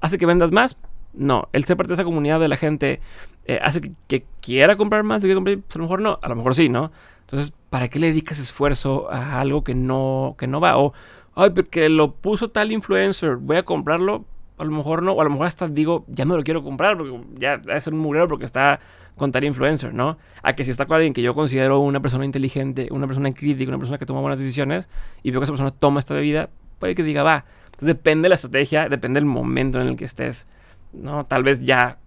¿Hace 0.00 0.16
que 0.16 0.26
vendas 0.26 0.52
más? 0.52 0.76
No, 1.12 1.48
el 1.52 1.64
ser 1.64 1.76
parte 1.76 1.88
de 1.88 1.94
esa 1.94 2.04
comunidad 2.04 2.40
de 2.40 2.48
la 2.48 2.56
gente 2.56 3.00
eh, 3.44 3.58
hace 3.62 3.92
que, 4.06 4.24
quiera 4.40 4.76
comprar 4.76 5.02
más, 5.02 5.22
que 5.22 5.34
comprar, 5.34 5.58
pues 5.58 5.76
a 5.76 5.78
lo 5.78 5.84
mejor 5.84 6.00
no, 6.00 6.18
a 6.22 6.28
lo 6.28 6.36
mejor 6.36 6.54
sí, 6.54 6.68
¿no? 6.68 6.92
Entonces, 7.30 7.54
¿para 7.70 7.86
qué 7.86 8.00
le 8.00 8.08
dedicas 8.08 8.40
esfuerzo 8.40 9.08
a 9.08 9.40
algo 9.40 9.62
que 9.62 9.76
no, 9.76 10.34
que 10.36 10.48
no 10.48 10.60
va? 10.60 10.76
O, 10.78 10.92
ay, 11.36 11.50
porque 11.50 11.88
lo 11.88 12.10
puso 12.10 12.50
tal 12.50 12.72
influencer, 12.72 13.36
voy 13.36 13.56
a 13.56 13.62
comprarlo, 13.62 14.24
a 14.58 14.64
lo 14.64 14.72
mejor 14.72 15.04
no, 15.04 15.12
o 15.12 15.20
a 15.20 15.24
lo 15.24 15.30
mejor 15.30 15.46
hasta 15.46 15.68
digo, 15.68 16.04
ya 16.08 16.24
no 16.24 16.36
lo 16.36 16.42
quiero 16.42 16.64
comprar, 16.64 16.96
porque 16.96 17.20
ya 17.38 17.60
ser 17.78 17.94
un 17.94 18.00
mugrero 18.00 18.26
porque 18.26 18.44
está 18.44 18.80
con 19.16 19.30
tal 19.30 19.44
influencer, 19.44 19.94
¿no? 19.94 20.18
A 20.42 20.54
que 20.54 20.64
si 20.64 20.72
está 20.72 20.86
con 20.86 20.96
alguien 20.96 21.12
que 21.12 21.22
yo 21.22 21.32
considero 21.32 21.78
una 21.78 22.00
persona 22.00 22.24
inteligente, 22.24 22.88
una 22.90 23.06
persona 23.06 23.32
crítica, 23.32 23.68
una 23.68 23.78
persona 23.78 23.98
que 23.98 24.06
toma 24.06 24.20
buenas 24.20 24.40
decisiones, 24.40 24.88
y 25.22 25.30
veo 25.30 25.38
que 25.40 25.44
esa 25.44 25.52
persona 25.52 25.70
toma 25.70 26.00
esta 26.00 26.14
bebida, 26.14 26.50
puede 26.80 26.96
que 26.96 27.04
diga, 27.04 27.22
va. 27.22 27.44
Entonces 27.66 27.86
depende 27.86 28.24
de 28.24 28.30
la 28.30 28.34
estrategia, 28.34 28.88
depende 28.88 29.20
del 29.20 29.26
momento 29.26 29.80
en 29.80 29.86
el 29.86 29.94
que 29.94 30.04
estés, 30.04 30.48
¿no? 30.92 31.26
Tal 31.26 31.44
vez 31.44 31.64
ya, 31.64 31.98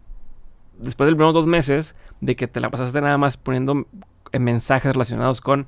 después 0.80 1.10
de 1.10 1.16
los 1.16 1.34
dos 1.34 1.48
meses, 1.48 1.95
de 2.20 2.36
que 2.36 2.50
te 2.50 2.60
la 2.60 2.70
pasaste 2.70 3.00
nada 3.00 3.18
más 3.18 3.38
poniendo 3.38 3.88
mensajes 4.39 4.93
relacionados 4.93 5.41
con, 5.41 5.68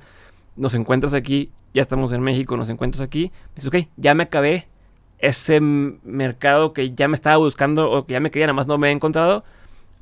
nos 0.56 0.74
encuentras 0.74 1.14
aquí, 1.14 1.50
ya 1.74 1.82
estamos 1.82 2.12
en 2.12 2.22
México, 2.22 2.56
nos 2.56 2.68
encuentras 2.68 3.02
aquí, 3.02 3.32
dices, 3.54 3.68
ok, 3.68 3.88
ya 3.96 4.14
me 4.14 4.24
acabé 4.24 4.68
ese 5.18 5.60
mercado 5.60 6.72
que 6.72 6.92
ya 6.94 7.08
me 7.08 7.14
estaba 7.14 7.36
buscando 7.36 7.90
o 7.90 8.06
que 8.06 8.14
ya 8.14 8.20
me 8.20 8.30
quería, 8.30 8.46
nada 8.46 8.54
más 8.54 8.66
no 8.66 8.78
me 8.78 8.88
he 8.88 8.92
encontrado. 8.92 9.44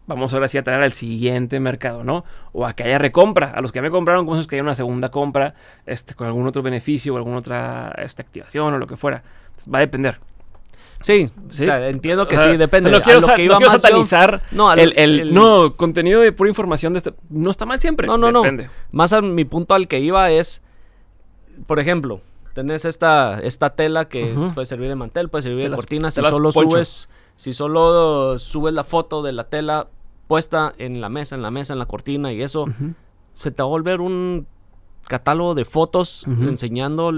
Vamos 0.07 0.35
ahora 0.35 0.49
sí 0.49 0.59
a 0.59 0.63
traer 0.63 0.83
al 0.83 0.93
siguiente 0.93 1.61
mercado, 1.61 2.05
¿no? 2.05 2.25
O 2.53 2.67
a 2.67 2.75
que 2.75 2.83
haya 2.83 2.99
recompra. 2.99 3.53
A 3.53 3.63
los 3.63 3.73
que 3.73 3.79
ya 3.79 3.83
me 3.83 3.91
compraron, 3.91 4.27
como 4.27 4.37
esos 4.37 4.47
que 4.47 4.57
haya 4.57 4.63
una 4.63 4.75
segunda 4.75 5.11
compra, 5.11 5.55
este, 5.87 6.15
con 6.15 6.27
algún 6.27 6.47
otro 6.47 6.61
beneficio 6.63 7.15
o 7.15 7.17
alguna 7.17 7.39
otra 7.39 7.95
este, 7.97 8.21
activación 8.21 8.75
o 8.75 8.79
lo 8.79 8.87
que 8.87 8.99
fuera. 8.99 9.23
Va 9.73 9.79
a 9.79 9.81
depender. 9.81 10.21
Sí, 11.05 11.31
Sí. 11.51 11.63
o 11.63 11.67
sea, 11.67 11.89
entiendo 11.91 12.27
que 12.27 12.37
O 12.37 12.39
sea, 12.39 12.51
sí, 12.51 12.57
depende. 12.57 12.91
No 12.91 12.97
A 12.97 13.03
quiero, 13.03 13.21
lo 13.21 13.27
sa- 13.27 13.37
que 13.37 13.47
no 13.47 13.57
quiero 13.59 13.71
más 13.71 13.83
yo- 13.83 13.89
satanizar 13.89 14.43
No, 14.51 14.71
al- 14.71 14.79
el, 14.81 14.95
el- 14.97 15.21
el- 15.21 15.35
No, 15.35 15.77
contenido 15.77 16.21
de 16.21 16.33
pura 16.33 16.49
información 16.49 16.95
de 16.95 16.99
este... 16.99 17.15
No 17.29 17.51
está 17.51 17.67
mal 17.67 17.79
siempre. 17.81 18.07
No, 18.07 18.17
no, 18.19 18.33
no. 18.33 18.43
Más 18.91 19.13
a 19.13 19.21
mi 19.21 19.45
punto 19.45 19.75
al 19.75 19.87
que 19.87 20.01
iba 20.01 20.31
es, 20.31 20.63
por 21.67 21.79
ejemplo, 21.79 22.21
tenés 22.55 22.85
esta, 22.87 23.39
esta 23.41 23.71
tela 23.71 24.07
que 24.07 24.35
puede 24.55 24.65
servir 24.67 24.89
de 24.89 24.95
mantel, 24.95 25.29
puede 25.29 25.43
servir 25.43 25.69
de 25.71 25.77
cortina. 25.77 26.11
Si 26.11 26.23
solo 26.23 26.51
poncho. 26.53 26.71
subes, 26.71 27.09
si 27.37 27.53
solo 27.53 28.39
subes 28.39 28.73
la 28.73 28.85
foto 28.85 29.23
de 29.23 29.33
la 29.33 29.45
tela 29.45 29.89
puesta 30.27 30.73
en 30.79 31.01
la 31.03 31.11
mesa, 31.11 31.35
en 31.35 31.43
la 31.43 31.51
mesa, 31.51 31.75
en 31.75 31.79
la 31.81 31.87
cortina 31.87 32.33
y 32.33 32.41
eso, 32.43 32.65
se 33.35 33.51
te 33.51 33.63
va 33.63 33.67
a 33.67 33.71
volver 33.71 34.01
un 34.01 34.47
catálogo 35.07 35.55
de 35.55 35.67
fotos 35.67 36.25
enseñando 36.27 37.13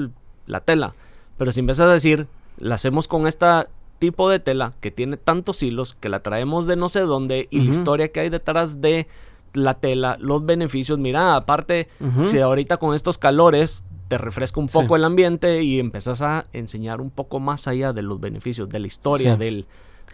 la 0.46 0.60
tela. 0.60 0.94
Pero 1.38 1.52
si 1.52 1.60
empiezas 1.60 1.88
a 1.88 1.92
decir, 1.92 2.26
la 2.58 2.74
hacemos 2.76 3.06
con 3.06 3.26
esta 3.26 3.66
tipo 3.98 4.28
de 4.30 4.38
tela 4.40 4.72
que 4.80 4.90
tiene 4.90 5.16
tantos 5.16 5.62
hilos, 5.62 5.96
que 6.00 6.08
la 6.08 6.20
traemos 6.20 6.66
de 6.66 6.76
no 6.76 6.88
sé 6.88 7.00
dónde 7.00 7.48
y 7.50 7.60
la 7.60 7.70
historia 7.70 8.08
que 8.08 8.20
hay 8.20 8.28
detrás 8.28 8.80
de 8.80 9.06
la 9.54 9.74
tela, 9.74 10.16
los 10.20 10.44
beneficios, 10.44 10.98
mira, 10.98 11.34
aparte, 11.36 11.88
si 12.24 12.38
ahorita 12.38 12.76
con 12.76 12.94
estos 12.94 13.16
calores 13.18 13.84
te 14.08 14.18
refresca 14.18 14.60
un 14.60 14.68
Sí. 14.68 14.74
poco 14.74 14.96
el 14.96 15.04
ambiente 15.04 15.62
y 15.62 15.80
empezás 15.80 16.22
a 16.22 16.44
enseñar 16.52 17.00
un 17.00 17.10
poco 17.10 17.40
más 17.40 17.66
allá 17.66 17.92
de 17.92 18.02
los 18.02 18.20
beneficios, 18.20 18.68
de 18.68 18.78
la 18.80 18.86
historia, 18.86 19.32
Sí. 19.34 19.38
del... 19.40 19.66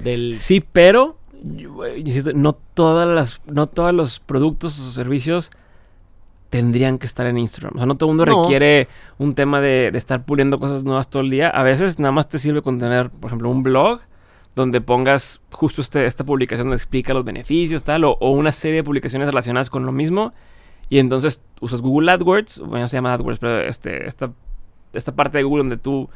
del 0.03 0.35
Sí, 0.37 0.65
pero 0.73 1.19
yo, 1.45 1.85
eh, 1.85 1.99
insisto, 1.99 2.33
no 2.33 2.53
todas 2.75 3.07
las, 3.09 3.41
no 3.47 3.67
todos 3.67 3.93
los 3.93 4.21
productos 4.21 4.79
o 4.81 4.91
servicios 4.93 5.51
tendrían 6.53 6.99
que 6.99 7.07
estar 7.07 7.27
en 7.27 7.39
Instagram. 7.39 7.73
O 7.77 7.79
sea, 7.79 7.87
no 7.87 7.95
todo 7.97 8.11
el 8.11 8.17
mundo 8.17 8.27
No. 8.31 8.43
requiere 8.43 8.87
un 9.17 9.35
tema 9.35 9.63
de, 9.63 9.89
de 9.91 9.97
estar 9.97 10.23
puliendo 10.27 10.59
cosas 10.61 10.85
nuevas 10.85 11.09
todo 11.09 11.23
el 11.23 11.31
día. 11.31 11.49
A 11.49 11.63
veces 11.63 11.99
nada 11.99 12.13
más 12.13 12.29
te 12.29 12.39
sirve 12.39 12.61
con 12.61 12.79
tener, 12.79 13.09
por 13.09 13.29
ejemplo, 13.31 13.49
un 13.49 13.63
blog 13.63 14.01
donde 14.55 14.83
pongas 14.83 15.41
justo 15.51 15.81
este, 15.81 16.05
esta 16.05 16.25
publicación 16.25 16.67
donde 16.67 16.77
explica 16.77 17.15
los 17.15 17.25
beneficios, 17.25 17.85
tal, 17.85 18.05
o, 18.05 18.19
o 18.21 18.33
una 18.33 18.53
serie 18.53 18.77
de 18.77 18.85
publicaciones 18.85 19.27
relacionadas 19.29 19.71
con 19.71 19.87
lo 19.87 19.93
mismo. 19.93 20.35
Y 20.91 20.99
entonces 20.99 21.41
usas 21.63 21.81
Google 21.81 22.11
AdWords, 22.13 22.59
bueno, 22.59 22.87
se 22.87 22.99
llama 22.99 23.15
AdWords, 23.15 23.39
pero 23.39 23.63
este, 23.63 24.07
esta, 24.07 24.31
esta 24.93 25.15
parte 25.15 25.39
de 25.39 25.45
Google 25.45 25.63
donde 25.63 25.79
tú 25.79 26.11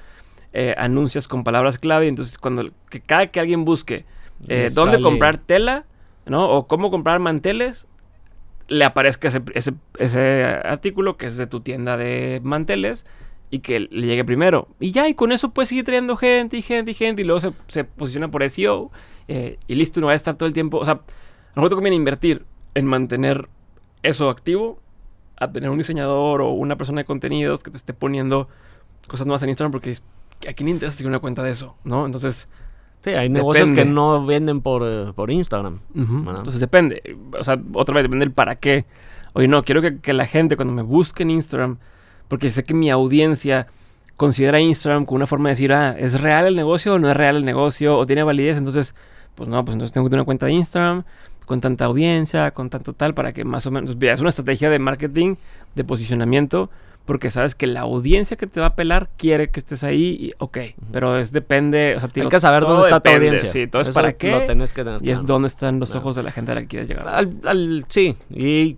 eh, 0.52 0.74
anuncias 0.76 1.28
con 1.28 1.44
palabras 1.44 1.78
clave. 1.78 2.04
Y 2.04 2.08
entonces, 2.10 2.36
cuando 2.36 2.68
que 2.90 3.00
cada 3.00 3.28
que 3.28 3.40
alguien 3.40 3.64
busque 3.64 4.04
eh, 4.48 4.68
dónde 4.74 5.00
comprar 5.00 5.38
tela, 5.38 5.86
¿no? 6.26 6.46
O 6.50 6.66
cómo 6.66 6.90
comprar 6.90 7.20
manteles, 7.20 7.86
le 8.68 8.84
aparezca 8.84 9.28
ese, 9.28 9.42
ese, 9.54 9.72
ese 9.98 10.44
artículo 10.64 11.16
que 11.16 11.26
es 11.26 11.36
de 11.36 11.46
tu 11.46 11.60
tienda 11.60 11.96
de 11.96 12.40
manteles 12.42 13.06
y 13.50 13.60
que 13.60 13.80
le 13.80 14.06
llegue 14.06 14.24
primero. 14.24 14.68
Y 14.80 14.90
ya, 14.90 15.08
y 15.08 15.14
con 15.14 15.30
eso 15.32 15.50
puedes 15.50 15.68
seguir 15.68 15.84
trayendo 15.84 16.16
gente 16.16 16.56
y 16.56 16.62
gente 16.62 16.90
y 16.90 16.94
gente 16.94 17.22
y 17.22 17.24
luego 17.24 17.40
se, 17.40 17.52
se 17.68 17.84
posiciona 17.84 18.28
por 18.28 18.42
SEO 18.42 18.90
eh, 19.28 19.58
y 19.68 19.74
listo, 19.76 20.00
no 20.00 20.06
va 20.06 20.12
a 20.12 20.16
estar 20.16 20.34
todo 20.34 20.48
el 20.48 20.52
tiempo. 20.52 20.78
O 20.78 20.84
sea, 20.84 21.00
te 21.54 21.60
conviene 21.70 21.94
invertir 21.96 22.44
en 22.74 22.86
mantener 22.86 23.48
eso 24.02 24.30
activo 24.30 24.80
a 25.38 25.50
tener 25.52 25.70
un 25.70 25.78
diseñador 25.78 26.40
o 26.42 26.50
una 26.50 26.76
persona 26.76 27.00
de 27.02 27.04
contenidos 27.04 27.62
que 27.62 27.70
te 27.70 27.76
esté 27.76 27.94
poniendo 27.94 28.48
cosas 29.06 29.26
nuevas 29.26 29.42
en 29.42 29.50
Instagram 29.50 29.70
porque 29.72 29.90
es- 29.90 30.02
a 30.48 30.52
quién 30.52 30.68
interesa 30.68 30.96
seguir 30.96 31.08
una 31.08 31.18
cuenta 31.20 31.42
de 31.42 31.50
eso, 31.52 31.76
¿no? 31.84 32.04
Entonces... 32.06 32.48
Sí, 33.02 33.10
hay 33.10 33.28
negocios 33.28 33.70
que 33.70 33.84
no 33.84 34.26
venden 34.26 34.60
por, 34.60 34.82
eh, 34.84 35.12
por 35.14 35.30
Instagram. 35.30 35.80
Entonces 35.94 36.60
depende. 36.60 37.16
O 37.38 37.44
sea, 37.44 37.60
otra 37.72 37.94
vez 37.94 38.04
depende 38.04 38.24
del 38.24 38.32
para 38.32 38.56
qué. 38.56 38.84
Oye, 39.32 39.48
no, 39.48 39.62
quiero 39.62 39.82
que, 39.82 40.00
que 40.00 40.12
la 40.12 40.26
gente 40.26 40.56
cuando 40.56 40.74
me 40.74 40.82
busque 40.82 41.22
en 41.22 41.30
Instagram, 41.30 41.78
porque 42.26 42.50
sé 42.50 42.64
que 42.64 42.74
mi 42.74 42.90
audiencia 42.90 43.68
considera 44.16 44.60
Instagram 44.60 45.04
como 45.04 45.16
una 45.16 45.26
forma 45.26 45.50
de 45.50 45.52
decir, 45.52 45.72
ah, 45.72 45.94
¿es 45.98 46.20
real 46.20 46.46
el 46.46 46.56
negocio 46.56 46.94
o 46.94 46.98
no 46.98 47.08
es 47.10 47.16
real 47.16 47.36
el 47.36 47.44
negocio? 47.44 47.96
¿O 47.96 48.06
tiene 48.06 48.22
validez? 48.22 48.56
Entonces, 48.56 48.94
pues 49.34 49.48
no, 49.48 49.64
pues 49.64 49.74
entonces 49.74 49.92
tengo 49.92 50.06
que 50.06 50.10
tener 50.10 50.20
una 50.20 50.26
cuenta 50.26 50.46
de 50.46 50.52
Instagram 50.52 51.04
con 51.44 51.60
tanta 51.60 51.84
audiencia, 51.84 52.50
con 52.50 52.70
tanto 52.70 52.92
tal, 52.92 53.14
para 53.14 53.32
que 53.32 53.44
más 53.44 53.66
o 53.66 53.70
menos... 53.70 53.94
Mira, 53.96 54.14
es 54.14 54.20
una 54.20 54.30
estrategia 54.30 54.68
de 54.68 54.78
marketing, 54.78 55.36
de 55.74 55.84
posicionamiento, 55.84 56.70
porque 57.06 57.30
sabes 57.30 57.54
que 57.54 57.66
la 57.66 57.80
audiencia 57.80 58.36
que 58.36 58.46
te 58.46 58.60
va 58.60 58.66
a 58.66 58.74
pelar 58.76 59.08
quiere 59.16 59.48
que 59.50 59.60
estés 59.60 59.82
ahí 59.84 60.16
y, 60.20 60.32
ok, 60.38 60.58
pero 60.92 61.16
es 61.18 61.32
depende... 61.32 61.94
O 61.96 62.00
sea, 62.00 62.08
te 62.10 62.20
Hay 62.20 62.28
que 62.28 62.40
saber 62.40 62.64
dónde 62.64 62.82
está 62.82 63.00
tu 63.00 63.08
depende, 63.08 63.28
audiencia. 63.28 63.50
Sí, 63.50 63.66
todo 63.66 63.80
es 63.82 63.88
Eso 63.88 63.94
para 63.94 64.08
Lo 64.10 64.18
qué 64.18 64.44
tenés 64.46 64.72
que 64.72 64.84
tener 64.84 65.02
y 65.02 65.10
es 65.10 65.18
claro. 65.20 65.26
donde 65.26 65.46
están 65.48 65.80
los 65.80 65.94
ojos 65.94 66.16
de 66.16 66.22
la 66.22 66.32
gente 66.32 66.52
a 66.52 66.56
la 66.56 66.60
que 66.62 66.66
quieres 66.66 66.88
llegar. 66.88 67.08
Al, 67.08 67.30
al- 67.44 67.84
sí, 67.88 68.16
y 68.28 68.76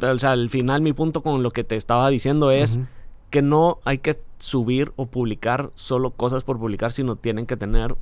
o 0.00 0.18
sea, 0.18 0.30
al 0.30 0.48
final 0.50 0.80
mi 0.82 0.92
punto 0.92 1.22
con 1.22 1.42
lo 1.42 1.50
que 1.50 1.64
te 1.64 1.76
estaba 1.76 2.08
diciendo 2.08 2.50
es 2.52 2.78
que 3.30 3.42
no 3.42 3.78
hay 3.84 3.98
que 3.98 4.18
subir 4.38 4.92
o 4.96 5.06
publicar 5.06 5.70
solo 5.74 6.10
cosas 6.10 6.42
por 6.44 6.58
publicar, 6.58 6.92
sino 6.92 7.16
tienen 7.16 7.46
que 7.46 7.56
tener, 7.56 7.94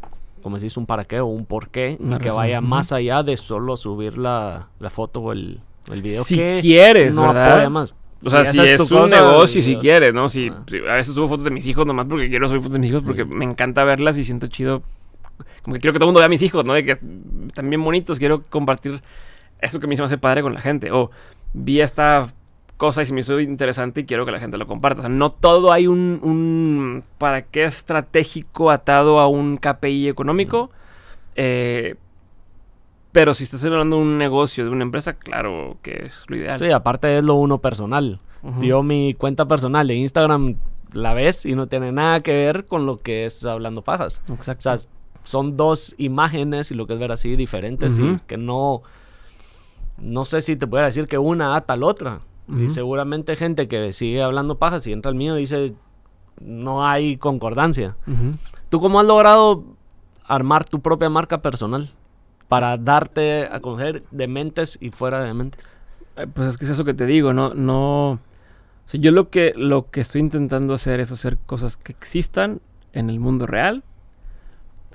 como 0.43 0.57
decís, 0.57 0.77
un 0.77 0.87
para 0.87 1.05
qué 1.05 1.21
o 1.21 1.27
un 1.27 1.45
por 1.45 1.69
qué, 1.71 1.97
Una 2.01 2.17
y 2.17 2.19
que 2.21 2.29
razón, 2.29 2.37
vaya 2.43 2.61
más 2.61 2.93
allá 2.93 3.23
de 3.23 3.37
solo 3.37 3.77
subir 3.77 4.17
la, 4.19 4.69
la 4.81 4.91
foto 4.91 5.21
o 5.21 5.33
el, 5.33 5.61
el 5.93 6.03
video. 6.03 6.23
Si 6.25 6.37
que 6.37 6.59
quieres, 6.61 7.15
no 7.15 7.23
¿verdad? 7.29 7.69
más. 7.69 7.95
O 8.25 8.31
sea, 8.31 8.45
si 8.47 8.59
esa 8.61 8.75
es, 8.75 8.81
un 8.81 8.89
cosa, 8.99 9.17
negocio, 9.17 9.63
si 9.63 9.77
quieres, 9.77 10.13
¿no? 10.13 10.29
Si, 10.29 10.49
Ah. 10.49 10.63
si 10.69 10.79
a 10.79 10.95
veces 10.95 11.15
subo 11.15 11.29
fotos 11.29 11.45
de 11.45 11.51
mis 11.51 11.67
hijos 11.67 11.87
nomás 11.87 12.07
porque 12.09 12.29
quiero 12.29 12.49
subir 12.49 12.61
fotos 12.61 12.73
de 12.75 12.79
mis 12.81 12.91
hijos 12.91 13.05
porque 13.05 13.23
Sí. 13.25 13.31
me 13.31 13.45
encanta 13.45 13.85
verlas 13.85 14.19
y 14.19 14.25
siento 14.25 14.49
chido. 14.49 14.83
Como 15.63 15.75
que 15.75 15.81
quiero 15.81 15.93
que 15.93 15.99
todo 16.01 16.07
el 16.07 16.09
mundo 16.09 16.19
vea 16.21 16.27
a 16.27 16.31
mis 16.31 16.43
hijos, 16.43 16.65
¿no? 16.65 16.73
De 16.75 16.85
que 16.85 16.99
están 17.47 17.71
bien 17.71 17.83
bonitos, 17.85 18.19
quiero 18.19 18.43
compartir 18.51 19.01
eso 19.61 19.79
que 19.79 19.87
a 19.87 19.89
mí 19.89 19.95
se 19.97 20.03
me 20.03 20.07
hace 20.07 20.19
padre 20.19 20.43
con 20.43 20.53
la 20.55 20.61
gente. 20.61 20.91
O 20.91 21.11
vi 21.53 21.81
esta 21.81 22.33
cosa 22.77 23.03
y 23.03 23.07
se 23.07 23.13
me 23.13 23.21
hizo 23.21 23.39
interesante 23.41 24.01
y 24.01 24.05
quiero 24.05 24.25
que 24.27 24.33
la 24.33 24.41
gente 24.41 24.57
lo 24.59 24.67
comparta. 24.67 25.01
O 25.01 25.03
sea, 25.03 25.09
no 25.09 25.31
todo 25.31 25.73
hay 25.73 25.87
un, 25.87 26.21
un 26.23 27.05
para 27.19 27.43
qué 27.43 27.65
estratégico 27.65 28.71
atado 28.73 29.21
a 29.21 29.29
un 29.29 29.59
KPI 29.59 30.09
económico. 30.09 30.71
Eh, 31.37 31.95
pero 33.13 33.35
si 33.35 33.45
estás 33.45 33.65
hablando 33.65 33.97
de 33.97 34.03
un 34.03 34.19
negocio, 34.19 34.65
de 34.65 34.71
una 34.71 34.83
empresa, 34.83 35.15
claro 35.15 35.79
que 35.83 36.07
es 36.07 36.25
lo 36.27 36.37
ideal. 36.37 36.59
Sí, 36.59 36.71
aparte 36.71 37.19
es 37.19 37.25
lo 37.25 37.35
uno 37.35 37.59
personal. 37.59 38.21
Yo 38.61 38.83
mi 38.83 39.15
cuenta 39.15 39.49
personal 39.49 39.89
de 39.89 39.97
Instagram 39.97 40.57
la 40.93 41.13
ves 41.13 41.45
y 41.45 41.55
no 41.55 41.67
tiene 41.67 41.91
nada 41.91 42.21
que 42.21 42.33
ver 42.33 42.67
con 42.67 42.87
lo 42.87 42.99
que 42.99 43.27
es 43.27 43.45
hablando 43.45 43.83
pajas. 43.83 44.23
Exacto. 44.29 44.71
O 44.71 44.77
sea, 44.77 44.89
son 45.25 45.57
dos 45.57 45.95
imágenes 45.99 46.71
y 46.71 46.75
lo 46.75 46.87
que 46.87 46.95
es 46.95 46.99
ver 46.99 47.13
así 47.13 47.37
diferentes 47.37 47.99
y 47.99 48.19
que 48.27 48.37
no... 48.37 48.83
No 49.99 50.25
sé 50.25 50.43
si 50.43 50.55
te 50.55 50.69
puedo 50.69 50.85
decir 50.85 51.09
que 51.09 51.19
una 51.19 51.57
ata 51.57 51.73
al 51.73 51.83
otra. 51.83 52.21
Y 52.49 52.71
seguramente 52.71 53.37
gente 53.37 53.69
que 53.69 53.93
sigue 53.93 54.23
hablando 54.23 54.59
pajas 54.59 54.87
y 54.87 54.93
entra 54.93 55.11
al 55.11 55.17
mío 55.17 55.35
dice 55.35 55.75
no 56.41 56.87
hay 56.87 57.17
concordancia. 57.17 57.97
¿Tú 58.69 58.81
cómo 58.81 59.01
has 59.01 59.07
logrado 59.07 59.65
armar 60.25 60.65
tu 60.65 60.81
propia 60.81 61.11
marca 61.11 61.43
personal 61.43 61.91
para 62.49 62.77
darte 62.79 63.47
a 63.51 63.61
conocer 63.61 64.03
de 64.11 64.27
mentes 64.27 64.79
y 64.81 64.91
fuera 64.91 65.23
de 65.23 65.35
mentes? 65.35 65.69
Eh, 66.17 66.27
Pues 66.33 66.49
es 66.49 66.59
que 66.59 66.65
es 66.65 66.71
eso 66.73 66.85
que 66.85 66.95
te 66.95 67.07
digo, 67.07 67.33
no, 67.33 67.55
no. 67.55 68.13
o 68.13 68.21
yo 68.95 69.13
lo 69.13 69.29
que, 69.29 69.53
lo 69.57 69.91
que 69.91 70.01
estoy 70.01 70.21
intentando 70.21 70.75
hacer 70.75 71.01
es 71.01 71.13
hacer 71.13 71.39
cosas 71.39 71.77
que 71.77 71.93
existan 71.93 72.61
en 72.93 73.11
el 73.11 73.21
mundo 73.21 73.47
real, 73.47 73.85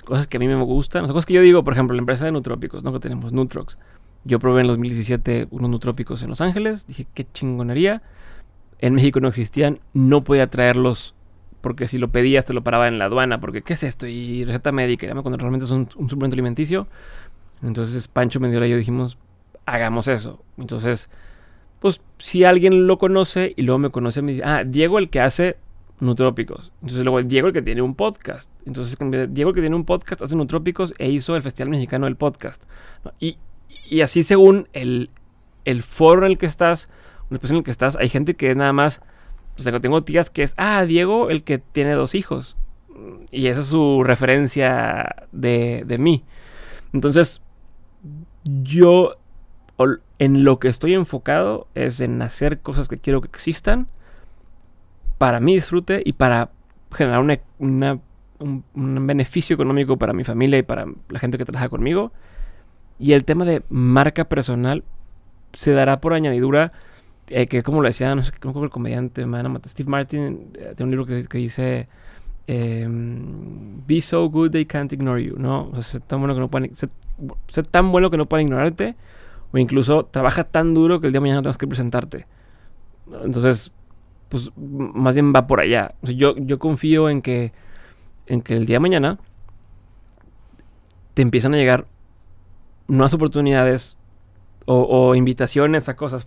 cosas 0.03 0.27
que 0.27 0.37
a 0.37 0.39
mí 0.39 0.47
me 0.47 0.55
gustan, 0.55 1.05
o 1.05 1.07
cosas 1.07 1.25
que 1.25 1.33
yo 1.33 1.41
digo, 1.41 1.63
por 1.63 1.73
ejemplo, 1.73 1.95
la 1.95 2.01
empresa 2.01 2.25
de 2.25 2.31
Nutrópicos, 2.31 2.83
¿no? 2.83 2.91
Que 2.91 2.99
tenemos 2.99 3.31
Nutrox. 3.31 3.77
Yo 4.25 4.39
probé 4.39 4.61
en 4.61 4.67
2017 4.67 5.47
unos 5.51 5.69
Nutrópicos 5.69 6.23
en 6.23 6.29
Los 6.29 6.41
Ángeles, 6.41 6.87
dije, 6.87 7.07
qué 7.13 7.27
chingonería. 7.33 8.01
En 8.79 8.95
México 8.95 9.19
no 9.19 9.29
existían, 9.29 9.79
no 9.93 10.23
podía 10.23 10.47
traerlos 10.47 11.13
porque 11.61 11.87
si 11.87 11.97
lo 11.97 12.09
pedías 12.09 12.43
te 12.43 12.53
lo 12.53 12.61
paraba 12.61 12.89
en 12.89 12.99
la 12.99 13.05
aduana, 13.05 13.39
porque 13.39 13.61
¿qué 13.61 13.73
es 13.73 13.83
esto? 13.83 14.05
Y 14.05 14.43
receta 14.43 14.73
médica, 14.73 15.07
cuando 15.21 15.37
realmente 15.37 15.63
es 15.63 15.71
un 15.71 15.87
suplemento 15.87 16.35
alimenticio. 16.35 16.87
Entonces 17.63 18.07
Pancho 18.07 18.39
Mendiola 18.39 18.67
y 18.67 18.71
yo 18.71 18.77
dijimos, 18.77 19.17
hagamos 19.65 20.07
eso. 20.07 20.43
Entonces, 20.57 21.09
pues 21.79 22.01
si 22.17 22.43
alguien 22.43 22.87
lo 22.87 22.97
conoce 22.97 23.53
y 23.55 23.63
luego 23.63 23.79
me 23.79 23.89
conoce, 23.89 24.21
me 24.21 24.33
dice, 24.33 24.43
ah, 24.45 24.63
Diego 24.65 24.99
el 24.99 25.09
que 25.09 25.21
hace 25.21 25.57
Nutrópicos. 25.99 26.71
Entonces 26.81 27.03
luego 27.05 27.21
Diego 27.23 27.47
el 27.47 27.53
que 27.53 27.61
tiene 27.61 27.81
un 27.81 27.95
podcast. 27.95 28.49
Entonces 28.65 28.97
Diego 29.29 29.49
el 29.51 29.55
que 29.55 29.61
tiene 29.61 29.75
un 29.75 29.85
podcast 29.85 30.21
hace 30.21 30.35
Nutrópicos 30.35 30.93
e 30.97 31.09
hizo 31.09 31.35
el 31.35 31.41
Festival 31.41 31.69
Mexicano 31.69 32.05
del 32.05 32.15
Podcast. 32.17 32.61
Y, 33.19 33.37
y 33.89 34.01
así 34.01 34.23
según 34.23 34.67
el, 34.73 35.09
el 35.65 35.83
foro 35.83 36.25
en 36.25 36.33
el 36.33 36.37
que 36.37 36.45
estás, 36.45 36.89
un 37.29 37.35
espacio 37.35 37.53
en 37.53 37.59
el 37.59 37.63
que 37.63 37.71
estás, 37.71 37.95
hay 37.95 38.09
gente 38.09 38.35
que 38.35 38.53
nada 38.55 38.73
más, 38.73 39.01
pues 39.55 39.63
tengo- 39.63 39.79
tengo 39.81 40.03
tías 40.03 40.29
que 40.29 40.43
es, 40.43 40.53
ah, 40.57 40.83
Diego 40.85 41.29
el 41.29 41.43
que 41.43 41.57
tiene 41.59 41.93
dos 41.93 42.15
hijos. 42.15 42.57
Y 43.31 43.47
esa 43.47 43.61
es 43.61 43.67
su 43.67 44.03
referencia 44.03 45.27
de, 45.31 45.83
de 45.85 45.97
mí. 45.97 46.23
Entonces, 46.91 47.41
yo 48.43 49.15
en 50.19 50.43
lo 50.43 50.59
que 50.59 50.67
estoy 50.67 50.93
enfocado 50.93 51.67
es 51.75 51.99
en 51.99 52.21
hacer 52.21 52.59
cosas 52.59 52.87
que 52.87 52.97
quiero 52.97 53.21
que 53.21 53.27
existan 53.27 53.87
para 55.17 55.39
mi 55.39 55.55
disfrute 55.55 56.01
y 56.05 56.13
para 56.13 56.51
generar 56.91 57.19
un, 57.19 58.01
un 58.39 59.07
beneficio 59.07 59.53
económico 59.53 59.97
para 59.97 60.13
mi 60.13 60.23
familia 60.23 60.59
y 60.59 60.63
para 60.63 60.85
la 61.09 61.19
gente 61.19 61.37
que 61.37 61.45
trabaja 61.45 61.69
conmigo. 61.69 62.11
Y 62.99 63.13
el 63.13 63.25
tema 63.25 63.45
de 63.45 63.63
marca 63.69 64.25
personal 64.25 64.83
se 65.53 65.71
dará 65.71 66.01
por 66.01 66.13
añadidura, 66.13 66.71
eh, 67.27 67.47
que 67.47 67.63
como 67.63 67.81
lo 67.81 67.87
decía, 67.87 68.13
no 68.15 68.23
sé 68.23 68.31
cómo 68.39 68.63
el 68.63 68.69
comediante, 68.69 69.25
Steve 69.67 69.89
Martin, 69.89 70.51
eh, 70.55 70.73
tiene 70.75 70.83
un 70.83 70.91
libro 70.91 71.05
que, 71.05 71.37
dice, 71.37 71.87
em, 72.47 73.85
Be 73.85 74.01
so 74.01 74.29
good 74.29 74.51
they 74.51 74.65
can't 74.65 74.91
ignore 74.93 75.23
you, 75.23 75.35
¿no? 75.37 75.69
O 75.73 75.81
sea, 75.81 75.99
tan 75.99 76.19
bueno 76.19 76.33
que 76.33 76.39
no 76.39 76.49
pueden, 76.49 76.71
sé 77.47 77.63
tan 77.63 77.91
bueno 77.91 78.09
que 78.09 78.17
no 78.17 78.27
pueden 78.27 78.47
ignorarte, 78.47 78.95
o 79.51 79.57
incluso 79.57 80.05
trabaja 80.05 80.43
tan 80.43 80.73
duro 80.73 80.99
que 80.99 81.07
el 81.07 81.13
día 81.13 81.17
de 81.17 81.21
mañana 81.21 81.41
tengas 81.41 81.57
que 81.57 81.67
presentarte. 81.67 82.27
Entonces, 83.23 83.71
pues 84.29 84.51
más 84.57 85.15
bien 85.15 85.33
va 85.35 85.47
por 85.47 85.59
allá. 85.59 85.95
Yo, 86.01 86.35
yo 86.37 86.59
confío 86.59 87.09
en 87.09 87.21
que, 87.21 87.51
en 88.27 88.41
que 88.41 88.55
el 88.55 88.65
día 88.65 88.75
de 88.75 88.81
mañana 88.81 89.19
te 91.13 91.21
empiezan 91.21 91.53
a 91.53 91.57
llegar 91.57 91.85
nuevas 92.87 93.13
oportunidades 93.13 93.97
o 94.65 95.13
invitaciones 95.13 95.89
a 95.89 95.95
cosas 95.97 96.25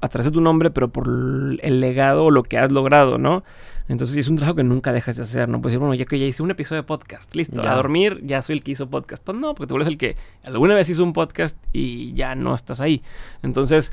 a 0.00 0.08
través 0.08 0.26
de 0.26 0.32
tu 0.32 0.40
nombre, 0.40 0.70
pero 0.70 0.88
por 0.88 1.06
el 1.08 1.80
legado 1.80 2.24
o 2.26 2.30
lo 2.30 2.42
que 2.42 2.58
has 2.58 2.70
logrado, 2.72 3.18
¿no? 3.18 3.42
Entonces 3.88 4.16
es 4.16 4.28
un 4.28 4.36
trabajo 4.36 4.54
que 4.56 4.62
nunca 4.62 4.92
dejas 4.92 5.16
de 5.16 5.24
hacer, 5.24 5.48
¿no? 5.48 5.60
Pues 5.60 5.72
decir, 5.72 5.80
bueno, 5.80 5.94
ya 5.94 6.04
que 6.04 6.18
ya 6.18 6.24
hice 6.24 6.42
un 6.44 6.50
episodio 6.52 6.82
de 6.82 6.86
podcast, 6.86 7.34
listo, 7.34 7.60
Ya. 7.60 7.72
a 7.72 7.74
dormir, 7.74 8.20
ya 8.24 8.40
soy 8.40 8.56
el 8.56 8.62
que 8.62 8.70
hizo 8.70 8.88
podcast. 8.88 9.22
Pues 9.24 9.36
no, 9.36 9.54
porque 9.54 9.68
tú 9.68 9.76
eres 9.76 9.88
el 9.88 9.98
que 9.98 10.16
alguna 10.44 10.74
vez 10.74 10.88
hizo 10.88 11.02
un 11.02 11.12
podcast 11.12 11.58
y 11.72 12.12
ya 12.14 12.36
no 12.36 12.54
estás 12.54 12.80
ahí. 12.80 13.02
Entonces, 13.42 13.92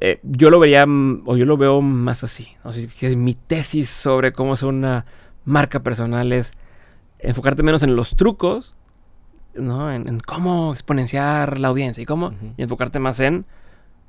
eh, 0.00 0.18
yo 0.24 0.50
lo 0.50 0.58
vería, 0.58 0.84
mm, 0.86 1.22
o 1.24 1.36
yo 1.36 1.44
lo 1.44 1.56
veo 1.56 1.80
más 1.82 2.24
así. 2.24 2.48
¿no? 2.64 2.72
Mi 3.16 3.34
tesis 3.34 3.88
sobre 3.88 4.32
cómo 4.32 4.54
es 4.54 4.62
una 4.64 5.06
marca 5.44 5.80
personal 5.80 6.32
es 6.32 6.52
enfocarte 7.20 7.62
menos 7.62 7.84
en 7.84 7.94
los 7.94 8.16
trucos, 8.16 8.74
¿no? 9.54 9.90
En, 9.92 10.06
en 10.08 10.18
cómo 10.20 10.72
exponenciar 10.72 11.58
la 11.58 11.68
audiencia 11.68 12.02
y 12.02 12.06
cómo, 12.06 12.32
y 12.58 12.62
enfocarte 12.62 12.98
más 12.98 13.20
en, 13.20 13.46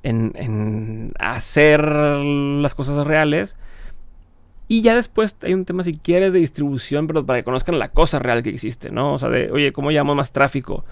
en, 0.02 0.32
en 0.36 1.12
hacer 1.18 1.82
las 1.84 2.74
cosas 2.74 3.06
reales. 3.06 3.56
Y 4.68 4.82
ya 4.82 4.94
después 4.94 5.36
hay 5.42 5.54
un 5.54 5.64
tema, 5.64 5.82
si 5.82 5.94
quieres, 5.94 6.34
de 6.34 6.40
distribución, 6.40 7.06
pero 7.06 7.24
para 7.24 7.38
que 7.38 7.44
conozcan 7.44 7.78
la 7.78 7.88
cosa 7.88 8.18
real 8.18 8.42
que 8.42 8.50
existe, 8.50 8.90
¿no? 8.90 9.14
O 9.14 9.18
sea, 9.18 9.30
de, 9.30 9.50
oye, 9.50 9.72
¿cómo 9.72 9.90
llevamos 9.90 10.14
más 10.14 10.32
tráfico 10.32 10.84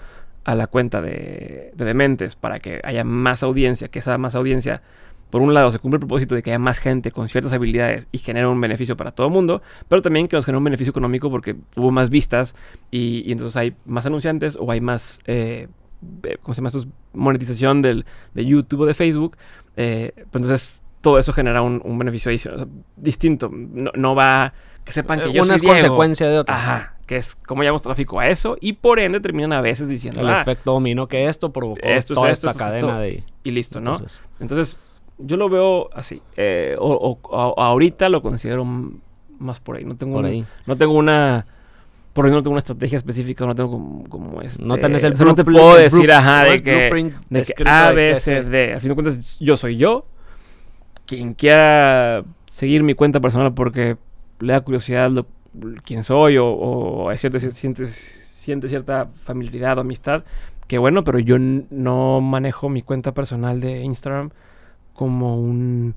a 0.45 0.55
la 0.55 0.65
cuenta 0.65 0.99
de, 1.01 1.71
de 1.75 1.85
Dementes 1.85 2.35
para 2.35 2.59
que 2.59 2.81
haya 2.83 3.03
más 3.03 3.43
audiencia? 3.43 3.87
Que 3.89 3.99
esa 3.99 4.17
más 4.17 4.33
audiencia, 4.33 4.81
por 5.29 5.43
un 5.43 5.53
lado, 5.53 5.69
se 5.71 5.77
cumple 5.77 5.97
el 5.97 5.99
propósito 5.99 6.33
de 6.33 6.41
que 6.41 6.49
haya 6.49 6.59
más 6.59 6.79
gente 6.79 7.11
con 7.11 7.29
ciertas 7.29 7.53
habilidades 7.53 8.07
y 8.11 8.17
genere 8.17 8.47
un 8.47 8.59
beneficio 8.59 8.97
para 8.97 9.11
todo 9.11 9.27
el 9.27 9.33
mundo, 9.33 9.61
pero 9.87 10.01
también 10.01 10.27
que 10.27 10.35
nos 10.35 10.45
genere 10.45 10.57
un 10.57 10.63
beneficio 10.63 10.89
económico 10.89 11.29
porque 11.29 11.55
hubo 11.75 11.91
más 11.91 12.09
vistas 12.09 12.55
y, 12.89 13.31
entonces 13.31 13.57
hay 13.57 13.75
más 13.85 14.07
anunciantes 14.07 14.57
o 14.59 14.71
hay 14.71 14.81
más, 14.81 15.19
eh, 15.27 15.67
¿cómo 16.41 16.53
se 16.53 16.59
llama? 16.61 16.69
Esto? 16.69 16.85
monetización 17.13 17.81
del, 17.81 18.05
de 18.33 18.45
YouTube 18.45 18.81
o 18.81 18.85
de 18.85 18.93
Facebook. 18.93 19.37
eh, 19.75 20.11
pues 20.15 20.43
entonces 20.43 20.81
todo 21.01 21.17
eso 21.19 21.31
genera 21.33 21.61
un, 21.61 21.81
un 21.83 21.97
beneficio 21.97 22.29
adicional, 22.29 22.59
o 22.61 22.63
sea, 22.65 22.73
distinto. 22.97 23.49
No, 23.51 23.91
no 23.95 24.13
va, 24.15 24.53
que 24.83 24.91
sepan 24.91 25.19
que 25.19 25.31
yo 25.31 25.41
Eh, 25.43 25.45
Una 25.45 25.55
es 25.55 25.61
Diego. 25.61 25.73
consecuencia 25.75 26.27
de 26.29 26.39
otra. 26.39 26.55
Ajá, 26.55 26.93
que 27.05 27.17
es 27.17 27.35
cómo 27.35 27.61
llevamos 27.63 27.81
tráfico 27.81 28.19
a 28.19 28.27
eso 28.27 28.57
y 28.59 28.73
por 28.73 28.99
ende 28.99 29.19
terminan 29.19 29.53
a 29.53 29.61
veces 29.61 29.87
diciendo, 29.87 30.19
El 30.21 30.29
ah, 30.29 30.41
efecto 30.41 30.73
dominó 30.73 31.07
que 31.07 31.27
esto 31.27 31.51
provocó 31.53 31.79
esto 31.83 32.13
es 32.13 32.19
toda 32.19 32.31
esto, 32.31 32.49
esta 32.49 32.65
esto 32.75 32.87
cadena 32.87 32.99
de 32.99 33.23
y 33.43 33.51
listo, 33.51 33.79
¿no? 33.79 33.93
Entonces, 34.39 34.77
yo 35.19 35.37
lo 35.37 35.47
veo 35.49 35.89
así. 35.93 36.21
eh, 36.35 36.75
o, 36.79 36.91
o- 36.93 37.19
o- 37.23 37.61
ahorita 37.61 38.09
lo 38.09 38.21
considero 38.21 38.65
más 39.39 39.59
por 39.59 39.77
ahí. 39.77 39.85
No 39.85 39.95
tengo, 39.95 40.15
por 40.15 40.25
un- 40.25 40.31
ahí. 40.31 40.45
no 40.65 40.75
tengo 40.77 40.93
una. 40.93 41.45
Por 42.17 42.25
ahí 42.25 42.31
no 42.31 42.41
tengo 42.41 42.53
una 42.53 42.59
estrategia 42.59 42.97
específica, 42.97 43.45
no 43.45 43.53
tengo 43.53 43.69
como, 43.69 44.03
como 44.09 44.41
este. 44.41 44.63
No 44.65 44.77
tenés 44.79 45.03
el 45.03 45.13
o 45.13 45.17
sea, 45.17 45.25
no 45.27 45.35
te 45.35 45.43
blueprint- 45.43 45.53
puedo 45.53 45.77
decir, 45.77 46.09
blu- 46.09 46.13
ajá, 46.13 46.45
de 46.45 46.63
que, 46.63 46.71
blueprint 46.75 47.13
de 47.29 47.43
que 47.43 47.63
A, 47.67 47.91
B, 47.91 48.15
C, 48.15 48.43
D. 48.43 48.73
Al 48.73 48.81
fin 48.81 48.89
de 48.89 48.95
cuentas, 48.95 49.39
yo 49.39 49.55
soy 49.55 49.77
yo. 49.77 50.07
Quien 51.05 51.35
quiera 51.35 52.23
seguir 52.51 52.81
mi 52.81 52.95
cuenta 52.95 53.19
personal 53.19 53.53
porque 53.53 53.97
le 54.39 54.53
da 54.53 54.61
curiosidad 54.61 55.11
lo, 55.11 55.27
quién 55.83 56.03
soy 56.03 56.37
o, 56.37 56.47
o 56.47 57.09
hay 57.09 57.19
cierta, 57.19 57.37
siente, 57.39 57.85
siente 57.85 58.67
cierta 58.67 59.09
familiaridad 59.23 59.77
o 59.77 59.81
amistad, 59.81 60.23
que 60.67 60.79
bueno, 60.79 61.03
pero 61.03 61.19
yo 61.19 61.37
no 61.39 62.19
manejo 62.19 62.67
mi 62.67 62.81
cuenta 62.81 63.13
personal 63.13 63.61
de 63.61 63.83
Instagram 63.83 64.31
como 64.93 65.39
un 65.39 65.93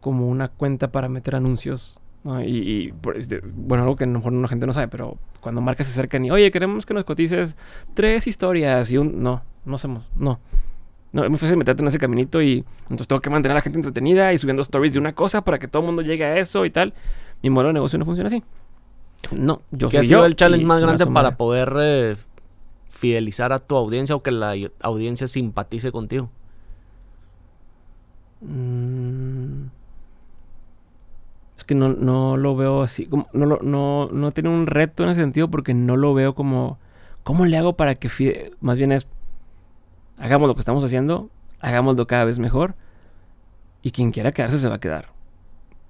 como 0.00 0.28
una 0.28 0.48
cuenta 0.48 0.90
para 0.90 1.08
meter 1.10 1.36
anuncios. 1.36 2.00
¿No? 2.24 2.42
Y, 2.42 2.92
este, 3.14 3.40
bueno, 3.42 3.84
algo 3.84 3.96
que 3.96 4.04
a 4.04 4.06
lo 4.06 4.14
mejor 4.14 4.32
la 4.32 4.48
gente 4.48 4.66
no 4.66 4.72
sabe, 4.72 4.88
pero 4.88 5.16
cuando 5.40 5.60
marcas 5.60 5.86
se 5.86 5.92
acercan 5.92 6.24
y, 6.24 6.30
oye, 6.30 6.50
queremos 6.50 6.84
que 6.86 6.94
nos 6.94 7.04
cotices 7.04 7.56
tres 7.94 8.26
historias 8.26 8.90
y 8.90 8.98
un... 8.98 9.22
No, 9.22 9.42
no 9.64 9.76
hacemos, 9.76 10.04
no. 10.16 10.40
No, 11.10 11.24
es 11.24 11.30
muy 11.30 11.38
fácil 11.38 11.56
meterte 11.56 11.82
en 11.82 11.88
ese 11.88 11.98
caminito 11.98 12.42
y 12.42 12.64
entonces 12.82 13.08
tengo 13.08 13.22
que 13.22 13.30
mantener 13.30 13.52
a 13.52 13.54
la 13.56 13.60
gente 13.62 13.78
entretenida 13.78 14.32
y 14.32 14.38
subiendo 14.38 14.60
stories 14.60 14.92
de 14.92 14.98
una 14.98 15.14
cosa 15.14 15.42
para 15.42 15.58
que 15.58 15.66
todo 15.66 15.80
el 15.80 15.86
mundo 15.86 16.02
llegue 16.02 16.24
a 16.24 16.38
eso 16.38 16.66
y 16.66 16.70
tal. 16.70 16.92
Mi 17.42 17.48
modelo 17.48 17.68
de 17.68 17.74
negocio 17.74 17.98
no 17.98 18.04
funciona 18.04 18.26
así. 18.26 18.42
No, 19.32 19.62
yo 19.70 19.88
¿Qué 19.88 19.98
soy 19.98 20.00
ha 20.00 20.02
sido 20.04 20.20
yo 20.20 20.26
el 20.26 20.36
challenge 20.36 20.66
más 20.66 20.82
grande 20.82 21.06
para 21.06 21.36
poder 21.36 21.72
eh, 21.80 22.16
fidelizar 22.90 23.52
a 23.52 23.58
tu 23.58 23.76
audiencia 23.76 24.14
o 24.14 24.22
que 24.22 24.30
la 24.30 24.54
audiencia 24.82 25.28
simpatice 25.28 25.92
contigo? 25.92 26.30
Mm. 28.42 29.77
Que 31.68 31.74
no, 31.76 31.90
no 31.90 32.36
lo 32.36 32.56
veo 32.56 32.82
así. 32.82 33.06
Como, 33.06 33.28
no, 33.32 33.44
no, 33.62 34.08
no 34.10 34.30
tiene 34.32 34.48
un 34.48 34.66
reto 34.66 35.04
en 35.04 35.10
ese 35.10 35.20
sentido 35.20 35.48
porque 35.48 35.72
no 35.74 35.96
lo 35.96 36.14
veo 36.14 36.34
como. 36.34 36.78
¿Cómo 37.22 37.44
le 37.44 37.56
hago 37.58 37.74
para 37.76 37.94
que 37.94 38.08
fide- 38.08 38.52
Más 38.60 38.76
bien 38.76 38.90
es. 38.90 39.06
Hagamos 40.18 40.48
lo 40.48 40.54
que 40.54 40.60
estamos 40.60 40.82
haciendo. 40.82 41.28
Hagámoslo 41.60 42.06
cada 42.06 42.24
vez 42.24 42.38
mejor. 42.38 42.74
Y 43.82 43.90
quien 43.92 44.10
quiera 44.10 44.32
quedarse 44.32 44.58
se 44.58 44.68
va 44.68 44.76
a 44.76 44.80
quedar. 44.80 45.10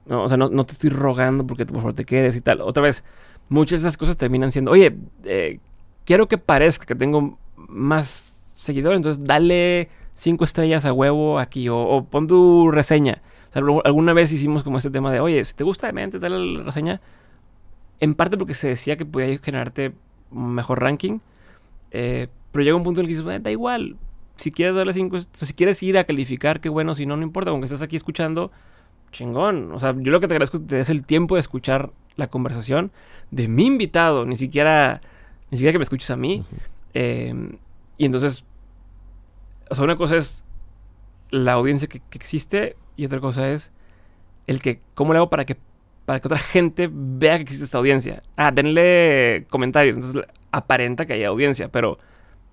No, 0.06 0.24
o 0.24 0.28
sea, 0.28 0.36
no, 0.36 0.48
no 0.50 0.64
te 0.66 0.72
estoy 0.72 0.90
rogando 0.90 1.46
porque 1.46 1.64
por 1.64 1.76
favor 1.76 1.92
te 1.94 2.04
quedes 2.04 2.34
y 2.36 2.40
tal. 2.40 2.60
Otra 2.60 2.82
vez, 2.82 3.04
muchas 3.48 3.80
de 3.82 3.88
esas 3.88 3.96
cosas 3.96 4.16
terminan 4.16 4.50
siendo. 4.52 4.70
Oye, 4.72 4.96
eh, 5.24 5.60
quiero 6.04 6.26
que 6.28 6.38
parezca 6.38 6.86
que 6.86 6.94
tengo 6.94 7.38
más 7.56 8.36
seguidores. 8.56 8.96
Entonces 8.98 9.24
dale 9.24 9.88
cinco 10.14 10.44
estrellas 10.44 10.84
a 10.84 10.92
huevo 10.92 11.38
aquí. 11.38 11.68
O, 11.68 11.78
o 11.78 12.04
pon 12.04 12.26
tu 12.26 12.70
reseña. 12.72 13.22
Alguna 13.58 14.12
vez 14.12 14.32
hicimos 14.32 14.62
como 14.62 14.78
este 14.78 14.90
tema 14.90 15.10
de, 15.12 15.20
oye, 15.20 15.44
si 15.44 15.54
te 15.54 15.64
gusta 15.64 15.86
Dementes, 15.86 16.20
dale 16.20 16.38
la 16.38 16.64
reseña. 16.64 17.00
En 18.00 18.14
parte 18.14 18.36
porque 18.38 18.54
se 18.54 18.68
decía 18.68 18.96
que 18.96 19.04
podía 19.04 19.38
generarte 19.38 19.92
mejor 20.30 20.80
ranking. 20.80 21.18
eh, 21.90 22.28
pero 22.52 22.64
llega 22.64 22.76
un 22.76 22.82
punto 22.82 23.00
en 23.00 23.06
el 23.06 23.12
que 23.12 23.16
dices, 23.18 23.34
"Eh, 23.34 23.40
da 23.40 23.50
igual. 23.50 23.96
Si 24.36 24.50
quieres 24.52 24.74
darle 24.76 24.92
cinco, 24.92 25.18
si 25.32 25.54
quieres 25.54 25.82
ir 25.82 25.98
a 25.98 26.04
calificar, 26.04 26.60
qué 26.60 26.68
bueno. 26.68 26.94
Si 26.94 27.06
no, 27.06 27.16
no 27.16 27.22
importa. 27.22 27.50
Aunque 27.50 27.66
estés 27.66 27.82
aquí 27.82 27.96
escuchando, 27.96 28.50
chingón. 29.12 29.72
O 29.72 29.78
sea, 29.80 29.94
yo 29.96 30.12
lo 30.12 30.20
que 30.20 30.28
te 30.28 30.34
agradezco 30.34 30.58
es 30.58 30.62
que 30.62 30.68
te 30.68 30.76
des 30.76 30.90
el 30.90 31.04
tiempo 31.04 31.34
de 31.34 31.40
escuchar 31.40 31.90
la 32.16 32.28
conversación 32.28 32.90
de 33.30 33.48
mi 33.48 33.66
invitado. 33.66 34.24
Ni 34.26 34.36
siquiera, 34.36 35.00
ni 35.50 35.58
siquiera 35.58 35.72
que 35.72 35.78
me 35.78 35.82
escuches 35.84 36.10
a 36.10 36.16
mí. 36.16 36.44
Eh, 36.94 37.34
y 37.96 38.04
entonces, 38.04 38.44
o 39.70 39.74
sea, 39.74 39.84
una 39.84 39.96
cosa 39.96 40.16
es 40.16 40.44
la 41.30 41.52
audiencia 41.54 41.88
que, 41.88 42.00
que 42.00 42.18
existe 42.18 42.76
y 42.96 43.06
otra 43.06 43.20
cosa 43.20 43.50
es 43.50 43.70
el 44.46 44.62
que, 44.62 44.80
¿cómo 44.94 45.12
le 45.12 45.18
hago 45.18 45.30
para 45.30 45.44
que, 45.44 45.56
para 46.06 46.20
que 46.20 46.28
otra 46.28 46.38
gente 46.38 46.88
vea 46.92 47.36
que 47.36 47.42
existe 47.42 47.64
esta 47.64 47.78
audiencia? 47.78 48.22
Ah, 48.36 48.50
denle 48.50 49.46
comentarios, 49.50 49.96
entonces 49.96 50.22
aparenta 50.52 51.06
que 51.06 51.12
hay 51.14 51.24
audiencia, 51.24 51.68
pero 51.68 51.98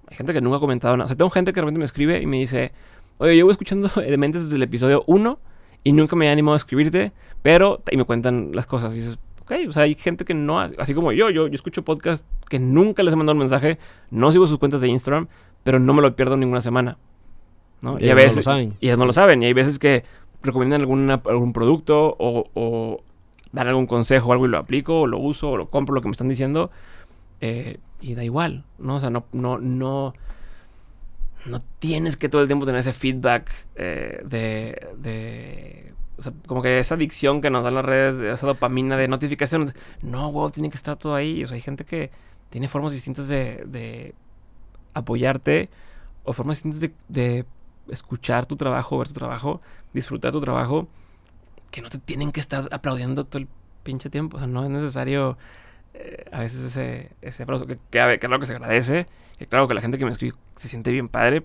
hay 0.07 0.17
gente 0.17 0.33
que 0.33 0.41
nunca 0.41 0.57
ha 0.57 0.59
comentado 0.59 0.95
nada. 0.97 1.05
O 1.05 1.07
sea, 1.07 1.15
tengo 1.17 1.29
gente 1.29 1.51
que 1.51 1.55
de 1.55 1.61
repente 1.61 1.79
me 1.79 1.85
escribe 1.85 2.21
y 2.21 2.25
me 2.25 2.37
dice, 2.37 2.71
oye, 3.17 3.37
yo 3.37 3.45
voy 3.45 3.51
escuchando 3.53 3.87
Dementes 3.95 4.43
desde 4.43 4.57
el 4.57 4.63
episodio 4.63 5.03
1 5.07 5.39
y 5.83 5.93
nunca 5.93 6.15
me 6.15 6.27
he 6.27 6.29
animado 6.29 6.53
a 6.55 6.57
escribirte, 6.57 7.11
pero, 7.41 7.81
y 7.91 7.97
me 7.97 8.03
cuentan 8.03 8.51
las 8.53 8.65
cosas 8.65 8.93
y 8.93 8.97
dices, 8.99 9.19
ok, 9.41 9.53
o 9.69 9.71
sea, 9.71 9.83
hay 9.83 9.95
gente 9.95 10.25
que 10.25 10.33
no, 10.33 10.59
hace- 10.59 10.75
así 10.79 10.93
como 10.93 11.11
yo, 11.11 11.29
yo, 11.29 11.47
yo 11.47 11.53
escucho 11.53 11.83
podcasts 11.85 12.25
que 12.49 12.59
nunca 12.59 13.03
les 13.03 13.13
he 13.13 13.17
mandado 13.17 13.33
un 13.35 13.39
mensaje, 13.39 13.77
no 14.11 14.31
sigo 14.31 14.47
sus 14.47 14.57
cuentas 14.57 14.81
de 14.81 14.87
Instagram, 14.89 15.27
pero 15.63 15.79
no 15.79 15.93
me 15.93 16.01
lo 16.01 16.15
pierdo 16.15 16.37
ninguna 16.37 16.61
semana. 16.61 16.97
¿No? 17.85 17.99
Y 17.99 18.05
Y 18.05 18.09
a 18.09 18.13
ellos 18.13 18.25
no 18.25 18.33
lo 18.33 18.35
veces, 18.35 18.43
saben. 18.43 18.77
y 18.81 18.87
ellos 18.87 18.99
no 18.99 19.05
lo 19.05 19.13
saben, 19.13 19.43
y 19.43 19.45
hay 19.47 19.53
veces 19.53 19.79
que 19.79 20.03
recomiendan 20.43 20.81
alguna, 20.81 21.21
algún 21.25 21.53
producto 21.53 22.15
o, 22.19 22.49
o 22.55 23.03
dan 23.53 23.67
algún 23.69 23.85
consejo 23.87 24.29
o 24.29 24.33
algo 24.33 24.45
y 24.45 24.49
lo 24.49 24.57
aplico, 24.57 25.01
o 25.01 25.07
lo 25.07 25.19
uso, 25.19 25.51
o 25.51 25.57
lo 25.57 25.69
compro, 25.69 25.95
lo 25.95 26.01
que 26.01 26.09
me 26.09 26.13
están 26.13 26.29
diciendo, 26.29 26.71
eh, 27.41 27.77
y 28.01 28.15
da 28.15 28.23
igual, 28.23 28.63
¿no? 28.79 28.95
O 28.97 28.99
sea, 28.99 29.09
no, 29.09 29.25
no, 29.31 29.57
no, 29.59 30.13
no 31.45 31.59
tienes 31.79 32.17
que 32.17 32.29
todo 32.29 32.41
el 32.41 32.47
tiempo 32.47 32.65
tener 32.65 32.79
ese 32.79 32.93
feedback 32.93 33.51
eh, 33.75 34.21
de, 34.25 34.87
de 34.97 35.93
o 36.17 36.21
sea, 36.21 36.33
como 36.47 36.61
que 36.61 36.79
esa 36.79 36.95
adicción 36.95 37.41
que 37.41 37.49
nos 37.49 37.63
dan 37.63 37.75
las 37.75 37.85
redes, 37.85 38.17
de 38.17 38.31
esa 38.33 38.47
dopamina 38.47 38.97
de 38.97 39.07
notificaciones. 39.07 39.75
No, 40.01 40.31
wow, 40.31 40.49
tiene 40.51 40.69
que 40.69 40.75
estar 40.77 40.97
todo 40.97 41.13
ahí. 41.15 41.43
O 41.43 41.47
sea, 41.47 41.55
hay 41.55 41.61
gente 41.61 41.83
que 41.85 42.09
tiene 42.49 42.67
formas 42.67 42.93
distintas 42.93 43.27
de, 43.27 43.63
de 43.67 44.13
apoyarte 44.93 45.69
o 46.23 46.33
formas 46.33 46.57
distintas 46.63 46.81
de, 46.81 46.93
de 47.09 47.45
escuchar 47.89 48.45
tu 48.45 48.55
trabajo, 48.55 48.97
ver 48.97 49.07
tu 49.07 49.13
trabajo, 49.13 49.61
disfrutar 49.93 50.31
tu 50.31 50.41
trabajo. 50.41 50.87
que 51.71 51.81
no 51.81 51.89
te 51.89 51.97
tienen 51.97 52.31
que 52.31 52.39
estar 52.39 52.69
aplaudiendo 52.71 53.25
todo 53.25 53.39
el 53.41 53.47
pinche 53.83 54.09
tiempo. 54.09 54.37
O 54.37 54.39
sea, 54.39 54.47
no 54.47 54.63
es 54.63 54.69
necesario 54.69 55.37
eh, 55.93 56.25
a 56.31 56.39
veces 56.39 56.61
ese, 56.61 57.11
ese 57.21 57.43
aplauso. 57.43 57.65
Que, 57.67 57.77
claro 57.89 58.39
que 58.39 58.45
se 58.45 58.53
agradece. 58.53 59.07
Que 59.37 59.45
claro 59.47 59.67
que 59.67 59.73
la 59.73 59.81
gente 59.81 59.97
que 59.97 60.05
me 60.05 60.11
escribe 60.11 60.37
se 60.55 60.67
siente 60.69 60.91
bien 60.91 61.07
padre. 61.09 61.43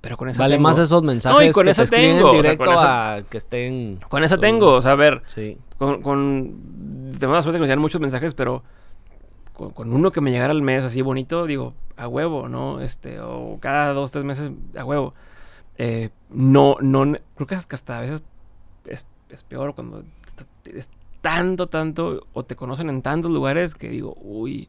Pero 0.00 0.16
con 0.16 0.28
esa 0.28 0.40
Vale 0.40 0.54
tengo. 0.54 0.68
más 0.68 0.78
esos 0.78 1.02
mensajes 1.02 1.38
No, 1.38 1.44
y 1.44 1.50
con 1.50 1.64
que 1.64 1.70
esa 1.72 1.84
te 1.84 1.90
tengo, 1.90 2.28
o 2.28 2.30
sea, 2.30 2.40
directo 2.42 2.64
con 2.64 2.74
esa- 2.74 3.14
a 3.16 3.22
que 3.22 3.36
estén... 3.38 3.98
Con 4.08 4.24
esa 4.24 4.38
tengo. 4.38 4.72
O 4.74 4.80
sea, 4.80 4.92
a 4.92 4.94
ver, 4.94 5.22
Sí. 5.26 5.58
con, 5.78 6.00
con 6.00 7.12
tengo 7.18 7.34
la 7.34 7.42
suerte 7.42 7.58
de 7.58 7.62
que 7.62 7.66
llegan 7.66 7.80
muchos 7.80 8.00
mensajes, 8.00 8.32
pero 8.34 8.62
con, 9.52 9.70
con 9.72 9.92
uno 9.92 10.10
que 10.12 10.20
me 10.22 10.30
llegara 10.30 10.52
al 10.52 10.62
mes 10.62 10.84
así 10.84 11.02
bonito, 11.02 11.44
digo, 11.44 11.74
a 11.98 12.08
huevo, 12.08 12.48
¿no? 12.48 12.80
Este, 12.80 13.20
o 13.20 13.58
cada 13.60 13.92
dos, 13.92 14.10
tres 14.12 14.24
meses, 14.24 14.50
a 14.76 14.84
huevo. 14.84 15.12
Eh, 15.78 16.10
no, 16.28 16.76
no, 16.80 17.16
creo 17.34 17.46
que 17.46 17.54
hasta 17.54 17.98
a 17.98 18.00
veces 18.02 18.22
es, 18.84 19.06
es 19.30 19.42
peor 19.44 19.74
cuando 19.74 20.04
es 20.64 20.88
tanto, 21.20 21.66
tanto, 21.66 22.26
o 22.32 22.44
te 22.44 22.56
conocen 22.56 22.88
en 22.88 23.02
tantos 23.02 23.30
lugares 23.30 23.74
que 23.74 23.88
digo, 23.88 24.16
uy, 24.20 24.68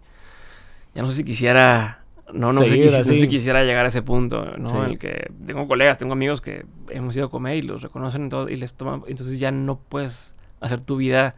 ya 0.94 1.02
no 1.02 1.10
sé 1.11 1.18
si 1.18 1.23
quisiera, 1.23 2.03
no, 2.34 2.48
no, 2.48 2.53
sé, 2.53 2.69
Seguir 2.69 2.90
quisi- 2.90 2.98
no 2.98 3.03
sé 3.03 3.14
si 3.15 3.28
quisiera 3.28 3.64
llegar 3.64 3.86
a 3.86 3.88
ese 3.90 4.02
punto, 4.02 4.45
¿no? 4.57 4.68
Sí. 4.68 4.76
En 4.78 4.84
el 4.84 4.99
que 4.99 5.32
tengo 5.45 5.68
colegas, 5.68 5.98
tengo 5.98 6.14
amigos 6.14 6.41
que 6.41 6.65
hemos 6.90 7.15
ido 7.15 7.26
a 7.28 7.30
comer 7.30 7.57
y 7.57 7.61
los 7.61 7.82
reconocen 7.82 8.23
en 8.23 8.30
todo 8.30 8.49
y 8.49 8.56
les 8.57 8.73
toman, 8.73 9.03
entonces 9.07 9.40
ya 9.40 9.52
no 9.52 9.78
puedes 9.78 10.34
hacer 10.60 10.82
tu 10.82 10.98
vida 10.98 11.36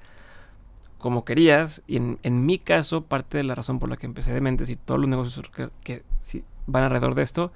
como 0.97 1.25
querías. 1.25 1.83
Y 1.87 1.97
en, 1.97 2.17
en 2.23 2.45
mi 2.45 2.57
caso, 2.57 3.03
parte 3.03 3.37
de 3.37 3.43
la 3.43 3.55
razón 3.55 3.79
por 3.79 3.89
la 3.89 3.97
que 3.97 4.05
empecé 4.05 4.33
de 4.33 4.41
mentes 4.41 4.69
y 4.69 4.75
todos 4.75 4.99
los 4.99 5.09
negocios 5.09 5.47
que, 5.49 5.69
que 5.83 6.03
sí 6.21 6.43
van 6.65 6.83
alrededor 6.83 7.13
de 7.15 7.23
esto 7.23 7.51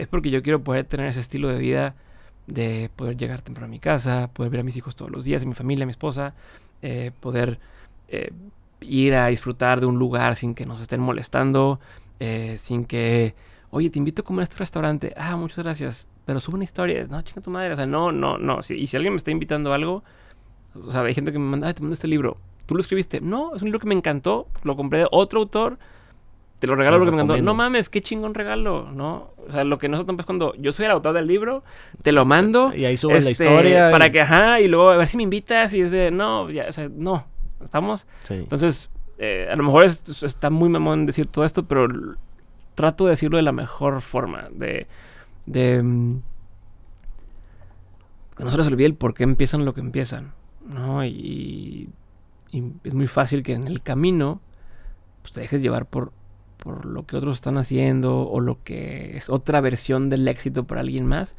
es 0.00 0.08
porque 0.08 0.30
yo 0.30 0.42
quiero 0.42 0.62
poder 0.62 0.84
tener 0.84 1.06
ese 1.08 1.20
estilo 1.20 1.48
de 1.48 1.58
vida 1.58 1.94
de 2.46 2.90
poder 2.96 3.16
llegar 3.16 3.42
temprano 3.42 3.66
a 3.66 3.70
mi 3.70 3.78
casa, 3.78 4.30
poder 4.32 4.50
ver 4.50 4.60
a 4.60 4.64
mis 4.64 4.76
hijos 4.76 4.96
todos 4.96 5.10
los 5.10 5.24
días, 5.24 5.42
a 5.42 5.46
mi 5.46 5.54
familia, 5.54 5.82
a 5.82 5.86
mi 5.86 5.90
esposa, 5.90 6.34
eh, 6.82 7.10
poder 7.20 7.58
eh, 8.08 8.30
ir 8.80 9.14
a 9.14 9.26
disfrutar 9.26 9.80
de 9.80 9.86
un 9.86 9.98
lugar 9.98 10.34
sin 10.36 10.54
que 10.54 10.64
nos 10.64 10.80
estén 10.80 11.00
molestando, 11.00 11.78
eh, 12.20 12.56
sin 12.58 12.84
que, 12.86 13.34
oye, 13.70 13.90
te 13.90 13.98
invito 13.98 14.22
a 14.22 14.24
comer 14.24 14.40
a 14.40 14.44
este 14.44 14.56
restaurante, 14.58 15.12
ah, 15.16 15.36
muchas 15.36 15.58
gracias, 15.64 16.08
pero 16.24 16.40
sube 16.40 16.54
una 16.54 16.64
historia, 16.64 17.06
no, 17.10 17.20
chinga 17.22 17.42
tu 17.42 17.50
madre, 17.50 17.72
o 17.72 17.76
sea, 17.76 17.86
no, 17.86 18.12
no, 18.12 18.38
no, 18.38 18.62
si- 18.62 18.74
y 18.76 18.86
si 18.86 18.96
alguien 18.96 19.12
me 19.12 19.18
está 19.18 19.30
invitando 19.30 19.72
a 19.72 19.74
algo, 19.74 20.02
o 20.74 20.90
sea, 20.92 21.02
hay 21.02 21.14
gente 21.14 21.32
que 21.32 21.38
me 21.38 21.44
manda, 21.46 21.66
"Ay, 21.68 21.74
te 21.74 21.82
mando 21.82 21.94
este 21.94 22.08
libro, 22.08 22.38
¿tú 22.66 22.74
lo 22.74 22.80
escribiste? 22.80 23.20
No, 23.20 23.54
es 23.54 23.62
un 23.62 23.66
libro 23.68 23.80
que 23.80 23.88
me 23.88 23.94
encantó, 23.94 24.46
lo 24.62 24.76
compré 24.76 25.00
de 25.00 25.08
otro 25.10 25.40
autor, 25.40 25.78
te 26.58 26.66
lo 26.66 26.74
regalo 26.74 26.98
Lo 26.98 27.04
porque 27.04 27.16
me 27.16 27.22
encantó. 27.22 27.42
No 27.42 27.54
mames, 27.54 27.88
qué 27.88 28.02
chingón 28.02 28.34
regalo, 28.34 28.90
¿no? 28.92 29.30
O 29.46 29.52
sea, 29.52 29.64
lo 29.64 29.78
que 29.78 29.88
no 29.88 29.96
se 29.96 30.10
es 30.10 30.26
cuando 30.26 30.54
yo 30.56 30.72
soy 30.72 30.86
el 30.86 30.90
autor 30.90 31.14
del 31.14 31.26
libro, 31.26 31.62
te 32.02 32.12
lo 32.12 32.24
mando. 32.24 32.74
Y 32.74 32.84
ahí 32.84 32.96
subes 32.96 33.24
la 33.24 33.30
este, 33.30 33.44
historia. 33.44 33.90
Para 33.90 34.08
y- 34.08 34.12
que, 34.12 34.20
ajá, 34.20 34.60
y 34.60 34.68
luego 34.68 34.90
a 34.90 34.96
ver 34.96 35.06
si 35.08 35.16
me 35.16 35.22
invitas 35.22 35.72
y 35.74 35.80
es 35.82 35.90
de, 35.92 36.10
no, 36.10 36.50
ya, 36.50 36.66
o 36.68 36.72
sea, 36.72 36.88
no, 36.92 37.26
¿estamos? 37.62 38.06
Sí. 38.24 38.34
Entonces, 38.34 38.90
eh, 39.18 39.48
a 39.50 39.56
lo 39.56 39.62
mejor 39.62 39.84
es- 39.84 40.02
es- 40.08 40.22
está 40.24 40.50
muy 40.50 40.68
mamón 40.68 41.06
decir 41.06 41.26
todo 41.26 41.44
esto, 41.44 41.64
pero 41.66 41.86
trato 42.74 43.04
de 43.04 43.10
decirlo 43.10 43.36
de 43.36 43.42
la 43.42 43.52
mejor 43.52 44.00
forma, 44.02 44.48
de, 44.52 44.86
de 45.46 45.82
mm, 45.82 46.20
que 48.36 48.44
no 48.44 48.50
se 48.50 48.56
les 48.56 48.66
olvide 48.68 48.86
el 48.86 48.94
por 48.94 49.14
qué 49.14 49.24
empiezan 49.24 49.64
lo 49.64 49.74
que 49.74 49.80
empiezan, 49.80 50.32
¿no? 50.66 51.04
Y, 51.04 51.88
y 52.52 52.62
es 52.84 52.94
muy 52.94 53.06
fácil 53.08 53.42
que 53.42 53.52
en 53.54 53.66
el 53.66 53.82
camino 53.82 54.40
pues, 55.22 55.32
te 55.32 55.40
dejes 55.40 55.60
llevar 55.62 55.86
por, 55.86 56.12
por 56.58 56.84
lo 56.84 57.06
que 57.06 57.16
otros 57.16 57.36
están 57.36 57.58
haciendo 57.58 58.28
o 58.28 58.40
lo 58.40 58.62
que 58.62 59.16
es 59.16 59.28
otra 59.28 59.60
versión 59.60 60.08
del 60.10 60.26
éxito 60.28 60.64
para 60.64 60.80
alguien 60.82 61.06
más. 61.06 61.34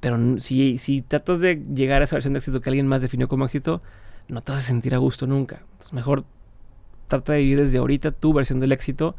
Pero 0.00 0.38
si, 0.40 0.78
si 0.78 1.02
tratas 1.02 1.40
de 1.40 1.62
llegar 1.74 2.02
a 2.02 2.04
esa 2.04 2.16
versión 2.16 2.34
de 2.34 2.38
éxito 2.38 2.60
que 2.60 2.70
alguien 2.70 2.86
más 2.86 3.02
definió 3.02 3.28
como 3.28 3.44
éxito, 3.44 3.82
no 4.28 4.42
te 4.42 4.52
vas 4.52 4.62
a 4.62 4.66
sentir 4.66 4.94
a 4.94 4.98
gusto 4.98 5.26
nunca. 5.26 5.62
Es 5.80 5.92
mejor 5.92 6.24
trata 7.08 7.32
de 7.32 7.40
vivir 7.40 7.60
desde 7.60 7.78
ahorita 7.78 8.10
tu 8.10 8.32
versión 8.32 8.60
del 8.60 8.72
éxito 8.72 9.14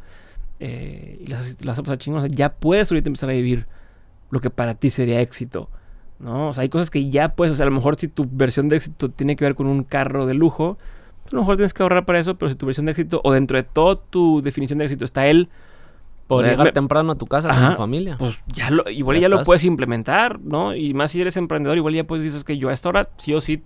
eh, 0.59 1.19
y 1.21 1.27
las, 1.27 1.63
las 1.63 1.79
pasar 1.79 1.99
sea, 2.01 2.27
ya 2.27 2.53
puedes 2.53 2.91
ahorita 2.91 3.09
empezar 3.09 3.29
a 3.29 3.33
vivir 3.33 3.65
lo 4.29 4.41
que 4.41 4.49
para 4.49 4.75
ti 4.75 4.89
sería 4.89 5.21
éxito. 5.21 5.69
¿no? 6.19 6.49
O 6.49 6.53
sea, 6.53 6.63
hay 6.63 6.69
cosas 6.69 6.89
que 6.89 7.09
ya 7.09 7.35
puedes, 7.35 7.53
o 7.53 7.55
sea, 7.55 7.65
a 7.65 7.69
lo 7.69 7.75
mejor 7.75 7.95
si 7.95 8.07
tu 8.07 8.27
versión 8.29 8.69
de 8.69 8.77
éxito 8.77 9.09
tiene 9.09 9.35
que 9.35 9.45
ver 9.45 9.55
con 9.55 9.67
un 9.67 9.83
carro 9.83 10.25
de 10.25 10.33
lujo, 10.33 10.77
a 11.31 11.35
lo 11.35 11.41
mejor 11.41 11.55
tienes 11.57 11.73
que 11.73 11.83
ahorrar 11.83 12.05
para 12.05 12.19
eso, 12.19 12.35
pero 12.37 12.49
si 12.49 12.55
tu 12.55 12.65
versión 12.65 12.85
de 12.85 12.91
éxito 12.93 13.21
o 13.23 13.31
dentro 13.31 13.57
de 13.57 13.63
toda 13.63 13.95
tu 14.09 14.41
definición 14.41 14.79
de 14.79 14.85
éxito 14.85 15.05
está 15.05 15.27
él, 15.27 15.49
me- 16.29 16.43
llegar 16.43 16.65
me- 16.65 16.71
temprano 16.71 17.11
a 17.13 17.15
tu 17.15 17.25
casa 17.25 17.49
con 17.49 17.57
Ajá. 17.57 17.71
tu 17.71 17.77
familia. 17.77 18.15
pues 18.19 18.41
ya 18.47 18.69
lo, 18.69 18.89
igual 18.89 19.17
Ya 19.17 19.21
ya, 19.23 19.29
lo 19.29 19.43
puedes 19.43 19.63
implementar, 19.63 20.39
¿no? 20.41 20.75
Y 20.75 20.93
más 20.93 21.11
si 21.11 21.21
eres 21.21 21.37
emprendedor, 21.37 21.77
igual 21.77 21.93
ya 21.93 22.03
puedes 22.05 22.23
decir, 22.23 22.37
es 22.37 22.43
que 22.43 22.57
yo 22.57 22.69
a 22.69 22.73
esta 22.73 22.89
hora 22.89 23.09
sí 23.17 23.33
o 23.33 23.39
sí 23.41 23.61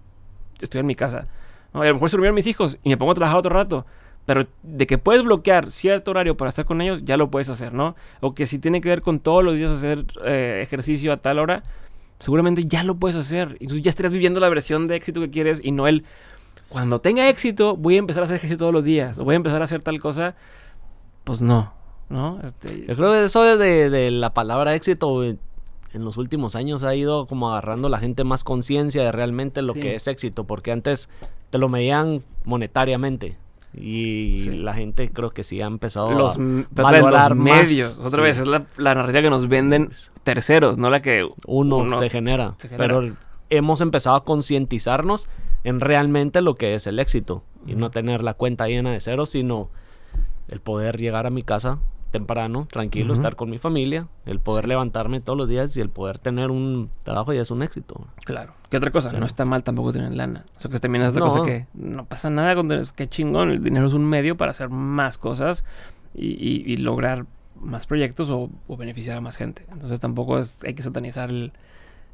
estoy 0.60 0.80
en 0.82 0.86
mi 0.86 0.96
casa. 0.96 1.28
¿no? 1.74 1.82
A 1.82 1.86
lo 1.88 1.94
mejor 1.96 2.10
se 2.10 2.18
durmieron 2.18 2.36
mis 2.36 2.48
hijos 2.48 2.78
y 2.84 2.90
me 2.90 2.98
pongo 2.98 3.14
a 3.14 3.16
trabajar 3.16 3.40
otro 3.40 3.52
rato. 3.52 3.86
Pero 4.28 4.46
de 4.62 4.86
que 4.86 5.00
puedes 5.00 5.24
bloquear 5.24 5.72
cierto 5.72 6.12
horario 6.12 6.38
para 6.38 6.50
estar 6.50 6.66
con 6.66 6.80
ellos, 6.82 7.02
ya 7.04 7.18
lo 7.18 7.32
puedes 7.32 7.50
hacer, 7.50 7.74
¿no? 7.74 7.96
O 8.20 8.36
que 8.36 8.46
si 8.46 8.60
tiene 8.60 8.80
que 8.80 8.90
ver 8.90 9.02
con 9.02 9.20
todos 9.20 9.44
los 9.44 9.56
días 9.56 9.72
hacer 9.72 10.06
eh, 10.24 10.60
ejercicio 10.64 11.12
a 11.12 11.18
tal 11.18 11.40
hora, 11.40 11.64
seguramente 12.20 12.66
ya 12.66 12.84
lo 12.84 12.96
puedes 12.96 13.18
hacer. 13.18 13.58
Y 13.60 13.66
tú 13.66 13.80
ya 13.80 13.90
estarías 13.90 14.14
viviendo 14.14 14.40
la 14.40 14.48
versión 14.50 14.86
de 14.86 14.96
éxito 14.96 15.20
que 15.22 15.32
quieres 15.32 15.60
y 15.64 15.72
no 15.72 15.88
el, 15.88 16.04
cuando 16.72 17.00
tenga 17.02 17.28
éxito, 17.30 17.76
voy 17.76 17.96
a 17.96 18.00
empezar 18.00 18.22
a 18.22 18.26
hacer 18.26 18.38
ejercicio 18.38 18.58
todos 18.58 18.74
los 18.74 18.86
días. 18.86 19.20
O 19.20 19.24
voy 19.26 19.34
a 19.34 19.38
empezar 19.38 19.62
a 19.62 19.66
hacer 19.66 19.82
tal 19.82 20.00
cosa. 20.00 20.36
Pues 21.24 21.42
no, 21.42 21.74
¿no? 22.10 22.40
Este, 22.44 22.86
Yo 22.88 22.96
creo 22.96 23.12
que 23.12 23.24
eso 23.26 23.44
de, 23.58 23.90
de 23.90 24.10
la 24.12 24.34
palabra 24.34 24.74
éxito 24.74 25.24
eh, 25.24 25.38
en 25.94 26.06
los 26.06 26.18
últimos 26.18 26.56
años 26.56 26.84
ha 26.84 26.96
ido 26.96 27.28
como 27.28 27.52
agarrando 27.52 27.90
la 27.90 28.00
gente 28.00 28.24
más 28.24 28.44
conciencia 28.44 29.04
de 29.04 29.12
realmente 29.12 29.62
lo 29.62 29.74
Sí. 29.74 29.82
que 29.82 29.96
es 29.96 30.08
éxito, 30.08 30.46
porque 30.46 30.72
antes 30.72 31.10
te 31.50 31.58
lo 31.58 31.68
medían 31.70 32.24
monetariamente 32.46 33.38
y 33.74 34.38
Sí. 34.40 34.50
la 34.52 34.74
gente 34.74 35.10
creo 35.12 35.32
que 35.32 35.44
sí 35.44 35.62
ha 35.62 35.66
empezado 35.66 36.12
los, 36.12 36.36
a 36.38 36.40
vez, 36.40 36.66
los 36.76 36.84
valorar 36.86 37.36
más, 37.36 37.70
medios. 37.70 37.98
Otra 38.00 38.18
sí. 38.18 38.22
vez, 38.22 38.38
es 38.40 38.48
la, 38.48 38.66
la 38.78 38.96
narrativa 38.96 39.22
que 39.22 39.30
nos 39.30 39.48
venden 39.48 39.90
terceros, 40.24 40.78
no 40.78 40.90
la 40.90 41.02
que 41.02 41.28
uno, 41.46 41.78
uno 41.78 41.98
se, 41.98 42.10
genera, 42.10 42.56
se 42.58 42.70
genera. 42.70 42.88
Pero 43.00 43.16
hemos 43.50 43.82
empezado 43.82 44.16
a 44.16 44.24
concientizarnos 44.24 45.28
en 45.64 45.80
realmente 45.80 46.42
lo 46.42 46.56
que 46.56 46.76
es 46.76 46.88
el 46.88 47.00
éxito 47.00 47.44
y 47.66 47.76
no 47.76 47.92
tener 47.92 48.24
la 48.24 48.34
cuenta 48.34 48.68
llena 48.68 48.92
de 48.92 49.00
ceros, 49.00 49.30
sino 49.30 49.70
el 50.50 50.60
poder 50.62 50.98
llegar 50.98 51.26
a 51.26 51.30
mi 51.30 51.44
casa 51.44 51.80
temprano, 52.12 52.68
tranquilo, 52.70 53.14
estar 53.14 53.38
con 53.38 53.50
mi 53.50 53.58
familia, 53.58 54.08
el 54.26 54.42
poder 54.42 54.68
levantarme 54.68 55.22
todos 55.22 55.38
los 55.38 55.48
días 55.48 55.78
y 55.78 55.80
el 55.82 55.90
poder 55.90 56.18
tener 56.18 56.52
un 56.52 56.90
trabajo 57.06 57.32
ya 57.32 57.42
es 57.42 57.52
un 57.52 57.64
éxito. 57.64 58.06
Claro. 58.26 58.52
¿Qué 58.70 58.76
otra 58.76 58.92
cosa? 58.92 59.10
Sí. 59.12 59.16
No 59.18 59.26
está 59.26 59.46
mal 59.46 59.64
tampoco 59.64 59.94
tener 59.94 60.12
lana. 60.14 60.44
O 60.58 60.60
sea, 60.60 60.70
que 60.70 60.78
también 60.80 61.04
es 61.04 61.10
otra 61.12 61.22
No. 61.22 61.28
cosa 61.30 61.46
que 61.46 61.68
no 61.74 62.04
pasa 62.06 62.30
nada 62.30 62.54
con 62.56 62.68
tener. 62.68 62.86
Qué 62.98 63.08
chingón. 63.08 63.50
El 63.52 63.64
dinero 63.64 63.88
es 63.88 63.94
un 63.94 64.04
medio 64.04 64.36
para 64.36 64.52
hacer 64.52 64.68
más 64.68 65.18
cosas 65.18 65.64
y, 66.14 66.32
y- 66.32 66.64
y 66.74 66.78
lograr 66.78 67.26
más 67.62 67.86
proyectos 67.86 68.30
o, 68.30 68.50
o 68.68 68.76
beneficiar 68.76 69.16
a 69.16 69.22
más 69.22 69.38
gente. 69.38 69.66
Entonces 69.72 70.02
tampoco 70.02 70.38
es, 70.40 70.62
hay 70.66 70.74
que 70.74 70.84
satanizar 70.84 71.30
el, 71.30 71.54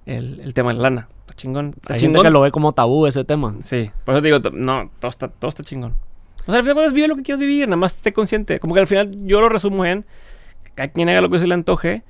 el- 0.05 0.41
el 0.41 0.53
tema 0.53 0.69
de 0.69 0.75
la 0.75 0.83
lana. 0.91 1.07
Chingón. 1.37 1.73
Está 1.77 1.93
Hay 1.93 1.99
gente 1.99 2.15
chingón. 2.17 2.25
que 2.25 2.31
lo 2.31 2.41
ve 2.41 2.51
como 2.51 2.73
tabú 2.73 3.07
ese 3.07 3.23
tema. 3.23 3.55
Sí, 3.61 3.89
por 4.03 4.15
eso 4.15 4.21
te 4.21 4.27
digo, 4.27 4.39
no, 4.51 4.91
todo 4.99 5.09
está, 5.09 5.29
todo 5.29 5.47
está 5.49 5.63
chingón. 5.63 5.93
O 6.41 6.51
sea, 6.51 6.55
al 6.55 6.61
final 6.61 6.75
cuentas 6.75 6.93
vive 6.93 7.07
lo 7.07 7.15
que 7.15 7.23
quieras 7.23 7.39
vivir, 7.39 7.67
nada 7.67 7.77
más 7.77 7.95
esté 7.95 8.11
consciente. 8.11 8.59
Como 8.59 8.73
que 8.73 8.79
al 8.81 8.87
final 8.87 9.11
yo 9.25 9.39
lo 9.39 9.49
resumo 9.49 9.85
en 9.85 10.05
cada 10.75 10.89
quien 10.89 11.07
haga 11.09 11.21
lo 11.21 11.29
que 11.29 11.39
se 11.39 11.47
le 11.47 11.53
antoje. 11.53 12.03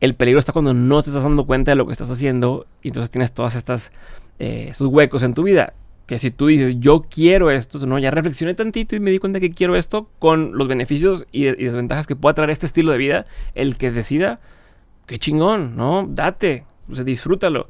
El 0.00 0.14
peligro 0.14 0.40
está 0.40 0.52
cuando 0.52 0.72
no 0.72 1.02
te 1.02 1.10
estás 1.10 1.22
dando 1.22 1.44
cuenta 1.44 1.70
de 1.72 1.76
lo 1.76 1.86
que 1.86 1.92
estás 1.92 2.10
haciendo 2.10 2.66
y 2.82 2.88
entonces 2.88 3.10
tienes 3.10 3.32
todas 3.32 3.54
estas 3.54 3.92
eh, 4.38 4.68
esos 4.70 4.88
huecos 4.88 5.22
en 5.22 5.34
tu 5.34 5.42
vida. 5.42 5.74
Que 6.06 6.18
si 6.18 6.30
tú 6.30 6.46
dices, 6.46 6.76
yo 6.78 7.02
quiero 7.02 7.50
esto, 7.50 7.84
no, 7.86 7.98
ya 7.98 8.10
reflexioné 8.10 8.54
tantito 8.54 8.96
y 8.96 9.00
me 9.00 9.10
di 9.10 9.18
cuenta 9.18 9.38
que 9.40 9.50
quiero 9.50 9.76
esto 9.76 10.08
con 10.18 10.56
los 10.56 10.66
beneficios 10.66 11.26
y, 11.30 11.46
y 11.46 11.64
desventajas 11.64 12.06
que 12.06 12.16
pueda 12.16 12.34
traer 12.34 12.50
este 12.50 12.66
estilo 12.66 12.90
de 12.92 12.98
vida, 12.98 13.26
el 13.54 13.76
que 13.76 13.90
decida, 13.90 14.40
qué 15.06 15.18
chingón, 15.18 15.76
¿no? 15.76 16.06
Date, 16.08 16.64
o 16.90 16.94
sea, 16.94 17.04
disfrútalo. 17.04 17.68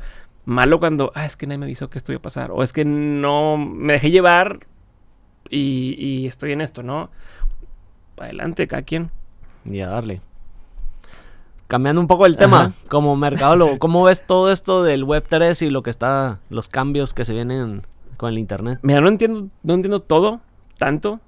Malo 0.51 0.81
cuando, 0.81 1.13
ah, 1.15 1.27
es 1.27 1.37
que 1.37 1.47
nadie 1.47 1.59
me 1.59 1.67
avisó 1.67 1.91
que 1.91 1.97
esto 1.97 2.11
iba 2.11 2.19
a 2.19 2.23
pasar. 2.23 2.51
O 2.51 2.65
es 2.65 2.73
que 2.73 2.85
no 2.85 3.57
me 3.57 3.93
dejé 3.93 4.11
llevar 4.11 4.67
y, 5.49 5.95
y 5.97 6.27
estoy 6.27 6.51
en 6.51 6.61
esto, 6.61 6.83
¿no? 6.83 7.09
Adelante, 8.19 8.67
cada 8.67 8.83
quien. 8.83 9.13
Y 9.65 9.79
a 9.79 9.87
darle. 9.87 10.21
Cambiando 11.69 12.01
un 12.01 12.09
poco 12.09 12.27
el 12.27 12.37
tema, 12.37 12.63
Ajá. 12.63 12.73
como 12.89 13.15
mercadólogo, 13.15 13.79
¿cómo 13.79 14.03
ves 14.03 14.27
todo 14.27 14.51
esto 14.51 14.83
del 14.83 15.05
Web 15.05 15.25
3 15.29 15.63
y 15.63 15.71
lo 15.71 15.85
que 15.85 15.91
está, 15.91 16.41
los 16.49 16.67
cambios 16.67 17.15
que 17.15 17.25
se 17.25 17.33
vienen 17.33 17.87
con 18.17 18.31
el 18.31 18.39
Internet? 18.39 18.81
Mira, 18.83 19.01
no 19.01 19.07
entiendo, 19.07 19.51
no 19.63 19.75
entiendo 19.75 20.01
todo, 20.03 20.41
tanto. 20.79 21.21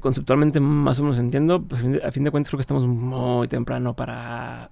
Conceptualmente 0.00 0.58
más 0.58 0.98
o 1.00 1.02
menos 1.02 1.18
entiendo. 1.18 1.60
Pues, 1.60 1.82
a 2.02 2.10
fin 2.10 2.24
de 2.24 2.30
cuentas 2.30 2.48
creo 2.48 2.56
que 2.56 2.62
estamos 2.62 2.86
muy 2.86 3.46
temprano 3.48 3.94
para 3.94 4.70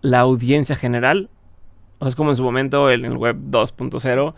la 0.00 0.20
audiencia 0.20 0.74
general. 0.74 1.28
O 1.98 2.04
sea, 2.04 2.08
es 2.08 2.16
como 2.16 2.30
en 2.30 2.36
su 2.36 2.42
momento 2.42 2.90
en 2.90 3.04
el 3.04 3.16
web 3.16 3.36
2.0. 3.50 4.34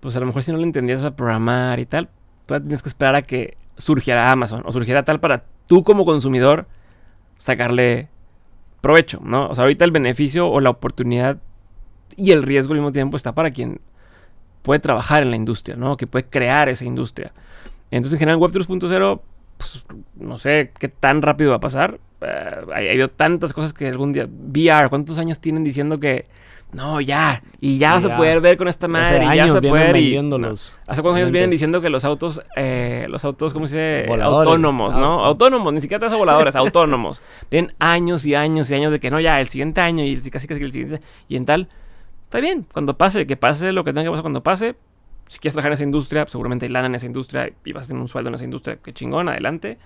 Pues 0.00 0.16
a 0.16 0.20
lo 0.20 0.26
mejor 0.26 0.42
si 0.42 0.52
no 0.52 0.58
le 0.58 0.64
entendías 0.64 1.02
a 1.04 1.16
programar 1.16 1.80
y 1.80 1.86
tal, 1.86 2.08
todavía 2.46 2.66
tienes 2.66 2.82
que 2.82 2.88
esperar 2.88 3.14
a 3.14 3.22
que 3.22 3.56
surgiera 3.76 4.30
Amazon 4.30 4.62
o 4.66 4.72
surgiera 4.72 5.02
tal 5.02 5.18
para 5.18 5.44
tú 5.66 5.82
como 5.82 6.04
consumidor 6.04 6.66
sacarle 7.38 8.08
provecho, 8.80 9.20
¿no? 9.24 9.48
O 9.48 9.54
sea, 9.54 9.62
ahorita 9.62 9.84
el 9.84 9.90
beneficio 9.90 10.48
o 10.48 10.60
la 10.60 10.70
oportunidad 10.70 11.38
y 12.16 12.32
el 12.32 12.42
riesgo 12.42 12.74
al 12.74 12.80
mismo 12.80 12.92
tiempo 12.92 13.16
está 13.16 13.32
para 13.32 13.50
quien 13.50 13.80
puede 14.62 14.80
trabajar 14.80 15.22
en 15.22 15.30
la 15.30 15.36
industria, 15.36 15.76
¿no? 15.76 15.96
Que 15.96 16.06
puede 16.06 16.26
crear 16.26 16.68
esa 16.68 16.84
industria. 16.84 17.32
Entonces, 17.90 18.14
en 18.14 18.18
general, 18.20 18.38
Web 18.38 18.52
3.0, 18.52 19.20
pues, 19.58 19.84
no 20.16 20.38
sé 20.38 20.72
qué 20.78 20.88
tan 20.88 21.22
rápido 21.22 21.50
va 21.50 21.56
a 21.56 21.60
pasar. 21.60 22.00
Hay, 22.74 22.88
hay 22.88 23.08
tantas 23.08 23.52
cosas 23.52 23.72
que 23.72 23.86
algún 23.86 24.12
día... 24.12 24.26
VR, 24.26 24.88
¿cuántos 24.88 25.18
años 25.18 25.38
tienen 25.38 25.64
diciendo 25.64 26.00
que... 26.00 26.26
No, 26.74 27.00
ya. 27.00 27.42
Y 27.60 27.78
ya 27.78 27.94
vas 27.94 28.04
a 28.04 28.16
poder 28.16 28.40
ver 28.40 28.56
con 28.56 28.68
esta 28.68 28.88
madre. 28.88 29.24
Hace 29.24 29.34
y 29.34 29.36
ya 29.36 29.48
se 29.48 29.60
vienen 29.60 29.70
puede. 29.70 30.00
Y, 30.00 30.22
no. 30.22 30.48
¿Hace 30.86 31.02
cuántos 31.02 31.14
años 31.14 31.30
vienen 31.30 31.50
diciendo 31.50 31.80
que 31.80 31.88
los 31.88 32.04
autos, 32.04 32.42
eh, 32.56 33.06
los 33.08 33.24
autos, 33.24 33.52
¿cómo 33.52 33.66
se 33.66 33.76
dice? 33.76 34.08
Voladores. 34.08 34.48
Autónomos, 34.48 34.94
¿no? 34.94 35.12
Auto- 35.12 35.24
Autónomos, 35.24 35.72
ni 35.72 35.80
siquiera 35.80 36.08
te 36.08 36.14
voladores, 36.14 36.56
autónomos. 36.56 37.22
Tienen 37.48 37.74
años 37.78 38.26
y 38.26 38.34
años 38.34 38.70
y 38.70 38.74
años 38.74 38.92
de 38.92 39.00
que 39.00 39.10
no, 39.10 39.20
ya, 39.20 39.40
el 39.40 39.48
siguiente 39.48 39.80
año 39.80 40.04
y 40.04 40.16
casi 40.30 40.46
casi 40.48 40.62
el 40.62 40.72
siguiente. 40.72 41.00
Y 41.28 41.36
en 41.36 41.46
tal, 41.46 41.68
está 42.24 42.40
bien, 42.40 42.66
cuando 42.72 42.98
pase, 42.98 43.26
que 43.26 43.36
pase 43.36 43.72
lo 43.72 43.84
que 43.84 43.92
tenga 43.92 44.04
que 44.04 44.10
pasar 44.10 44.22
cuando 44.22 44.42
pase. 44.42 44.74
Si 45.28 45.38
quieres 45.38 45.54
trabajar 45.54 45.70
en 45.70 45.74
esa 45.74 45.84
industria, 45.84 46.26
seguramente 46.28 46.66
hay 46.66 46.72
lana 46.72 46.86
en 46.88 46.94
esa 46.96 47.06
industria 47.06 47.50
y 47.64 47.72
vas 47.72 47.84
a 47.84 47.88
tener 47.88 48.02
un 48.02 48.08
sueldo 48.08 48.28
en 48.28 48.34
esa 48.34 48.44
industria, 48.44 48.76
que 48.76 48.92
chingón, 48.92 49.28
adelante. 49.28 49.78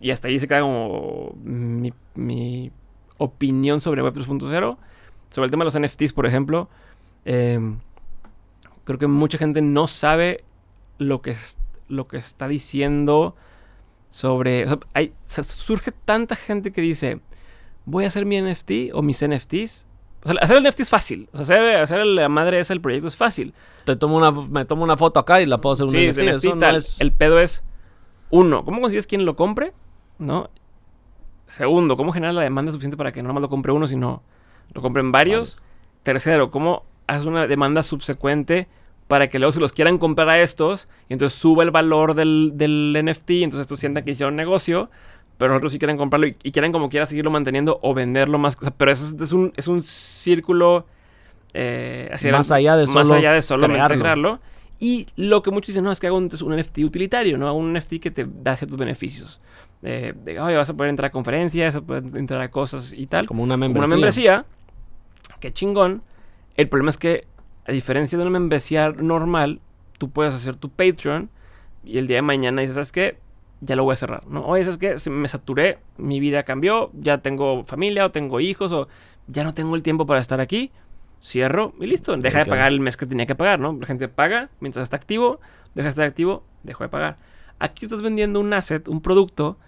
Y 0.00 0.10
hasta 0.12 0.28
ahí 0.28 0.38
se 0.38 0.48
queda 0.48 0.60
como 0.60 1.34
mi, 1.44 1.92
mi 2.14 2.70
opinión 3.18 3.80
sobre 3.80 4.02
Web 4.02 4.14
3.0. 4.14 4.76
Sobre 5.32 5.46
el 5.46 5.50
tema 5.50 5.64
de 5.64 5.70
los 5.72 5.78
NFTs, 5.80 6.12
por 6.12 6.26
ejemplo, 6.26 6.68
eh, 7.24 7.58
creo 8.84 8.98
que 8.98 9.06
mucha 9.06 9.38
gente 9.38 9.62
no 9.62 9.86
sabe 9.86 10.44
lo 10.98 11.22
que, 11.22 11.30
es- 11.30 11.58
lo 11.88 12.06
que 12.08 12.18
está 12.18 12.48
diciendo 12.48 13.34
sobre... 14.10 14.64
o 14.66 14.68
sea, 14.68 14.78
hay, 14.94 15.12
se- 15.24 15.42
surge 15.44 15.90
tanta 15.92 16.36
gente 16.36 16.70
que 16.72 16.80
dice, 16.82 17.20
voy 17.86 18.04
a 18.04 18.08
hacer 18.08 18.26
mi 18.26 18.40
NFT 18.40 18.92
o 18.92 19.02
mis 19.02 19.24
NFTs. 19.26 19.86
O 20.24 20.28
sea, 20.28 20.38
hacer 20.40 20.56
el 20.58 20.62
NFT 20.64 20.80
es 20.80 20.90
fácil. 20.90 21.28
O 21.32 21.42
sea, 21.42 21.56
hacer, 21.56 21.76
hacer 21.76 22.06
la 22.06 22.28
madre 22.28 22.60
esa 22.60 22.74
del 22.74 22.80
proyecto 22.80 23.08
es 23.08 23.16
fácil. 23.16 23.54
Te 23.84 23.96
tomo 23.96 24.16
una, 24.16 24.30
me 24.30 24.64
tomo 24.64 24.84
una 24.84 24.96
foto 24.96 25.18
acá 25.18 25.40
y 25.40 25.46
la 25.46 25.60
puedo 25.60 25.72
hacer 25.72 25.86
un 25.86 25.92
Sí, 25.92 26.08
NFT. 26.10 26.18
NFT 26.20 26.44
Eso 26.44 26.54
no 26.54 26.60
tal. 26.60 26.76
es... 26.76 27.00
El 27.00 27.10
pedo 27.12 27.40
es, 27.40 27.64
uno, 28.30 28.64
¿cómo 28.64 28.80
consigues 28.80 29.06
quien 29.06 29.24
lo 29.24 29.34
compre? 29.34 29.72
¿No? 30.18 30.50
Segundo, 31.48 31.96
¿cómo 31.96 32.12
generas 32.12 32.34
la 32.34 32.42
demanda 32.42 32.70
suficiente 32.72 32.96
para 32.96 33.12
que 33.12 33.22
no 33.22 33.28
nomás 33.28 33.42
lo 33.42 33.48
compre 33.48 33.72
uno, 33.72 33.86
sino 33.86 34.22
lo 34.74 34.82
compren 34.82 35.12
varios? 35.12 35.58
Tercero, 36.02 36.50
¿cómo 36.50 36.84
haces 37.06 37.26
una 37.26 37.46
demanda 37.46 37.82
subsecuente 37.82 38.68
para 39.08 39.28
que 39.28 39.38
luego 39.38 39.52
se 39.52 39.60
los 39.60 39.72
quieran 39.72 39.98
comprar 39.98 40.28
a 40.28 40.40
estos 40.40 40.88
y 41.08 41.12
entonces 41.12 41.38
suba 41.38 41.62
el 41.64 41.70
valor 41.70 42.14
del, 42.14 42.52
del 42.54 42.96
NFT 43.04 43.30
y 43.30 43.44
entonces 43.44 43.62
estos 43.66 43.78
sientan 43.80 44.04
que 44.04 44.12
hicieron 44.12 44.34
negocio, 44.36 44.90
pero 45.38 45.54
otros 45.56 45.72
sí 45.72 45.78
quieren 45.78 45.96
comprarlo 45.96 46.26
y, 46.28 46.36
y 46.42 46.52
quieren 46.52 46.72
como 46.72 46.88
quiera 46.88 47.04
seguirlo 47.06 47.30
manteniendo 47.30 47.78
o 47.82 47.92
venderlo 47.94 48.38
más. 48.38 48.56
o 48.56 48.60
sea, 48.60 48.70
pero 48.70 48.90
eso 48.92 49.06
es, 49.14 49.20
es 49.20 49.32
un, 49.32 49.52
es 49.56 49.68
un 49.68 49.82
círculo... 49.82 50.86
eh, 51.54 52.08
hacia 52.12 52.32
Más 52.32 52.48
el- 52.50 52.56
allá 52.56 52.76
de 52.76 52.84
más 52.86 52.92
solo 53.08 53.14
allá 53.14 53.32
de 53.32 53.42
solamente 53.42 53.76
crearlo. 53.78 54.00
crearlo. 54.02 54.40
Y 54.80 55.06
lo 55.16 55.42
que 55.42 55.50
muchos 55.52 55.68
dicen, 55.68 55.84
no, 55.84 55.92
es 55.92 56.00
que 56.00 56.08
hago 56.08 56.16
un, 56.16 56.28
un 56.44 56.56
NFT 56.56 56.78
utilitario, 56.78 57.38
¿no? 57.38 57.46
Hago 57.46 57.56
un 57.58 57.72
NFT 57.72 58.00
que 58.00 58.10
te 58.10 58.26
da 58.42 58.56
ciertos 58.56 58.76
beneficios. 58.78 59.40
Eh, 59.82 60.12
de, 60.24 60.40
"Oye, 60.40 60.56
vas 60.56 60.70
a 60.70 60.74
poder 60.74 60.90
entrar 60.90 61.08
a 61.10 61.12
conferencias, 61.12 61.74
vas 61.74 61.82
a 61.82 61.86
poder 61.86 62.04
entrar 62.16 62.40
a 62.40 62.50
cosas 62.50 62.92
y 62.92 63.06
tal. 63.06 63.26
Como 63.26 63.42
una 63.44 63.54
Como 63.54 63.60
membresía. 63.68 63.86
una 63.86 63.94
membresía. 63.96 64.44
Qué 65.42 65.52
chingón. 65.52 66.02
El 66.56 66.68
problema 66.68 66.90
es 66.90 66.96
que, 66.96 67.26
a 67.66 67.72
diferencia 67.72 68.16
de 68.16 68.22
una 68.22 68.30
membresía 68.30 68.90
normal, 68.90 69.60
tú 69.98 70.08
puedes 70.08 70.32
hacer 70.34 70.54
tu 70.54 70.70
Patreon 70.70 71.30
y 71.82 71.98
el 71.98 72.06
día 72.06 72.18
de 72.18 72.22
mañana 72.22 72.60
dices, 72.60 72.74
¿sabes 72.74 72.92
qué? 72.92 73.18
Ya 73.60 73.74
lo 73.74 73.82
voy 73.82 73.94
a 73.94 73.96
cerrar, 73.96 74.24
¿no? 74.28 74.46
Oye, 74.46 74.62
¿sabes 74.62 74.78
qué? 74.78 75.10
Me 75.10 75.26
saturé, 75.26 75.80
mi 75.98 76.20
vida 76.20 76.44
cambió, 76.44 76.92
ya 76.94 77.18
tengo 77.18 77.64
familia 77.64 78.06
o 78.06 78.12
tengo 78.12 78.38
hijos 78.38 78.70
o 78.70 78.86
ya 79.26 79.42
no 79.42 79.52
tengo 79.52 79.74
el 79.74 79.82
tiempo 79.82 80.06
para 80.06 80.20
estar 80.20 80.40
aquí. 80.40 80.70
Cierro 81.20 81.74
y 81.80 81.86
listo. 81.86 82.16
Deja 82.16 82.38
de 82.38 82.46
pagar 82.46 82.70
el 82.70 82.78
mes 82.78 82.96
que 82.96 83.06
tenía 83.06 83.26
que 83.26 83.34
pagar, 83.34 83.58
¿no? 83.58 83.76
La 83.80 83.86
gente 83.88 84.06
paga 84.06 84.48
mientras 84.60 84.84
está 84.84 84.94
activo, 84.94 85.40
deja 85.74 85.86
de 85.86 85.90
estar 85.90 86.06
activo, 86.06 86.44
dejo 86.62 86.84
de 86.84 86.88
pagar. 86.88 87.18
Aquí 87.58 87.86
estás 87.86 88.00
vendiendo 88.00 88.38
un 88.38 88.52
asset, 88.52 88.86
un 88.86 89.00
producto 89.00 89.58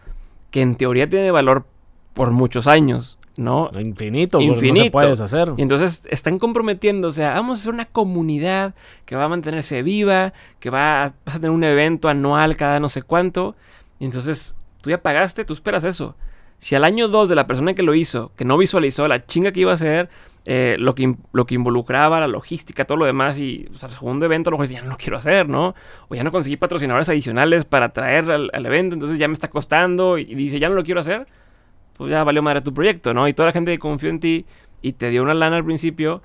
que 0.52 0.62
en 0.62 0.76
teoría 0.76 1.08
tiene 1.08 1.32
valor 1.32 1.66
por 2.12 2.30
muchos 2.30 2.68
años, 2.68 3.18
¿no? 3.36 3.70
Infinito, 3.78 4.38
no 4.38 4.44
se 4.44 4.66
Infinito. 4.66 4.92
puedes 4.92 5.20
hacer. 5.20 5.52
Y 5.56 5.62
entonces 5.62 6.02
están 6.10 6.38
comprometiéndose 6.38 7.24
a, 7.24 7.34
vamos 7.34 7.58
a 7.58 7.60
hacer 7.62 7.74
una 7.74 7.86
comunidad 7.86 8.74
que 9.04 9.16
va 9.16 9.24
a 9.24 9.28
mantenerse 9.28 9.82
viva, 9.82 10.32
que 10.60 10.70
va 10.70 11.04
a, 11.04 11.12
vas 11.24 11.36
a 11.36 11.40
tener 11.40 11.50
un 11.50 11.64
evento 11.64 12.08
anual 12.08 12.56
cada 12.56 12.80
no 12.80 12.88
sé 12.88 13.02
cuánto. 13.02 13.56
Y 13.98 14.04
entonces 14.04 14.56
tú 14.80 14.90
ya 14.90 15.02
pagaste, 15.02 15.44
tú 15.44 15.52
esperas 15.52 15.84
eso. 15.84 16.14
Si 16.58 16.74
al 16.74 16.84
año 16.84 17.08
2 17.08 17.28
de 17.28 17.34
la 17.34 17.46
persona 17.46 17.74
que 17.74 17.82
lo 17.82 17.94
hizo, 17.94 18.32
que 18.36 18.44
no 18.44 18.56
visualizó 18.56 19.06
la 19.08 19.26
chinga 19.26 19.52
que 19.52 19.60
iba 19.60 19.72
a 19.72 19.74
hacer, 19.74 20.08
eh, 20.46 20.76
lo, 20.78 20.94
que, 20.94 21.14
lo 21.32 21.46
que 21.46 21.54
involucraba, 21.54 22.20
la 22.20 22.28
logística, 22.28 22.84
todo 22.84 22.98
lo 22.98 23.06
demás, 23.06 23.38
y 23.38 23.66
o 23.74 23.78
sea, 23.78 23.88
el 23.88 23.94
segundo 23.94 24.26
evento 24.26 24.48
a 24.48 24.52
lo 24.52 24.58
mejor 24.58 24.68
dice, 24.68 24.80
ya 24.80 24.84
no 24.84 24.92
lo 24.92 24.98
quiero 24.98 25.16
hacer, 25.16 25.48
¿no? 25.48 25.74
O 26.08 26.14
ya 26.14 26.22
no 26.22 26.30
conseguí 26.32 26.56
patrocinadores 26.56 27.08
adicionales 27.08 27.64
para 27.64 27.94
traer 27.94 28.30
al, 28.30 28.50
al 28.52 28.66
evento, 28.66 28.94
entonces 28.94 29.18
ya 29.18 29.26
me 29.26 29.34
está 29.34 29.48
costando, 29.48 30.18
y 30.18 30.34
dice, 30.34 30.58
ya 30.58 30.68
no 30.68 30.74
lo 30.74 30.84
quiero 30.84 31.00
hacer, 31.00 31.26
pues 31.96 32.10
ya 32.10 32.24
valió 32.24 32.42
madre 32.42 32.60
tu 32.60 32.72
proyecto, 32.74 33.14
¿no? 33.14 33.26
Y 33.28 33.34
toda 33.34 33.48
la 33.48 33.52
gente 33.52 33.70
que 33.72 33.78
confió 33.78 34.10
en 34.10 34.20
ti 34.20 34.46
y 34.82 34.92
te 34.92 35.10
dio 35.10 35.22
una 35.22 35.34
lana 35.34 35.56
al 35.56 35.64
principio, 35.64 36.22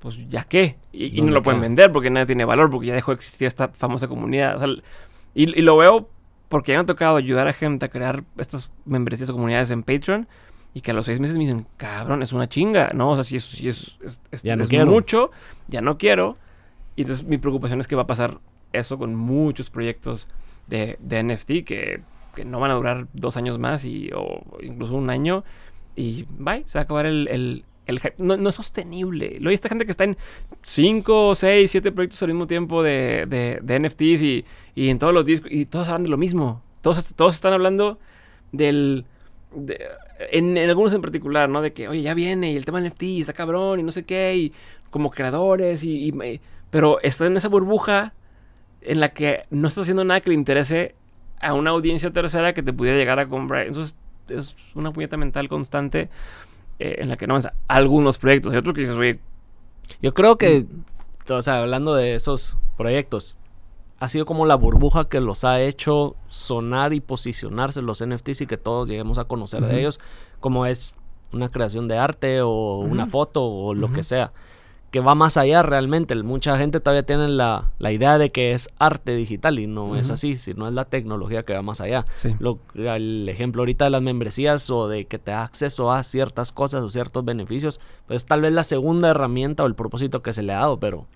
pues 0.00 0.16
ya 0.28 0.44
qué. 0.44 0.76
Y, 0.92 1.06
y 1.06 1.10
no 1.12 1.16
¿Dónde 1.18 1.32
lo 1.34 1.42
pueden 1.42 1.60
vender 1.60 1.92
porque 1.92 2.10
nadie 2.10 2.26
tiene 2.26 2.44
valor, 2.44 2.70
porque 2.70 2.88
ya 2.88 2.94
dejó 2.94 3.12
de 3.12 3.16
existir 3.16 3.46
esta 3.46 3.68
famosa 3.68 4.08
comunidad. 4.08 4.56
O 4.56 4.58
sea, 4.58 4.68
y, 5.34 5.58
y 5.58 5.62
lo 5.62 5.76
veo 5.76 6.08
porque 6.48 6.72
ya 6.72 6.78
me 6.78 6.82
ha 6.82 6.86
tocado 6.86 7.16
ayudar 7.16 7.46
a 7.48 7.52
gente 7.52 7.86
a 7.86 7.88
crear 7.88 8.24
estas 8.38 8.72
membresías 8.84 9.28
o 9.30 9.32
comunidades 9.34 9.70
en 9.70 9.82
Patreon. 9.82 10.28
Y 10.74 10.82
que 10.82 10.90
a 10.90 10.94
los 10.94 11.06
seis 11.06 11.18
meses 11.18 11.34
me 11.36 11.44
dicen, 11.44 11.66
cabrón, 11.78 12.22
es 12.22 12.32
una 12.32 12.46
chinga, 12.46 12.90
¿no? 12.94 13.10
O 13.10 13.14
sea, 13.14 13.24
si 13.24 13.36
es, 13.36 13.44
si 13.44 13.68
es, 13.68 13.98
es- 14.04 14.20
es- 14.30 14.42
Ya 14.42 14.54
no 14.54 14.62
es 14.64 14.68
mucho, 14.92 15.30
ya 15.66 15.80
no 15.80 15.96
quiero. 15.98 16.36
Y 16.94 17.02
entonces 17.02 17.26
mi 17.26 17.38
preocupación 17.38 17.80
es 17.80 17.86
que 17.88 17.96
va 17.96 18.02
a 18.02 18.06
pasar 18.06 18.38
eso 18.72 18.98
con 18.98 19.14
muchos 19.14 19.70
proyectos 19.70 20.28
de, 20.66 20.98
de 21.00 21.22
NFT 21.22 21.64
que, 21.64 22.02
que 22.38 22.44
no 22.44 22.60
van 22.60 22.70
a 22.70 22.74
durar 22.74 23.06
dos 23.12 23.36
años 23.36 23.58
más 23.58 23.84
y, 23.84 24.10
o 24.14 24.42
incluso 24.62 24.94
un 24.94 25.10
año. 25.10 25.44
Y 25.96 26.24
bye, 26.38 26.62
se 26.66 26.78
va 26.78 26.82
a 26.82 26.84
acabar 26.84 27.06
el, 27.06 27.26
el, 27.28 27.64
el 27.86 27.98
hype. 28.00 28.14
No, 28.18 28.36
no 28.36 28.48
es 28.50 28.54
sostenible. 28.54 29.30
Luego 29.40 29.48
hay 29.48 29.54
esta 29.54 29.68
gente 29.68 29.84
que 29.84 29.90
está 29.90 30.04
en 30.04 30.16
5, 30.62 31.34
6, 31.34 31.70
7 31.70 31.92
proyectos 31.92 32.22
al 32.22 32.28
mismo 32.28 32.46
tiempo 32.46 32.82
de, 32.82 33.26
de, 33.28 33.58
de 33.62 33.80
NFTs 33.80 34.22
y, 34.22 34.44
y 34.74 34.88
en 34.90 34.98
todos 34.98 35.12
los 35.12 35.24
discos. 35.24 35.50
Y 35.50 35.66
todos 35.66 35.88
hablan 35.88 36.04
de 36.04 36.08
lo 36.10 36.16
mismo. 36.16 36.62
Todos, 36.82 37.14
todos 37.14 37.34
están 37.34 37.52
hablando 37.52 37.98
del. 38.52 39.04
de- 39.54 39.80
en, 40.32 40.56
en 40.56 40.68
algunos 40.70 40.92
en 40.92 41.00
particular, 41.02 41.48
¿no? 41.48 41.62
De 41.62 41.72
que, 41.72 41.88
oye, 41.88 42.02
ya 42.02 42.14
viene 42.14 42.52
y 42.52 42.56
el 42.56 42.64
tema 42.64 42.80
NFT 42.80 43.02
está 43.20 43.32
cabrón 43.32 43.80
y 43.80 43.82
no 43.82 43.92
sé 43.92 44.04
qué. 44.04 44.36
Y 44.36 44.52
como 44.90 45.10
creadores 45.10 45.82
y. 45.84 46.08
y- 46.08 46.40
pero 46.70 47.00
está 47.02 47.26
en 47.26 47.36
esa 47.36 47.48
burbuja 47.48 48.12
en 48.82 49.00
la 49.00 49.08
que 49.10 49.42
no 49.50 49.68
está 49.68 49.80
haciendo 49.80 50.04
nada 50.04 50.20
que 50.20 50.30
le 50.30 50.34
interese 50.34 50.94
a 51.40 51.54
una 51.54 51.70
audiencia 51.70 52.10
tercera 52.10 52.52
que 52.52 52.62
te 52.62 52.72
pudiera 52.72 52.96
llegar 52.98 53.18
a 53.18 53.28
comprar. 53.28 53.66
Entonces 53.66 53.96
es 54.28 54.56
una 54.74 54.92
puñeta 54.92 55.16
mental 55.16 55.48
constante 55.48 56.08
eh, 56.78 56.96
en 56.98 57.08
la 57.08 57.16
que 57.16 57.26
no 57.26 57.34
avanza. 57.34 57.52
Algunos 57.66 58.18
proyectos. 58.18 58.52
Hay 58.52 58.58
otros 58.58 58.74
que 58.74 58.82
dices, 58.82 58.96
oye, 58.96 59.20
Yo 60.02 60.12
creo 60.12 60.36
que, 60.36 60.66
Mm. 61.28 61.32
o 61.32 61.42
sea, 61.42 61.62
hablando 61.62 61.94
de 61.94 62.14
esos 62.14 62.58
proyectos, 62.76 63.38
ha 64.00 64.08
sido 64.08 64.26
como 64.26 64.44
la 64.46 64.54
burbuja 64.54 65.08
que 65.08 65.20
los 65.20 65.44
ha 65.44 65.60
hecho 65.62 66.14
sonar 66.28 66.92
y 66.92 67.00
posicionarse 67.00 67.80
los 67.82 68.00
NFTs 68.02 68.42
y 68.42 68.46
que 68.46 68.58
todos 68.58 68.88
lleguemos 68.88 69.16
a 69.18 69.24
conocer 69.24 69.62
de 69.64 69.80
ellos, 69.80 69.98
como 70.40 70.66
es 70.66 70.94
una 71.32 71.48
creación 71.48 71.88
de 71.88 71.96
arte 71.98 72.42
o 72.42 72.78
una 72.80 73.06
foto 73.06 73.44
o 73.44 73.74
lo 73.74 73.92
que 73.92 74.02
sea, 74.02 74.32
que 74.90 75.00
va 75.00 75.14
más 75.14 75.36
allá 75.36 75.62
realmente. 75.62 76.14
Mucha 76.22 76.56
gente 76.58 76.80
todavía 76.80 77.02
tiene 77.04 77.28
la, 77.28 77.66
la 77.78 77.92
idea 77.92 78.16
de 78.18 78.30
que 78.30 78.52
es 78.52 78.68
arte 78.78 79.14
digital 79.14 79.58
y 79.58 79.66
no 79.66 79.96
es 79.96 80.06
Ujú. 80.06 80.14
así, 80.14 80.36
sino 80.36 80.66
es 80.66 80.72
la 80.74 80.86
tecnología 80.86 81.42
que 81.42 81.52
va 81.52 81.62
más 81.62 81.80
allá. 81.80 82.04
sí. 82.14 82.34
Lo, 82.38 82.58
el 82.74 83.28
ejemplo 83.28 83.62
ahorita 83.62 83.84
de 83.84 83.90
las 83.90 84.02
membresías 84.02 84.70
o 84.70 84.88
de 84.88 85.04
que 85.06 85.18
te 85.18 85.30
da 85.32 85.42
acceso 85.42 85.92
a 85.92 86.02
ciertas 86.04 86.52
cosas 86.52 86.82
o 86.82 86.88
ciertos 86.88 87.24
beneficios, 87.24 87.80
pues 88.06 88.24
tal 88.24 88.40
vez 88.40 88.52
la 88.52 88.64
segunda 88.64 89.10
herramienta 89.10 89.62
o 89.62 89.66
el 89.66 89.74
propósito 89.74 90.22
que 90.22 90.32
se 90.32 90.42
le 90.42 90.52
ha 90.54 90.58
dado, 90.60 90.78
pero 90.80 91.06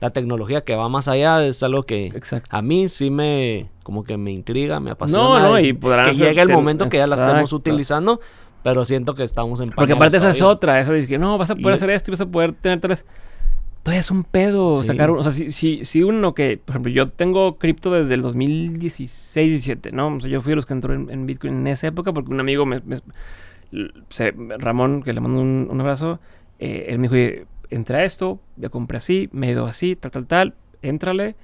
la 0.00 0.10
tecnología 0.10 0.62
que 0.62 0.76
va 0.76 0.88
más 0.88 1.08
allá 1.08 1.44
es 1.44 1.62
algo 1.62 1.82
que 1.82 2.06
Exacto. 2.06 2.48
a 2.56 2.62
mí 2.62 2.88
sí 2.88 3.10
me, 3.10 3.68
como 3.82 4.04
que 4.04 4.16
me 4.16 4.30
intriga, 4.30 4.78
me 4.80 4.92
apasiona. 4.92 5.24
No, 5.24 5.38
no, 5.40 5.58
y 5.60 5.72
podrán 5.72 6.06
que 6.06 6.14
llegue 6.16 6.40
el 6.40 6.48
momento 6.50 6.88
que 6.88 6.98
ya 6.98 7.06
la 7.06 7.16
estemos 7.16 7.52
utilizando, 7.52 8.20
pero 8.68 8.84
siento 8.84 9.14
que 9.14 9.24
estamos 9.24 9.60
en 9.60 9.70
Porque 9.70 9.94
aparte 9.94 10.18
esa 10.18 10.28
es 10.30 10.42
otra. 10.42 10.78
Esa 10.78 10.92
dice 10.92 11.08
que 11.08 11.18
no, 11.18 11.38
vas 11.38 11.50
a 11.50 11.54
poder 11.56 11.70
Y- 11.70 11.76
hacer 11.76 11.90
esto 11.90 12.10
y 12.10 12.12
vas 12.12 12.20
a 12.20 12.26
poder 12.26 12.52
tener 12.52 12.80
tres. 12.80 13.06
Todavía 13.82 14.00
es 14.00 14.10
un 14.10 14.24
pedo 14.24 14.82
Sí. 14.82 14.88
sacar 14.88 15.10
un- 15.10 15.18
O 15.20 15.22
sea, 15.22 15.32
si, 15.32 15.50
si, 15.50 15.84
si 15.84 16.02
uno 16.02 16.34
que, 16.34 16.60
por 16.62 16.74
ejemplo, 16.74 16.92
yo 16.92 17.08
tengo 17.08 17.56
cripto 17.56 17.90
desde 17.90 18.12
el 18.14 18.22
2016-17, 18.22 19.92
¿no? 19.92 20.08
O 20.16 20.20
sea, 20.20 20.28
yo 20.30 20.42
fui 20.42 20.50
de 20.50 20.56
los 20.56 20.66
que 20.66 20.74
entró 20.74 20.92
en, 20.94 21.08
en 21.10 21.24
Bitcoin 21.26 21.54
en 21.60 21.66
esa 21.68 21.86
época 21.86 22.12
porque 22.12 22.30
un 22.32 22.40
amigo 22.40 22.66
me. 22.66 22.80
me- 22.84 22.98
se- 24.10 24.34
Ramón, 24.58 25.02
que 25.02 25.12
le 25.12 25.20
mando 25.20 25.40
un, 25.40 25.68
un 25.70 25.80
abrazo, 25.80 26.20
eh, 26.58 26.86
él 26.88 26.98
me 26.98 27.04
dijo, 27.04 27.14
"Oye, 27.14 27.46
entra 27.70 27.98
a 27.98 28.04
esto, 28.04 28.40
yo 28.56 28.70
compré 28.70 28.98
así, 28.98 29.28
me 29.32 29.48
he 29.48 29.52
ido 29.52 29.66
así, 29.66 29.94
tal, 29.96 30.10
tal, 30.10 30.26
tal, 30.26 30.54
éntrale. 30.82 31.36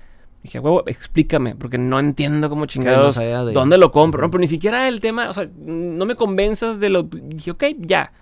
Dije, 0.44 0.60
huevo, 0.60 0.84
explícame, 0.86 1.56
porque 1.56 1.78
no 1.78 1.98
entiendo 1.98 2.48
cómo 2.48 2.66
chingados. 2.66 3.16
de- 3.46 3.52
¿Dónde 3.52 3.78
lo 3.78 3.90
compro? 3.90 4.22
No, 4.22 4.30
pero 4.30 4.40
ni 4.40 4.46
siquiera 4.46 4.86
el 4.86 5.00
tema, 5.00 5.28
o 5.30 5.32
sea, 5.32 5.48
no 5.58 6.04
me 6.06 6.14
convenzas 6.14 6.78
de 6.78 6.90
lo... 6.90 7.02
Dije, 7.02 7.50
ok, 7.50 7.64
ya. 7.78 8.12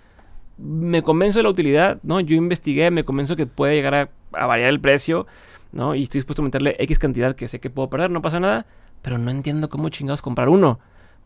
Me 0.57 1.03
convenzo 1.03 1.39
de 1.39 1.43
la 1.43 1.49
utilidad, 1.49 1.99
¿no? 2.01 2.19
Yo 2.19 2.35
investigué, 2.35 2.89
me 2.91 3.03
convenzo 3.03 3.35
que 3.35 3.45
puede 3.45 3.75
llegar 3.75 3.93
a, 3.93 4.09
a 4.31 4.47
variar 4.47 4.69
el 4.69 4.79
precio. 4.79 5.27
¿no? 5.73 5.95
Y 5.95 6.03
estoy 6.03 6.19
dispuesto 6.19 6.41
a 6.43 6.45
meterle 6.45 6.75
X 6.79 6.99
cantidad 6.99 7.35
que 7.35 7.47
sé 7.47 7.59
que 7.59 7.71
puedo 7.71 7.89
perder, 7.89 8.11
no 8.11 8.21
pasa 8.21 8.39
nada, 8.39 8.67
pero 9.01 9.17
no 9.17 9.31
entiendo 9.31 9.69
cómo 9.69 9.89
chingados 9.89 10.21
comprar 10.21 10.47
uno. 10.47 10.79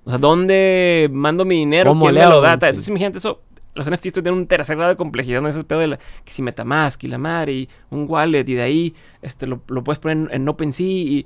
O 0.05 0.09
sea, 0.09 0.17
¿dónde 0.19 1.09
mando 1.11 1.43
mi 1.43 1.55
dinero? 1.57 1.89
¿Cómo 1.89 2.05
¿Quién 2.05 2.15
me 2.15 2.21
lo 2.21 2.41
da? 2.41 2.51
Sí. 2.51 2.65
Entonces, 2.69 2.87
imagínate 2.87 3.17
eso. 3.17 3.41
Los 3.77 3.87
NFTs 3.89 4.13
tienen 4.13 4.33
un 4.33 4.47
tercer 4.47 4.75
grado 4.75 4.89
de 4.91 4.97
complejidad, 4.97 5.41
¿no? 5.41 5.47
Ese 5.47 5.63
pedo 5.63 5.79
de 5.79 5.87
la, 5.87 5.97
que 6.25 6.33
si 6.33 6.41
Metamask 6.41 7.03
y 7.03 7.07
la 7.07 7.17
madre 7.17 7.53
y 7.53 7.69
un 7.91 8.05
wallet 8.09 8.47
y 8.49 8.55
de 8.55 8.61
ahí 8.61 8.95
este, 9.21 9.47
lo, 9.47 9.61
lo 9.67 9.83
puedes 9.83 9.99
poner 9.99 10.17
en, 10.17 10.29
en 10.31 10.49
OpenSea 10.49 10.85
y 10.85 11.25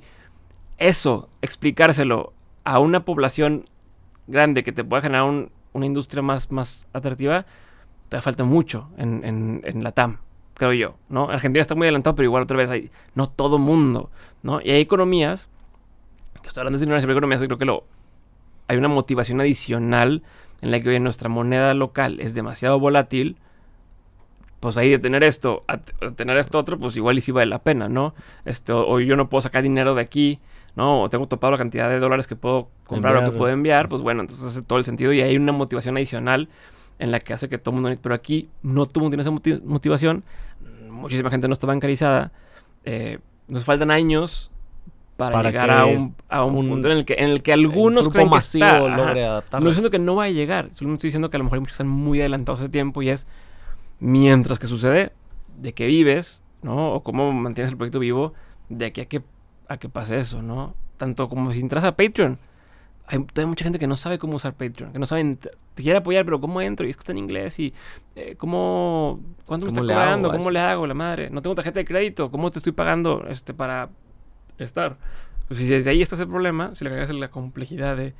eso, 0.78 1.28
explicárselo 1.42 2.32
a 2.64 2.78
una 2.78 3.04
población 3.04 3.66
grande 4.26 4.62
que 4.64 4.72
te 4.72 4.84
pueda 4.84 5.02
generar 5.02 5.24
un- 5.24 5.50
una 5.72 5.86
industria 5.86 6.22
más, 6.22 6.50
más 6.52 6.86
atractiva, 6.92 7.46
te 8.08 8.20
falta 8.20 8.44
mucho 8.44 8.88
en, 8.98 9.22
en, 9.24 9.62
la 9.82 9.92
TAM, 9.92 10.18
creo 10.54 10.72
yo, 10.74 10.96
¿no? 11.08 11.30
Argentina 11.30 11.62
está 11.62 11.74
muy 11.74 11.86
adelantado, 11.86 12.14
pero 12.14 12.26
igual 12.26 12.42
otra 12.42 12.56
vez 12.58 12.68
hay, 12.70 12.90
no 13.14 13.28
todo 13.28 13.58
mundo, 13.58 14.10
¿no? 14.42 14.60
Y 14.60 14.70
hay 14.70 14.80
economías, 14.82 15.48
que 16.42 16.48
estoy 16.48 16.60
hablando 16.60 16.78
de 16.78 17.12
economías 17.12 17.40
que 17.40 17.46
creo 17.46 17.58
que 17.58 17.64
lo, 17.64 17.84
hay 18.68 18.76
una 18.76 18.88
motivación 18.88 19.40
adicional 19.40 20.22
en 20.62 20.70
la 20.70 20.80
que 20.80 20.88
hoy 20.88 20.98
nuestra 21.00 21.28
moneda 21.28 21.74
local 21.74 22.18
es 22.20 22.32
demasiado 22.34 22.78
volátil, 22.78 23.36
pues 24.60 24.78
ahí 24.78 24.90
de 24.90 24.98
tener 25.00 25.24
esto 25.24 25.64
a, 25.66 25.78
tener 26.14 26.36
esto 26.36 26.56
otro, 26.58 26.78
pues 26.78 26.96
igual 26.96 27.18
y 27.18 27.20
sí 27.20 27.32
vale 27.32 27.46
la 27.46 27.58
pena, 27.58 27.88
¿no? 27.88 28.14
Este, 28.44 28.72
o, 28.72 28.88
o 28.88 29.00
yo 29.00 29.16
no 29.16 29.28
puedo 29.28 29.42
sacar 29.42 29.62
dinero 29.64 29.94
de 29.94 30.02
aquí, 30.02 30.38
¿no? 30.76 31.02
O 31.02 31.10
tengo 31.10 31.26
topado 31.26 31.50
la 31.50 31.58
cantidad 31.58 31.90
de 31.90 31.98
dólares 31.98 32.28
que 32.28 32.36
puedo 32.36 32.68
comprar 32.86 33.16
o 33.16 33.24
que 33.24 33.36
puedo 33.36 33.52
enviar, 33.52 33.88
pues 33.88 34.02
bueno, 34.02 34.20
entonces 34.20 34.46
hace 34.46 34.62
todo 34.62 34.78
el 34.78 34.84
sentido 34.84 35.12
y 35.12 35.20
hay 35.20 35.36
una 35.36 35.50
motivación 35.50 35.96
adicional 35.96 36.48
en 37.00 37.10
la 37.10 37.18
que 37.18 37.34
hace 37.34 37.48
que 37.48 37.58
todo 37.58 37.74
el 37.74 37.82
mundo... 37.82 37.98
Pero 38.00 38.14
aquí 38.14 38.48
no 38.62 38.86
todo 38.86 39.00
el 39.00 39.10
mundo 39.10 39.16
tiene 39.16 39.22
esa 39.22 39.32
moti- 39.32 39.64
motivación, 39.64 40.22
muchísima 40.88 41.28
gente 41.28 41.48
no 41.48 41.54
está 41.54 41.66
bancarizada, 41.66 42.30
eh, 42.84 43.18
nos 43.48 43.64
faltan 43.64 43.90
años 43.90 44.51
para, 45.16 45.36
Para 45.36 45.50
llegar 45.50 45.70
a 45.70 45.86
un, 45.86 46.14
a 46.28 46.44
un 46.44 46.56
un- 46.56 46.68
punto 46.68 46.90
en 46.90 46.98
el 46.98 47.04
que, 47.04 47.14
en 47.14 47.30
el 47.30 47.42
que 47.42 47.52
algunos 47.52 48.06
el 48.06 48.12
creen 48.12 48.30
que 48.30 48.38
está, 48.38 48.80
logre 48.80 49.28
No 49.52 49.66
diciendo 49.66 49.90
que 49.90 49.98
no 49.98 50.16
va 50.16 50.24
a 50.24 50.30
llegar, 50.30 50.70
solo 50.74 50.94
estoy 50.94 51.08
diciendo 51.08 51.30
que 51.30 51.36
a 51.36 51.38
lo 51.38 51.44
mejor 51.44 51.56
hay 51.56 51.60
muchos 51.60 51.72
que 51.72 51.82
están 51.82 51.88
muy 51.88 52.20
adelantados 52.20 52.60
hace 52.60 52.70
tiempo 52.70 53.02
y 53.02 53.10
es 53.10 53.26
mientras 54.00 54.58
que 54.58 54.66
sucede, 54.66 55.12
de 55.58 55.74
que 55.74 55.86
vives, 55.86 56.42
¿no? 56.62 56.94
O 56.94 57.02
cómo 57.02 57.32
mantienes 57.32 57.70
el 57.70 57.76
proyecto 57.76 58.00
vivo, 58.00 58.32
de 58.68 58.86
aquí 58.86 59.00
a 59.00 59.06
que, 59.06 59.22
a 59.68 59.76
que 59.76 59.88
pase 59.88 60.18
eso, 60.18 60.42
¿no? 60.42 60.74
Tanto 60.96 61.28
como 61.28 61.52
si 61.52 61.60
entras 61.60 61.84
a 61.84 61.96
Patreon. 61.96 62.38
Hay, 63.06 63.18
mucha 63.46 63.64
gente 63.64 63.78
que 63.78 63.86
no 63.86 63.96
sabe 63.96 64.18
cómo 64.18 64.36
usar 64.36 64.54
Patreon, 64.54 64.92
que 64.92 64.98
no 64.98 65.06
saben, 65.06 65.36
te, 65.36 65.50
quiere 65.74 65.98
apoyar, 65.98 66.24
pero 66.24 66.40
¿cómo 66.40 66.60
entro? 66.60 66.86
Y 66.86 66.90
es 66.90 66.96
que 66.96 67.00
está 67.00 67.12
en 67.12 67.18
inglés 67.18 67.58
y 67.58 67.74
eh, 68.16 68.36
¿cómo, 68.38 69.20
¿cuánto 69.44 69.66
me 69.66 69.72
¿Cómo 69.72 69.82
está 69.82 69.94
hago 69.94 70.02
cobrando? 70.02 70.32
¿Cómo 70.32 70.50
le 70.50 70.60
hago, 70.60 70.86
la 70.86 70.94
madre? 70.94 71.28
No 71.28 71.42
tengo 71.42 71.54
tarjeta 71.54 71.80
de 71.80 71.84
crédito, 71.84 72.30
¿cómo 72.30 72.50
te 72.50 72.58
estoy 72.58 72.72
pagando 72.72 73.26
este, 73.28 73.54
para 73.54 73.90
estar? 74.58 74.96
Pues 75.48 75.60
si 75.60 75.66
desde 75.66 75.90
ahí 75.90 76.02
estás 76.02 76.20
el 76.20 76.28
problema, 76.28 76.74
si 76.74 76.84
le 76.84 76.90
agregas 76.90 77.10
la 77.14 77.28
complejidad 77.30 77.96
de, 77.96 78.14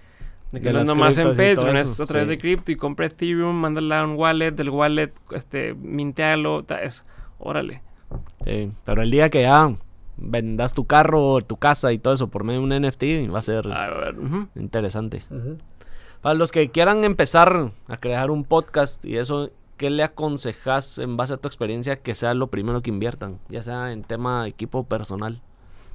de 0.52 0.60
que 0.60 0.68
De 0.68 0.72
no 0.72 0.80
es 0.80 0.88
nomás 0.88 1.16
en 1.18 1.28
Patreon, 1.28 1.76
es 1.76 1.98
otra 2.00 2.18
vez 2.20 2.26
sí. 2.28 2.30
de 2.30 2.38
cripto 2.38 2.72
y 2.72 2.76
compra 2.76 3.06
Ethereum, 3.06 3.54
mándala 3.56 4.00
a 4.00 4.04
un 4.04 4.16
wallet, 4.16 4.52
del 4.52 4.70
wallet, 4.70 5.12
este, 5.30 5.74
mintealo, 5.74 6.62
ta- 6.64 6.82
es, 6.82 7.04
órale. 7.38 7.82
Sí, 8.44 8.70
pero 8.84 9.02
el 9.02 9.10
día 9.10 9.30
que 9.30 9.42
ya 9.42 9.72
vendas 10.18 10.74
tu 10.74 10.84
carro, 10.84 11.40
tu 11.40 11.56
casa 11.56 11.92
y 11.92 11.98
todo 11.98 12.12
eso 12.14 12.28
por 12.28 12.44
medio 12.44 12.60
de 12.60 12.66
un 12.66 12.82
NFT, 12.82 13.32
va 13.32 13.38
a 13.38 13.42
ser 13.42 13.66
A 13.72 13.88
ver, 13.94 14.18
ujú. 14.18 14.48
interesante. 14.56 15.24
Para 16.20 16.34
los 16.34 16.52
que 16.52 16.70
quieran 16.70 17.04
empezar 17.04 17.70
a 17.88 17.96
crear 17.96 18.30
un 18.30 18.44
podcast 18.44 19.04
y 19.06 19.16
eso, 19.16 19.50
¿qué 19.78 19.88
le 19.90 20.02
aconsejas 20.04 20.98
en 20.98 21.16
base 21.16 21.34
a 21.34 21.36
tu 21.38 21.48
experiencia 21.48 21.96
que 21.96 22.14
sea 22.14 22.34
lo 22.34 22.48
primero 22.48 22.82
que 22.82 22.90
inviertan? 22.90 23.38
Ya 23.48 23.62
sea 23.62 23.90
en 23.92 24.04
tema 24.04 24.46
equipo 24.46 24.84
personal. 24.84 25.40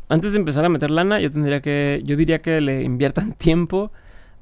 Antes 0.09 0.31
de 0.33 0.39
empezar 0.39 0.63
a 0.65 0.69
meter 0.69 0.89
lana, 0.91 1.19
yo 1.19 1.29
tendría 1.31 1.61
que, 1.61 2.01
yo 2.05 2.15
diría 2.15 2.39
que 2.39 2.61
le 2.61 2.83
inviertan 2.83 3.33
tiempo 3.37 3.91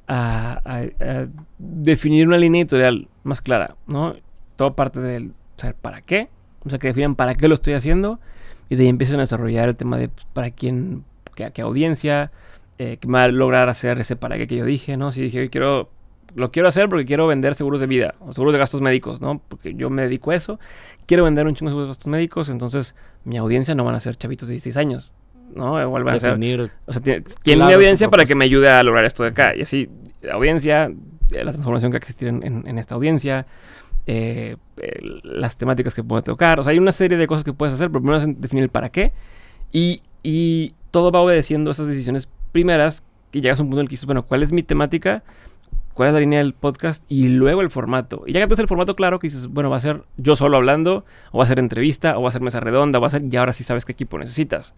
a, 0.06 0.60
a- 0.64 1.04
a 1.04 1.26
definir 1.58 2.26
una 2.28 2.38
línea 2.38 2.62
editorial 2.62 3.08
más 3.24 3.40
clara, 3.40 3.76
¿no? 3.86 4.14
Todo 4.56 4.74
parte 4.74 5.00
del 5.00 5.32
saber 5.56 5.74
para 5.74 6.00
qué, 6.02 6.28
o 6.64 6.70
sea, 6.70 6.78
que 6.78 6.88
definan 6.88 7.14
para 7.16 7.34
qué 7.34 7.48
lo 7.48 7.54
estoy 7.54 7.74
haciendo 7.74 8.20
y 8.68 8.76
de 8.76 8.84
ahí 8.84 8.88
empiezan 8.88 9.16
a 9.16 9.20
desarrollar 9.20 9.68
el 9.68 9.76
tema 9.76 9.96
de 9.98 10.08
pues, 10.08 10.26
para 10.32 10.50
quién, 10.50 11.04
qué, 11.34 11.50
qué 11.52 11.62
audiencia, 11.62 12.30
eh, 12.78 12.98
qué 13.00 13.08
va 13.08 13.24
a 13.24 13.28
lograr 13.28 13.68
hacer 13.68 13.98
ese 13.98 14.16
para 14.16 14.36
qué 14.36 14.46
que 14.46 14.56
yo 14.56 14.64
dije, 14.64 14.96
¿no? 14.96 15.10
Si 15.12 15.22
dije, 15.22 15.44
"Yo 15.44 15.50
quiero, 15.50 15.90
lo 16.34 16.50
quiero 16.52 16.68
hacer 16.68 16.88
porque 16.88 17.04
quiero 17.04 17.26
vender 17.26 17.54
seguros 17.56 17.80
de 17.80 17.86
vida 17.86 18.14
o 18.20 18.32
seguros 18.32 18.52
de 18.52 18.58
gastos 18.58 18.80
médicos, 18.82 19.20
¿no? 19.20 19.40
Porque 19.48 19.74
yo 19.74 19.90
me 19.90 20.02
dedico 20.02 20.30
a 20.30 20.36
eso, 20.36 20.60
quiero 21.06 21.24
vender 21.24 21.46
un 21.46 21.54
chingo 21.54 21.70
de 21.70 21.72
seguros 21.72 21.86
de 21.86 21.90
gastos 21.90 22.08
médicos, 22.08 22.48
entonces 22.50 22.94
mi 23.24 23.36
audiencia 23.36 23.74
no 23.74 23.84
van 23.84 23.94
a 23.96 24.00
ser 24.00 24.16
chavitos 24.16 24.48
de 24.48 24.52
16 24.54 24.76
años, 24.76 25.12
¿no? 25.54 25.80
Igual 25.80 26.04
van 26.04 26.16
a 26.16 26.18
ser 26.18 26.30
Definir 26.30 26.70
o 26.86 26.92
sea, 26.92 27.02
tiene- 27.02 27.22
¿quién 27.42 27.58
Claro, 27.58 27.66
mi 27.68 27.72
tu 27.72 27.76
audiencia 27.78 28.10
para 28.10 28.24
que 28.24 28.34
me 28.34 28.44
ayude 28.44 28.68
a 28.68 28.82
lograr 28.82 29.04
esto 29.04 29.22
de 29.22 29.30
acá? 29.30 29.54
Y 29.56 29.62
así, 29.62 29.88
audiencia, 30.30 30.86
eh, 31.30 31.44
la 31.44 31.52
transformación 31.52 31.90
que 31.92 31.96
va 31.96 31.98
a 31.98 32.02
existir 32.04 32.28
en, 32.28 32.42
en- 32.42 32.66
en 32.66 32.78
esta 32.78 32.94
audiencia, 32.94 33.46
eh, 34.06 34.56
las 35.22 35.56
temáticas 35.56 35.94
que 35.94 36.02
puedo 36.04 36.22
tocar. 36.22 36.60
O 36.60 36.62
sea, 36.64 36.72
hay 36.72 36.78
una 36.78 36.92
serie 36.92 37.16
de 37.18 37.26
cosas 37.26 37.44
que 37.44 37.52
puedes 37.52 37.74
hacer, 37.74 37.88
pero 37.88 38.00
primero 38.02 38.18
es 38.22 38.40
definir 38.40 38.62
el 38.64 38.70
para 38.70 38.88
qué. 38.90 39.12
Y, 39.72 40.02
y 40.22 40.74
todo 40.90 41.10
va 41.10 41.20
obedeciendo 41.20 41.70
esas 41.70 41.86
decisiones 41.88 42.28
primeras 42.52 43.04
que 43.30 43.40
llegas 43.40 43.58
a 43.58 43.62
un 43.62 43.68
punto 43.68 43.80
en 43.80 43.84
el 43.84 43.88
que 43.88 43.94
dices, 43.94 44.06
bueno, 44.06 44.22
¿cuál 44.24 44.42
es 44.42 44.52
mi 44.52 44.62
temática? 44.62 45.24
¿Cuál 45.94 46.08
es 46.08 46.14
la 46.14 46.20
línea 46.20 46.38
del 46.40 46.52
podcast? 46.54 47.02
Y 47.08 47.28
luego 47.28 47.62
el 47.62 47.70
formato. 47.70 48.22
Y 48.26 48.32
ya 48.32 48.40
que 48.40 48.46
tienes 48.46 48.60
el 48.60 48.68
formato 48.68 48.94
claro, 48.94 49.18
que 49.18 49.26
dices, 49.28 49.46
bueno, 49.48 49.70
va 49.70 49.78
a 49.78 49.80
ser 49.80 50.02
yo 50.18 50.36
solo 50.36 50.56
hablando, 50.58 51.04
o 51.32 51.38
va 51.38 51.44
a 51.44 51.46
ser 51.46 51.58
entrevista, 51.58 52.18
o 52.18 52.22
va 52.22 52.28
a 52.28 52.32
ser 52.32 52.42
mesa 52.42 52.60
redonda, 52.60 52.98
o 52.98 53.02
va 53.02 53.08
a 53.08 53.10
ser, 53.10 53.22
y 53.24 53.34
ahora 53.36 53.52
sí 53.52 53.64
sabes 53.64 53.84
qué 53.84 53.92
equipo 53.92 54.18
necesitas. 54.18 54.74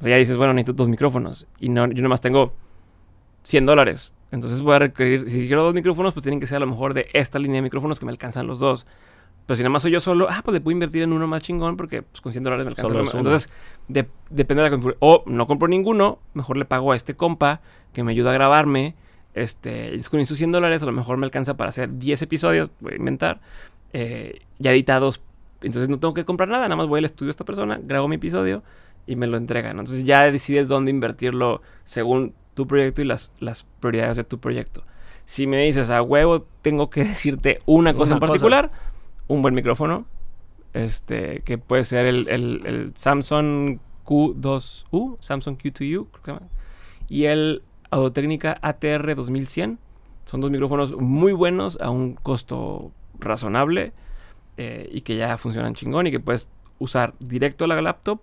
O 0.00 0.02
sea, 0.02 0.10
ya 0.10 0.16
dices, 0.16 0.36
bueno, 0.36 0.52
necesito 0.54 0.72
dos 0.72 0.88
micrófonos. 0.88 1.46
Y 1.60 1.68
no, 1.68 1.86
yo 1.90 2.02
nomás 2.02 2.20
tengo 2.20 2.52
100 3.44 3.66
dólares. 3.66 4.12
Entonces 4.32 4.62
voy 4.62 4.74
a 4.74 4.78
requerir, 4.78 5.30
si 5.30 5.46
quiero 5.46 5.62
dos 5.62 5.74
micrófonos, 5.74 6.14
pues 6.14 6.22
tienen 6.22 6.40
que 6.40 6.46
ser 6.46 6.56
a 6.56 6.60
lo 6.60 6.66
mejor 6.66 6.94
de 6.94 7.08
esta 7.12 7.38
línea 7.38 7.56
de 7.56 7.62
micrófonos 7.62 7.98
que 7.98 8.06
me 8.06 8.12
alcanzan 8.12 8.46
los 8.46 8.60
dos. 8.60 8.86
Pero 9.46 9.56
si 9.56 9.62
nada 9.62 9.70
más 9.70 9.82
soy 9.82 9.90
yo 9.90 9.98
solo, 10.00 10.28
ah, 10.30 10.42
pues 10.44 10.52
le 10.54 10.60
puedo 10.60 10.72
invertir 10.72 11.02
en 11.02 11.12
uno 11.12 11.26
más 11.26 11.42
chingón 11.42 11.76
porque 11.76 12.02
pues, 12.02 12.20
con 12.20 12.30
100 12.32 12.44
dólares 12.44 12.64
me 12.64 12.70
alcanza. 12.70 12.92
Solo. 12.92 13.00
Entonces, 13.18 13.50
de- 13.88 14.08
depende 14.30 14.62
de 14.62 14.68
la 14.68 14.70
configuración. 14.70 14.98
O 15.00 15.24
no 15.26 15.46
compro 15.46 15.66
ninguno, 15.66 16.18
mejor 16.34 16.56
le 16.56 16.64
pago 16.64 16.92
a 16.92 16.96
este 16.96 17.14
compa 17.14 17.60
que 17.92 18.04
me 18.04 18.12
ayuda 18.12 18.30
a 18.30 18.34
grabarme. 18.34 18.94
Este, 19.34 19.98
con 20.10 20.20
esos 20.20 20.38
100 20.38 20.52
dólares 20.52 20.82
a 20.82 20.86
lo 20.86 20.92
mejor 20.92 21.16
me 21.16 21.24
alcanza 21.26 21.56
para 21.56 21.70
hacer 21.70 21.98
10 21.98 22.22
episodios, 22.22 22.70
voy 22.80 22.92
a 22.94 22.96
inventar, 22.96 23.40
eh, 23.92 24.40
ya 24.58 24.72
editados. 24.72 25.20
Entonces 25.62 25.88
no 25.88 25.98
tengo 25.98 26.14
que 26.14 26.24
comprar 26.24 26.48
nada, 26.48 26.62
nada 26.64 26.76
más 26.76 26.86
voy 26.86 26.98
al 26.98 27.04
estudio 27.04 27.28
de 27.28 27.32
esta 27.32 27.44
persona, 27.44 27.78
grabo 27.82 28.08
mi 28.08 28.16
episodio 28.16 28.62
y 29.06 29.16
me 29.16 29.26
lo 29.26 29.36
entregan. 29.36 29.78
Entonces 29.78 30.04
ya 30.04 30.30
decides 30.30 30.68
dónde 30.68 30.90
invertirlo 30.90 31.62
según 31.84 32.34
tu 32.54 32.66
proyecto 32.66 33.02
y 33.02 33.04
las, 33.04 33.32
las 33.40 33.64
prioridades 33.80 34.16
de 34.16 34.24
tu 34.24 34.38
proyecto. 34.38 34.84
Si 35.24 35.46
me 35.46 35.62
dices 35.64 35.90
a 35.90 36.02
huevo, 36.02 36.46
tengo 36.62 36.90
que 36.90 37.04
decirte 37.04 37.58
una 37.66 37.92
cosa 37.94 38.02
Una 38.04 38.14
en 38.16 38.20
cosa. 38.20 38.26
particular, 38.32 38.70
un 39.28 39.42
buen 39.42 39.54
micrófono, 39.54 40.06
este, 40.72 41.40
que 41.44 41.58
puede 41.58 41.84
ser 41.84 42.06
el, 42.06 42.28
el- 42.28 42.62
el 42.66 42.92
Samsung 42.96 43.78
Q2U, 44.04 45.16
Samsung 45.20 45.56
Q2U, 45.56 46.06
creo 46.10 46.12
que 46.12 46.20
se 46.24 46.32
llama, 46.32 46.46
y 47.08 47.24
el 47.24 47.62
Audio-Técnica 47.90 48.58
ATR 48.62 49.14
2100. 49.16 49.78
Son 50.26 50.40
dos 50.40 50.50
micrófonos 50.50 50.96
muy 50.96 51.32
buenos 51.32 51.76
a 51.80 51.90
un 51.90 52.14
costo 52.14 52.92
razonable 53.18 53.92
eh, 54.56 54.88
y 54.92 55.00
que 55.00 55.16
ya 55.16 55.36
funcionan 55.38 55.74
chingón 55.74 56.06
y 56.06 56.12
que 56.12 56.20
puedes 56.20 56.48
usar 56.78 57.14
directo 57.18 57.64
a 57.64 57.68
la 57.68 57.80
laptop 57.82 58.20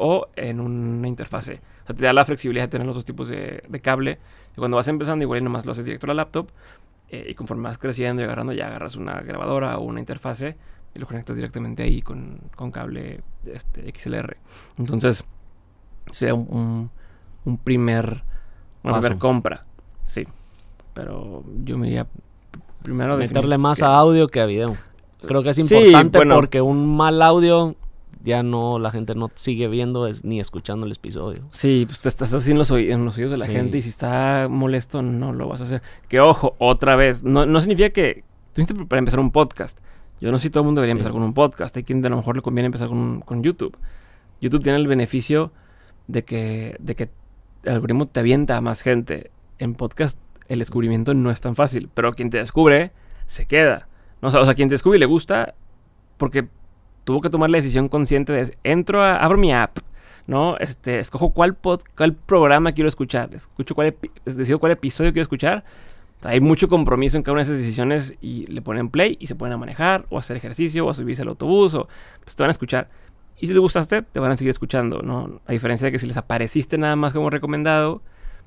o 0.00 0.28
en 0.36 0.60
una 0.60 1.06
interfase. 1.08 1.60
O 1.84 1.86
sea, 1.86 1.94
te 1.96 2.04
da 2.04 2.12
la 2.12 2.24
flexibilidad 2.24 2.64
de 2.64 2.68
tener 2.68 2.86
los 2.86 2.96
dos 2.96 3.04
tipos 3.04 3.28
de, 3.28 3.62
de 3.68 3.80
cable. 3.80 4.18
Y 4.54 4.58
cuando 4.58 4.76
vas 4.76 4.88
empezando, 4.88 5.22
igual 5.22 5.40
y 5.40 5.42
nomás 5.44 5.66
lo 5.66 5.72
haces 5.72 5.84
directo 5.84 6.06
a 6.06 6.08
la 6.08 6.14
laptop. 6.14 6.48
eh, 7.10 7.26
y 7.30 7.34
conforme 7.34 7.64
vas 7.64 7.76
creciendo 7.78 8.22
y 8.22 8.24
agarrando, 8.24 8.52
ya 8.52 8.66
agarras 8.68 8.96
una 8.96 9.20
grabadora 9.20 9.76
o 9.78 9.82
una 9.84 9.98
interfase 10.00 10.56
y 10.94 10.98
lo 11.00 11.06
conectas 11.06 11.36
directamente 11.36 11.82
ahí 11.82 12.02
con, 12.02 12.38
con 12.56 12.70
cable 12.70 13.20
este, 13.46 13.92
XLR. 13.92 14.36
Entonces, 14.78 15.24
sería 16.12 16.34
un, 16.34 16.46
un, 16.50 16.90
un 17.44 17.58
primer, 17.58 18.22
una 18.84 18.94
Paso. 18.94 19.00
primera 19.00 19.18
compra. 19.18 19.64
Sí. 20.06 20.24
Pero 20.94 21.44
yo 21.64 21.78
me 21.78 21.88
iría 21.88 22.06
primero 22.82 23.14
a 23.14 23.16
meterle 23.16 23.58
más 23.58 23.82
a 23.82 23.96
audio 23.96 24.28
que 24.28 24.40
a 24.40 24.46
video. 24.46 24.76
Creo 25.26 25.42
que 25.42 25.50
es 25.50 25.56
Sí, 25.56 25.62
importante 25.62 26.18
bueno. 26.18 26.34
porque 26.34 26.60
un 26.60 26.96
mal 26.96 27.20
audio 27.22 27.76
ya 28.22 28.42
no 28.42 28.78
la 28.78 28.90
gente 28.90 29.14
no 29.14 29.30
sigue 29.34 29.68
viendo 29.68 30.06
es- 30.06 30.24
ni 30.24 30.40
escuchando 30.40 30.86
el 30.86 30.92
episodio. 30.92 31.40
Sí, 31.50 31.84
pues 31.86 32.00
te 32.00 32.08
estás 32.08 32.32
así 32.32 32.50
en 32.52 32.58
los, 32.58 32.70
en 32.70 33.04
los 33.04 33.16
oídos 33.16 33.32
de 33.32 33.38
la 33.38 33.46
Sí. 33.46 33.52
gente 33.52 33.78
y 33.78 33.82
si 33.82 33.88
está 33.88 34.46
molesto 34.50 35.02
no 35.02 35.32
lo 35.32 35.48
vas 35.48 35.60
a 35.60 35.64
hacer. 35.64 35.82
Que 36.08 36.20
ojo, 36.20 36.54
otra 36.58 36.96
vez, 36.96 37.24
no, 37.24 37.46
no 37.46 37.60
significa 37.60 37.90
que 37.90 38.24
tú 38.52 38.60
necesitas 38.60 38.86
para 38.86 38.98
empezar 38.98 39.20
un 39.20 39.30
podcast. 39.30 39.78
Yo 40.20 40.30
no 40.30 40.38
sé 40.38 40.44
si 40.44 40.50
todo 40.50 40.62
el 40.62 40.66
mundo 40.66 40.80
debería 40.80 40.92
Sí. 40.94 40.98
empezar 40.98 41.12
con 41.12 41.22
un 41.22 41.32
podcast. 41.34 41.76
Hay 41.76 41.82
quien 41.84 42.04
a 42.04 42.08
lo 42.10 42.16
mejor 42.16 42.36
le 42.36 42.42
conviene 42.42 42.66
empezar 42.66 42.88
con, 42.88 43.20
con 43.22 43.42
YouTube. 43.42 43.76
YouTube 44.40 44.62
tiene 44.62 44.78
el 44.78 44.86
beneficio 44.86 45.52
de 46.08 46.24
que, 46.24 46.76
de 46.78 46.94
que 46.94 47.08
el 47.62 47.72
algoritmo 47.74 48.06
te 48.06 48.20
avienta 48.20 48.56
a 48.56 48.60
más 48.60 48.82
gente. 48.82 49.30
En 49.58 49.74
podcast 49.74 50.18
el 50.48 50.58
descubrimiento 50.58 51.14
no 51.14 51.30
es 51.30 51.40
tan 51.40 51.54
fácil, 51.54 51.88
pero 51.94 52.12
quien 52.12 52.28
te 52.30 52.38
descubre 52.38 52.92
se 53.26 53.46
queda. 53.46 53.88
No, 54.20 54.28
o 54.28 54.30
sea, 54.30 54.40
o 54.40 54.44
sea, 54.44 54.54
quien 54.54 54.68
te 54.68 54.74
descubre 54.74 54.96
y 54.98 55.00
le 55.00 55.06
gusta 55.06 55.54
porque 56.18 56.48
tuvo 57.04 57.20
que 57.20 57.30
tomar 57.30 57.50
la 57.50 57.58
decisión 57.58 57.88
consciente 57.88 58.32
de 58.32 58.56
entro 58.64 59.02
a, 59.02 59.16
abro 59.16 59.38
mi 59.38 59.52
app, 59.52 59.78
¿no? 60.26 60.56
Este, 60.58 61.00
escojo 61.00 61.30
cuál, 61.30 61.60
pod- 61.60 61.82
cuál 61.96 62.14
programa 62.14 62.72
quiero 62.72 62.88
escuchar, 62.88 63.34
escucho 63.34 63.74
cuál, 63.74 63.94
decido 64.24 64.58
cuál 64.58 64.72
episodio 64.72 65.12
quiero 65.12 65.22
escuchar. 65.22 65.64
Hay 66.22 66.40
mucho 66.40 66.68
compromiso 66.68 67.16
en 67.16 67.22
cada 67.22 67.32
una 67.32 67.40
de 67.40 67.44
esas 67.44 67.58
decisiones 67.58 68.14
y 68.20 68.46
le 68.46 68.60
ponen 68.60 68.90
play 68.90 69.16
y 69.18 69.26
se 69.26 69.34
ponen 69.34 69.54
a 69.54 69.56
manejar 69.56 70.04
o 70.10 70.16
a 70.16 70.20
hacer 70.20 70.36
ejercicio 70.36 70.84
o 70.84 70.90
a 70.90 70.94
subirse 70.94 71.22
al 71.22 71.28
autobús 71.28 71.72
o 71.74 71.88
pues 72.22 72.36
te 72.36 72.42
van 72.42 72.50
a 72.50 72.52
escuchar. 72.52 72.88
Y 73.38 73.46
si 73.46 73.54
te 73.54 73.58
gustaste, 73.58 74.02
te 74.02 74.20
van 74.20 74.30
a 74.30 74.36
seguir 74.36 74.50
escuchando, 74.50 75.00
¿no? 75.02 75.40
A 75.46 75.52
diferencia 75.52 75.86
de 75.86 75.92
que 75.92 75.98
si 75.98 76.06
les 76.06 76.18
apareciste 76.18 76.76
nada 76.76 76.94
más 76.94 77.14
como 77.14 77.30
recomendado, 77.30 78.02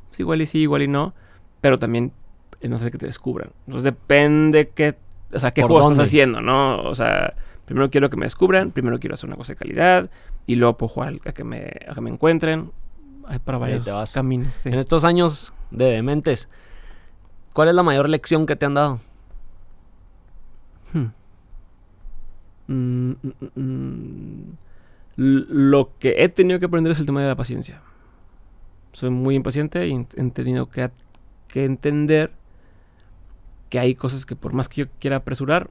pues 0.09 0.19
igual 0.19 0.43
y 0.43 0.45
sí, 0.45 0.59
igual 0.59 0.83
y 0.83 0.87
no, 0.87 1.15
pero 1.61 1.79
también 1.79 2.11
eh, 2.61 2.67
no 2.69 2.77
sé 2.77 2.91
que 2.91 2.99
te 2.99 3.07
descubran. 3.07 3.49
Entonces 3.65 3.85
depende 3.85 4.69
qué, 4.69 4.93
o 5.33 5.39
sea, 5.39 5.49
qué 5.49 5.61
¿Por 5.61 5.71
juego 5.71 5.81
dónde? 5.81 5.93
estás 5.95 6.09
haciendo, 6.09 6.41
¿no? 6.41 6.79
O 6.83 6.93
sea, 6.93 7.33
primero 7.65 7.89
quiero 7.89 8.09
que 8.09 8.17
me 8.17 8.25
descubran, 8.25 8.71
primero 8.71 8.99
quiero 8.99 9.13
hacer 9.13 9.27
una 9.27 9.37
cosa 9.37 9.53
de 9.53 9.57
calidad 9.57 10.09
y 10.45 10.55
luego 10.55 10.77
puedo 10.77 11.03
a 11.03 11.31
que 11.31 11.43
me, 11.43 11.71
a 11.87 11.93
que 11.93 12.01
me 12.01 12.09
encuentren. 12.09 12.71
Hay 13.25 13.39
para 13.39 13.57
varios 13.57 13.85
caminos. 14.13 14.53
sí. 14.53 14.69
En 14.69 14.75
estos 14.75 15.03
años 15.03 15.53
de 15.71 15.85
dementes, 15.85 16.49
¿cuál 17.53 17.69
es 17.69 17.75
la 17.75 17.83
mayor 17.83 18.09
lección 18.09 18.45
que 18.45 18.55
te 18.55 18.65
han 18.65 18.73
dado? 18.73 18.99
Hmm. 20.93 21.07
Mm, 22.67 23.11
mm, 23.11 23.61
mm, 23.61 24.57
Lo 25.15 25.91
que 25.99 26.23
he 26.23 26.29
tenido 26.29 26.59
que 26.59 26.65
aprender 26.65 26.91
es 26.91 26.99
el 26.99 27.05
tema 27.05 27.21
de 27.21 27.27
la 27.27 27.35
paciencia. 27.35 27.81
Soy 28.91 29.09
muy 29.09 29.35
impaciente 29.35 29.87
y 29.87 29.93
he 29.93 30.21
he 30.21 30.29
tenido 30.31 30.69
que, 30.69 30.91
que 31.47 31.65
entender 31.65 32.31
que 33.69 33.79
hay 33.79 33.95
cosas 33.95 34.25
que 34.25 34.35
por 34.35 34.53
más 34.53 34.69
que 34.69 34.81
yo 34.81 34.87
quiera 34.99 35.17
apresurar, 35.17 35.69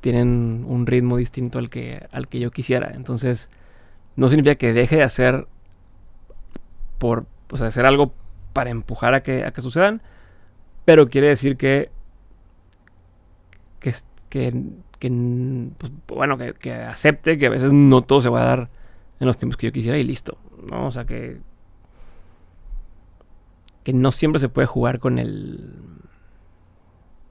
tienen 0.00 0.64
un 0.66 0.86
ritmo 0.86 1.16
distinto 1.16 1.58
al 1.58 1.70
que, 1.70 2.06
al 2.12 2.28
que 2.28 2.40
yo 2.40 2.50
quisiera. 2.50 2.92
Entonces, 2.94 3.50
no 4.16 4.28
significa 4.28 4.56
que 4.56 4.72
deje 4.72 4.96
de 4.96 5.02
hacer 5.02 5.46
por, 6.98 7.26
o 7.50 7.56
sea, 7.56 7.68
hacer 7.68 7.86
algo 7.86 8.12
para 8.52 8.70
empujar 8.70 9.14
a 9.14 9.22
que, 9.22 9.44
a 9.44 9.50
que 9.50 9.62
sucedan, 9.62 10.02
pero 10.84 11.08
quiere 11.08 11.28
decir 11.28 11.56
que 11.56 11.90
que, 13.80 13.94
que, 14.98 15.10
pues, 15.78 15.92
bueno, 16.06 16.36
que, 16.36 16.54
que 16.54 16.72
acepte 16.74 17.38
que 17.38 17.46
a 17.46 17.50
veces 17.50 17.72
no 17.72 18.02
todo 18.02 18.20
se 18.20 18.28
va 18.28 18.42
a 18.42 18.46
dar 18.46 18.70
en 19.20 19.26
los 19.26 19.38
tiempos 19.38 19.56
que 19.56 19.66
yo 19.68 19.72
quisiera 19.72 19.98
y 19.98 20.04
listo, 20.04 20.38
¿no? 20.70 20.86
O 20.86 20.90
sea, 20.90 21.04
que 21.04 21.38
que 23.84 23.92
no 23.94 24.12
siempre 24.12 24.38
se 24.38 24.50
puede 24.50 24.66
jugar 24.66 24.98
con 24.98 25.18
el 25.18 25.72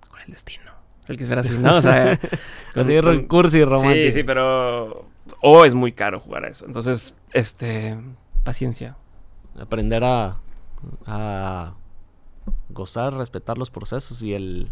con 0.09 0.19
el 0.21 0.31
destino. 0.31 0.71
El 1.07 1.17
que 1.17 1.25
fuera 1.25 1.41
así, 1.41 1.57
¿no? 1.59 1.77
O 1.77 1.81
sea, 1.81 2.17
con- 2.73 2.83
Así 2.83 3.01
con- 3.01 3.25
cursi 3.27 3.59
y 3.59 3.63
romántico. 3.65 4.05
Sí, 4.07 4.11
sí, 4.13 4.23
pero 4.23 5.05
o 5.41 5.65
es 5.65 5.73
muy 5.73 5.91
caro 5.91 6.19
jugar 6.19 6.45
a 6.45 6.49
eso. 6.49 6.65
Entonces, 6.65 7.15
este 7.33 7.97
paciencia. 8.43 8.95
Aprender 9.59 10.03
a, 10.03 10.37
a 11.05 11.73
gozar, 12.69 13.13
respetar 13.13 13.57
los 13.57 13.69
procesos 13.69 14.21
y 14.21 14.33
el... 14.33 14.69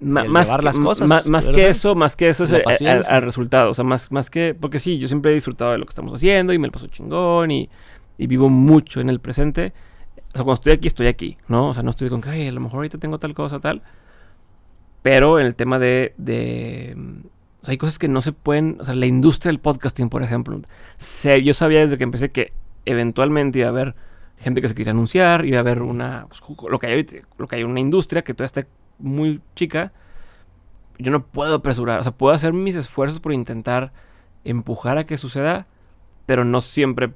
Ma- 0.00 0.22
Y 0.22 0.26
el 0.26 0.30
más 0.30 0.46
llevar 0.46 0.60
que, 0.60 0.64
las 0.66 0.78
cosas, 0.78 1.26
más 1.26 1.48
que 1.50 1.68
eso, 1.68 1.94
más 1.94 2.16
que 2.16 2.28
eso 2.30 2.44
es 2.44 2.52
el- 2.52 2.62
al, 2.88 3.04
al 3.08 3.22
resultado. 3.22 3.70
O 3.70 3.74
sea, 3.74 3.84
más, 3.84 4.10
más 4.10 4.30
que. 4.30 4.54
Porque 4.58 4.78
sí, 4.78 4.98
yo 4.98 5.08
siempre 5.08 5.30
he 5.32 5.34
disfrutado 5.34 5.72
de 5.72 5.78
lo 5.78 5.84
que 5.84 5.90
estamos 5.90 6.12
haciendo 6.14 6.52
y 6.54 6.58
me 6.58 6.68
lo 6.68 6.72
paso 6.72 6.86
chingón 6.86 7.50
y, 7.50 7.68
y 8.16 8.26
vivo 8.26 8.48
mucho 8.48 9.00
en 9.02 9.10
el 9.10 9.20
presente. 9.20 9.74
O 10.28 10.32
sea, 10.32 10.44
cuando 10.44 10.54
estoy 10.54 10.72
aquí, 10.72 10.88
estoy 10.88 11.06
aquí, 11.08 11.36
¿no? 11.48 11.68
O 11.68 11.74
sea, 11.74 11.82
no 11.82 11.90
estoy 11.90 12.08
con 12.08 12.20
que, 12.22 12.30
ay, 12.30 12.48
a 12.48 12.52
lo 12.52 12.60
mejor 12.60 12.76
ahorita 12.78 12.96
tengo 12.96 13.18
tal 13.18 13.34
cosa, 13.34 13.58
tal. 13.60 13.82
Pero 15.02 15.40
en 15.40 15.46
el 15.46 15.54
tema 15.54 15.78
de. 15.78 16.14
hay 17.66 17.78
cosas 17.78 17.98
que 17.98 18.08
no 18.08 18.20
se 18.22 18.32
pueden. 18.32 18.76
O 18.80 18.84
sea, 18.84 18.94
la 18.94 19.06
industria 19.06 19.50
del 19.50 19.60
podcasting, 19.60 20.08
por 20.08 20.22
ejemplo. 20.22 20.60
sé- 20.98 21.42
yo 21.42 21.54
sabía 21.54 21.80
desde 21.80 21.98
que 21.98 22.04
empecé 22.04 22.30
que 22.30 22.52
eventualmente 22.86 23.58
iba 23.60 23.68
a 23.68 23.70
haber 23.70 23.94
gente 24.38 24.60
que 24.62 24.68
se 24.68 24.74
quería 24.74 24.92
anunciar, 24.92 25.44
iba 25.46 25.58
a 25.58 25.60
haber 25.60 25.82
una. 25.82 26.26
pues, 26.28 26.40
lo 26.70 26.78
que 26.78 26.86
hay 26.86 27.06
lo 27.38 27.48
que 27.48 27.56
hay 27.56 27.64
una 27.64 27.80
industria 27.80 28.22
que 28.22 28.34
todavía 28.34 28.46
está 28.46 28.66
muy 28.98 29.40
chica. 29.54 29.92
Yo 30.98 31.10
no 31.10 31.24
puedo 31.24 31.54
apresurar. 31.56 32.00
O 32.00 32.02
sea, 32.02 32.12
puedo 32.12 32.34
hacer 32.34 32.52
mis 32.52 32.74
esfuerzos 32.74 33.20
por 33.20 33.32
intentar 33.32 33.92
empujar 34.44 34.98
a 34.98 35.04
que 35.04 35.16
suceda, 35.16 35.66
pero 36.26 36.44
no 36.44 36.60
siempre. 36.60 37.12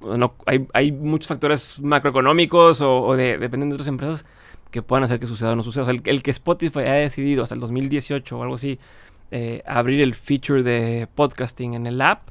No, 0.00 0.34
hay, 0.46 0.66
hay 0.72 0.92
muchos 0.92 1.28
factores 1.28 1.78
macroeconómicos 1.80 2.80
o, 2.80 3.02
o 3.02 3.16
de, 3.16 3.36
dependen 3.38 3.68
de 3.68 3.74
otras 3.74 3.86
empresas 3.88 4.24
que 4.70 4.82
puedan 4.82 5.04
hacer 5.04 5.18
que 5.20 5.26
suceda 5.26 5.52
o 5.52 5.56
no 5.56 5.62
suceda. 5.62 5.82
O 5.82 5.84
sea, 5.86 5.94
el, 5.94 6.02
el 6.04 6.22
que 6.22 6.30
Spotify 6.30 6.80
haya 6.80 6.94
decidido 6.94 7.42
hasta 7.42 7.54
el 7.54 7.60
2018 7.60 8.38
o 8.38 8.42
algo 8.42 8.54
así 8.54 8.78
eh, 9.30 9.62
abrir 9.66 10.00
el 10.00 10.14
feature 10.14 10.62
de 10.62 11.08
podcasting 11.14 11.74
en 11.74 11.86
el 11.86 12.00
app, 12.00 12.28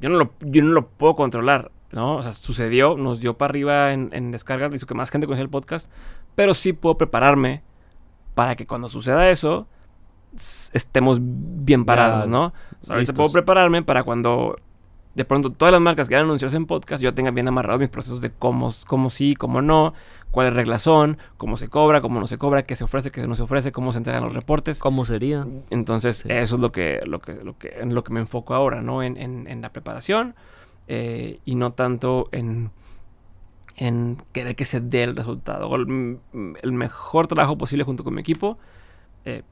yo 0.00 0.08
no 0.08 0.18
lo, 0.18 0.32
yo 0.40 0.62
no 0.62 0.72
lo 0.72 0.88
puedo 0.88 1.14
controlar, 1.16 1.70
¿no? 1.92 2.16
O 2.16 2.22
sea, 2.22 2.32
sucedió, 2.32 2.96
nos 2.96 3.20
dio 3.20 3.36
para 3.36 3.50
arriba 3.50 3.92
en, 3.92 4.10
en 4.12 4.30
descargas, 4.30 4.72
hizo 4.74 4.86
que 4.86 4.94
más 4.94 5.10
gente 5.10 5.26
conociera 5.26 5.44
el 5.44 5.50
podcast, 5.50 5.90
pero 6.34 6.54
sí 6.54 6.72
puedo 6.72 6.96
prepararme 6.96 7.62
para 8.34 8.54
que 8.56 8.66
cuando 8.66 8.88
suceda 8.88 9.30
eso 9.30 9.66
estemos 10.72 11.18
bien 11.20 11.84
parados, 11.84 12.26
Ya, 12.26 12.26
¿no? 12.26 12.52
O 12.82 12.86
sea, 12.86 12.96
ahorita 12.96 13.12
listos. 13.12 13.14
puedo 13.14 13.32
prepararme 13.32 13.82
para 13.82 14.02
cuando 14.04 14.56
de 15.14 15.24
pronto 15.24 15.50
todas 15.50 15.72
las 15.72 15.80
marcas 15.80 16.06
que 16.06 16.10
quieran 16.12 16.26
anunciarse 16.26 16.56
en 16.56 16.66
podcast, 16.66 17.02
yo 17.02 17.12
tenga 17.14 17.30
bien 17.32 17.48
amarrados 17.48 17.80
mis 17.80 17.88
procesos 17.90 18.20
de 18.20 18.30
cómo, 18.30 18.72
cómo 18.86 19.10
sí, 19.10 19.34
cómo 19.34 19.62
no, 19.62 19.94
cuáles 20.30 20.54
reglas 20.54 20.82
son, 20.82 21.18
cómo 21.36 21.56
se 21.56 21.68
cobra, 21.68 22.00
cómo 22.00 22.20
no 22.20 22.26
se 22.26 22.38
cobra, 22.38 22.62
qué 22.64 22.76
se 22.76 22.84
ofrece, 22.84 23.10
qué 23.10 23.26
no 23.26 23.34
se 23.34 23.42
ofrece, 23.42 23.72
cómo 23.72 23.92
se 23.92 23.98
entregan 23.98 24.24
los 24.24 24.34
reportes. 24.34 24.78
¿Cómo 24.78 25.04
sería? 25.04 25.46
Entonces, 25.70 26.18
Sí. 26.18 26.28
eso 26.30 26.54
es 26.56 26.60
lo 26.60 26.70
que, 26.72 27.00
lo 27.06 27.20
que, 27.20 27.34
lo 27.34 27.56
que, 27.58 27.68
en 27.80 27.94
lo 27.94 28.04
que 28.04 28.12
me 28.12 28.20
enfoco 28.20 28.54
ahora, 28.54 28.82
¿no? 28.82 29.02
En, 29.02 29.16
en- 29.16 29.46
en 29.48 29.60
la 29.62 29.70
preparación 29.72 30.34
eh, 30.86 31.38
y 31.44 31.54
no 31.54 31.72
tanto 31.72 32.28
en, 32.32 32.70
en 33.76 34.22
querer 34.32 34.56
que 34.56 34.64
se 34.64 34.80
dé 34.80 35.04
el 35.04 35.16
resultado. 35.16 35.74
El, 35.76 36.18
el 36.62 36.72
mejor 36.72 37.26
trabajo 37.26 37.56
posible 37.58 37.84
junto 37.84 38.04
con 38.04 38.14
mi 38.14 38.20
equipo. 38.20 38.58
eh, 39.24 39.42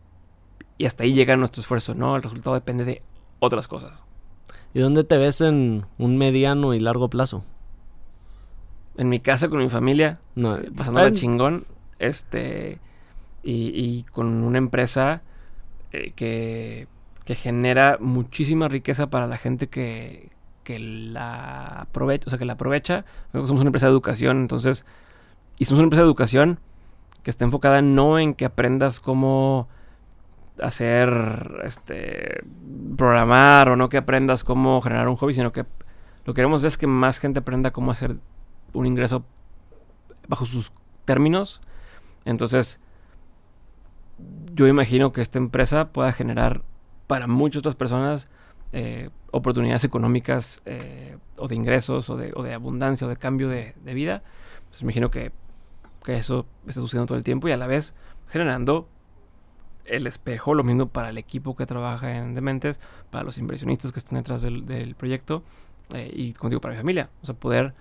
y 0.78 0.84
hasta 0.84 1.04
ahí 1.04 1.14
llega 1.14 1.36
nuestro 1.36 1.60
esfuerzo, 1.62 1.94
¿no? 1.94 2.16
El 2.16 2.22
resultado 2.22 2.54
depende 2.54 2.84
de 2.84 3.02
otras 3.38 3.66
cosas. 3.66 4.04
¿Y 4.74 4.80
dónde 4.80 5.04
te 5.04 5.16
ves 5.16 5.40
en 5.40 5.86
un 5.96 6.18
mediano 6.18 6.74
y 6.74 6.80
largo 6.80 7.08
plazo? 7.08 7.44
En 8.96 9.08
mi 9.08 9.20
casa, 9.20 9.48
con 9.48 9.58
mi 9.58 9.68
familia, 9.68 10.18
No, 10.34 10.58
pasándola 10.76 11.12
chingón, 11.12 11.66
este, 11.98 12.78
y, 13.42 13.70
y 13.74 14.04
con 14.10 14.42
una 14.42 14.58
empresa 14.58 15.22
eh, 15.92 16.12
que, 16.16 16.88
que 17.24 17.34
genera 17.34 17.98
muchísima 18.00 18.68
riqueza 18.68 19.08
para 19.08 19.26
la 19.26 19.36
gente 19.38 19.68
que, 19.68 20.30
que 20.64 20.78
la 20.78 21.82
aprovecha, 21.82 22.24
o 22.26 22.30
sea, 22.30 22.38
que 22.38 22.44
la 22.44 22.54
aprovecha. 22.54 23.04
Nosotros 23.26 23.48
somos 23.48 23.60
una 23.60 23.68
empresa 23.68 23.86
de 23.86 23.92
educación, 23.92 24.38
entonces, 24.38 24.84
y 25.58 25.64
somos 25.64 25.78
una 25.78 25.86
empresa 25.86 26.02
de 26.02 26.08
educación 26.08 26.58
que 27.22 27.30
está 27.30 27.44
enfocada 27.44 27.82
no 27.82 28.18
en 28.18 28.34
que 28.34 28.44
aprendas 28.44 29.00
cómo 29.00 29.68
hacer, 30.60 31.62
este, 31.64 32.42
programar 32.96 33.68
o 33.68 33.76
no 33.76 33.88
que 33.88 33.98
aprendas 33.98 34.42
cómo 34.42 34.80
generar 34.80 35.08
un 35.08 35.16
hobby, 35.16 35.34
sino 35.34 35.52
que 35.52 35.64
lo 36.24 36.32
que 36.32 36.38
queremos 36.38 36.64
es 36.64 36.76
que 36.78 36.86
más 36.86 37.18
gente 37.18 37.40
aprenda 37.40 37.72
cómo 37.72 37.92
hacer 37.92 38.16
un 38.76 38.86
ingreso 38.86 39.24
bajo 40.28 40.46
sus 40.46 40.72
términos. 41.04 41.60
Entonces, 42.24 42.80
yo 44.54 44.66
imagino 44.66 45.12
que 45.12 45.20
esta 45.20 45.38
empresa 45.38 45.88
pueda 45.88 46.12
generar 46.12 46.62
para 47.06 47.26
muchas 47.26 47.60
otras 47.60 47.74
personas 47.74 48.28
eh, 48.72 49.10
oportunidades 49.30 49.84
económicas 49.84 50.62
eh, 50.66 51.16
o 51.36 51.48
de 51.48 51.54
ingresos 51.54 52.10
o 52.10 52.16
de, 52.16 52.54
abundancia 52.54 53.06
o 53.06 53.10
de 53.10 53.16
cambio 53.16 53.48
de, 53.48 53.74
vida. 53.84 54.22
Pues 54.70 54.82
imagino 54.82 55.10
que, 55.10 55.32
que 56.04 56.16
eso 56.16 56.46
está 56.66 56.80
sucediendo 56.80 57.06
todo 57.06 57.18
el 57.18 57.24
tiempo 57.24 57.48
y 57.48 57.52
a 57.52 57.56
la 57.56 57.66
vez 57.66 57.94
generando 58.28 58.88
el 59.84 60.06
espejo, 60.06 60.54
lo 60.54 60.64
mismo 60.64 60.88
para 60.88 61.10
el 61.10 61.18
equipo 61.18 61.54
que 61.54 61.64
trabaja 61.64 62.16
en 62.16 62.34
Dementes, 62.34 62.80
para 63.10 63.22
los 63.22 63.38
inversionistas 63.38 63.92
que 63.92 64.00
están 64.00 64.18
detrás 64.18 64.42
del, 64.42 64.66
del 64.66 64.96
proyecto 64.96 65.44
eh, 65.94 66.10
y, 66.12 66.32
como 66.32 66.50
digo, 66.50 66.60
para 66.60 66.74
mi 66.74 66.78
familia. 66.78 67.10
O 67.22 67.26
sea, 67.26 67.34
poder 67.34 67.74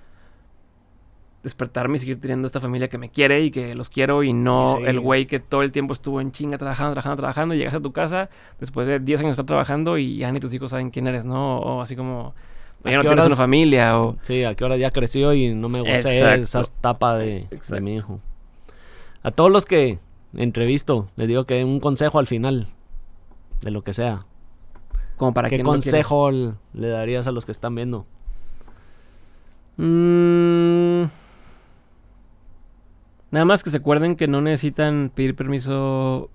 despertarme 1.45 1.97
y 1.97 1.99
seguir 1.99 2.19
teniendo 2.19 2.47
esta 2.47 2.59
familia 2.59 2.87
que 2.89 2.97
me 2.97 3.09
quiere 3.09 3.43
y 3.43 3.51
que 3.51 3.75
los 3.75 3.89
quiero 3.89 4.23
y 4.23 4.33
no 4.33 4.79
el 4.79 4.99
güey 4.99 5.27
que 5.27 5.39
todo 5.39 5.61
el 5.61 5.71
tiempo 5.71 5.93
estuvo 5.93 6.19
en 6.19 6.31
chinga 6.31 6.57
trabajando, 6.57 6.93
trabajando, 6.93 7.17
trabajando 7.17 7.53
y 7.53 7.59
llegas 7.59 7.75
a 7.75 7.79
tu 7.79 7.91
casa 7.91 8.29
después 8.59 8.87
de 8.87 8.99
10 8.99 9.19
años 9.19 9.27
de 9.29 9.31
estar 9.33 9.45
trabajando 9.45 9.99
y 9.99 10.17
ya 10.17 10.31
ni 10.31 10.39
tus 10.39 10.51
hijos 10.53 10.71
saben 10.71 10.89
quién 10.89 11.05
eres, 11.05 11.23
¿no? 11.23 11.59
O 11.59 11.81
así 11.81 11.95
como 11.95 12.33
¿A 12.83 12.89
ya 12.89 12.97
no 12.97 13.01
tienes 13.01 13.13
horas- 13.19 13.27
una 13.27 13.35
familia 13.35 13.99
o... 13.99 14.17
Sí, 14.23 14.43
a 14.43 14.55
qué 14.55 14.65
hora 14.65 14.75
ya 14.75 14.89
creció 14.89 15.33
y 15.33 15.53
no 15.53 15.69
me 15.69 15.81
gocé 15.81 16.39
esa 16.39 16.61
etapa 16.61 17.15
de, 17.15 17.47
mi 17.79 17.95
hijo. 17.95 18.19
A 19.21 19.29
todos 19.29 19.51
los 19.51 19.67
que 19.67 19.99
entrevisto, 20.35 21.07
les 21.15 21.27
digo 21.27 21.45
que 21.45 21.63
un 21.63 21.79
consejo 21.79 22.17
al 22.17 22.25
final, 22.25 22.69
de 23.61 23.69
lo 23.69 23.83
que 23.83 23.93
sea. 23.93 24.25
Como 25.15 25.33
para 25.33 25.49
¿Qué 25.49 25.61
consejo 25.61 26.31
le 26.31 26.87
darías 26.89 27.27
a 27.27 27.31
los 27.31 27.45
que 27.45 27.51
están 27.51 27.75
viendo? 27.75 28.05
Mm. 29.77 31.03
Nada 33.35 33.43
más 33.43 33.63
que 33.63 33.69
se 33.69 33.75
acuerden 33.75 34.15
que 34.15 34.29
no 34.29 34.39
necesitan 34.39 35.11
pedir 35.13 35.35
permiso 35.35 36.29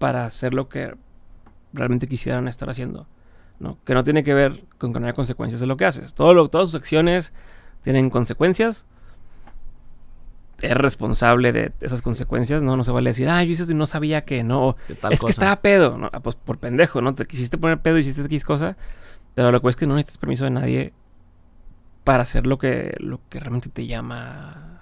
para 0.00 0.24
hacer 0.24 0.54
lo 0.54 0.68
que 0.68 0.92
realmente 1.72 2.08
quisieran 2.08 2.48
estar 2.48 2.68
haciendo. 2.68 3.06
¿no? 3.60 3.78
Que 3.84 3.94
no 3.94 4.02
tiene 4.02 4.24
que 4.24 4.34
ver 4.34 4.64
con 4.76 4.92
que 4.92 4.98
no 4.98 5.06
haya 5.06 5.14
consecuencias 5.14 5.60
de 5.60 5.68
lo 5.68 5.76
que 5.76 5.84
haces. 5.84 6.14
Todo 6.14 6.34
lo, 6.34 6.48
todas 6.48 6.70
sus 6.70 6.80
acciones 6.80 7.32
tienen 7.84 8.10
consecuencias. 8.10 8.86
Es 10.60 10.76
responsable 10.76 11.52
de 11.52 11.70
esas 11.80 12.02
consecuencias, 12.02 12.60
¿no? 12.60 12.76
No 12.76 12.82
se 12.82 12.90
vale 12.90 13.10
decir, 13.10 13.28
ah, 13.28 13.44
yo 13.44 13.52
hice 13.52 13.62
esto 13.62 13.72
y 13.72 13.76
no 13.76 13.86
sabía 13.86 14.24
que 14.24 14.42
no. 14.42 14.74
¿Qué 14.88 14.96
tal 14.96 15.12
es 15.12 15.20
cosa? 15.20 15.28
que 15.28 15.30
estaba 15.30 15.62
pedo. 15.62 15.96
No, 15.96 16.10
ah, 16.12 16.18
pues 16.18 16.34
por 16.34 16.58
pendejo, 16.58 17.00
¿no? 17.00 17.14
Te 17.14 17.24
quisiste 17.24 17.56
poner 17.56 17.78
pedo 17.78 17.98
y 17.98 18.00
hiciste 18.00 18.22
X 18.22 18.44
cosa. 18.44 18.76
Pero 19.36 19.52
lo 19.52 19.62
que 19.62 19.68
es 19.68 19.76
que 19.76 19.86
no 19.86 19.94
necesitas 19.94 20.18
permiso 20.18 20.42
de 20.42 20.50
nadie 20.50 20.92
para 22.02 22.24
hacer 22.24 22.48
lo 22.48 22.58
que, 22.58 22.96
lo 22.98 23.20
que 23.28 23.38
realmente 23.38 23.68
te 23.68 23.86
llama 23.86 24.81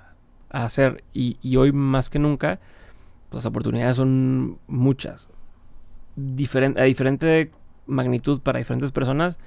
a 0.51 0.65
hacer. 0.65 1.05
Y, 1.13 1.57
hoy 1.57 1.73
más 1.73 2.11
que 2.11 2.19
nunca, 2.19 2.61
las 3.33 3.47
oportunidades 3.47 3.97
son 3.97 4.59
muchas. 4.67 5.29
Diferen- 6.17 6.79
a 6.79 6.83
diferente 6.85 7.51
magnitud 7.87 8.41
para 8.41 8.59
diferentes 8.59 8.93
personas. 8.93 9.39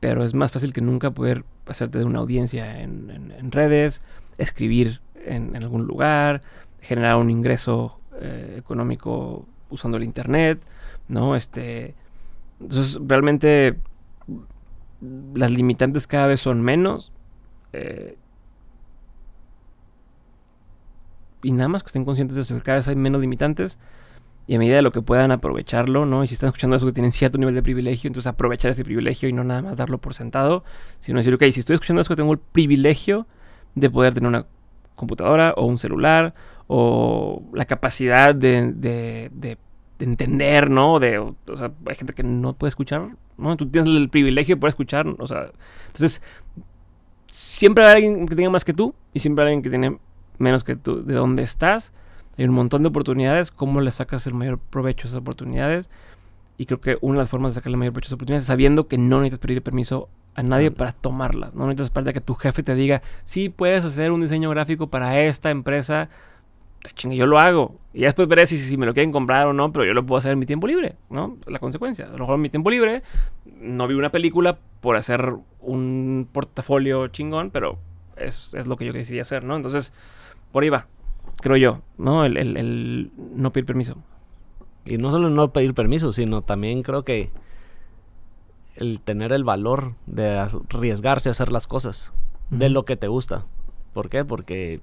Pero 0.00 0.24
es 0.24 0.34
más 0.34 0.50
fácil 0.52 0.72
que 0.72 0.80
nunca 0.80 1.10
poder 1.10 1.44
hacerte 1.66 1.98
de 1.98 2.04
una 2.04 2.20
audiencia 2.20 2.80
en, 2.80 3.52
redes, 3.52 4.00
escribir 4.38 5.00
en, 5.26 5.54
en 5.54 5.62
algún 5.62 5.86
lugar, 5.86 6.40
generar 6.80 7.16
un 7.16 7.28
ingreso 7.30 7.98
eh, 8.20 8.56
económico 8.58 9.46
usando 9.68 9.98
el 9.98 10.04
internet, 10.04 10.60
¿no? 11.08 11.36
Este, 11.36 11.94
entonces, 12.60 12.98
realmente 13.06 13.76
las 15.34 15.50
limitantes 15.50 16.06
cada 16.06 16.26
vez 16.26 16.40
son 16.40 16.62
menos. 16.62 17.12
eh, 17.72 18.16
y 21.42 21.52
nada 21.52 21.68
más 21.68 21.82
que 21.82 21.88
estén 21.88 22.04
conscientes 22.04 22.36
de 22.36 22.42
eso, 22.42 22.54
que 22.56 22.62
cada 22.62 22.78
vez 22.78 22.88
hay 22.88 22.96
menos 22.96 23.20
limitantes. 23.20 23.78
Y 24.46 24.56
a 24.56 24.58
medida 24.58 24.76
de 24.76 24.82
lo 24.82 24.90
que 24.90 25.00
puedan 25.00 25.30
aprovecharlo, 25.30 26.06
¿no? 26.06 26.24
Y 26.24 26.26
si 26.26 26.34
están 26.34 26.48
escuchando 26.48 26.74
eso 26.74 26.84
que 26.86 26.92
tienen 26.92 27.12
cierto 27.12 27.38
nivel 27.38 27.54
de 27.54 27.62
privilegio, 27.62 28.08
entonces 28.08 28.26
aprovechar 28.26 28.72
ese 28.72 28.82
privilegio 28.82 29.28
y 29.28 29.32
no 29.32 29.44
nada 29.44 29.62
más 29.62 29.76
darlo 29.76 29.98
por 29.98 30.12
sentado, 30.14 30.64
sino 30.98 31.18
decir, 31.18 31.32
ok, 31.34 31.44
si 31.52 31.60
estoy 31.60 31.74
escuchando 31.74 32.00
eso 32.00 32.08
que 32.08 32.16
tengo 32.16 32.32
el 32.32 32.38
privilegio 32.40 33.26
de 33.76 33.88
poder 33.90 34.12
tener 34.14 34.26
una 34.26 34.46
computadora 34.96 35.54
o 35.56 35.66
un 35.66 35.78
celular 35.78 36.34
o 36.66 37.42
la 37.52 37.64
capacidad 37.64 38.34
de, 38.34 38.72
de- 38.72 39.30
de- 39.32 39.58
de 39.98 40.04
entender, 40.04 40.68
¿no? 40.68 40.98
De, 40.98 41.18
o 41.18 41.36
sea, 41.54 41.70
hay 41.86 41.94
gente 41.94 42.12
que 42.14 42.22
no 42.24 42.52
puede 42.54 42.70
escuchar, 42.70 43.10
¿no? 43.38 43.56
Tú 43.56 43.68
tienes 43.68 43.94
el 43.94 44.08
privilegio 44.08 44.56
de 44.56 44.60
poder 44.60 44.70
escuchar, 44.70 45.06
o 45.06 45.26
sea, 45.28 45.50
entonces 45.88 46.20
siempre 47.28 47.86
hay 47.86 47.94
alguien 47.96 48.26
que 48.26 48.34
tenga 48.34 48.50
más 48.50 48.64
que 48.64 48.72
tú 48.72 48.94
y 49.12 49.20
siempre 49.20 49.44
hay 49.44 49.48
alguien 49.48 49.62
que 49.62 49.70
tiene 49.70 49.98
menos 50.40 50.64
que 50.64 50.74
tú. 50.76 51.04
De 51.04 51.14
dónde 51.14 51.42
estás, 51.42 51.92
hay 52.36 52.46
un 52.46 52.54
montón 52.54 52.82
de 52.82 52.88
oportunidades, 52.88 53.50
cómo 53.50 53.80
le 53.80 53.90
sacas 53.90 54.26
el 54.26 54.34
mayor 54.34 54.58
provecho 54.58 55.06
a 55.06 55.08
esas 55.08 55.20
oportunidades. 55.20 55.88
Y 56.56 56.66
creo 56.66 56.80
que 56.80 56.98
una 57.00 57.14
de 57.14 57.20
las 57.20 57.30
formas 57.30 57.52
de 57.52 57.60
sacarle 57.60 57.74
el 57.74 57.78
mayor 57.78 57.92
provecho 57.92 58.06
a 58.06 58.08
esas 58.08 58.14
oportunidades 58.16 58.44
es 58.44 58.48
sabiendo 58.48 58.88
que 58.88 58.98
no 58.98 59.18
necesitas 59.20 59.38
pedir 59.38 59.62
permiso 59.62 60.08
a 60.34 60.42
nadie 60.42 60.70
para 60.70 60.92
tomarlas. 60.92 61.54
No 61.54 61.64
necesitas 61.66 61.86
esperar 61.86 62.08
a 62.08 62.12
que 62.12 62.20
tu 62.20 62.34
jefe 62.34 62.62
te 62.62 62.74
diga, 62.74 63.02
sí, 63.24 63.48
puedes 63.48 63.84
hacer 63.84 64.10
un 64.12 64.20
diseño 64.20 64.50
gráfico 64.50 64.88
para 64.88 65.20
esta 65.20 65.50
empresa. 65.50 66.08
"Ah, 66.86 66.90
Chingue, 66.94 67.16
yo 67.16 67.26
lo 67.26 67.38
hago. 67.38 67.76
Y 67.92 68.02
después 68.02 68.28
veré 68.28 68.46
si, 68.46 68.58
si 68.58 68.76
me 68.76 68.86
lo 68.86 68.94
quieren 68.94 69.10
comprar 69.12 69.46
o 69.46 69.52
no, 69.52 69.72
pero 69.72 69.84
yo 69.84 69.92
lo 69.92 70.06
puedo 70.06 70.18
hacer 70.18 70.32
en 70.32 70.38
mi 70.38 70.46
tiempo 70.46 70.66
libre, 70.66 70.94
¿no? 71.10 71.36
La 71.46 71.58
consecuencia. 71.58 72.06
A 72.06 72.10
lo 72.12 72.18
mejor 72.18 72.36
en 72.36 72.40
mi 72.42 72.48
tiempo 72.48 72.70
libre 72.70 73.02
no 73.60 73.86
vi 73.88 73.94
una 73.94 74.10
película 74.10 74.58
por 74.80 74.96
hacer 74.96 75.34
un 75.60 76.28
portafolio 76.32 77.08
chingón, 77.08 77.50
pero 77.50 77.78
es, 78.16 78.54
es 78.54 78.66
lo 78.66 78.76
que 78.76 78.86
yo 78.86 78.92
decidí 78.92 79.18
hacer, 79.20 79.44
¿no? 79.44 79.56
Entonces, 79.56 79.92
por 80.52 80.62
ahí 80.62 80.68
va, 80.68 80.86
creo 81.40 81.56
yo, 81.56 81.80
¿no? 81.98 82.24
El, 82.24 82.36
el- 82.36 82.56
el 82.56 83.10
no 83.34 83.52
pedir 83.52 83.66
permiso. 83.66 83.96
Y 84.86 84.96
no 84.98 85.10
solo 85.10 85.28
no 85.30 85.52
pedir 85.52 85.74
permiso, 85.74 86.12
sino 86.12 86.42
también 86.42 86.82
creo 86.82 87.04
que 87.04 87.30
el 88.76 89.00
tener 89.00 89.32
el 89.32 89.44
valor 89.44 89.94
de 90.06 90.38
arriesgarse 90.38 91.28
a 91.28 91.32
hacer 91.32 91.52
las 91.52 91.66
cosas 91.66 92.12
de 92.50 92.70
lo 92.70 92.84
que 92.84 92.96
te 92.96 93.08
gusta. 93.08 93.42
¿Por 93.92 94.08
qué? 94.08 94.24
Porque 94.24 94.80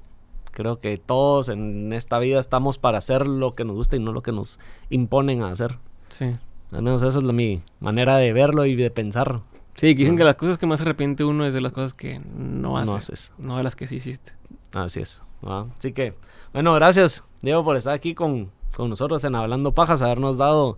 creo 0.51 0.79
que 0.79 0.97
todos 0.97 1.49
en 1.49 1.93
esta 1.93 2.19
vida 2.19 2.39
estamos 2.39 2.77
para 2.77 2.97
hacer 2.99 3.25
lo 3.27 3.51
que 3.53 3.65
nos 3.65 3.75
gusta 3.75 3.95
y 3.95 3.99
no 3.99 4.11
lo 4.11 4.21
que 4.21 4.31
nos 4.31 4.59
imponen 4.89 5.41
a 5.41 5.49
hacer. 5.49 5.77
Sí. 6.09 6.25
Al 6.71 6.81
menos 6.83 7.01
esa 7.01 7.17
es 7.19 7.23
la- 7.23 7.33
mi 7.33 7.61
manera 7.79 8.17
de 8.17 8.33
verlo 8.33 8.65
y 8.65 8.75
de 8.75 8.91
pensar. 8.91 9.41
Sí, 9.75 9.93
que 9.93 9.99
dicen 9.99 10.15
Ah. 10.15 10.17
que 10.17 10.23
las 10.23 10.35
cosas 10.35 10.57
que 10.57 10.65
más 10.67 10.81
arrepiente 10.81 11.23
uno 11.23 11.45
es 11.45 11.53
de 11.53 11.61
las 11.61 11.71
cosas 11.71 11.93
que 11.93 12.19
no 12.19 12.77
hace, 12.77 12.87
No 12.87 12.91
no, 12.93 12.97
haces. 12.97 13.31
de 13.37 13.63
las 13.63 13.75
que 13.75 13.87
sí 13.87 13.95
hiciste. 13.95 14.33
Así 14.73 14.99
es. 15.01 15.21
Así 15.43 15.93
que, 15.93 16.13
bueno, 16.53 16.73
gracias, 16.73 17.23
Diego, 17.41 17.63
por 17.63 17.75
estar 17.75 17.93
aquí 17.93 18.13
con, 18.15 18.49
con 18.75 18.89
nosotros 18.89 19.23
en 19.23 19.35
Hablando 19.35 19.71
Pajas, 19.73 20.01
habernos 20.01 20.37
dado 20.37 20.77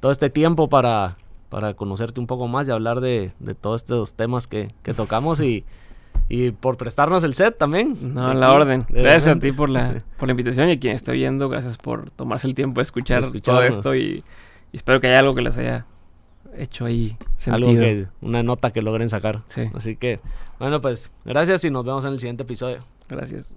todo 0.00 0.12
este 0.12 0.30
tiempo 0.30 0.68
para, 0.68 1.16
para 1.48 1.74
conocerte 1.74 2.20
un 2.20 2.26
poco 2.26 2.48
más 2.48 2.68
y 2.68 2.70
hablar 2.70 3.00
de, 3.00 3.32
de 3.40 3.54
todos 3.54 3.82
estos 3.82 4.14
temas 4.14 4.46
que, 4.46 4.72
que 4.82 4.94
tocamos 4.94 5.40
y, 5.40 5.64
y 6.28 6.50
por 6.52 6.76
prestarnos 6.76 7.24
el 7.24 7.34
set 7.34 7.58
también. 7.58 7.96
No, 8.14 8.28
Aquí, 8.28 8.38
la 8.38 8.52
orden. 8.52 8.86
de 8.88 9.02
Gracias 9.02 9.36
a 9.36 9.40
ti 9.40 9.52
por 9.52 9.68
la, 9.68 10.02
por 10.18 10.28
la 10.28 10.32
invitación 10.32 10.68
y 10.68 10.72
a 10.72 10.80
quien 10.80 10.94
esté 10.94 11.12
oyendo, 11.12 11.48
gracias 11.48 11.76
por 11.76 12.10
tomarse 12.10 12.46
el 12.46 12.54
tiempo 12.54 12.80
de 12.80 12.82
escuchar 12.82 13.26
todo 13.40 13.62
esto 13.62 13.94
y, 13.94 14.18
y 14.72 14.76
espero 14.76 15.00
que 15.00 15.08
haya 15.08 15.18
algo 15.20 15.34
que 15.34 15.42
les 15.42 15.56
haya 15.58 15.86
hecho 16.56 16.86
ahí 16.86 17.16
Algo 17.46 17.68
sentido. 17.68 17.82
que, 17.82 18.06
una 18.22 18.42
nota 18.42 18.70
que 18.70 18.80
logren 18.82 19.08
sacar. 19.10 19.42
Sí, 19.48 19.62
Así 19.74 19.96
que, 19.96 20.18
bueno, 20.58 20.80
pues 20.80 21.10
gracias 21.24 21.64
y 21.64 21.70
nos 21.70 21.84
vemos 21.84 22.04
en 22.04 22.12
el 22.12 22.18
siguiente 22.20 22.44
episodio. 22.44 22.78
Gracias. 23.08 23.54